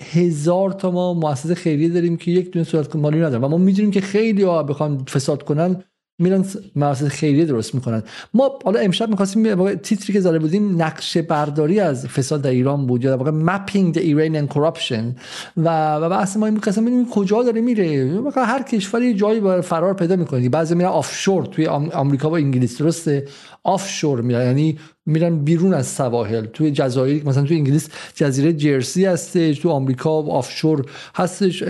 هزار 0.01 0.71
تا 0.71 0.91
ما 0.91 1.13
مؤسسه 1.13 1.55
خیریه 1.55 1.89
داریم 1.89 2.17
که 2.17 2.31
یک 2.31 2.51
دونه 2.51 2.65
صورت 2.65 2.95
مالی 2.95 3.17
ندارن 3.17 3.43
و 3.43 3.47
ما 3.47 3.57
می‌دونیم 3.57 3.91
که 3.91 4.01
خیلی 4.01 4.43
ها 4.43 4.63
بخوان 4.63 5.05
فساد 5.05 5.43
کنن 5.43 5.83
میرن 6.19 6.45
مؤسسه 6.75 7.09
خیریه 7.09 7.45
درست 7.45 7.75
می‌کنن. 7.75 8.03
ما 8.33 8.59
حالا 8.65 8.79
امشب 8.79 9.09
می‌خواستیم 9.09 9.75
تیتری 9.75 10.13
که 10.13 10.19
زده 10.19 10.39
بودیم 10.39 10.81
نقشه 10.81 11.21
برداری 11.21 11.79
از 11.79 12.07
فساد 12.07 12.41
در 12.41 12.49
ایران 12.49 12.87
بود 12.87 13.03
یا 13.03 13.17
واقع 13.17 13.31
مپینگ 13.31 13.95
the 13.95 13.99
Iranian 13.99 14.53
corruption. 14.55 15.03
و 15.57 15.95
و 15.95 16.09
بحث 16.09 16.37
ما 16.37 16.45
این 16.45 16.55
ببینیم 16.57 17.09
کجا 17.09 17.43
داره 17.43 17.61
میره. 17.61 18.21
هر 18.35 18.63
کشوری 18.63 19.13
جایی 19.13 19.61
فرار 19.61 19.93
پیدا 19.93 20.15
می‌کنه. 20.15 20.49
بعضی 20.49 20.75
میرن 20.75 20.89
آفشور 20.89 21.45
توی 21.45 21.67
آمریکا 21.67 22.29
و 22.29 22.33
انگلیس 22.33 22.77
درسته؟ 22.77 23.25
آفشور 23.69 24.21
میرن. 24.21 24.45
یعنی 24.45 24.77
میرن 25.05 25.39
بیرون 25.39 25.73
از 25.73 25.87
سواحل. 25.87 26.45
توی 26.45 26.71
جزایر 26.71 27.25
مثلا 27.25 27.43
توی 27.43 27.57
انگلیس 27.57 27.89
جزیره 28.15 28.53
جرسی 28.53 29.05
هستش 29.05 29.59
تو 29.59 29.69
آمریکا 29.69 30.11
آفشور 30.11 30.85
هستش 31.15 31.63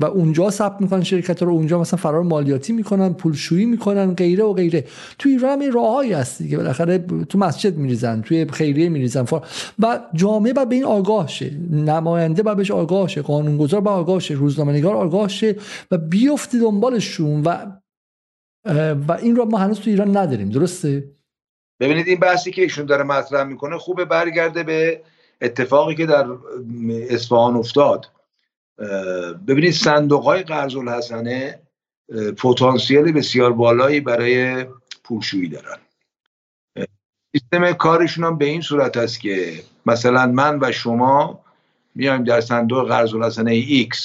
و 0.00 0.04
اونجا 0.04 0.50
ثبت 0.50 0.80
می‌کنن 0.80 1.02
شرکت 1.02 1.42
رو. 1.42 1.52
اونجا 1.52 1.80
مثلا 1.80 1.98
فرار 1.98 2.22
مالیاتی 2.22 2.72
می‌کنن 2.72 3.12
پولشویی 3.12 3.66
می‌کنن 3.66 4.14
غیره 4.14 4.44
و 4.44 4.52
غیره. 4.52 4.84
توی 5.18 5.32
ایران 5.32 5.62
هم 5.62 5.72
راههایی 5.72 6.12
هست 6.12 6.42
دیگه. 6.42 6.56
بالاخره 6.56 6.98
تو 7.28 7.38
مسجد 7.38 7.76
میریزن 7.76 8.20
توی 8.20 8.46
خیریه 8.52 8.88
میریزن. 8.88 9.24
و 9.78 10.00
جامعه 10.14 10.52
باید 10.52 10.68
به 10.68 10.74
این 10.74 10.84
آگاه 10.84 11.28
شه. 11.28 11.50
نماینده 11.70 12.42
باید 12.42 12.56
بهش 12.56 12.70
آگاه 12.70 13.08
شه. 13.08 13.22
قانونگذار 13.22 13.80
باید 13.80 13.98
آگاه 13.98 14.20
شه. 14.20 14.34
روزنامه‌نگار 14.34 14.94
آگاه 14.94 15.28
شه 15.28 15.56
و 15.90 15.98
بیفته 15.98 16.58
دنبالشون 16.58 17.42
و 17.42 17.56
و 19.08 19.12
این 19.22 19.36
رو 19.36 19.44
ما 19.44 19.58
هنوز 19.58 19.80
تو 19.80 19.90
ایران 19.90 20.16
نداریم. 20.16 20.48
درسته؟ 20.48 21.10
ببینید 21.80 22.08
این 22.08 22.20
بحثی 22.20 22.50
که 22.50 22.62
ایشون 22.62 22.86
داره 22.86 23.04
مطرح 23.04 23.44
می‌کنه 23.44 23.78
خوبه 23.78 24.04
برگرده 24.04 24.62
به 24.62 25.02
اتفاقی 25.40 25.94
که 25.94 26.06
در 26.06 26.26
اصفهان 27.10 27.56
افتاد. 27.56 28.10
ببینید 29.48 29.72
صندوق 29.72 30.24
های 30.24 30.42
قرض 30.42 30.76
الحسنه 30.76 31.58
پتانسیل 32.38 33.12
بسیار 33.12 33.52
بالایی 33.52 34.00
برای 34.00 34.66
پولشویی 35.04 35.48
دارن. 35.48 35.76
سیستم 37.32 37.72
کارشون 37.72 38.24
هم 38.24 38.38
به 38.38 38.44
این 38.44 38.60
صورت 38.60 38.96
است 38.96 39.20
که 39.20 39.52
مثلا 39.86 40.26
من 40.26 40.58
و 40.62 40.72
شما 40.72 41.40
میایم 41.94 42.24
در 42.24 42.40
صندوق 42.40 42.88
قرض 42.88 43.14
الحسنه 43.14 43.84
X 43.84 43.96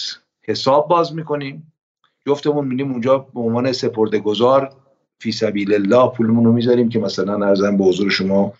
حساب 0.41 0.87
باز 0.87 1.15
می‌کنیم. 1.15 1.70
جفتمون 2.27 2.67
میریم 2.67 2.91
اونجا 2.91 3.17
به 3.17 3.39
عنوان 3.39 3.71
سپرده 3.71 4.19
گذار 4.19 4.73
فی 5.19 5.31
سبیل 5.31 5.73
الله 5.73 6.11
پولمون 6.11 6.45
رو 6.45 6.51
می‌ذاریم 6.51 6.89
که 6.89 6.99
مثلا 6.99 7.47
ارزم 7.47 7.77
به 7.77 7.83
حضور 7.83 8.09
شما 8.09 8.53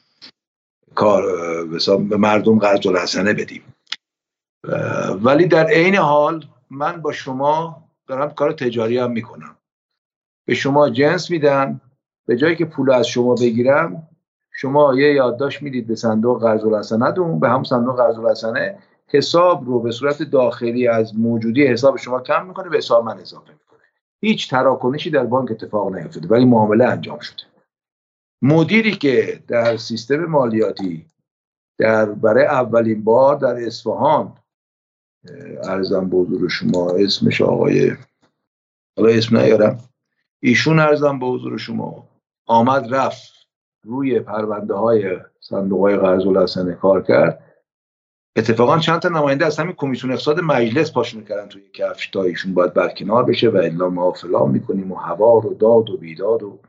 کار 0.96 1.24
به 1.98 2.18
مردم 2.18 2.60
قرض 2.60 2.88
الحسنه 2.88 3.34
بدیم 3.34 3.64
ولی 5.22 5.46
در 5.46 5.68
عین 5.68 5.96
حال 5.96 6.46
من 6.70 7.02
با 7.02 7.12
شما 7.12 7.84
دارم 8.08 8.30
کار 8.30 8.52
تجاری 8.52 8.98
هم 8.98 9.12
می‌کنم. 9.12 9.56
به 10.46 10.54
شما 10.54 10.90
جنس 10.90 11.32
میدم 11.32 11.82
به 12.26 12.38
جایی 12.38 12.56
که 12.56 12.66
پول 12.66 12.92
از 12.92 13.08
شما 13.08 13.36
بگیرم 13.36 14.08
شما 14.52 14.96
یه 14.96 15.14
یادداشت 15.14 15.62
می‌دید 15.62 15.88
به 15.88 15.96
صندوق 15.96 16.42
قرض 16.42 16.66
الحسنه 16.66 17.12
به 17.40 17.50
هم 17.50 17.64
صندوق 17.64 17.98
قرض 17.98 18.20
الحسنه 18.20 18.78
حساب 19.16 19.66
رو 19.66 19.80
به 19.80 19.92
صورت 19.92 20.24
داخلی 20.24 20.88
از 20.88 21.20
موجودی 21.20 21.68
حساب 21.68 21.98
شما 21.98 22.20
کم 22.20 22.48
می‌کنه 22.48 22.70
به 22.70 22.78
حساب 22.78 23.06
من 23.06 23.20
اضافه 23.20 23.54
هیچ 24.22 24.50
تراکنشی 24.50 25.10
در 25.10 25.24
بانک 25.24 25.52
اتفاق 25.52 25.96
نیفتاده 25.96 26.28
ولی 26.28 26.46
معامله 26.46 26.86
انجام 26.86 27.20
شده. 27.20 27.44
مدیری 28.42 28.92
که 28.92 29.44
در 29.48 29.78
سیستم 29.78 30.26
مالیاتی 30.26 31.06
در 31.78 32.06
برای 32.06 32.46
اولین 32.46 33.04
بار 33.04 33.36
در 33.36 33.56
اصفهان 33.56 34.38
ارزم 35.64 36.10
به 36.10 36.50
شما 36.50 36.92
اسمش 36.92 37.42
آقای 37.42 37.92
حالا 38.98 39.10
اسم 39.10 39.38
نیارم. 39.38 39.80
ایشون 40.40 40.80
ارزم 40.80 41.20
به 41.20 41.26
حضور 41.26 41.58
شما 41.58 42.08
آمد 42.48 42.94
رفت 42.94 43.34
روی 43.84 44.20
پرونده 44.20 44.74
های 44.74 45.20
صندوق 45.40 45.80
های 45.82 45.98
قرض 45.98 46.58
کار 46.82 47.02
کرد. 47.02 47.51
اتفاقا 48.36 48.80
چند 48.80 49.00
تا 49.00 49.10
نماینده 49.10 49.46
از 49.46 49.60
همین 49.60 49.74
کمیسیون 49.78 50.14
اقتصاد 50.14 50.40
مجلس 50.40 50.92
پاشون 50.92 51.24
کردن 51.24 51.48
توی 51.48 51.62
کفش 51.74 52.08
تا 52.08 52.24
ایشون 52.24 52.54
باید 52.54 52.74
برکنار 52.74 53.24
بشه 53.24 53.50
و 53.50 53.58
الا 53.58 53.90
ما 53.90 54.12
فلان 54.12 54.52
می‌کنیم 54.52 54.92
و 54.92 54.96
هوا 54.96 55.40
رو 55.40 55.54
داد 55.54 55.90
و 55.90 55.98
بیداد 55.98 56.44
و 56.44 56.60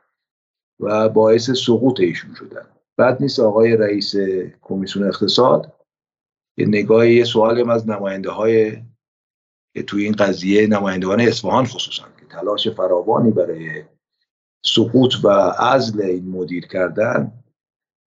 و 0.81 1.09
باعث 1.09 1.51
سقوط 1.51 2.01
ایشون 2.01 2.35
شدن. 2.35 2.67
بعد 2.97 3.23
نیست 3.23 3.41
آقای 3.41 3.77
رئیس 3.77 4.15
کمیسیون 4.63 5.09
اقتصاد 5.09 5.73
یه 6.57 6.67
نگاه 6.67 7.09
یه 7.09 7.25
سوال 7.25 7.71
از 7.71 7.89
نماینده 7.89 8.31
های 8.31 8.83
که 9.75 9.83
توی 9.83 10.05
این 10.05 10.13
قضیه 10.13 10.67
نمایندگان 10.67 11.21
اصفهان 11.21 11.65
خصوصا 11.65 12.05
که 12.21 12.27
تلاش 12.27 12.69
فراوانی 12.69 13.31
برای 13.31 13.83
سقوط 14.65 15.15
و 15.25 15.29
عزل 15.59 16.01
این 16.01 16.29
مدیر 16.29 16.67
کردن 16.67 17.33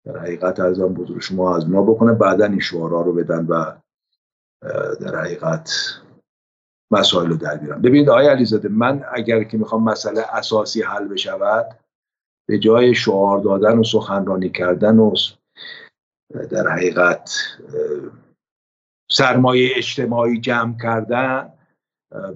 در 0.06 0.18
حقیقت 0.18 0.60
ارزم 0.60 0.94
بزرگ 0.94 1.22
شما 1.22 1.56
از 1.56 1.70
ما 1.70 1.82
بکنه. 1.82 2.14
بعدا 2.14 2.46
این 2.46 2.60
شعارها 2.60 3.02
رو 3.02 3.14
بدن 3.14 3.46
و 3.46 3.72
در 5.02 5.16
حقیقت 5.16 5.72
مسائل 6.92 7.28
رو 7.28 7.36
در 7.36 7.58
بیارن. 7.58 7.82
ببینید 7.82 8.10
آقای 8.10 8.28
علیزاده 8.28 8.70
من 8.70 9.06
اگر 9.14 9.44
که 9.44 9.58
می‌خوام 9.58 9.84
مسئله 9.84 10.22
اساسی 10.22 10.82
حل 10.82 11.08
بشود 11.08 11.80
به 12.48 12.60
جای 12.60 12.96
شعار 12.96 13.40
دادن 13.40 13.78
و 13.78 13.84
سخنرانی 13.84 14.50
کردن 14.50 15.00
و 15.00 15.16
در 16.50 16.68
حقیقت 16.68 17.32
سرمایه 19.12 19.70
اجتماعی 19.76 20.40
جمع 20.40 20.78
کردن 20.82 21.54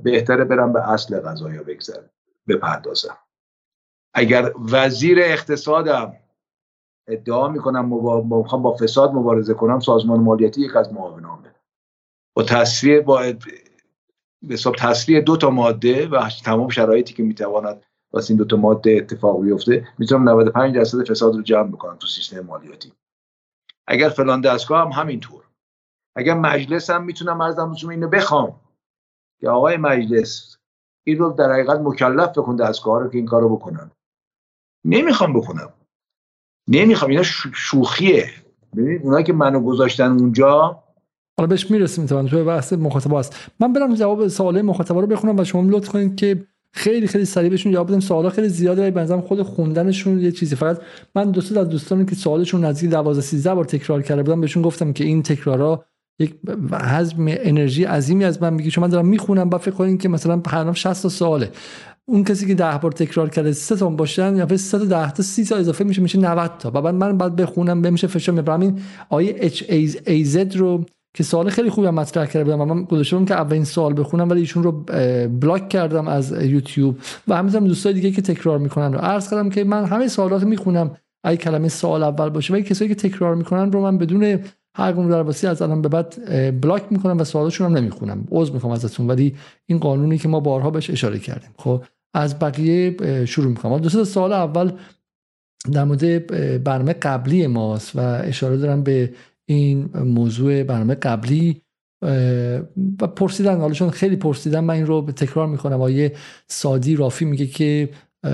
بهتره 0.04 0.44
برم 0.44 0.74
به 0.74 0.90
اصل 0.90 1.20
قضایا 1.20 1.64
بگذارم 1.64 2.10
بپردازم. 2.48 3.18
اگر 4.14 4.54
وزیر 4.72 5.20
اقتصادم 5.22 6.14
ادعا 7.10 7.48
می‌کنم 7.48 7.90
با, 7.90 8.22
با 8.22 8.76
فساد 8.82 9.14
مبارزه 9.14 9.54
کنم 9.54 9.80
سازمان 9.80 10.20
مالیاتی 10.20 10.62
یک 10.62 10.76
از 10.76 10.94
معاونامه 10.94 11.56
با 12.36 12.44
تصویه 12.44 13.02
با 13.02 13.34
به 14.42 14.54
حساب 14.54 14.76
تصویه 14.76 15.22
دو 15.22 15.38
تا 15.38 15.50
ماده 15.50 16.08
و 16.08 16.30
تمام 16.46 16.70
شرایطی 16.70 17.14
که 17.14 17.24
می‌تواند 17.24 17.84
واسه 18.14 18.32
این 18.32 18.38
دو 18.38 18.46
تا 18.46 18.58
ماده 18.58 18.92
اتفاق 18.92 19.42
بیفته 19.42 19.88
می‌تونم 19.98 20.30
95 20.30 20.76
درصد 20.76 21.10
فساد 21.10 21.36
رو 21.36 21.42
جمع 21.42 21.72
بکنم 21.72 21.96
تو 21.96 22.08
سیستم 22.08 22.40
مالیاتی. 22.40 22.94
اگر 23.88 24.10
فلان 24.10 24.42
دستگاه 24.42 24.82
هم 24.86 25.02
همینطور. 25.02 25.44
اگر 26.16 26.34
مجلس 26.34 26.90
هم 26.90 27.04
می‌تونم 27.04 27.42
ارزم 27.42 27.76
اینو 27.90 28.08
بخوام 28.08 28.60
که 29.42 29.50
آقای 29.50 29.78
مجلس 29.78 30.58
این 31.04 31.18
رو 31.18 31.32
در 31.32 31.52
حقیقت 31.52 31.80
مکلف 31.80 32.30
بکن 32.38 32.56
دستگاه 32.56 33.00
رو 33.00 33.10
که 33.10 33.18
این 33.18 33.26
کارو 33.26 33.56
بکنن. 33.56 33.92
نمی‌خوام 34.86 35.34
بکنم. 35.34 35.74
نمی‌خوام 36.70 37.12
اینا 37.12 37.24
شوخیه. 37.54 38.30
ببینید 38.78 39.02
اونایی 39.04 39.24
که 39.24 39.34
منو 39.34 39.60
گذاشتن 39.60 40.12
اونجا. 40.12 40.84
حالا 41.38 41.48
بهش 41.48 41.72
می‌رسیم 41.72 42.06
تو 42.06 42.28
تو 42.28 42.46
بحث 42.46 42.74
مخاطب 42.74 43.14
است. 43.14 43.36
من 43.60 43.74
برم 43.74 43.96
جواب 43.96 44.28
سوال 44.28 44.62
مخاطبا 44.62 45.00
رو 45.00 45.08
بخونم 45.08 45.38
و 45.38 45.44
شما 45.44 45.64
لطف 45.70 45.90
کنید 45.90 46.16
که 46.16 46.48
خیلی 46.74 47.08
خیلی 47.08 47.26
سریع 47.26 47.50
بهشون 47.50 47.72
جواب 47.72 47.88
بدم 47.88 48.00
سوالا 48.00 48.30
خیلی 48.30 48.50
زیاده 48.50 48.82
ولی 48.82 48.92
بنظرم 48.92 49.22
خود 49.22 49.42
خوندنشون 49.42 50.20
یه 50.20 50.32
چیزی. 50.32 50.56
فقط 50.56 50.82
من 51.16 51.32
دوست 51.32 51.58
از 51.58 51.70
دوستانی 51.70 52.06
که 52.06 52.16
سوالشون 52.16 52.66
نزدیک 52.66 52.90
12 52.90 53.22
13 53.22 53.56
بار 53.56 53.66
تکرار 53.66 54.02
کرده 54.02 54.24
بودم 54.24 54.42
بهشون 54.42 54.64
گفتم 54.64 54.94
که 54.94 55.04
این 55.04 55.24
تکرارا 55.24 55.86
یک 56.20 56.36
حجم 56.72 57.26
انرژی 57.28 57.84
عظیمی 57.84 58.26
از 58.26 58.42
من 58.42 58.54
میگه 58.54 58.72
چون 58.72 58.84
من 58.84 58.90
دارم 58.90 59.08
می‌خونم 59.08 59.50
با 59.50 59.58
فکر 59.58 59.72
کنین 59.72 59.98
که 59.98 60.10
مثلا 60.10 60.42
هر 60.48 60.74
60 60.74 61.04
تا 61.04 61.10
سواله. 61.10 61.52
اون 62.10 62.24
کسی 62.24 62.48
که 62.48 62.56
ده 62.56 62.78
بار 62.82 62.92
تکرار 62.92 63.30
کرده 63.30 63.52
سه 63.52 63.76
تا 63.76 63.90
باشن 63.90 64.36
یا 64.36 64.58
3 64.58 64.80
تا 64.80 64.86
10 64.86 65.12
تا 65.12 65.24
30 65.24 65.46
تا 65.46 65.56
اضافه 65.56 65.84
میشه 65.84 66.02
میشه 66.02 66.20
90 66.20 66.52
تا. 66.60 66.72
بعد 66.72 66.96
من 66.96 67.18
بعد 67.18 67.36
بخونم 67.36 67.82
بمیشه 67.82 68.08
فشار 68.08 68.36
می‌برم 68.36 68.60
این 68.60 68.80
آیه 69.10 69.36
اچ 69.38 69.64
ای 70.08 70.24
زد 70.24 70.56
رو 70.56 70.86
که 71.14 71.24
سوال 71.24 71.50
خیلی 71.50 71.70
خوبی 71.70 71.90
مطرح 71.90 72.26
کرده 72.26 72.44
بودم 72.44 72.74
من 72.74 72.84
گذاشتم 72.84 73.26
که 73.26 73.34
اولین 73.34 73.64
سوال 73.64 74.00
بخونم 74.00 74.30
ولی 74.30 74.40
ایشون 74.40 74.64
رو 74.64 74.72
بلاک 75.28 75.70
کردم 75.70 76.08
از 76.08 76.32
یوتیوب. 76.32 76.98
و 77.28 77.36
همینطور 77.36 77.62
دوستای 77.62 77.94
دیگه 77.94 78.12
که 78.12 78.22
تکرار 78.22 78.58
می‌کنن 78.58 78.94
رو. 78.94 79.00
عرض 79.00 79.30
کردم 79.30 79.50
که 79.50 79.64
من 79.64 79.86
همه 79.86 80.08
سوالات 80.08 80.44
می‌خونم. 80.44 80.92
ای 81.26 81.38
کلمه 81.38 81.68
سوال 81.68 82.04
اول 82.04 82.30
باشه 82.30 82.54
ولی 82.54 82.64
کسایی 82.64 82.96
که 82.96 82.96
تکرار 82.96 83.36
می‌کنن 83.36 83.72
رو 83.72 83.82
من 83.82 83.98
بدون 83.98 84.40
هر 84.76 84.94
گونه 84.94 85.10
درواسی 85.10 85.48
از 85.48 85.62
الان 85.62 85.82
به 85.82 85.90
بعد 85.90 86.16
بلاک 86.62 86.84
می‌کنم 86.90 87.18
و 87.18 87.24
سوالاشون 87.24 87.68
هم 87.68 87.78
نمی‌خونم. 87.78 88.28
عذر 88.32 88.54
می‌خوام 88.54 88.74
ازتون. 88.74 89.08
ولی 89.08 89.36
این 89.66 89.80
قانونی 89.80 90.18
که 90.18 90.28
ما 90.28 90.40
بارها 90.40 90.70
بهش 90.70 90.90
اشاره 90.90 91.20
کردیم. 91.20 91.50
خب 91.58 91.84
از 92.14 92.40
بقیه 92.40 92.96
شروع 93.26 93.48
می‌کنم. 93.48 93.78
دوست 93.78 94.04
سوال 94.04 94.34
اول 94.34 94.72
در 95.72 95.84
مورد 95.84 96.28
برنامه 96.64 96.94
قبلی 96.94 97.48
ماست 97.48 97.96
و 97.96 98.00
اشاره 98.00 98.58
دارم 98.58 98.84
به 98.84 99.14
این 99.46 99.90
موضوع 99.98 100.64
برنامه 100.64 100.96
قبلی 100.96 101.62
و 103.02 103.08
پرسیدن 103.16 103.58
حالا 103.58 103.74
چون 103.74 103.90
خیلی 103.90 104.16
پرسیدن 104.16 104.60
من 104.60 104.74
این 104.74 104.86
رو 104.86 105.02
تکرار 105.02 105.48
می‌کنم. 105.48 105.82
آیه 105.82 106.16
سادی 106.48 106.96
رافی 106.96 107.26
میگه 107.26 107.48
که 107.48 107.90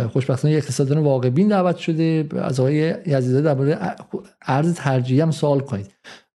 خوشبختانه 0.09 0.53
اقتصاددان 0.53 0.97
واقع 0.97 1.29
بین 1.29 1.47
دعوت 1.47 1.77
شده. 1.77 2.27
از 2.35 2.59
آقای 2.59 2.95
یزیده 3.05 3.41
درباره 3.41 3.95
ارز 4.41 4.73
ترجیحی 4.73 5.21
هم 5.21 5.31
سوال 5.31 5.59
کنید. 5.59 5.91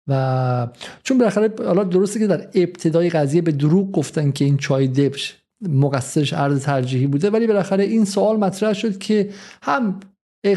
و 0.08 0.68
چون 1.04 1.18
بالاخره 1.18 1.54
حالا 1.66 1.84
درسته 1.84 2.20
که 2.20 2.28
در 2.28 2.48
ابتدای 2.56 3.10
قضیه 3.10 3.42
به 3.42 3.52
دروغ 3.52 3.92
گفتن 3.92 4.32
که 4.32 4.46
این 4.46 4.58
چای 4.58 4.88
دبش 4.88 5.38
مقصرش 5.62 6.34
ارز 6.34 6.64
ترجیحی 6.64 7.08
بوده 7.08 7.30
ولی 7.30 7.48
بالاخره 7.48 7.84
این 7.84 8.06
سوال 8.06 8.38
مطرح 8.38 8.74
شد 8.74 8.98
که 8.98 9.30
هم 9.62 10.00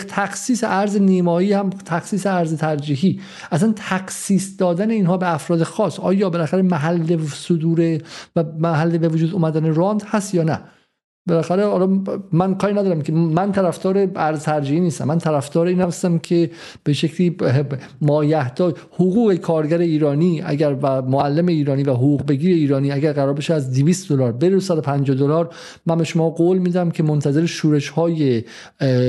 تخصیص 0.09 0.65
ارز 0.65 0.97
نیمایی 0.97 1.53
هم 1.53 1.71
تخصیص 1.71 2.27
ارز 2.27 2.57
ترجیحی. 2.57 3.21
اصلا 3.53 3.73
تخصیص 3.77 4.51
دادن 4.59 4.91
اینها 4.91 5.17
به 5.17 5.35
افراد 5.35 5.63
خاص 5.63 6.01
آیا 6.01 6.31
بالاخره 6.31 6.63
محل 6.63 7.27
صدور 7.27 7.99
و 8.37 8.45
محل 8.59 8.99
به 8.99 9.09
وجود 9.09 9.33
اومدن 9.33 9.75
راند 9.75 10.03
هست 10.07 10.35
یا 10.35 10.43
نه؟ 10.43 10.61
بالاخره 11.27 11.67
حالا 11.67 12.01
من 12.33 12.55
کاری 12.55 12.75
ندارم 12.75 13.03
که 13.03 13.13
من 13.13 13.53
طرفدار 13.53 14.09
ارز 14.17 14.43
ترجیحی 14.43 14.81
نیستم. 14.81 15.05
من 15.05 15.19
طرفدار 15.19 15.67
این 15.67 15.81
هستم 15.81 16.19
که 16.19 16.51
به 16.85 16.93
شکلی 16.93 17.37
مایحتاج 18.01 18.75
حقوق 18.93 19.35
کارگر 19.35 19.79
ایرانی 19.79 20.43
اگر 20.47 20.77
و 20.83 21.03
معلم 21.03 21.47
ایرانی 21.47 21.83
و 21.83 21.93
حقوق 21.93 22.27
بگیر 22.27 22.55
ایرانی 22.55 22.93
اگر 22.93 23.13
قرار 23.13 23.33
بشه 23.35 23.55
از 23.55 23.73
200 23.73 24.09
دلار 24.13 24.33
بره 24.33 24.61
150 24.61 25.17
دلار 25.17 25.55
من 25.87 25.99
به 25.99 26.05
شما 26.05 26.31
قول 26.31 26.59
میدم 26.59 26.91
که 26.91 27.03
منتظر 27.03 27.47
شورش 27.47 27.89
های 27.89 28.45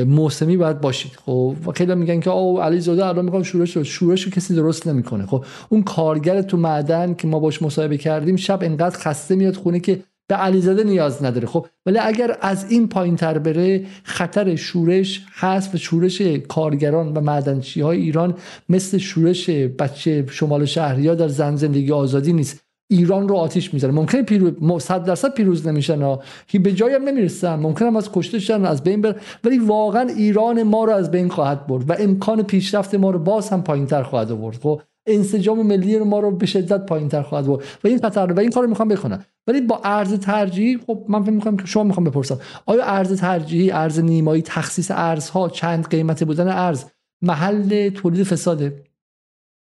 موسمی 0.07 0.57
باید 0.57 0.81
باشید. 0.81 1.11
خب 1.25 1.55
خیلی 1.75 1.95
میگن 1.95 2.19
که 2.19 2.29
او 2.29 2.61
علی 2.61 2.79
زاده 2.79 3.05
الان 3.05 3.25
میگم 3.25 3.43
شورش 3.43 3.77
شورش 3.77 4.23
رو 4.23 4.31
کسی 4.31 4.55
درست 4.55 4.87
نمی‌کنه. 4.87 5.25
خب 5.25 5.45
اون 5.69 5.83
کارگر 5.83 6.41
تو 6.41 6.57
معدن 6.57 7.13
که 7.13 7.27
ما 7.27 7.39
باش 7.39 7.61
مصاحبه 7.61 7.97
کردیم 7.97 8.35
شب 8.35 8.59
انقدر 8.61 8.97
خسته 8.97 9.35
میاد 9.35 9.55
خونه 9.55 9.79
که 9.79 9.99
به 10.27 10.35
علیزاده 10.35 10.83
نیاز 10.83 11.23
نداره. 11.23 11.47
خب 11.47 11.67
ولی 11.85 11.97
اگر 11.97 12.37
از 12.41 12.71
این 12.71 12.87
پایین 12.87 13.15
تر 13.15 13.37
بره 13.37 13.85
خطر 14.03 14.55
شورش 14.55 15.25
هست 15.33 15.75
و 15.75 15.77
شورش 15.77 16.21
کارگران 16.21 17.13
و 17.13 17.21
معدنچی 17.21 17.81
های 17.81 17.97
ایران 18.01 18.35
مثل 18.69 18.97
شورش 18.97 19.49
بچه 19.49 20.25
شمال 20.29 20.65
شهریا 20.65 21.15
در 21.15 21.27
زن 21.27 21.55
زندگی 21.55 21.91
آزادی 21.91 22.33
نیست. 22.33 22.63
ایران 22.89 23.27
رو 23.27 23.35
آتیش 23.35 23.73
می‌زنه. 23.73 23.91
ممکنه 23.91 24.23
پیروز 24.23 24.83
100 24.83 25.05
درصد 25.05 25.33
پیروز 25.33 25.67
نمیشن 25.67 26.17
هی 26.47 26.59
به 26.59 26.71
جایی 26.71 26.95
هم 26.95 27.03
نمی‌رسن. 27.03 27.55
ممکنه 27.55 27.97
از 27.97 28.11
کشته 28.11 28.39
شدن 28.39 28.65
از 28.65 28.83
بین 28.83 29.01
بر 29.01 29.15
ولی 29.43 29.57
واقعا 29.57 30.01
ایران 30.01 30.63
ما 30.63 30.85
رو 30.85 30.93
از 30.93 31.11
بین 31.11 31.29
خواهد 31.29 31.67
برد 31.67 31.89
و 31.89 31.95
امکان 31.99 32.43
پیشرفت 32.43 32.95
ما 32.95 33.11
رو 33.11 33.19
باز 33.19 33.49
هم 33.49 33.63
پایین 33.63 33.85
تر 33.85 34.03
خواهد 34.03 34.31
آورد. 34.31 34.55
خب 34.63 34.81
انسجام 35.07 35.67
ملی 35.67 35.97
رو 35.97 36.05
ما 36.05 36.19
رو 36.19 36.31
به 36.31 36.45
شدت 36.45 36.85
پایین 36.85 37.09
تر 37.09 37.21
خواهد 37.21 37.47
برد. 37.47 37.63
و 37.83 37.87
این 37.87 37.99
خطر 37.99 38.33
و 38.33 38.39
این 38.39 38.51
کارو 38.51 38.67
می‌خوام 38.67 38.87
بکنم. 38.87 39.25
ولی 39.47 39.61
با 39.61 39.81
ارز 39.83 40.19
ترجیحی 40.19 40.77
خب 40.77 41.05
من 41.09 41.23
فکر 41.23 41.31
می‌کنم 41.31 41.57
که 41.57 41.65
شما 41.65 41.83
می‌خوام 41.83 42.03
بپرسم. 42.03 42.39
آیا 42.65 42.85
ارز 42.85 43.21
ترجیحی 43.21 43.71
ارز 43.71 43.99
نیمایی 43.99 44.41
تخصیص 44.41 44.91
ارزها 44.91 45.49
چند 45.49 45.89
قیمت 45.89 46.23
بودن 46.23 46.47
ارز 46.47 46.85
محل 47.21 47.89
تولید 47.89 48.23
فساده؟ 48.23 48.83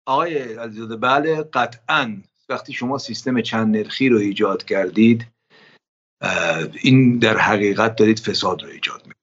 آقای 0.07 0.53
عزیزاده 0.53 0.95
بله 0.95 1.43
قطعا. 1.43 2.17
وقتی 2.49 2.73
شما 2.73 2.97
سیستم 2.97 3.41
چند 3.41 3.77
نرخی 3.77 4.09
رو 4.09 4.17
ایجاد 4.17 4.65
کردید 4.65 5.27
این 6.83 7.19
در 7.19 7.37
حقیقت 7.37 7.95
دارید 7.95 8.19
فساد 8.19 8.63
رو 8.63 8.69
ایجاد 8.69 8.97
می‌کنید. 8.97 9.17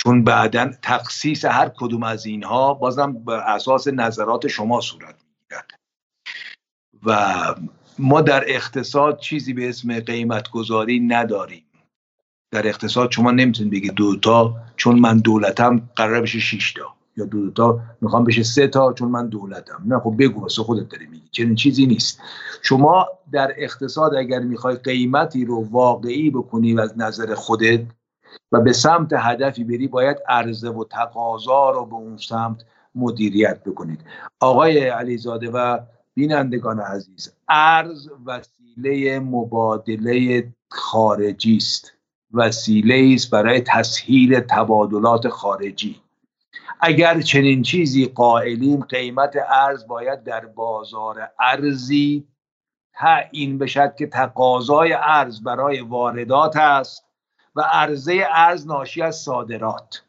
چون 0.00 0.24
بعدا 0.24 0.70
تخصیص 0.82 1.44
هر 1.44 1.68
کدوم 1.68 2.02
از 2.02 2.26
اینها 2.26 2.74
بازم 2.74 3.12
بر 3.12 3.54
اساس 3.54 3.88
نظرات 3.88 4.46
شما 4.46 4.80
صورت 4.80 5.14
و 7.06 7.34
ما 7.98 8.20
در 8.20 8.44
اقتصاد 8.46 9.18
چیزی 9.18 9.52
به 9.52 9.68
اسم 9.68 10.00
قیمت 10.00 10.50
گذاری 10.50 11.00
نداریم. 11.00 11.64
در 12.50 12.66
اقتصاد 12.66 13.10
شما 13.10 13.30
نمی‌تونید 13.30 13.72
بگید 13.72 13.94
دو 13.94 14.16
تا 14.16 14.54
چون 14.76 14.98
من 14.98 15.18
دولتم 15.18 15.88
قرار 15.96 16.20
بشه 16.20 16.38
6 16.38 16.72
تا 16.72 16.82
یا 17.16 17.24
دو 17.24 17.50
تا 17.50 17.80
می‌خوام 18.00 18.24
بشه 18.24 18.42
سه 18.42 18.68
تا 18.68 18.92
چون 18.92 19.08
من 19.08 19.28
دولتم. 19.28 19.82
نه 19.86 19.98
خب 19.98 20.14
بگو 20.18 20.40
واسه 20.40 20.62
خودت 20.62 20.88
داری 20.88 21.06
میگی. 21.06 21.28
چنین 21.30 21.54
چیزی 21.54 21.86
نیست. 21.86 22.20
شما 22.62 23.06
در 23.32 23.52
اقتصاد 23.56 24.14
اگر 24.14 24.38
می‌خوای 24.38 24.76
قیمتی 24.76 25.44
رو 25.44 25.68
واقعی 25.70 26.30
بکنی 26.30 26.74
و 26.74 26.80
از 26.80 26.98
نظر 26.98 27.34
خودت 27.34 27.80
و 28.52 28.60
به 28.60 28.72
سمت 28.72 29.12
هدفی 29.12 29.64
بری 29.64 29.88
باید 29.88 30.16
عرضه 30.28 30.70
و 30.70 30.84
تقاضا 30.84 31.70
رو 31.70 31.86
به 31.86 31.94
اون 31.94 32.16
سمت 32.16 32.64
مدیریت 32.94 33.64
بکنید. 33.64 34.00
آقای 34.40 34.88
علیزاده 34.88 35.50
و 35.50 35.78
بینندگان 36.18 36.80
عزیز 36.80 37.32
ارز 37.48 38.08
وسیله 38.26 39.20
مبادله 39.20 40.48
خارجی 40.68 41.56
است. 41.56 41.92
وسیله 42.32 43.14
است 43.14 43.30
برای 43.30 43.60
تسهیل 43.60 44.40
تبادلات 44.40 45.28
خارجی. 45.28 46.00
اگر 46.80 47.20
چنین 47.20 47.62
چیزی 47.62 48.06
قائلیم 48.06 48.80
قیمت 48.80 49.36
ارز 49.48 49.86
باید 49.86 50.22
در 50.24 50.46
بازار 50.46 51.30
ارزی. 51.40 52.28
تعیین 52.94 53.58
بشد 53.58 53.94
که 53.98 54.06
تقاضای 54.06 54.92
ارز 54.92 55.42
برای 55.42 55.80
واردات 55.80 56.56
است 56.56 57.04
و 57.56 57.60
عرضه 57.60 58.26
ارز 58.30 58.66
ناشی 58.66 59.02
از 59.02 59.16
صادرات. 59.16 60.02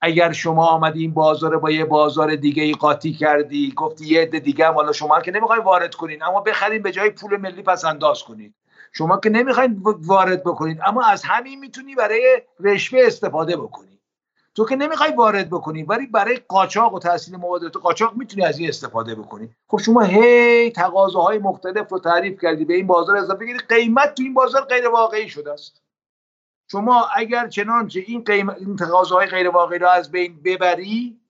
اگر 0.00 0.32
شما 0.32 0.66
آمدی 0.66 1.00
این 1.00 1.14
بازار 1.14 1.58
با 1.58 1.70
یه 1.70 1.84
بازار 1.84 2.36
دیگه 2.36 2.62
ای 2.62 2.72
قاطی 2.72 3.12
کردی 3.12 3.72
گفتی 3.76 4.06
یه 4.06 4.22
عده 4.22 4.40
دیگه 4.40 4.66
هم 4.66 4.74
حالا 4.74 4.92
شما 4.92 5.20
که 5.20 5.30
نمی‌خواین 5.30 5.62
وارد 5.62 5.94
کنین 5.94 6.22
اما 6.22 6.40
بخرین 6.40 6.82
به 6.82 6.92
جای 6.92 7.10
پول 7.10 7.36
ملی 7.36 7.62
پس 7.62 7.84
انداز 7.84 8.22
کنید 8.22 8.54
شما 8.92 9.16
که 9.16 9.30
نمی‌خواین 9.30 9.82
وارد 9.84 10.44
بکنید 10.44 10.78
اما 10.86 11.02
از 11.04 11.22
همین 11.24 11.60
می‌تونی 11.60 11.94
برای 11.94 12.42
رشوه 12.60 13.00
استفاده 13.06 13.56
بکنی. 13.56 13.98
تو 14.54 14.66
که 14.66 14.76
نمی‌خوای 14.76 15.12
وارد 15.12 15.48
بکنی 15.50 15.82
ولی 15.82 16.06
برای 16.06 16.40
قاچاق 16.48 16.94
و 16.94 16.98
تحصیل 16.98 17.36
مواد 17.36 17.72
قاچاق 17.72 18.14
می‌تونی 18.16 18.44
از 18.44 18.58
این 18.58 18.68
استفاده 18.68 19.14
بکنی. 19.14 19.50
خب 19.68 19.78
شما 19.78 20.02
هی 20.02 20.70
تقاضاهای 20.70 21.38
مختلف 21.38 21.92
رو 21.92 21.98
تعریف 21.98 22.40
کردی 22.40 22.64
به 22.64 22.74
این 22.74 22.86
بازار 22.86 23.16
اضافه 23.16 23.40
بگیری 23.40 23.58
قیمت 23.58 24.14
تو 24.14 24.22
این 24.22 24.34
بازار 24.34 24.62
غیر 24.62 24.88
واقعی 24.88 25.28
شده 25.28 25.52
است. 25.52 25.82
شما 26.72 27.08
اگر 27.16 27.48
چنانچه 27.48 28.00
این 28.06 28.24
قیمت 28.24 28.56
این 28.58 28.76
تقاضاهای 28.76 29.26
غیر 29.26 29.48
واقعی 29.48 29.78
را 29.78 29.90
از 29.90 30.10
بین 30.10 30.42
ببری 30.44 31.20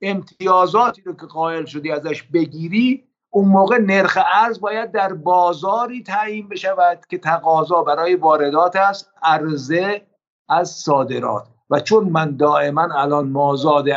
امتیازاتی 0.00 1.02
رو 1.02 1.12
که 1.12 1.26
قائل 1.26 1.64
شدی 1.64 1.92
ازش 1.92 2.22
بگیری 2.22 3.04
اون 3.30 3.48
موقع 3.48 3.78
نرخ 3.78 4.18
ارز 4.34 4.60
باید 4.60 4.92
در 4.92 5.12
بازاری 5.12 6.02
تعیین 6.02 6.48
بشود 6.48 7.06
که 7.08 7.18
تقاضا 7.18 7.82
برای 7.82 8.14
واردات 8.14 8.76
است 8.76 9.10
عرضه 9.22 10.06
از 10.48 10.70
صادرات. 10.70 11.48
و 11.70 11.80
چون 11.80 12.04
من 12.08 12.36
دائما 12.36 12.88
الان 12.94 13.28
مازاد 13.28 13.88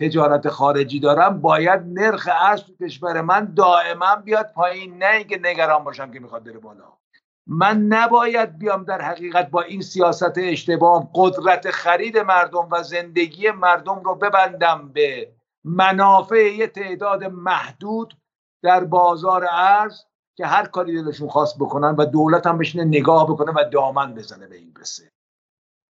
تجارت 0.00 0.48
خارجی 0.48 1.00
دارم 1.00 1.40
باید 1.40 1.80
نرخ 1.86 2.28
ارز 2.32 2.62
تو 2.62 2.72
کشور 2.84 3.20
من 3.20 3.54
دائما 3.56 4.16
بیاد 4.16 4.52
پایین 4.54 4.98
نه 4.98 5.16
اینکه 5.16 5.40
نگران 5.42 5.84
باشم 5.84 6.10
که 6.12 6.20
می‌خواد 6.20 6.44
بره 6.44 6.58
بالا. 6.58 7.01
من 7.46 7.78
نباید 7.78 8.58
بیام 8.58 8.84
در 8.84 9.00
حقیقت 9.02 9.50
با 9.50 9.62
این 9.62 9.82
سیاست 9.82 10.32
اشتباه 10.36 11.10
قدرت 11.14 11.70
خرید 11.70 12.18
مردم 12.18 12.68
و 12.70 12.82
زندگی 12.82 13.50
مردم 13.50 14.00
رو 14.00 14.14
ببندم 14.14 14.88
به 14.88 15.32
منافع 15.64 16.54
یه 16.54 16.66
تعداد 16.66 17.24
محدود 17.24 18.16
در 18.62 18.84
بازار 18.84 19.46
ارز 19.50 20.00
که 20.36 20.46
هر 20.46 20.66
کاری 20.66 21.02
دلشون 21.02 21.28
خواست 21.28 21.58
بکنن 21.58 21.94
و 21.98 22.04
دولت 22.04 22.46
هم 22.46 22.58
بشینه 22.58 22.84
نگاه 22.84 23.26
بکنه 23.26 23.52
و 23.52 23.64
دامن 23.72 24.14
بزنه 24.14 24.46
به 24.46 24.56
این 24.56 24.74
قصه. 24.80 25.12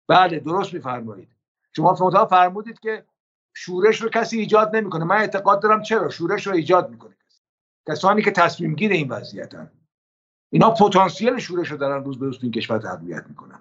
بله 0.09 0.39
درست 0.39 0.75
میفرمایید. 0.75 1.29
شما 1.77 1.95
فهمتا 1.95 2.27
فرمودید 2.27 2.81
که 2.81 3.05
شورش 3.55 4.03
رو 4.03 4.09
کسی 4.09 4.39
ایجاد 4.39 4.77
نمی‌کنه. 4.77 5.05
من 5.05 5.17
اعتقاد 5.17 5.63
دارم 5.63 5.83
چرا؟ 5.83 6.09
شورش 6.09 6.47
رو 6.47 6.53
ایجاد 6.53 6.91
می‌کنه 6.91 7.17
کسانی 7.89 8.23
که 8.23 8.31
تصمیم 8.31 8.75
گیر 8.75 8.93
این 8.93 9.09
وضعیتن. 9.09 9.71
اینا 10.53 10.71
پتانسیل 10.71 11.39
شورش 11.39 11.71
رو 11.71 11.77
دارن 11.77 12.05
روز 12.05 12.19
به 12.19 12.27
روز 12.27 12.37
تو 12.39 12.43
این 12.43 12.53
کشور 12.53 12.79
تقویت 12.79 13.25
می‌کنن. 13.29 13.61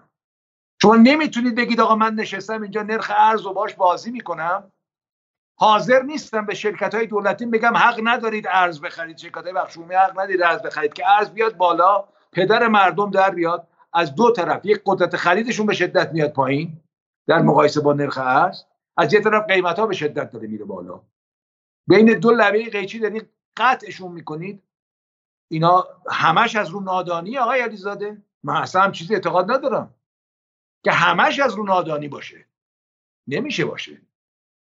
شما 0.82 0.96
نمی‌تونید 0.96 1.56
بگید 1.56 1.82
آقا 1.82 1.96
من 1.96 2.14
نشستم 2.14 2.62
اینجا 2.62 2.84
نرخ 2.84 3.12
ارز 3.16 3.46
و 3.46 3.54
باش 3.54 3.74
بازی 3.76 4.12
می‌کنم. 4.12 4.72
حاضر 5.60 6.02
نیستم 6.02 6.46
به 6.46 6.54
شرکت 6.54 6.96
های 6.96 7.08
دولتی 7.08 7.46
بگم 7.46 7.78
حق 7.78 8.00
ندارید 8.04 8.48
ارز 8.50 8.82
بخرید. 8.82 9.18
شرکت 9.18 9.44
های 9.44 9.54
بخشومی 9.54 9.96
حق 9.96 10.12
ندارید 10.12 10.42
ارز 10.42 10.62
بخرید 10.62 10.94
که 10.94 11.10
ارز 11.10 11.30
بیاد 11.30 11.58
بالا 11.58 12.04
پدر 12.32 12.68
مردم 12.68 13.12
در 13.12 13.30
بیاد 13.30 13.68
از 13.94 14.16
دو 14.16 14.32
طرف 14.32 14.66
یک 14.66 14.82
قدرت 14.86 15.16
خریدشون 15.16 15.66
به 15.66 15.74
شدت 15.74 16.12
میاد 16.12 16.34
پایین 16.34 16.82
در 17.28 17.42
مقایسه 17.42 17.82
با 17.82 17.94
نرخ 17.94 18.18
ارز 18.18 18.64
از 18.98 19.14
یه 19.14 19.22
طرف 19.22 19.46
قیمت 19.46 19.80
ها 19.80 19.88
به 19.88 19.94
شدت 19.94 20.32
داره 20.32 20.48
میره 20.48 20.66
بالا. 20.66 21.02
بین 21.88 22.20
دو 22.20 22.32
لبه 22.32 22.70
قیچی 22.70 23.00
دارید 23.00 23.30
قطعشون 23.58 24.12
می‌کنید. 24.12 24.64
اینا 25.52 25.88
همش 26.10 26.56
از 26.56 26.70
رو 26.70 26.80
نادانی 26.80 27.38
آقای 27.38 27.60
علیزاده؟ 27.60 28.18
من 28.44 28.56
اصلا 28.56 28.82
هم 28.82 28.92
چیزی 28.92 29.14
اعتقاد 29.14 29.52
ندارم. 29.52 29.96
که 30.84 30.92
همش 30.92 31.40
از 31.40 31.54
رو 31.54 31.64
نادانی 31.64 32.08
باشه. 32.08 32.46
نمیشه 33.28 33.66
باشه. 33.66 34.02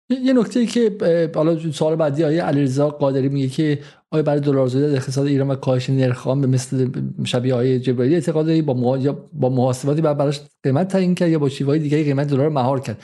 یه 0.08 0.32
نکته 0.32 0.60
ای 0.60 0.66
که 0.66 1.30
حالا 1.34 1.72
سوال 1.72 1.96
بعدی 1.96 2.24
آیه 2.24 2.42
علیرضا 2.42 2.90
قادری 2.90 3.28
میگه 3.28 3.48
که 3.48 3.82
آیا 4.10 4.22
برای 4.22 4.40
دلارزایی 4.40 4.86
در 4.86 4.96
اقتصاد 4.96 5.26
ایران 5.26 5.50
و 5.50 5.54
کاهش 5.54 5.90
نرخ 5.90 6.26
به 6.26 6.46
مثل 6.46 6.90
شبیه 7.24 7.54
آیه 7.54 7.80
جبرائیلی 7.80 8.14
اعتقاد 8.14 8.46
داری 8.46 8.62
با. 8.62 8.74
با 9.32 9.48
محاسباتی 9.48 10.00
بعد 10.00 10.18
براش 10.18 10.40
قیمت 10.62 10.88
تعیین 10.88 11.14
کرد 11.14 11.30
یا 11.30 11.38
با 11.38 11.48
شیوه 11.48 11.78
دیگه 11.78 12.04
قیمت 12.04 12.26
دلار 12.26 12.48
مهار 12.48 12.80
کرد؟ 12.80 13.02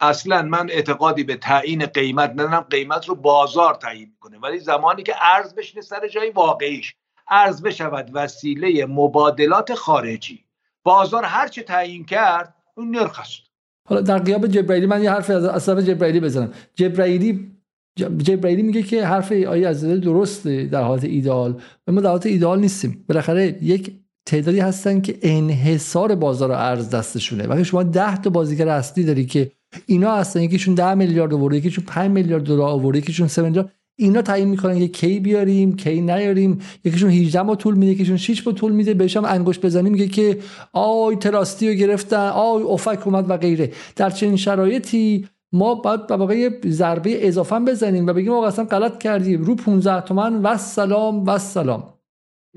اصلا 0.00 0.42
من 0.42 0.70
اعتقادی 0.70 1.24
به 1.24 1.36
تعیین 1.36 1.86
قیمت 1.86 2.30
ندارم. 2.30 2.66
قیمت 2.70 3.08
رو 3.08 3.14
بازار 3.14 3.74
تعیین 3.74 4.12
کنه 4.20 4.38
ولی 4.38 4.58
زمانی 4.58 5.02
که 5.02 5.14
ارز 5.36 5.54
بشینه 5.54 5.82
سر 5.82 6.08
جای 6.08 6.30
واقعیش 6.30 6.94
ارز 7.30 7.62
بشود 7.62 8.10
وسیله 8.12 8.86
مبادلات 8.86 9.74
خارجی. 9.74 10.44
بازار 10.84 11.24
هر 11.24 11.48
چه 11.48 11.62
تعیین 11.62 12.04
کرد 12.04 12.54
اون 12.76 12.90
نرخ 12.90 13.20
است. 13.20 13.40
حالا 13.88 14.00
در 14.00 14.18
قیاب 14.18 14.46
جبرائیلی 14.46 14.86
من 14.86 15.02
یه 15.02 15.10
حرف 15.10 15.30
از 15.30 15.44
اصلا 15.44 15.82
جبرائیلی 15.82 16.20
بزنم. 16.20 16.52
جبرائیلی 16.74 17.58
جبرائیلی 17.98 18.62
میگه 18.62 18.82
که 18.82 19.06
حرف 19.06 19.32
آیه 19.32 19.68
از 19.68 19.84
درسته 19.84 20.64
در 20.64 20.82
حالت 20.82 21.04
ایدال 21.04 21.62
و 21.86 21.92
ما 21.92 22.00
در 22.00 22.08
حالت 22.08 22.26
ایدال 22.26 22.60
نیستیم. 22.60 23.04
بالاخره 23.08 23.58
یک 23.62 23.92
تعدادی 24.26 24.60
هستن 24.60 25.00
که 25.00 25.18
انحصار 25.22 26.14
بازار 26.14 26.52
ارز 26.52 26.90
دستشونه. 26.90 27.46
وقتی 27.46 27.64
شما 27.64 27.82
10 27.82 28.16
تا 28.16 28.30
بازیگر 28.30 28.68
اصلی 28.68 29.04
داری 29.04 29.26
که 29.26 29.52
اینا 29.86 30.16
هستن. 30.16 30.42
یکیشون 30.42 30.74
10 30.74 30.94
میلیارد 30.94 31.34
آورده 31.34 31.56
یکیشون 31.56 31.84
5 31.84 32.10
میلیارد 32.10 32.42
دلار 32.42 32.68
آورده 32.68 32.98
یکیشون 32.98 33.28
3 33.28 33.42
میلیارد 33.42 33.72
اینا 33.96 34.22
تعیین 34.22 34.48
می‌کنن 34.48 34.78
که 34.78 34.88
کی 34.88 35.20
بیاریم 35.20 35.76
کی 35.76 36.00
نیاریم. 36.00 36.58
یکیشون 36.84 37.10
18 37.10 37.42
ما 37.42 37.54
طول 37.54 37.74
میده 37.74 37.92
یکیشون 37.92 38.16
6 38.16 38.42
با 38.42 38.52
طول 38.52 38.72
میده. 38.72 38.94
بهش 38.94 39.16
هم 39.16 39.24
انگشت 39.24 39.66
بزنی 39.66 39.90
میگه 39.90 40.08
که 40.08 40.38
آی 40.72 41.16
تراستی 41.16 41.68
رو 41.68 41.74
گرفتن 41.74 42.28
آی 42.28 42.62
افک 42.62 43.06
اومد 43.06 43.30
و 43.30 43.36
غیره. 43.36 43.72
در 43.96 44.10
چنین 44.10 44.36
شرایطی 44.36 45.28
ما 45.52 45.74
باید 45.74 46.06
به 46.06 46.16
واقع 46.16 46.50
ضربه 46.66 47.28
اضافه 47.28 47.58
بزنیم 47.58 48.06
و 48.06 48.12
بگیم 48.12 48.32
آقا 48.32 48.46
اصلا 48.46 48.64
غلط 48.64 48.98
کردیم 48.98 49.42
رو 49.42 49.54
15 49.54 50.00
تومن 50.00 50.42
و 50.42 50.56
سلام 50.56 51.26
و 51.26 51.38
سلام 51.38 51.97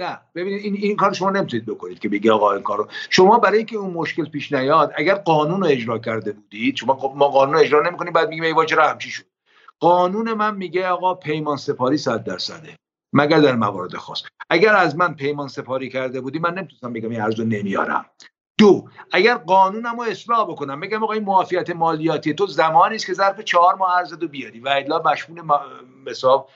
نه. 0.01 0.19
ببینید 0.35 0.63
این 0.63 0.75
این 0.75 0.95
کار 0.95 1.13
شما 1.13 1.30
نمی‌تونید 1.30 1.65
بکنید 1.65 1.99
که 1.99 2.09
بگی 2.09 2.30
آقا 2.30 2.53
این 2.53 2.63
کارو. 2.63 2.88
شما 3.09 3.39
برای 3.39 3.57
اینکه 3.57 3.77
اون 3.77 3.93
مشکل 3.93 4.30
پیش 4.30 4.51
نیاد 4.51 4.93
اگر 4.95 5.15
قانون 5.15 5.61
رو 5.61 5.67
اجرا 5.67 5.99
کرده 5.99 6.31
بودید 6.31 6.75
شما 6.75 6.95
خب 6.95 7.13
ما 7.15 7.27
قانون 7.27 7.53
رو 7.53 7.59
اجرا 7.59 7.81
نمی‌کنیم 7.88 8.13
بعد 8.13 8.30
میگیم 8.30 8.43
ای 8.43 8.51
واجرا 8.51 8.89
همچی 8.89 9.09
شد. 9.09 9.23
قانون 9.80 10.33
من 10.33 10.55
میگه 10.55 10.88
آقا 10.88 11.13
پیمان 11.13 11.57
سپاری 11.57 11.97
100 11.97 12.23
درصده 12.23 12.75
مگر 13.13 13.39
در 13.39 13.55
موارد 13.55 13.95
خاص. 13.95 14.23
اگر 14.49 14.75
از 14.75 14.95
من 14.95 15.13
پیمان 15.13 15.47
سپاری 15.47 15.89
کرده 15.89 16.21
بودی 16.21 16.39
من 16.39 16.53
نمی‌تونستم 16.53 16.93
بگم 16.93 17.09
این 17.09 17.21
ارزو 17.21 17.43
نمیارم. 17.43 18.05
دو 18.57 18.88
اگر 19.11 19.35
قانونم 19.35 19.95
رو 19.95 20.01
اصلاح 20.01 20.51
بکنم 20.51 20.80
بگم 20.80 21.03
آقا 21.03 21.13
این 21.13 21.23
معافیت 21.23 21.69
مالیاتی 21.69 22.33
تو 22.33 22.47
زمانی 22.47 22.95
است 22.95 23.05
که 23.05 23.13
ظرف 23.13 23.39
چهار 23.39 23.75
ماه 23.75 23.97
ارز 23.97 24.13
رو 24.13 24.27
بیاری 24.27 24.59
و 24.59 24.67
الا 24.67 25.01
مشمول 25.05 25.41
حساب 26.07 26.49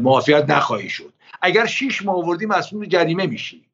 معافیت 0.00 0.50
نخواهی 0.50 0.88
شد. 0.88 1.12
اگر 1.40 1.66
6 1.66 2.02
ماه 2.02 2.16
آوردی 2.16 2.46
مسئول 2.46 2.86
جریمه 2.86 3.26
میشی 3.26 3.70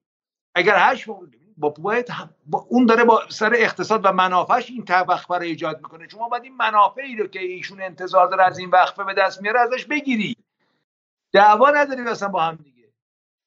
اگر 0.54 0.74
8 0.78 1.08
ماه 1.08 1.20
با 1.56 1.68
باید 1.68 2.08
با 2.46 2.66
اون 2.68 2.86
داره 2.86 3.04
با 3.04 3.22
سر 3.28 3.52
اقتصاد 3.54 4.00
و 4.04 4.12
منافعش 4.12 4.70
این 4.70 4.84
وقفه 4.88 5.34
رو 5.34 5.42
ایجاد 5.42 5.76
می‌کنه. 5.76 6.08
شما 6.08 6.28
باید 6.28 6.44
این 6.44 6.56
منافعی 6.56 7.16
رو 7.16 7.26
که 7.26 7.40
ایشون 7.40 7.82
انتظار 7.82 8.28
داره 8.28 8.44
از 8.44 8.58
این 8.58 8.70
وقفه 8.70 9.04
به 9.04 9.14
دست 9.14 9.42
میاره 9.42 9.60
ازش 9.60 9.84
بگیری. 9.84 10.36
دعوا 11.32 11.70
نداری 11.70 12.02
اصلا 12.02 12.28
با 12.28 12.42
هم 12.42 12.56
دیگه. 12.56 12.92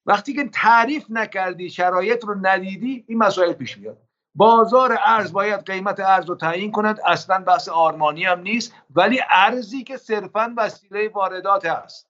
وقتی 0.05 0.33
که 0.33 0.49
تعریف 0.49 1.05
نکردی 1.09 1.69
شرایط 1.69 2.25
رو 2.25 2.35
ندیدی 2.41 3.05
این 3.07 3.17
مسائل 3.17 3.53
پیش 3.53 3.77
میاد. 3.77 3.97
بازار 4.35 4.97
ارز 5.05 5.33
باید 5.33 5.65
قیمت 5.65 5.99
ارز 5.99 6.25
رو 6.25 6.35
تعیین 6.35 6.71
کند. 6.71 6.99
اصلا 7.05 7.39
بحث 7.39 7.69
آرمانی 7.69 8.25
هم 8.25 8.39
نیست 8.39 8.73
ولی 8.95 9.21
ارزی 9.29 9.83
که 9.83 9.97
صرفا 9.97 10.53
وسیله 10.57 11.09
واردات 11.09 11.65
است 11.65 12.06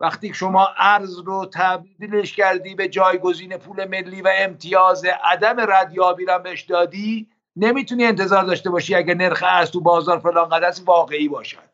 وقتی 0.00 0.34
شما 0.34 0.68
ارز 0.76 1.18
رو 1.18 1.50
تبدیلش 1.54 2.36
کردی 2.36 2.74
به 2.74 2.88
جایگزین 2.88 3.56
پول 3.56 3.84
ملی 3.84 4.22
و 4.22 4.28
امتیاز 4.38 5.04
عدم 5.24 5.56
ردیابی 5.58 6.24
را 6.24 6.38
بهش 6.38 6.62
دادی 6.62 7.28
نمی‌تونی 7.56 8.04
انتظار 8.04 8.44
داشته 8.44 8.70
باشی 8.70 8.94
اگر 8.94 9.14
نرخ 9.14 9.44
ارز 9.46 9.70
تو 9.70 9.80
بازار 9.80 10.18
فلان 10.18 10.48
قدر 10.48 10.82
واقعی 10.84 11.28
باشد. 11.28 11.68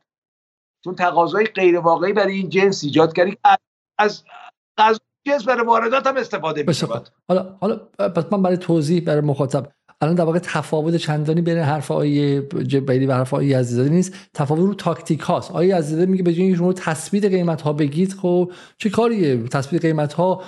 چون 0.84 0.94
تقاضای 0.94 1.46
غیر 1.46 1.78
واقعی 1.78 2.12
برای 2.12 2.34
این 2.34 2.48
جنس 2.48 2.84
ایجاد 2.84 3.12
کردی 3.12 3.38
از 3.98 4.24
از 4.78 5.00
جنس 5.26 5.44
برای 5.44 5.66
واردات 5.66 6.06
هم 6.06 6.16
استفاده 6.16 6.62
میشه 6.62 6.86
حالا 7.28 7.56
حالا 7.60 7.76
پس 8.08 8.24
من 8.32 8.42
برای 8.42 8.56
توضیح 8.56 9.04
برای 9.04 9.20
مخاطب 9.20 9.72
الان 10.04 10.14
در 10.16 10.24
واقع 10.24 10.38
تفاوت 10.38 10.96
چندانی 10.96 11.40
بین 11.40 11.58
حرف 11.58 11.90
آیه 11.90 12.42
جبیلی 12.42 13.06
و 13.06 13.12
حرف 13.12 13.34
آیه 13.34 13.58
عزیزاده 13.58 13.88
نیست. 13.88 14.14
تفاوت 14.34 14.60
رو 14.60 14.74
تاکتیک 14.74 15.20
هاست. 15.20 15.50
آیه 15.50 15.76
عزیزاده 15.76 16.06
میگه 16.06 16.22
به 16.22 16.34
جای 16.34 16.56
شما 16.56 16.72
تثبیت 16.72 17.24
قیمت 17.24 17.60
ها 17.62 17.72
بگید 17.72 18.12
خب 18.12 18.52
چه 18.78 18.90
کاریه؟ 18.90 19.36
تثبیت 19.36 19.82
قیمت 19.82 20.12
ها 20.12 20.42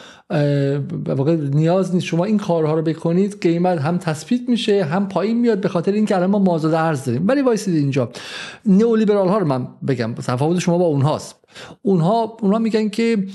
واقع 1.07 1.37
نیاز 1.37 1.95
نیست. 1.95 2.07
شما 2.07 2.25
این 2.25 2.39
کارها 2.39 2.75
رو 2.75 2.83
بکنید 2.83 3.41
قیمت 3.41 3.79
هم 3.79 3.99
تثبیت 3.99 4.49
میشه 4.49 4.85
هم 4.85 5.09
پایین 5.09 5.41
میاد 5.41 5.61
به 5.61 5.69
خاطر 5.69 5.93
اینکه 5.93 6.17
الان 6.17 6.31
ما 6.31 6.39
مازاد 6.39 6.75
ارز 6.75 7.05
داریم. 7.05 7.29
ولی 7.29 7.43
وایسید 7.43 7.75
اینجا. 7.75 8.11
نئولیبرال 8.67 9.29
ها 9.29 9.39
رو 9.39 9.47
من 9.47 9.69
بگم. 9.89 10.15
تفاوت 10.15 10.59
شما 10.59 10.79
با 10.79 10.85
اونهاست. 10.85 11.37
اونها 11.83 12.37
اونها 12.43 12.59
میگن 12.59 12.89
که 12.89 13.27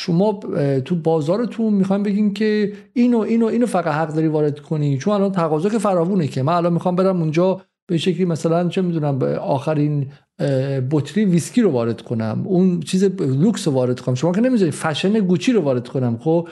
شما 0.00 0.40
تو 0.84 0.96
بازارتون 0.96 1.74
می‌خوایم 1.74 2.02
بگیم 2.02 2.34
که 2.34 2.72
اینو 2.92 3.18
اینو 3.18 3.46
اینو 3.46 3.66
فقط 3.66 3.86
حق 3.94 4.14
داری 4.14 4.28
وارد 4.28 4.60
کنی 4.60 4.98
چون 4.98 5.14
الان 5.14 5.32
تقاضا 5.32 5.68
که 5.68 5.78
فراوونه 5.78 6.28
که. 6.28 6.42
من 6.42 6.52
الان 6.52 6.72
می‌خوام 6.72 6.96
برم 6.96 7.20
اونجا 7.20 7.60
به 7.90 7.98
شکلی 7.98 8.24
مثلا 8.24 8.68
چه 8.68 8.82
می‌دونم 8.82 9.22
آخرین 9.40 10.06
بطری 10.90 11.24
ویسکی 11.24 11.62
رو 11.62 11.70
وارد 11.70 12.02
کنم 12.02 12.42
اون 12.44 12.80
چیز 12.80 13.04
لوکس 13.20 13.68
رو 13.68 13.74
وارد 13.74 14.00
کنم. 14.00 14.14
شما 14.14 14.32
که 14.32 14.40
نمی‌ذاری 14.40 14.70
فشن 14.70 15.12
گوچی 15.12 15.52
رو 15.52 15.60
وارد 15.60 15.88
کنم 15.88 16.18
خب؟ 16.20 16.48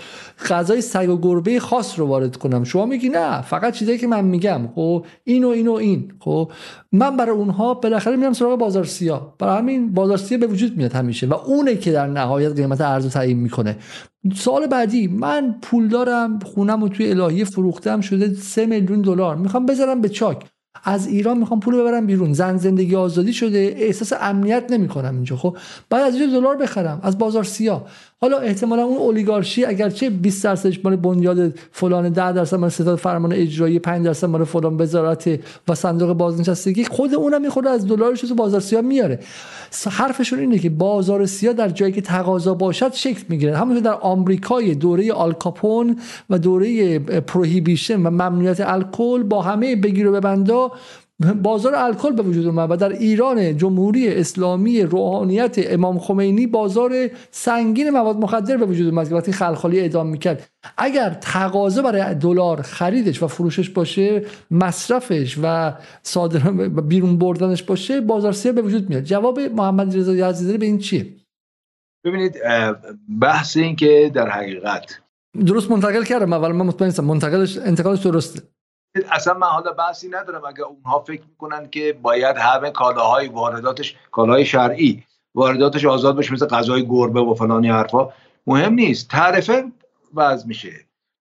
غذای 0.49 0.81
سگ 0.81 1.08
و 1.08 1.17
گربه 1.17 1.60
خاص 1.60 1.99
رو 1.99 2.07
وارد 2.07 2.36
کنم. 2.36 2.65
شما 2.65 2.86
میگی 2.86 3.08
نه 3.08 3.42
فقط 3.42 3.75
چیزایی 3.75 3.99
که 3.99 4.07
من 4.07 4.25
میگم 4.25 4.68
خب؟ 4.75 5.05
این 5.25 5.44
و 5.44 5.49
این 5.49 5.68
و 5.68 5.73
این 5.73 6.12
خب؟ 6.18 6.52
من 6.92 7.17
برای 7.17 7.36
اونها 7.36 7.75
بالاخره 7.75 8.17
میرم 8.17 8.33
سراغ 8.33 8.58
بازار 8.58 8.84
سیاه 8.84 9.34
برای 9.39 9.58
همین 9.58 9.92
بازار 9.94 10.17
سیاه 10.17 10.41
به 10.41 10.47
وجود 10.47 10.76
میاد 10.76 10.92
همیشه 10.92 11.26
و 11.26 11.34
اونه 11.34 11.76
که 11.76 11.92
در 11.92 12.07
نهایت 12.07 12.52
قیمت 12.52 12.81
ارز 12.81 13.05
رو 13.05 13.10
تعیین 13.10 13.39
می‌کنه. 13.39 13.76
سال 14.34 14.67
بعدی 14.67 15.07
من 15.07 15.55
پول 15.62 15.89
دارم 15.89 16.39
خونم 16.39 16.83
و 16.83 16.89
توی 16.89 17.10
الهیه 17.10 17.44
فروختم 17.44 18.00
شده 18.00 18.34
سه 18.34 18.67
میلیون 18.67 19.00
دلار. 19.00 19.36
می‌خوام 19.36 19.67
بذارم 19.67 20.00
به 20.00 20.08
چاک. 20.08 20.44
از 20.84 21.07
ایران 21.07 21.39
می‌خوام 21.39 21.60
پول 21.60 21.76
ببرم 21.76 22.07
بیرون. 22.07 22.32
زن 22.32 22.57
زندگی 22.57 22.97
آزادی 22.97 23.32
شده. 23.32 23.74
احساس 23.78 24.12
امنیت 24.20 24.65
نمی‌کنم 24.70 25.15
اینجا 25.15 25.36
خب؟ 25.36 25.57
بعد 25.90 26.02
از 26.02 26.15
اینجا 26.15 26.40
دلار 26.40 26.57
بخرم. 26.57 27.00
از 27.02 27.18
بازار 27.18 27.44
سیاه. 27.44 27.86
حالا 28.20 28.38
احتمالا 28.38 28.82
اون 28.82 28.97
اولیگارشی 28.97 29.64
اگرچه 29.64 30.10
20 30.10 30.44
درصدش 30.44 30.80
مال 30.84 30.97
بنیاد 30.97 31.58
فلان 31.72 32.08
10 32.08 32.32
درصد 32.32 32.56
مال 32.56 32.70
ستاد 32.70 32.98
فرمان 32.98 33.32
اجرایی 33.32 33.78
5 33.78 34.05
درصد 34.05 34.26
مال 34.26 34.44
فلان 34.44 34.80
وزارت 34.80 35.40
و 35.68 35.74
صندوق 35.74 36.12
بازنشستگی 36.12 36.84
خود 36.84 37.14
اونم 37.14 37.40
می‌خوره 37.40 37.70
از 37.70 37.86
دلارش 37.86 38.20
تو 38.20 38.34
بازار 38.34 38.60
سیاه 38.60 38.82
میاره. 38.82 39.20
حرفشون 39.90 40.38
اینه 40.38 40.58
که 40.58 40.70
بازار 40.70 41.26
سیاه 41.26 41.52
در 41.55 41.68
جایی 41.68 41.92
که 41.92 42.00
تقاضا 42.00 42.55
باشد 42.55 42.92
شکل 42.92 43.22
می‌گیره 43.28 43.56
همونطور 43.56 43.82
در 43.82 43.98
آمریکای 44.00 44.74
دوره 44.74 45.12
آلکاپون 45.12 45.98
و 46.30 46.38
دوره 46.38 46.98
پروهیبیشن 46.98 48.02
و 48.02 48.10
ممنوعیت 48.10 48.60
الکل 48.60 49.22
با 49.22 49.42
همه 49.42 49.76
بگیر 49.76 50.08
و 50.08 50.12
ببندا 50.12 50.72
بازار 51.42 51.74
الکل 51.74 52.12
به 52.12 52.22
وجود 52.22 52.47
اومد 52.47 52.70
و 52.70 52.76
در 52.76 52.88
ایران 52.88 53.56
جمهوری 53.56 54.08
اسلامی 54.08 54.82
روحانیت 54.82 55.56
امام 55.58 55.98
خمینی 55.98 56.47
بازار 56.47 56.92
سنگین 57.30 57.90
مواد 57.90 58.16
مخدر 58.16 58.56
به 58.56 58.66
وجود 58.66 58.86
اومد 58.86 59.08
که 59.08 59.14
وقتی 59.14 59.32
خلخالی 59.32 59.80
اعدام 59.80 60.06
می‌کرد. 60.06 60.50
اگر 60.76 61.10
تقاضا 61.10 61.82
برای 61.82 62.14
دلار 62.14 62.62
خریدش 62.62 63.22
و 63.22 63.26
فروشش 63.26 63.70
باشه 63.70 64.24
مصرفش 64.50 65.38
و 65.42 65.74
صادر 66.02 66.50
بیرون 66.68 67.18
بردنش 67.18 67.62
باشه 67.62 68.00
بازار 68.00 68.32
سیاه 68.32 68.55
به 68.55 68.62
وجود 68.62 68.88
میاد. 68.88 69.02
جواب 69.02 69.40
محمد 69.40 69.97
رضا 69.97 70.28
عزیزی 70.28 70.58
به 70.58 70.66
این 70.66 70.78
چیه؟ 70.78 71.06
ببینید 72.05 72.36
بحث 73.20 73.56
این 73.56 73.76
که 73.76 74.10
در 74.14 74.28
حقیقت 74.28 75.00
درست 75.47 75.70
منتقل 75.70 76.05
کردم 76.05 76.32
اول 76.32 76.52
من 76.52 76.66
مطمئن 76.66 77.05
منتقلش 77.05 77.58
انتقالش 77.58 78.00
درسته. 78.00 78.42
اصلا 79.10 79.34
من 79.34 79.47
حالا 79.47 79.73
بحثی 79.73 80.08
ندارم. 80.08 80.44
اگر 80.44 80.62
اونها 80.62 81.00
فکر 81.00 81.23
می‌کنن 81.23 81.70
که 81.70 81.99
باید 82.02 82.36
همه 82.36 82.70
کالاهای 82.70 83.28
وارداتش 83.28 83.97
کالاهای 84.10 84.44
شرعی 84.44 85.05
وارداتش 85.34 85.84
آزاد 85.84 86.17
باشه 86.17 86.33
مثل 86.33 86.47
غذای 86.47 86.86
گربه 86.86 87.20
و 87.20 87.34
فلانی 87.34 87.68
حرفا 87.68 88.12
مهم 88.47 88.73
نیست. 88.73 89.10
تعرفه 89.10 89.65
وضع 90.15 90.47
میشه. 90.47 90.73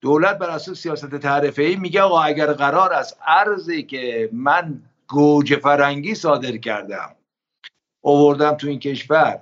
دولت 0.01 0.37
بر 0.37 0.49
اساس 0.49 0.77
سیاست 0.77 1.15
تعرفه 1.15 1.61
ای 1.61 1.75
میگه 1.75 2.01
آقا 2.01 2.21
اگر 2.21 2.53
قرار 2.53 2.93
است 2.93 3.17
ارزی 3.27 3.83
که 3.83 4.29
من 4.33 4.81
گوجه 5.07 5.55
فرنگی 5.55 6.15
صادر 6.15 6.57
کردم 6.57 7.15
اووردم 8.01 8.51
تو 8.51 8.67
این 8.67 8.79
کشور 8.79 9.39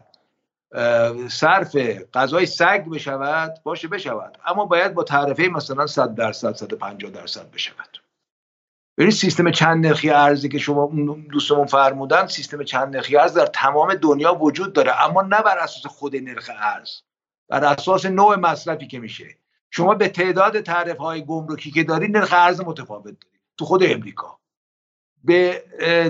صرف 1.29 1.75
غذای 2.13 2.45
سگ 2.45 2.85
بشود 2.91 3.53
باشه 3.63 3.87
بشود. 3.87 4.37
اما 4.45 4.65
باید 4.65 4.93
با 4.93 5.03
تعرفه 5.03 5.43
مثلا 5.43 5.87
100 5.87 6.15
درصد 6.15 6.55
150 6.55 7.11
درصد 7.11 7.51
بشود. 7.51 8.04
ببینید 8.97 9.15
سیستم 9.15 9.51
چند 9.51 9.85
نرخی 9.85 10.09
ارزی 10.09 10.49
که 10.49 10.57
شما 10.57 10.91
دوستمون 11.31 11.65
فرمودن 11.65 12.27
سیستم 12.27 12.63
چند 12.63 12.95
نرخی 12.95 13.17
ارز 13.17 13.33
در 13.33 13.45
تمام 13.45 13.93
دنیا 13.93 14.33
وجود 14.33 14.73
داره 14.73 15.03
اما 15.05 15.21
نه 15.21 15.41
بر 15.41 15.57
اساس 15.57 15.85
خود 15.85 16.15
نرخ 16.15 16.49
ارز 16.59 17.01
بر 17.49 17.63
اساس 17.63 18.05
نوع 18.05 18.35
مصرفی 18.35 18.87
که 18.87 18.99
میشه. 18.99 19.37
شما 19.71 19.95
به 19.95 20.07
تعداد 20.07 20.61
تعرف 20.61 20.97
های 20.97 21.25
گمرکی 21.25 21.71
که 21.71 21.83
داری 21.83 22.07
نرخ 22.07 22.33
ارز 22.33 22.61
متفاوت 22.61 23.03
داری 23.03 23.39
تو 23.57 23.65
خود 23.65 23.83
امریکا. 23.83 24.39
به 25.23 25.63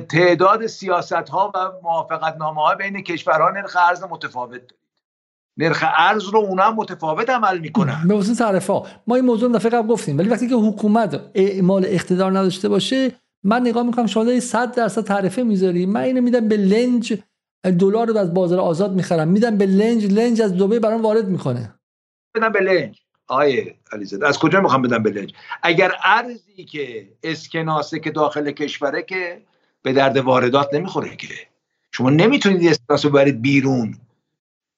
تعداد 0.09 0.67
سیاست 0.67 1.30
ها 1.30 1.51
و 1.55 1.72
موافقت 1.83 2.35
نامه 2.35 2.61
ها 2.61 2.75
بین 2.75 3.03
کشورها 3.03 3.49
نرخ 3.49 3.77
ارز 3.80 4.03
متفاوت 4.03 4.61
داری. 4.61 4.84
نرخ 5.58 5.84
ارز 5.98 6.24
رو 6.24 6.40
اونا 6.40 6.72
متفاوت 6.72 7.30
عمل 7.30 7.59
می‌کنن. 7.59 8.08
به 8.08 8.14
واسه 8.14 8.35
تعرفه 8.35 8.82
ما 9.08 9.16
این 9.16 9.25
موضوع 9.25 9.51
دفعه 9.51 9.72
قبل 9.72 9.88
گفتیم. 9.88 10.17
ولی 10.17 10.30
وقتی 10.30 10.48
که 10.48 10.56
حکومت 10.56 11.22
اعمال 11.35 11.85
اقتدار 11.88 12.32
نداشته 12.32 12.69
باشه 12.69 13.11
من 13.43 13.61
نگاه 13.61 13.84
می‌کنم 13.84 14.08
شما 14.08 14.40
100 14.40 14.75
درصد 14.75 15.03
تعرفه 15.03 15.43
می‌ذاری. 15.43 15.85
من 15.85 16.01
اینو 16.01 16.22
میدم 16.22 16.48
به 16.48 16.58
لنج 16.58 17.17
دلار 17.80 18.08
رو 18.08 18.17
از 18.17 18.34
بازار 18.34 18.59
آزاد 18.59 18.93
می‌خرم. 18.93 19.27
میدم 19.27 19.58
به 19.58 19.66
لنج 19.66 20.06
لنج 20.06 20.42
از 20.42 20.58
دبی 20.58 20.80
برام 20.80 21.01
وارد 21.01 21.27
می‌کنه. 21.27 21.75
بدم 22.35 22.51
به 22.51 22.59
لنج. 22.59 23.00
آیه 23.27 23.75
علیزاده 23.92 24.27
از 24.27 24.40
کجا 24.40 24.61
می‌خوام 24.61 24.82
بدم 24.82 25.03
به 25.03 25.09
لنج؟ 25.09 25.34
اگر 25.64 25.92
ارزی 26.03 26.66
که 26.66 27.09
اسکناسه 27.24 28.00
که 28.00 28.11
داخل 28.11 28.51
کشوره 28.51 29.01
که 29.03 29.42
به 29.82 29.93
درد 29.93 30.17
واردات 30.17 30.74
نمی‌خوره 30.74 31.16
که. 31.16 31.27
شما 31.92 32.09
نمی‌تونید 32.09 32.67
اسکناس 32.67 33.06
ببرید 33.06 33.42
بیرون. 33.42 33.95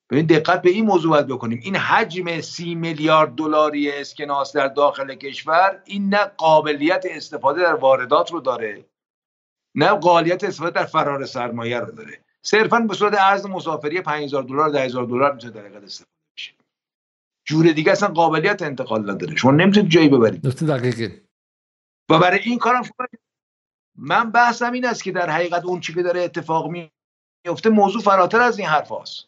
ببین 0.10 0.26
دقت 0.26 0.61
به 0.61 0.69
این 0.69 0.86
موضوع 0.86 1.11
باید 1.11 1.27
بکنیم. 1.27 1.60
این 1.64 1.76
حجم 1.76 2.42
سی 2.42 2.76
میلیارد 2.76 3.36
دلاری 3.36 3.92
اسکناس 3.92 4.56
در 4.56 4.68
داخل 4.68 5.16
کشور 5.16 5.82
این 5.86 6.10
نه 6.10 6.26
قابلیت 6.26 7.06
استفاده 7.10 7.61
در 7.61 7.74
واردات 7.74 8.32
رو 8.32 8.40
داره 8.40 8.86
نه 9.76 9.88
قابلیت 9.88 10.44
استفاده 10.44 10.72
در 10.72 10.86
فرار 10.86 11.26
سرمایه 11.26 11.80
رو 11.80 11.92
داره. 11.92 12.19
صرفا 12.42 12.80
به 12.80 12.94
صورت 12.94 13.14
ارز 13.19 13.45
مسافری 13.45 14.02
5000 14.02 14.44
دلار 14.44 14.69
10000 14.69 15.06
دلار 15.06 15.34
می‌تونه 15.34 15.53
در 15.53 15.61
حقیقت 15.61 15.84
استفاده 15.84 16.11
بشه. 16.38 16.53
جور 17.45 17.72
دیگه 17.72 17.92
اصلا 17.92 18.10
قابلیت 18.10 18.61
انتقال 18.61 19.11
نداره. 19.11 19.36
شما 19.36 19.52
نمی‌تونید 19.52 19.90
جایی 19.90 20.10
ببرید. 20.10 20.42
دقیقه. 20.42 21.22
و 22.10 22.19
برای 22.19 22.40
این 22.40 22.60
کارم 22.60 22.84
من 23.95 24.32
بحثم 24.32 24.72
این 24.72 24.86
است 24.86 25.03
که 25.03 25.11
در 25.11 25.30
حقیقت 25.30 25.66
اون 25.66 25.80
چی 25.80 25.94
که 25.94 26.03
داره 26.03 26.22
اتفاق 26.22 26.69
میفته 27.45 27.69
موضوع 27.69 28.02
فراتر 28.02 28.42
از 28.42 28.60
این 28.60 28.68
حرف 28.68 28.92
هست. 28.92 29.27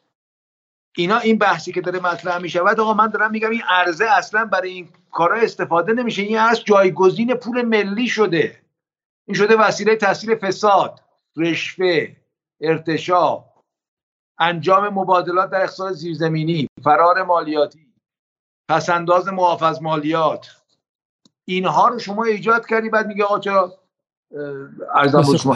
اینا 0.97 1.17
این 1.17 1.37
بحثی 1.37 1.71
که 1.71 1.81
داره 1.81 1.99
مطرح 1.99 2.37
می 2.37 2.49
شود 2.49 2.79
آقا 2.79 2.93
من 2.93 3.07
دارم 3.07 3.31
میگم 3.31 3.49
این 3.49 3.61
ارزه 3.69 4.05
اصلا 4.05 4.45
برای 4.45 4.69
این 4.69 4.89
کارا 5.11 5.37
استفاده 5.37 5.93
نمیشه. 5.93 6.21
این 6.21 6.39
ارز 6.39 6.63
جایگزین 6.63 7.33
پول 7.33 7.61
ملی 7.61 8.07
شده. 8.07 8.61
این 9.27 9.37
شده 9.37 9.55
وسیله 9.55 9.95
تحصیل 9.95 10.35
فساد 10.35 11.01
رشوه 11.37 12.15
ارتشا 12.61 13.45
انجام 14.39 14.89
مبادلات 14.89 15.49
در 15.49 15.61
اقتصاد 15.61 15.93
زیرزمینی 15.93 16.67
فرار 16.83 17.23
مالیاتی 17.23 17.93
پسنداز 18.69 19.27
محافظ 19.27 19.81
مالیات. 19.81 20.61
اینها 21.45 21.87
رو 21.87 21.99
شما 21.99 22.23
ایجاد 22.23 22.67
کردی 22.67 22.89
بعد 22.89 23.07
میگه 23.07 23.23
آقا 23.23 23.39
ارزم 24.95 25.21
بود 25.21 25.37
شما. 25.37 25.53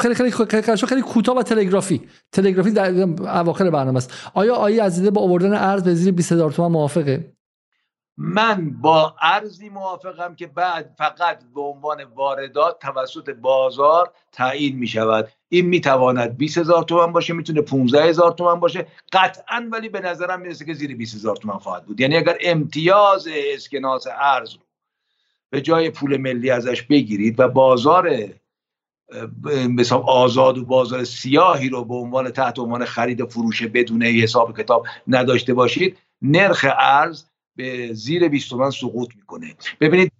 خیلی 0.00 0.14
خیلی 0.14 0.30
خیلی 0.30 0.86
خیلی 0.86 1.02
کوتاه 1.02 1.36
و 1.36 1.42
تلگرافی. 1.42 2.08
تلگرافی 2.32 2.70
در 2.70 2.90
اواخر 3.38 3.70
برنامه 3.70 3.96
است. 3.96 4.30
آیا 4.34 4.54
آیه 4.54 4.82
عزیزه 4.82 5.10
با 5.10 5.22
آوردن 5.22 5.54
ارز 5.54 5.84
به 5.84 5.94
زیر 5.94 6.14
20000 6.14 6.50
تومان 6.50 6.72
موافقه؟ 6.72 7.32
من 8.20 8.70
با 8.80 9.16
ارزی 9.22 9.68
موافقم 9.68 10.34
که 10.34 10.46
بعد 10.46 10.94
فقط 10.98 11.38
به 11.54 11.60
عنوان 11.60 12.04
واردات 12.04 12.78
توسط 12.78 13.30
بازار 13.30 14.12
تعیین 14.32 14.76
می 14.76 14.86
شود. 14.86 15.28
این 15.48 15.66
می 15.66 15.80
تواند 15.80 16.36
20 16.36 16.58
هزار 16.58 16.82
تومن 16.82 17.12
باشه 17.12 17.32
می‌تونه 17.32 17.60
15 17.60 18.04
هزار 18.04 18.32
تومن 18.32 18.60
باشه. 18.60 18.86
قطعا 19.12 19.68
ولی 19.72 19.88
به 19.88 20.00
نظرم 20.00 20.40
می‌رسه 20.40 20.64
که 20.64 20.74
زیر 20.74 20.96
20 20.96 21.14
هزار 21.14 21.36
تومن 21.36 21.58
خواهد 21.58 21.84
بود. 21.84 22.00
یعنی 22.00 22.16
اگر 22.16 22.38
امتیاز 22.40 23.28
اسکناس 23.54 24.06
ارز 24.20 24.54
به 25.50 25.60
جای 25.60 25.90
پول 25.90 26.16
ملی 26.16 26.50
ازش 26.50 26.82
بگیرید 26.82 27.40
و 27.40 27.48
بازار 27.48 28.10
مثلا 29.68 29.98
آزاد 29.98 30.58
و 30.58 30.64
بازار 30.64 31.04
سیاهی 31.04 31.68
رو 31.68 31.84
به 31.84 31.94
عنوان 31.94 32.30
تحت 32.30 32.58
عنوان 32.58 32.84
خرید 32.84 33.20
و 33.20 33.26
فروش 33.26 33.62
بدون 33.62 34.02
حساب 34.02 34.60
کتاب 34.60 34.86
نداشته 35.06 35.54
باشید 35.54 35.98
نرخ 36.22 36.66
ارز 36.78 37.24
به 37.58 37.92
زیر 37.92 38.28
20 38.28 38.50
تومن 38.50 38.70
سقوط 38.70 39.08
می‌کنه. 39.16 39.54
ببینید 39.80 40.12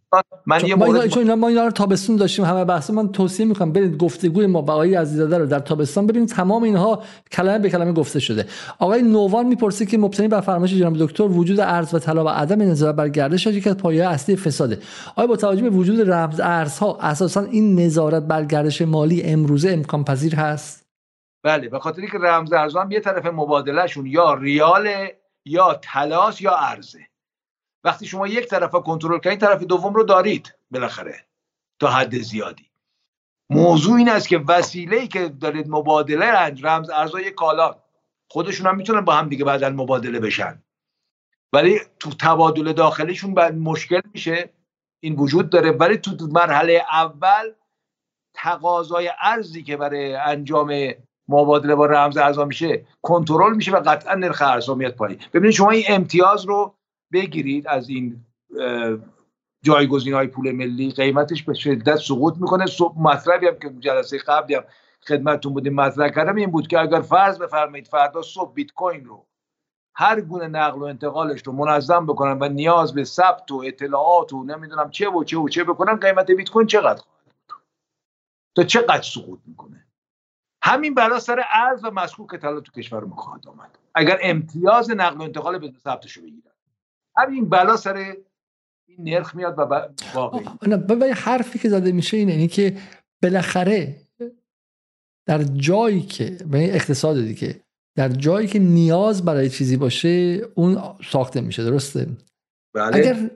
من 0.47 0.67
یه 0.67 0.75
مورد 0.75 1.19
اینا, 1.19 1.37
ما 1.37 1.49
اینا 1.49 1.65
رو 1.65 1.71
تابستون 1.71 2.17
داشتیم 2.17 2.45
همه 2.45 2.65
بحث 2.65 2.91
من 2.91 3.13
توصیه 3.13 3.47
می‌کنم 3.47 3.73
برید 3.73 3.97
گفتگوی 3.97 4.47
ما 4.47 4.63
با 4.63 4.73
آقای 4.73 4.95
عزیزاده 4.95 5.39
رو 5.39 5.47
در 5.47 5.59
تابستان 5.59 6.07
ببینید. 6.07 6.29
تمام 6.29 6.63
اینها 6.63 7.03
کلمه 7.33 7.59
به 7.59 7.71
کلمه 7.71 7.93
گفته 7.93 8.21
شده. 8.21 8.47
آقای 8.79 9.03
نووان 9.03 9.47
می‌پرسه 9.47 9.87
که 9.87 9.99
مبتنی 9.99 10.29
بر 10.29 10.41
فرمایش 10.41 10.75
جناب 10.75 10.99
دکتر 10.99 11.23
وجود 11.23 11.61
ارز 11.61 11.95
و 11.95 11.99
طلا 11.99 12.25
و 12.25 12.29
عدم 12.29 12.63
نظارت 12.63 12.95
بر 12.95 13.09
گردش 13.09 13.47
یکی 13.47 13.71
از 13.71 13.77
پایه‌های 13.77 14.15
اصلی 14.15 14.37
فساده. 14.37 14.79
آیا 15.17 15.27
با 15.27 15.37
توجه 15.37 15.63
به 15.63 15.71
وجود 15.71 16.11
رمز 16.11 16.41
ارزها 16.41 16.99
اساسا 17.01 17.41
این 17.41 17.81
نظارت 17.81 18.23
بر 18.23 18.45
گردش 18.45 18.83
مالی 18.83 19.23
امروزه 19.23 19.71
امکان 19.71 20.05
پذیر 20.05 20.35
هست؟ 20.35 20.87
بله 21.45 21.69
به 21.69 21.79
خاطر 21.79 22.03
که 22.07 22.19
رمز 22.19 22.53
ارزها 22.53 22.83
هم 22.83 22.91
یه 22.91 23.01
طرف 23.01 23.27
مبادلهشون 23.27 24.07
یا 24.07 24.35
ریال 24.35 24.89
یا 25.47 25.81
طلاس 25.83 26.41
یا 26.41 26.57
ارزه. 26.57 26.99
وقتی 27.89 28.07
شما 28.07 28.27
یک 28.27 28.47
طرف 28.47 28.71
کنترل 28.71 29.19
کنید 29.19 29.41
طرف 29.41 29.63
دوم 29.63 29.95
رو 29.95 30.03
دارید 30.03 30.55
بالاخره 30.71 31.27
تا 31.81 31.91
حد 31.91 32.19
زیادی. 32.19 32.71
موضوع 33.51 33.97
این 33.97 34.09
است 34.09 34.29
که 34.29 34.39
وسیله 34.39 35.07
که 35.07 35.29
دارید 35.29 35.69
مبادله 35.69 36.27
رنج 36.27 36.65
رمز 36.65 36.91
ارزای 36.91 37.31
کالا 37.31 37.77
خودشون 38.31 38.67
هم 38.67 38.77
می‌تونن 38.77 39.01
با 39.01 39.13
هم 39.15 39.29
دیگه 39.29 39.45
بعدا 39.45 39.71
مبادله 39.71 40.21
بشن. 40.21 40.63
ولی 41.53 41.81
تو 42.01 42.11
تبادل 42.11 42.73
داخلیشون 42.73 43.35
بعد 43.35 43.55
مشکل 43.55 44.01
میشه 44.15 44.51
این 45.03 45.17
وجود 45.17 45.51
داره. 45.51 45.71
ولی 45.71 45.97
تو 45.97 46.27
مرحله 46.27 46.85
اول 46.93 47.53
تقاضای 48.35 49.11
ارزی 49.21 49.63
که 49.63 49.77
برای 49.77 50.15
انجام 50.15 50.93
مبادله 51.29 51.75
با 51.75 51.87
رمز 51.87 52.17
ارزا 52.17 52.45
میشه 52.45 52.87
کنترل 53.03 53.57
میشه 53.57 53.73
و 53.73 53.83
قطعا 53.87 54.15
نرخ 54.15 54.43
ارزها 54.43 54.75
میاد 54.75 54.95
پایین. 54.95 55.21
ببینید 55.33 55.55
شما 55.55 55.71
این 55.71 55.85
امتیاز 55.89 56.45
رو 56.45 56.78
بگیرید 57.13 57.67
از 57.67 57.89
این 57.89 58.25
جایگزین 59.63 60.15
های 60.15 60.27
پول 60.27 60.53
ملی 60.53 60.91
قیمتش 60.91 61.43
به 61.43 61.55
شدت 61.55 61.97
سقوط 61.97 62.35
می‌کنه. 62.37 62.65
مطلبی 62.97 63.47
هم 63.47 63.59
که 63.59 63.71
جلسه 63.81 64.19
قبلی 64.19 64.55
هم 64.55 64.65
خدمتتون 65.09 65.53
بودیم 65.53 65.75
مطرح 65.75 66.09
کردم 66.09 66.35
این 66.35 66.51
بود 66.51 66.69
که 66.69 66.81
اگر 66.81 67.01
فرض 67.01 67.39
بفرمایید 67.39 67.87
فردا 67.87 68.23
صبح 68.23 68.55
بیت 68.55 68.73
کوین 68.73 69.05
رو 69.05 69.27
هر 69.95 70.21
گونه 70.21 70.49
نقل 70.49 70.81
و 70.81 70.85
انتقالش 70.85 71.43
رو 71.47 71.53
منظم 71.53 72.07
بکنن 72.07 72.39
و 72.41 72.49
نیاز 72.49 72.95
به 72.95 73.05
ثبت 73.05 73.51
و 73.51 73.63
اطلاعات 73.67 74.33
و 74.33 74.45
نمی‌دونم 74.45 74.91
چه 74.91 75.09
و 75.11 75.25
چه 75.25 75.39
و 75.39 75.49
چه 75.49 75.65
بکنن 75.65 75.97
قیمت 75.97 76.31
بیت 76.31 76.51
کوین 76.51 76.67
چقدر 76.67 77.03
خواهد 77.03 77.25
بود؟ 77.25 77.57
تا 78.57 78.63
چقدر 78.63 79.03
سقوط 79.03 79.41
می‌کنه؟ 79.47 79.87
همین 80.63 80.95
بلا 80.95 81.19
سر 81.19 81.45
ارز 81.51 81.85
و 81.85 81.91
مسکوک 81.91 82.37
طلا 82.37 82.61
تو 82.61 82.73
کشور 82.73 83.05
می‌خواهد 83.05 83.49
آمد. 83.49 83.79
اگر 83.95 84.19
امتیاز 84.23 84.91
نقل 84.91 85.17
و 85.17 85.23
انتقال 85.23 85.59
بدون 85.59 85.79
ثبتش 85.79 86.13
رو 86.13 86.23
بگیرن. 86.23 86.53
همین 87.19 87.49
بلا 87.49 87.77
سر 87.77 87.97
این 87.97 88.17
نرخ 88.99 89.35
میاد 89.35 89.59
و 89.59 89.63
واقعی 89.63 91.11
حرفی 91.11 91.59
که 91.59 91.69
زده 91.69 91.93
میشه 91.93 92.17
اینه 92.17 92.33
اینی 92.33 92.49
که 92.49 92.77
بالاخره 93.23 93.97
در 95.27 95.43
جایی 95.43 96.01
که 96.01 96.37
به 96.51 96.75
اقتصاد 96.75 97.21
دیگه 97.21 97.61
در 97.97 98.09
جایی 98.09 98.47
که 98.47 98.59
نیاز 98.59 99.25
برای 99.25 99.51
چیزی 99.51 99.77
باشه 99.77 100.41
اون 100.55 100.79
ساخته 101.11 101.41
میشه 101.41 101.65
درسته 101.65 102.07
بله. 102.75 102.97
اگر 102.97 103.31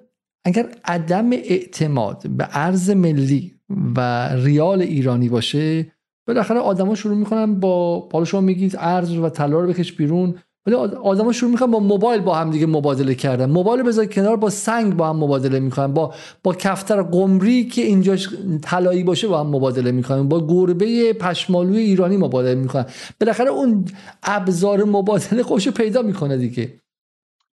اگر 0.45 0.75
عدم 0.85 1.33
اعتماد 1.33 2.29
به 2.29 2.49
ارز 2.51 2.91
ملی 2.91 3.61
و 3.97 4.29
ریال 4.29 4.83
ایرانی 4.83 5.29
باشه 5.29 5.93
بالاخره 6.27 6.59
آدما 6.59 6.95
شروع 6.95 7.17
می‌کنن 7.17 7.61
با 7.61 8.09
حالا 8.13 8.25
شما 8.25 8.41
میگید 8.41 8.77
ارز 8.79 9.17
و 9.17 9.29
طلا 9.29 9.61
رو 9.61 9.69
بکش 9.69 9.93
بیرون 9.93 10.39
ولی 10.67 10.75
آدما 10.75 11.33
شروع 11.33 11.51
می‌کنن 11.51 11.71
با 11.71 11.81
موبایل 11.81 12.21
با 12.21 12.35
هم 12.35 12.51
دیگه 12.51 12.67
مبادله 12.67 13.15
کردن. 13.15 13.51
موبایل 13.51 13.83
بذار 13.83 14.07
کنار 14.07 14.37
با 14.37 14.51
سنگ 14.51 14.97
با 14.97 15.09
هم 15.09 15.17
مبادله 15.17 15.61
می‌کنن. 15.61 15.95
با 15.95 16.15
با 16.43 16.55
کفتر 16.55 17.03
قمری 17.03 17.65
که 17.65 17.83
اینجاش 17.83 18.29
طلایی 18.63 19.05
باشه 19.05 19.29
با 19.29 19.41
هم 19.41 19.47
مبادله 19.47 19.91
می‌کنن. 19.93 20.29
با 20.29 20.47
گربه 20.47 21.13
پشمالوی 21.13 21.79
ایرانی 21.79 22.17
مبادله 22.17 22.55
می‌کنن. 22.55 22.87
بالاخره 23.21 23.51
اون 23.51 23.85
ابزار 24.23 24.85
مبادله 24.85 25.43
خوش 25.43 25.69
پیدا 25.69 26.03
می‌کنه 26.03 26.37
دیگه. 26.37 26.81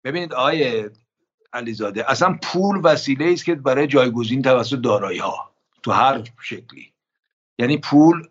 ببینید 0.04 0.32
آیه 0.34 0.90
علیزاده 1.52 2.10
اصلا 2.10 2.38
پول 2.42 2.80
وسیله 2.84 3.32
است 3.32 3.44
که 3.44 3.54
برای 3.54 3.86
جایگزین 3.86 4.42
توسط 4.42 4.80
دارایی 4.80 5.18
ها 5.18 5.34
تو 5.82 5.92
هر 5.92 6.22
شکلی. 6.42 6.92
یعنی 7.58 7.78
پول 7.78 8.22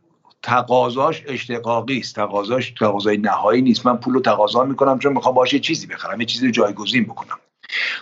تقاضاش 0.43 1.23
اشتقاقی 1.27 1.99
است. 1.99 2.15
تقاضاش 2.15 2.72
تقاضای 2.72 3.17
نهایی 3.17 3.61
نیست. 3.61 3.85
من 3.85 3.97
پول 3.97 4.13
رو 4.13 4.22
تقاضا 4.22 4.63
می‌کنم 4.63 4.99
چون 4.99 5.13
می‌خوام 5.13 5.35
باشه 5.35 5.59
چیزی 5.59 5.88
بخرم 5.88 6.22
یه 6.22 6.27
چیزی 6.27 6.51
جایگزین 6.51 7.03
بکنم. 7.03 7.39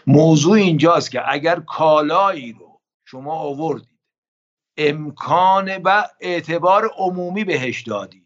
موضوع 0.08 0.54
اینجاست 0.54 1.12
که 1.12 1.22
اگر 1.32 1.60
کالایی 1.60 2.54
رو 2.54 2.80
شما 3.06 3.34
آوردید 3.34 3.88
امکان 4.78 5.78
و 5.78 6.04
اعتبار 6.20 6.92
عمومی 6.98 7.44
بهش 7.44 7.82
دادید. 7.82 8.22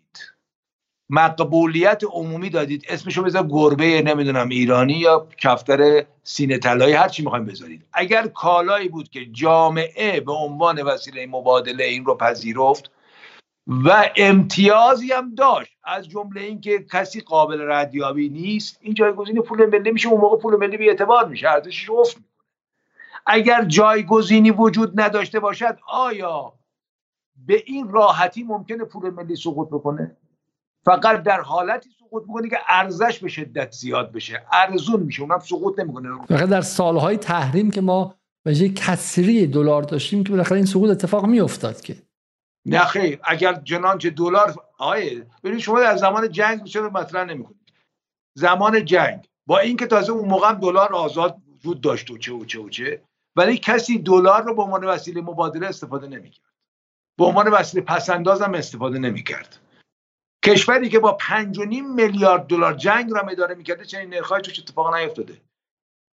مقبولیت 1.09 2.01
عمومی 2.11 2.49
دادید. 2.49 2.85
اسمشو 2.89 3.23
بذار 3.23 3.47
گربه 3.47 4.01
نمی‌دونم 4.01 4.49
ایرانی 4.49 4.93
یا 4.93 5.27
کفتر 5.37 6.05
سینه 6.23 6.57
طلایی 6.57 6.93
هر 6.93 7.09
چی 7.09 7.23
می‌خوایم 7.23 7.45
بذارید. 7.45 7.85
اگر 7.93 8.27
کالایی 8.27 8.89
بود 8.89 9.09
که 9.09 9.25
جامعه 9.25 10.19
به 10.19 10.31
عنوان 10.31 10.81
وسیله 10.81 11.27
مبادله 11.27 11.83
این 11.83 12.05
رو 12.05 12.15
پذیرفت 12.15 12.91
و 13.67 14.09
امتیازی 14.15 15.11
هم 15.11 15.35
داشت. 15.35 15.77
از 15.83 16.09
جمله 16.09 16.41
اینکه 16.41 16.85
کسی 16.91 17.21
قابل 17.21 17.61
ردیابی 17.61 18.29
نیست 18.29 18.77
این 18.81 18.93
جایگزین 18.93 19.41
پول 19.41 19.65
ملی 19.65 19.91
میشه 19.91 20.09
اون 20.09 20.21
موقع 20.21 20.37
پول 20.37 20.55
ملی 20.55 20.77
بی 20.77 20.89
اعتبار 20.89 21.27
میشه 21.27 21.49
ارزشش 21.49 21.89
افت 21.89 22.17
می‌کنه. 22.17 22.31
اگر 23.25 23.65
جایگزینی 23.65 24.51
وجود 24.51 25.01
نداشته 25.01 25.39
باشد 25.39 25.77
آیا 25.87 26.53
به 27.47 27.63
این 27.65 27.89
راحتی 27.89 28.43
ممکنه 28.43 28.83
پول 28.83 29.09
ملی 29.09 29.35
سقوط 29.35 29.67
بکنه؟ 29.67 30.17
فقط 30.85 31.23
در 31.23 31.41
حالتی 31.41 31.89
سقوط 31.99 32.23
می‌کنه 32.27 32.49
که 32.49 32.57
ارزش 32.67 33.19
به 33.19 33.29
شدت 33.29 33.71
زیاد 33.71 34.11
بشه. 34.11 34.45
ارزون 34.51 34.99
میشه 34.99 35.21
اونم 35.21 35.39
سقوط 35.39 35.79
نمی‌کنه. 35.79 36.25
فقط 36.25 36.49
در 36.49 36.61
سالهای 36.61 37.17
تحریم 37.17 37.71
که 37.71 37.81
ما 37.81 38.15
به 38.43 38.69
کسری 38.69 39.47
دلار 39.47 39.81
داشتیم 39.83 40.23
که 40.23 40.29
بالاخره 40.29 40.57
این 40.57 40.65
سقوط 40.65 40.89
اتفاق 40.89 41.25
میافتاد 41.25 41.81
که. 41.81 41.95
نه 42.65 42.85
خیر 42.85 43.19
اگر 43.23 43.61
چه 43.99 44.09
دلار 44.09 44.55
آیه 44.77 45.27
ببینید 45.43 45.61
شما 45.61 45.79
در 45.79 45.97
زمان 45.97 46.31
جنگ 46.31 46.63
چرا 46.63 46.89
مطرح 46.89 47.23
نمی‌کنید؟ 47.23 47.73
زمان 48.37 48.85
جنگ 48.85 49.27
با 49.47 49.59
اینکه 49.59 49.87
تازه 49.87 50.11
اون 50.11 50.29
موقع 50.29 50.53
دلار 50.53 50.93
آزاد 50.93 51.37
وجود 51.55 51.81
داشت 51.81 52.11
و 52.11 52.17
چه 52.17 52.33
و 52.33 52.45
چه 52.45 52.59
و 52.59 52.69
چه 52.69 53.01
ولی 53.35 53.57
کسی 53.57 53.99
دلار 53.99 54.43
رو 54.43 54.55
به 54.55 54.61
عنوان 54.61 54.83
وسیله 54.83 55.21
مبادله 55.21 55.67
استفاده 55.67 56.07
نمی‌کرد. 56.07 56.53
به 57.17 57.25
عنوان 57.25 57.47
وسیله 57.47 57.83
پسنداز 57.83 58.41
هم 58.41 58.53
استفاده 58.53 58.99
نمی‌کرد. 58.99 59.59
کشوری 60.45 60.89
که 60.89 60.99
با 60.99 61.17
5.5 61.21 61.81
میلیارد 61.95 62.47
دلار 62.47 62.73
جنگ 62.73 63.11
را 63.11 63.21
اداره 63.21 63.55
می‌کرده 63.55 63.85
چنین 63.85 64.09
نرخ‌های 64.09 64.41
توش 64.41 64.59
اتفاق 64.59 64.95
نیفتاده. 64.95 65.41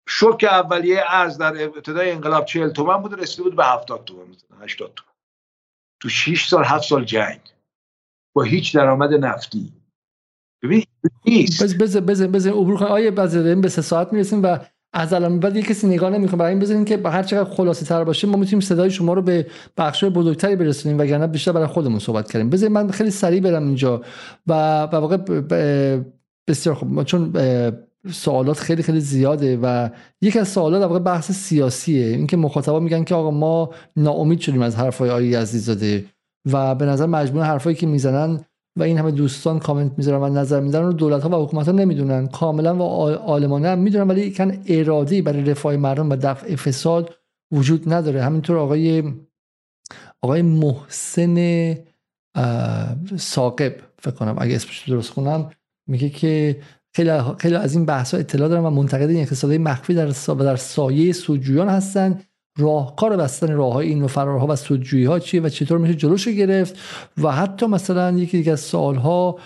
شوک 0.09 0.45
اولیه 0.45 1.05
ارز 1.07 1.39
در 1.39 1.65
ابتدای 1.65 2.11
انقلاب 2.11 2.45
40 2.45 2.71
تومن 2.71 3.03
بود 3.03 3.21
رسیده 3.21 3.43
بود 3.43 3.57
به 3.57 3.65
70 3.65 4.05
تومن 4.05 4.37
80 4.61 4.95
تومن. 4.95 5.18
تو 6.01 6.09
6 6.09 6.49
سال 6.49 6.65
7 6.65 6.89
سال 6.89 7.05
جنگ. 7.05 7.41
با 8.37 8.43
هیچ 8.43 8.77
درآمد 8.77 9.15
نفتی. 9.15 9.73
ببین 10.63 10.85
نیست. 11.27 11.63
بز 11.63 11.97
بز 11.97 12.23
بز 12.23 12.47
عبور 12.47 12.77
کنیم 12.77 12.93
آیه 12.93 13.11
به 13.11 13.69
سه 13.69 13.83
ساعت 13.83 14.13
می‌رسیم 14.13 14.43
و 14.43 14.59
از 14.93 15.13
الان 15.13 15.41
بعد 15.41 15.57
یه 15.57 15.63
کسی 15.63 15.87
نگاه 15.87 16.11
نمی‌کنه. 16.11 16.37
برای 16.37 16.53
این 16.53 16.61
بزنین 16.61 16.85
که 16.85 17.03
هر 17.05 17.23
چقدر 17.23 17.51
خلاصه 17.51 17.87
تر 17.87 18.05
باشه 18.05 18.27
ما 18.27 18.37
می‌تونیم 18.37 18.61
صدای 18.61 18.91
شما 18.91 19.13
رو 19.13 19.23
به 19.23 19.47
بخش 19.77 20.05
بزرگتری 20.05 20.57
برسونیم 20.57 20.99
وگرنه 20.99 21.27
بیشتر 21.27 21.53
برای 21.53 21.67
خودمون 21.67 21.99
صحبت 21.99 22.33
کردیم. 22.33 22.51
بذارید 22.51 22.75
من 22.75 22.91
خیلی 22.91 23.11
سریع 23.11 23.41
برم 23.41 23.63
اینجا. 23.63 24.03
و 24.47 24.83
و 24.83 24.97
واقع 24.97 25.17
بسیار 26.49 26.75
خوب. 26.75 27.03
چون 27.03 27.33
سوالات 28.13 28.59
خیلی 28.59 28.83
خیلی 28.83 29.01
زیاده 29.01 29.57
و 29.63 29.89
یکی 30.21 30.39
از 30.39 30.49
سوالات 30.49 30.83
واقع 30.83 30.99
بحث 30.99 31.33
سیاسیه. 31.33 32.07
اینکه 32.07 32.37
مخاطبا 32.37 32.81
میگن 32.81 33.05
که 33.05 33.15
آقا 33.15 33.31
ما 33.31 33.71
ناامید 33.97 34.41
شدیم 34.41 34.63
از 34.63 34.77
حرفای 34.77 35.11
آقای 35.11 35.45
زاده 35.45 36.05
و 36.53 36.75
به 36.75 36.87
نظر 36.87 37.07
مجموعه 37.07 37.47
حرفایی 37.47 37.77
که 37.77 37.87
می‌زنن 37.87 38.41
و 38.79 38.83
این 38.83 38.99
همه 38.99 39.11
دوستان 39.11 39.59
کامنت 39.59 39.93
می‌ذارن 39.97 40.23
و 40.23 40.29
نظر 40.29 40.61
میدن 40.61 40.83
رو 40.83 40.93
دولت 40.93 41.23
ها 41.23 41.41
و 41.41 41.45
حکومت 41.45 41.67
ها 41.67 41.73
نمی‌دونن. 41.73 42.27
کاملا 42.27 42.77
و 42.77 42.83
عالمانه 43.17 43.69
هم 43.69 43.79
می‌دونن 43.79 44.09
ولی 44.09 44.33
کن 44.33 44.63
ارادی 44.67 45.23
برای 45.23 45.45
رفاه 45.45 45.77
مردم 45.77 46.11
و 46.11 46.17
دفع 46.17 46.57
فساد 46.57 47.15
وجود 47.53 47.93
نداره. 47.93 48.23
همینطور 48.23 48.57
آقای 48.57 49.13
آقای 50.23 50.43
محسن 50.43 51.75
ساقب 53.17 53.75
فکر 53.99 54.15
کنم 54.15 54.37
اگه 54.39 54.55
اسمش 54.55 54.89
درست 54.89 55.11
خونم 55.11 55.51
میگه 55.87 56.09
که 56.09 56.61
خیلی 57.39 57.55
از 57.55 57.75
این 57.75 57.87
بحث 57.87 58.15
ها 58.15 58.21
اطلاع 58.21 58.49
دارم 58.49 58.65
و 58.65 58.71
منتقد 58.71 59.09
این 59.09 59.21
اقتصادی 59.21 59.59
مخفی 59.59 59.95
در 59.95 60.07
در 60.39 60.57
سایه 60.57 61.13
سودجویان 61.13 61.69
هستند 61.69 62.25
راهکار 62.59 63.17
بستن 63.17 63.53
راه 63.53 63.73
های 63.73 63.89
این 63.89 64.03
و 64.03 64.07
فرارها 64.07 64.47
و 64.47 64.57
سودجویی 64.57 65.05
ها 65.05 65.19
چیه 65.19 65.41
و 65.41 65.49
چطور 65.49 65.79
میشه 65.79 65.95
جلوش 65.95 66.29
گرفت 66.29 66.79
و 67.23 67.33
حتی 67.33 67.67
مثلا 67.67 68.19
یکی 68.19 68.39
دیگه 68.39 68.53
از 68.53 68.61
سوال 68.61 68.95
ها 68.95 69.39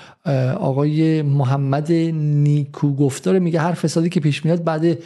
آقای 0.56 1.22
محمد 1.22 1.92
نیکو 1.92 2.96
گفتاره 2.96 3.38
میگه 3.38 3.60
هر 3.60 3.72
فسادی 3.72 4.08
که 4.08 4.20
پیش 4.20 4.44
میاد 4.44 4.64
بعد 4.64 4.98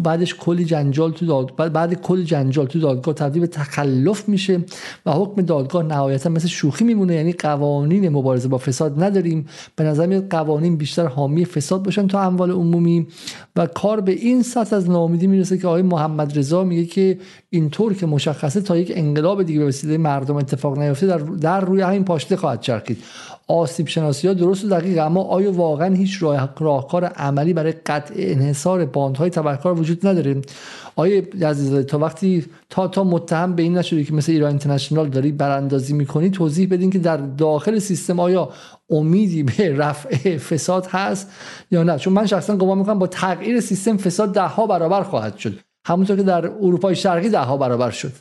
بعدش 0.00 0.34
کلی 0.34 0.64
جنجال 0.64 1.12
تو 1.12 1.26
داد 1.26 1.72
بعد 1.72 1.94
کلی 1.94 2.24
جنجال 2.24 2.66
تو 2.66 2.78
دادگاه 2.78 3.14
تبدیل 3.14 3.40
به 3.40 3.46
تخلف 3.46 4.28
میشه 4.28 4.60
و 5.06 5.12
حکم 5.12 5.42
دادگاه 5.42 5.82
نهایتا 5.82 6.30
مثل 6.30 6.48
شوخی 6.48 6.84
میمونه. 6.84 7.14
یعنی 7.14 7.32
قوانین 7.32 8.08
مبارزه 8.08 8.48
با 8.48 8.58
فساد 8.58 9.02
نداریم. 9.02 9.46
به 9.76 9.84
نظر 9.84 10.06
میاد 10.06 10.28
قوانین 10.28 10.76
بیشتر 10.76 11.06
حامی 11.06 11.44
فساد 11.44 11.82
باشن 11.82 12.06
تا 12.06 12.20
اموال 12.20 12.50
عمومی 12.50 13.06
و 13.56 13.66
کار 13.66 14.00
به 14.00 14.12
این 14.12 14.42
سطح 14.42 14.76
از 14.76 14.90
ناامیدی 14.90 15.26
می‌رسه 15.26 15.58
که 15.58 15.66
آقای 15.66 15.82
محمد 15.82 16.38
رضا 16.38 16.64
میگه 16.64 16.84
که 16.84 17.18
اینطور 17.50 17.94
که 17.94 18.06
مشخصه 18.06 18.60
تا 18.60 18.76
یک 18.76 18.92
انقلاب 18.94 19.42
دیگه 19.42 19.58
به 19.58 19.66
وسیله 19.66 19.98
مردم 19.98 20.36
اتفاق 20.36 20.78
نیفته 20.78 21.06
در, 21.06 21.18
در 21.18 21.60
روی 21.60 21.80
همین 21.80 22.04
پاشته 22.04 22.36
خواهد 22.36 22.60
چرخید. 22.60 22.98
آسیب 23.48 23.88
شناسی 23.88 24.28
ها 24.28 24.34
درست 24.34 24.64
و 24.64 24.68
دقیق 24.68 24.98
اما 24.98 25.22
آیا 25.22 25.52
واقعا 25.52 25.94
هیچ 25.94 26.22
راه 26.22 26.54
راهکار 26.58 27.04
عملی 27.04 27.52
برای 27.52 27.72
قطع 27.72 28.14
انحصار 28.16 28.84
باندهای 28.84 29.30
تبهکار 29.30 29.80
وجود 29.80 30.06
نداره؟ 30.06 30.42
آیا 30.96 31.22
عزیزاده 31.42 31.82
تا 31.82 31.98
وقتی 31.98 32.46
تا 32.70 32.88
تا 32.88 33.04
متهم 33.04 33.54
به 33.54 33.62
این 33.62 33.78
نشده 33.78 34.04
که 34.04 34.14
مثل 34.14 34.32
ایران 34.32 34.48
اینترنشنال 34.48 35.08
داری 35.08 35.32
براندازی 35.32 35.94
می‌کنی 35.94 36.30
توضیح 36.30 36.68
بدین 36.70 36.90
که 36.90 36.98
در 36.98 37.16
داخل 37.16 37.78
سیستم 37.78 38.20
آیا 38.20 38.50
امیدی 38.90 39.42
به 39.42 39.76
رفع 39.76 40.38
فساد 40.38 40.86
هست 40.86 41.30
یا 41.70 41.82
نه؟ 41.82 41.98
چون 41.98 42.12
من 42.12 42.26
شخصا 42.26 42.56
گمان 42.56 42.78
می‌کنم 42.78 42.98
با 42.98 43.06
تغییر 43.06 43.60
سیستم 43.60 43.96
فساد 43.96 44.34
ده 44.34 44.46
ها 44.46 44.66
برابر 44.66 45.02
خواهد 45.02 45.36
شد. 45.36 45.58
همونطور 45.86 46.16
که 46.16 46.22
در 46.22 46.46
اروپای 46.46 46.96
شرقی 46.96 47.28
ده 47.28 47.38
ها 47.38 47.56
برابر 47.56 47.90
شد. 47.90 48.12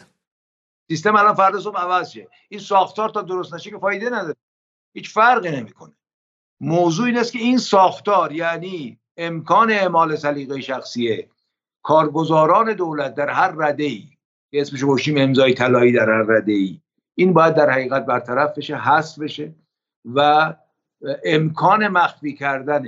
سیستم 0.90 1.16
الان 1.16 1.34
فردا 1.34 1.60
صبح 1.60 1.78
عوض 1.78 2.10
شه. 2.10 2.28
این 2.50 2.60
ساختار 2.60 3.10
تا 3.10 3.22
درست 3.22 3.54
نشه 3.54 3.70
که 3.70 3.78
فایده 3.78 4.10
نداره. 4.10 4.36
هیچ 4.94 5.14
فرقی 5.14 5.52
نمی‌کنه. 5.52 5.94
موضوع 6.60 7.06
این 7.06 7.18
است 7.18 7.32
که 7.32 7.40
این 7.40 7.58
ساختار 7.58 8.32
یعنی 8.32 9.00
امکان 9.18 9.72
اعمال 9.72 10.16
سلیقه 10.16 10.62
شخصیه 10.62 11.30
کارگزاران 11.84 12.74
دولت 12.74 13.16
در 13.16 13.30
هر 13.30 13.54
رده 13.58 13.84
ای 13.84 14.04
که 14.52 14.62
اسمش 14.62 14.84
گوشیم 14.84 15.18
امضای 15.18 15.54
طلایی 15.54 15.92
در 15.92 16.10
هر 16.10 16.26
رده 16.28 16.52
ای 16.52 16.82
این 17.16 17.34
باید 17.34 17.54
در 17.54 17.70
حقیقت 17.70 18.06
برطرف 18.06 18.58
بشه 18.58 18.76
حذف 18.76 19.20
بشه 19.20 19.56
و 20.06 20.54
امکان 21.26 21.88
مخفی 21.88 22.34
کردن 22.34 22.88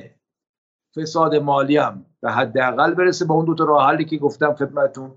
فساد 0.95 1.35
مالی 1.35 1.77
هم 1.77 2.05
به 2.21 2.31
حداقل 2.31 2.93
برسه 2.93 3.25
با 3.25 3.35
اون 3.35 3.45
دو 3.45 3.55
تا 3.55 3.63
راه 3.63 3.87
حلی 3.87 4.05
که 4.05 4.17
گفتم 4.17 4.53
خدمتتون. 4.53 5.11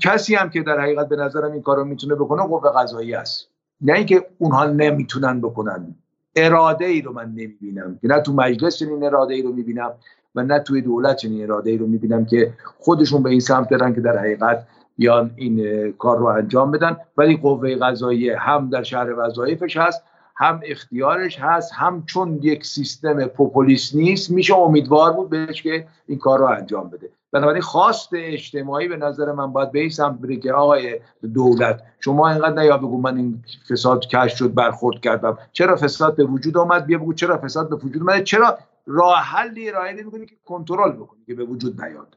کسی 0.00 0.34
هم 0.34 0.50
که 0.50 0.62
در 0.62 0.80
حقیقت 0.80 1.08
به 1.08 1.16
نظرم 1.16 1.52
این 1.52 1.62
کارو 1.62 1.84
می‌تونه 1.84 2.14
بکنه 2.14 2.42
قوه 2.42 2.72
قضایی 2.72 3.14
است. 3.14 3.51
نه 3.82 3.92
اینکه 3.92 4.26
اونها 4.38 4.66
نمی‌تونن 4.66 5.40
بکنن. 5.40 5.94
اراده 6.36 6.84
ای 6.84 7.02
رو 7.02 7.12
من 7.12 7.28
نمی‌بینم 7.28 7.98
که 8.02 8.08
نه 8.08 8.20
تو 8.20 8.32
مجلس 8.32 8.76
چنین 8.76 9.04
اراده 9.04 9.34
ای 9.34 9.42
رو 9.42 9.52
می‌بینم 9.52 9.90
و 10.34 10.42
نه 10.42 10.58
توی 10.58 10.80
دولت 10.80 11.16
چنین 11.16 11.42
اراده 11.42 11.70
ای 11.70 11.76
رو 11.78 11.86
می‌بینم 11.86 12.24
که 12.24 12.52
خودشون 12.78 13.22
به 13.22 13.30
این 13.30 13.40
سمت 13.40 13.68
برن 13.68 13.94
که 13.94 14.00
در 14.00 14.18
حقیقت 14.18 14.66
بیان 14.98 15.30
این 15.36 15.92
کار 15.92 16.18
رو 16.18 16.26
انجام 16.26 16.70
بدن. 16.70 16.96
ولی 17.16 17.36
قوه 17.36 17.76
قضاییه 17.76 18.38
هم 18.38 18.70
در 18.70 18.82
شهر 18.82 19.18
وظایفش 19.18 19.76
هست 19.76 20.02
هم 20.36 20.60
اختیارش 20.64 21.38
هست 21.40 21.72
هم 21.74 22.02
چون 22.06 22.38
یک 22.42 22.66
سیستم 22.66 23.24
پوپولیست 23.26 23.96
نیست 23.96 24.30
میشه 24.30 24.56
امیدوار 24.56 25.12
بود 25.12 25.30
بهش 25.30 25.62
که 25.62 25.86
این 26.06 26.18
کار 26.18 26.38
رو 26.38 26.44
انجام 26.44 26.90
بده. 26.90 27.08
بنابراین 27.32 27.62
خواست 27.62 28.08
اجتماعی 28.12 28.88
به 28.88 28.96
نظر 28.96 29.32
من 29.32 29.52
باید 29.52 29.72
به 29.72 29.80
این 29.80 29.90
سمت 29.90 30.18
بره 30.18 30.36
که 30.36 30.52
آقای 30.52 31.00
دولت 31.34 31.82
شما 32.00 32.30
اینقدر 32.30 32.62
نیا 32.62 32.78
بگو 32.78 33.00
من 33.00 33.16
این 33.16 33.44
فساد 33.70 34.06
کش 34.06 34.38
شد 34.38 34.54
برخورد 34.54 35.00
کردم. 35.00 35.38
چرا 35.52 35.76
فساد 35.76 36.16
به 36.16 36.24
وجود 36.24 36.56
آمد؟ 36.56 36.86
بیا 36.86 36.98
بگو 36.98 37.14
چرا 37.14 37.38
فساد 37.38 37.68
به 37.68 37.76
وجود 37.76 38.02
اومد 38.02 38.24
چرا 38.24 38.58
راه 38.86 39.18
حلی 39.18 39.68
ارائه 39.68 39.92
نمی‌کنی 39.92 40.26
که 40.26 40.36
کنترل 40.44 40.92
بکنی 40.92 41.24
که 41.26 41.34
به 41.34 41.44
وجود 41.44 41.82
نیاد؟ 41.82 42.16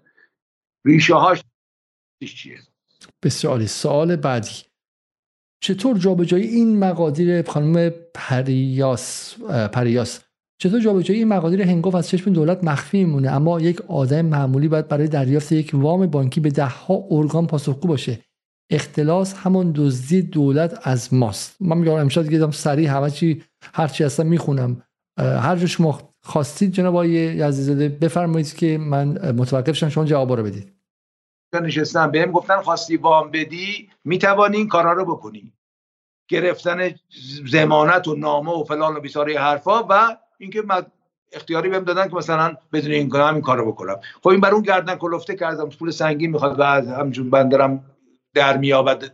ریشه 0.86 1.16
هاش 1.16 1.44
چیه؟ 2.36 2.60
بسیاری 3.24 3.68
سوال 3.68 4.16
بعدی. 4.16 4.64
چطور 5.60 5.98
جابجایی 5.98 6.48
این 6.48 6.80
مقادیر 6.80 7.42
خانم 7.42 7.92
پریاس 8.14 9.36
پریاس 9.74 10.25
چطور 10.58 10.80
جابجایی 10.80 11.20
این 11.20 11.28
مقادیر 11.28 11.62
هنگفت 11.62 11.96
از 11.96 12.10
چشم 12.10 12.34
دولت 12.34 12.64
مخفی 12.64 13.04
میمونه؟ 13.04 13.32
اما 13.32 13.62
یک 13.62 13.82
آدم 13.82 14.22
معمولی 14.22 14.68
باید 14.68 14.88
برای 14.88 15.08
دریافت 15.08 15.52
یک 15.52 15.72
وام 15.74 16.08
بانکی 16.08 16.40
به 16.40 16.50
ده 16.50 16.66
ها 16.66 17.04
ارگان 17.12 17.48
پاسخگو 17.48 17.88
باشه. 17.88 18.20
اختلاس 18.70 19.34
همون 19.34 19.72
دزدی 19.76 20.22
دولت 20.22 20.80
از 20.88 21.14
ماست. 21.14 21.58
من 21.60 21.78
میگم 21.78 21.94
امشب 21.94 22.24
دیگه 22.24 22.52
سریع 22.52 22.90
همه 22.90 23.10
چی 23.10 23.44
هر 23.74 23.88
چی 23.88 24.04
هستم 24.04 24.26
می‌خونم. 24.26 24.82
هر 25.18 25.56
جا 25.56 25.66
شما 25.66 26.16
خواستید 26.24 26.72
جناب 26.72 26.96
آقای 26.96 27.42
عزیزاده 27.42 27.90
بفرمایید 27.90 28.54
که 28.54 28.78
من 28.78 29.32
متوقف 29.32 29.76
شم 29.76 29.90
شما 29.90 30.06
جواب 30.06 30.32
رو 30.32 30.44
بدید. 30.44 30.74
نشستم 31.64 32.12
بهم 32.12 32.32
گفتن 32.32 32.62
خواستی 32.62 32.98
وام 32.98 33.32
بدی 33.32 33.90
می‌توانی 34.04 34.58
این 34.58 34.68
کارا 34.68 34.94
رو 34.94 35.06
بکنی. 35.06 35.54
گرفتن 36.28 36.90
زمانت 37.48 38.08
و 38.08 38.16
نامه 38.16 38.52
و 38.52 38.64
فلان 38.64 38.96
و 38.96 39.00
بیساره 39.00 39.40
حرفا 39.40 39.84
و 39.90 40.18
اینکه 40.38 40.64
اختیاری 41.34 41.70
بهم 41.70 41.84
دادن 41.84 42.10
که 42.10 42.16
مثلا 42.16 42.58
بدون 42.74 42.92
این 42.92 43.10
کنم 43.10 43.34
این 43.34 43.42
کارو 43.42 43.72
بکنم. 43.72 44.00
خب 44.24 44.30
این 44.30 44.42
بر 44.42 44.52
اون 44.52 44.62
گردن 44.62 44.96
کلفته 44.96 45.36
کردم 45.36 45.70
پول 45.70 45.92
سنگین 45.92 46.32
می‌خواد 46.32 46.60
و 46.60 46.64
همچون 46.64 47.30
بندرم 47.30 47.86
در 48.34 48.58
میابد 48.58 49.12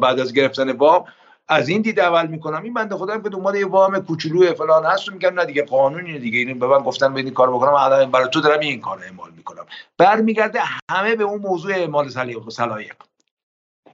بعد 0.00 0.20
از 0.20 0.32
گرفتن 0.32 0.72
وام 0.72 1.04
از 1.48 1.68
این 1.68 1.82
دید 1.82 2.00
اول 2.00 2.26
می‌کنم. 2.26 2.62
این 2.62 2.74
بنده 2.74 2.96
خدا 2.96 3.18
که 3.18 3.28
دنبال 3.28 3.56
یه 3.56 3.66
وام 3.66 3.98
کوچولو 3.98 4.54
فلان 4.54 4.84
هست 4.84 5.12
میگم 5.12 5.40
نه 5.40 5.44
دیگه 5.44 5.64
قانونی 5.64 6.18
دیگه. 6.18 6.38
اینو 6.38 6.54
به 6.54 6.66
من 6.66 6.78
گفتن 6.78 7.14
بدین 7.14 7.34
کار 7.34 7.50
بکنم 7.50 7.74
الان 7.74 8.10
برای 8.10 8.28
تو 8.28 8.40
دارم 8.40 8.60
این 8.60 8.80
کار 8.80 9.02
اعمال 9.04 9.30
می‌کنم. 9.30 9.66
برمیگرده 9.98 10.60
همه 10.90 11.16
به 11.16 11.24
اون 11.24 11.40
موضوع 11.40 11.72
اعمال 11.72 12.08
صلاحیت. 12.48 12.96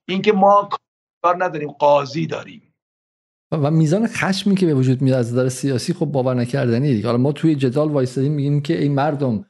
اینکه 0.07 0.33
ما 0.33 0.69
کار 1.23 1.45
نداریم 1.45 1.71
قاضی 1.71 2.27
داریم. 2.27 2.68
و 3.53 3.71
میزان 3.71 4.07
خشمی 4.07 4.55
که 4.55 4.67
به 4.67 4.75
وجود 4.75 5.03
میاد 5.03 5.19
از 5.19 5.33
نظر 5.33 5.49
سیاسی 5.49 5.93
خب 5.93 6.07
باور 6.07 6.35
نکردنی 6.35 6.95
دیگه. 6.95 7.07
حالا 7.07 7.19
ما 7.19 7.33
توی 7.33 7.55
جدال 7.55 7.89
وایسادیم 7.89 8.33
میگیم 8.33 8.61
که 8.61 8.83
این 8.83 8.95
مردم 8.95 9.45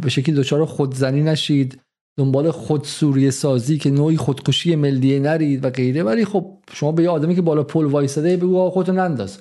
به 0.00 0.08
شکلی 0.08 0.34
دچار 0.34 0.64
خودزنی 0.64 1.22
نشید. 1.22 1.80
دنبال 2.18 2.50
خود 2.50 2.84
سوریه 2.84 3.30
سازی 3.30 3.78
که 3.78 3.90
نوعی 3.90 4.16
خودکشی 4.16 4.76
ملیه 4.76 5.20
نرید 5.20 5.64
و 5.64 5.70
غیره. 5.70 6.02
ولی 6.02 6.24
خب 6.24 6.58
شما 6.72 6.92
به 6.92 7.02
یه 7.02 7.08
آدمی 7.08 7.34
که 7.34 7.42
بالا 7.42 7.62
پل 7.62 7.84
وایساده 7.84 8.36
بگو 8.36 8.70
خودتو 8.70 8.92
ننداز. 8.92 9.38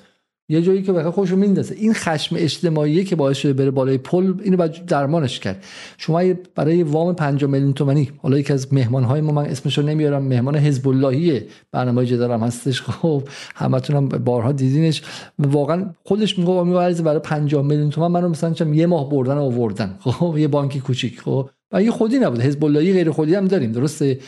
یه 0.50 0.61
جایی 0.61 0.82
که 0.82 0.92
بخواد 0.92 1.14
خودشو 1.14 1.36
میندازه. 1.36 1.76
این 1.76 1.94
خشم 1.94 2.36
اجتماعی 2.40 3.03
که 3.03 3.16
باعث 3.16 3.38
شده 3.38 3.53
بره 3.53 3.72
بالای 3.72 3.98
پل 3.98 4.34
اینو 4.44 4.58
باید 4.58 4.86
درمانش 4.86 5.40
کرد. 5.40 5.66
شما 5.98 6.22
برای 6.56 6.84
وام 6.84 7.16
5 7.16 7.45
میلیون 7.45 7.74
تومانی 7.74 8.11
حالا 8.18 8.40
یکی 8.40 8.53
از 8.53 8.74
مهمان 8.74 9.03
های 9.03 9.22
ما 9.22 9.32
من 9.32 9.45
اسمش 9.45 9.78
رو 9.78 9.86
نمیارم 9.86 10.24
مهمان 10.24 10.56
حزب 10.56 10.88
اللهی 10.88 11.42
برنامه 11.72 12.06
جدارم 12.06 12.44
هستش 12.44 12.82
خب 12.82 13.24
همتون 13.56 13.95
هم 13.95 14.08
بارها 14.10 14.52
دیدینش. 14.52 15.02
واقعا 15.40 15.94
خودش 16.03 16.40
میگه 16.40 16.64
میگه 16.64 17.02
برای 17.02 17.20
5 17.20 17.56
میلیون 17.56 17.90
تومان 17.90 18.11
منو 18.11 18.30
مثلا 18.30 18.74
یه 18.74 18.86
ماه 18.86 19.10
بردن 19.10 19.38
آوردن. 19.38 19.98
خب 20.00 20.38
یه 20.38 20.48
بانکی 20.48 20.80
کوچیک 20.80 21.22
خب. 21.22 21.50
و 21.72 21.83
یه 21.83 21.91
خودی 21.91 22.19
نبود 22.19 22.41
حزب 22.41 22.66
اللهی 22.66 22.93
غیر 22.93 23.11
خودی 23.11 23.35
هم 23.35 23.48
داریم 23.48 23.72
درسته؟ 23.72 24.19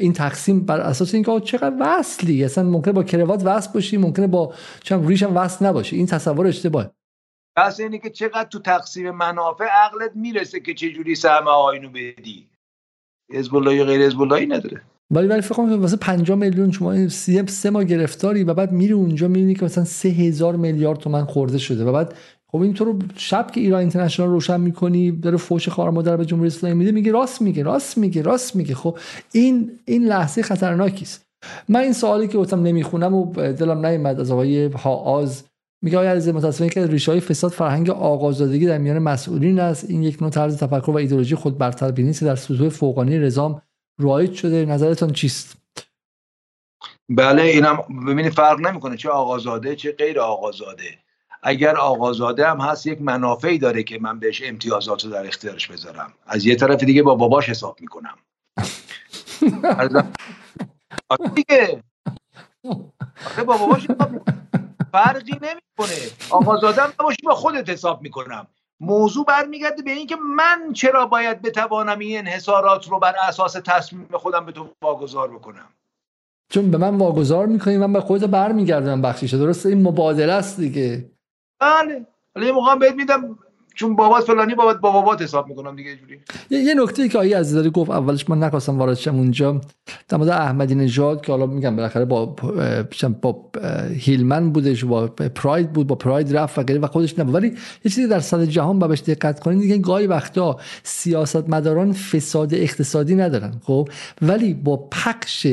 این 0.00 0.12
تقسیم 0.12 0.60
بر 0.60 0.80
اساس 0.80 1.14
اینکه 1.14 1.40
چقدر 1.40 1.76
وصلی؟ 1.80 2.44
اصلا 2.44 2.64
ممکنه 2.64 2.92
با 2.94 3.02
کروات 3.02 3.42
وصل 3.46 3.72
باشی 3.72 3.96
ممکنه 3.96 4.26
با 4.26 4.54
چم 4.82 5.06
ریش 5.06 5.22
هم 5.22 5.36
وصل 5.36 5.66
نباشی. 5.66 5.96
این 5.96 6.06
تصور 6.06 6.46
اشتباه 6.46 6.90
بس 7.56 7.80
اینه 7.80 7.98
که 7.98 8.10
چقدر 8.10 8.48
تو 8.50 8.58
تقسیم 8.58 9.10
منافع 9.10 9.64
عقلت 9.64 10.10
می‌رسه 10.14 10.60
که 10.60 10.74
چه 10.74 10.92
جوری 10.92 11.14
سهم 11.14 11.48
آینو 11.48 11.88
بدی. 11.88 12.46
حزب 13.32 13.56
اللهی 13.56 13.84
غیر 13.84 14.06
حزب 14.06 14.20
اللهی 14.20 14.46
نداره. 14.46 14.80
ولی 15.10 15.26
ولی 15.26 15.40
فکر 15.40 15.54
کنم 15.54 15.80
واسه 15.80 15.96
5 15.96 16.30
میلیون 16.30 16.70
شما 16.70 17.08
سه 17.46 17.70
ماه 17.70 17.84
گرفتاری 17.84 18.44
و 18.44 18.54
بعد 18.54 18.72
میری 18.72 18.92
اونجا 18.92 19.28
می‌بینی 19.28 19.54
که 19.54 19.64
مثلا 19.64 19.84
سه 19.84 20.08
هزار 20.08 20.56
میلیارد 20.56 20.98
تومن 20.98 21.24
خورده 21.24 21.58
شده 21.58 21.84
و 21.84 21.92
بعد 21.92 22.14
خب 22.54 22.60
این 22.60 22.74
تو 22.74 22.84
رو 22.84 22.98
شب 23.16 23.50
که 23.50 23.60
ایران 23.60 23.80
اینترنشنال 23.80 24.28
روشن 24.28 24.60
می‌کنی 24.60 25.12
داره 25.12 25.36
فوش 25.36 25.68
خار 25.68 25.90
مادر 25.90 26.16
به 26.16 26.24
جمهوری 26.24 26.46
اسلامی 26.46 26.74
میده 26.74 26.92
میگه 26.92 27.12
راست 27.12 27.42
میگه 27.42 27.62
راست 27.62 27.98
میگه 27.98 28.22
راست 28.22 28.56
میگه. 28.56 28.74
خب 28.74 28.98
این 29.32 29.78
این 29.84 30.04
لحظه 30.04 30.42
خطرناکی 30.42 31.02
است. 31.02 31.26
من 31.68 31.80
این 31.80 31.92
سوالی 31.92 32.28
که 32.28 32.38
گفتم 32.38 32.62
نمی‌خونم 32.62 33.14
و 33.14 33.32
دلم 33.34 33.86
نیومد 33.86 34.20
از 34.20 34.30
آقای 34.30 34.64
هاآز 34.64 35.44
میگه 35.82 35.98
آیا 35.98 36.10
از 36.10 36.28
متاسفانه 36.28 36.70
که 36.70 36.86
ریشه 36.86 37.12
های 37.12 37.20
فساد 37.20 37.50
فرهنگ 37.52 37.90
آقازادگی 37.90 38.66
در 38.66 38.78
میان 38.78 38.98
مسئولین 38.98 39.60
است. 39.60 39.90
این 39.90 40.02
یک 40.02 40.22
نوع 40.22 40.30
طرز 40.30 40.56
تفکر 40.56 40.90
و 40.90 40.96
ایدئولوژی 40.96 41.34
خود 41.34 41.58
برتر 41.58 41.90
بینی 41.90 42.12
در 42.12 42.36
سطوح 42.36 42.68
فوقانی 42.68 43.18
نظام 43.18 43.62
رایج 44.00 44.32
شده. 44.32 44.64
نظرتون 44.64 45.12
چیست؟ 45.12 45.56
بله 47.08 47.42
اینم 47.42 47.78
ببینید 48.06 48.32
فرق 48.32 48.60
نمی‌کنه 48.60 48.96
چه 48.96 49.08
آقازاده 49.08 49.76
چه 49.76 49.92
غیر 49.92 50.20
آقازاده 50.20 51.03
اگر 51.46 51.76
آقازاده 51.76 52.48
هم 52.48 52.60
هست 52.60 52.86
یک 52.86 53.02
منافعی 53.02 53.58
داره 53.58 53.82
که 53.82 53.98
من 54.00 54.18
بهش 54.18 54.42
امتیازات 54.44 55.04
رو 55.04 55.10
در 55.10 55.26
اختیارش 55.26 55.68
بذارم. 55.68 56.12
از 56.26 56.46
یه 56.46 56.56
طرف 56.56 56.84
دیگه 56.84 57.02
با 57.02 57.14
باباش 57.14 57.48
حساب 57.48 57.76
می‌کنم. 57.80 58.18
آره 61.08 61.30
دیگه. 61.34 61.82
آره 62.64 63.44
با 63.46 63.56
باباش 63.56 63.86
فرقی 64.92 65.32
نمی‌کنه. 65.32 65.98
آقازاده 66.30 66.82
هم 66.82 66.92
نباشی 67.00 67.22
با 67.24 67.34
خودت 67.34 67.70
حساب 67.70 68.02
می‌کنم. 68.02 68.46
موضوع 68.80 69.24
برمیگرده 69.24 69.82
به 69.82 69.90
اینکه 69.90 70.16
من 70.36 70.72
چرا 70.72 71.06
باید 71.06 71.42
بتوانم 71.42 71.98
این 71.98 72.18
انحصارات 72.18 72.88
رو 72.88 72.98
بر 72.98 73.14
اساس 73.28 73.52
تصمیم 73.52 74.08
خودم 74.12 74.46
به 74.46 74.52
تو 74.52 74.68
واگذار 74.82 75.28
بکنم؟ 75.28 75.68
چون 76.48 76.70
به 76.70 76.78
من 76.78 76.94
واگذار 76.94 77.46
می‌کنی 77.46 77.76
من 77.76 77.92
به 77.92 78.00
خودت 78.00 78.24
برمیگردم 78.24 79.02
بخشیشه 79.02 79.38
درسته؟ 79.38 79.68
این 79.68 79.82
مبادله 79.88 80.32
است 80.32 80.60
دیگه. 80.60 81.13
بله. 81.64 82.06
حالا 82.34 82.46
یه 82.46 82.52
موقع 82.52 82.74
بهت 82.74 82.94
میدم 82.94 83.38
چون 83.74 83.96
بابات 83.96 84.24
فلانی 84.24 84.54
بابات 84.54 84.80
با 84.80 84.90
بابات 84.90 85.22
حساب 85.22 85.48
می‌کنم 85.48 85.76
دیگه 85.76 85.90
جوری 85.96 86.64
یه 86.64 86.74
نکته 86.74 87.08
که 87.08 87.18
آیه 87.18 87.38
عزیزی 87.38 87.70
گفت 87.70 87.90
اولش 87.90 88.30
من 88.30 88.38
نخواستم 88.38 88.78
وارد 88.78 88.94
شم 88.94 89.16
اونجا 89.16 89.60
در 90.08 90.16
مورد 90.16 90.30
احمدی 90.30 90.74
نژاد 90.74 91.26
که 91.26 91.32
حالا 91.32 91.46
میگم 91.46 91.76
بالاخره 91.76 92.04
با 92.04 92.26
با 93.22 93.50
هیلمن 93.98 94.50
بودش 94.50 94.84
با 94.84 95.06
پراید 95.06 95.72
بود 95.72 95.86
با 95.86 95.94
پراید 95.94 96.36
رفت 96.36 96.58
و 96.58 96.62
غیره 96.62 96.80
و 96.80 96.86
خودش 96.86 97.18
نبود. 97.18 97.34
ولی 97.34 97.46
یه 97.48 97.54
چیزی 97.82 98.08
در 98.08 98.20
صد 98.20 98.42
جهان 98.42 98.78
بهش 98.78 99.00
دقت 99.00 99.40
کنید 99.40 99.60
دیگه 99.60 99.78
گاهی 99.78 100.06
وقتا 100.06 100.58
سیاستمداران 100.82 101.92
فساد 101.92 102.54
اقتصادی 102.54 103.14
ندارن 103.14 103.52
خب؟ 103.62 103.88
ولی 104.22 104.54
با 104.54 104.76
پخش 104.76 105.46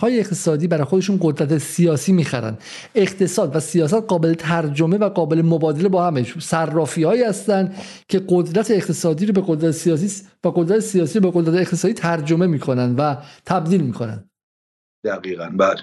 های 0.00 0.20
اقتصادی 0.20 0.66
برای 0.66 0.84
خودشون 0.84 1.18
قدرت 1.22 1.58
سیاسی 1.58 2.12
می‌خرن. 2.12 2.58
اقتصاد 2.94 3.56
و 3.56 3.60
سیاست 3.60 3.94
قابل 3.94 4.34
ترجمه 4.34 4.98
و 4.98 5.08
قابل 5.08 5.42
مبادله 5.42 5.88
با 5.88 6.06
همه. 6.06 6.26
صرافی 6.38 7.04
هستن 7.04 7.59
که 8.08 8.22
قدرت 8.28 8.70
اقتصادی 8.70 9.26
رو 9.26 9.32
به 9.32 9.42
قدرت 9.46 9.70
سیاسی 9.70 10.26
با 10.42 10.50
قدرت 10.50 10.80
سیاسی 10.80 11.20
به 11.20 11.30
قدرت 11.34 11.54
اقتصادی 11.54 11.94
ترجمه 11.94 12.46
می‌کنن 12.46 12.94
و 12.96 13.16
تبدیل 13.46 13.80
می‌کنن. 13.80 14.24
دقیقا 15.04 15.50
بله. 15.56 15.80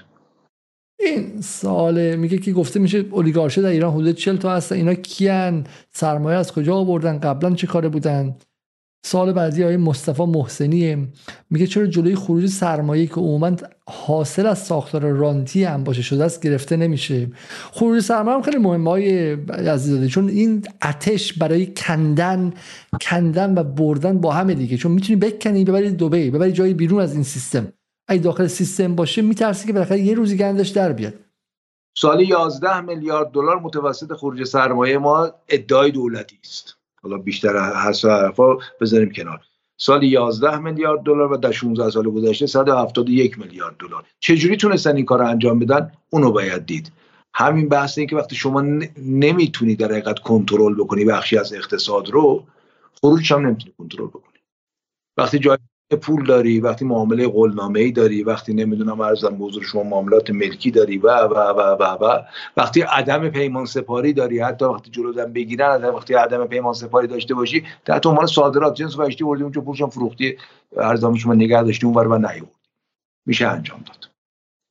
این 0.99 1.41
ساله 1.41 2.15
میگه 2.15 2.37
که 2.37 2.53
گفته 2.53 2.79
میشه 2.79 3.05
اولیگارشه 3.11 3.61
در 3.61 3.69
ایران 3.69 3.93
حدود 3.93 4.11
40 4.11 4.37
تا 4.37 4.55
هستن. 4.55 4.75
اینا 4.75 4.93
کیان؟ 4.93 5.67
سرمایه 5.91 6.37
از 6.37 6.51
کجا 6.51 6.75
آوردن؟ 6.75 7.19
قبلا 7.19 7.55
چه 7.55 7.67
کاره 7.67 7.89
بودن؟ 7.89 8.35
سال 9.05 9.33
بعدی 9.33 9.63
آقای 9.63 9.77
مصطفی 9.77 10.23
محسنی 10.23 11.07
میگه 11.49 11.67
چرا 11.67 11.87
جلوی 11.87 12.15
خروج 12.15 12.47
سرمایه 12.47 13.07
که 13.07 13.15
عموما 13.15 13.51
حاصل 13.89 14.45
از 14.45 14.59
ساختار 14.59 15.01
رانتی 15.01 15.65
انباشه 15.65 16.01
شده 16.01 16.23
است 16.23 16.41
گرفته 16.41 16.77
نمیشه؟ 16.77 17.31
خروج 17.71 17.99
سرمایه 17.99 18.37
هم 18.37 18.43
خیلی 18.43 18.57
مهمه 18.57 18.89
های 18.89 19.33
عزیزاده 19.49 20.07
چون 20.07 20.29
این 20.29 20.65
اتش 20.83 21.33
برای 21.33 21.65
کندن 21.65 22.53
کندن 23.01 23.57
و 23.57 23.63
بردن 23.63 24.17
با 24.17 24.31
همه 24.31 24.53
دیگه. 24.53 24.77
چون 24.77 24.91
می‌تونی 24.91 25.19
بکنی 25.19 25.65
ببری 25.65 25.91
دبی 25.91 26.31
ببری 26.31 26.51
جایی 26.51 26.73
بیرون 26.73 27.01
از 27.01 27.13
این 27.13 27.23
سیستم. 27.23 27.73
اگه 28.07 28.21
داخل 28.21 28.47
سیستم 28.47 28.95
باشه 28.95 29.21
میترسی 29.21 29.67
که 29.67 29.73
بالاخره 29.73 29.99
یه 29.99 30.13
روزی 30.13 30.37
گندش 30.37 30.69
در 30.69 30.93
بیاد. 30.93 31.13
سالی 31.97 32.25
11 32.25 32.81
میلیارد 32.81 33.31
دلار 33.31 33.59
متوسط 33.59 34.13
خروج 34.13 34.43
سرمایه 34.43 34.97
ما 34.97 35.31
ادعای 35.49 35.91
دولتی 35.91 36.39
است. 36.43 36.76
حالا 37.07 37.17
بیشتر 37.17 37.57
هست 37.57 38.05
و 38.05 38.09
حرفا 38.09 38.57
بذاریم 38.81 39.11
کنار. 39.11 39.41
سال 39.77 40.03
11 40.03 40.57
میلیارد 40.57 41.01
دلار 41.01 41.31
و 41.31 41.37
در 41.37 41.51
16 41.51 41.89
سال 41.89 42.03
گذشته 42.03 42.47
171 42.47 43.39
میلیارد 43.39 43.77
دلار. 43.77 44.05
چجوری 44.19 44.57
تونستن 44.57 44.95
این 44.95 45.05
کار 45.05 45.23
انجام 45.23 45.59
بدن؟ 45.59 45.91
اونو 46.09 46.31
باید 46.31 46.65
دید. 46.65 46.91
همین 47.33 47.69
بحث 47.69 47.97
این 47.97 48.07
که 48.07 48.15
وقتی 48.15 48.35
شما 48.35 48.61
نمی‌تونی 48.97 49.75
در 49.75 49.91
حقیقت 49.91 50.19
کنترل 50.19 50.75
بکنی 50.75 51.05
بخشی 51.05 51.37
از 51.37 51.53
اقتصاد 51.53 52.09
رو 52.09 52.43
خروج 53.01 53.33
هم 53.33 53.45
نمی‌تونی 53.45 53.73
کنترل 53.77 54.07
بکنی. 54.07 54.39
وقتی 55.17 55.39
جای 55.39 55.57
پول 55.95 56.25
داری 56.25 56.59
وقتی 56.59 56.85
معامله 56.85 57.27
قولنامه 57.27 57.79
ای 57.79 57.91
داری 57.91 58.23
وقتی 58.23 58.53
نمی‌دونم 58.53 59.01
ارزم 59.01 59.29
موضوع 59.29 59.63
شما 59.63 59.83
معاملات 59.83 60.29
ملکی 60.29 60.71
داری 60.71 60.97
و 60.97 61.07
و 61.07 61.33
و 61.33 61.59
و 61.59 61.83
و 61.83 62.21
وقتی 62.57 62.81
عدم 62.81 63.29
پیمان 63.29 63.65
سپاری 63.65 64.13
داری 64.13 64.39
حتی 64.39 64.65
وقتی 64.65 64.91
جلو 64.91 65.13
بگیرن 65.27 65.85
وقتی 65.85 66.13
عدم 66.13 66.45
پیمان 66.45 66.73
سپاری 66.73 67.07
داشته 67.07 67.33
باشی 67.33 67.63
در 67.85 68.01
عنوان 68.05 68.25
صادرات 68.25 68.73
جنس 68.73 68.99
و 68.99 69.01
اشتی 69.01 69.23
وردی 69.23 69.43
اونجا 69.43 69.61
پولش 69.61 69.83
فروختی 69.83 70.37
ارزم 70.77 71.15
شما 71.15 71.33
نگه 71.33 71.63
داشتی 71.63 71.85
اونور 71.85 72.07
و 72.07 72.17
نیوردی 72.17 72.51
میشه 73.25 73.47
انجام 73.47 73.79
داد. 73.79 74.09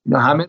اینا 0.07 0.19
همه 0.19 0.47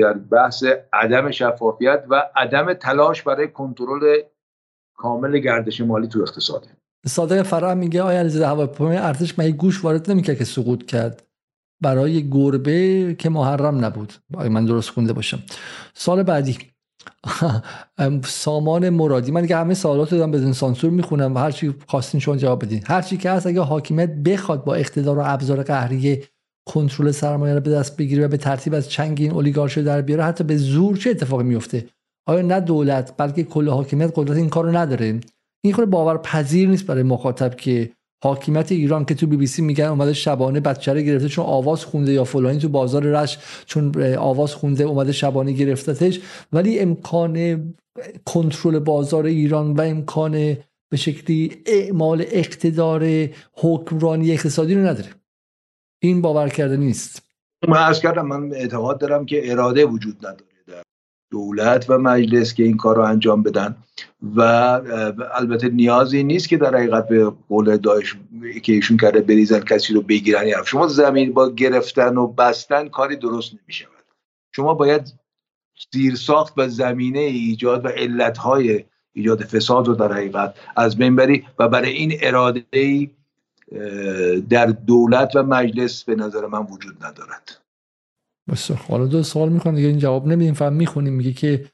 در 0.00 0.12
بحث 0.12 0.64
عدم 0.92 1.30
شفافیت 1.30 2.04
و 2.08 2.22
عدم 2.36 2.72
تلاش 2.72 3.22
برای 3.22 3.48
کنترل 3.48 4.22
کامل 4.94 5.38
گردش 5.38 5.80
مالی 5.80 6.08
تو 6.08 6.20
اقتصاده 6.20 6.66
صادق 7.06 7.42
فرام 7.42 7.78
میگه 7.78 8.02
آیا 8.02 8.18
علیزاده 8.20 8.46
هواپیمای 8.46 8.96
ارتش 8.96 9.38
مگه 9.38 9.50
گوش 9.50 9.84
وارد 9.84 10.10
نمی‌کرد 10.10 10.38
که 10.38 10.44
سقوط 10.44 10.86
کرد؟ 10.86 11.22
برای 11.82 12.30
گربه 12.30 13.16
که 13.18 13.28
محرم 13.28 13.84
نبود. 13.84 14.12
اگه 14.38 14.48
من 14.48 14.64
درست 14.64 14.90
خونده 14.90 15.12
باشم؟ 15.12 15.42
سال 15.94 16.22
بعدی. 16.22 16.58
سامان 18.24 18.88
مرادی. 18.88 19.32
من 19.32 19.42
دیگه 19.42 19.56
همه 19.56 19.74
سوالات 19.74 20.12
رو 20.12 20.18
دارم 20.18 20.30
بدون 20.30 20.52
سانسور 20.52 20.90
می‌خونم 20.90 21.34
و 21.34 21.38
هر 21.38 21.50
چی 21.50 21.74
خواستین 21.86 22.20
شما 22.20 22.36
جواب 22.36 22.64
بدین. 22.64 22.82
هر 22.86 23.02
چی 23.02 23.16
که 23.16 23.30
هست 23.30 23.46
اگه 23.46 23.60
حاکمیت 23.60 24.10
بخواد 24.10 24.64
با 24.64 24.74
اقتدار 24.74 25.18
و 25.18 25.22
ابزار 25.24 25.62
قهری 25.62 26.24
کنترل 26.68 27.10
سرمایه 27.10 27.54
رو 27.54 27.60
به 27.60 27.70
دست 27.70 27.96
بگیره 27.96 28.24
و 28.24 28.28
به 28.28 28.36
ترتیب 28.36 28.74
از 28.74 28.90
چنگ 28.90 29.20
این 29.20 29.30
اولیگارشی 29.30 29.82
در 29.82 30.02
بیاره 30.02 30.24
حتی 30.24 30.44
به 30.44 30.56
زور 30.56 30.96
چه 30.96 31.10
اتفاقی 31.10 31.44
میفته 31.44 31.86
آیا 32.26 32.42
نه 32.42 32.60
دولت 32.60 33.14
بلکه 33.16 33.44
کل 33.44 33.68
حاکمیت 33.68 34.12
قدرت 34.14 34.36
این 34.36 34.48
کارو 34.48 34.76
نداره؟ 34.76 35.20
این 35.64 35.74
خود 35.74 35.90
باورپذیر 35.90 36.68
نیست 36.68 36.86
برای 36.86 37.02
مخاطب 37.02 37.56
که 37.56 37.92
حاکمیت 38.22 38.72
ایران 38.72 39.04
که 39.04 39.14
تو 39.14 39.26
بی 39.26 39.36
بی 39.36 39.46
سی 39.46 39.62
میگن 39.62 39.84
اومده 39.84 40.12
شبانه 40.12 40.60
بچره 40.60 41.02
گرفته 41.02 41.28
چون 41.28 41.44
آواز 41.44 41.84
خونده 41.84 42.12
یا 42.12 42.24
فلانی 42.24 42.58
تو 42.58 42.68
بازار 42.68 43.02
رش 43.02 43.38
چون 43.66 44.14
آواز 44.14 44.54
خونده 44.54 44.84
اومده 44.84 45.12
شبانه 45.12 45.52
گرفتتش. 45.52 46.20
ولی 46.52 46.78
امکان 46.78 47.64
کنترل 48.24 48.78
بازار 48.78 49.26
ایران 49.26 49.72
و 49.72 49.80
امکان 49.80 50.56
به 50.90 50.96
شکلی 50.96 51.62
اعمال 51.66 52.24
اقتدار 52.28 53.28
حکمرانی 53.52 54.32
اقتصادی 54.32 54.74
رو 54.74 54.80
نداره. 54.80 55.08
این 56.02 56.22
باور 56.22 56.48
کرده 56.48 56.76
نیست. 56.76 57.22
من 57.68 57.82
از 57.82 58.00
کردم 58.00 58.26
من 58.26 58.52
اعتقاد 58.52 59.00
دارم 59.00 59.26
که 59.26 59.50
اراده 59.52 59.84
وجود 59.84 60.16
نداره. 60.18 60.51
دولت 61.32 61.90
و 61.90 61.98
مجلس 61.98 62.54
که 62.54 62.62
این 62.62 62.76
کار 62.76 62.96
رو 62.96 63.02
انجام 63.02 63.42
بدن. 63.42 63.76
و 64.36 64.40
البته 65.34 65.68
نیازی 65.68 66.22
نیست 66.22 66.48
که 66.48 66.56
در 66.56 66.76
حقیقت 66.76 67.08
به 67.08 67.32
قول 67.48 67.76
داعش 67.76 68.16
که 68.62 68.72
ایشون 68.72 68.96
کرده 68.96 69.20
بریزن 69.20 69.60
کسی 69.60 69.94
رو 69.94 70.02
بگیرن 70.02 70.46
یا 70.46 70.64
شما 70.64 70.86
زمین 70.86 71.32
با 71.32 71.50
گرفتن 71.50 72.16
و 72.16 72.26
بستن 72.26 72.88
کاری 72.88 73.16
درست 73.16 73.52
نمیشه. 73.62 73.86
شما 74.56 74.74
باید 74.74 75.12
زیر 75.92 76.14
ساخت 76.14 76.54
و 76.56 76.68
زمینه 76.68 77.18
ایجاد 77.18 77.84
و 77.84 77.88
علتهای 77.88 78.84
ایجاد 79.12 79.42
فساد 79.42 79.86
رو 79.86 79.94
در 79.94 80.12
حقیقت 80.12 80.54
از 80.76 80.96
بین 80.96 81.16
بری 81.16 81.44
و 81.58 81.68
برای 81.68 81.92
این 81.92 82.12
اراده 82.22 83.10
در 84.50 84.66
دولت 84.66 85.36
و 85.36 85.42
مجلس 85.42 86.04
به 86.04 86.14
نظر 86.14 86.46
من 86.46 86.66
وجود 86.70 87.04
ندارد. 87.04 87.61
حالا 88.88 89.06
دو 89.06 89.22
سوال 89.22 89.48
می‌کنم 89.48 89.74
دیگه 89.74 89.88
این 89.88 89.98
جواب 89.98 90.26
نمیدیم 90.26 90.54
فهم 90.54 90.72
می‌خونیم. 90.72 91.12
میگه 91.12 91.32
که 91.32 91.64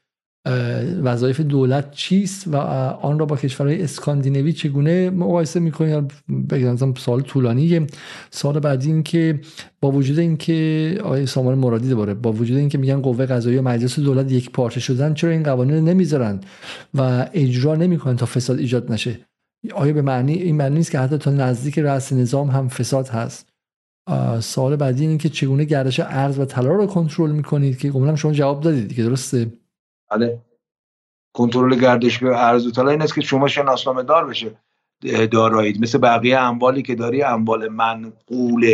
وظایف 1.03 1.39
دولت 1.39 1.91
چیست 1.91 2.47
و 2.47 2.55
آن 2.55 3.19
را 3.19 3.25
با 3.25 3.37
کشورهای 3.37 3.83
اسکاندیناوی 3.83 4.53
چگونه 4.53 5.09
مقایسه 5.09 5.59
می‌کنیم 5.59 6.07
بگم 6.49 6.93
سال 6.93 7.21
طولانیه. 7.21 7.87
سال 8.31 8.59
بعدی 8.59 8.87
این 8.87 9.03
که 9.03 9.39
با 9.81 9.91
وجود 9.91 10.19
اینکه 10.19 10.97
آقای 11.03 11.25
سامان 11.25 11.57
مرادی 11.57 11.89
دوباره 11.89 12.13
با 12.13 12.31
وجود 12.31 12.57
اینکه 12.57 12.77
میگن 12.77 13.01
قوه 13.01 13.25
قضاییه 13.25 13.59
و 13.61 13.63
مجلس 13.63 13.99
دولت 13.99 14.31
یک 14.31 14.51
پارچه 14.51 14.79
شدن 14.79 15.13
چرا 15.13 15.29
این 15.29 15.43
قوانین 15.43 15.89
نمی‌ذارن 15.89 16.39
و 16.93 17.29
اجرا 17.33 17.75
نمی‌کنن 17.75 18.15
تا 18.15 18.25
فساد 18.25 18.59
ایجاد 18.59 18.91
نشه؟ 18.91 19.19
آیا 19.73 19.93
به 19.93 20.01
معنی 20.01 20.33
این 20.33 20.55
معنی 20.55 20.75
نیست 20.75 20.91
که 20.91 20.99
حتی 20.99 21.17
تا 21.17 21.31
نزدیک 21.31 21.79
رأس 21.79 22.13
نظام 22.13 22.49
هم 22.49 22.67
فساد 22.67 23.07
هست؟ 23.07 23.48
سوال 24.39 24.75
بعدی 24.75 25.01
اینه 25.01 25.17
که 25.17 25.29
چگونه 25.29 25.63
گردش 25.63 25.99
ارز 25.99 26.39
و 26.39 26.45
طلا 26.45 26.69
رو 26.69 26.87
کنترل 26.87 27.31
می‌کنید 27.31 27.77
که 27.77 27.89
گمونم 27.89 28.15
شما 28.15 28.31
جواب 28.31 28.61
دادید 28.61 28.87
دیگه 28.87 29.03
درسته؟ 29.03 29.53
بله. 30.11 30.39
کنترل 31.33 31.75
گردش 31.75 32.19
به 32.19 32.45
ارز 32.45 32.67
و 32.67 32.71
طلا 32.71 32.89
این 32.89 33.01
است 33.01 33.15
که 33.15 33.21
شما 33.21 33.47
شناسنامه 33.47 34.03
دار 34.03 34.27
بشه 34.27 34.51
دارایید. 35.31 35.81
مثل 35.81 35.97
بقیه 35.97 36.39
اموالی 36.39 36.81
که 36.81 36.95
داری 36.95 37.23
اموال 37.23 37.67
منقول 37.67 38.65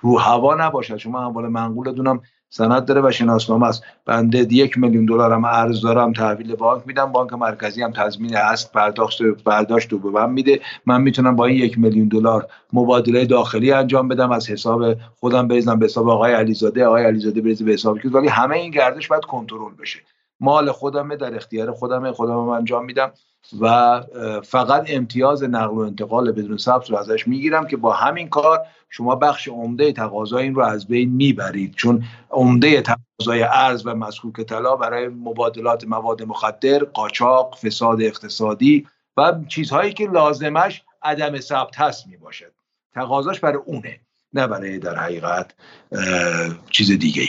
رو 0.00 0.18
هوا 0.18 0.54
نباشد. 0.54 0.96
شما 0.96 1.26
اموال 1.26 1.48
منقول 1.48 1.92
دونم 1.92 2.20
سند 2.50 2.84
داره 2.84 3.00
و 3.00 3.10
شناسنامه 3.10 3.66
است. 3.66 3.82
بنده 4.04 4.38
یک 4.38 4.78
میلیون 4.78 5.04
دلارم 5.04 5.44
ارز 5.44 5.80
دارم 5.80 6.12
تحویل 6.12 6.54
بانک 6.54 6.82
میدم. 6.86 7.12
بانک 7.12 7.32
مرکزی 7.32 7.82
هم 7.82 7.92
تضمین 7.92 8.36
است 8.36 8.72
پرداخت 8.72 9.22
برداشت 9.44 9.92
رو 9.92 9.98
به 9.98 10.10
من 10.10 10.30
میده. 10.30 10.60
من 10.86 11.02
می‌تونم 11.02 11.36
با 11.36 11.46
این 11.46 11.56
یک 11.56 11.78
میلیون 11.78 12.08
دلار 12.08 12.46
مبادله 12.72 13.24
داخلی 13.24 13.72
انجام 13.72 14.08
بدم 14.08 14.32
از 14.32 14.50
حساب 14.50 14.96
خودم 15.20 15.48
بریزم 15.48 15.78
به 15.78 15.84
حساب 15.84 16.08
آقای 16.08 16.32
علیزاده. 16.32 16.86
آقای 16.86 17.04
علیزاده 17.04 17.40
بریزه 17.40 17.64
به 17.64 17.72
حساب 17.72 17.98
ولی 18.04 18.28
همه 18.28 18.56
این 18.56 18.70
گردش 18.70 19.08
باید 19.08 19.24
کنترل 19.24 19.74
بشه. 19.74 19.98
مال 20.40 20.72
خودمه 20.72 21.16
در 21.16 21.34
اختیار 21.34 21.72
خودمه. 21.72 22.12
خودم 22.12 22.36
انجام 22.36 22.84
میدم. 22.84 23.12
و 23.60 24.00
فقط 24.44 24.84
امتیاز 24.88 25.42
نقل 25.42 25.74
و 25.74 25.78
انتقال 25.78 26.32
بدون 26.32 26.56
ثبت 26.56 26.90
رو 26.90 26.96
ازش 26.96 27.28
می‌گیرم 27.28 27.66
که 27.66 27.76
با 27.76 27.92
همین 27.92 28.28
کار 28.28 28.66
شما 28.90 29.16
بخش 29.16 29.48
عمده 29.48 29.92
تقاضای 29.92 30.42
این 30.42 30.54
رو 30.54 30.62
از 30.62 30.86
بین 30.86 31.12
می‌برید. 31.12 31.74
چون 31.74 32.04
عمده 32.30 32.82
تقاضای 32.82 33.42
ارز 33.42 33.86
و 33.86 33.94
مسکوک 33.94 34.40
طلا 34.40 34.76
برای 34.76 35.08
مبادلات 35.08 35.84
مواد 35.84 36.22
مخدر 36.22 36.78
قاچاق 36.84 37.56
فساد 37.56 38.02
اقتصادی 38.02 38.86
و 39.16 39.40
چیزهایی 39.48 39.92
که 39.92 40.06
لازمش 40.06 40.82
عدم 41.02 41.40
ثبت 41.40 41.80
هست 41.80 42.06
می‌باشد. 42.06 42.52
تقاضاش 42.94 43.40
برای 43.40 43.58
اونه 43.64 44.00
نه 44.32 44.46
برای 44.46 44.78
در 44.78 44.96
حقیقت 44.96 45.54
چیز 46.70 46.98
دیگه 46.98 47.22
ای 47.22 47.28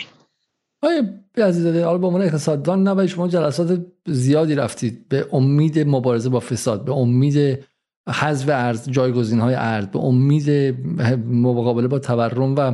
آیا 0.81 1.03
عزیزاده 1.37 1.85
حالا 1.85 1.97
به 1.97 2.07
عنوان 2.07 2.21
اقتصاددان 2.21 2.83
نه 2.83 3.07
شما 3.07 3.27
جلسات 3.27 3.85
زیادی 4.07 4.55
رفتید. 4.55 5.07
به 5.09 5.27
امید 5.31 5.79
مبارزه 5.79 6.29
با 6.29 6.39
فساد 6.39 6.85
به 6.85 6.93
امید 6.93 7.59
حذف 8.09 8.49
ارز 8.49 8.89
جایگزین 8.89 9.39
های 9.39 9.55
ارز 9.55 9.87
به 9.87 9.99
امید 9.99 10.49
مقابله 11.27 11.87
با 11.87 11.99
تورم 11.99 12.55
و 12.55 12.73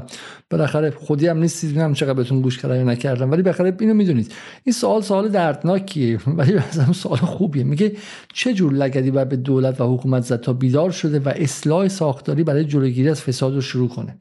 بالاخره 0.49 0.91
خودی 0.91 1.27
هم 1.27 1.37
نیستید. 1.37 1.71
ببینم 1.71 1.93
چقدر 1.93 2.13
بهتون 2.13 2.41
گوش 2.41 2.59
کردم 2.59 2.75
یا 2.75 2.83
نکردم. 2.83 3.31
ولی 3.31 3.41
بالاخره 3.41 3.77
اینو 3.79 3.93
می‌دونید. 3.93 4.31
این 4.63 4.73
سوال 4.73 5.01
سوال 5.01 5.29
دردناکیه. 5.29 6.19
ولی 6.37 6.53
مثلا 6.53 6.93
سوال 6.93 7.17
خوبیه. 7.17 7.63
میگه 7.63 7.91
چه 8.33 8.53
جور 8.53 8.73
لگدی 8.73 9.11
بر 9.11 9.25
به 9.25 9.35
دولت 9.35 9.81
و 9.81 9.95
حکومت 9.95 10.23
زد 10.23 10.41
تا 10.41 10.53
بیدار 10.53 10.91
شده 10.91 11.19
و 11.19 11.29
اصلاح 11.35 11.87
ساختاری 11.87 12.43
برای 12.43 12.65
جلوگیری 12.65 13.09
از 13.09 13.21
فساد 13.21 13.53
رو 13.53 13.61
شروع 13.61 13.89
کنه؟ 13.89 14.17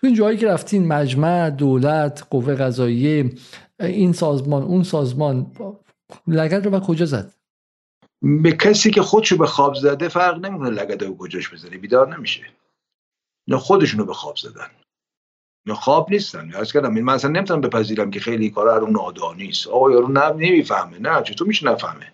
تو 0.00 0.06
این 0.06 0.16
جایی 0.16 0.38
که 0.38 0.46
رفتین 0.46 0.88
مجمع 0.88 1.50
دولت 1.50 2.26
قوه 2.30 2.54
قضاییه 2.54 3.32
این 3.80 4.12
سازمان 4.12 4.62
اون 4.62 4.82
سازمان 4.82 5.52
لگد 6.26 6.64
رو 6.64 6.70
به 6.70 6.80
کجا 6.80 7.06
زد؟ 7.06 7.34
به 8.22 8.52
کسی 8.52 8.90
که 8.90 9.02
خودشو 9.02 9.36
به 9.36 9.46
خواب 9.46 9.74
زده 9.74 10.08
فرق 10.08 10.46
نمی‌کنه 10.46 10.70
لگد 10.70 11.04
رو 11.04 11.16
کجاش 11.16 11.52
بزنه 11.52 11.78
بیدار 11.78 12.16
نمیشه. 12.16 12.42
نه 13.48 13.56
خودشونو 13.56 14.04
به 14.04 14.14
خواب 14.14 14.36
زدن. 14.36 14.70
نه 15.66 15.74
خواب 15.74 16.10
نیستن. 16.10 16.54
از 16.54 16.72
کردم 16.72 17.00
من 17.00 17.14
اصلا 17.14 17.30
نمی‌تونم 17.30 17.60
بپذیرم 17.60 18.10
که 18.10 18.20
خیلی 18.20 18.50
کارا 18.50 18.76
رو 18.76 18.90
نادانی 18.90 19.48
است. 19.48 19.66
آقا 19.66 19.90
یارو 19.90 20.32
نمی‌فهمه. 20.32 20.98
نه 20.98 21.22
چطور 21.22 21.48
میشه 21.48 21.66
نفهمه؟ 21.66 22.12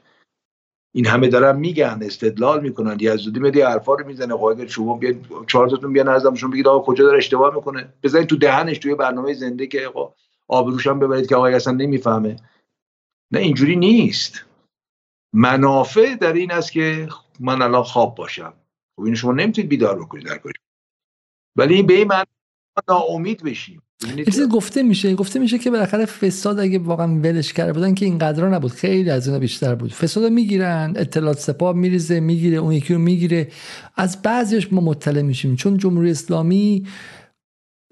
این 0.97 1.07
همه 1.07 1.28
دارن 1.28 1.57
میگن 1.57 1.99
استدلال 2.02 2.60
می‌کنن 2.60 2.97
یزدی 3.00 3.41
میاد 3.41 3.57
حرفا 3.57 3.94
رو 3.94 4.07
می‌زنه 4.07 4.36
خب 4.36 4.44
اگر 4.44 4.66
شما 4.66 4.97
بیاد 4.99 5.15
چهار 5.47 5.68
تاتون 5.68 5.92
بیان 5.92 6.08
نظرشون 6.08 6.50
بگید 6.50 6.68
آقا 6.68 6.92
کجا 6.92 7.05
داره 7.05 7.18
اشتباه 7.18 7.55
می‌کنه؟ 7.55 7.92
بزنید 8.02 8.26
تو 8.26 8.36
دهنش 8.36 8.78
توی 8.78 8.94
برنامه 8.94 9.34
زنده 9.34 9.66
که 9.66 9.86
آقا 9.86 10.15
آبروش 10.49 10.86
هم 10.86 10.99
ببرید 10.99 11.28
که 11.28 11.36
آقا 11.36 11.47
اصلا 11.47 11.73
نمی‌فهمه. 11.73 12.36
نه 13.31 13.39
اینجوری 13.39 13.76
نیست. 13.76 14.44
منافع 15.33 16.15
در 16.15 16.33
این 16.33 16.52
است 16.52 16.73
که 16.73 17.08
من 17.41 17.62
الان 17.62 17.83
خواب 17.83 18.15
باشم. 18.15 18.52
خب 18.97 19.02
اینو 19.02 19.16
شما 19.16 19.33
نمی‌تونید 19.33 19.70
بیدار 19.70 19.99
بکنید 19.99 20.26
در 20.26 20.41
ولی 21.57 21.83
به 21.83 21.94
این 21.94 22.08
معنی 22.08 22.35
ناامید 22.89 23.43
بشیم. 23.43 23.83
چیزی 24.25 24.47
گفته 24.47 24.83
میشه 24.83 25.15
گفته 25.15 25.39
میشه 25.39 25.59
که 25.59 25.71
بالاخره 25.71 26.05
فساد 26.05 26.61
اگه 26.61 26.79
واقعا 26.79 27.07
ولش 27.07 27.53
کرده 27.53 27.73
بودن 27.73 27.95
که 27.95 28.07
اینقدر 28.07 28.49
نبود. 28.49 28.71
خیلی 28.71 29.11
از 29.11 29.27
اینا 29.27 29.39
بیشتر 29.39 29.75
بود. 29.75 29.93
فساد 29.93 30.33
می‌گیرن 30.33 30.93
اطلاعات 30.97 31.39
سپاه 31.39 31.77
میریزه 31.77 32.21
می‌گیره 32.21 32.57
اون 32.57 32.73
یکی 32.73 32.95
رو 32.95 33.01
می‌گیره. 33.01 33.49
از 33.97 34.23
بعضیش 34.23 34.73
ما 34.73 34.81
مطلع 34.81 35.23
میشیم. 35.23 35.57
چون 35.57 35.77
جمهوری 35.77 36.11
اسلامی 36.11 36.87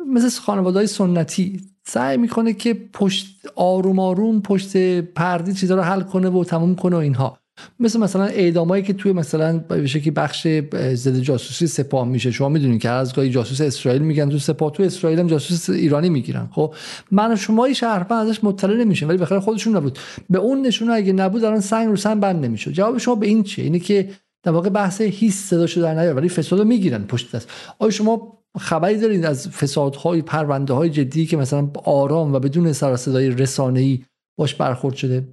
مثل 0.06 0.40
خانواده 0.40 0.78
های 0.78 0.86
سنتی 0.86 1.60
سعی 1.86 2.16
می‌کنه 2.16 2.52
که 2.52 2.74
پشت 2.74 3.26
آروم 3.56 3.98
آروم 3.98 4.42
پشت 4.42 5.00
پرده 5.00 5.52
چیزا 5.52 5.74
رو 5.74 5.82
حل 5.82 6.00
کنه 6.02 6.28
و 6.28 6.44
تموم 6.44 6.74
کنه 6.74 6.96
و 6.96 6.98
اینها. 6.98 7.38
مثل 7.80 8.00
مثلا 8.00 8.24
اعدامایی 8.24 8.82
که 8.82 8.92
توی 8.92 9.12
مثلا 9.12 9.58
به 9.58 9.86
شکلی 9.86 10.10
بخش 10.10 10.46
ضد 10.94 11.18
جاسوسی 11.18 11.66
سپاه 11.66 12.08
میشه. 12.08 12.30
شما 12.30 12.48
می‌دونید 12.48 12.80
که 12.80 12.88
از 12.88 13.14
گاهی 13.14 13.30
جاسوس 13.30 13.60
اسرائیل 13.60 14.02
میگن. 14.02 14.28
تو 14.28 14.38
سپاه 14.38 14.72
تو 14.72 14.82
اسرائیل 14.82 15.18
هم 15.18 15.26
جاسوس 15.26 15.70
ایرانی 15.70 16.08
می‌گیرن. 16.08 16.48
خب 16.52 16.74
من 17.10 17.32
و 17.32 17.36
شما 17.36 17.72
شهروند 17.72 18.28
ازش 18.28 18.44
مطلع 18.44 18.76
نمیشیم 18.76 19.08
ولی 19.08 19.18
بخیر 19.18 19.38
خودشون 19.38 19.76
نبود. 19.76 19.98
به 20.30 20.38
اون 20.38 20.62
نشونه 20.62 20.92
اگه 20.92 21.12
نبود 21.12 21.44
الان 21.44 21.60
سنگ 21.60 21.88
رو 21.88 21.96
سن 21.96 22.20
بند 22.20 22.44
نمی‌شد. 22.44 22.70
جواب 22.70 22.98
شما 22.98 23.14
به 23.14 23.26
این 23.26 23.42
چیه؟ 23.42 23.64
اینه 23.64 23.78
که 23.78 24.10
در 24.42 24.52
واقع 24.52 24.68
بحث 24.68 25.00
هیچ 25.00 25.34
صدا 25.34 25.66
شده 25.66 25.82
در 25.82 25.94
نیار. 25.94 26.14
ولی 26.14 26.28
فساد 26.28 26.58
رو 26.58 26.64
می‌گیرن 26.64 27.04
پشت 27.04 27.36
دست. 27.36 27.48
آیا 27.78 27.90
شما 27.90 28.38
خبری 28.58 28.98
دارید 28.98 29.24
از 29.24 29.48
فسادهای 29.48 30.22
پرونده 30.22 30.72
های 30.72 30.90
جدی 30.90 31.26
که 31.26 31.36
مثلا 31.36 31.70
آرام 31.84 32.34
و 32.34 32.38
بدون 32.38 32.72
سر 32.72 32.96
صدای 32.96 33.30
رسانه‌ای 33.30 34.04
باش 34.38 34.54
برخورد 34.54 34.94
شده؟ 34.94 35.24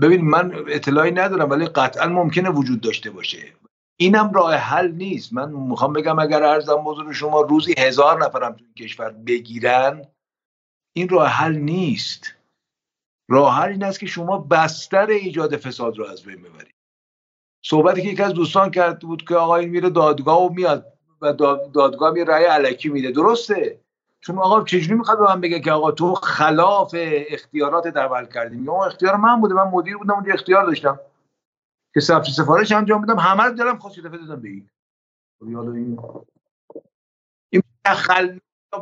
ببین 0.00 0.20
من 0.20 0.64
اطلاعی 0.68 1.10
ندارم 1.10 1.50
ولی 1.50 1.66
قطعا 1.66 2.06
ممکنه 2.06 2.50
وجود 2.50 2.80
داشته 2.80 3.10
باشه. 3.10 3.52
اینم 3.96 4.32
راه 4.32 4.54
حل 4.54 4.92
نیست. 4.92 5.32
من 5.32 5.52
می‌خوام 5.52 5.92
بگم 5.92 6.18
اگر 6.18 6.42
ارزم 6.42 6.84
بزرگ 6.84 7.12
شما 7.12 7.40
روزی 7.40 7.74
هزار 7.78 8.24
نفرم 8.24 8.52
تو 8.52 8.64
کشور 8.78 9.10
بگیرن 9.10 10.06
این 10.96 11.08
راه 11.08 11.28
حل 11.28 11.56
نیست. 11.56 12.34
راه 13.30 13.54
حل 13.54 13.68
این 13.68 13.84
است 13.84 14.00
که 14.00 14.06
شما 14.06 14.38
بستر 14.38 15.06
ایجاد 15.06 15.56
فساد 15.56 15.98
رو 15.98 16.06
از 16.06 16.22
بین 16.22 16.42
ببرید. 16.42 16.74
صحبتی 17.64 18.02
که 18.02 18.08
یکی 18.08 18.22
از 18.22 18.32
دوستان 18.32 18.70
کرد 18.70 19.00
بود 19.00 19.28
که 19.28 19.34
آقا 19.34 19.56
این 19.56 19.68
میره 19.68 19.90
دادگاه 19.90 20.42
و 20.42 20.52
میاد 20.52 20.92
و 21.20 21.32
دادگاه 21.74 22.12
می 22.12 22.24
رأی 22.24 22.44
علکی 22.44 22.88
میده. 22.88 23.10
درسته؟ 23.10 23.80
چون 24.24 24.38
آقا 24.38 24.64
چجوری 24.64 24.94
می‌خواد 24.94 25.18
به 25.18 25.24
من 25.24 25.40
بگه 25.40 25.60
که 25.60 25.72
آقا 25.72 25.90
تو 25.90 26.14
خلاف 26.14 26.94
اختیارات 27.28 27.96
عمل 27.96 28.26
کردیم 28.26 28.64
یا 28.64 28.84
اختیار 28.84 29.16
من 29.16 29.40
بوده 29.40 29.54
من 29.54 29.68
مدیر 29.68 29.96
بودم 29.96 30.14
اونجا 30.14 30.32
اختیار 30.32 30.66
داشتم. 30.66 31.00
که 31.94 32.00
ثبت 32.00 32.24
سفارش 32.24 32.72
انجام 32.72 33.02
بدم 33.02 33.18
همه 33.18 33.42
رو 33.42 33.54
دلم 33.54 33.78
خواست 33.78 33.96
دادم 33.96 34.40
به 34.40 34.48
این. 34.48 34.68
خب 35.96 36.24
این 37.50 37.62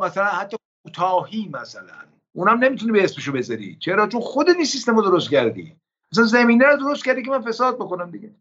مثلا 0.01 0.25
حتی 0.25 0.57
کوتاهی 0.83 1.49
مثلا 1.53 1.93
اونم 2.33 2.63
نمی‌تونی 2.63 2.91
به 2.91 3.03
اسمشو 3.03 3.31
بذاری. 3.31 3.77
چرا؟ 3.79 4.07
چون 4.07 4.21
خود 4.21 4.49
این 4.49 4.65
سیستم 4.65 4.95
رو 4.95 5.01
درست 5.01 5.29
کردی. 5.29 5.75
مثلا 6.11 6.25
زمینه 6.25 6.65
رو 6.65 6.77
درست 6.77 7.05
کردی 7.05 7.23
که 7.23 7.31
من 7.31 7.41
فساد 7.41 7.75
بکنم 7.75 8.11
دیگه. 8.11 8.31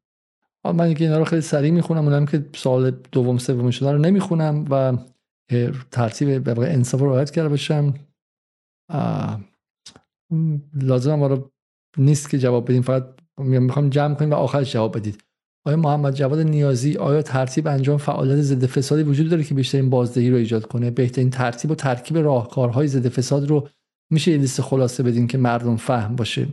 من 0.64 0.80
اینا 0.80 1.18
رو 1.18 1.24
خیلی 1.24 1.42
سریع 1.42 1.70
می‌خونم 1.70 2.04
اونم 2.04 2.26
که 2.26 2.46
سال 2.54 2.90
دوم 2.90 3.38
سوم 3.38 3.70
شده 3.70 3.92
رو 3.92 3.98
نمی‌خونم 3.98 4.64
و 4.70 4.92
ترتیب 5.90 6.44
به 6.44 6.72
انصاف 6.72 7.00
رو 7.00 7.06
رعایت 7.06 7.30
کرده 7.30 7.48
باشم. 7.48 7.94
لازم 10.74 11.22
رو 11.22 11.50
نیست 11.98 12.30
که 12.30 12.38
جواب 12.38 12.64
بدیم 12.64 12.82
فقط 12.82 13.04
می‌خوام 13.38 13.90
جمع 13.90 14.14
کنیم 14.14 14.30
و 14.30 14.34
آخرش 14.34 14.72
جواب 14.72 14.96
بدید. 14.96 15.24
آیا 15.66 15.76
محمد 15.76 16.14
جواد 16.14 16.38
نیازی 16.38 16.96
آیا 16.96 17.22
ترتیب 17.22 17.66
انجام 17.66 17.98
فعالیت 17.98 18.40
ضد 18.40 18.66
فسادی 18.66 19.02
وجود 19.02 19.28
داره 19.28 19.44
که 19.44 19.54
بیشترین 19.54 19.90
بازدهی 19.90 20.30
رو 20.30 20.36
ایجاد 20.36 20.66
کنه؟ 20.66 20.90
بهترین 20.90 21.30
ترتیب 21.30 21.70
و 21.70 21.74
ترکیب 21.74 22.18
راهکارهای 22.18 22.86
ضد 22.86 23.08
فساد 23.08 23.48
رو 23.48 23.68
میشه 24.12 24.30
یه 24.30 24.38
لیست 24.38 24.60
خلاصه 24.60 25.02
بدین 25.02 25.26
که 25.26 25.38
مردم 25.38 25.76
فهم 25.76 26.16
باشه. 26.16 26.48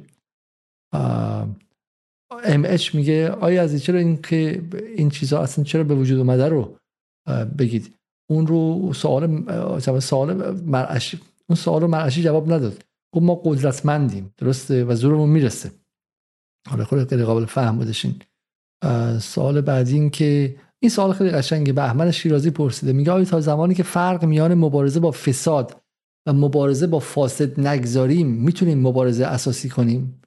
ام 2.43 2.65
میگه 2.93 3.29
آیا 3.29 3.61
از 3.61 3.83
چرا 3.83 3.99
این 3.99 4.21
که 4.21 4.63
این 4.95 5.09
چیزها 5.09 5.39
اصلا 5.39 5.63
چرا 5.63 5.83
به 5.83 5.95
وجود 5.95 6.19
اومده 6.19 6.49
رو 6.49 6.77
بگید؟ 7.57 7.96
اون 8.29 8.47
رو 8.47 8.93
سوال 8.93 9.99
سوال 9.99 10.55
مرعشی 10.61 11.19
اون 11.49 11.55
سوال 11.55 11.81
رو 11.81 11.87
مرعشی 11.87 12.23
جواب 12.23 12.53
نداد. 12.53 12.83
گفت 13.13 13.25
ما 13.25 13.35
قدرتمندیم. 13.35 14.33
درسته؟ 14.37 14.83
و 14.83 14.95
زورمون 14.95 15.29
می‌رسه. 15.29 15.71
حالا 16.69 16.85
خود 16.85 17.09
خیلی 17.09 17.23
قابل 17.23 17.45
فهم 17.45 17.77
بودشین 17.77 18.15
سوال 19.19 19.61
بعدی 19.61 19.93
این 19.93 20.09
که 20.09 20.55
این 20.79 20.89
سوال 20.89 21.13
خیلی 21.13 21.29
قشنگه. 21.29 21.73
بهمن 21.73 22.11
شیرازی 22.11 22.49
پرسیده. 22.49 22.93
میگه 22.93 23.11
آیا 23.11 23.25
تا 23.25 23.41
زمانی 23.41 23.73
که 23.73 23.83
فرق 23.83 24.25
میان 24.25 24.53
مبارزه 24.53 24.99
با 24.99 25.11
فساد 25.11 25.81
و 26.27 26.33
مبارزه 26.33 26.87
با 26.87 26.99
فاسد 26.99 27.59
نگذاریم 27.59 28.27
می‌تونیم 28.27 28.79
مبارزه 28.79 29.25
اساسی 29.25 29.69
کنیم؟ 29.69 30.21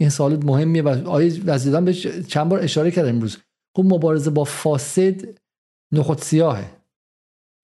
این 0.00 0.10
سوال 0.10 0.44
مهمیه 0.44 0.82
و 0.82 1.08
آیه 1.08 1.40
وزیدان 1.44 1.84
بهش 1.84 2.06
چند 2.06 2.48
بار 2.48 2.60
اشاره 2.60 2.90
کرد 2.90 3.06
امروز. 3.06 3.36
خب 3.76 3.84
مبارزه 3.84 4.30
با 4.30 4.44
فاسد 4.44 5.38
نخود 5.92 6.18
سیاهه. 6.18 6.81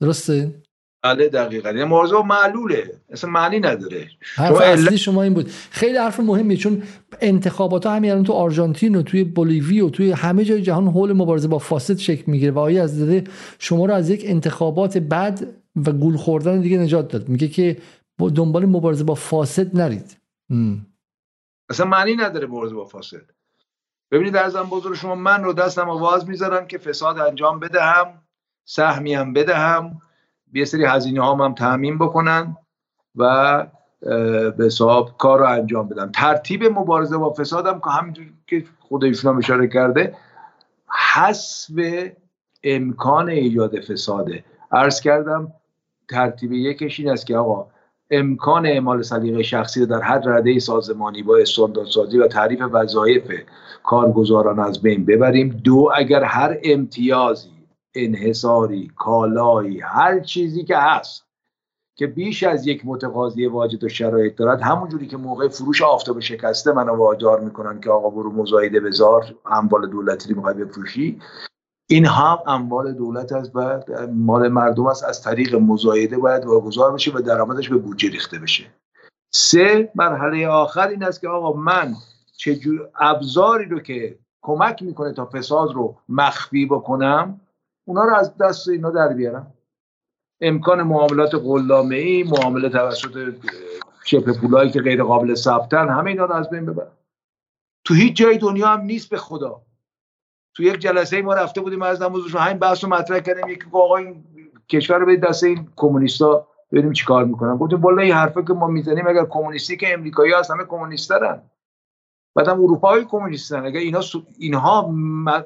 درسته؟ 0.01 0.62
بله 1.02 1.28
دقیقا. 1.28 1.70
یه 1.70 1.85
موضوع 1.85 2.27
معلوله. 2.27 3.01
اصلا 3.09 3.31
معنی 3.31 3.60
نداره. 3.60 4.09
حرف 4.35 4.60
اصلی 4.60 4.99
شما 4.99 5.23
این 5.23 5.35
بود. 5.35 5.51
خیلی 5.70 5.99
حرف 5.99 6.20
مهمیه 6.20 6.57
چون 6.57 6.83
انتخابات 7.20 7.86
ها 7.86 7.94
همین 7.94 8.25
تو 8.25 8.33
آرژانتین 8.33 8.94
و 8.94 9.02
توی 9.02 9.25
بولیوی 9.25 9.81
و 9.81 9.91
توی 9.91 10.10
همه 10.12 10.44
جای 10.44 10.62
جهان 10.62 10.89
حول 10.89 11.12
مبارزه 11.12 11.49
با 11.49 11.59
فاسد 11.59 11.97
شکل 11.97 12.25
می‌گیره 12.27 12.52
و 12.52 12.59
آیه 12.59 12.83
از 12.83 12.99
داده 12.99 13.25
شما 13.59 13.86
رو 13.86 13.94
از 13.94 14.10
یک 14.10 14.23
انتخابات 14.27 14.99
بد 14.99 15.41
و 15.86 15.93
گول 15.93 16.17
خوردن 16.17 16.60
دیگه 16.60 16.78
نجات 16.78 17.09
داد. 17.09 17.28
میگه 17.28 17.49
که 17.49 17.77
دنبال 18.18 18.67
مبارزه 18.67 19.05
با 19.05 19.15
فاسد 19.15 19.77
نرید. 19.77 20.17
اصلا 21.70 21.86
معنی 21.86 22.17
نداره 22.17 22.47
مبارزه 22.47 22.75
با 22.75 22.85
فاسد. 22.85 23.31
ببینید 24.12 24.36
از 24.36 24.57
بزرگ 24.57 24.94
شما 24.94 25.15
من 25.15 25.44
رو 25.44 25.52
دستم 25.52 25.91
آواز 25.91 26.28
می‌ذارم 26.28 26.67
که 26.67 26.78
فساد 26.78 27.18
انجام 27.18 27.60
بدهم. 27.60 28.27
سهمی 28.70 29.14
هم 29.14 29.32
بدهم. 29.32 30.00
یه 30.52 30.64
سری 30.64 30.84
هزینه 30.84 31.22
هام 31.22 31.40
هم 31.40 31.55
تعمین 31.55 31.98
بکنن 31.98 32.56
و 33.16 33.66
به 34.58 34.64
حساب 34.64 35.16
کار 35.18 35.38
رو 35.38 35.47
انجام 35.47 35.88
بدن. 35.88 36.12
ترتیب 36.12 36.64
مبارزه 36.64 37.16
با 37.16 37.32
فساد 37.32 37.66
هم 37.66 37.80
که 37.80 37.90
همینجور 37.90 38.26
که 38.47 38.64
خود 38.80 39.05
ایشون 39.05 39.32
هم 39.32 39.38
اشاره 39.38 39.68
کرده 39.68 40.16
حسب 41.14 42.08
امکان 42.64 43.28
ایجاد 43.28 43.80
فساده. 43.80 44.44
عرض 44.72 45.00
کردم 45.00 45.52
ترتیب 46.08 46.52
یکش 46.52 47.00
این 47.00 47.10
است 47.10 47.26
که 47.26 47.36
آقا 47.36 47.66
امکان 48.10 48.66
اعمال 48.66 49.02
سلیقه 49.02 49.42
شخصی 49.42 49.86
در 49.86 50.02
هر 50.02 50.18
رده 50.18 50.58
سازمانی 50.58 51.22
با 51.22 51.36
استانداردسازی 51.36 52.18
و 52.18 52.26
تعریف 52.26 52.60
وظایف 52.72 53.32
کارگزاران 53.82 54.58
از 54.58 54.82
بین 54.82 55.05
ببریم. 55.05 55.60
دو 55.64 55.90
اگر 55.94 56.24
هر 56.24 56.58
امتیازی 56.64 57.57
انحصاری 58.05 58.91
کالایی 58.97 59.81
هر 59.81 60.20
چیزی 60.20 60.65
که 60.65 60.77
هست 60.77 61.28
که 61.94 62.07
بیش 62.07 62.43
از 62.43 62.67
یک 62.67 62.83
متقاضی 62.85 63.47
واجد 63.47 63.85
و 63.85 63.89
شرایط 63.89 64.36
دارد 64.36 64.60
همونجوری 64.60 65.07
که 65.07 65.17
موقع 65.17 65.49
فروش 65.49 65.83
آفتاب 65.83 66.20
شکسته 66.20 66.73
منو 66.73 66.97
وادار 66.97 67.41
می‌کنن 67.41 67.81
که 67.81 67.91
آقا 67.91 68.10
برو 68.10 68.33
مزایده 68.33 68.81
بذار 68.81 69.35
اموال 69.47 69.91
دولتی 69.91 70.35
رو 70.35 70.43
بفروشی. 70.43 71.20
این 71.91 72.07
هم 72.07 72.39
اموال 72.47 72.93
دولت 72.93 73.33
است 73.33 73.51
و 73.55 73.81
مال 74.15 74.49
مردم 74.49 74.86
است. 74.86 75.05
از 75.05 75.23
طریق 75.23 75.55
مزایده 75.55 76.18
باید 76.18 76.47
واگذار 76.47 76.93
بشه 76.93 77.12
و 77.15 77.20
درآمدش 77.20 77.68
به 77.68 77.77
بودجه 77.77 78.10
ریخته 78.10 78.39
بشه. 78.39 78.65
سه 79.31 79.93
مرحله 79.94 80.49
آخر 80.49 80.89
این 80.89 81.02
است 81.02 81.20
که 81.20 81.28
آقا 81.28 81.60
من 81.60 81.94
چجور 82.36 82.89
ابزاری 83.01 83.65
رو 83.65 83.81
که 83.81 84.18
کمک 84.43 84.83
می‌کنه 84.83 85.12
تا 85.12 85.31
فساد 85.33 85.73
رو 85.73 85.97
مخفی 86.09 86.67
بکنم 86.67 87.41
اونا 87.89 88.05
رو 88.05 88.15
از 88.15 88.36
دست 88.36 88.68
اینا 88.68 88.91
در 88.91 89.08
بیارم. 89.08 89.55
امکان 90.41 90.83
معاملات 90.83 91.34
قلامه 91.34 91.97
ای 91.97 92.23
معامله 92.23 92.68
توسط 92.68 93.34
شبه 94.05 94.33
پولایی 94.33 94.70
که 94.70 94.81
غیر 94.81 95.02
قابل 95.02 95.34
ثبتن 95.34 95.89
همه 95.89 96.10
اینا 96.10 96.25
رو 96.25 96.34
از 96.34 96.50
بین 96.50 96.67
ببرم. 96.67 96.92
تو 97.84 97.94
هیچ 97.94 98.17
جای 98.17 98.39
دنیا 98.39 98.68
هم 98.68 98.81
نیست 98.81 99.10
به 99.10 99.17
خدا. 99.17 99.62
تو 100.55 100.62
یک 100.62 100.78
جلسه 100.78 101.17
ای 101.17 101.23
ما 101.23 101.34
رفته 101.34 101.60
بودیم 101.60 101.83
از 101.83 102.02
نمازش 102.02 102.34
رو 102.34 102.41
همین 102.41 102.58
بحث 102.58 102.84
رو 102.84 102.91
مطرح 102.91 103.20
کردیم 103.20 103.49
یکی 103.49 103.65
آقا 103.73 103.97
این 103.97 104.25
کشور 104.68 104.99
رو 104.99 105.07
به 105.07 105.17
دست 105.17 105.44
این 105.44 105.68
کمونیستا 105.76 106.47
ببینیم 106.73 106.92
چیکار 106.92 107.25
می‌کنن. 107.25 107.57
گفتیم 107.57 107.81
والا 107.81 108.02
این 108.02 108.12
حرفه 108.12 108.42
که 108.42 108.52
ما 108.52 108.67
می‌زنیم 108.67 109.07
اگر 109.07 109.25
کمونیستی 109.25 109.76
که 109.76 109.92
امریکایی 109.92 110.33
هست 110.33 110.50
همه 110.50 110.65
کمونیست 110.65 111.10
دارن 111.10 111.42
بعدم 112.34 112.60
اروپای 112.60 113.05
کمونیستن 113.05 113.67
اگر 113.67 113.81
اینا 113.81 114.00
اینها 114.39 114.91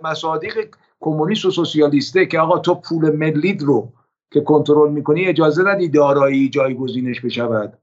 مصادیق 0.03 0.75
کمونیست 1.03 1.45
و 1.45 1.51
سوسیالیسته 1.51 2.27
که 2.27 2.41
آقا 2.41 2.59
تو 2.59 2.75
پول 2.75 3.17
ملید 3.17 3.63
رو 3.63 3.93
که 4.33 4.41
کنترل 4.41 4.93
می‌کنی 4.93 5.25
اجازه 5.25 5.63
ندی 5.63 5.89
دارایی 5.89 6.49
جایگزینش 6.49 7.21
بشود. 7.21 7.79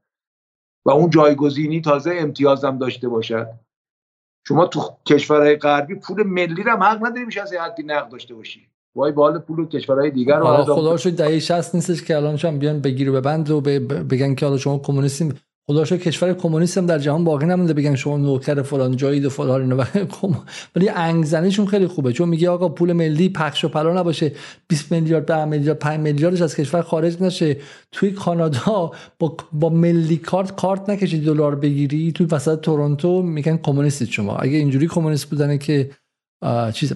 و 0.84 0.90
اون 0.90 1.10
جایگزینی 1.10 1.80
تازه 1.80 2.14
امتیازم 2.18 2.78
داشته 2.78 3.08
باشد. 3.08 3.46
شما 4.48 4.66
تو 4.66 4.82
کشورهای 5.06 5.56
غربی 5.56 5.94
پول 5.94 6.22
ملی 6.22 6.62
رو 6.62 6.72
هم 6.72 6.82
حق 6.82 7.06
نداری 7.06 7.24
میشه 7.24 7.42
از 7.42 7.52
حدی 7.52 7.82
نقد 7.82 8.08
داشته 8.08 8.34
باشی. 8.34 8.66
وای 8.94 9.12
بال 9.12 9.38
پول 9.38 9.68
کشورهای 9.68 10.10
دیگر 10.10 10.38
رو 10.38 10.64
خدا 10.64 10.96
شد 10.96 11.16
دهه 11.16 11.38
60 11.38 11.74
نیستش 11.74 12.02
که 12.02 12.16
الان 12.16 12.36
چون 12.36 12.58
بیان 12.58 12.80
بگیر 12.80 13.10
و 13.10 13.12
ببند 13.12 13.50
و 13.50 13.60
بگن 14.10 14.34
که 14.34 14.46
حالا 14.46 14.58
شما 14.58 14.78
کمونیستی 14.78 15.32
خدا 15.70 15.84
کشور 15.84 16.34
کمونیست 16.34 16.78
هم 16.78 16.86
در 16.86 16.98
جهان 16.98 17.24
باقی 17.24 17.46
نمونده. 17.46 17.72
بگن 17.72 17.94
شما 17.94 18.16
نوکر 18.16 18.62
فلان 18.62 18.96
جایی 18.96 19.26
و 19.26 19.28
فلان 19.28 19.72
و 19.72 19.84
ولی 20.76 20.88
انگزنیشون 20.88 21.66
خیلی 21.66 21.86
خوبه. 21.86 22.12
چون 22.12 22.28
میگه 22.28 22.50
آقا 22.50 22.68
پول 22.68 22.92
ملی 22.92 23.28
پخش 23.28 23.64
و 23.64 23.68
پلا 23.68 24.00
نباشه. 24.00 24.32
20 24.68 24.92
میلیارد 24.92 25.26
10 25.26 25.44
میلیارد 25.44 25.78
5 25.78 26.00
میلیاردش 26.00 26.42
از 26.42 26.56
کشور 26.56 26.82
خارج 26.82 27.22
نشه. 27.22 27.56
توی 27.92 28.10
کانادا 28.10 28.90
با, 29.18 29.36
با 29.52 29.68
ملی 29.68 30.16
کارت 30.16 30.56
کارت 30.56 30.90
نکشی 30.90 31.20
دلار 31.20 31.54
بگیری. 31.56 32.12
توی 32.12 32.26
وسط 32.26 32.60
تورنتو 32.60 33.22
میگن 33.22 33.56
کمونیستید 33.56 34.08
شما. 34.08 34.36
اگه 34.36 34.56
اینجوری 34.56 34.86
کمونیست 34.86 35.30
بودنه 35.30 35.58
که 35.58 35.90
چیز 36.72 36.92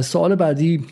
سوال 0.00 0.34
بعدی. 0.34 0.84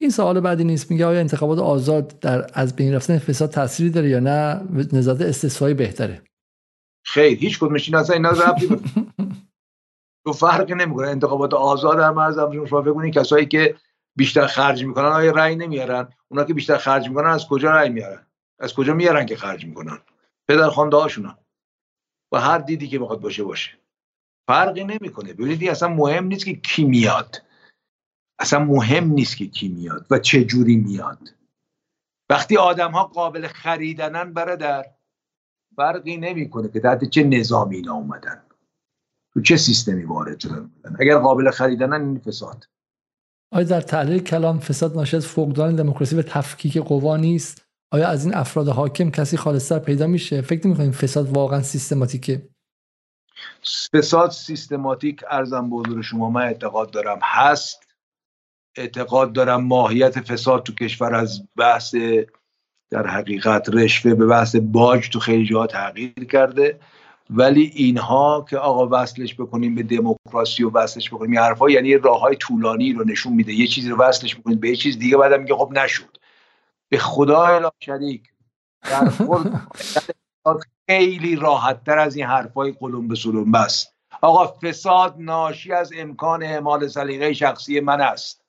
این 0.00 0.10
سوال 0.10 0.40
بعدی 0.40 0.64
نیست. 0.64 0.90
میگه 0.90 1.06
آیا 1.06 1.20
انتخابات 1.20 1.58
آزاد 1.58 2.14
در 2.20 2.46
از 2.54 2.76
بین 2.76 2.94
رفتن 2.94 3.18
فساد 3.18 3.50
تأثیری 3.50 3.90
داره 3.90 4.08
یا 4.08 4.20
نه؟ 4.20 4.60
نظارت 4.92 5.20
استثنایی 5.20 5.74
بهتره. 5.74 6.22
خیر 7.04 7.38
هیچ 7.38 7.58
کدومش 7.58 7.88
این 7.88 7.96
اصلا 7.96 8.16
اینا 8.16 8.30
ربطی 8.30 8.68
تو 10.26 10.32
فرقی 10.32 10.74
نمی‌کنه. 10.74 11.08
انتخابات 11.08 11.54
آزاد 11.54 11.98
هم 11.98 12.18
از 12.18 12.38
شما 12.68 12.80
بگونید 12.80 13.14
کسایی 13.14 13.46
که 13.46 13.76
بیشتر 14.16 14.46
خرج 14.46 14.84
می‌کنن 14.84 15.04
آیا 15.04 15.32
رأی 15.32 15.56
نمیارن 15.56 16.08
اونا 16.28 16.44
که 16.44 16.54
بیشتر 16.54 16.76
خرج 16.76 17.08
می‌کنن 17.08 17.30
از 17.30 17.48
کجا 17.48 17.70
رأی 17.70 17.88
میارن 17.88 18.26
از 18.58 18.74
کجا 18.74 18.94
میارن 18.94 19.26
که 19.26 19.36
خرج 19.36 19.66
می‌کنن؟ 19.66 19.98
پدر 20.48 20.68
خانده 20.68 20.96
هاشون 20.96 21.34
و 22.32 22.40
هر 22.40 22.58
دیدی 22.58 22.88
که 22.88 22.98
بخواد 22.98 23.20
باشه 23.20 23.44
باشه. 23.44 23.78
فرقی 24.48 24.84
نمی‌کنه. 24.84 25.32
ببینید 25.32 25.68
اصلا 25.68 25.88
مهم 25.88 26.24
نیست 26.24 26.44
که 26.44 26.54
کی 26.54 26.84
میاد. 26.84 27.42
اصلا 28.38 28.64
مهم 28.64 29.04
نیست 29.04 29.36
که 29.36 29.46
کی 29.46 29.68
میاد 29.68 30.06
و 30.10 30.18
چه 30.18 30.44
جوری 30.44 30.76
میاد. 30.76 31.28
وقتی 32.30 32.56
آدم 32.56 32.90
ها 32.90 33.04
قابل 33.04 33.46
خریدنن 33.46 34.32
برادر 34.32 34.84
فرقی 35.76 36.16
نمی‌کنه 36.16 36.68
که 36.68 36.80
تحت 36.80 37.04
چه 37.04 37.24
نظامی 37.24 37.76
اینا 37.76 37.94
اومدن. 37.94 38.42
تو 39.34 39.40
چه 39.40 39.56
سیستمی 39.56 40.04
وارد 40.04 40.40
شدن؟ 40.40 40.70
اگر 40.98 41.18
قابل 41.18 41.50
خریدنن 41.50 42.06
این 42.06 42.18
فساد. 42.18 42.64
آیا 43.52 43.64
در 43.64 43.80
تحلیل 43.80 44.22
کلام 44.22 44.58
فساد 44.58 44.96
ناشی 44.96 45.16
از 45.16 45.26
فقدان 45.26 45.76
دموکراسی 45.76 46.16
و 46.16 46.22
تفکیک 46.22 46.78
قوا 46.78 47.16
نیست؟ 47.16 47.66
آیا 47.92 48.08
از 48.08 48.24
این 48.24 48.34
افراد 48.34 48.68
حاکم 48.68 49.10
کسی 49.10 49.36
خالصتر 49.36 49.78
پیدا 49.78 50.06
میشه؟ 50.06 50.40
فکر 50.40 50.66
می‌کنیم 50.66 50.92
فساد 50.92 51.36
واقعا 51.36 51.62
سیستماتیکه؟ 51.62 52.48
فساد 53.92 54.30
سیستماتیک 54.30 55.24
ارزم 55.30 55.70
به 55.70 55.76
حضور 55.76 56.02
شما 56.02 56.30
من 56.30 56.42
اعتقاد 56.42 56.90
دارم 56.90 57.18
هست. 57.22 57.82
اعتقاد 58.76 59.32
دارم 59.32 59.64
ماهیت 59.64 60.20
فساد 60.20 60.62
تو 60.62 60.74
کشور 60.74 61.14
از 61.14 61.48
بحث 61.56 61.94
در 62.92 63.06
حقیقت 63.06 63.68
رشوه 63.68 64.14
به 64.14 64.26
بحث 64.26 64.56
باج 64.56 65.08
تو 65.08 65.20
خیلی 65.20 65.44
جاها 65.44 65.66
تغییر 65.66 66.24
کرده. 66.32 66.80
ولی 67.30 67.72
اینها 67.74 68.46
که 68.50 68.58
آقا 68.58 68.88
وصلش 68.90 69.34
بکنیم 69.34 69.74
به 69.74 69.82
دموکراسی 69.82 70.64
و 70.64 70.70
وصلش 70.70 71.10
بکنیم 71.10 71.38
حرفا 71.38 71.70
یعنی 71.70 71.94
راه 71.94 72.20
های 72.20 72.36
طولانی 72.36 72.92
رو 72.92 73.04
نشون 73.04 73.32
میده. 73.32 73.52
یه 73.52 73.66
چیزی 73.66 73.90
رو 73.90 73.96
وصلش 73.96 74.36
بکنید 74.36 74.60
به 74.60 74.68
یه 74.68 74.76
چیز 74.76 74.98
دیگه 74.98 75.16
بعدم 75.16 75.40
میگه 75.40 75.54
خب 75.54 75.72
نشد. 75.72 76.16
به 76.88 76.98
خدا 76.98 77.44
الا 77.44 77.70
شریک. 77.80 78.22
در 78.82 79.12
خیلی 80.88 81.36
راحت 81.36 81.84
تر 81.84 81.98
از 81.98 82.16
این 82.16 82.26
حرفای 82.26 82.72
قلم 82.80 83.08
به 83.08 83.14
سلم 83.14 83.52
بست 83.52 83.94
آقا 84.22 84.46
فساد 84.62 85.14
ناشی 85.18 85.72
از 85.72 85.92
امکان 85.96 86.42
اعمال 86.42 86.88
سلیقه 86.88 87.32
شخصی 87.32 87.80
من 87.80 88.00
است. 88.00 88.44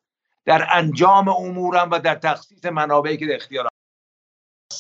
در 0.46 0.68
انجام 0.72 1.30
امورم 1.30 1.92
و 1.92 2.00
در 2.00 2.16
تخصیص 2.16 2.66
منابعی 2.66 3.18
که 3.18 3.26
در 3.26 3.36
اختیارم 3.36 3.73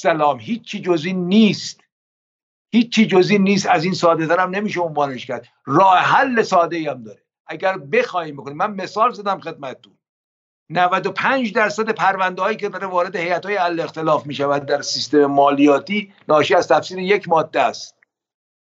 سلام 0.01 0.39
هیچی 0.39 0.81
جزی 0.81 1.13
نیست. 1.13 1.81
هیچی 2.71 3.05
جزی 3.07 3.37
نیست 3.37 3.65
از 3.67 3.83
این 3.83 3.93
ساده 3.93 4.27
ترم 4.27 4.49
نمیشه 4.49 4.79
عنوانش 4.79 5.25
کرد. 5.25 5.47
راه 5.65 5.97
حل 5.97 6.41
ساده 6.41 6.91
هم 6.91 7.03
داره. 7.03 7.23
اگر 7.47 7.77
بخوایم 7.77 8.35
بکنیم 8.35 8.57
من 8.57 8.71
مثال 8.71 9.11
زدم 9.11 9.39
خدمتتون. 9.39 9.97
95 10.69 11.53
درصد 11.53 11.89
پرونده 11.89 12.41
هایی 12.41 12.57
که 12.57 12.69
داره 12.69 12.87
وارد 12.87 13.15
هیئت 13.15 13.45
های 13.45 13.55
حل 13.55 13.79
اختلاف 13.79 14.25
می 14.25 14.33
شود 14.33 14.65
در 14.65 14.81
سیستم 14.81 15.25
مالیاتی 15.25 16.13
ناشی 16.27 16.55
از 16.55 16.67
تفسیر 16.67 16.99
یک 16.99 17.29
ماده 17.29 17.61
است. 17.61 17.97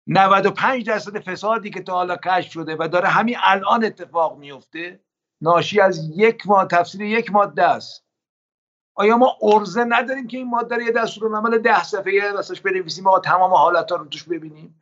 95 0.07 0.87
درصد 0.87 1.19
فسادی 1.19 1.71
که 1.71 1.83
تا 1.83 1.93
حالا 1.93 2.17
کشف 2.17 2.53
شده 2.53 2.77
و 2.79 2.89
داره 2.89 3.09
همین 3.09 3.37
الان 3.43 3.85
اتفاق 3.85 4.39
میفته 4.39 5.01
ناشی 5.41 5.81
از 5.81 6.11
یک 6.17 6.47
ما 6.47 6.65
تفسیر 6.65 7.03
یک 7.03 7.33
ماده 7.33 7.63
است. 7.63 8.06
آیا 8.99 9.17
ما 9.17 9.37
ارزه 9.43 9.85
نداریم 9.89 10.27
که 10.27 10.37
این 10.37 10.51
ماده 10.51 10.77
رو 10.77 10.83
یه 10.83 10.93
دستورالعمل 10.93 11.59
ده 11.59 11.85
صفحه 11.85 12.33
واسش 12.33 12.61
بنویسیم؟ 12.61 13.07
و 13.07 13.19
تمام 13.19 13.55
حالت 13.55 13.91
ها 13.91 13.97
رو 13.97 14.05
توش 14.05 14.25
ببینیم. 14.25 14.81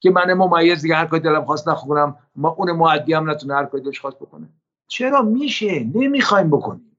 که 0.00 0.10
من 0.10 0.32
ممیز 0.32 0.82
دیگه 0.82 0.94
هر 0.94 1.06
کاری 1.06 1.22
دلم 1.22 1.44
خواست 1.44 1.68
نخونم 1.68 2.16
ما 2.36 2.48
اون 2.48 2.72
معدی 2.72 3.12
هم 3.12 3.30
نتونه 3.30 3.54
هر 3.54 3.64
کاری 3.64 3.84
دلش 3.84 4.00
خواست 4.00 4.18
بکنه. 4.18 4.48
چرا؟ 4.88 5.22
میشه. 5.22 5.84
نمی‌خوایم 5.94 6.50
بکنیم. 6.50 6.96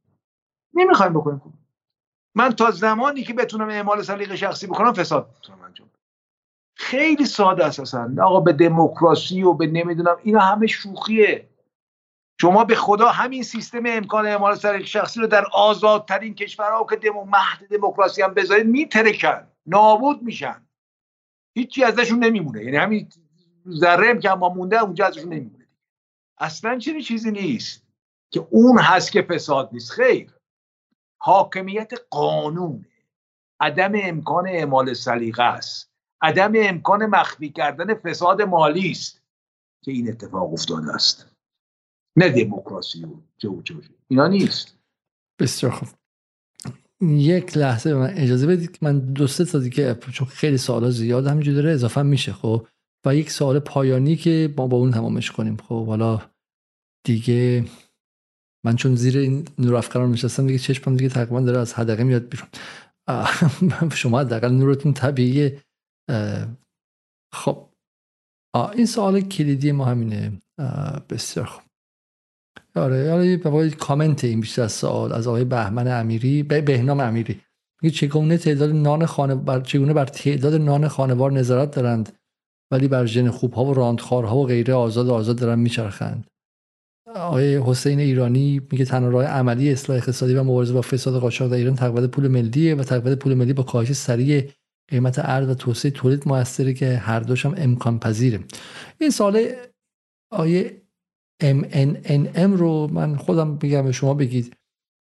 نمی‌خوایم 0.73 1.13
بکنیم. 1.13 1.67
من 2.35 2.49
تا 2.49 2.71
زمانی 2.71 3.23
که 3.23 3.33
بتونم 3.33 3.69
اعمال 3.69 4.01
سلیقه 4.01 4.35
شخصی 4.35 4.67
بکنم 4.67 4.93
فساد 4.93 5.29
می‌تونم 5.35 5.61
انجام 5.61 5.89
خیلی 6.75 7.25
ساده 7.25 7.65
اساسا. 7.65 8.09
آقا 8.21 8.39
به 8.39 8.53
دموکراسی 8.53 9.43
و 9.43 9.53
به 9.53 9.67
نمی‌دونم 9.67 10.17
اینا 10.23 10.39
همه 10.39 10.67
شوخیه. 10.67 11.49
شما 12.41 12.63
به 12.63 12.75
خدا 12.75 13.09
همین 13.09 13.43
سیستم 13.43 13.83
امکان 13.85 14.25
اعمال 14.25 14.55
سر 14.55 14.83
شخصی 14.83 15.19
رو 15.19 15.27
در 15.27 15.45
آزادترین 15.53 16.35
کشورها 16.35 16.85
که 16.89 16.95
دمو 16.95 17.25
مهد 17.25 17.67
دموکراسی 17.69 18.21
هم 18.21 18.33
بذارید 18.33 18.67
میترکن. 18.67 19.47
نابود 19.65 20.21
میشن. 20.21 20.65
هیچی 21.53 21.83
ازشون 21.83 22.19
نمیمونه. 22.19 22.63
یعنی 22.63 22.77
همین 22.77 23.09
ذره 23.69 24.19
که 24.19 24.29
ما 24.29 24.49
مونده 24.49 24.81
اونجا 24.81 25.05
ازشون 25.05 25.33
نمیمونه. 25.33 25.67
اصلا 26.37 26.77
چنین 26.77 27.01
چیزی 27.01 27.31
نیست 27.31 27.83
که 28.31 28.47
اون 28.49 28.79
هست 28.79 29.11
که 29.11 29.21
فساد 29.21 29.69
نیست. 29.73 29.91
خیر. 29.91 30.33
حاکمیت 31.17 31.91
قانون. 32.09 32.85
عدم 33.59 33.91
امکان 33.95 34.47
اعمال 34.47 34.93
سلیقه 34.93 35.43
است. 35.43 35.91
عدم 36.21 36.51
امکان 36.55 37.05
مخفی 37.05 37.49
کردن 37.49 37.93
فساد 37.93 38.41
مالی 38.41 38.91
است 38.91 39.21
که 39.83 39.91
این 39.91 40.09
اتفاق 40.09 40.53
افتاده 40.53 40.95
است. 40.95 41.30
نه 42.15 42.29
دموکراسی 42.29 43.05
و 43.05 43.09
جو 43.37 43.61
جو 43.61 43.81
اینا 44.07 44.27
نیست. 44.27 44.77
بسیار 45.39 45.71
خوب. 45.71 45.89
یک 47.01 47.57
لحظه 47.57 47.93
من 47.93 48.13
اجازه 48.15 48.47
بدید 48.47 48.71
که 48.71 48.77
من 48.81 48.99
دو 48.99 49.27
سه 49.27 49.45
تا 49.45 49.59
دیگه 49.59 49.95
چون 49.95 50.27
خیلی 50.27 50.57
سوالا 50.57 50.91
زیاد 50.91 51.27
همینجوری 51.27 51.55
داره 51.55 51.71
اضافه 51.71 52.01
میشه 52.01 52.33
خب؟ 52.33 52.67
و 53.05 53.15
یک 53.15 53.31
سوال 53.31 53.59
پایانی 53.59 54.15
که 54.15 54.53
ما 54.57 54.67
با 54.67 54.77
اون 54.77 54.91
تمامش 54.91 55.31
کنیم 55.31 55.57
خب؟ 55.57 55.85
حالا 55.85 56.21
دیگه 57.05 57.65
من 58.65 58.75
چون 58.75 58.95
زیر 58.95 59.17
این 59.17 59.47
نور 59.59 59.75
افکاران 59.75 60.11
نشستم 60.11 60.47
دیگه 60.47 60.59
چشمم 60.59 60.97
دیگه 60.97 61.09
تقریبا 61.09 61.41
داره 61.41 61.59
از 61.59 61.73
حدقه 61.73 62.03
میاد 62.03 62.29
بیرون. 62.29 62.49
شما 63.95 64.19
حداقل 64.19 64.51
نورتون 64.51 64.93
طبیعیه. 64.93 65.61
خب. 67.33 67.69
این 68.75 68.85
سوال 68.85 69.21
کلیدی 69.21 69.71
ما 69.71 69.85
همینه. 69.85 70.41
بسیار 71.09 71.45
خوب. 71.45 71.70
آره 72.75 73.11
آره 73.11 73.37
به 73.37 73.69
کامنت 73.69 74.23
این 74.23 74.39
بیشتر 74.39 74.61
از 74.61 74.71
سوال 74.71 75.13
از 75.13 75.27
آقای 75.27 75.43
بهمن 75.43 75.87
امیری 75.87 76.43
به 76.43 76.61
بهنام 76.61 76.99
امیری. 76.99 77.41
میگه 77.81 77.95
چگونه 77.95 78.37
تعداد 78.37 78.69
نان 78.71 79.05
خانه 79.05 79.35
بر 79.35 79.61
چگونه 79.61 79.93
بر 79.93 80.05
تعداد 80.05 80.53
نان 80.53 80.87
خانوار 80.87 81.31
نظارت 81.31 81.71
دارند 81.75 82.17
ولی 82.71 82.87
بر 82.87 83.05
ژن 83.05 83.29
خوب 83.29 83.53
ها 83.53 83.65
و 83.65 83.73
راندخارها 83.73 84.37
و 84.37 84.45
غیره 84.45 84.73
آزاد 84.73 85.09
آزاد 85.09 85.37
دارن 85.37 85.59
میچرخند؟ 85.59 86.27
آقای 87.15 87.57
حسین 87.57 87.99
ایرانی 87.99 88.61
میگه 88.71 88.85
تنها 88.85 89.09
راه 89.09 89.25
عملی 89.25 89.71
اصلاح 89.71 89.97
اقتصادی 89.97 90.33
و 90.33 90.43
مبارزه 90.43 90.73
با 90.73 90.81
فساد 90.81 91.21
قاچاق 91.21 91.51
در 91.51 91.57
ایران 91.57 91.75
تقویت 91.75 92.05
پول 92.05 92.27
ملیه 92.27 92.75
و 92.75 92.83
تقویت 92.83 93.17
پول 93.17 93.33
ملی 93.33 93.53
با 93.53 93.63
کاهش 93.63 93.91
سریع 93.91 94.49
قیمت 94.89 95.19
ارز 95.19 95.49
و 95.49 95.53
توسعه 95.53 95.91
تولید 95.91 96.27
موثره 96.27 96.73
که 96.73 96.97
هر 96.97 97.19
دوش 97.19 97.45
هم 97.45 97.53
امکان 97.57 97.99
پذیره 97.99 98.39
این 98.99 99.09
سال 99.09 99.47
آیه 100.31 100.80
MNNM 101.41 102.57
رو 102.57 102.87
من 102.91 103.15
خودم 103.15 103.57
بگم 103.57 103.81
به 103.81 103.91
شما 103.91 104.13
بگید. 104.13 104.55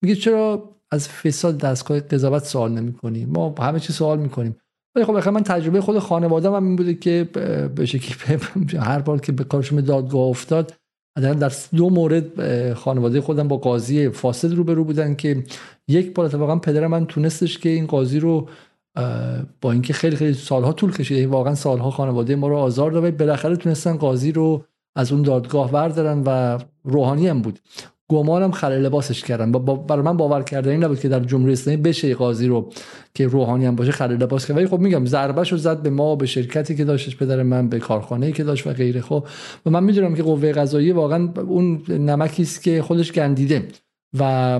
میگه 0.03 0.15
چرا 0.15 0.69
از 0.91 1.09
فساد 1.09 1.57
دستگاه 1.57 1.99
قضاوت 1.99 2.43
سوال 2.43 2.71
نمی 2.71 2.93
کنیم 2.93 3.29
ما 3.29 3.55
همه 3.59 3.79
چی 3.79 3.93
سوال 3.93 4.19
می‌کنیم. 4.19 4.55
ولی 4.95 5.05
خب 5.05 5.27
من 5.29 5.43
تجربه 5.43 5.81
خود 5.81 5.99
خانواده 5.99 6.51
هم 6.51 6.63
این 6.63 6.75
بوده 6.75 6.93
که 6.93 7.29
به 7.75 7.85
شکلی 7.85 8.39
هر 8.79 8.99
بار 8.99 9.21
که 9.21 9.31
به 9.31 9.43
کارشون 9.43 9.81
دادگاه 9.81 10.21
افتاد 10.21 10.73
در 11.15 11.51
دو 11.75 11.89
مورد 11.89 12.73
خانواده 12.73 13.21
خودم 13.21 13.47
با 13.47 13.57
قاضی 13.57 14.09
فاسد 14.09 14.53
رو 14.53 14.63
برو 14.63 14.83
بودن 14.83 15.15
که 15.15 15.43
یک 15.87 16.13
بار 16.13 16.25
اتفاقا 16.25 16.55
پدر 16.55 16.87
من 16.87 17.05
تونستش 17.05 17.57
که 17.57 17.69
این 17.69 17.85
قاضی 17.85 18.19
رو 18.19 18.49
با 19.61 19.71
اینکه 19.71 19.93
خیلی 19.93 20.15
خیلی 20.15 20.33
سالها 20.33 20.73
طول 20.73 20.93
یعنی 21.09 21.25
واقعا 21.25 21.55
سالها 21.55 21.91
خانواده 21.91 22.35
ما 22.35 22.47
رو 22.47 22.57
آزار 22.57 22.91
داد 22.91 23.17
بالاخره 23.17 23.55
تونستن 23.55 23.97
قاضی 23.97 24.31
رو 24.31 24.65
از 24.95 25.11
اون 25.11 25.21
دادگاه 25.21 25.71
بردارن 25.71 26.23
و 26.25 26.59
روحانی 26.83 27.27
هم 27.27 27.41
بود. 27.41 27.59
گمانم 28.09 28.51
خلع 28.51 28.77
لباسش 28.77 29.23
کردن. 29.23 29.51
برای 29.51 30.01
من 30.01 30.17
باور 30.17 30.43
کردنی 30.43 30.77
نبود 30.77 30.99
که 30.99 31.09
در 31.09 31.19
جمهوری 31.19 31.53
اسلامی 31.53 31.81
بشه 31.81 32.15
قاضی 32.15 32.47
رو 32.47 32.69
که 33.13 33.27
روحانی 33.27 33.65
هم 33.65 33.75
باشه 33.75 33.91
خلع 33.91 34.13
لباس 34.13 34.45
کرد. 34.45 34.57
ولی 34.57 34.67
خب 34.67 34.79
میگم 34.79 35.05
ضربهش 35.05 35.51
رو 35.51 35.57
زد 35.57 35.81
به 35.81 35.89
ما 35.89 36.15
به 36.15 36.25
شرکتی 36.25 36.75
که 36.75 36.85
داشتش 36.85 37.17
پدر 37.17 37.43
من 37.43 37.69
به 37.69 37.79
کارخانه‌ای 37.79 38.31
که 38.31 38.43
داشت 38.43 38.67
و 38.67 38.73
غیره. 38.73 39.01
خب 39.01 39.27
و 39.65 39.69
من 39.69 39.83
می‌دونم 39.83 40.15
که 40.15 40.23
قوه 40.23 40.51
قضاییه 40.51 40.93
واقعا 40.93 41.29
اون 41.47 41.81
نمکی 41.89 42.43
است 42.43 42.63
که 42.63 42.81
خودش 42.81 43.11
گندیده. 43.11 43.67
و 44.19 44.59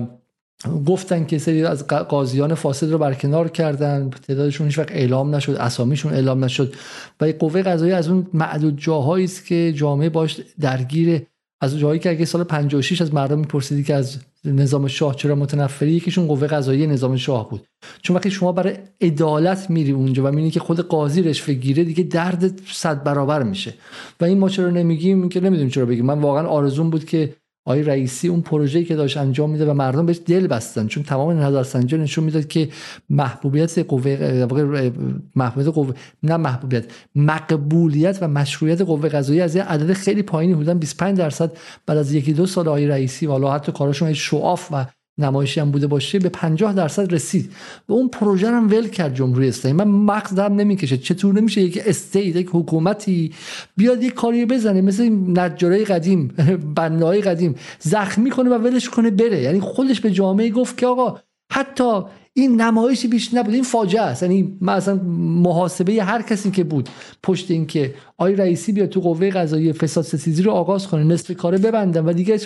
گفتن 0.86 1.24
که 1.24 1.38
سری 1.38 1.64
از 1.64 1.86
قاضیان 1.86 2.54
فاسد 2.54 2.90
رو 2.90 2.98
برکنار 2.98 3.48
کردن 3.48 4.10
تعدادشون 4.10 4.66
هیچ 4.66 4.78
وقت 4.78 4.92
اعلام 4.92 5.34
نشد 5.34 5.52
اسامیشون 5.52 6.12
اعلام 6.12 6.44
نشد 6.44 6.74
و 7.20 7.32
قوه 7.38 7.62
قضاییه 7.62 7.96
از 7.96 8.08
اون 8.08 8.26
معدود 8.34 8.78
جاهایی 8.78 9.24
است 9.24 9.46
که 9.46 9.72
جامعه 9.76 10.08
باش 10.08 10.40
درگیر 10.60 11.22
از 11.60 11.78
جایی 11.78 12.00
که 12.00 12.10
اگه 12.10 12.24
سال 12.24 12.44
56 12.44 13.02
از 13.02 13.14
مردم 13.14 13.38
میپرسیدی 13.38 13.82
که 13.82 13.94
از 13.94 14.18
نظام 14.44 14.88
شاه 14.88 15.16
چرا 15.16 15.34
متنفری 15.34 15.92
یکیشون 15.92 16.26
قوه 16.26 16.46
قضایی 16.46 16.86
نظام 16.86 17.16
شاه 17.16 17.50
بود. 17.50 17.66
چون 18.02 18.16
وقتی 18.16 18.30
شما 18.30 18.52
برای 18.52 18.76
عدالت 19.00 19.70
میری 19.70 19.92
اونجا 19.92 20.24
و 20.24 20.26
می‌بینی 20.26 20.50
که 20.50 20.60
خود 20.60 20.80
قاضی 20.80 21.22
رشوه 21.22 21.54
گیره 21.54 21.84
دیگه 21.84 22.04
درد 22.04 22.60
صد 22.72 23.04
برابر 23.04 23.42
میشه. 23.42 23.74
و 24.20 24.24
این 24.24 24.38
ما 24.38 24.48
چرا 24.48 24.70
نمیگیم؟ 24.70 25.28
که 25.28 25.40
نمی‌دونیم 25.40 25.70
چرا 25.70 25.86
بگیم. 25.86 26.06
من 26.06 26.18
واقعا 26.18 26.46
آرزون 26.46 26.90
بود 26.90 27.04
که 27.04 27.34
آقای 27.64 27.82
رئیسی 27.82 28.28
اون 28.28 28.40
پروژه‌ای 28.40 28.84
که 28.84 28.96
داشت 28.96 29.16
انجام 29.16 29.50
میده 29.50 29.66
و 29.70 29.74
مردم 29.74 30.06
بهش 30.06 30.20
دل 30.26 30.46
بستن. 30.46 30.86
چون 30.86 31.02
تمام 31.02 31.38
نظرسنجی 31.38 31.98
نشون 31.98 32.24
می‌داد 32.24 32.46
که 32.46 32.68
محبوبیت 33.10 33.78
قوه 33.78 34.90
محبوبیت 35.36 35.74
قوه 35.74 35.94
نه 36.22 36.36
محبوبیت 36.36 36.84
مقبولیت 37.14 38.18
و 38.20 38.28
مشروعیت 38.28 38.80
قوه 38.80 39.08
قضاییه 39.08 39.42
از 39.42 39.56
یه 39.56 39.62
عدد 39.62 39.92
خیلی 39.92 40.22
پایینی 40.22 40.54
بودن 40.54 40.78
25 40.78 41.18
درصد 41.18 41.52
بعد 41.86 41.98
از 41.98 42.12
یکی 42.12 42.32
دو 42.32 42.46
سال 42.46 42.68
آقای 42.68 42.86
رئیسی 42.86 43.26
و 43.26 43.48
حتی 43.48 43.72
کارشون 43.72 44.12
شعاف 44.12 44.68
و 44.72 44.86
نمایشی 45.18 45.60
هم 45.60 45.70
بوده 45.70 45.86
باشه 45.86 46.18
به 46.18 46.28
50 46.28 46.72
درصد 46.72 47.14
رسید. 47.14 47.52
و 47.88 47.92
اون 47.92 48.08
پروژه 48.08 48.48
هم 48.48 48.70
ول 48.70 48.88
کرد 48.88 49.14
جمهوری 49.14 49.48
اسلامی. 49.48 49.76
من 49.76 49.88
مغز 49.88 50.34
دارم 50.34 50.54
نمی‌کشه. 50.54 50.96
چطور 50.96 51.34
نمیشه 51.34 51.60
یک 51.60 51.82
استیت 51.86 52.36
یک 52.36 52.48
حکومتی 52.52 53.32
بیاد 53.76 54.02
یک 54.02 54.14
کاری 54.14 54.46
بزنه؟ 54.46 54.80
مثل 54.80 55.08
نجارای 55.38 55.84
قدیم 55.84 56.28
بنای 56.76 57.20
قدیم. 57.20 57.54
زخمی 57.80 58.30
کنه 58.30 58.50
و 58.50 58.54
ولش 58.54 58.88
کنه 58.88 59.10
بره. 59.10 59.42
یعنی 59.42 59.60
خودش 59.60 60.00
به 60.00 60.10
جامعه 60.10 60.50
گفت 60.50 60.78
که 60.78 60.86
آقا 60.86 61.18
حتی 61.52 62.00
این 62.34 62.60
نمایشی 62.60 63.08
بیش 63.08 63.34
نبود. 63.34 63.54
این 63.54 63.62
فاجعه 63.62 64.02
است. 64.02 64.22
یعنی 64.22 64.58
مثلا 64.60 64.94
محاسبه 65.42 66.04
هر 66.04 66.22
کسی 66.22 66.50
که 66.50 66.64
بود 66.64 66.88
پشت 67.22 67.50
این 67.50 67.66
که 67.66 67.94
آی 68.18 68.36
رئیسی 68.36 68.72
بیاد 68.72 68.88
تو 68.88 69.00
قوه 69.00 69.30
قضایی 69.30 69.72
فساد 69.72 70.04
ستیزی 70.04 70.42
رو 70.42 70.52
آغاز 70.52 70.86
کنه 70.86 71.04
نصف 71.04 71.36
کاره 71.36 71.58
ببندن 71.58 72.04
و 72.04 72.12
دیگه 72.12 72.40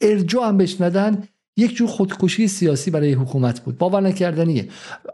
ارجاع 0.00 0.48
هم 0.48 0.56
بهش 0.56 0.80
ندن 0.80 1.22
یک 1.56 1.74
جور 1.74 1.88
خودکشی 1.88 2.48
سیاسی 2.48 2.90
برای 2.90 3.12
حکومت 3.12 3.60
بود. 3.60 3.78
باور 3.78 4.00
نکردنیه. 4.00 4.68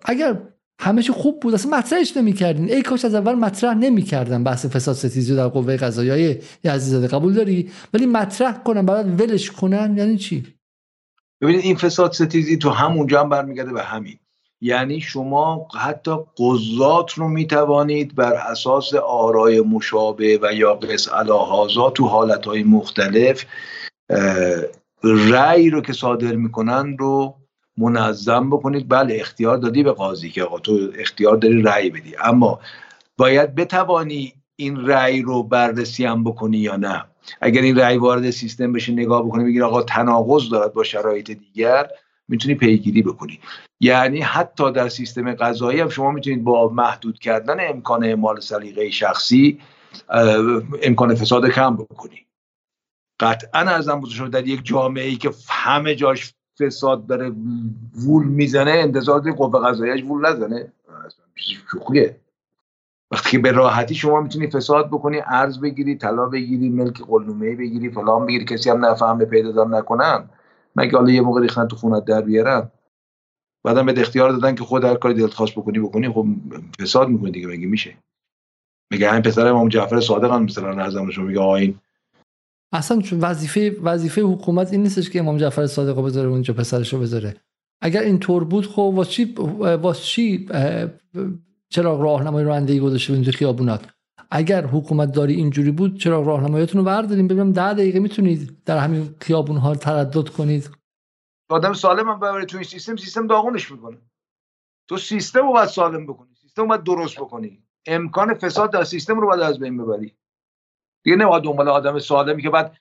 اگر 0.05 0.39
همه 0.81 1.03
خوب 1.03 1.41
بود 1.41 1.55
اصلا 1.55 1.79
مطرحش 1.79 2.17
نمی‌کردین. 2.17 2.71
ای 2.71 2.83
کاش 2.83 3.05
از 3.05 3.15
اول 3.15 3.35
مطرح 3.35 3.75
نمی‌کردن 3.75 4.45
بحث 4.45 4.67
فساد 4.67 4.95
ستیزی 4.95 5.37
در 5.37 5.49
قوه 5.49 5.77
قضاییه 5.77 6.41
عزیزاده 6.65 7.09
قبول 7.09 7.33
داری؟ 7.33 7.71
ولی 7.95 8.07
مطرح 8.07 8.63
کنن 8.63 8.87
بعد 8.87 9.21
ولش 9.21 9.51
کنن 9.51 9.95
یعنی 9.99 10.17
چی؟ 10.17 10.47
ببینید 11.41 11.65
این 11.65 11.77
فساد 11.77 12.13
ستیزی 12.13 12.57
تو 12.57 12.71
همونجا 12.71 13.21
هم 13.21 13.29
برمیگرده 13.29 13.73
به 13.73 13.83
همین. 13.83 14.19
یعنی 14.61 15.01
شما 15.01 15.69
حتی 15.81 16.11
قضات 16.39 17.13
رو 17.13 17.29
می‌توانید 17.29 18.15
بر 18.15 18.33
اساس 18.35 18.95
آرای 18.95 19.61
مشابه 19.61 20.39
و 20.43 20.53
یا 20.55 20.75
قص 20.75 21.09
الهازا 21.13 21.91
تو 21.91 22.07
حالتهای 22.07 22.63
مختلف 22.63 23.45
رأی 25.05 25.71
رو 25.71 25.81
که 25.81 25.93
صادر 25.93 26.35
می‌کنن 26.35 26.97
رو 26.99 27.35
منظم 27.77 28.51
بکنید. 28.51 28.89
بله 28.89 29.17
اختیار 29.21 29.57
دادی 29.57 29.83
به 29.83 29.93
قاضی 29.93 30.31
که 30.31 30.43
آقا 30.43 30.59
تو 30.59 30.79
اختیار 30.99 31.37
داری 31.37 31.63
رأی 31.63 31.91
بدی. 31.91 32.15
اما 32.25 32.61
باید 33.17 33.55
بتوانی 33.55 34.33
این 34.57 34.87
رأی 34.87 35.23
رو 35.23 35.43
بررسی 35.43 36.05
هم 36.05 36.25
بکنی 36.25 36.59
یا 36.59 36.77
نه؟ 36.77 37.05
اگر 37.41 37.63
این 37.63 37.77
رأی 37.79 37.99
وارد 37.99 38.31
سیستم 38.31 38.73
بشه 38.73 38.93
نگاه 38.93 39.27
بکنی 39.27 39.45
بگیر 39.45 39.65
آقا 39.65 39.83
تناقض 39.83 40.51
دارد 40.51 40.73
با 40.73 40.85
شرایط 40.85 41.31
دیگر 41.31 41.89
می‌تونی 42.29 42.55
پیگیری 42.55 43.03
بکنی. 43.03 43.41
یعنی 43.81 44.21
حتی 44.21 44.73
در 44.73 44.89
سیستم 44.89 45.35
قضایی 45.35 45.81
هم 45.81 45.89
شما 45.89 46.11
می‌تونید 46.11 46.45
با 46.45 46.69
محدود 46.69 47.19
کردن 47.19 47.57
امکان 47.61 48.05
اعمال 48.05 48.41
سلیقه 48.41 48.91
شخصی 48.91 49.59
امکان 50.83 51.15
فساد 51.15 51.51
کم 51.51 51.77
بکنی. 51.77 52.26
قطعا 53.21 53.61
ارزم 53.61 54.01
بزرگ 54.01 54.33
در 54.33 54.47
یک 54.47 54.61
جامعه 54.65 55.05
ای 55.05 55.17
که 55.17 55.31
همه 55.49 55.95
جاش 55.95 56.35
فساد 56.61 57.07
داره 57.07 57.33
وول 57.95 58.27
می‌زنه 58.27 58.71
انتظار 58.71 59.33
قوه 59.33 59.69
قضاییش 59.69 60.05
وول 60.05 60.27
نزنه. 60.27 60.73
شوخیه. 61.73 62.21
وقتی 63.11 63.31
که 63.31 63.39
به 63.39 63.53
راحتی 63.53 63.95
شما 63.95 64.21
می‌تونی 64.21 64.51
فساد 64.51 64.89
بکنی 64.89 65.21
ارز 65.27 65.61
بگیری 65.61 65.97
طلا 65.97 66.27
بگیری 66.27 66.69
ملک 66.69 67.03
قلنومه 67.03 67.57
بگیری 67.57 67.91
فلان 67.91 68.27
بگیری 68.27 68.45
کسی 68.45 68.71
هم 68.71 68.85
نفهم 68.85 69.19
به 69.19 69.25
پیدا 69.25 69.65
نکنن. 69.65 70.29
مگه 70.77 70.99
حالا 70.99 71.11
یه 71.11 71.21
موقع 71.21 71.41
ریختن 71.41 71.69
تو 71.69 71.77
خونت 71.77 72.05
در 72.05 72.21
بیارن؟ 72.21 72.71
بعدم 73.65 73.87
به 73.87 74.01
اختیار 74.01 74.31
دادن 74.31 74.55
که 74.55 74.65
خود 74.65 74.85
هر 74.85 74.95
کاری 74.95 75.15
دلت 75.15 75.35
خواست 75.35 75.53
بکنی 75.53 75.79
بکنی. 75.79 76.09
خب 76.09 76.27
فساد 76.81 77.09
می‌کنی 77.09 77.31
دیگه 77.31 77.47
مگه 77.47 77.67
میشه؟ 77.67 77.97
میگه 78.91 79.11
همین 79.11 79.23
پسر 79.23 79.47
امام 79.47 79.69
جعفر 79.69 80.01
صادق 80.01 80.33
هم 80.33 80.43
مثلا 80.43 80.75
نظر 80.75 81.11
شما 81.11 81.25
میگه 81.25 81.41
آین 81.41 81.79
اصلا 82.73 83.03
وظیفه 83.21 83.77
وظیفه 83.83 84.23
حکومت 84.23 84.73
این 84.73 84.83
نیستش 84.83 85.11
که 85.11 85.19
امام 85.19 85.37
جعفر 85.37 85.67
صادق 85.67 86.03
بذاره 86.03 86.29
اونجا 86.29 86.55
پسرش 86.55 86.93
رو 86.93 87.01
بذاره. 87.01 87.37
اگر 87.81 88.03
این 88.03 88.19
طور 88.19 88.45
بود 88.45 88.67
خب 88.67 88.83
واسه 88.83 89.11
چی 89.11 89.35
چی 90.03 90.49
چرا 91.69 92.03
راهنمای 92.03 92.45
رانندگی 92.45 92.81
گذاشته 92.81 93.13
این 93.13 93.25
خیابونات؟ 93.25 93.87
اگر 94.31 94.67
حکومت 94.67 95.13
داری 95.13 95.35
اینجوری 95.35 95.71
بود 95.71 96.01
چرا 96.01 96.23
راهنماییتون 96.23 96.79
رو 96.79 96.85
برداریم. 96.85 97.29
ببینم 97.29 97.53
ده 97.53 97.73
دقیقه 97.73 98.01
می‌تونید 98.01 98.63
در 98.65 98.79
همین 98.79 99.15
خیابون 99.21 99.57
ها 99.57 99.75
تردد 99.75 100.29
کنید. 100.29 100.71
آدم 101.51 101.73
سالم 101.73 102.09
هم 102.09 102.21
ببری 102.21 102.47
تو 102.47 102.57
این 102.57 102.67
سیستم 102.67 102.97
سیستم 102.97 103.27
داغونش 103.27 103.73
می‌کنه. 103.73 103.97
تو 104.89 104.97
سیستم 104.97 105.47
رو 105.47 105.53
باید 105.53 105.69
سالم 105.69 106.07
بکنی 106.07 106.35
سیستم 106.43 106.63
رو 106.63 106.69
باید 106.69 106.83
درست 106.83 107.17
بکنی. 107.17 107.63
امکان 107.87 108.35
فساد 108.35 108.73
در 108.73 108.85
سیستم 108.85 109.21
رو 109.21 109.27
باید 109.27 109.41
از 109.41 109.59
بین 109.59 109.77
ببری. 109.77 110.17
دیگه 111.07 111.17
نباید 111.17 111.43
دنبال 111.43 111.69
آدم 111.69 111.99
سالمی 111.99 112.43
که 112.43 112.51
بعد 112.51 112.77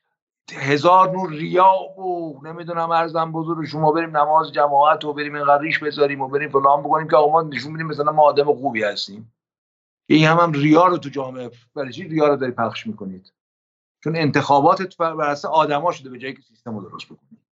هزار 0.54 1.12
نور 1.12 1.30
ریا 1.30 1.72
و 2.00 2.40
نمی‌دونم 2.44 2.92
ارزم 2.92 3.32
بزرگ 3.32 3.66
شما 3.66 3.92
بریم 3.92 4.18
نماز 4.18 4.52
جماعت 4.52 5.06
و 5.06 5.14
بریم 5.14 5.36
این 5.36 5.46
ریش 5.62 5.80
بذاریم 5.80 6.22
و 6.22 6.28
بریم 6.28 6.50
فلان 6.50 6.84
بکنیم 6.84 7.08
که 7.08 7.16
آقا 7.16 7.32
ما 7.32 7.42
نشون 7.42 7.72
میدیم 7.72 7.88
مثلا 7.88 8.12
ما 8.12 8.24
آدم 8.24 8.54
خوبی 8.54 8.84
هستیم. 8.84 9.34
این 10.10 10.28
هم 10.28 10.38
هم 10.38 10.52
ریا 10.52 10.86
رو 10.86 10.98
تو 10.98 11.10
جامعه 11.10 11.52
برای 11.76 11.94
چی 11.94 12.04
ریا 12.04 12.28
رو 12.28 12.36
داری 12.36 12.52
پخش 12.52 12.88
می‌کنید؟ 12.88 13.34
چون 14.04 14.16
انتخابات 14.16 14.98
بر 14.98 15.30
اساس 15.30 15.52
آدما 15.52 15.92
شده 15.92 16.10
به 16.10 16.18
جایی 16.18 16.34
که 16.34 16.42
سیستم 16.42 16.78
رو 16.78 16.90
درست 16.90 17.06
بکنید 17.06 17.45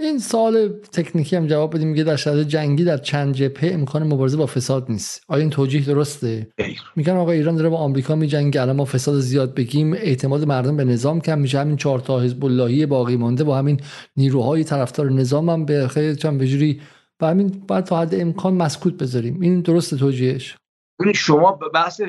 این 0.00 0.18
سال 0.18 0.68
تکنیکی 0.92 1.36
هم 1.36 1.46
جواب 1.46 1.74
بدیم. 1.74 1.88
میگه 1.88 2.04
در 2.04 2.16
شرایط 2.16 2.46
جنگی 2.46 2.84
در 2.84 2.96
چند 2.96 3.34
جبهه 3.34 3.72
امکان 3.72 4.02
مبارزه 4.02 4.36
با 4.36 4.46
فساد 4.46 4.90
نیست. 4.90 5.24
آیا 5.28 5.40
این 5.40 5.50
توجیه 5.50 5.84
درسته؟ 5.86 6.48
میگن 6.96 7.12
آقا 7.12 7.30
ایران 7.30 7.56
داره 7.56 7.68
با 7.68 7.76
آمریکا 7.76 8.14
میجنگه. 8.14 8.62
الان 8.62 8.76
ما 8.76 8.84
فساد 8.84 9.20
زیاد 9.20 9.54
بگیم. 9.54 9.92
اعتماد 9.92 10.44
مردم 10.44 10.76
به 10.76 10.84
نظام 10.84 11.20
کم 11.20 11.38
میشه. 11.38 11.58
همین 11.58 11.76
چهار 11.76 11.98
تا 11.98 12.20
حزب 12.20 12.44
اللهی 12.44 12.86
باقی 12.86 13.16
مانده 13.16 13.44
با 13.44 13.58
همین 13.58 13.80
نیروهای 14.16 14.64
طرفدار 14.64 15.10
نظام 15.10 15.50
هم 15.50 15.64
به 15.64 15.88
خیلی 15.88 16.16
چند 16.16 16.38
بجوری 16.38 16.80
و 17.20 17.26
همین 17.26 17.48
باید 17.68 17.84
تا 17.84 18.00
حد 18.00 18.14
امکان 18.14 18.54
مسکوت 18.54 18.94
بذاریم. 18.94 19.40
این 19.40 19.60
درست 19.60 19.94
توجیهش؟ 19.94 20.56
شما 21.14 21.58
بحث 21.74 22.00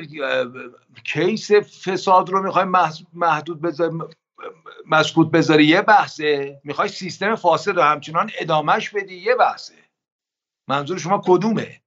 کیس 1.04 1.52
فساد 1.84 2.30
رو 2.30 2.42
می‌خوایم 2.42 2.72
محدود 3.12 3.62
بذاریم. 3.62 3.98
مسکوت 4.86 5.30
بذاری 5.30 5.64
یه 5.64 5.82
بحثه. 5.82 6.60
می‌خوای 6.64 6.88
سیستم 6.88 7.34
فاسد 7.34 7.76
رو 7.76 7.82
همچنان 7.82 8.30
ادامهش 8.38 8.90
بدی 8.90 9.16
یه 9.16 9.34
بحثه. 9.34 9.74
منظور 10.68 10.98
شما 10.98 11.22
کدومه؟ 11.26 11.80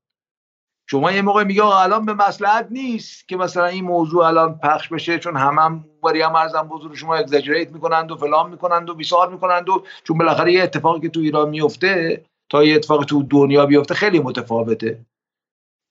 شما 0.89 1.11
یه 1.11 1.21
موقع 1.21 1.43
میگه 1.43 1.65
الان 1.65 2.05
به 2.05 2.13
مسلحت 2.13 2.67
نیست 2.71 3.27
که 3.27 3.37
مثلا 3.37 3.65
این 3.65 3.83
موضوع 3.83 4.25
الان 4.25 4.59
پخش 4.59 4.89
بشه 4.89 5.19
چون 5.19 5.37
همه 5.37 5.61
هم 5.61 5.85
باری 6.01 6.21
هم 6.21 6.35
ارزم 6.35 6.67
بزرگ 6.67 6.95
شما 6.95 7.15
اگزاجریت 7.15 7.71
می‌کنند 7.71 8.11
و 8.11 8.17
فلان 8.17 8.49
می‌کنند 8.49 8.89
و 8.89 8.95
بیسار 8.95 9.29
می‌کنند 9.29 9.69
و 9.69 9.83
چون 10.03 10.17
بالاخره 10.17 10.51
یه 10.51 10.63
اتفاقی 10.63 10.99
که 10.99 11.09
تو 11.09 11.19
ایران 11.19 11.49
میفته 11.49 12.25
تا 12.49 12.63
یه 12.63 12.75
اتفاق 12.75 13.05
تو 13.05 13.23
دنیا 13.23 13.65
بیفته 13.65 13.93
خیلی 13.93 14.19
متفاوته. 14.19 15.05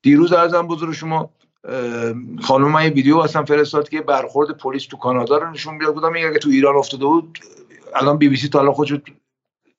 دیروز 0.02 0.32
ارزم 0.32 0.66
بزرگ 0.66 0.92
شما 0.92 1.30
خانم 2.42 2.70
من 2.70 2.82
ویدیو 2.82 3.18
اصلا 3.18 3.44
فرستاد 3.44 3.88
که 3.88 4.00
برخورد 4.00 4.50
پلیس 4.50 4.86
تو 4.86 4.96
کانادا 4.96 5.38
رو 5.38 5.50
نشون 5.50 5.74
می‌داد. 5.74 5.94
بودم 5.94 6.12
اگه 6.14 6.38
تو 6.38 6.48
ایران 6.48 6.76
افتاده 6.76 7.04
بود 7.04 7.38
الان 7.94 8.18
بی 8.18 8.28
بی 8.28 8.36
سی 8.36 8.48
تا 8.48 8.60
الان 8.60 8.72
خودشو 8.72 8.98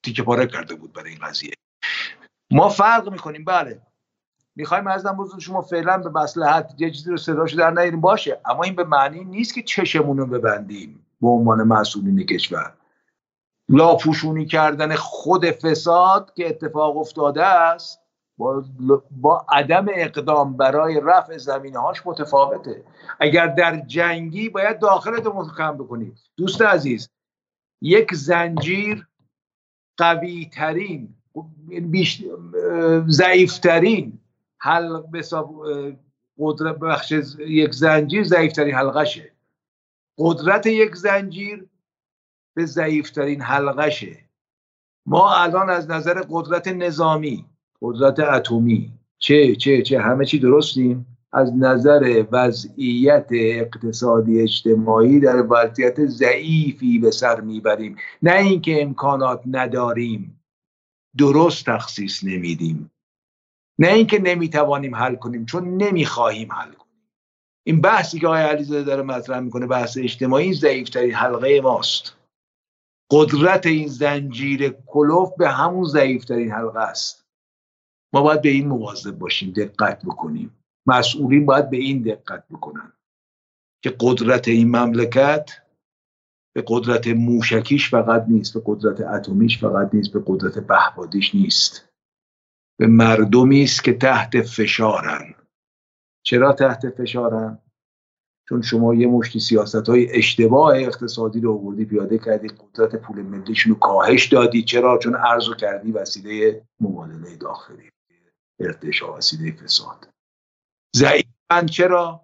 تیکه 0.03 0.23
پاره 0.23 0.47
کرده 0.47 0.75
بود 0.75 0.93
برای 0.93 1.09
این 1.09 1.19
قضیه. 1.19 1.51
ما 2.51 2.69
فرق 2.69 3.09
می‌کنیم. 3.09 3.45
بله. 3.45 3.81
می‌خوایم 4.55 4.87
از 4.87 5.05
بزرگ 5.05 5.39
شما 5.39 5.61
فعلا 5.61 5.97
به 5.97 6.09
مصلحت 6.09 6.75
یه 6.77 6.91
چیزی 6.91 7.11
رو 7.11 7.17
صداشو 7.17 7.57
در 7.57 7.71
نیاریم. 7.71 8.01
باشه. 8.01 8.39
اما 8.45 8.63
این 8.63 8.75
به 8.75 8.83
معنی 8.83 9.23
نیست 9.23 9.53
که 9.53 9.61
چشمون 9.61 10.17
رو 10.17 10.25
ببندیم 10.25 11.05
به 11.21 11.27
عنوان 11.27 11.63
مسئولین 11.63 12.25
کشور. 12.25 12.73
لاپوشونی 13.69 14.45
کردن 14.45 14.95
خود 14.95 15.51
فساد 15.51 16.33
که 16.35 16.49
اتفاق 16.49 16.97
افتاده 16.97 17.45
است 17.45 17.99
با, 18.37 18.63
با 19.11 19.45
عدم 19.49 19.85
اقدام 19.89 20.57
برای 20.57 21.01
رفع 21.03 21.37
زمینه 21.37 21.79
هاش 21.79 22.01
متفاوته. 22.05 22.83
اگر 23.19 23.47
در 23.47 23.77
جنگی 23.79 24.49
باید 24.49 24.79
داخلت 24.79 25.27
محکم 25.27 25.77
بکنید 25.77 26.17
دوست 26.37 26.61
عزیز 26.61 27.09
یک 27.81 28.13
زنجیر 28.15 29.07
قوی 29.97 30.49
ترین 30.53 31.15
ضعیفترین 33.07 34.19
حل 34.57 35.01
قدرت 36.39 36.75
بخش 36.75 37.11
یک 37.39 37.73
زنجیر 37.73 38.23
ضعیفترین 38.23 38.75
حلقشه. 38.75 39.31
قدرت 40.17 40.65
یک 40.65 40.95
زنجیر 40.95 41.67
به 42.53 42.65
ضعیفترین 42.65 43.41
حلقشه. 43.41 44.25
ما 45.05 45.35
الان 45.35 45.69
از 45.69 45.89
نظر 45.89 46.23
قدرت 46.29 46.67
نظامی 46.67 47.45
قدرت 47.85 48.19
اتمی. 48.19 48.91
چه 49.17 49.55
چه 49.55 49.81
چه 49.81 49.99
همه 49.99 50.25
چی 50.25 50.39
درستیم. 50.39 51.05
از 51.33 51.53
نظر 51.57 52.25
وضعیت 52.31 53.27
اقتصادی 53.31 54.41
اجتماعی 54.41 55.19
در 55.19 55.45
وضعیت 55.49 56.05
ضعیفی 56.05 56.99
به 56.99 57.11
سر 57.11 57.41
می‌بریم. 57.41 57.95
نه 58.21 58.33
اینکه 58.33 58.81
امکانات 58.81 59.41
نداریم. 59.47 60.41
درست 61.17 61.65
تخصیص 61.65 62.23
نمیدیم. 62.23 62.91
نه 63.79 63.87
اینکه 63.87 64.19
نمی‌توانیم 64.19 64.95
حل 64.95 65.15
کنیم 65.15 65.45
چون 65.45 65.77
نمی‌خواهیم 65.77 66.51
حل 66.51 66.71
کنیم. 66.71 67.09
این 67.67 67.81
بحثی 67.81 68.19
که 68.19 68.27
آقای 68.27 68.41
علیزاده 68.41 68.83
داره 68.83 69.03
مطرح 69.03 69.39
می‌کنه 69.39 69.67
بحث 69.67 69.97
اجتماعی 69.97 70.53
ضعیفترین 70.53 71.13
حلقه 71.13 71.61
ماست. 71.61 72.17
قدرت 73.11 73.65
این 73.65 73.87
زنجیر 73.87 74.69
کلوف 74.69 75.29
به 75.37 75.49
همون 75.49 75.85
ضعیفترین 75.85 76.51
حلقه 76.51 76.79
است. 76.79 77.24
ما 78.15 78.21
باید 78.21 78.41
به 78.41 78.49
این 78.49 78.67
مواظب 78.67 79.17
باشیم 79.17 79.51
دقت 79.51 80.05
بکنیم. 80.05 80.51
مسئولین 80.87 81.45
باید 81.45 81.69
به 81.69 81.77
این 81.77 82.01
دقت 82.01 82.47
بکنن 82.51 82.93
که 83.83 83.95
قدرت 83.99 84.47
این 84.47 84.75
مملکت 84.75 85.51
به 86.55 86.63
قدرت 86.67 87.07
موشکیش 87.07 87.89
فقط 87.89 88.25
نیست 88.27 88.53
به 88.53 88.61
قدرت 88.65 89.01
اتمیش 89.01 89.59
فقط 89.59 89.95
نیست 89.95 90.13
به 90.13 90.23
قدرت 90.25 90.59
بهبادیش 90.59 91.35
نیست. 91.35 91.89
به 92.79 92.87
مردمی 92.87 93.63
است 93.63 93.83
که 93.83 93.93
تحت 93.93 94.41
فشارن. 94.41 95.35
چرا 96.25 96.53
تحت 96.53 96.89
فشارن؟ 96.89 97.59
چون 98.49 98.61
شما 98.61 98.93
یه 98.93 99.07
مشتی 99.07 99.39
سیاست 99.39 99.89
های 99.89 100.17
اشتباه 100.17 100.77
اقتصادی 100.77 101.41
رو 101.41 101.53
آوردی 101.53 101.85
پیاده 101.85 102.17
کردی 102.17 102.47
قدرت 102.47 102.95
پول 102.95 103.21
ملیشون 103.21 103.73
رو 103.73 103.79
کاهش 103.79 104.25
دادی. 104.25 104.63
چرا؟ 104.63 104.97
چون 104.97 105.15
ارزو 105.15 105.55
کردی 105.55 105.91
وسیله 105.91 106.67
مبادله 106.79 107.35
داخلی. 107.35 107.89
ارتشا 108.59 109.13
وسیله 109.13 109.51
فساد. 109.51 110.09
ضعیفن 110.95 111.65
چرا؟ 111.71 112.21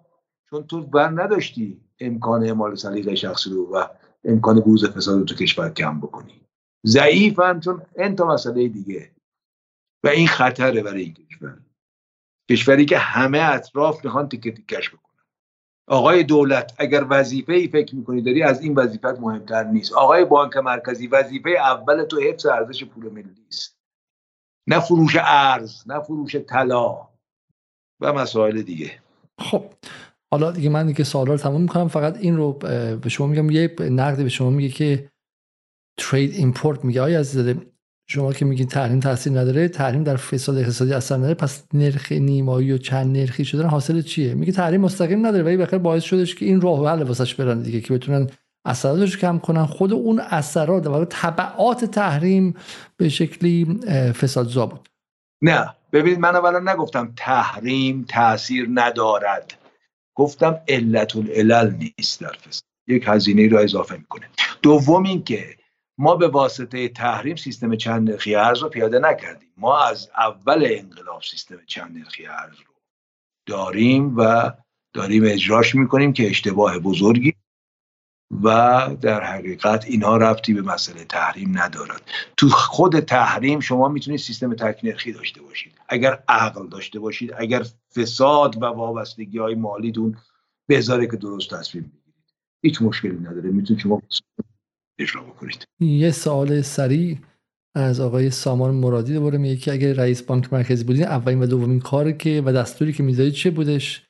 چون 0.50 0.66
تو 0.66 0.80
بر 0.80 1.08
نداشتی 1.08 1.80
امکان 2.00 2.44
اعمال 2.44 2.74
سلیقه 2.74 3.14
شخصی 3.14 3.50
رو 3.50 3.76
و 3.76 3.86
امکان 4.24 4.60
بروز 4.60 4.90
فساد 4.90 5.18
رو 5.18 5.24
تو 5.24 5.34
کشور 5.34 5.70
کم 5.70 6.00
بکنی. 6.00 6.40
ضعیفن 6.86 7.60
چون 7.60 7.82
انتا 7.96 8.26
مسئله 8.26 8.68
دیگه. 8.68 9.10
و 10.04 10.08
این 10.08 10.28
خطره 10.28 10.82
برای 10.82 11.02
این 11.02 11.14
کشور. 11.14 11.58
کشوری 12.50 12.84
که 12.84 12.98
همه 12.98 13.38
اطراف 13.38 14.04
می‌خوان 14.04 14.28
تیکه 14.28 14.52
تیکش 14.52 14.90
بکنن. 14.90 15.02
آقای 15.88 16.22
دولت 16.22 16.74
اگر 16.78 17.06
وظیفه 17.10 17.52
ای 17.52 17.68
فکر 17.68 17.96
می‌کنی 17.96 18.22
داری 18.22 18.42
از 18.42 18.62
این 18.62 18.74
وظیفت 18.74 19.04
مهمتر 19.04 19.64
نیست. 19.64 19.92
آقای 19.92 20.24
بانک 20.24 20.56
مرکزی 20.56 21.06
وظیفه 21.06 21.50
اول 21.50 22.04
تو 22.04 22.20
حفظ 22.20 22.46
ارزش 22.46 22.84
پول 22.84 23.12
ملی 23.12 23.46
است. 23.48 23.81
نه 24.66 24.80
فروش 24.80 25.16
ارز 25.20 25.82
نه 25.86 26.00
فروش 26.00 26.36
طلا 26.36 27.08
و 28.00 28.12
مسائل 28.12 28.62
دیگه. 28.62 28.90
خب 29.38 29.64
حالا 30.32 30.50
دیگه 30.50 30.68
من 30.68 30.86
دیگه 30.86 31.04
سوالا 31.04 31.32
رو 31.32 31.38
تمام 31.38 31.62
می‌کنم. 31.62 31.88
فقط 31.88 32.16
این 32.16 32.36
رو 32.36 32.52
به 33.02 33.08
شما 33.08 33.26
میگم 33.26 33.50
یه 33.50 33.76
نقد 33.80 34.22
به 34.22 34.28
شما 34.28 34.50
میگه 34.50 34.68
که 34.68 35.10
ترید 35.98 36.34
ایمپورت 36.34 36.84
میگه. 36.84 37.02
آیا 37.02 37.20
عزیزاده 37.20 37.72
شما 38.08 38.32
که 38.32 38.44
میگین 38.44 38.66
تحریم 38.66 39.00
تاثیر 39.00 39.40
نداره 39.40 39.68
تحریم 39.68 40.04
در 40.04 40.16
فساد 40.16 40.58
اقتصادی 40.58 40.92
اثر 40.92 41.16
نداره 41.16 41.34
پس 41.34 41.64
نرخ 41.74 42.12
نیمایی 42.12 42.72
و 42.72 42.78
چند 42.78 43.16
نرخی 43.16 43.44
شدن 43.44 43.68
حاصل 43.68 44.02
چیه؟ 44.02 44.34
میگه 44.34 44.52
تحریم 44.52 44.80
مستقیم 44.80 45.26
نداره 45.26 45.44
ولی 45.44 45.56
بخیر 45.56 45.78
باعث 45.78 46.02
شدش 46.02 46.34
که 46.34 46.46
این 46.46 46.60
راه 46.60 46.88
حل 46.88 47.02
واسش 47.02 47.34
برن 47.34 47.62
دیگه 47.62 47.80
که 47.80 47.94
بتونن 47.94 48.30
اثراتش 48.64 49.16
کم 49.16 49.38
کنن. 49.38 49.66
خود 49.66 49.92
اون 49.92 50.20
اثرات 50.20 50.86
و 50.86 51.04
تبعات 51.04 51.84
تحریم 51.84 52.54
به 52.96 53.08
شکلی 53.08 53.80
فسادزا 54.20 54.66
بود. 54.66 54.88
نه. 55.42 55.74
ببینید 55.92 56.18
من 56.18 56.36
اولا 56.36 56.72
نگفتم 56.72 57.12
تحریم 57.16 58.04
تاثیر 58.08 58.68
ندارد. 58.74 59.54
گفتم 60.14 60.60
علت 60.68 61.16
العلل 61.16 61.74
نیست 61.74 62.20
در 62.20 62.32
فساد. 62.32 62.62
یک 62.86 63.04
هزینه 63.06 63.48
رو 63.48 63.58
اضافه 63.58 63.96
می‌کنه. 63.96 64.28
دوم 64.62 65.02
اینکه 65.02 65.56
ما 65.98 66.16
به 66.16 66.28
واسطه 66.28 66.88
تحریم 66.88 67.36
سیستم 67.36 67.76
چند 67.76 68.10
نرخی 68.10 68.34
ارز 68.34 68.58
رو 68.58 68.68
پیاده 68.68 68.98
نکردیم. 68.98 69.48
ما 69.56 69.84
از 69.84 70.10
اول 70.16 70.66
انقلاب 70.70 71.22
سیستم 71.30 71.58
چند 71.66 71.96
نرخی 71.96 72.26
ارز 72.26 72.56
رو 72.58 72.74
داریم 73.46 74.16
و 74.16 74.52
داریم 74.92 75.22
اجراش 75.26 75.74
می‌کنیم 75.74 76.12
که 76.12 76.30
اشتباه 76.30 76.78
بزرگی 76.78 77.34
و 78.42 78.88
در 79.00 79.24
حقیقت 79.24 79.84
اینها 79.84 80.16
رفتی 80.16 80.54
به 80.54 80.62
مسئله 80.62 81.04
تحریم 81.04 81.58
ندارد. 81.58 82.02
تو 82.36 82.48
خود 82.48 83.00
تحریم 83.00 83.60
شما 83.60 83.88
می‌تونید 83.88 84.20
سیستم 84.20 84.54
تکنرخی 84.54 85.12
داشته 85.12 85.42
باشید. 85.42 85.72
اگر 85.88 86.22
عقل 86.28 86.68
داشته 86.68 87.00
باشید 87.00 87.32
اگر 87.36 87.66
فساد 87.96 88.62
و 88.62 88.66
وابستگی 88.66 89.38
های 89.38 89.54
مالیتون 89.54 90.16
بذاره 90.68 91.06
که 91.06 91.16
درست 91.16 91.54
تصمیم 91.54 91.82
بگیرید. 91.84 92.32
هیچ 92.62 92.82
مشکلی 92.82 93.18
نداره. 93.18 93.50
می‌تونید 93.50 93.82
شما 93.82 94.02
اجرا 94.98 95.22
بکنید. 95.22 95.64
یه 95.80 96.10
سوال 96.10 96.62
سریع 96.62 97.18
از 97.74 98.00
آقای 98.00 98.30
سامان 98.30 98.74
مرادی 98.74 99.14
دوباره 99.14 99.38
میگه 99.38 99.56
که 99.56 99.72
اگر 99.72 99.92
رئیس 99.92 100.22
بانک 100.22 100.52
مرکزی 100.52 100.84
بودین 100.84 101.04
اولین 101.04 101.42
و 101.42 101.46
دومین 101.46 101.80
کاری 101.80 102.16
که 102.16 102.42
و 102.46 102.52
دستوری 102.52 102.92
که 102.92 103.02
می‌ذارید 103.02 103.32
چه 103.32 103.50
بودش؟ 103.50 104.06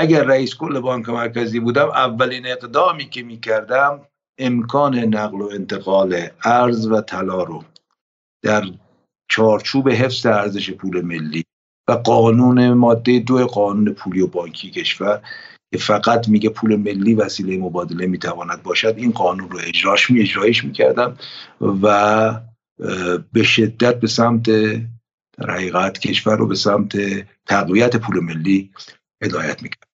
اگر 0.00 0.24
رئیس 0.24 0.54
کل 0.54 0.80
بانک 0.80 1.08
مرکزی 1.08 1.60
بودم 1.60 1.88
اولین 1.88 2.46
اقدامی 2.46 3.08
که 3.08 3.22
می‌کردم 3.22 4.00
امکان 4.38 4.98
نقل 4.98 5.40
و 5.40 5.48
انتقال 5.52 6.28
ارز 6.44 6.86
و 6.86 7.00
طلا 7.00 7.42
رو 7.42 7.64
در 8.42 8.64
چارچوب 9.28 9.88
حفظ 9.88 10.26
ارزش 10.26 10.70
پول 10.70 11.00
ملی 11.00 11.44
و 11.88 11.92
قانون 11.92 12.72
ماده 12.72 13.18
دو 13.18 13.46
قانون 13.46 13.92
پولی 13.92 14.20
و 14.20 14.26
بانکی 14.26 14.70
کشور 14.70 15.20
که 15.72 15.78
فقط 15.78 16.28
میگه 16.28 16.48
پول 16.48 16.76
ملی 16.76 17.14
وسیله 17.14 17.58
مبادله 17.58 18.06
می‌تواند 18.06 18.62
باشد 18.62 18.94
این 18.96 19.10
قانون 19.10 19.50
رو 19.50 19.58
اجراش 19.62 20.10
می 20.10 20.20
اجرایش 20.20 20.64
می‌کردم 20.64 21.16
و 21.82 22.34
به 23.32 23.42
شدت 23.42 24.00
به 24.00 24.06
سمت 24.06 24.50
در 25.38 25.50
حقیقت 25.50 25.98
کشور 25.98 26.36
رو 26.36 26.46
به 26.46 26.54
سمت 26.54 26.96
تقویت 27.46 27.96
پول 27.96 28.20
ملی 28.20 28.70
هدایت 29.22 29.62
می‌کرد 29.62 29.89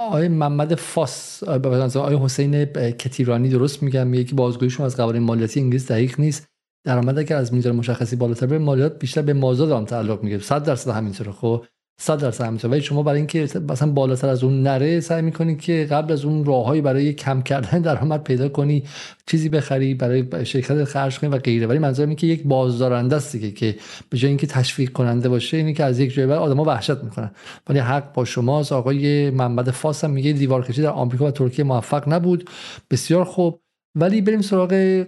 آقای 0.00 0.28
محمد 0.28 0.74
فاس 0.74 1.42
آقای 1.42 2.16
حسین 2.16 2.64
کتیرانی 2.90 3.48
درست 3.48 3.82
میگم 3.82 4.06
میگه 4.06 4.24
که 4.24 4.34
بازگوییشون 4.34 4.86
از 4.86 4.96
قوانین 4.96 5.22
مالیاتی 5.22 5.60
انگلیس 5.60 5.90
دقیق 5.92 6.20
نیست. 6.20 6.46
درآمد 6.86 7.18
اگر 7.18 7.36
از 7.36 7.54
میزان 7.54 7.76
مشخصی 7.76 8.16
بالاتر 8.16 8.46
به 8.46 8.58
مالیات 8.58 8.98
بیشتر 8.98 9.22
به 9.22 9.32
مازاد 9.32 9.70
آن 9.70 9.84
تعلق 9.84 10.22
می‌گیره 10.22 10.42
100 10.42 10.64
درصد 10.64 10.90
همینطوره 10.90 11.32
خب؟ 11.32 11.64
100 11.98 12.20
درصد 12.20 12.44
همینطوره 12.44 12.72
ولی 12.72 12.80
شما 12.80 13.02
برای 13.02 13.16
اینکه 13.16 13.48
مثلا 13.68 13.90
بالاتر 13.90 14.28
از 14.28 14.44
اون 14.44 14.62
نره 14.62 15.00
سعی 15.00 15.22
می‌کنید 15.22 15.60
که 15.60 15.86
قبل 15.90 16.12
از 16.12 16.24
اون 16.24 16.44
راههایی 16.44 16.80
برای 16.80 17.12
کم 17.12 17.42
کردن 17.42 17.78
درآمد 17.88 18.24
پیدا 18.24 18.48
کنی 18.48 18.82
چیزی 19.26 19.48
بخری 19.48 19.94
برای 19.94 20.46
شرکت 20.46 20.84
خرج 20.84 21.18
کنی 21.18 21.30
و 21.30 21.38
غیره. 21.38 21.66
ولی 21.66 21.78
منظورم 21.78 22.08
اینه 22.08 22.20
که 22.20 22.26
یک 22.26 22.42
بازدارنده 22.42 23.16
است 23.16 23.32
دیگه 23.32 23.50
که 23.50 23.76
به 24.10 24.18
جای 24.18 24.28
اینکه 24.28 24.46
تشویق 24.46 24.92
کننده 24.92 25.28
باشه 25.28 25.56
اینه 25.56 25.72
که 25.72 25.84
از 25.84 25.98
یک 25.98 26.14
جای 26.14 26.26
بعد 26.26 26.38
آدما 26.38 26.64
وحشت 26.64 27.04
می‌کنن. 27.04 27.30
ولی 27.68 27.78
حق 27.78 28.12
با 28.12 28.24
شماست. 28.24 28.72
آقای 28.72 29.30
محمد 29.30 29.70
فاس 29.70 30.04
هم 30.04 30.10
میگه 30.10 30.32
دیوار 30.32 30.64
کشی 30.64 30.82
در 30.82 30.90
آمریکا 30.90 31.24
و 31.24 31.30
ترکیه 31.30 31.64
موفق 31.64 32.08
نبود. 32.08 32.50
بسیار 32.90 33.24
خوب. 33.24 33.60
ولی 33.96 34.20
بریم 34.20 34.40
سراغ 34.40 35.04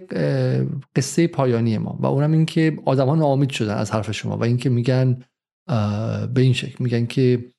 قصه 0.95 1.27
پایانی 1.27 1.77
ما. 1.77 1.97
و 1.99 2.05
اونم 2.05 2.31
این 2.31 2.45
که 2.45 2.77
آدم 2.85 3.07
ها 3.07 3.15
ناامید 3.15 3.49
شدن 3.49 3.73
از 3.73 3.91
حرف 3.91 4.11
شما 4.11 4.37
و 4.37 4.43
اینکه 4.43 4.69
میگن 4.69 5.17
به 6.33 6.41
این 6.41 6.53
شکل. 6.53 6.83
میگن 6.83 7.05
که 7.05 7.53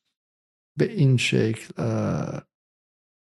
به 0.78 0.92
این 0.92 1.16
شکل 1.16 1.74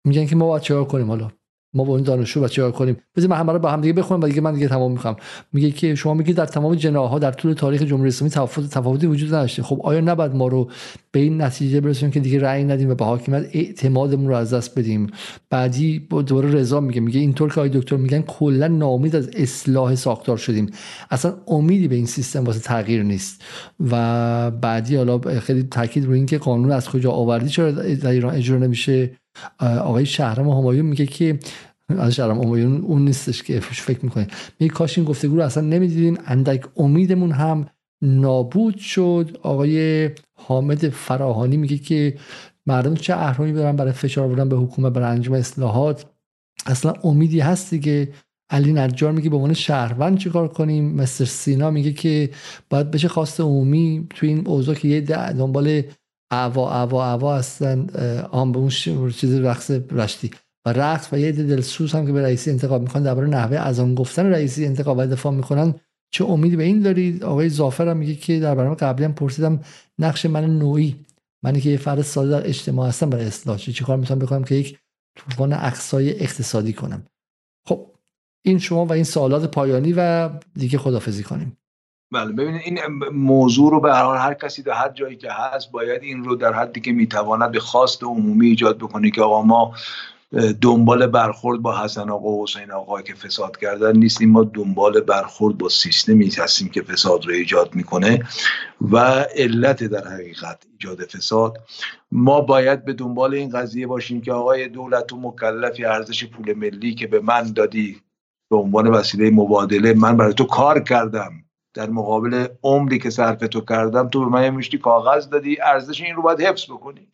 میگن 0.05 0.25
که 0.25 0.35
ما 0.35 0.47
باید 0.47 0.63
چیکار 0.63 0.85
کنیم 0.85 1.07
حالا؟ 1.07 1.31
ما 1.73 1.83
با 1.83 1.95
این 1.95 2.05
دانشجو 2.05 2.41
بچه 2.41 2.63
ها 2.63 2.71
کنیم؟ 2.71 2.97
بذار 3.15 3.29
من 3.29 3.37
همه 3.37 3.53
رو 3.53 3.59
با 3.59 3.69
هم 3.71 3.81
دیگه 3.81 3.93
بخونم 3.93 4.21
و 4.21 4.27
دیگه 4.27 4.41
من 4.41 4.53
دیگه 4.53 4.67
تمام 4.67 4.91
می‌خوام. 4.91 5.15
میگه 5.53 5.71
که 5.71 5.95
شما 5.95 6.13
میگید 6.13 6.35
در 6.35 6.45
تمام 6.45 6.75
جناح 6.75 7.19
در 7.19 7.31
طول 7.31 7.53
تاریخ 7.53 7.81
جمهوری 7.81 8.07
اسلامی 8.07 8.31
تفاوت 8.31 8.69
تفاوتی 8.69 9.07
وجود 9.07 9.29
نداشته. 9.29 9.63
خب 9.63 9.81
آیا 9.83 10.01
نباید 10.01 10.35
ما 10.35 10.47
رو 10.47 10.69
به 11.11 11.19
این 11.19 11.41
نتیجه 11.41 11.81
برسونیم 11.81 12.11
که 12.11 12.19
دیگه 12.19 12.39
رأی 12.39 12.63
ندیم 12.63 12.89
و 12.89 12.95
به 12.95 13.05
حاکمیت 13.05 13.49
اعتمادمون 13.53 14.27
رو 14.27 14.35
از 14.35 14.53
دست 14.53 14.79
بدیم؟ 14.79 15.07
بعدی 15.49 15.99
دوباره 16.09 16.51
رضا 16.51 16.79
میگه 16.79 17.01
میگه 17.01 17.19
اینطور 17.19 17.49
که 17.49 17.59
آقای 17.59 17.69
دکتر 17.69 17.95
میگن 17.95 18.21
کلا 18.21 18.67
ناامید 18.67 19.15
از 19.15 19.29
اصلاح 19.35 19.95
ساختار 19.95 20.37
شدیم. 20.37 20.71
اصلا 21.11 21.33
امیدی 21.47 21.87
به 21.87 21.95
این 21.95 22.05
سیستم 22.05 22.43
واسه 22.43 22.59
تغییر 22.59 23.03
نیست. 23.03 23.43
و 23.91 24.51
بعدی 24.51 24.95
حالا 24.95 25.19
خیلی 25.19 25.63
تاکید 25.63 26.05
روی 26.05 26.17
اینکه 26.17 26.37
قانون 26.37 26.71
از 26.71 26.89
کجا 26.89 27.11
آوردی 27.11 27.49
چرا 27.49 27.71
در 27.71 28.09
ایران 28.09 28.35
اجرا 28.35 28.57
نمیشه؟ 28.57 29.22
آقای 29.59 30.05
شهرام 30.05 30.49
همایون 30.49 30.85
میگه 30.85 31.05
که 31.05 31.39
از 31.89 32.15
شهرام 32.15 32.41
همایون 32.41 32.81
اون 32.81 33.05
نیستش 33.05 33.43
که 33.43 33.59
فکر 33.59 33.99
می‌کنه. 34.03 34.27
میگه 34.59 34.73
کاش 34.73 34.97
این 34.97 35.07
گفتگو 35.07 35.35
رو 35.35 35.41
اصلا 35.41 35.63
نمی‌دیدیم 35.63 36.17
اندک 36.25 36.65
امیدمون 36.77 37.31
هم 37.31 37.65
نابود 38.01 38.77
شد. 38.77 39.37
آقای 39.41 40.09
حامد 40.33 40.89
فراهانی 40.89 41.57
میگه 41.57 41.77
که 41.77 42.17
مردم 42.65 42.95
چه 42.95 43.13
اهرامی 43.13 43.53
برن 43.53 43.75
برای 43.75 43.91
فشار 43.91 44.27
بودن 44.27 44.49
به 44.49 44.55
حکومت 44.55 44.93
برای 44.93 45.11
انجام 45.11 45.35
اصلاحات؟ 45.35 46.05
اصلا 46.65 46.93
امیدی 47.03 47.39
هست 47.39 47.69
دیگه. 47.69 48.09
علی 48.49 48.73
نجار 48.73 49.11
میگه 49.11 49.29
به 49.29 49.35
عنوان 49.35 49.53
شهروند 49.53 50.17
چیکار 50.17 50.47
کنیم؟ 50.47 50.95
مستر 50.95 51.25
سینا 51.25 51.71
میگه 51.71 51.93
که 51.93 52.29
باید 52.69 52.91
بشه 52.91 53.07
خواست 53.07 53.41
عمومی. 53.41 54.07
تو 54.09 54.25
این 54.25 54.47
اوضاع 54.47 54.75
که 54.75 54.87
یه 54.87 55.01
دنبال 55.01 55.81
اوا 56.33 56.81
اوا 56.81 57.13
اوا 57.13 57.37
هستن 57.37 57.89
آن 58.31 58.51
به 58.51 58.59
اون 58.59 58.69
چیز 59.09 59.39
رقص 59.39 59.71
رشتی. 59.91 60.31
و 60.65 60.73
رقص 60.73 61.13
و 61.13 61.19
یه 61.19 61.31
دلسوز 61.31 61.93
هم 61.93 62.05
که 62.05 62.11
به 62.11 62.21
رئیسی 62.21 62.51
انتخاب 62.51 62.81
می‌کنن 62.81 63.03
درباره 63.03 63.27
نحوه 63.27 63.57
از 63.57 63.79
آن 63.79 63.95
گفتن 63.95 64.25
رئیسی 64.25 64.65
انتخاب 64.65 64.97
و 64.97 65.07
دفاع 65.07 65.33
می‌کنن. 65.33 65.75
چه 66.11 66.25
امیدی 66.25 66.55
به 66.55 66.63
این 66.63 66.81
دارید؟ 66.81 67.23
آقای 67.23 67.49
زافر 67.49 67.87
هم 67.87 67.97
میگه 67.97 68.15
که 68.15 68.39
در 68.39 68.55
برنامه 68.55 68.75
قبلی 68.75 69.05
هم 69.05 69.13
پرسیدم 69.13 69.59
نقش 69.99 70.25
من 70.25 70.59
نوعی 70.59 70.95
منی 71.43 71.61
که 71.61 71.69
یه 71.69 71.77
فرد 71.77 72.01
ساده 72.01 72.29
در 72.29 72.47
اجتماع 72.47 72.87
هستم 72.87 73.09
برای 73.09 73.25
اصلاح 73.25 73.57
چی 73.57 73.83
کار 73.83 73.97
می‌تونم 73.97 74.19
بکنم 74.19 74.43
که 74.43 74.55
یک 74.55 74.77
طوفان 75.17 75.53
اقصای 75.53 76.19
اقتصادی 76.19 76.73
کنم؟ 76.73 77.03
خب 77.67 77.87
این 78.45 78.59
شما 78.59 78.85
و 78.85 78.93
این 78.93 79.03
سوالات 79.03 79.51
پایانی 79.51 79.93
و 79.97 80.29
دیگه 80.55 80.77
خدافزی 80.77 81.23
کنیم. 81.23 81.57
بله 82.13 82.31
ببینید 82.31 82.61
این 82.65 82.79
موضوع 83.11 83.71
رو 83.71 83.79
به 83.79 83.93
هر 83.93 84.15
هر 84.15 84.33
کسی 84.33 84.61
در 84.61 84.73
هر 84.73 84.89
جایی 84.89 85.15
که 85.15 85.31
هست 85.31 85.71
باید 85.71 86.03
این 86.03 86.23
رو 86.23 86.35
در 86.35 86.53
حدی 86.53 86.81
که 86.81 86.91
می‌تواند 86.91 87.51
به 87.51 87.59
خواست 87.59 88.03
عمومی 88.03 88.47
ایجاد 88.47 88.77
بکنه 88.77 89.11
که 89.11 89.21
آقا 89.21 89.41
ما 89.41 89.73
دنبال 90.61 91.07
برخورد 91.07 91.61
با 91.61 91.83
حسن 91.83 92.09
آقا 92.09 92.29
و 92.29 92.43
حسین 92.43 92.71
آقا 92.71 93.01
که 93.01 93.13
فساد 93.13 93.57
کردن 93.57 93.97
نیستیم 93.97 94.31
ما 94.31 94.43
دنبال 94.43 95.01
برخورد 95.01 95.57
با 95.57 95.69
سیستمی 95.69 96.29
هستیم 96.37 96.69
که 96.69 96.81
فساد 96.81 97.25
رو 97.25 97.33
ایجاد 97.33 97.75
می‌کنه 97.75 98.23
و 98.91 98.97
علت 99.35 99.83
در 99.83 100.07
حقیقت 100.07 100.63
ایجاد 100.71 101.01
فساد. 101.01 101.57
ما 102.11 102.41
باید 102.41 102.85
به 102.85 102.93
دنبال 102.93 103.33
این 103.33 103.49
قضیه 103.49 103.87
باشیم 103.87 104.21
که 104.21 104.31
آقای 104.31 104.67
دولت 104.67 105.13
و 105.13 105.19
مکلفی 105.19 105.85
ارزش 105.85 106.25
پول 106.25 106.53
ملی 106.53 106.95
که 106.95 107.07
به 107.07 107.19
من 107.19 107.43
دادی 107.53 108.01
به 108.49 108.57
عنوان 108.57 108.87
وسیله 108.87 109.29
مبادله 109.29 109.93
من 109.93 110.17
برای 110.17 110.33
تو 110.33 110.43
کار 110.43 110.79
کردم. 110.79 111.42
در 111.73 111.89
مقابل 111.89 112.47
عمری 112.63 112.99
که 112.99 113.09
صرف 113.09 113.39
تو 113.39 113.61
کردم 113.61 114.09
تو 114.09 114.19
به 114.19 114.25
من 114.25 114.49
میشتی 114.49 114.77
کاغذ 114.77 115.29
دادی 115.29 115.61
ارزش 115.61 116.01
این 116.01 116.15
رو 116.15 116.21
باید 116.21 116.41
حفظ 116.41 116.65
بکنی. 116.65 117.07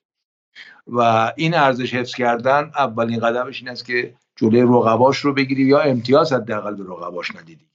و 0.87 1.31
این 1.35 1.53
ارزش 1.53 1.93
حفظ 1.93 2.15
کردن 2.15 2.71
اولین 2.75 3.19
قدمش 3.19 3.61
این 3.61 3.69
است 3.69 3.85
که 3.85 4.15
جلوی 4.35 4.61
رقباش 4.61 5.17
رو 5.17 5.33
بگیری 5.33 5.63
یا 5.63 5.79
امتیاز 5.79 6.33
حداقل 6.33 6.75
به 6.75 6.83
رقباش 6.83 7.35
ندی 7.35 7.55
دیگه. 7.55 7.69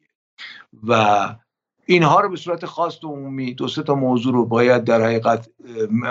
و 0.88 1.34
اینها 1.86 2.20
رو 2.20 2.28
به 2.28 2.36
صورت 2.36 2.66
خاص 2.66 3.04
و 3.04 3.08
عمومی 3.08 3.54
دو 3.54 3.68
سه 3.68 3.82
تا 3.82 3.94
موضوع 3.94 4.32
رو 4.32 4.46
باید 4.46 4.84
در 4.84 5.02
حقیقت 5.02 5.48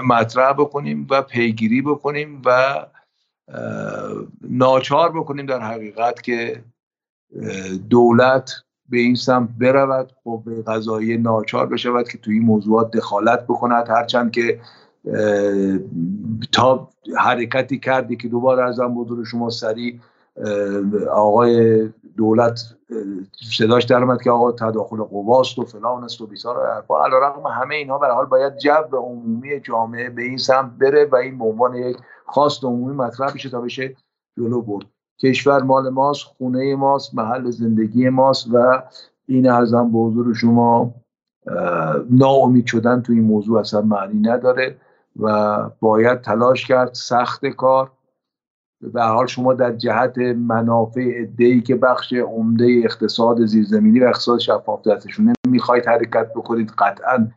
مطرح 0.08 0.54
بکنیم 0.54 1.08
و 1.10 1.22
پیگیری 1.22 1.82
بکنیم 1.82 2.42
و 2.46 2.86
ناچار 4.42 5.12
بکنیم 5.12 5.46
در 5.46 5.60
حقیقت 5.60 6.22
که 6.22 6.64
دولت 7.90 8.52
به 8.90 8.98
این 8.98 9.16
سمت 9.16 9.50
برود 9.60 10.12
قوه 10.24 10.62
قضایی 10.62 11.18
ناچار 11.18 11.66
بشود 11.66 12.10
که 12.10 12.18
توی 12.18 12.34
این 12.34 12.44
موضوعات 12.44 12.92
دخالت 12.92 13.44
بکند. 13.44 13.90
هرچند 13.90 14.32
که 14.32 14.60
تا 16.52 16.90
حرکتی 17.18 17.80
کردی 17.80 18.16
که 18.16 18.28
دوباره 18.28 18.64
ارزم 18.64 18.96
بزرگ 18.96 19.26
شما 19.26 19.50
سریع 19.50 20.00
آقای 21.12 21.90
دولت 22.18 22.60
صداش 23.58 23.84
در 23.84 24.04
اومد 24.04 24.22
که 24.22 24.32
آقا 24.32 24.52
تداخل 24.52 24.98
قواست 24.98 25.60
و 25.60 25.66
فلان 25.66 26.04
است 26.04 26.22
و 26.22 26.28
بیسار 26.28 26.84
رقم 26.90 27.48
همه 27.48 27.76
اینها 27.76 27.98
به 27.98 28.08
حال 28.08 28.26
باید 28.26 28.58
جو 28.58 28.98
عمومی 28.98 29.60
جامعه 29.60 30.10
به 30.10 30.22
این 30.22 30.38
سمت 30.38 30.72
بره 30.72 31.06
و 31.06 31.16
این 31.16 31.38
به 31.38 31.46
عنوان 31.46 31.76
یک 31.76 31.98
خواست 32.26 32.64
عمومی 32.64 32.96
مطرح 32.96 33.34
بشه 33.34 33.50
تا 33.50 33.62
بشه 33.62 33.96
جلو 34.38 34.62
برد. 34.62 34.93
کشور 35.20 35.64
مال 35.64 35.90
ماست 35.90 36.24
خونه 36.26 36.76
ماست 36.76 37.16
محل 37.16 37.50
زندگی 37.50 38.10
ماست 38.10 38.48
و 38.54 38.84
این 39.26 39.50
ارزم 39.50 39.92
به 39.92 39.98
حضور 39.98 40.34
شما 40.34 40.94
ناامید 42.10 42.66
شدن 42.66 43.02
تو 43.02 43.14
این 43.14 43.24
موضوع 43.24 43.60
اصلا 43.60 43.82
معنی 43.82 44.20
نداره 44.20 44.78
و 45.20 45.70
باید 45.80 46.22
تلاش 46.22 46.68
کرد 46.68 46.94
سخت 46.94 47.46
کار. 47.46 47.92
به 48.94 49.04
حال 49.04 49.28
شما 49.28 49.54
در 49.54 49.72
جهت 49.72 50.18
منافع 50.38 51.12
ادهی 51.16 51.62
که 51.62 51.76
بخش 51.76 52.14
عمده 52.14 52.82
اقتصاد 52.84 53.46
زیرزمینی 53.46 54.00
و 54.00 54.04
اقتصاد 54.04 54.40
شفاف 54.40 54.88
دستشونه 54.88 55.34
می‌خواید 55.48 55.88
حرکت 55.88 56.34
بکنید 56.36 56.72
قطعا 56.78 57.28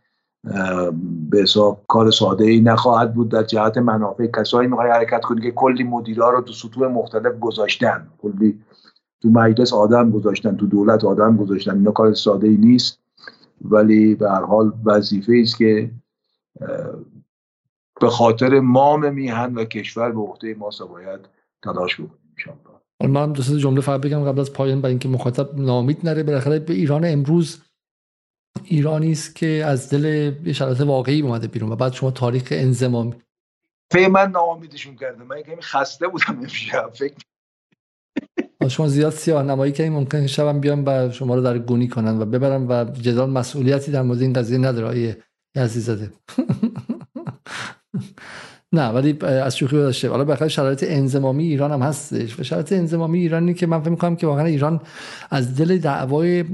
به 1.30 1.42
حساب 1.42 1.84
کار 1.88 2.10
ساده 2.10 2.44
ای 2.44 2.60
نخواهد 2.60 3.14
بود. 3.14 3.28
در 3.28 3.42
جهت 3.42 3.78
منافع 3.78 4.26
کسایی 4.26 4.68
می‌خوای 4.68 4.90
حرکت 4.90 5.20
کنی 5.20 5.40
که 5.40 5.50
کلی 5.50 5.84
مدیرا 5.84 6.30
رو 6.30 6.40
تو 6.40 6.52
سطوح 6.52 6.88
مختلف 6.88 7.38
گذاشتن. 7.40 8.08
کلی 8.18 8.60
تو 9.22 9.28
مجلس 9.28 9.72
آدم 9.72 10.10
گذاشتن 10.10 10.56
تو 10.56 10.66
دولت 10.66 11.04
آدم 11.04 11.36
گذاشتن. 11.36 11.74
اینا 11.74 11.90
کار 11.90 12.14
ساده 12.14 12.48
ای 12.48 12.56
نیست. 12.56 12.98
ولی 13.60 14.14
به 14.14 14.30
هر 14.30 14.44
حال 14.44 14.72
وظیفه 14.84 15.32
است 15.42 15.56
که 15.56 15.90
به 18.00 18.08
خاطر 18.08 18.60
مام 18.60 19.14
میهن 19.14 19.54
و 19.54 19.64
کشور 19.64 20.12
به 20.12 20.20
عهده 20.20 20.54
ما 20.54 20.70
باید 20.90 21.20
تلاش 21.62 22.00
بکنیم 22.00 22.14
من 23.00 23.32
دو 23.32 23.42
جمله 23.42 23.80
فقط 23.80 24.00
بگم 24.00 24.24
قبل 24.24 24.40
از 24.40 24.52
پایان 24.52 24.80
برای 24.80 24.92
اینکه 24.92 25.08
مخاطب 25.08 25.58
نامید 25.58 25.98
نره. 26.04 26.22
بالاخره 26.22 26.58
به 26.58 26.74
ایران 26.74 27.04
امروز 27.04 27.62
ایرانی 28.64 29.12
است 29.12 29.36
که 29.36 29.46
از 29.46 29.90
دل 29.90 30.34
یه 30.44 30.52
شرایط 30.52 30.80
واقعی 30.80 31.22
اومده 31.22 31.46
بیرون 31.46 31.72
و 31.72 31.76
بعد 31.76 31.92
شما 31.92 32.10
تاریخ 32.10 32.48
انزمامی 32.50 33.14
فکر 33.92 34.08
من 34.08 34.30
ناامیدشون 34.30 34.96
کرده 34.96 35.24
من 35.24 35.42
کمی 35.42 35.62
خسته 35.62 36.08
بودم 36.08 36.38
امشب. 36.38 36.90
فکر 36.94 37.14
شما 38.68 38.88
زیاد 38.88 39.12
سیاه 39.12 39.42
نمایی 39.42 39.72
که 39.72 39.90
ممکن 39.90 40.26
شبم 40.26 40.60
بیام 40.60 40.82
و 40.86 41.10
شما 41.10 41.34
رو 41.34 41.42
در 41.42 41.58
گونی 41.58 41.88
کنن 41.88 42.18
و 42.18 42.24
ببرم 42.24 42.68
و 42.68 42.84
جدال 42.84 43.30
مسئولیتی 43.30 43.92
در 43.92 44.02
مورد 44.02 44.22
این 44.22 44.32
قضیه 44.32 44.58
نداره. 44.58 44.86
آیه 44.86 45.18
عزیزاده 45.56 46.12
نه 48.72 48.88
ولی 48.88 49.18
از 49.22 49.56
شوخی 49.56 49.76
داشته. 49.76 50.08
حالا 50.08 50.24
بخاطر 50.24 50.48
شرایط 50.48 50.84
انزمامی 50.86 51.44
ایران 51.44 51.72
هم 51.72 51.82
هستش. 51.82 52.40
و 52.40 52.42
شرایط 52.42 52.72
انزمامی 52.72 53.18
ایرانی 53.18 53.54
که 53.54 53.66
من 53.66 53.80
فکر 53.80 53.90
می‌کنم 53.90 54.16
که 54.16 54.26
واقعا 54.26 54.44
ایران 54.44 54.80
از 55.30 55.56
دل 55.56 55.78
دعوای 55.78 56.44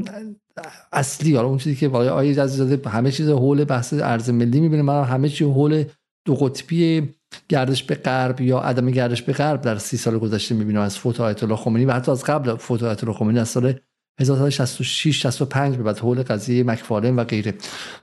اصلی 0.92 1.36
حالا 1.36 1.48
اون 1.48 1.58
چیزی 1.58 1.76
که 1.76 1.89
واقعا 1.89 2.10
آیه 2.10 2.42
عزیزاده 2.42 2.89
همه 2.89 3.10
چیز 3.10 3.28
حول 3.28 3.64
بحث 3.64 3.92
ارز 3.92 4.31
ملی 4.31 4.60
می‌بینه 4.60 4.82
من 4.82 5.05
همه 5.05 5.28
چیز 5.28 5.48
حول 5.48 5.84
دو 6.24 6.34
قطبی 6.34 7.14
گردش 7.48 7.82
به 7.82 7.94
غرب 7.94 8.40
یا 8.40 8.58
عدم 8.58 8.90
گردش 8.90 9.22
به 9.22 9.32
غرب 9.32 9.60
در 9.60 9.78
سی 9.78 9.97
سال 9.97 10.18
گذشته 10.18 10.55
می‌بینم. 10.55 10.81
از 10.81 10.98
فوت 10.98 11.20
آیت 11.20 11.42
الله 11.42 11.56
خمینی 11.56 11.84
و 11.84 11.92
حتی 11.92 12.12
از 12.12 12.24
قبل 12.24 12.56
فوت 12.56 12.82
آیت 12.82 13.05
الله 13.05 13.16
خمینی 13.16 13.39
از 13.39 13.48
سال 13.48 13.74
1966 14.20 15.22
65 15.22 15.76
به 15.76 15.82
بعد 15.82 15.98
حول 15.98 16.22
قضیه 16.22 16.64
مکفالن 16.64 17.16
و 17.16 17.24
غیره. 17.24 17.55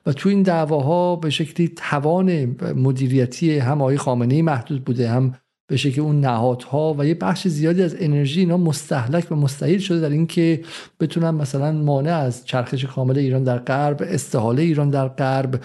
و 0.06 0.14
تو 0.14 0.30
این 0.30 0.44
دعواها 0.44 1.16
به 1.16 1.30
شکلی 1.30 1.68
توان 1.68 2.56
مدیریتی 2.76 3.58
هم 3.58 3.82
آقای 3.82 3.98
خامنه 3.98 4.42
محدود 4.42 4.86
بوده 4.86 5.10
هم 5.10 5.36
به 5.70 5.78
شکل 5.78 6.02
اون 6.02 6.20
نهادها 6.20 6.96
و 6.98 7.06
یه 7.06 7.14
بخش 7.14 7.48
زیادی 7.48 7.82
از 7.82 7.96
انرژی 8.00 8.40
اینا 8.40 8.58
مستحلک 8.58 9.32
و 9.32 9.36
مستحیل 9.36 9.80
شده 9.80 10.00
در 10.00 10.10
اینکه 10.10 10.62
بتونن 11.00 11.30
مثلا 11.30 11.72
مانع 11.72 12.16
از 12.16 12.46
چرخش 12.46 12.86
کامل 12.86 13.18
ایران 13.18 13.44
در 13.44 13.58
غرب 13.58 14.02
استحاله 14.02 14.62
ایران 14.62 14.90
در 14.90 15.08
غرب 15.08 15.64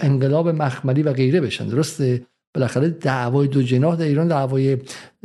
انقلاب 0.00 0.48
مخملی 0.48 1.02
و 1.02 1.12
غیره 1.12 1.40
بشن. 1.40 1.66
درسته؟ 1.66 2.22
بالاخره 2.54 2.88
دعوای 2.88 3.48
دو 3.48 3.62
جناح 3.62 3.96
در 3.96 4.04
ایران 4.04 4.28
دعوای 4.28 4.78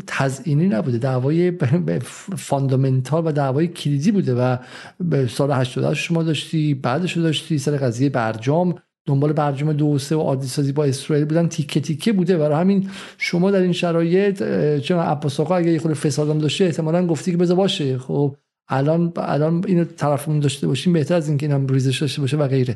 تزئینی 0.08 0.68
نبوده 0.68 0.98
دعوای 0.98 1.54
فاندامنتال 2.48 3.28
و 3.28 3.32
دعوای 3.32 3.68
کلیدی 3.68 4.12
بوده 4.12 4.36
و 4.36 4.58
به 5.00 5.28
سال 5.28 5.52
88 5.52 6.04
شما 6.04 6.24
داشتی 6.24 6.74
بعدش 6.74 7.18
داشتی 7.18 7.58
سر 7.58 7.78
قضیه 7.78 8.10
برجام. 8.10 8.76
دنبال 9.06 9.34
برجام 9.34 9.74
دو 9.74 9.98
سه 10.00 10.16
و 10.16 10.20
عادی 10.20 10.48
سازی 10.48 10.72
با 10.72 10.86
اسرائیل 10.86 11.26
بودن 11.26 11.48
تیکه 11.48 11.80
تیکه 11.80 12.14
بوده. 12.14 12.38
برای 12.38 12.62
همین 12.62 12.90
شما 13.18 13.52
در 13.52 13.62
این 13.62 13.72
شرایط 13.72 14.44
چون 14.80 14.98
عباس 14.98 15.40
آقا 15.40 15.56
اگه 15.56 15.72
یه 15.72 15.80
خود 15.80 15.94
فسادم 15.94 16.40
داشته 16.40 16.66
احتمالاً 16.66 17.08
گفتی 17.08 17.32
که 17.32 17.38
بذار 17.38 17.58
باشه. 17.58 17.98
خب 17.98 18.36
الان 18.70 19.14
الان 19.18 19.64
اینو 19.68 19.84
طرفمون 19.84 20.40
داشته 20.40 20.68
باشیم 20.68 20.94
بهتر 20.94 21.16
از 21.16 21.30
اینکه 21.30 21.46
اینم 21.46 21.68
ریزش 21.68 22.02
داشته 22.02 22.22
باشه 22.22 22.38
و 22.38 22.48
غیره. 22.48 22.76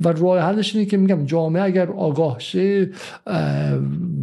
و 0.00 0.08
راه 0.08 0.38
حلش 0.38 0.74
اینه 0.74 0.86
که 0.86 0.96
میگم 0.96 1.26
جامعه 1.26 1.62
اگر 1.62 1.90
آگاه 1.90 2.38
شه 2.38 2.90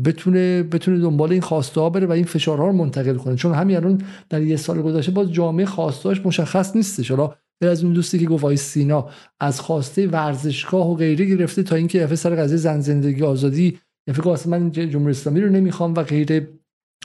بتونه 0.06 0.64
بتونه 0.64 1.00
دنبال 1.00 1.32
این 1.32 1.42
خواسته 1.42 1.82
ها 1.82 1.90
بره 1.90 2.08
و 2.08 2.12
این 2.12 2.26
فشارها 2.26 2.68
رو 2.68 2.74
منتقل 2.74 3.16
کنه. 3.16 3.36
چون 3.36 3.54
همین 3.54 3.76
الان 3.76 4.02
در 4.30 4.42
یه 4.42 4.56
سال 4.56 4.82
گذشته 4.82 5.12
باز 5.12 5.32
جامعه 5.32 5.66
خواستاش 5.66 6.26
مشخص 6.26 6.76
نیستش. 6.76 7.12
حالا 7.12 7.34
از 7.68 7.84
اون 7.84 7.94
دوستی 7.94 8.20
که 8.20 8.26
گفت 8.26 8.56
سینا 8.56 9.10
از 9.40 9.60
خواسته 9.60 10.08
ورزشگاه 10.08 10.92
و 10.92 10.96
غیره 10.96 11.26
گرفته 11.26 11.64
تا 11.64 11.76
اینکه 11.76 11.98
یه 11.98 12.16
سر 12.16 12.36
قضیه 12.36 12.58
زن 12.58 12.80
زندگی 12.80 13.24
آزادی 13.24 13.80
یه 14.08 14.14
فکر 14.14 14.30
اصلا 14.30 14.60
من 14.60 14.72
جمهوری 14.72 15.12
اسلامی 15.12 15.42
رو 15.42 15.50
نمی‌خوام 15.50 15.94
و 15.94 16.04
غیره. 16.04 16.48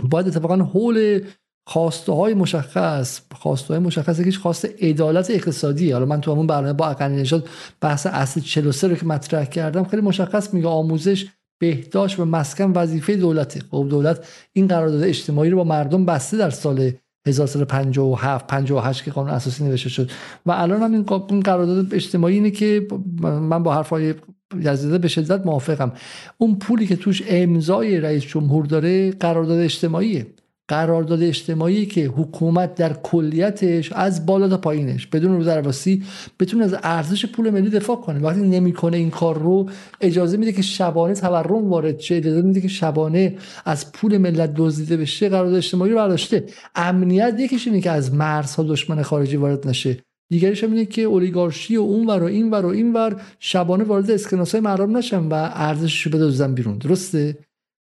باید 0.05 0.29
اتفاقا 0.29 0.57
حول 0.57 1.21
خواسته 1.69 2.13
های 2.13 2.35
مشخص 2.35 3.21
خواسته 3.35 3.75
های 3.75 3.83
مشخص 3.83 4.21
که 4.21 4.31
خواست 4.31 4.65
عدالت 4.65 5.31
اقتصادی 5.31 5.93
حالا 5.93 6.07
من 6.07 6.21
تو 6.21 6.33
همون 6.33 6.47
برنامه 6.47 6.73
با 6.73 6.87
اقلی 6.87 7.17
نژاد 7.17 7.49
بحث 7.81 8.07
اصل 8.07 8.41
43 8.41 8.89
رو 8.89 8.95
که 8.95 9.07
مطرح 9.07 9.45
کردم 9.45 9.85
خیلی 9.85 10.03
مشخص 10.03 10.55
میگه 10.55 10.69
آموزش 10.69 11.27
بهداشت 11.61 12.19
و 12.19 12.25
مسکن 12.25 12.73
وظیفه 12.73 13.17
دولته. 13.17 13.61
خب 13.71 13.87
دولت 13.91 14.29
این 14.53 14.67
قرارداد 14.67 15.03
اجتماعی 15.03 15.51
رو 15.51 15.57
با 15.57 15.65
مردم 15.65 16.07
بسته 16.07 16.37
در 16.37 16.51
سال 16.51 16.93
1357 17.27 18.47
58 18.47 19.05
که 19.05 19.11
قانون 19.11 19.31
اساسی 19.31 19.65
نوشته 19.65 19.89
شد. 19.89 20.11
و 20.47 20.51
الان 20.51 20.83
هم 20.83 20.93
این 21.31 21.41
قرارداد 21.41 21.95
اجتماعی 21.95 22.35
اینه 22.35 22.51
که 22.51 22.89
من 23.23 23.63
با 23.63 23.75
حرفای 23.75 24.15
یزیده 24.61 24.99
به 24.99 25.09
شدت 25.09 25.47
موافقم. 25.47 25.93
اون 26.39 26.59
پولی 26.59 26.87
که 26.87 26.97
توش 26.97 27.23
امضای 27.29 28.01
رئیس 28.01 28.23
جمهور 28.23 28.67
داره 28.67 29.11
قرارداد 29.11 29.59
اجتماعیه. 29.59 30.27
قرارداد 30.69 31.23
اجتماعی 31.23 31.87
که 31.87 32.05
حکومت 32.07 32.75
در 32.75 32.93
کلیتش 32.93 33.93
از 33.93 34.27
بالا 34.27 34.49
تا 34.49 34.57
پایینش 34.57 35.07
بدون 35.07 35.37
رو 35.37 35.45
درواسی 35.45 36.03
بتونه 36.41 36.65
از 36.65 36.77
ارزش 36.83 37.27
پول 37.27 37.51
ملی 37.51 37.71
دفاع 37.71 37.97
کنه. 37.97 38.19
وقتی 38.19 38.41
نمی‌کنه 38.41 38.97
این 38.97 39.11
کار 39.11 39.39
رو 39.39 39.69
اجازه 40.01 40.37
میده 40.37 40.53
که 40.53 40.63
شبانه 40.63 41.15
تورم 41.15 41.69
وارد 41.69 42.01
شه. 42.01 42.17
اجازه 42.17 42.43
میده 42.43 42.61
که 42.61 42.69
شبانه 42.69 43.37
از 43.65 43.93
پول 43.93 44.19
ملت 44.19 44.55
دزدیده 44.57 44.97
بشه. 44.97 45.29
قرارداد 45.29 45.55
اجتماعی 45.55 45.91
رو 45.91 45.97
برداشته. 45.97 46.45
امنیت 46.75 47.35
یکیش 47.39 47.67
اینه 47.67 47.81
که 47.81 47.91
از 47.91 48.15
مرزها 48.15 48.63
دشمن 48.63 49.03
خارجی 49.03 49.37
وارد 49.37 49.69
نشه. 49.69 49.99
دیگریش 50.31 50.65
هم 50.65 50.71
اینه 50.71 50.85
که 50.85 51.03
اولیگارشی 51.03 51.77
و 51.77 51.81
اون 51.81 52.07
ور 52.07 52.23
و 52.23 52.27
این 52.27 52.51
ور 52.51 52.67
و 52.67 52.69
این 52.69 52.93
ور 52.93 53.21
شبانه 53.39 53.85
وارد 53.85 54.11
اسکناس 54.11 54.53
های 54.53 54.61
مردم 54.61 54.97
نشن 54.97 55.25
و 55.25 55.35
ارزشش 55.35 56.03
رو 56.03 56.13
بدوزن 56.13 56.55
بیرون. 56.55 56.79
درسته؟ 56.79 57.39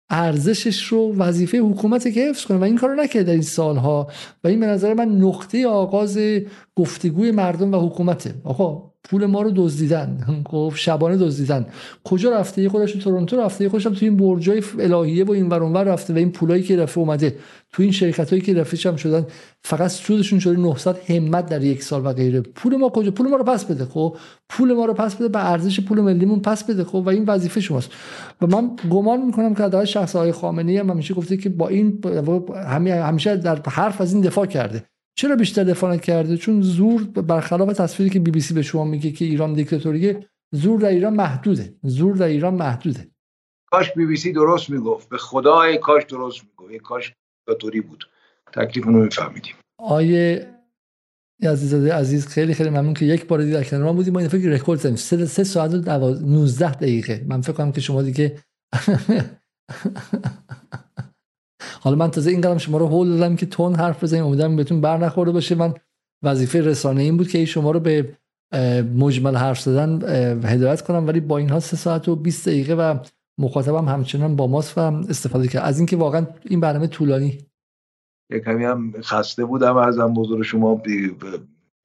ارزشش 0.09 0.83
رو 0.83 1.15
وظیفه 1.15 1.57
حکومت 1.57 2.13
که 2.13 2.29
حفظ 2.29 2.45
کنه. 2.45 2.57
و 2.57 2.63
این 2.63 2.77
کار 2.77 2.89
رو 2.89 2.95
نکرده 2.95 3.23
در 3.23 3.33
این 3.33 3.41
سالها. 3.41 4.07
و 4.43 4.47
این 4.47 4.59
به 4.59 4.65
نظر 4.65 4.93
من 4.93 5.09
نقطه 5.09 5.67
آغاز 5.67 6.19
گفتگوی 6.75 7.31
مردم 7.31 7.73
و 7.73 7.89
حکومته. 7.89 8.33
آقا 8.43 8.91
پول 9.09 9.25
ما 9.25 9.41
رو 9.41 9.51
دزدیدن. 9.55 10.41
گفت 10.45 10.77
شبانه 10.85 11.17
دزدیدن. 11.17 11.65
کجا 12.03 12.31
رفته؟ 12.31 12.61
یه 12.61 12.69
خودش 12.69 12.91
تورنتو 12.91 13.41
رفته. 13.41 13.63
یه 13.63 13.69
خودش 13.69 13.83
تو 13.83 13.97
این 14.01 14.17
برجای 14.17 14.63
الهیه 14.79 15.23
و 15.23 15.31
این 15.31 15.49
ور 15.49 15.83
رفته 15.83 16.13
و 16.13 16.17
این 16.17 16.31
پولایی 16.31 16.63
که 16.63 16.77
رفته 16.77 16.99
اومده. 16.99 17.35
تو 17.73 17.83
این 17.83 17.91
شرکت 17.91 18.29
هایی 18.29 18.41
که 18.41 18.53
رفته 18.53 18.89
هم 18.89 18.95
شدن 18.95 19.25
فقط 19.63 19.91
سودشون 19.91 20.39
شده 20.39 20.59
900 20.59 20.97
همت 21.09 21.45
در 21.45 21.63
یک 21.63 21.83
سال 21.83 22.05
و 22.05 22.13
غیره. 22.13 22.41
پول 22.41 22.75
ما 22.75 22.89
کجا؟ 22.89 23.11
پول 23.11 23.27
ما 23.27 23.35
رو 23.35 23.43
پس 23.43 23.65
بده. 23.65 23.85
خب 23.85 24.17
پول 24.49 24.73
ما 24.73 24.85
رو 24.85 24.93
پس 24.93 25.15
بده. 25.15 25.27
به 25.27 25.51
ارزش 25.51 25.79
پول 25.79 26.01
ملیمون 26.01 26.39
پس 26.39 26.63
بده. 26.63 26.83
خب 26.83 26.95
و 26.95 27.09
این 27.09 27.25
وظیفه 27.25 27.61
شماست. 27.61 27.91
و 28.41 28.47
من 28.47 28.71
گمان 28.89 29.25
می‌کنم 29.25 29.55
که 29.55 29.67
در 29.69 29.85
شخص 29.85 30.15
های 30.15 30.31
خامنه 30.31 30.71
ای 30.71 30.77
هم 30.77 30.89
همیشه 30.89 31.13
گفته 31.13 31.37
که 31.37 31.49
با 31.49 31.67
این 31.67 32.01
همیشه 32.85 33.37
در 33.37 33.61
حرف 33.67 34.01
از 34.01 34.13
این 34.13 34.21
دفاع 34.21 34.45
کرده. 34.45 34.83
چرا 35.19 35.35
بیشتر 35.35 35.63
دفاع 35.63 35.93
نکرده؟ 35.93 36.37
چون 36.37 36.61
زور 36.61 37.03
برخلاف 37.03 37.73
تصویری 37.73 38.13
که 38.13 38.19
بی 38.19 38.31
بی 38.31 38.41
سی 38.41 38.53
به 38.53 38.61
شما 38.61 38.85
میگه 38.85 39.11
که 39.11 39.25
ایران 39.25 39.53
دیکتاتوریه 39.53 40.27
زور 40.51 40.79
در 40.79 40.87
ایران 40.87 41.13
محدوده. 41.13 41.73
زور 41.83 42.15
در 42.15 42.25
ایران 42.25 42.53
محدوده. 42.53 43.07
کاش 43.71 43.91
بی 43.91 44.05
بی 44.05 44.17
سی 44.17 44.31
درست 44.31 44.69
می‌گفت. 44.69 45.09
به 45.09 45.17
خدای 45.17 45.77
کاش 45.77 46.03
درست 46.03 46.41
می‌گفت. 46.43 46.83
کاش 46.83 47.13
دیکتاتوری 47.45 47.81
بود. 47.81 48.03
تکلیف 48.53 48.85
رو 48.85 48.91
میفهمیدیم. 48.91 49.53
آیه 49.79 50.53
عزیزاده 51.43 51.93
عزیز 51.93 52.27
خیلی 52.27 52.53
خیلی 52.53 52.69
ممنون 52.69 52.93
که 52.93 53.05
یک 53.05 53.25
بار 53.25 53.41
دیگه 53.41 53.63
کنار 53.63 53.83
ما 53.83 53.93
بودیم. 53.93 54.13
ما 54.13 54.19
این 54.19 54.29
فکر 54.29 54.49
رکورد 54.49 54.79
زدیم. 54.79 54.95
3 54.95 55.43
ساعت 55.43 55.73
و 55.73 56.09
19 56.09 56.71
دقیقه. 56.71 57.25
من 57.27 57.41
فکر 57.41 57.53
کنم 57.53 57.71
که 57.71 57.81
شما 57.81 58.01
دیگه 58.01 58.37
حالا 61.81 61.95
من 61.95 62.11
تازه 62.11 62.31
این 62.31 62.41
قدم 62.41 62.57
شما 62.57 62.77
رو 62.77 62.87
هول 62.87 63.09
دادم 63.09 63.35
که 63.35 63.45
تون 63.45 63.75
حرف 63.75 64.03
بزنیم 64.03 64.25
امیدوارم 64.25 64.55
بهتون 64.55 64.81
بر 64.81 64.97
نخورده 64.97 65.31
باشه. 65.31 65.55
من 65.55 65.73
وظیفه 66.23 66.61
رسانه 66.61 67.01
این 67.01 67.17
بود 67.17 67.27
که 67.27 67.45
شما 67.45 67.71
رو 67.71 67.79
به 67.79 68.17
مجمل 68.95 69.35
حرف 69.35 69.61
زدن 69.61 70.01
هدایت 70.43 70.81
کنم. 70.81 71.07
ولی 71.07 71.19
با 71.19 71.37
اینها 71.37 71.59
سه 71.59 71.77
ساعت 71.77 72.07
و 72.07 72.15
20 72.15 72.47
دقیقه 72.49 72.73
و 72.73 72.97
مخاطبم 73.39 73.85
همچنان 73.85 74.35
با 74.35 74.47
ماست 74.47 74.77
و 74.77 74.81
استفاده 74.81 75.47
کرد. 75.47 75.63
از 75.63 75.77
اینکه 75.77 75.97
واقعا 75.97 76.27
این 76.45 76.59
برنامه 76.59 76.87
طولانی. 76.87 77.37
یک 78.31 78.43
کمی 78.43 78.65
هم 78.65 79.01
خسته 79.01 79.45
بودم 79.45 79.77
از 79.77 79.99
هم 79.99 80.13
بزرگ 80.13 80.43
شما 80.43 80.81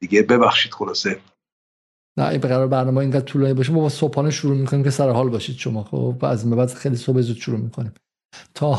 دیگه 0.01 0.23
ببخشید 0.23 0.73
خلاصه. 0.73 1.19
نه 2.19 2.29
این 2.29 2.41
قرار 2.41 2.67
برنامه 2.67 2.99
اینقدر 2.99 3.25
طولانی 3.25 3.55
باشه. 3.55 3.73
ما 3.73 3.81
با 3.81 3.89
صبحانه 3.89 4.31
شروع 4.31 4.57
می‌کنیم 4.57 4.85
که 4.85 4.91
سر 4.91 5.11
حال 5.11 5.29
باشید 5.29 5.57
شما. 5.57 5.85
خب 5.85 6.17
از 6.23 6.51
بعد 6.51 6.69
خیلی 6.69 6.97
صبح 6.97 7.21
زود 7.21 7.37
شروع 7.37 7.59
می‌کنیم. 7.59 7.93
تا 8.55 8.79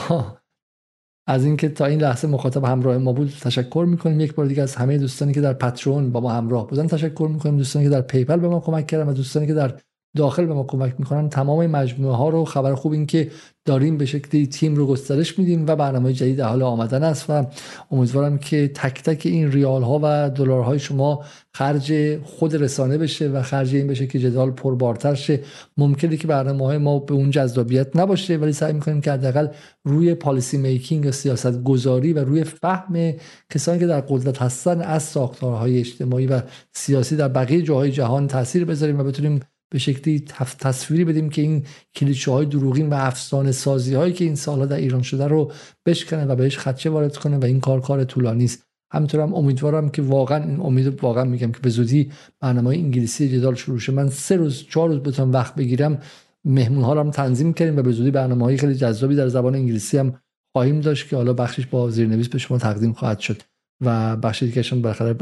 از 1.27 1.45
اینکه 1.45 1.69
تا 1.69 1.85
این 1.85 2.01
لحظه 2.01 2.27
مخاطب 2.27 2.63
همراه 2.63 2.97
ما 2.97 3.13
بود 3.13 3.33
تشکر 3.41 3.85
می‌کنیم. 3.89 4.19
یک 4.19 4.35
بار 4.35 4.45
دیگه 4.45 4.63
از 4.63 4.75
همه 4.75 4.97
دوستانی 4.97 5.33
که 5.33 5.41
در 5.41 5.53
پترون 5.53 6.11
با 6.11 6.19
ما 6.19 6.31
همراه 6.31 6.67
بودن 6.67 6.87
تشکر 6.87 7.29
می‌کنیم. 7.33 7.57
دوستانی 7.57 7.85
که 7.85 7.91
در 7.91 8.01
پیپل 8.01 8.37
به 8.37 8.47
ما 8.47 8.59
کمک 8.59 8.87
کردن 8.87 9.09
و 9.09 9.13
دوستانی 9.13 9.47
که 9.47 9.53
در 9.53 9.73
داخل 10.17 10.45
به 10.45 10.53
ما 10.53 10.64
کمک 10.64 10.95
می‌کنن. 11.00 11.30
تمام 11.30 11.67
مجموعه 11.67 12.16
ها 12.16 12.30
رو 12.30 12.45
خبر 12.45 12.75
خوب 12.75 12.92
این 12.92 13.06
که 13.06 13.32
داریم 13.66 13.98
به 13.98 14.06
شکلی 14.06 14.48
تیم 14.48 14.75
رو 14.75 14.88
گسترش 14.88 15.40
میدیم 15.40 15.67
و 15.67 15.75
برنامه 15.75 16.14
جدید 16.14 16.40
حال 16.40 16.64
آمدن 16.64 17.03
است 17.03 17.25
و 17.30 17.45
امیدوارم 17.92 18.38
که 18.38 18.67
تک 18.67 19.03
تک 19.03 19.25
این 19.25 19.51
ریال 19.51 19.83
ها 19.83 20.00
و 20.03 20.30
دلار 20.30 20.64
های 20.64 20.80
شما 20.80 21.24
خرج 21.53 22.17
خود 22.24 22.56
رسانه 22.56 22.98
بشه 22.98 23.27
و 23.27 23.42
خرج 23.42 23.75
این 23.75 23.88
بشه 23.88 24.08
که 24.08 24.19
جدال 24.19 24.51
پربارتر 24.51 25.16
شه. 25.16 25.40
ممکنه 25.77 26.17
که 26.17 26.27
برنامه 26.27 26.66
های 26.66 26.77
ما 26.77 27.00
به 27.00 27.14
اون 27.14 27.32
جذابیت 27.32 27.95
نباشه 27.95 28.38
ولی 28.38 28.53
سعی 28.53 28.74
می‌کنیم 28.74 29.01
که 29.01 29.11
حداقل 29.11 29.48
روی 29.83 30.16
پالیسی 30.16 30.58
میکینگ 30.58 31.06
و 31.06 31.11
سیاست 31.11 31.64
گذاری 31.64 32.14
و 32.14 32.19
روی 32.19 32.43
فهم 32.43 33.14
کسانی 33.50 33.80
که 33.80 33.88
در 33.88 34.01
قدرت 34.01 34.42
هستن 34.42 34.82
از 34.82 35.03
ساختارهای 35.03 35.80
اجتماعی 35.80 36.27
و 36.27 36.42
سیاسی 36.74 37.16
در 37.16 37.27
بقیه 37.27 37.61
جاهای 37.61 37.92
جهان 37.92 38.27
تاثیر 38.27 38.66
بذاریم 38.66 39.00
و 39.00 39.03
بتونیم 39.03 39.40
به 39.73 39.79
شکلی 39.79 40.19
تصویری 40.59 41.05
بدیم 41.05 41.29
که 41.29 41.41
این 41.41 41.63
کلیشه 41.95 42.31
های 42.31 42.45
دروغین 42.45 42.89
و 42.89 42.93
افسانه 42.93 43.51
سازی 43.51 43.95
هایی 43.95 44.13
که 44.13 44.25
این 44.25 44.35
سالها 44.35 44.65
در 44.65 44.75
ایران 44.75 45.01
شده 45.01 45.27
رو 45.27 45.51
بشکنه 45.85 46.25
و 46.25 46.35
بهش 46.35 46.57
خدشه 46.57 46.89
وارد 46.89 47.17
کنه 47.17 47.37
و 47.37 47.45
این 47.45 47.59
کار 47.59 47.81
کار 47.81 48.03
طولانی 48.03 48.45
است. 48.45 48.63
همینطور 48.91 49.21
هم 49.21 49.33
امیدوارم 49.33 49.89
که 49.89 50.01
واقعا 50.01 50.43
این 50.43 50.59
امید 50.59 51.03
واقعا 51.03 51.23
میگم 51.23 51.51
که 51.51 51.59
به 51.59 51.69
زودی 51.69 52.11
برنامه 52.39 52.69
انگلیسی 52.69 53.29
جدال 53.29 53.55
شروع 53.55 53.79
شه. 53.79 53.91
من 53.91 54.09
سه 54.09 54.35
روز 54.35 54.63
چهار 54.69 54.89
روز 54.89 54.99
بتونم 54.99 55.31
وقت 55.31 55.55
بگیرم. 55.55 55.97
مهمون 56.45 56.83
ها 56.83 56.93
رو 56.93 56.99
هم 56.99 57.11
تنظیم 57.11 57.53
کردیم 57.53 57.77
و 57.77 57.81
به 57.81 57.91
زودی 57.91 58.11
برنامه 58.11 58.45
های 58.45 58.57
خیلی 58.57 58.75
جذابی 58.75 59.15
در 59.15 59.27
زبان 59.27 59.55
انگلیسی 59.55 59.97
هم 59.97 60.19
خواهیم 60.55 60.81
داشت 60.81 61.09
که 61.09 61.15
حالا 61.15 61.33
بخشش 61.33 61.65
با 61.65 61.89
زیرنویس 61.89 62.29
به 62.29 62.37
شما 62.37 62.57
تقدیم 62.57 62.93
خواهد 62.93 63.19
شد. 63.19 63.41
و 63.81 64.15
بخش 64.15 64.43
دیگهشون 64.43 64.81
بالاخره 64.81 65.15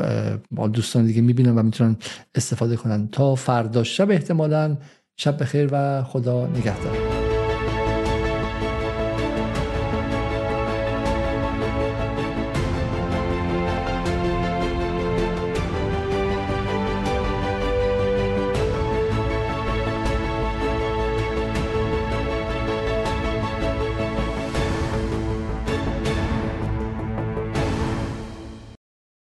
دوستان 0.73 1.05
دیگه 1.05 1.21
می‌بینن 1.21 1.55
و 1.55 1.63
می‌تونن 1.63 1.95
استفاده 2.35 2.75
کنن. 2.75 3.07
تا 3.07 3.35
فردا 3.35 3.83
شب 3.83 4.11
احتمالا 4.11 4.77
شب 5.17 5.41
بخیر 5.41 5.69
و 5.71 6.03
خدا 6.03 6.47
نگهدار. 6.47 7.20